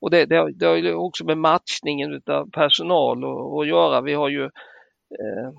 Och 0.00 0.10
det, 0.10 0.24
det, 0.26 0.52
det 0.52 0.66
har 0.66 0.94
också 0.94 1.24
med 1.24 1.38
matchningen 1.38 2.22
av 2.26 2.50
personal 2.50 3.24
att 3.60 3.68
göra. 3.68 4.00
Vi 4.00 4.14
har 4.14 4.28
ju 4.28 4.44
eh, 4.44 5.50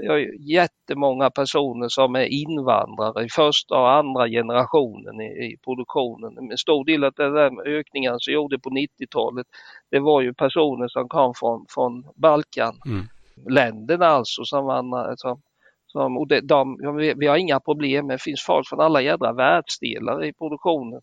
vi 0.00 0.06
har 0.06 0.18
jättemånga 0.40 1.30
personer 1.30 1.88
som 1.88 2.16
är 2.16 2.24
invandrare 2.24 3.24
i 3.24 3.28
första 3.28 3.74
och 3.74 3.92
andra 3.92 4.28
generationen 4.28 5.20
i, 5.20 5.24
i 5.24 5.56
produktionen. 5.64 6.50
En 6.50 6.58
stor 6.58 6.84
del 6.84 7.04
av 7.04 7.12
den 7.12 7.60
ökningen 7.60 8.16
som 8.18 8.34
gjorde 8.34 8.58
på 8.58 8.70
90-talet 8.70 9.46
det 9.90 9.98
var 9.98 10.20
ju 10.20 10.34
personer 10.34 10.88
som 10.88 11.08
kom 11.08 11.34
från, 11.34 11.66
från 11.68 12.04
Balkan. 12.16 12.74
Mm 12.86 13.06
länderna 13.50 14.06
alltså 14.06 14.44
som 14.44 14.66
man 14.66 15.16
som, 15.16 15.42
som, 15.86 16.16
och 16.16 16.28
de, 16.28 16.40
de, 16.40 16.76
vi 17.16 17.26
har 17.26 17.36
inga 17.36 17.60
problem, 17.60 18.08
det 18.08 18.22
finns 18.22 18.42
folk 18.42 18.68
från 18.68 18.80
alla 18.80 19.00
jädra 19.00 19.32
världsdelar 19.32 20.24
i 20.24 20.32
produktionen. 20.32 21.00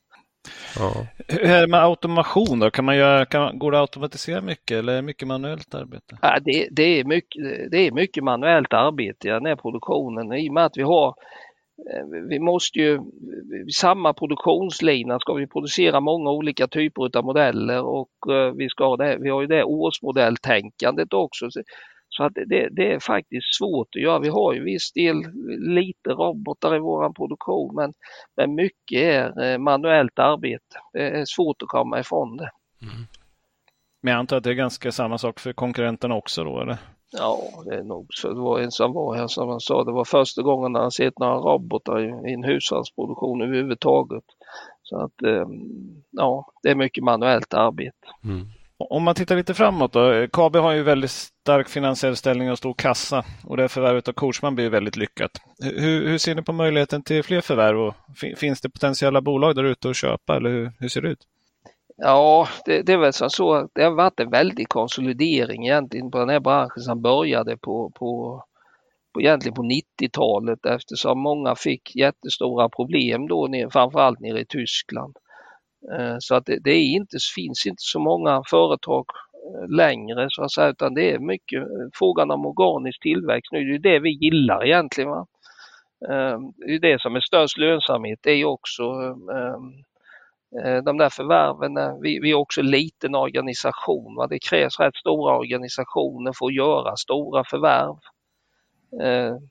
Ja. 0.80 1.08
Hur 1.28 1.42
är 1.42 1.62
det 1.62 1.68
med 1.68 1.84
automation 1.84 2.60
då? 2.60 2.72
Kan 2.72 2.86
man 2.86 2.98
göra, 2.98 3.26
kan, 3.26 3.60
går 3.60 3.72
det 3.72 3.78
att 3.78 3.82
automatisera 3.82 4.42
mycket 4.42 4.78
eller 4.78 4.94
är 4.94 4.96
det 4.96 5.02
mycket 5.02 5.28
manuellt 5.28 5.76
arbete? 5.76 6.18
Ja, 6.22 6.40
det, 6.42 6.68
det, 6.72 7.00
är 7.00 7.04
mycket, 7.04 7.72
det 7.72 7.78
är 7.78 7.92
mycket 7.92 8.24
manuellt 8.24 8.74
arbete 8.74 9.28
i 9.28 9.32
den 9.32 9.46
här 9.46 9.56
produktionen 9.56 10.34
i 10.34 10.50
och 10.50 10.54
med 10.54 10.66
att 10.66 10.78
vi 10.78 10.82
har 10.82 11.08
eh, 11.08 12.06
vi 12.30 12.40
måste 12.40 12.80
ju, 12.80 13.00
samma 13.76 14.14
produktionslina 14.14 15.20
ska 15.20 15.34
vi 15.34 15.48
producera 15.48 16.00
många 16.00 16.32
olika 16.32 16.68
typer 16.68 17.18
av 17.18 17.26
modeller 17.26 17.82
och 17.82 18.34
eh, 18.34 18.52
vi, 18.54 18.70
ska 18.70 18.98
det, 18.98 19.18
vi 19.22 19.30
har 19.30 19.42
ju 19.42 19.48
det 19.48 19.64
årsmodelltänkandet 19.64 21.14
också. 21.14 21.50
Så 22.18 22.24
att 22.24 22.34
det, 22.34 22.70
det, 22.72 22.94
är 22.94 23.00
faktiskt 23.00 23.56
svårt 23.56 23.88
att 23.96 24.02
göra. 24.02 24.20
Vi 24.20 24.30
har 24.30 24.54
ju 24.54 24.64
viss 24.64 24.92
del 24.92 25.16
lite 25.60 26.10
robotar 26.10 26.76
i 26.76 26.80
våran 26.80 27.14
produktion 27.14 27.76
men, 27.76 27.94
men 28.36 28.56
mycket 28.56 29.02
är 29.02 29.44
eh, 29.44 29.58
manuellt 29.58 30.20
arbete. 30.20 30.80
Det 30.94 31.10
är 31.10 31.26
svårt 31.26 31.62
att 31.62 31.68
komma 31.68 32.00
ifrån 32.00 32.38
det. 32.38 32.50
Mm. 32.82 33.06
Men 34.02 34.12
jag 34.12 34.20
antar 34.20 34.38
att 34.38 34.44
det 34.44 34.50
är 34.50 34.54
ganska 34.54 34.92
samma 34.92 35.18
sak 35.18 35.40
för 35.40 35.54
konkurrenterna 35.54 36.16
också 36.16 36.44
då 36.44 36.62
eller? 36.62 36.78
Ja, 37.12 37.40
det 37.66 37.76
är 37.76 37.84
nog 37.84 38.08
så. 38.10 38.30
Det 38.30 38.42
var 38.42 38.60
en 38.60 38.72
som 38.72 38.94
var 38.94 39.16
här 39.16 39.28
som 39.28 39.50
han 39.50 39.60
sa, 39.60 39.84
det 39.84 39.92
var 39.92 40.06
första 40.06 40.42
gången 40.42 40.76
han 40.76 40.92
sett 40.92 41.20
några 41.20 41.36
robotar 41.36 42.00
i, 42.00 42.30
i 42.30 42.34
en 42.34 42.44
hushållsproduktion 42.44 43.42
överhuvudtaget. 43.42 44.24
Så 44.84 44.98
att 44.98 45.22
ehm, 45.22 46.04
ja, 46.12 46.52
det 46.64 46.70
är 46.70 46.76
mycket 46.76 47.04
manuellt 47.04 47.54
arbete. 47.54 48.08
Mm. 48.24 48.48
Om 48.90 49.04
man 49.04 49.16
tittar 49.16 49.36
lite 49.36 49.54
framåt 49.54 49.94
då. 49.94 50.12
Eh, 50.12 50.28
KB 50.28 50.56
har 50.56 50.72
ju 50.72 50.84
väldigt 50.84 51.12
stark 51.12 51.70
finansiell 51.70 52.16
ställning 52.16 52.52
och 52.52 52.58
stor 52.58 52.74
kassa 52.74 53.26
och 53.44 53.58
det 53.58 53.70
förvärvet 53.70 54.08
av 54.08 54.14
Korsman 54.14 54.56
blir 54.56 54.70
väldigt 54.70 54.96
lyckat. 54.96 55.32
Hur, 55.60 56.08
hur, 56.08 56.18
ser 56.18 56.36
ni 56.36 56.42
på 56.42 56.54
möjligheten 56.54 57.04
till 57.04 57.24
fler 57.24 57.42
förvärv? 57.42 57.80
Och 57.80 57.94
finns 58.38 58.62
det 58.62 58.70
potentiella 58.70 59.22
bolag 59.22 59.56
där 59.56 59.64
ute 59.64 59.90
att 59.90 59.96
köpa 59.96 60.36
eller 60.36 60.50
hur, 60.50 60.72
hur 60.80 60.88
ser 60.88 61.02
det 61.02 61.10
ut? 61.10 61.28
Ja, 61.98 62.48
det, 62.66 62.82
det 62.82 62.94
är 62.94 62.98
väl 62.98 63.14
så. 63.14 63.70
Det 63.74 63.84
har 63.84 63.92
varit 63.92 64.20
en 64.20 64.30
väldig 64.30 64.70
konsolidering 64.70 65.66
egentligen 65.66 66.12
på 66.12 66.18
den 66.18 66.30
här 66.30 66.40
branschen 66.40 66.84
som 66.84 67.02
började 67.02 67.58
på, 67.58 67.92
på, 67.96 68.44
på 69.14 69.22
egentligen 69.22 69.56
på 69.56 69.62
90-talet 69.62 70.66
eftersom 70.66 71.20
många 71.20 71.56
fick 71.56 71.96
jättestora 71.96 72.70
problem 72.70 73.28
då, 73.28 73.50
framförallt 73.72 74.20
nere 74.20 74.40
i 74.40 74.46
Tyskland. 74.46 75.18
Eh, 75.92 76.16
så 76.20 76.36
att 76.36 76.46
det, 76.46 76.60
det 76.64 76.72
är 76.72 76.86
inte, 76.86 77.18
finns 77.36 77.66
inte 77.66 77.82
så 77.82 78.00
många 78.00 78.44
företag 78.50 79.06
eh, 79.34 79.70
längre 79.70 80.28
så 80.30 80.44
att 80.44 80.52
säga, 80.52 80.70
utan 80.70 80.94
det 80.94 81.12
är 81.12 81.20
mycket 81.20 81.62
eh, 81.62 81.88
frågan 81.94 82.32
om 82.32 82.46
organisk 82.46 83.02
tillväxt 83.02 83.52
nu. 83.52 83.78
Det 83.78 83.90
är 83.90 83.94
det 83.94 84.00
vi 84.00 84.10
gillar 84.10 84.66
egentligen. 84.66 85.10
Va? 85.10 85.28
Det 86.58 86.74
är 86.74 86.80
det 86.80 87.02
som 87.02 87.16
är 87.16 87.20
störst 87.20 87.58
lönsamhet. 87.58 88.20
Det 88.22 88.32
är 88.32 88.46
också 88.46 88.84
de 90.86 90.98
där 90.98 91.10
förvärven. 91.10 92.02
Vi, 92.02 92.20
vi 92.20 92.32
är 92.32 92.36
också 92.36 92.62
en 92.62 92.70
liten 92.70 93.16
organisation. 93.16 94.16
Va? 94.16 94.28
Det 94.28 94.40
krävs 94.40 94.80
rätt 94.80 94.96
stora 94.96 95.38
organisationer 95.38 96.34
för 96.40 96.46
att 96.46 96.54
göra 96.54 96.96
stora 96.96 97.44
förvärv. 97.50 97.96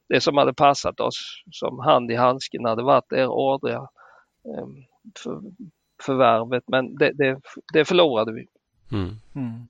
Det 0.08 0.20
som 0.20 0.36
hade 0.36 0.54
passat 0.54 1.00
oss 1.00 1.42
som 1.50 1.78
hand 1.78 2.10
i 2.10 2.14
handsken 2.14 2.64
hade 2.64 2.82
varit 2.82 3.08
det 3.10 3.26
Adria 3.28 3.88
förvärvet 6.02 6.64
men 6.66 6.94
det, 6.94 7.12
det, 7.12 7.40
det 7.72 7.84
förlorade 7.84 8.32
vi. 8.32 8.46
Mm. 8.96 9.16
Mm. 9.34 9.68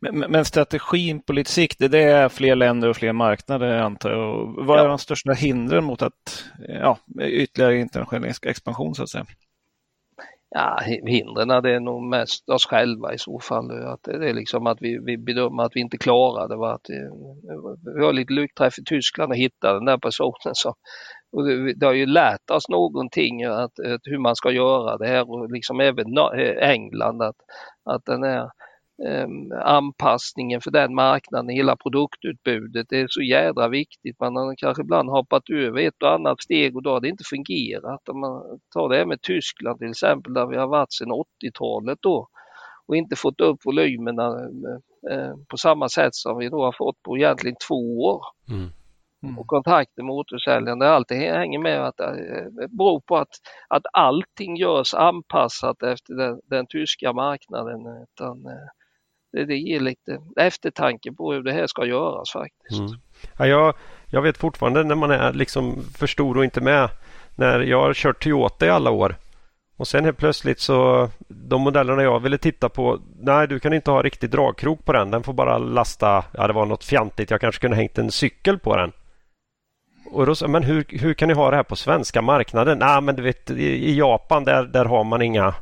Men, 0.00 0.18
men, 0.18 0.44
strategin 0.44 1.22
på 1.22 1.32
lite 1.32 1.50
sikt, 1.50 1.78
det 1.78 2.02
är 2.02 2.28
fler 2.28 2.56
länder 2.56 2.88
och 2.88 2.96
fler 2.96 3.12
marknader 3.12 3.78
antar 3.78 4.10
jag. 4.10 4.54
vad 4.66 4.78
är 4.78 4.82
ja. 4.82 4.88
de 4.88 4.98
största 4.98 5.32
hindren 5.32 5.84
mot 5.84 6.02
att 6.02 6.44
ja, 6.68 6.98
ytterligare 7.20 7.78
internationell 7.78 8.32
expansion 8.42 8.94
så 8.94 9.02
att 9.02 9.08
säga? 9.08 9.26
Ja, 10.54 10.80
hindren 11.06 11.48
det 11.62 11.70
är 11.70 11.80
nog 11.80 12.02
mest 12.02 12.48
oss 12.48 12.66
själva 12.66 13.14
i 13.14 13.18
så 13.18 13.40
fall. 13.40 13.84
Att 13.84 14.02
det 14.02 14.28
är 14.28 14.34
liksom 14.34 14.66
att 14.66 14.78
vi, 14.80 14.98
vi 15.04 15.18
bedömer 15.18 15.62
att 15.62 15.76
vi 15.76 15.80
inte 15.80 15.98
klarar 15.98 16.48
det. 16.48 16.74
Att 16.74 16.86
vi 17.96 18.04
har 18.04 18.12
lite 18.12 18.32
lyckträff 18.32 18.78
i 18.78 18.84
Tyskland 18.84 19.32
och 19.32 19.36
hittar 19.36 19.74
den 19.74 19.84
där 19.84 19.98
personen 19.98 20.54
som 20.54 20.74
och 21.32 21.44
det, 21.44 21.74
det, 21.74 21.86
har 21.86 21.92
ju 21.92 22.06
lärt 22.06 22.50
oss 22.50 22.68
någonting 22.68 23.44
att, 23.44 23.80
att, 23.80 24.00
hur 24.04 24.18
man 24.18 24.36
ska 24.36 24.50
göra 24.50 24.96
det 24.96 25.06
här 25.06 25.30
och 25.30 25.52
liksom 25.52 25.80
även 25.80 26.18
eh, 26.18 26.70
England 26.70 27.22
att, 27.22 27.36
att 27.84 28.04
den 28.04 28.22
här 28.22 28.50
um, 29.24 29.52
anpassningen 29.52 30.60
för 30.60 30.70
den 30.70 30.94
marknaden, 30.94 31.48
hela 31.48 31.76
produktutbudet, 31.76 32.86
det 32.88 33.00
är 33.00 33.06
så 33.08 33.22
jädra 33.22 33.68
viktigt. 33.68 34.20
Man 34.20 34.36
har 34.36 34.54
kanske 34.56 34.82
ibland 34.82 35.10
hoppat 35.10 35.50
över 35.50 35.80
ett 35.80 36.02
och 36.02 36.12
annat 36.12 36.42
steg 36.42 36.76
och 36.76 36.82
då 36.82 36.90
har 36.90 37.00
det 37.00 37.08
inte 37.08 37.24
fungerat. 37.24 38.08
Om 38.08 38.20
man 38.20 38.60
tar 38.74 38.88
det 38.88 38.96
här 38.96 39.06
med 39.06 39.22
Tyskland 39.22 39.78
till 39.78 39.90
exempel 39.90 40.34
där 40.34 40.46
vi 40.46 40.56
har 40.56 40.66
varit 40.66 40.92
sedan 40.92 41.12
80-talet 41.12 41.98
då 42.02 42.28
och 42.86 42.96
inte 42.96 43.16
fått 43.16 43.40
upp 43.40 43.58
volymerna 43.64 44.40
eh, 45.10 45.34
på 45.48 45.56
samma 45.56 45.88
sätt 45.88 46.14
som 46.14 46.38
vi 46.38 46.48
då 46.48 46.64
har 46.64 46.74
fått 46.78 47.02
på 47.02 47.16
egentligen 47.16 47.56
två 47.68 48.04
år. 48.04 48.22
Mm. 48.48 48.70
Mm. 49.22 49.38
Och 49.38 49.46
kontakten 49.46 50.06
med 50.06 50.14
återförsäljaren, 50.14 50.78
det 50.78 50.90
alltid 50.90 51.16
hänger 51.16 51.58
med 51.58 51.86
att 51.86 51.96
det 51.96 52.68
beror 52.68 53.00
på 53.00 53.16
att, 53.16 53.28
att 53.68 53.82
allting 53.92 54.56
görs 54.56 54.94
anpassat 54.94 55.82
efter 55.82 56.14
den, 56.14 56.40
den 56.44 56.66
tyska 56.66 57.12
marknaden. 57.12 57.80
Utan, 57.80 58.42
det, 59.32 59.44
det 59.44 59.56
ger 59.56 59.80
lite 59.80 60.18
eftertanke 60.40 61.12
på 61.12 61.32
hur 61.32 61.42
det 61.42 61.52
här 61.52 61.66
ska 61.66 61.86
göras 61.86 62.32
faktiskt. 62.32 62.80
Mm. 62.80 63.00
Ja, 63.38 63.46
jag, 63.46 63.74
jag 64.06 64.22
vet 64.22 64.38
fortfarande 64.38 64.84
när 64.84 64.94
man 64.94 65.10
är 65.10 65.32
liksom 65.32 65.82
för 65.98 66.06
stor 66.06 66.36
och 66.36 66.44
inte 66.44 66.60
med. 66.60 66.88
När 67.36 67.60
jag 67.60 67.80
har 67.80 67.94
kört 67.94 68.22
Toyota 68.22 68.66
i 68.66 68.70
alla 68.70 68.90
år 68.90 69.16
och 69.76 69.88
sen 69.88 70.04
helt 70.04 70.18
plötsligt 70.18 70.60
så 70.60 71.08
de 71.28 71.62
modellerna 71.62 72.02
jag 72.02 72.20
ville 72.20 72.38
titta 72.38 72.68
på. 72.68 72.98
Nej, 73.20 73.48
du 73.48 73.60
kan 73.60 73.72
inte 73.72 73.90
ha 73.90 74.02
riktig 74.02 74.30
dragkrok 74.30 74.84
på 74.84 74.92
den. 74.92 75.10
Den 75.10 75.22
får 75.22 75.32
bara 75.32 75.58
lasta. 75.58 76.24
Ja, 76.32 76.46
det 76.46 76.52
var 76.52 76.66
något 76.66 76.84
fjantigt. 76.84 77.30
Jag 77.30 77.40
kanske 77.40 77.60
kunde 77.60 77.76
hängt 77.76 77.98
en 77.98 78.10
cykel 78.10 78.58
på 78.58 78.76
den. 78.76 78.92
Och 80.12 80.26
då 80.26 80.34
sa 80.34 80.48
men 80.48 80.62
hur, 80.62 80.84
hur 80.88 81.14
kan 81.14 81.28
ni 81.28 81.34
ha 81.34 81.50
det 81.50 81.56
här 81.56 81.62
på 81.62 81.76
svenska 81.76 82.22
marknaden? 82.22 82.78
Nej, 82.78 83.00
men 83.00 83.16
du 83.16 83.22
vet 83.22 83.50
i 83.50 83.98
Japan 83.98 84.44
där, 84.44 84.64
där 84.64 84.84
har 84.84 85.04
man 85.04 85.22
inga 85.22 85.54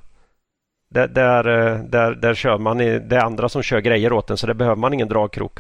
där, 0.89 1.09
där, 1.09 1.49
eh, 1.49 1.79
där, 1.79 2.15
där 2.15 2.35
kör 2.35 2.59
man, 2.59 2.79
det 2.79 3.13
är 3.13 3.25
andra 3.25 3.49
som 3.49 3.63
kör 3.63 3.81
grejer 3.81 4.13
åt 4.13 4.31
en 4.31 4.37
så 4.37 4.47
det 4.47 4.55
behöver 4.55 4.77
man 4.77 4.95
ingen 4.95 5.09
dragkrok. 5.09 5.59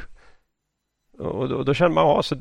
Och 1.18 1.48
då, 1.48 1.62
då 1.62 1.74
känner 1.74 1.94
man, 1.94 2.06
ja, 2.06 2.22
så 2.22 2.36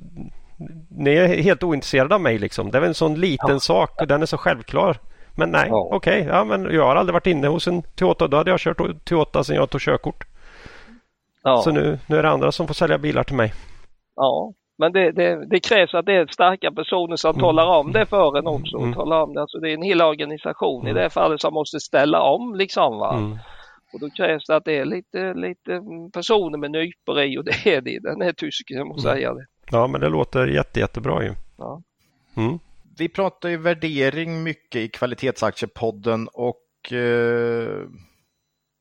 ni 0.89 1.11
är 1.11 1.27
helt 1.27 1.63
ointresserade 1.63 2.15
av 2.15 2.21
mig 2.21 2.37
liksom. 2.37 2.71
Det 2.71 2.77
är 2.77 2.81
en 2.81 2.93
sån 2.93 3.15
liten 3.15 3.49
ja. 3.49 3.59
sak 3.59 4.01
och 4.01 4.07
den 4.07 4.21
är 4.21 4.25
så 4.25 4.37
självklar. 4.37 4.97
Men 5.35 5.49
nej, 5.49 5.67
ja. 5.69 5.89
okej, 5.91 6.21
okay, 6.21 6.35
ja, 6.35 6.43
men 6.43 6.73
jag 6.73 6.85
har 6.85 6.95
aldrig 6.95 7.13
varit 7.13 7.27
inne 7.27 7.47
hos 7.47 7.67
en 7.67 7.81
Toyota. 7.81 8.27
Då 8.27 8.37
hade 8.37 8.51
jag 8.51 8.59
kört 8.59 9.05
Toyota 9.05 9.43
sedan 9.43 9.55
jag 9.55 9.69
tog 9.69 9.81
körkort. 9.81 10.27
Ja. 11.43 11.57
Så 11.57 11.71
nu, 11.71 11.99
nu 12.07 12.17
är 12.17 12.23
det 12.23 12.29
andra 12.29 12.51
som 12.51 12.67
får 12.67 12.73
sälja 12.73 12.97
bilar 12.97 13.23
till 13.23 13.35
mig. 13.35 13.53
Ja, 14.15 14.53
men 14.77 14.93
det, 14.93 15.11
det, 15.11 15.45
det, 15.49 15.59
krävs 15.59 15.93
att 15.93 16.05
det 16.05 16.13
är 16.13 16.27
starka 16.27 16.71
personer 16.71 17.15
som 17.15 17.29
mm. 17.29 17.41
talar 17.41 17.65
om 17.65 17.91
det 17.91 18.05
för 18.05 18.37
en 18.37 18.47
också. 18.47 18.77
Mm. 18.77 18.93
Talar 18.93 19.23
om 19.23 19.33
det. 19.33 19.41
Alltså 19.41 19.59
det 19.59 19.69
är 19.69 19.73
en 19.73 19.81
hel 19.81 20.01
organisation 20.01 20.81
mm. 20.81 20.97
i 20.97 21.01
det 21.01 21.09
fallet 21.09 21.41
som 21.41 21.53
måste 21.53 21.79
ställa 21.79 22.21
om 22.21 22.55
liksom. 22.55 22.97
Va? 22.97 23.17
Mm. 23.17 23.37
Och 23.93 23.99
då 23.99 24.09
krävs 24.09 24.45
det 24.47 24.55
att 24.55 24.65
det 24.65 24.77
är 24.77 24.85
lite, 24.85 25.33
lite 25.33 25.81
personer 26.13 26.57
med 26.57 26.71
nypor 26.71 27.21
i 27.21 27.37
och 27.37 27.43
det 27.43 27.75
är 27.75 27.81
det 27.81 27.99
den 27.99 28.21
är 28.21 28.33
tysken, 28.33 28.77
jag 28.77 28.87
måste 28.87 29.09
mm. 29.09 29.17
säga 29.17 29.33
det. 29.33 29.45
Ja, 29.71 29.87
men 29.87 30.01
det 30.01 30.09
låter 30.09 30.47
jätte, 30.47 30.79
jättebra 30.79 31.23
ju. 31.23 31.33
Ja. 31.57 31.81
Mm. 32.37 32.59
Vi 32.97 33.09
pratar 33.09 33.49
ju 33.49 33.57
värdering 33.57 34.43
mycket 34.43 34.81
i 34.81 34.89
kvalitetsaktiepodden 34.89 36.27
och 36.33 36.91
eh, 36.91 37.87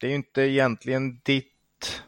det 0.01 0.07
är 0.07 0.09
ju 0.09 0.15
inte 0.15 0.43
egentligen 0.43 1.21
ditt 1.25 2.03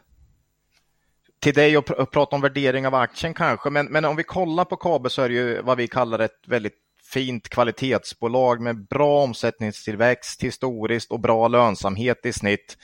till 1.39 1.53
dig 1.53 1.77
och 1.77 2.11
prata 2.11 2.35
om 2.35 2.41
värdering 2.41 2.87
av 2.87 2.95
aktien 2.95 3.33
kanske, 3.33 3.69
men, 3.69 3.85
men 3.85 4.05
om 4.05 4.15
vi 4.15 4.23
kollar 4.23 4.65
på 4.65 4.75
KABE 4.75 5.09
så 5.09 5.21
är 5.21 5.29
det 5.29 5.35
ju 5.35 5.61
vad 5.61 5.77
vi 5.77 5.87
kallar 5.87 6.19
ett 6.19 6.47
väldigt 6.47 6.77
fint 7.13 7.49
kvalitetsbolag 7.49 8.61
med 8.61 8.87
bra 8.87 9.23
omsättningstillväxt 9.23 10.43
historiskt 10.43 11.11
och 11.11 11.19
bra 11.19 11.47
lönsamhet 11.47 12.25
i 12.25 12.33
snitt. 12.33 12.77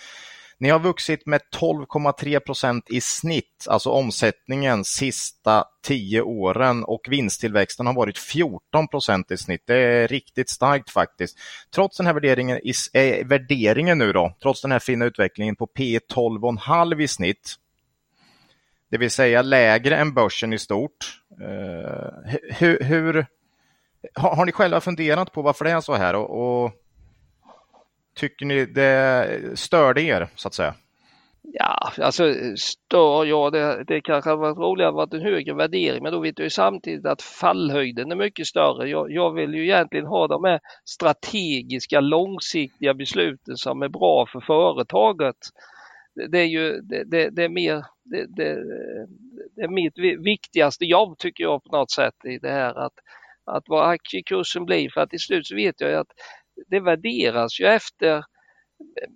Ni 0.58 0.70
har 0.70 0.80
vuxit 0.80 1.26
med 1.26 1.42
12,3 1.56 2.40
procent 2.40 2.90
i 2.90 3.02
snitt, 3.02 3.66
alltså 3.70 3.90
omsättningen 3.90 4.86
sista 4.86 5.64
tio 5.84 6.22
åren 6.22 6.84
och 6.84 7.02
vinsttillväxten 7.10 7.88
har 7.88 7.94
varit 7.94 8.18
14 8.18 8.88
procent 8.88 9.32
i 9.32 9.38
snitt. 9.38 9.64
Det 9.68 9.76
är 9.76 10.08
riktigt 10.08 10.50
starkt 10.50 10.90
faktiskt. 10.90 11.38
Trots 11.76 11.98
den 11.98 12.06
här 12.06 12.14
värderingen, 12.14 12.60
äh, 12.94 13.28
värderingen 13.28 13.98
nu 13.98 14.14
då, 14.14 14.36
trots 14.42 14.62
den 14.62 14.72
här 14.72 14.80
fina 14.80 15.06
utvecklingen 15.06 15.56
på 15.56 15.68
P 15.68 16.00
12,5 16.14 17.02
i 17.02 17.08
snitt, 17.08 17.56
det 18.96 19.00
vill 19.00 19.12
säga 19.12 19.42
lägre 19.42 19.96
än 19.96 20.14
börsen 20.14 20.54
i 20.54 20.60
stort. 20.60 21.22
Uh, 21.42 22.32
hur, 22.60 22.84
hur 22.84 23.26
har, 24.14 24.36
har, 24.36 24.46
ni 24.46 24.52
själva 24.52 24.82
funderat 24.82 25.32
på 25.32 25.42
varför 25.42 25.66
det 25.66 25.72
är 25.72 25.82
så 25.82 25.94
här 25.94 26.16
och, 26.16 26.64
och 26.64 26.72
tycker 28.16 28.46
ni 28.46 28.66
det 28.66 29.28
störde 29.56 30.02
er 30.02 30.28
så 30.36 30.48
att 30.48 30.54
säga? 30.54 30.74
Ja, 31.42 31.92
alltså 32.02 32.34
stör 32.58 33.26
jag 33.26 33.54
det, 33.54 33.84
det 33.84 34.02
kanske 34.02 34.30
hade 34.30 34.42
varit 34.42 34.58
roligare 34.58 34.90
att 34.90 34.96
varit 34.96 35.14
en 35.14 35.22
högre 35.22 35.54
värdering 35.54 36.04
men 36.04 36.12
då 36.12 36.20
vet 36.20 36.40
jag 36.40 36.46
ju 36.46 36.50
samtidigt 36.50 37.06
att 37.06 37.22
fallhöjden 37.22 38.12
är 38.12 38.16
mycket 38.16 38.48
större. 38.48 38.90
Jag, 38.90 39.12
jag 39.12 39.34
vill 39.34 39.54
ju 39.54 39.64
egentligen 39.64 40.06
ha 40.06 40.28
de 40.28 40.44
här 40.44 40.60
strategiska 40.86 42.00
långsiktiga 42.00 42.94
besluten 42.94 43.58
som 43.58 43.82
är 43.82 43.90
bra 43.90 44.26
för 44.32 44.40
företaget. 44.40 45.38
Det 46.16 46.40
är 46.40 46.46
ju 46.46 46.82
det, 46.82 47.04
det, 47.04 47.30
det 47.30 47.44
är 47.44 47.50
mer 47.50 47.86
det, 48.04 48.26
det, 48.26 48.56
det, 49.56 49.62
är 49.62 49.68
mitt 49.68 49.98
viktigaste 50.26 50.86
jobb 50.86 51.18
tycker 51.18 51.44
jag 51.44 51.64
på 51.64 51.78
något 51.78 51.92
sätt 51.92 52.26
i 52.26 52.38
det 52.38 52.52
här 52.52 52.86
att, 52.86 52.94
att 53.46 53.64
vad 53.68 53.90
aktiekursen 53.90 54.66
blir 54.66 54.90
för 54.90 55.02
att 55.02 55.10
till 55.10 55.20
slut 55.20 55.48
så 55.48 55.56
vet 55.56 55.82
jag 55.82 55.94
att 55.94 56.08
det 56.68 56.80
värderas 56.80 57.60
ju 57.60 57.66
efter 57.66 58.24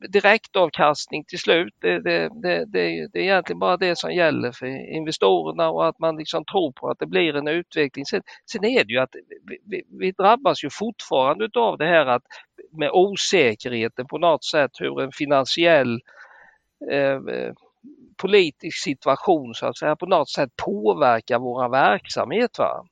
direktavkastning 0.10 1.24
till 1.28 1.40
slut. 1.40 1.74
Det, 1.82 2.00
det, 2.00 2.30
det, 2.42 2.66
det, 2.66 3.08
det 3.14 3.20
är 3.20 3.24
egentligen 3.24 3.60
bara 3.60 3.78
det 3.78 3.98
som 3.98 4.14
gäller 4.14 4.52
för 4.52 4.66
investerarna 4.96 5.70
och 5.70 5.88
att 5.88 6.00
man 6.00 6.18
liksom 6.18 6.46
tror 6.46 6.72
på 6.72 6.90
att 6.90 7.00
det 7.00 7.06
blir 7.06 7.36
en 7.36 7.48
utveckling. 7.48 8.06
Sen, 8.06 8.22
sen 8.52 8.66
är 8.66 8.84
det 8.84 8.94
ju 8.94 9.00
att 9.00 9.16
vi, 9.66 9.84
vi 10.00 10.12
drabbas 10.12 10.64
ju 10.64 10.70
fortfarande 10.72 11.50
av 11.56 11.78
det 11.78 11.86
här 11.86 12.06
att 12.06 12.24
med 12.72 12.92
osäkerheten 12.94 14.08
på 14.08 14.18
något 14.18 14.44
sätt 14.44 14.72
hur 14.80 15.02
en 15.02 15.12
finansiell 15.12 15.94
eh, 15.94 16.00
politisk 18.22 18.84
situation 18.84 19.54
så 19.54 19.66
att 19.66 19.78
säga 19.78 19.96
på 19.96 20.06
något 20.06 20.30
sätt 20.30 20.50
påverkar 20.66 21.40
vår 21.40 21.70
verksamhet. 21.70 22.60
Va? 22.60 22.86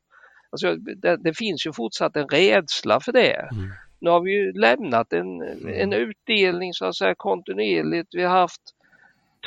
Alltså, 0.49 0.75
det, 0.75 1.17
det 1.17 1.33
finns 1.37 1.65
ju 1.65 1.73
fortsatt 1.73 2.15
en 2.15 2.27
rädsla 2.27 2.99
för 2.99 3.11
det. 3.11 3.49
Mm. 3.51 3.69
Nu 3.99 4.09
har 4.09 4.21
vi 4.21 4.31
ju 4.31 4.53
lämnat 4.53 5.13
en, 5.13 5.41
en 5.67 5.93
utdelning 5.93 6.73
så 6.73 6.85
att 6.85 6.95
säga 6.95 7.15
kontinuerligt. 7.15 8.09
Vi 8.11 8.23
har 8.23 8.39
haft 8.39 8.61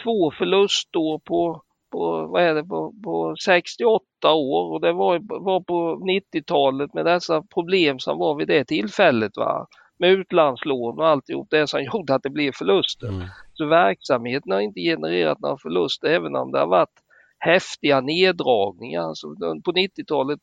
två 0.04 0.30
förlustår 0.38 1.18
på, 1.18 1.62
på, 1.92 2.26
vad 2.26 2.42
är 2.42 2.54
det, 2.54 2.64
på, 2.64 2.94
på 3.04 3.36
68 3.44 4.04
år 4.32 4.72
och 4.72 4.80
det 4.80 4.92
var, 4.92 5.20
var 5.44 5.60
på 5.60 5.96
90-talet 5.96 6.94
med 6.94 7.04
dessa 7.04 7.42
problem 7.42 7.98
som 7.98 8.18
var 8.18 8.34
vid 8.34 8.48
det 8.48 8.64
tillfället. 8.64 9.36
Va? 9.36 9.66
Med 9.98 10.10
utlandslån 10.10 10.98
och 10.98 11.08
alltihop 11.08 11.48
det 11.50 11.66
som 11.66 11.82
gjorde 11.92 12.14
att 12.14 12.22
det 12.22 12.30
blev 12.30 12.52
förluster. 12.52 13.08
Mm. 13.08 13.26
Verksamheten 13.66 14.52
har 14.52 14.60
inte 14.60 14.80
genererat 14.80 15.40
några 15.40 15.56
förluster 15.58 16.08
även 16.08 16.36
om 16.36 16.52
det 16.52 16.58
har 16.58 16.66
varit 16.66 17.00
häftiga 17.38 18.00
neddragningar. 18.00 19.02
Alltså, 19.02 19.26
på 19.64 19.72
90-talet 19.72 20.40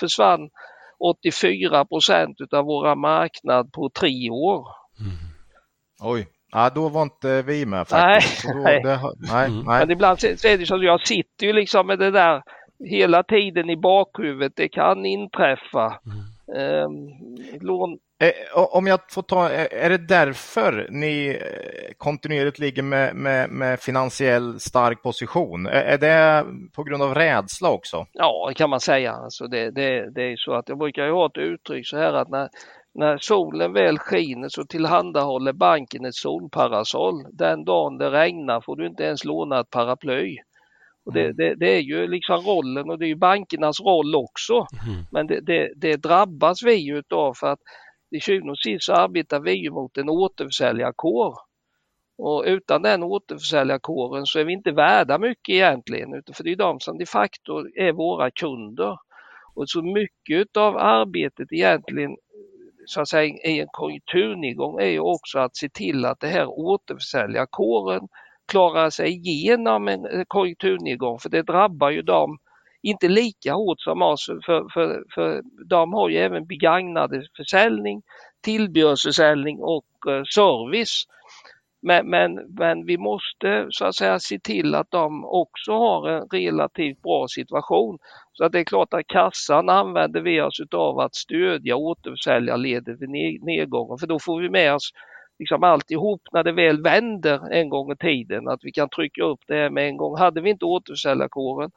försvann 0.00 0.50
84 0.98 1.84
procent 1.84 2.36
av 2.52 2.64
våra 2.64 2.94
marknad 2.94 3.72
på 3.72 3.90
tre 3.90 4.30
år. 4.30 4.66
Mm. 5.00 5.12
Oj, 6.00 6.26
ja, 6.52 6.70
då 6.74 6.88
var 6.88 7.02
inte 7.02 7.42
vi 7.42 7.66
med 7.66 7.88
faktiskt. 7.88 8.44
Nej, 8.44 8.54
då, 8.54 8.60
nej. 8.60 8.82
Det, 8.82 9.00
nej, 9.32 9.46
mm. 9.46 9.64
nej. 9.66 9.80
Men 9.80 9.90
ibland 9.90 10.20
så 10.20 10.26
är 10.26 10.58
det 10.58 10.66
så 10.66 10.74
att 10.74 10.84
jag 10.84 11.06
sitter 11.06 11.46
ju 11.46 11.52
liksom 11.52 11.86
med 11.86 11.98
det 11.98 12.10
där 12.10 12.42
hela 12.84 13.22
tiden 13.22 13.70
i 13.70 13.76
bakhuvudet. 13.76 14.52
Det 14.56 14.68
kan 14.68 15.06
inträffa. 15.06 16.00
Mm. 16.06 16.84
Um, 16.84 17.10
lån, 17.60 17.90
Eh, 17.92 18.11
om 18.54 18.86
jag 18.86 19.00
får 19.10 19.22
ta, 19.22 19.48
är 19.50 19.90
det 19.90 19.98
därför 19.98 20.86
ni 20.90 21.28
eh, 21.28 21.92
kontinuerligt 21.96 22.58
ligger 22.58 22.82
med, 22.82 23.14
med, 23.16 23.50
med 23.50 23.80
finansiell 23.80 24.60
stark 24.60 25.02
position? 25.02 25.66
Är 25.66 25.98
det 25.98 26.44
på 26.72 26.82
grund 26.82 27.02
av 27.02 27.14
rädsla 27.14 27.70
också? 27.70 28.06
Ja, 28.12 28.46
det 28.48 28.54
kan 28.54 28.70
man 28.70 28.80
säga. 28.80 29.12
Alltså 29.12 29.46
det, 29.46 29.70
det, 29.70 30.14
det 30.14 30.22
är 30.22 30.36
så 30.36 30.54
att 30.54 30.68
jag 30.68 30.78
brukar 30.78 31.04
ju 31.06 31.12
ha 31.12 31.26
ett 31.26 31.38
uttryck 31.38 31.86
så 31.86 31.96
här 31.96 32.12
att 32.12 32.28
när, 32.28 32.48
när 32.94 33.18
solen 33.18 33.72
väl 33.72 33.98
skiner 33.98 34.48
så 34.48 34.64
tillhandahåller 34.64 35.52
banken 35.52 36.04
ett 36.04 36.14
solparasoll. 36.14 37.26
Den 37.32 37.64
dagen 37.64 37.98
det 37.98 38.10
regnar 38.10 38.60
får 38.60 38.76
du 38.76 38.86
inte 38.86 39.02
ens 39.02 39.24
låna 39.24 39.60
ett 39.60 39.70
paraply. 39.70 40.38
Och 41.04 41.12
det, 41.12 41.24
mm. 41.24 41.36
det, 41.36 41.54
det, 41.54 41.76
är 41.76 41.80
ju 41.80 42.06
liksom 42.06 42.36
rollen 42.36 42.90
och 42.90 42.98
det 42.98 43.10
är 43.10 43.14
bankernas 43.14 43.80
roll 43.80 44.14
också. 44.14 44.66
Mm. 44.86 45.04
Men 45.10 45.26
det, 45.26 45.72
det, 45.76 45.96
drabbas 45.96 46.62
vi 46.62 46.90
utav 46.90 47.34
för 47.34 47.46
att 47.46 47.60
till 48.12 48.22
syvende 48.22 48.50
och 48.50 48.58
sist 48.58 48.84
så 48.84 48.92
arbetar 48.92 49.40
vi 49.40 49.52
ju 49.52 49.70
mot 49.70 49.98
en 49.98 50.08
återförsäljarkår. 50.08 51.38
Och 52.18 52.44
utan 52.46 52.82
den 52.82 53.02
återförsäljarkåren 53.02 54.26
så 54.26 54.38
är 54.38 54.44
vi 54.44 54.52
inte 54.52 54.72
värda 54.72 55.18
mycket 55.18 55.54
egentligen, 55.54 56.14
utan 56.14 56.34
för 56.34 56.44
det 56.44 56.52
är 56.52 56.56
de 56.56 56.80
som 56.80 56.98
de 56.98 57.06
facto 57.06 57.52
är 57.74 57.92
våra 57.92 58.30
kunder. 58.30 58.98
Och 59.54 59.68
så 59.68 59.82
mycket 59.82 60.56
av 60.56 60.76
arbetet 60.76 61.52
egentligen 61.52 62.16
så 62.86 63.00
att 63.00 63.08
säga 63.08 63.24
i 63.24 63.60
en 63.60 63.68
konjunkturnedgång 63.72 64.80
är 64.80 64.86
ju 64.86 65.00
också 65.00 65.38
att 65.38 65.56
se 65.56 65.68
till 65.68 66.04
att 66.04 66.20
det 66.20 66.26
här 66.26 66.46
återförsäljarkåren 66.46 68.08
klarar 68.48 68.90
sig 68.90 69.08
igenom 69.08 69.88
en 69.88 70.24
konjunkturnedgång 70.28 71.18
för 71.18 71.28
det 71.28 71.42
drabbar 71.42 71.90
ju 71.90 72.02
dem 72.02 72.38
inte 72.82 73.08
lika 73.08 73.52
hårt 73.52 73.80
som 73.80 74.02
oss 74.02 74.26
för, 74.46 74.72
för, 74.74 75.04
för 75.14 75.42
de 75.68 75.92
har 75.92 76.08
ju 76.08 76.16
även 76.18 76.46
begagnade 76.46 77.22
försäljning, 77.36 78.02
tillbehörsförsäljning 78.44 79.58
och 79.60 79.86
eh, 80.08 80.22
service. 80.34 81.04
Men, 81.82 82.10
men, 82.10 82.34
men 82.58 82.86
vi 82.86 82.98
måste 82.98 83.66
så 83.70 83.84
att 83.84 83.94
säga 83.94 84.18
se 84.18 84.38
till 84.38 84.74
att 84.74 84.90
de 84.90 85.24
också 85.24 85.72
har 85.72 86.08
en 86.08 86.28
relativt 86.32 87.02
bra 87.02 87.26
situation. 87.28 87.98
Så 88.32 88.44
att 88.44 88.52
det 88.52 88.60
är 88.60 88.64
klart 88.64 88.94
att 88.94 89.06
kassan 89.06 89.68
använder 89.68 90.20
vi 90.20 90.40
oss 90.40 90.60
av 90.70 90.98
att 90.98 91.14
stödja 91.14 91.76
återförsäljarledet 91.76 93.00
vid 93.00 93.10
nedgången 93.42 93.98
för 93.98 94.06
då 94.06 94.18
får 94.18 94.40
vi 94.40 94.50
med 94.50 94.74
oss 94.74 94.90
liksom 95.38 95.64
alltihop 95.64 96.22
när 96.32 96.44
det 96.44 96.52
väl 96.52 96.82
vänder 96.82 97.52
en 97.52 97.68
gång 97.68 97.92
i 97.92 97.96
tiden, 97.96 98.48
att 98.48 98.60
vi 98.62 98.72
kan 98.72 98.88
trycka 98.88 99.24
upp 99.24 99.40
det 99.46 99.54
här 99.54 99.70
med 99.70 99.88
en 99.88 99.96
gång. 99.96 100.18
Hade 100.18 100.40
vi 100.40 100.50
inte 100.50 100.64
återförsäljarkåren 100.64 101.70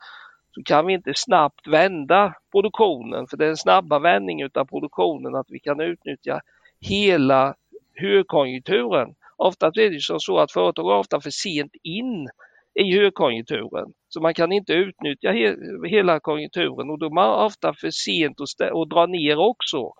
så 0.55 0.63
kan 0.63 0.85
vi 0.85 0.93
inte 0.93 1.13
snabbt 1.15 1.67
vända 1.67 2.33
produktionen, 2.51 3.27
för 3.27 3.37
det 3.37 3.45
är 3.45 3.49
en 3.49 3.57
snabba 3.57 3.99
vändning 3.99 4.45
av 4.45 4.65
produktionen 4.65 5.35
att 5.35 5.47
vi 5.49 5.59
kan 5.59 5.79
utnyttja 5.79 6.41
hela 6.79 7.55
högkonjunkturen. 7.93 9.15
Ofta 9.37 9.67
är 9.67 9.89
det 9.89 10.01
så, 10.01 10.19
så 10.19 10.37
att 10.37 10.51
företag 10.51 10.91
är 10.91 10.95
ofta 10.95 11.21
för 11.21 11.29
sent 11.29 11.71
in 11.83 12.29
i 12.73 12.97
högkonjunkturen. 12.97 13.93
Så 14.09 14.21
man 14.21 14.33
kan 14.33 14.51
inte 14.51 14.73
utnyttja 14.73 15.31
he 15.31 15.55
hela 15.87 16.19
konjunkturen 16.19 16.89
och 16.89 16.99
då 16.99 17.05
är 17.05 17.09
man 17.09 17.45
ofta 17.45 17.73
för 17.73 17.91
sent 17.91 18.41
att 18.41 18.89
dra 18.89 19.05
ner 19.05 19.37
också. 19.37 19.93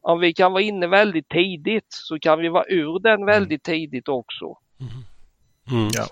Om 0.00 0.20
vi 0.20 0.32
kan 0.32 0.52
vara 0.52 0.62
inne 0.62 0.86
väldigt 0.86 1.28
tidigt 1.28 1.86
så 1.88 2.18
kan 2.18 2.38
vi 2.38 2.48
vara 2.48 2.64
ur 2.68 2.98
den 2.98 3.26
väldigt 3.26 3.62
tidigt 3.62 4.08
också. 4.08 4.58
Mm. 4.80 5.80
Mm. 5.80 5.90
Ja. 5.94 6.06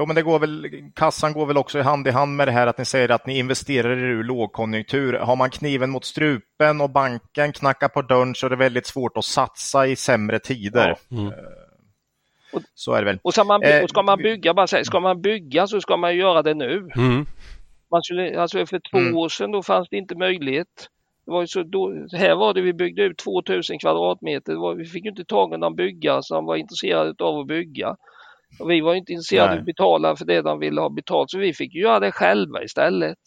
Jo, 0.00 0.06
men 0.06 0.16
det 0.16 0.22
går 0.22 0.38
väl, 0.38 0.66
kassan 0.94 1.32
går 1.32 1.46
väl 1.46 1.56
också 1.56 1.78
i 1.78 1.82
hand 1.82 2.08
i 2.08 2.10
hand 2.10 2.36
med 2.36 2.48
det 2.48 2.52
här 2.52 2.66
att 2.66 2.78
ni 2.78 2.84
säger 2.84 3.08
att 3.08 3.26
ni 3.26 3.38
investerar 3.38 3.90
er 3.90 3.96
ur 3.96 4.24
lågkonjunktur. 4.24 5.12
Har 5.12 5.36
man 5.36 5.50
kniven 5.50 5.90
mot 5.90 6.04
strupen 6.04 6.80
och 6.80 6.90
banken 6.90 7.52
knackar 7.52 7.88
på 7.88 8.02
dörren 8.02 8.34
så 8.34 8.46
är 8.46 8.50
det 8.50 8.56
väldigt 8.56 8.86
svårt 8.86 9.16
att 9.16 9.24
satsa 9.24 9.86
i 9.86 9.96
sämre 9.96 10.38
tider. 10.38 10.96
Ja. 11.08 11.16
Mm. 11.16 11.32
Så 12.74 12.92
är 12.92 12.98
det 12.98 13.04
väl. 13.04 13.18
Och 13.22 13.32
ska 13.32 13.44
man, 13.44 13.62
och 13.82 13.90
ska 13.90 14.02
man 14.02 14.18
bygga, 14.18 14.54
bara 14.54 14.66
säga, 14.66 14.84
ska 14.84 15.00
man 15.00 15.20
bygga 15.20 15.66
så 15.66 15.80
ska 15.80 15.96
man 15.96 16.16
göra 16.16 16.42
det 16.42 16.54
nu. 16.54 16.90
Mm. 16.96 17.26
Man 17.90 18.02
skulle, 18.02 18.40
alltså 18.40 18.66
för 18.66 18.80
två 18.90 18.98
mm. 18.98 19.16
år 19.16 19.28
sedan 19.28 19.52
då 19.52 19.62
fanns 19.62 19.88
det 19.88 19.96
inte 19.96 20.14
möjlighet. 20.14 20.88
Det 21.26 21.30
var 21.30 21.46
så 21.46 21.62
då, 21.62 22.06
här 22.12 22.34
var 22.34 22.54
det 22.54 22.60
vi 22.60 22.72
byggde 22.72 23.02
ut 23.02 23.18
2000 23.18 23.78
kvadratmeter. 23.78 24.54
Var, 24.54 24.74
vi 24.74 24.84
fick 24.84 25.04
inte 25.04 25.24
tag 25.24 25.54
i 25.54 25.56
någon 25.56 25.74
byggare 25.74 26.22
som 26.22 26.44
var 26.44 26.56
intresserad 26.56 27.22
av 27.22 27.38
att 27.38 27.46
bygga. 27.46 27.96
Och 28.58 28.70
vi 28.70 28.80
var 28.80 28.94
inte 28.94 29.12
intresserade 29.12 29.52
av 29.52 29.58
att 29.58 29.64
betala 29.64 30.16
för 30.16 30.24
det 30.24 30.42
de 30.42 30.58
ville 30.58 30.80
ha 30.80 30.88
betalt 30.88 31.30
så 31.30 31.38
vi 31.38 31.54
fick 31.54 31.74
göra 31.74 32.00
det 32.00 32.12
själva 32.12 32.62
istället. 32.62 33.18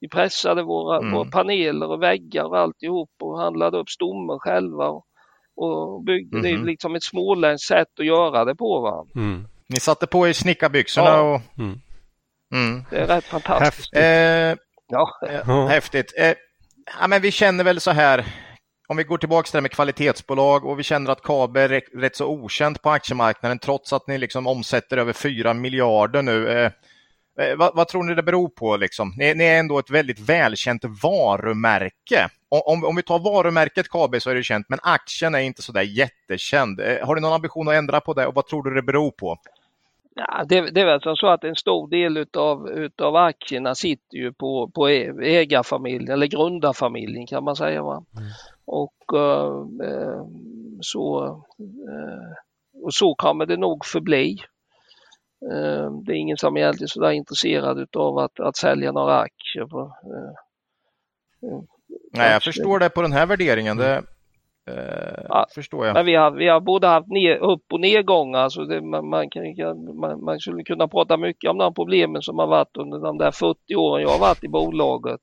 Vi 0.00 0.08
pressade 0.08 0.62
våra, 0.62 0.98
mm. 0.98 1.12
våra 1.12 1.30
paneler 1.30 1.90
och 1.90 2.02
väggar 2.02 2.44
och 2.44 2.58
alltihop 2.58 3.10
och 3.22 3.38
handlade 3.38 3.78
upp 3.78 3.90
stommen 3.90 4.38
själva. 4.38 4.88
Och, 4.88 5.06
och 5.56 6.02
byggde. 6.04 6.38
Mm. 6.38 6.42
Det 6.42 6.50
är 6.50 6.56
mhm. 6.56 6.66
liksom 6.66 6.94
ett 6.94 7.02
småländskt 7.02 7.68
sätt 7.68 8.00
att 8.00 8.06
göra 8.06 8.44
det 8.44 8.54
på. 8.54 8.80
Va? 8.80 9.06
Mm. 9.14 9.48
Ni 9.66 9.80
satte 9.80 10.06
på 10.06 10.28
er 10.28 10.32
snickarbyxorna 10.32 11.08
ja. 11.08 11.34
och... 11.34 11.40
Mm. 11.58 11.80
Mm. 12.54 12.84
Det 12.90 12.96
är 12.96 13.06
rätt 13.06 13.24
fantastiskt. 13.24 13.94
Häftigt. 13.94 13.98
Eh, 13.98 14.56
ja. 14.88 15.66
häftigt. 15.66 16.14
Eh, 16.18 16.34
ja, 17.00 17.06
men 17.06 17.22
vi 17.22 17.30
känner 17.30 17.64
väl 17.64 17.80
så 17.80 17.90
här, 17.90 18.24
om 18.90 18.96
vi 18.96 19.04
går 19.04 19.18
tillbaka 19.18 19.46
till 19.46 19.56
det 19.56 19.62
med 19.62 19.70
kvalitetsbolag 19.70 20.64
och 20.64 20.78
vi 20.78 20.82
känner 20.82 21.10
att 21.10 21.22
KABE 21.22 21.60
är 21.60 21.98
rätt 22.00 22.16
så 22.16 22.26
okänt 22.26 22.82
på 22.82 22.90
aktiemarknaden 22.90 23.58
trots 23.58 23.92
att 23.92 24.06
ni 24.06 24.18
liksom 24.18 24.46
omsätter 24.46 24.96
över 24.96 25.12
4 25.12 25.54
miljarder 25.54 26.22
nu. 26.22 26.48
Eh, 26.48 26.72
eh, 27.40 27.56
vad, 27.56 27.76
vad, 27.76 27.88
tror 27.88 28.04
ni 28.04 28.14
det 28.14 28.22
beror 28.22 28.48
på? 28.48 28.76
Liksom? 28.76 29.14
Ni, 29.16 29.34
ni, 29.34 29.44
är 29.44 29.58
ändå 29.58 29.78
ett 29.78 29.90
väldigt 29.90 30.20
välkänt 30.20 30.84
varumärke. 31.02 32.28
Om, 32.48 32.84
om 32.84 32.96
vi 32.96 33.02
tar 33.02 33.18
varumärket 33.18 33.88
KABE 33.88 34.20
så 34.20 34.30
är 34.30 34.34
det 34.34 34.42
känt, 34.42 34.66
men 34.68 34.78
aktien 34.82 35.34
är 35.34 35.40
inte 35.40 35.62
så 35.62 35.72
där 35.72 35.82
jättekänd. 35.82 36.80
Eh, 36.80 37.06
har 37.06 37.14
du 37.14 37.20
någon 37.20 37.32
ambition 37.32 37.68
att 37.68 37.74
ändra 37.74 38.00
på 38.00 38.14
det 38.14 38.26
och 38.26 38.34
vad 38.34 38.46
tror 38.46 38.62
du 38.62 38.74
det 38.74 38.82
beror 38.82 39.10
på? 39.10 39.36
Ja, 40.18 40.44
det, 40.48 40.70
det 40.70 40.80
är 40.80 40.86
väl 40.86 41.16
så 41.16 41.26
att 41.26 41.44
en 41.44 41.56
stor 41.56 41.88
del 41.88 42.16
utav, 42.16 42.68
utav 42.68 43.16
aktierna 43.16 43.74
sitter 43.74 44.16
ju 44.16 44.32
på, 44.32 44.70
på 44.74 44.88
ägarfamiljen 44.88 46.10
eller 46.10 46.26
grundarfamiljen 46.26 47.26
kan 47.26 47.44
man 47.44 47.56
säga. 47.56 47.82
Va? 47.82 48.04
Mm. 48.16 48.28
Och 48.64 48.94
uh, 49.14 49.66
så, 50.80 51.26
uh, 51.60 52.32
och 52.84 52.94
så 52.94 53.14
kommer 53.14 53.46
det 53.46 53.56
nog 53.56 53.84
förbli. 53.84 54.38
Uh, 55.52 55.90
det 55.90 56.12
är 56.12 56.16
ingen 56.16 56.36
som 56.36 56.56
är 56.56 56.60
egentligen 56.60 56.88
sådär 56.88 57.10
intresserad 57.10 57.78
utav 57.78 58.18
att, 58.18 58.40
att 58.40 58.56
sälja 58.56 58.92
några 58.92 59.18
aktier. 59.18 59.66
På, 59.66 59.92
Nej, 62.12 62.32
jag 62.32 62.42
förstår 62.42 62.78
det 62.78 62.90
på 62.90 63.02
den 63.02 63.12
här 63.12 63.26
värderingen. 63.26 63.76
Det, 63.76 64.02
Eh, 64.68 65.24
ja, 65.28 65.46
förstår 65.54 65.86
jag. 65.86 65.94
Men 65.94 66.06
vi 66.06 66.14
har, 66.14 66.30
vi 66.30 66.48
har 66.48 66.60
både 66.60 66.86
haft 66.86 67.08
ner, 67.08 67.36
upp 67.36 67.72
och 67.72 67.80
nedgångar 67.80 68.48
så 68.48 68.64
det, 68.64 68.80
man, 68.80 69.08
man, 69.08 69.30
kan, 69.30 69.42
man, 70.00 70.24
man 70.24 70.40
skulle 70.40 70.64
kunna 70.64 70.88
prata 70.88 71.16
mycket 71.16 71.50
om 71.50 71.58
de 71.58 71.74
problemen 71.74 72.22
som 72.22 72.38
har 72.38 72.46
varit 72.46 72.76
under 72.76 72.98
de 72.98 73.18
där 73.18 73.30
40 73.30 73.74
åren 73.76 74.02
jag 74.02 74.10
har 74.10 74.18
varit 74.18 74.44
i 74.44 74.48
bolaget. 74.48 75.20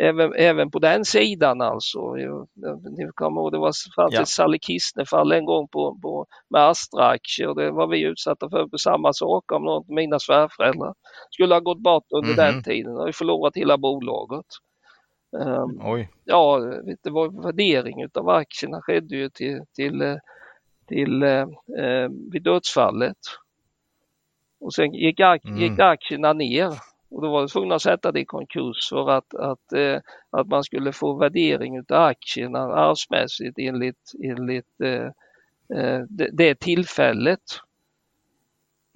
Även, 0.00 0.32
även 0.34 0.70
på 0.70 0.78
den 0.78 1.04
sidan 1.04 1.60
alltså. 1.60 2.14
Ni 2.96 3.10
kommer 3.14 3.40
ihåg, 3.40 3.52
det 3.52 3.58
var 3.58 3.72
fanns 3.96 4.14
ja. 4.14 4.22
ett 4.22 4.28
Sally 4.28 4.58
Kistner-fall 4.58 5.32
en 5.32 5.44
gång 5.44 5.68
på, 5.68 5.98
på, 6.02 6.26
med 6.50 6.68
Astra-aktier 6.68 7.48
och 7.48 7.56
det 7.56 7.70
var 7.70 7.86
vi 7.86 8.02
utsatta 8.02 8.50
för 8.50 8.66
på 8.66 8.78
samma 8.78 9.12
sak 9.12 9.52
om 9.52 9.64
något 9.64 9.88
mina 9.88 10.18
svärföräldrar 10.18 10.94
skulle 11.30 11.54
ha 11.54 11.60
gått 11.60 11.82
bort 11.82 12.04
under 12.14 12.32
mm 12.32 12.38
-hmm. 12.38 12.52
den 12.52 12.62
tiden. 12.62 12.96
och 12.96 13.14
förlorat 13.14 13.56
hela 13.56 13.78
bolaget. 13.78 14.46
Um, 15.32 15.80
Oj. 15.84 16.08
Ja, 16.24 16.58
det 17.02 17.10
var 17.10 17.42
värdering 17.42 18.06
av 18.14 18.28
aktierna 18.28 18.82
skedde 18.82 19.16
ju 19.16 19.28
till, 19.28 19.60
till, 19.74 20.02
eh, 20.02 20.16
till 20.86 21.22
eh, 21.22 21.46
eh, 21.78 22.08
vid 22.32 22.42
dödsfallet. 22.42 23.16
Och 24.60 24.74
sen 24.74 24.94
gick, 24.94 25.20
ak 25.20 25.44
mm. 25.44 25.58
gick 25.58 25.78
aktierna 25.78 26.32
ner 26.32 26.70
och 27.10 27.22
då 27.22 27.30
var 27.30 27.42
det 27.42 27.48
tvungna 27.48 27.74
att 27.74 27.82
sätta 27.82 28.12
det 28.12 28.20
i 28.20 28.24
konkurs 28.24 28.88
för 28.88 29.10
att, 29.10 29.34
att, 29.34 29.72
eh, 29.72 30.00
att 30.30 30.46
man 30.46 30.64
skulle 30.64 30.92
få 30.92 31.12
värdering 31.12 31.78
av 31.78 31.84
aktierna 31.88 32.58
arvsmässigt 32.58 33.58
enligt, 33.58 34.12
enligt 34.24 34.80
eh, 34.80 35.06
eh 35.78 36.02
det, 36.08 36.28
det 36.32 36.60
tillfället. 36.60 37.40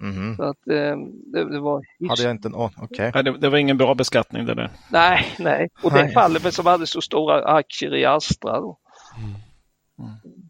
Mm. 0.01 0.37
Så 0.37 0.43
att, 0.43 0.67
eh, 0.67 0.97
det, 1.33 1.49
det, 1.49 1.59
var... 1.59 1.85
Hade 2.09 2.23
jag 2.23 2.31
inte... 2.31 2.47
Oh, 2.47 2.83
okay. 2.83 3.11
nej, 3.13 3.23
det, 3.23 3.37
det, 3.37 3.49
var 3.49 3.57
ingen 3.57 3.77
bra 3.77 3.95
beskattning 3.95 4.45
det 4.45 4.53
där. 4.53 4.69
Nej, 4.91 5.25
nej. 5.39 5.69
Och 5.83 5.93
nej. 5.93 6.03
det 6.03 6.11
fallet 6.11 6.53
som 6.53 6.65
hade 6.65 6.87
så 6.87 7.01
stora 7.01 7.45
aktier 7.45 7.95
i 7.95 8.05
Astra. 8.05 8.59
Då. 8.59 8.77
Mm. 9.17 9.35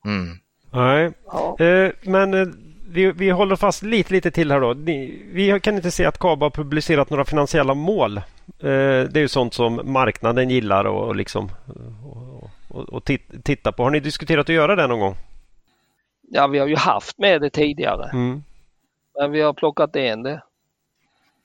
Mm. 0.05 0.37
Nej, 0.71 1.11
ja. 1.25 1.65
eh, 1.65 1.91
men 2.03 2.33
eh, 2.33 2.47
vi, 2.89 3.11
vi 3.11 3.29
håller 3.29 3.55
fast 3.55 3.83
lite, 3.83 4.13
lite 4.13 4.31
till 4.31 4.51
här 4.51 4.61
då. 4.61 4.73
Ni, 4.73 5.21
vi 5.31 5.59
kan 5.59 5.75
inte 5.75 5.91
se 5.91 6.05
att 6.05 6.19
KABA 6.19 6.45
har 6.45 6.49
publicerat 6.49 7.09
några 7.09 7.25
finansiella 7.25 7.73
mål. 7.73 8.17
Eh, 8.17 8.23
det 8.59 9.15
är 9.15 9.19
ju 9.19 9.27
sånt 9.27 9.53
som 9.53 9.81
marknaden 9.83 10.49
gillar 10.49 10.85
och, 10.85 11.07
och 11.07 11.15
liksom 11.15 11.49
och, 12.03 12.49
och, 12.67 12.89
och 12.89 13.03
titta 13.43 13.71
på. 13.71 13.83
Har 13.83 13.89
ni 13.89 13.99
diskuterat 13.99 14.49
att 14.49 14.55
göra 14.55 14.75
det 14.75 14.87
någon 14.87 14.99
gång? 14.99 15.15
Ja, 16.21 16.47
vi 16.47 16.59
har 16.59 16.67
ju 16.67 16.75
haft 16.75 17.19
med 17.19 17.41
det 17.41 17.49
tidigare. 17.49 18.09
Mm. 18.13 18.43
Men 19.19 19.31
vi 19.31 19.41
har 19.41 19.53
plockat 19.53 19.95
in 19.95 20.23
det. 20.23 20.41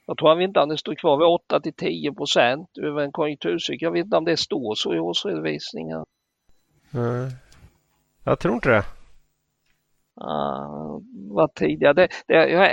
Jag 0.07 0.19
tror 0.19 0.33
att 0.33 0.41
inte 0.41 0.67
det 0.67 0.79
står 0.79 0.95
kvar 0.95 1.17
vid 1.17 1.27
8 1.27 1.61
till 1.61 1.73
10 1.73 2.13
procent 2.13 2.79
över 2.79 3.03
en 3.03 3.13
konjunkturcykel. 3.13 3.87
Jag 3.87 3.93
vet 3.93 4.05
inte 4.05 4.17
om 4.17 4.25
det 4.25 4.37
står 4.37 4.75
så 4.75 4.95
i 4.95 4.99
årsredovisningen. 4.99 6.05
Nej, 6.91 7.31
jag 8.25 8.39
tror 8.39 8.55
inte 8.55 8.69
det. 8.69 8.85
Uh, 10.21 10.99
vad 11.31 11.55
tidigare. 11.55 11.95
Det, 11.95 12.09
det 12.27 12.57
har 12.57 12.65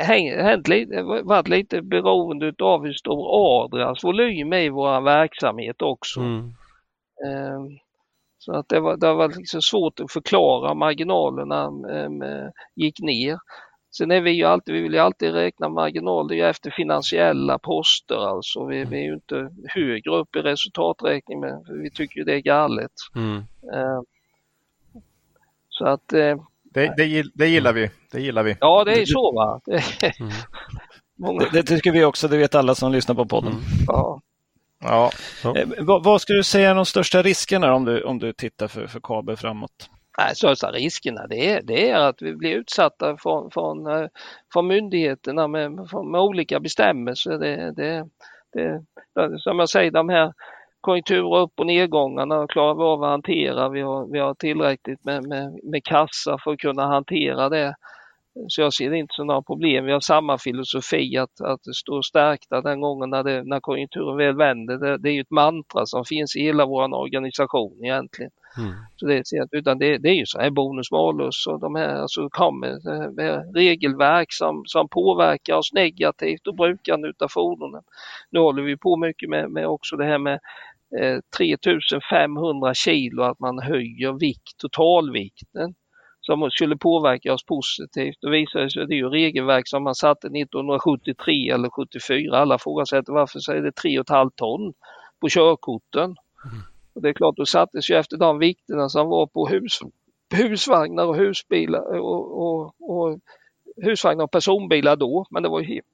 hänt 0.44 0.68
lite, 0.68 1.02
varit 1.24 1.48
lite 1.48 1.82
beroende 1.82 2.54
av 2.60 2.86
hur 2.86 2.94
stor 2.94 3.28
Adrians 3.64 4.04
volym 4.04 4.54
är 4.54 4.62
i 4.62 4.70
vår 4.70 5.02
verksamhet 5.02 5.82
också. 5.82 6.20
Mm. 6.20 6.46
Uh, 7.26 7.68
så 8.38 8.54
att 8.54 8.70
det 8.70 8.80
var, 8.80 8.98
det 8.98 9.14
var 9.14 9.28
liksom 9.28 9.62
svårt 9.62 10.00
att 10.00 10.12
förklara 10.12 10.74
marginalerna 10.74 11.68
um, 11.68 12.24
gick 12.76 13.00
ner. 13.02 13.38
Sen 13.98 14.12
är 14.12 14.22
vi 14.22 14.32
ju 14.32 14.44
alltid, 14.44 14.74
vi 14.76 14.82
vill 14.82 14.94
ju 14.94 15.00
alltid 15.00 15.34
räkna 15.34 15.70
marginal, 15.70 16.28
det 16.28 16.36
är 16.36 16.38
ju 16.38 16.50
efter 16.50 16.72
finansiella 16.72 17.60
poster 17.60 18.28
alltså. 18.30 18.66
Vi, 18.66 18.86
vi 18.86 18.98
är 18.98 19.04
ju 19.04 19.14
inte 19.14 19.50
högre 19.68 20.16
upp 20.16 20.36
i 20.36 20.40
resultaträkning 20.40 21.40
men 21.40 21.82
vi 21.84 21.92
tycker 21.92 22.18
ju 22.18 22.24
det 22.24 22.34
är 22.34 22.40
galet. 22.40 22.92
Mm. 23.16 23.36
Uh, 23.38 24.02
så 25.70 25.86
att 25.86 26.14
uh, 26.14 26.42
det, 26.64 26.94
det, 26.98 27.24
det, 27.34 27.48
gillar 27.48 27.74
vi. 27.74 27.90
Det 28.12 28.22
gillar 28.22 28.44
vi. 28.44 28.58
Ja, 28.60 28.84
det 28.84 29.02
är 29.02 29.06
så 29.06 29.32
va. 29.32 29.62
Mm. 29.68 30.32
Många... 31.20 31.40
Det, 31.40 31.50
det, 31.52 31.64
tycker 31.64 31.92
vi 31.92 32.06
också, 32.06 32.28
det 32.28 32.38
vet 32.38 32.56
alla 32.56 32.76
som 32.76 32.92
lyssnar 32.92 33.16
på 33.16 33.26
podden. 33.26 33.52
Mm. 33.52 33.64
Ja. 33.88 34.22
Ja. 34.80 35.12
Eh, 35.44 35.68
vad, 35.78 36.04
vad 36.04 36.22
skulle 36.22 36.40
du 36.40 36.44
säga 36.44 36.70
är 36.70 36.76
de 36.76 36.86
största 36.86 37.22
riskerna 37.22 37.74
om 37.74 37.86
du, 37.86 38.04
om 38.04 38.20
du 38.20 38.34
tittar 38.34 38.68
för, 38.68 38.88
för 38.88 39.00
kabel 39.00 39.38
framåt? 39.38 39.90
Nej, 40.18 40.36
största 40.36 40.72
riskerna 40.72 41.28
det 41.28 41.50
är, 41.52 41.62
det 41.62 41.90
är 41.90 42.00
att 42.00 42.22
vi 42.22 42.36
blir 42.36 42.56
utsatta 42.56 43.18
från, 43.18 43.52
från, 43.52 43.88
eh, 43.88 44.08
från 44.54 44.68
myndigheterna 44.68 45.48
med, 45.48 45.72
med 46.12 46.22
olika 46.22 46.60
bestämmelser. 46.60 47.38
Det, 47.38 47.72
det, 47.72 48.08
det, 48.54 49.40
som 49.40 49.60
jag 49.60 49.70
säger, 49.70 49.92
de 49.92 50.10
här 50.10 50.34
konjunktur 50.82 51.36
upp 51.36 51.60
och 51.60 51.66
nedgångarna 51.66 52.48
klarar 52.48 52.76
vi 52.76 52.84
av 52.84 53.04
att 53.04 53.10
hantera. 53.10 53.70
Vi 53.70 53.82
har, 53.82 54.08
vi 54.12 54.20
har 54.20 54.34
tillräckligt 54.34 55.04
med, 55.04 55.24
med, 55.24 55.60
med 55.64 55.84
kassa 55.84 56.38
för 56.44 56.52
att 56.52 56.60
kunna 56.60 56.88
hantera 56.88 57.50
det. 57.50 57.76
Så 58.48 58.62
jag 58.62 58.74
ser 58.74 58.94
inte 58.94 59.24
några 59.24 59.42
problem. 59.42 59.86
Vi 59.86 59.92
har 59.92 60.00
samma 60.00 60.38
filosofi 60.38 61.18
att, 61.18 61.42
att 61.42 61.76
stå 61.76 62.04
stärkta 62.04 62.62
den 62.62 62.82
gången 62.82 63.10
när, 63.10 63.24
det, 63.24 63.44
när 63.44 63.60
konjunkturen 63.60 64.18
väl 64.18 64.36
vänder. 64.36 64.78
Det, 64.78 64.98
det 64.98 65.10
är 65.10 65.14
ju 65.14 65.22
ett 65.22 65.32
mantra 65.32 65.86
som 65.86 66.06
finns 66.06 66.36
i 66.36 66.42
hela 66.42 66.66
vår 66.66 66.96
organisation 66.96 67.80
egentligen. 67.84 68.32
Mm. 68.58 68.74
Så 68.96 69.06
det, 69.06 69.24
utan 69.52 69.80
det, 69.80 69.98
det 69.98 70.10
är 70.10 70.14
ju 70.14 70.26
så 70.26 70.40
här 70.40 70.50
bonus 70.50 70.92
malus 70.92 71.48
och 71.48 71.60
de 71.60 71.76
här 71.76 71.96
alltså 71.96 72.30
kommer 72.30 73.12
med 73.16 73.56
regelverk 73.56 74.34
som, 74.34 74.64
som 74.66 74.90
påverkar 74.90 75.56
oss 75.56 75.74
negativt 75.74 76.48
och 76.48 76.56
brukande 76.56 77.08
utav 77.08 77.28
fordonen. 77.28 77.82
Nu 78.30 78.40
håller 78.40 78.64
vi 78.64 78.78
på 78.78 78.98
mycket 78.98 79.30
med, 79.30 79.52
med 79.52 79.68
också 79.68 79.96
det 79.96 80.06
här 80.06 80.18
med 80.18 80.40
eh, 81.00 81.20
3500 81.38 82.74
kilo, 82.74 83.24
att 83.24 83.40
man 83.40 83.60
höjer 83.60 84.20
vikt, 84.20 84.58
totalvikten 84.58 85.74
som 86.28 86.52
skulle 86.52 86.78
påverka 86.78 87.34
oss 87.34 87.46
positivt. 87.46 88.18
Det 88.22 88.30
visar 88.30 88.70
sig 88.70 88.82
att 88.82 88.90
det 88.90 88.96
är 88.96 88.98
ju 88.98 89.10
regelverk 89.10 89.68
som 89.68 89.84
man 89.84 89.96
satte 89.96 90.28
1973 90.28 91.50
eller 91.50 91.70
74. 91.70 92.38
Alla 92.38 92.58
frågar 92.58 92.86
sig 92.86 93.02
varför 93.08 93.54
är 93.54 93.62
det 93.62 93.72
3,5 93.72 94.32
ton 94.36 94.74
på 95.20 95.30
körkorten. 95.30 96.04
Mm. 96.04 96.18
Och 96.94 97.02
det 97.02 97.10
är 97.10 97.14
klart, 97.14 97.36
då 97.38 97.46
sattes 97.46 97.90
ju 97.90 97.96
efter 97.96 98.18
de 98.18 98.40
vikterna 98.40 98.90
som 98.90 99.10
var 99.10 99.28
på 99.28 99.48
hus, 99.48 99.80
husvagnar 100.34 101.06
och 101.06 101.16
husbilar 101.16 102.00
och, 102.00 102.42
och, 102.42 102.74
och 102.80 103.20
husvagnar 103.76 104.24
och 104.24 104.32
personbilar 104.32 104.96
då. 104.96 105.26
Men 105.30 105.44
det 105.44 105.50
var 105.50 105.62
helt, 105.62 105.88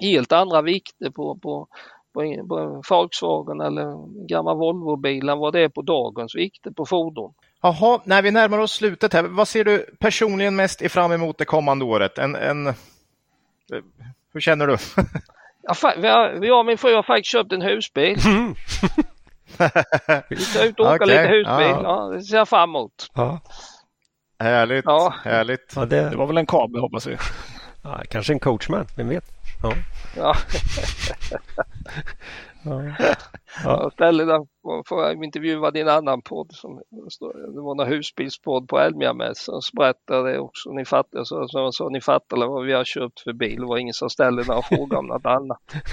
helt 0.00 0.32
andra 0.32 0.62
vikter 0.62 1.10
på, 1.10 1.38
på, 1.38 1.68
på, 2.12 2.82
Volkswagen 2.90 3.60
eller 3.60 4.26
gamla 4.26 4.54
Volvo-bil 4.54 5.28
än 5.28 5.38
vad 5.38 5.52
det 5.52 5.60
är 5.60 5.68
på 5.68 5.82
dagens 5.82 6.34
vikter 6.34 6.70
på 6.70 6.86
fordon. 6.86 7.34
Jaha, 7.62 8.00
när 8.04 8.22
vi 8.22 8.30
närmar 8.30 8.58
oss 8.58 8.72
slutet 8.72 9.12
här, 9.12 9.22
vad 9.22 9.48
ser 9.48 9.64
du 9.64 9.86
personligen 9.98 10.56
mest 10.56 10.90
fram 10.90 11.12
emot 11.12 11.38
det 11.38 11.44
kommande 11.44 11.84
året? 11.84 12.18
En, 12.18 12.34
en... 12.34 12.74
Hur 14.32 14.40
känner 14.40 14.66
du? 14.66 14.76
jag 16.46 16.58
och 16.58 16.66
min 16.66 16.78
fru 16.78 16.94
har 16.94 17.02
faktiskt 17.02 17.32
köpt 17.32 17.52
en 17.52 17.62
husbil. 17.62 18.18
vi 20.28 20.36
ska 20.36 20.64
ut 20.64 20.80
och 20.80 20.86
åka 20.86 20.94
okay. 20.94 21.06
lite 21.06 21.28
husbil, 21.28 21.66
ja. 21.66 21.82
ja. 21.82 22.16
det 22.16 22.22
ser 22.22 22.36
jag 22.36 22.48
fram 22.48 22.70
emot. 22.70 23.10
Ja. 23.14 23.40
Härligt, 24.38 24.84
ja. 24.84 25.14
härligt. 25.24 25.72
Ja, 25.76 25.84
det... 25.84 26.10
det 26.10 26.16
var 26.16 26.26
väl 26.26 26.36
en 26.36 26.46
kabel 26.46 26.80
hoppas 26.80 27.06
vi. 27.06 27.16
Ja, 27.82 28.02
kanske 28.10 28.32
en 28.32 28.40
coachman, 28.40 28.86
vem 28.96 29.08
vet? 29.08 29.24
Ja. 30.16 30.34
Ja. 32.62 32.82
Ja. 33.64 33.90
Ställena 33.92 34.38
får 34.88 35.02
jag 35.02 35.24
intervjua 35.24 35.70
din 35.70 35.88
annan 35.88 36.22
podd. 36.22 36.46
Som, 36.52 36.80
det 37.54 37.60
var 37.60 37.82
en 37.84 37.92
husbilspodd 37.92 38.68
på 38.68 38.78
Elmia-mässan. 38.78 39.62
Så 39.62 39.76
berättade 39.76 40.32
det 40.32 40.38
också. 40.38 40.70
Ni 40.70 40.84
fattar, 40.84 41.24
så, 41.24 41.48
så, 41.48 41.72
så, 41.72 41.88
ni 41.88 42.00
fattar 42.00 42.36
vad 42.36 42.66
vi 42.66 42.72
har 42.72 42.84
köpt 42.84 43.20
för 43.20 43.32
bil. 43.32 43.60
Det 43.60 43.66
var 43.66 43.78
ingen 43.78 43.94
som 43.94 44.10
ställde 44.10 44.44
några 44.44 44.62
frågor 44.62 44.98
om 44.98 45.06
något 45.06 45.26
annat. 45.26 45.58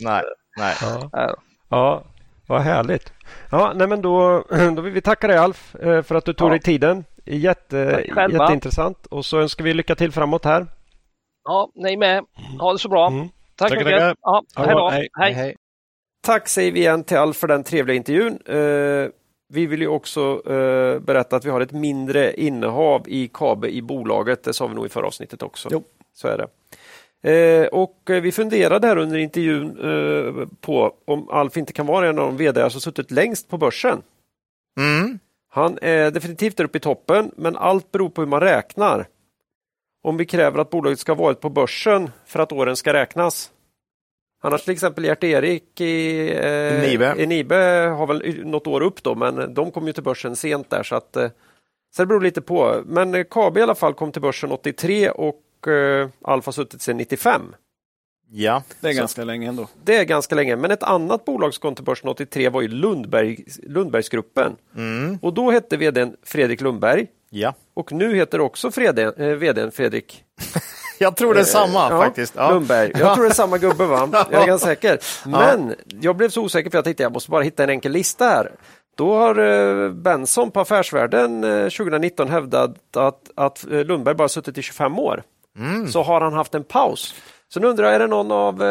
nej, 0.00 0.22
nej. 0.58 0.74
Ja. 1.12 1.36
ja. 1.68 2.02
vad 2.48 2.60
härligt. 2.60 3.12
Ja, 3.50 3.72
nej 3.74 3.88
men 3.88 4.02
då, 4.02 4.44
då 4.76 4.82
vill 4.82 4.92
vi 4.92 5.00
tacka 5.00 5.26
dig 5.26 5.36
Alf 5.36 5.74
eh, 5.74 6.02
för 6.02 6.14
att 6.14 6.24
du 6.24 6.32
tog 6.32 6.48
ja. 6.48 6.50
dig 6.50 6.60
tiden. 6.60 7.04
Jätte, 7.26 8.04
jätteintressant 8.30 9.06
och 9.06 9.24
så 9.24 9.40
önskar 9.40 9.64
vi 9.64 9.74
lycka 9.74 9.94
till 9.94 10.12
framåt 10.12 10.44
här. 10.44 10.66
Ja, 11.44 11.70
ni 11.74 11.96
med. 11.96 12.24
Ha 12.60 12.72
det 12.72 12.78
så 12.78 12.88
bra. 12.88 13.06
Mm. 13.06 13.28
Tack 13.56 13.68
så 13.68 13.76
mycket. 13.76 14.16
Ja, 14.20 14.42
hej 14.56 14.74
då. 14.74 14.90
hej. 14.90 15.08
hej. 15.20 15.32
hej. 15.32 15.56
Tack 16.24 16.48
säger 16.48 16.72
vi 16.72 16.80
igen 16.80 17.04
till 17.04 17.16
Alf 17.16 17.36
för 17.36 17.48
den 17.48 17.64
trevliga 17.64 17.96
intervjun. 17.96 18.38
Eh, 18.46 19.10
vi 19.48 19.66
vill 19.66 19.80
ju 19.80 19.88
också 19.88 20.42
eh, 20.46 20.98
berätta 20.98 21.36
att 21.36 21.44
vi 21.44 21.50
har 21.50 21.60
ett 21.60 21.72
mindre 21.72 22.34
innehav 22.34 23.08
i 23.08 23.28
KABE 23.28 23.68
i 23.68 23.82
bolaget. 23.82 24.42
Det 24.42 24.52
sa 24.52 24.66
vi 24.66 24.74
nog 24.74 24.86
i 24.86 24.88
förra 24.88 25.06
avsnittet 25.06 25.42
också. 25.42 25.68
Jo. 25.72 25.84
Så 26.12 26.28
är 26.28 26.38
det. 26.38 26.48
Eh, 27.30 27.66
och 27.66 27.96
vi 28.06 28.32
funderade 28.32 28.86
här 28.86 28.96
under 28.96 29.18
intervjun 29.18 29.76
på 30.60 30.94
om 31.04 31.28
Alf 31.28 31.56
inte 31.56 31.72
kan 31.72 31.86
vara 31.86 32.08
en 32.08 32.18
av 32.18 32.26
de 32.26 32.36
vd 32.36 32.70
som 32.70 32.80
suttit 32.80 33.10
längst 33.10 33.48
på 33.48 33.58
börsen. 33.58 34.02
Mm. 34.80 35.18
Han 35.48 35.78
är 35.82 36.10
definitivt 36.10 36.56
där 36.56 36.64
uppe 36.64 36.78
i 36.78 36.80
toppen, 36.80 37.30
men 37.36 37.56
allt 37.56 37.92
beror 37.92 38.08
på 38.08 38.20
hur 38.20 38.28
man 38.28 38.40
räknar. 38.40 39.06
Om 40.02 40.16
vi 40.16 40.26
kräver 40.26 40.58
att 40.58 40.70
bolaget 40.70 40.98
ska 40.98 41.12
ha 41.12 41.22
varit 41.22 41.40
på 41.40 41.50
börsen 41.50 42.10
för 42.26 42.40
att 42.40 42.52
åren 42.52 42.76
ska 42.76 42.92
räknas, 42.92 43.50
Annars 44.44 44.64
till 44.64 44.72
exempel 44.72 45.04
Gert-Erik 45.04 45.80
i, 45.80 46.30
eh, 46.36 46.80
Nibe. 46.80 47.14
i 47.18 47.26
Nibe 47.26 47.54
har 47.98 48.06
väl 48.06 48.46
något 48.46 48.66
år 48.66 48.80
upp 48.80 49.02
då, 49.02 49.14
men 49.14 49.54
de 49.54 49.70
kom 49.70 49.86
ju 49.86 49.92
till 49.92 50.02
börsen 50.02 50.36
sent 50.36 50.70
där 50.70 50.82
så 50.82 50.94
att 50.94 51.16
eh, 51.16 51.28
så 51.96 52.02
det 52.02 52.06
beror 52.06 52.20
lite 52.20 52.40
på. 52.40 52.82
Men 52.86 53.14
eh, 53.14 53.24
KB 53.24 53.58
i 53.58 53.62
alla 53.62 53.74
fall 53.74 53.94
kom 53.94 54.12
till 54.12 54.22
börsen 54.22 54.52
83 54.52 55.10
och 55.10 55.68
eh, 55.68 56.08
Alfa 56.22 56.52
suttit 56.52 56.82
sedan 56.82 56.96
95. 56.96 57.54
Ja, 58.30 58.62
det 58.80 58.88
är 58.88 58.92
så, 58.92 58.98
ganska 58.98 59.24
länge 59.24 59.48
ändå. 59.48 59.68
Det 59.84 59.96
är 59.96 60.04
ganska 60.04 60.34
länge, 60.34 60.56
men 60.56 60.70
ett 60.70 60.82
annat 60.82 61.24
bolag 61.24 61.54
som 61.54 61.62
kom 61.62 61.74
till 61.74 61.84
börsen 61.84 62.08
83 62.08 62.48
var 62.48 62.62
ju 62.62 62.68
Lundberg, 62.68 63.44
Lundbergsgruppen. 63.62 64.56
Mm. 64.76 65.18
Och 65.22 65.34
då 65.34 65.50
hette 65.50 65.76
vdn 65.76 66.16
Fredrik 66.22 66.60
Lundberg. 66.60 67.06
Ja. 67.30 67.54
Och 67.74 67.92
nu 67.92 68.14
heter 68.14 68.40
också 68.40 68.70
Frede, 68.70 69.02
eh, 69.02 69.28
vdn 69.28 69.72
Fredrik 69.72 70.24
jag 70.98 71.16
tror 71.16 71.34
det 71.34 71.40
är 71.40 71.44
samma 71.44 71.90
ja, 71.90 72.02
faktiskt. 72.02 72.34
Ja. 72.36 72.50
Lundberg. 72.50 72.92
Jag 72.94 73.14
tror 73.14 73.24
det 73.24 73.30
är 73.30 73.34
samma 73.34 73.58
gubbe, 73.58 73.86
va? 73.86 74.08
jag 74.30 74.42
är 74.42 74.46
ganska 74.46 74.68
säker. 74.68 74.98
Men 75.24 75.74
jag 76.00 76.16
blev 76.16 76.28
så 76.28 76.42
osäker 76.42 76.70
för 76.70 76.78
jag 76.78 76.84
tänkte 76.84 77.02
jag 77.02 77.12
måste 77.12 77.30
bara 77.30 77.42
hitta 77.42 77.64
en 77.64 77.70
enkel 77.70 77.92
lista 77.92 78.24
här. 78.24 78.52
Då 78.96 79.14
har 79.18 79.38
eh, 79.38 79.90
Benson 79.90 80.50
på 80.50 80.60
Affärsvärlden 80.60 81.42
2019 81.42 82.26
eh, 82.26 82.32
hävdat 82.32 82.96
att, 82.96 83.30
att 83.34 83.64
eh, 83.70 83.84
Lundberg 83.84 84.14
bara 84.14 84.28
suttit 84.28 84.58
i 84.58 84.62
25 84.62 84.98
år. 84.98 85.22
Mm. 85.58 85.88
Så 85.88 86.02
har 86.02 86.20
han 86.20 86.32
haft 86.32 86.54
en 86.54 86.64
paus. 86.64 87.14
Så 87.48 87.60
nu 87.60 87.66
undrar 87.66 87.84
jag, 87.84 87.94
är 87.94 87.98
det 87.98 88.06
någon 88.06 88.32
av 88.32 88.62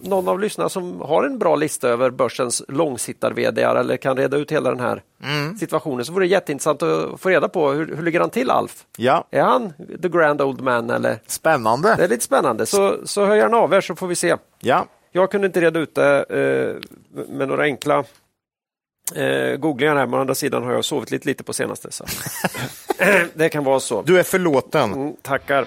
någon 0.00 0.28
av 0.28 0.40
lyssnarna 0.40 0.68
som 0.68 1.00
har 1.00 1.24
en 1.24 1.38
bra 1.38 1.56
lista 1.56 1.88
över 1.88 2.10
börsens 2.10 2.62
långsittar 2.68 3.32
vd 3.32 3.62
eller 3.62 3.96
kan 3.96 4.16
reda 4.16 4.36
ut 4.36 4.52
hela 4.52 4.70
den 4.70 4.80
här 4.80 5.02
mm. 5.22 5.56
situationen 5.56 6.04
så 6.04 6.12
vore 6.12 6.24
det 6.24 6.28
jätteintressant 6.28 6.82
att 6.82 7.20
få 7.20 7.28
reda 7.28 7.48
på 7.48 7.70
hur, 7.70 7.96
hur 7.96 8.02
ligger 8.02 8.20
han 8.20 8.30
till 8.30 8.50
Alf? 8.50 8.84
Ja. 8.96 9.26
Är 9.30 9.42
han 9.42 9.72
the 10.02 10.08
grand 10.08 10.42
old 10.42 10.60
man? 10.60 10.90
Eller? 10.90 11.18
Spännande. 11.26 11.94
Det 11.96 12.04
är 12.04 12.08
lite 12.08 12.24
spännande, 12.24 12.66
så, 12.66 12.96
så 13.04 13.24
hör 13.24 13.36
gärna 13.36 13.56
av 13.56 13.74
er 13.74 13.80
så 13.80 13.94
får 13.94 14.06
vi 14.06 14.16
se. 14.16 14.36
Ja. 14.60 14.86
Jag 15.12 15.30
kunde 15.30 15.46
inte 15.46 15.60
reda 15.60 15.80
ut 15.80 15.94
det 15.94 16.24
eh, 16.28 16.76
med 17.28 17.48
några 17.48 17.62
enkla 17.62 18.04
eh, 19.14 19.56
googlingar 19.56 19.96
här, 19.96 20.06
men 20.06 20.14
å 20.14 20.20
andra 20.20 20.34
sidan 20.34 20.62
har 20.62 20.72
jag 20.72 20.84
sovit 20.84 21.10
lite, 21.10 21.28
lite 21.28 21.44
på 21.44 21.52
senaste. 21.52 21.92
Så. 21.92 22.04
det 23.34 23.48
kan 23.48 23.64
vara 23.64 23.80
så. 23.80 24.02
Du 24.02 24.18
är 24.18 24.22
förlåten. 24.22 24.92
Mm, 24.92 25.16
tackar. 25.22 25.66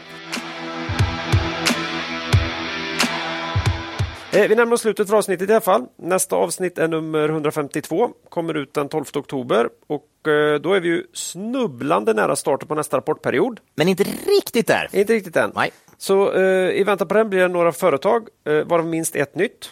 Vi 4.33 4.55
närmar 4.55 4.73
oss 4.73 4.81
slutet 4.81 5.09
för 5.09 5.17
avsnittet 5.17 5.49
i 5.49 5.51
alla 5.51 5.61
fall. 5.61 5.85
Nästa 5.95 6.35
avsnitt 6.35 6.77
är 6.77 6.87
nummer 6.87 7.29
152, 7.29 8.09
kommer 8.29 8.53
ut 8.53 8.73
den 8.73 8.89
12 8.89 9.05
oktober 9.15 9.69
och 9.87 10.27
eh, 10.27 10.59
då 10.59 10.73
är 10.73 10.79
vi 10.79 10.87
ju 10.87 11.03
snubblande 11.13 12.13
nära 12.13 12.35
starten 12.35 12.67
på 12.67 12.75
nästa 12.75 12.97
rapportperiod. 12.97 13.59
Men 13.75 13.87
inte 13.87 14.03
riktigt 14.03 14.67
där. 14.67 14.89
Inte 14.91 15.13
riktigt 15.13 15.35
än. 15.35 15.51
Nej. 15.55 15.71
Så 15.97 16.33
eh, 16.33 16.79
i 16.79 16.83
väntan 16.83 17.07
på 17.07 17.13
den 17.13 17.29
blir 17.29 17.39
det 17.39 17.47
några 17.47 17.71
företag, 17.71 18.27
eh, 18.45 18.53
varav 18.53 18.85
minst 18.85 19.15
ett 19.15 19.35
nytt. 19.35 19.71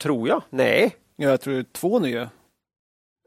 Tror 0.00 0.28
jag. 0.28 0.42
Nej. 0.50 0.96
Ja, 1.16 1.28
jag 1.28 1.40
tror 1.40 1.54
det 1.54 1.60
är 1.60 1.66
två 1.72 1.98
nya. 1.98 2.30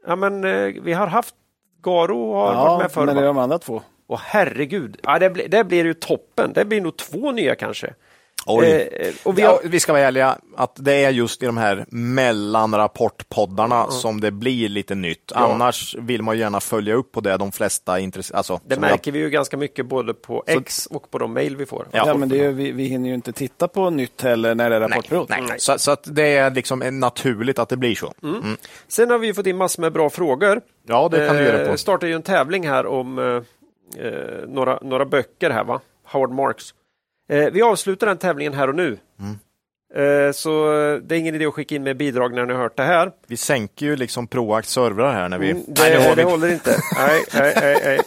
Ja, 0.06 0.16
men 0.16 0.44
eh, 0.44 0.74
vi 0.82 0.92
har 0.92 1.06
haft 1.06 1.34
Garo 1.82 2.32
har 2.34 2.54
ja, 2.54 2.64
varit 2.64 2.82
med 2.82 2.92
förr. 2.92 3.06
men 3.06 3.16
det 3.16 3.22
är 3.22 3.26
de 3.26 3.38
andra 3.38 3.58
två. 3.58 3.82
Åh 4.06 4.20
herregud, 4.22 5.00
ja, 5.02 5.18
det, 5.18 5.30
blir, 5.30 5.48
det 5.48 5.64
blir 5.64 5.84
ju 5.84 5.94
toppen. 5.94 6.52
Det 6.52 6.64
blir 6.64 6.80
nog 6.80 6.96
två 6.96 7.32
nya 7.32 7.54
kanske. 7.54 7.94
Eh, 8.46 9.14
och 9.22 9.38
vi, 9.38 9.42
har... 9.42 9.52
ja, 9.52 9.60
vi 9.64 9.80
ska 9.80 9.92
vara 9.92 10.02
ärliga, 10.02 10.38
att 10.56 10.76
det 10.76 11.04
är 11.04 11.10
just 11.10 11.42
i 11.42 11.46
de 11.46 11.56
här 11.56 11.84
mellanrapportpoddarna 11.88 13.80
mm. 13.80 13.90
som 13.90 14.20
det 14.20 14.30
blir 14.30 14.68
lite 14.68 14.94
nytt. 14.94 15.32
Ja. 15.34 15.52
Annars 15.54 15.96
vill 15.98 16.22
man 16.22 16.38
gärna 16.38 16.60
följa 16.60 16.94
upp 16.94 17.12
på 17.12 17.20
det 17.20 17.36
de 17.36 17.52
flesta 17.52 18.00
intresserade. 18.00 18.38
Alltså, 18.38 18.60
det 18.64 18.80
märker 18.80 19.10
jag... 19.10 19.12
vi 19.12 19.18
ju 19.18 19.30
ganska 19.30 19.56
mycket 19.56 19.86
både 19.86 20.14
på 20.14 20.44
X 20.46 20.82
så... 20.82 20.94
och 20.94 21.10
på 21.10 21.18
de 21.18 21.32
mejl 21.32 21.56
vi 21.56 21.66
får. 21.66 21.86
Ja, 21.92 22.06
ja 22.06 22.14
men 22.14 22.28
det 22.28 22.44
är, 22.44 22.52
vi, 22.52 22.72
vi 22.72 22.84
hinner 22.84 23.08
ju 23.08 23.14
inte 23.14 23.32
titta 23.32 23.68
på 23.68 23.90
nytt 23.90 24.22
heller 24.22 24.54
när 24.54 24.70
det 24.70 24.76
är 24.76 24.80
rapportperiod. 24.80 25.26
Nej, 25.30 25.42
nej. 25.48 25.60
Så, 25.60 25.78
så, 25.78 25.90
att 25.90 26.02
det 26.04 26.36
är 26.36 26.50
liksom 26.50 26.78
naturligt 26.78 27.58
att 27.58 27.68
det 27.68 27.76
blir 27.76 27.94
så. 27.94 28.12
Mm. 28.22 28.40
Mm. 28.40 28.56
Sen 28.88 29.10
har 29.10 29.18
vi 29.18 29.34
fått 29.34 29.46
in 29.46 29.56
massor 29.56 29.80
med 29.80 29.92
bra 29.92 30.10
frågor. 30.10 30.60
Ja, 30.86 31.08
det 31.08 31.26
kan 31.26 31.36
du 31.36 31.42
göra 31.42 31.64
på. 31.64 31.70
Eh, 31.70 31.76
startar 31.76 32.06
ju 32.06 32.14
en 32.14 32.22
tävling 32.22 32.68
här 32.68 32.86
om 32.86 33.18
eh, 33.18 34.04
eh, 34.06 34.48
några, 34.48 34.78
några 34.82 35.04
böcker 35.04 35.50
här, 35.50 35.64
va? 35.64 35.80
Howard 36.04 36.30
Marks. 36.30 36.74
Eh, 37.32 37.50
vi 37.52 37.62
avslutar 37.62 38.06
den 38.06 38.18
tävlingen 38.18 38.54
här 38.54 38.68
och 38.68 38.74
nu. 38.74 38.98
Mm. 39.20 39.38
Eh, 39.94 40.32
så 40.32 40.72
det 41.02 41.14
är 41.14 41.18
ingen 41.18 41.34
idé 41.34 41.46
att 41.46 41.54
skicka 41.54 41.74
in 41.74 41.82
med 41.82 41.96
bidrag 41.96 42.34
när 42.34 42.46
ni 42.46 42.52
har 42.52 42.60
hört 42.60 42.76
det 42.76 42.82
här. 42.82 43.12
Vi 43.26 43.36
sänker 43.36 43.86
ju 43.86 43.96
liksom 43.96 44.26
Proact 44.26 44.68
servrar 44.68 45.12
här 45.12 45.28
när 45.28 45.38
vi... 45.38 45.50
Mm, 45.50 45.62
det, 45.66 45.82
nej, 45.82 46.08
det, 46.08 46.14
det 46.14 46.24
håller 46.24 46.52
inte. 46.52 46.76
nej, 46.96 47.24
nej, 47.34 47.54
nej, 47.60 47.80
nej, 47.84 48.00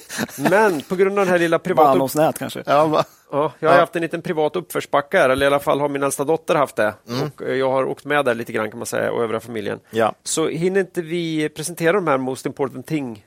Men 0.49 0.81
på 0.81 0.95
grund 0.95 1.19
av 1.19 1.25
den 1.25 1.31
här 1.31 1.39
lilla 1.39 1.59
privata... 1.59 2.27
Upp... 2.29 2.35
kanske? 2.37 2.63
Ja, 2.65 2.85
va... 2.85 3.03
ja, 3.31 3.53
jag 3.59 3.69
har 3.69 3.75
ja. 3.75 3.81
haft 3.81 3.95
en 3.95 4.01
liten 4.01 4.21
privat 4.21 4.55
uppförsbacke 4.55 5.17
här, 5.17 5.29
eller 5.29 5.45
i 5.45 5.47
alla 5.47 5.59
fall 5.59 5.79
har 5.79 5.89
min 5.89 6.03
äldsta 6.03 6.23
dotter 6.23 6.55
haft 6.55 6.75
det. 6.75 6.93
Mm. 7.09 7.31
Och 7.39 7.55
jag 7.55 7.71
har 7.71 7.85
åkt 7.85 8.05
med 8.05 8.25
där 8.25 8.35
lite 8.35 8.53
grann 8.53 8.69
kan 8.69 8.79
man 8.79 8.85
säga, 8.85 9.11
och 9.11 9.23
övriga 9.23 9.39
familjen. 9.39 9.79
Ja. 9.91 10.13
Så 10.23 10.47
hinner 10.47 10.79
inte 10.79 11.01
vi 11.01 11.49
presentera 11.49 11.91
de 11.91 12.07
här 12.07 12.17
Most 12.17 12.45
Important 12.45 12.87
Thing 12.87 13.25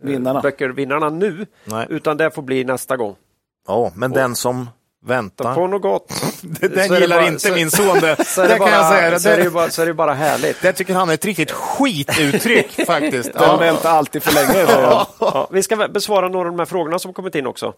vinnarna. 0.00 0.40
böcker, 0.40 0.68
vinnarna 0.68 1.10
nu, 1.10 1.46
Nej. 1.64 1.86
utan 1.90 2.16
det 2.16 2.30
får 2.30 2.42
bli 2.42 2.64
nästa 2.64 2.96
gång. 2.96 3.16
Ja, 3.68 3.92
men 3.96 4.10
den 4.10 4.34
som 4.34 4.68
väntar. 5.06 5.54
På 5.54 5.66
något 5.66 5.82
gott. 5.82 6.08
Den 6.42 6.88
Så 6.88 6.94
gillar 6.94 7.16
bara- 7.16 7.26
inte 7.26 7.48
så- 7.48 7.54
min 7.54 7.70
son 7.70 8.00
det. 8.00 8.24
Så 8.24 8.42
är 8.42 8.48
det 8.48 8.54
det 8.54 8.58
kan 8.58 8.68
jag 8.72 8.80
bara, 8.82 8.90
säga. 8.90 9.18
så 9.18 9.28
är 9.28 9.44
det 9.44 9.50
bara, 9.50 9.70
så 9.70 9.82
är 9.82 9.86
det 9.86 9.94
bara 9.94 10.14
härligt. 10.14 10.62
det 10.62 10.72
tycker 10.72 10.94
han 10.94 11.10
är 11.10 11.14
ett 11.14 11.24
riktigt 11.24 11.50
skituttryck 11.50 12.70
faktiskt. 12.86 13.32
Den 13.32 13.42
Ja. 13.42 13.56
väntar 13.56 13.90
alltid 13.90 14.22
för 14.22 14.32
länge. 14.32 14.58
jag. 14.72 15.06
Ja, 15.20 15.48
vi 15.52 15.62
ska 15.62 15.76
besvara 15.88 16.28
några 16.28 16.48
av 16.48 16.52
de 16.54 16.58
här 16.58 16.66
frågorna 16.66 16.98
som 16.98 17.12
kommit 17.12 17.34
in 17.34 17.46
också. 17.46 17.72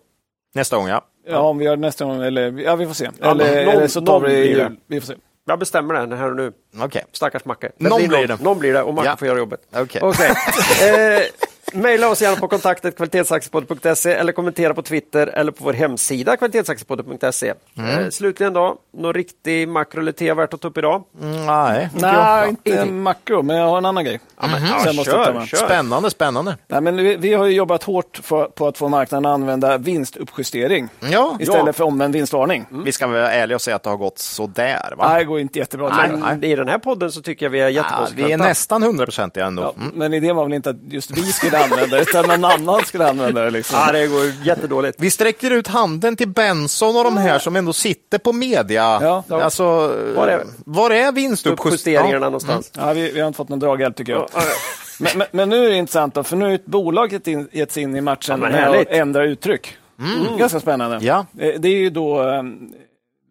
Nästa 0.55 0.77
gång, 0.77 0.89
ja. 0.89 1.01
Ja, 1.29 1.39
om 1.39 1.59
vi 1.59 1.65
gör 1.65 1.77
nästa 1.77 2.05
gång, 2.05 2.23
eller 2.23 2.53
ja, 2.61 2.77
vi 2.77 2.87
får 2.87 2.95
se. 2.95 3.11
Ja, 3.21 3.31
Eller, 3.31 3.65
någon- 3.65 3.75
eller 3.75 3.89
så 3.89 4.01
tar 4.01 4.21
vi 4.21 4.27
blir 4.29 4.45
jul. 4.45 4.77
Vi 4.89 5.01
får 5.01 5.07
se. 5.07 5.15
Jag 5.49 5.59
bestämmer 5.59 6.07
det 6.07 6.17
här 6.17 6.31
och 6.31 6.37
nu. 6.37 6.53
Okej. 6.81 7.05
Stackars 7.13 7.45
Macke. 7.45 7.71
Någon 7.79 8.09
blir 8.09 8.27
det. 8.27 8.41
Någon 8.43 8.59
blir 8.59 8.73
det 8.73 8.83
och 8.83 8.95
Macke 8.95 9.09
Ja. 9.09 9.17
får 9.17 9.29
göra 9.29 9.39
jobbet. 9.39 9.61
Okej. 9.77 10.01
Okej. 10.05 11.31
Maila 11.83 12.09
oss 12.09 12.23
gärna 12.23 12.37
på 12.37 12.49
kontaktet 12.49 12.97
kvalitetsaktiepodden.se 12.97 14.13
eller 14.13 14.33
kommentera 14.33 14.75
på 14.75 14.83
Twitter 14.83 15.27
eller 15.27 15.53
på 15.53 15.65
vår 15.65 15.73
hemsida 15.73 16.37
kvalitetsaktiepodden.se. 16.37 17.55
Mm. 17.79 17.91
Eh, 18.05 18.09
slutligen 18.11 18.53
då, 18.53 18.77
någon 18.97 19.15
riktig 19.15 19.69
makro 19.69 20.01
eller 20.01 20.13
te 20.13 20.33
värt 20.35 20.55
att 20.55 20.61
ta 20.61 20.69
upp 20.69 20.79
idag? 20.79 21.05
Mm, 21.23 21.47
nej. 21.47 21.89
Nej, 21.95 22.49
inte 22.49 22.71
Ingenting. 22.71 23.03
makro, 23.03 23.43
men 23.43 23.57
jag 23.57 23.69
har 23.69 23.79
en 23.79 23.85
annan 23.87 24.05
grej. 24.05 24.21
Ja, 24.41 24.47
men, 24.47 24.61
Så 24.95 25.11
ja, 25.11 25.25
ta 25.25 25.47
kör. 25.47 25.57
Spännande, 25.57 26.11
spännande. 26.11 26.57
Nej, 26.69 26.81
men 26.81 26.97
vi, 26.97 27.17
vi 27.17 27.35
har 27.35 27.47
ju 27.47 27.53
jobbat 27.55 27.83
hårt 27.83 28.21
för, 28.23 28.45
på 28.45 28.67
att 28.69 28.79
få 28.79 28.89
marknaden 28.89 29.27
att 29.27 29.35
använda 29.35 29.79
vinstuppjustering 29.79 30.89
Ja, 31.01 31.37
istället 31.41 31.77
för 31.77 31.85
omvänd 31.85 32.15
vinstvarning. 32.15 32.67
vi 32.85 32.93
ska 32.93 33.07
vara 33.07 33.31
ärliga 33.33 33.55
och 33.57 33.61
säga 33.63 33.77
att 33.77 33.83
det 33.83 33.91
har 33.91 33.97
gått 33.97 34.19
sådär. 34.19 34.95
Va? 34.97 35.09
Nej, 35.09 35.19
det 35.19 35.25
går 35.25 35.41
inte 35.41 35.59
jättebra. 35.59 36.07
jag. 36.11 36.19
Men 36.19 36.45
i 36.45 36.57
den 36.57 36.69
här 36.69 36.79
podden 36.79 37.13
så 37.13 37.23
tycker 37.23 37.47
jag 37.47 37.51
vi 37.51 37.59
är 37.61 37.63
Ja, 37.65 37.69
jättekonsekventa. 37.71 38.27
vi 38.27 38.33
är 38.33 38.39
nästan 38.39 38.83
hundraprocentiga 38.83 39.47
ändå. 39.47 39.63
Ja, 39.63 39.73
Mm. 39.77 39.93
Men 39.95 40.15
idén 40.15 40.37
var 40.37 40.45
väl 40.45 40.53
inte 40.53 40.71
att 40.71 40.77
just 40.89 41.11
vi 41.11 41.23
skulle 41.23 41.59
använda 41.73 41.97
det, 41.97 42.03
utan 42.03 42.27
någon 42.29 42.45
annan 42.45 42.85
skulle 42.85 43.09
använda 43.09 43.43
det. 43.45 43.51
Liksom. 43.51 43.79
Ja, 43.87 43.93
det 43.93 44.07
går 44.07 44.25
jättedåligt. 44.45 44.97
Vi 45.01 45.11
sträcker 45.11 45.51
ut 45.51 45.67
handen 45.69 46.17
till 46.17 46.29
Benson 46.29 46.97
och 46.97 47.05
de 47.05 47.17
här 47.17 47.39
som 47.39 47.57
ändå 47.57 47.73
sitter 47.73 48.19
på 48.19 48.33
media. 48.33 48.99
Ja. 49.03 49.25
Alltså, 49.43 49.65
Var 50.17 50.29
är- 50.29 50.45
var 50.65 50.91
är 50.91 51.09
Upp 51.09 51.15
vinstuppjusteringarna? 51.15 51.73
justeringarna 51.73 52.27
någonstans. 52.27 52.71
Ja, 52.77 52.93
vi, 52.93 53.11
vi 53.13 53.21
har 53.21 53.27
inte 53.27 53.37
fått 53.37 53.49
någon 53.49 53.59
draghjälp 53.59 53.97
tycker 53.97 54.13
jag. 54.13 54.29
Ja, 54.35 54.41
ja. 54.41 54.43
Men, 55.01 55.11
men, 55.19 55.27
men 55.33 55.49
nu 55.49 55.65
är 55.67 55.71
det 55.71 55.77
intressant, 55.77 56.15
då, 56.15 56.25
för 56.25 56.37
nu 56.37 56.45
har 56.45 56.53
ett 56.53 56.67
bolag 56.67 57.13
gett, 57.13 57.27
in, 57.29 57.49
gett 57.53 57.73
sig 57.73 57.83
in 57.83 57.97
i 57.97 58.01
matchen 58.01 58.41
Ja, 58.43 58.49
med 58.49 58.69
att 58.81 58.87
ändra 58.89 59.25
uttryck. 59.25 59.77
Ganska 60.39 60.61
spännande. 60.61 60.99
Ja. 61.03 61.27
Eh, 61.39 61.53
Det 61.61 61.69
är 61.69 61.73
ju 61.79 61.91
då 61.91 62.29
eh, 62.29 62.43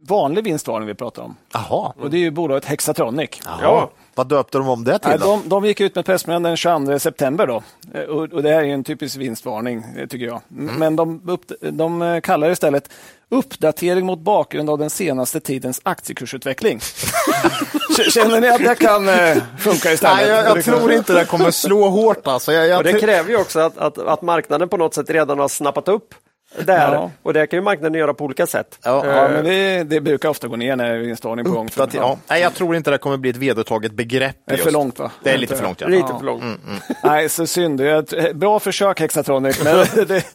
vanlig 0.07 0.43
vinstvarning 0.43 0.87
vi 0.87 0.93
pratar 0.93 1.21
om. 1.23 1.35
Jaha. 1.53 1.93
Och 2.01 2.09
det 2.09 2.17
är 2.17 2.19
ju 2.19 2.31
bolaget 2.31 2.65
Hexatronic. 2.65 3.29
Ja. 3.61 3.91
Vad 4.15 4.27
döpte 4.27 4.57
de 4.57 4.67
om 4.69 4.83
det 4.83 4.99
till 4.99 5.09
Nej, 5.09 5.19
då? 5.19 5.25
de, 5.25 5.49
de 5.49 5.65
gick 5.65 5.81
ut 5.81 5.95
med 5.95 6.05
pressmeddelande 6.05 6.49
den 6.49 6.57
22 6.57 6.99
september. 6.99 7.47
Då. 7.47 7.63
Eh, 7.93 8.01
Och, 8.03 8.33
och 8.33 8.43
det 8.43 8.49
här 8.49 8.59
är 8.59 8.63
ju 8.63 8.71
en 8.71 8.83
typisk 8.83 9.17
vinstvarning, 9.17 9.83
eh, 9.97 10.07
tycker 10.07 10.25
jag. 10.25 10.41
M- 10.51 10.71
Men 10.77 10.95
de, 10.95 11.21
upp, 11.29 11.51
de 11.61 12.01
eh, 12.01 12.19
kallar 12.21 12.47
det 12.47 12.53
istället 12.53 12.89
uppdatering 13.29 14.05
mot 14.05 14.19
bakgrund 14.19 14.69
av 14.69 14.77
den 14.77 14.89
senaste 14.89 15.39
tidens 15.39 15.81
aktiekursutveckling. 15.83 16.79
Känner 18.13 18.41
ni 18.41 18.47
att 18.49 18.63
det 18.63 18.75
kan 18.75 19.09
eh, 19.09 19.37
funka 19.59 19.91
istället? 19.91 20.15
Nej, 20.17 20.27
jag, 20.29 20.57
jag 20.57 20.63
tror 20.65 20.91
inte 20.93 21.13
det 21.13 21.25
kommer 21.25 21.51
slå 21.51 21.89
hårt 21.89 22.27
alltså. 22.27 22.51
Jag, 22.53 22.67
jag, 22.67 22.77
Och 22.77 22.83
det 22.83 22.99
kräver 22.99 23.29
ju 23.29 23.37
också 23.37 23.59
att, 23.59 23.77
att, 23.77 23.97
att 23.97 24.21
marknaden 24.21 24.69
på 24.69 24.77
något 24.77 24.93
sätt 24.93 25.09
redan 25.09 25.39
har 25.39 25.47
snappat 25.47 25.87
upp 25.87 26.13
där. 26.59 26.93
Ja. 26.93 27.11
Och 27.23 27.33
det 27.33 27.47
kan 27.47 27.57
ju 27.59 27.63
marknaden 27.63 27.99
göra 27.99 28.13
på 28.13 28.23
olika 28.23 28.47
sätt. 28.47 28.79
Ja, 28.83 29.05
Ja, 29.05 29.27
men 29.27 29.45
det, 29.45 29.83
det 29.83 30.01
brukar 30.01 30.29
ofta 30.29 30.47
gå 30.47 30.55
ner 30.55 30.75
när 30.75 30.89
det 30.89 30.95
är 30.95 30.97
vinstvarning 30.99 31.45
på 31.45 31.51
gång. 31.51 31.67
Uppdater- 31.67 31.97
ja. 31.97 32.17
Nej, 32.27 32.41
jag 32.41 32.53
tror 32.53 32.75
inte 32.75 32.91
det 32.91 32.97
kommer 32.97 33.17
bli 33.17 33.29
ett 33.29 33.35
vedertaget 33.37 33.91
begrepp. 33.91 34.35
Det 34.47 34.53
är 34.53 34.57
för 34.57 34.71
långt 34.71 34.99
va? 34.99 35.11
Det 35.23 35.29
är 35.31 35.37
lite 35.37 35.55
för 35.55 35.63
långt, 35.63 35.81
ja. 35.81 35.87
Lite 35.87 36.05
Ja. 36.09 36.17
för 36.19 36.25
långt. 36.25 36.43
Nej, 37.03 37.29
så 37.29 37.47
synd. 37.47 37.81
Ett 37.81 38.35
bra 38.35 38.59
försök 38.59 38.99
Hexatronic, 38.99 39.63
men 39.63 39.75
det, 40.07 40.25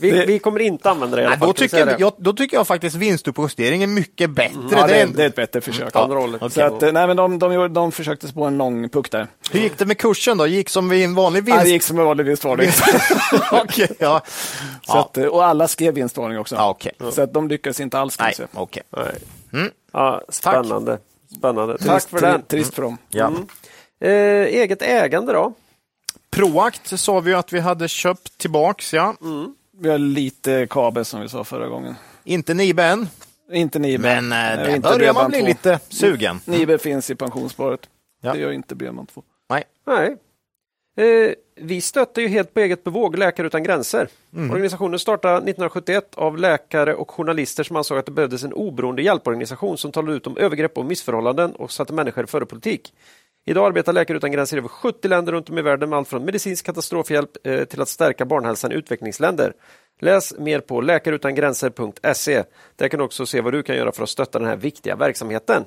Vi, 0.00 0.10
Det- 0.10 0.26
vi 0.26 0.38
kommer 0.38 0.60
inte 0.60 0.90
använda 0.90 1.16
det 1.16 1.22
i 1.22 1.26
alla 1.26 1.36
Nej, 1.36 1.46
då, 1.46 1.52
tycker 1.52 1.78
jag, 1.78 2.00
jag, 2.00 2.12
då 2.18 2.32
tycker 2.32 2.56
jag 2.56 2.66
faktiskt 2.66 2.96
vinstuppjustering 2.96 3.82
är 3.82 3.86
mycket 3.86 4.30
bättre. 4.30 4.58
ja, 4.70 4.86
det, 4.86 4.94
är 5.00 5.06
det 5.06 5.22
är 5.22 5.26
ett 5.26 5.34
bättre 5.34 5.60
försök. 5.60 5.96
Andra 5.96 6.18
hållet. 6.18 6.52
Så 6.52 6.62
att, 6.62 6.82
eh, 6.82 6.92
nej, 6.92 7.06
men 7.06 7.16
de, 7.16 7.38
de, 7.38 7.52
gjorde- 7.52 7.68
de 7.68 7.92
försökte 7.92 8.28
spå 8.28 8.44
en 8.44 8.58
lång 8.58 8.88
puck 8.88 9.10
där. 9.10 9.26
Hur 9.50 9.60
gick 9.60 9.78
det 9.78 9.86
med 9.86 9.98
kursen 9.98 10.38
då? 10.38 10.46
Gick 10.46 10.68
som 10.68 10.92
en 10.92 11.14
vanlig 11.14 11.40
Ja, 11.40 11.44
vinst? 11.44 11.64
det 11.64 11.70
gick 11.70 11.82
som 11.82 11.98
en 11.98 12.04
vanlig 12.04 12.24
vinstvarning. 12.24 12.70
Okej, 13.52 13.88
ja. 13.98 14.22
Så 14.26 14.92
Ja. 14.92 15.00
att, 15.00 15.16
eh, 15.18 15.24
och 15.26 15.44
alla 15.44 15.68
skrev 15.68 15.94
vinstvarning 15.94 16.38
också. 16.38 16.54
Ja, 16.54 16.70
okej. 16.70 16.92
Så 17.12 17.22
att 17.22 17.34
de 17.34 17.48
lyckades 17.48 17.80
inte 17.80 17.98
alls. 17.98 18.18
Nej, 18.18 18.34
okej. 18.54 18.82
Nej. 19.50 19.70
Ja, 19.92 20.22
spännande. 20.28 20.98
spännande. 21.38 21.78
Tack 21.78 21.88
Trist, 21.88 22.08
för 22.10 22.20
den. 22.20 22.42
Trist 22.42 22.74
för 22.74 22.82
dem. 22.82 22.98
Ja. 23.08 23.32
Eh, 24.00 24.10
eget 24.44 24.82
ägande 24.82 25.32
då? 25.32 25.52
Proact 26.30 27.00
sa 27.00 27.20
vi 27.20 27.34
att 27.34 27.52
vi 27.52 27.60
hade 27.60 27.88
köpt 27.88 28.38
tillbaks, 28.38 28.94
ja. 28.94 29.14
Vi 29.80 29.90
har 29.90 29.98
lite 29.98 30.66
kabel 30.70 31.04
som 31.04 31.20
vi 31.20 31.28
sa 31.28 31.44
förra 31.44 31.68
gången. 31.68 31.94
Inte 32.24 32.54
Nibe 32.54 32.84
än, 32.84 33.08
Inte 33.52 33.78
Nibe. 33.78 34.02
men 34.02 34.28
Nej, 34.28 34.56
där 34.56 34.80
börjar 34.80 35.14
man 35.14 35.30
bli 35.30 35.40
2. 35.40 35.46
lite 35.46 35.80
sugen. 35.88 36.40
Nibe 36.44 36.78
finns 36.78 37.10
i 37.10 37.14
pensionssparet. 37.14 37.80
Ja. 38.20 38.32
Det 38.32 38.38
gör 38.38 38.52
inte 38.52 38.74
Bredband 38.74 39.08
2. 39.14 39.22
Nej. 39.48 39.64
Nej. 39.86 40.16
Eh, 40.98 41.34
vi 41.54 41.80
stötte 41.80 42.20
ju 42.20 42.28
helt 42.28 42.54
på 42.54 42.60
eget 42.60 42.84
bevåg 42.84 43.18
Läkare 43.18 43.46
utan 43.46 43.62
gränser. 43.62 44.08
Mm. 44.34 44.50
Organisationen 44.50 44.98
startade 44.98 45.34
1971 45.34 46.14
av 46.14 46.38
läkare 46.38 46.94
och 46.94 47.10
journalister 47.10 47.62
som 47.64 47.76
ansåg 47.76 47.98
att 47.98 48.06
det 48.06 48.12
behövdes 48.12 48.44
en 48.44 48.52
oberoende 48.52 49.02
hjälporganisation 49.02 49.78
som 49.78 49.92
talade 49.92 50.16
ut 50.16 50.26
om 50.26 50.36
övergrepp 50.36 50.78
och 50.78 50.84
missförhållanden 50.84 51.52
och 51.52 51.70
satte 51.70 51.92
människor 51.92 52.26
före 52.26 52.46
politik. 52.46 52.92
Idag 53.46 53.66
arbetar 53.66 53.92
Läkare 53.92 54.16
utan 54.16 54.32
gränser 54.32 54.56
i 54.56 54.58
över 54.58 54.68
70 54.68 55.08
länder 55.08 55.32
runt 55.32 55.50
om 55.50 55.58
i 55.58 55.62
världen 55.62 55.90
med 55.90 55.96
allt 55.96 56.08
från 56.08 56.24
medicinsk 56.24 56.66
katastrofhjälp 56.66 57.30
eh, 57.44 57.64
till 57.64 57.80
att 57.80 57.88
stärka 57.88 58.24
barnhälsan 58.24 58.72
i 58.72 58.74
utvecklingsländer. 58.74 59.52
Läs 60.00 60.38
mer 60.38 60.60
på 60.60 60.80
läkareutangränser.se. 60.80 62.44
Där 62.76 62.88
kan 62.88 62.98
du 62.98 63.04
också 63.04 63.26
se 63.26 63.40
vad 63.40 63.52
du 63.52 63.62
kan 63.62 63.76
göra 63.76 63.92
för 63.92 64.02
att 64.02 64.08
stötta 64.08 64.38
den 64.38 64.48
här 64.48 64.56
viktiga 64.56 64.96
verksamheten. 64.96 65.64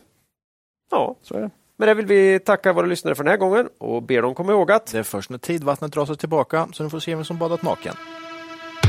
Ja, 0.91 1.15
Så 1.21 1.35
är 1.35 1.41
det. 1.41 1.49
Med 1.81 1.87
det 1.89 1.93
vill 1.93 2.05
vi 2.05 2.39
tacka 2.39 2.73
våra 2.73 2.85
lyssnare 2.85 3.15
för 3.15 3.23
den 3.23 3.31
här 3.31 3.37
gången 3.37 3.67
och 3.79 4.03
ber 4.03 4.21
dem 4.21 4.35
komma 4.35 4.51
ihåg 4.51 4.71
att 4.71 4.85
Det 4.85 4.99
är 4.99 5.03
först 5.03 5.29
när 5.29 5.37
tidvattnet 5.37 5.91
drar 5.91 6.05
sig 6.05 6.17
tillbaka 6.17 6.67
så 6.73 6.83
nu 6.83 6.89
får 6.89 6.99
se 6.99 7.15
vem 7.15 7.25
som 7.25 7.37
badat 7.37 7.63
naken. 7.63 7.95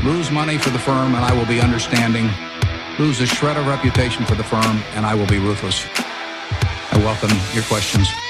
Lose 0.05 0.33
money 0.33 0.57
for 0.57 0.71
the 0.71 0.77
firm 0.77 1.15
and 1.15 1.33
I 1.33 1.37
will 1.37 1.47
be 1.57 1.65
understanding. 1.65 2.25
Lose 2.99 3.23
a 3.23 3.27
shred 3.27 3.57
of 3.57 3.67
reputation 3.67 4.25
for 4.25 4.35
the 4.35 4.43
firm 4.43 4.77
and 4.95 5.05
I 5.05 5.19
will 5.19 5.27
be 5.27 5.49
ruthless. 5.49 5.85
I 6.93 6.97
welcome 6.97 7.33
your 7.55 7.63
questions. 7.63 8.22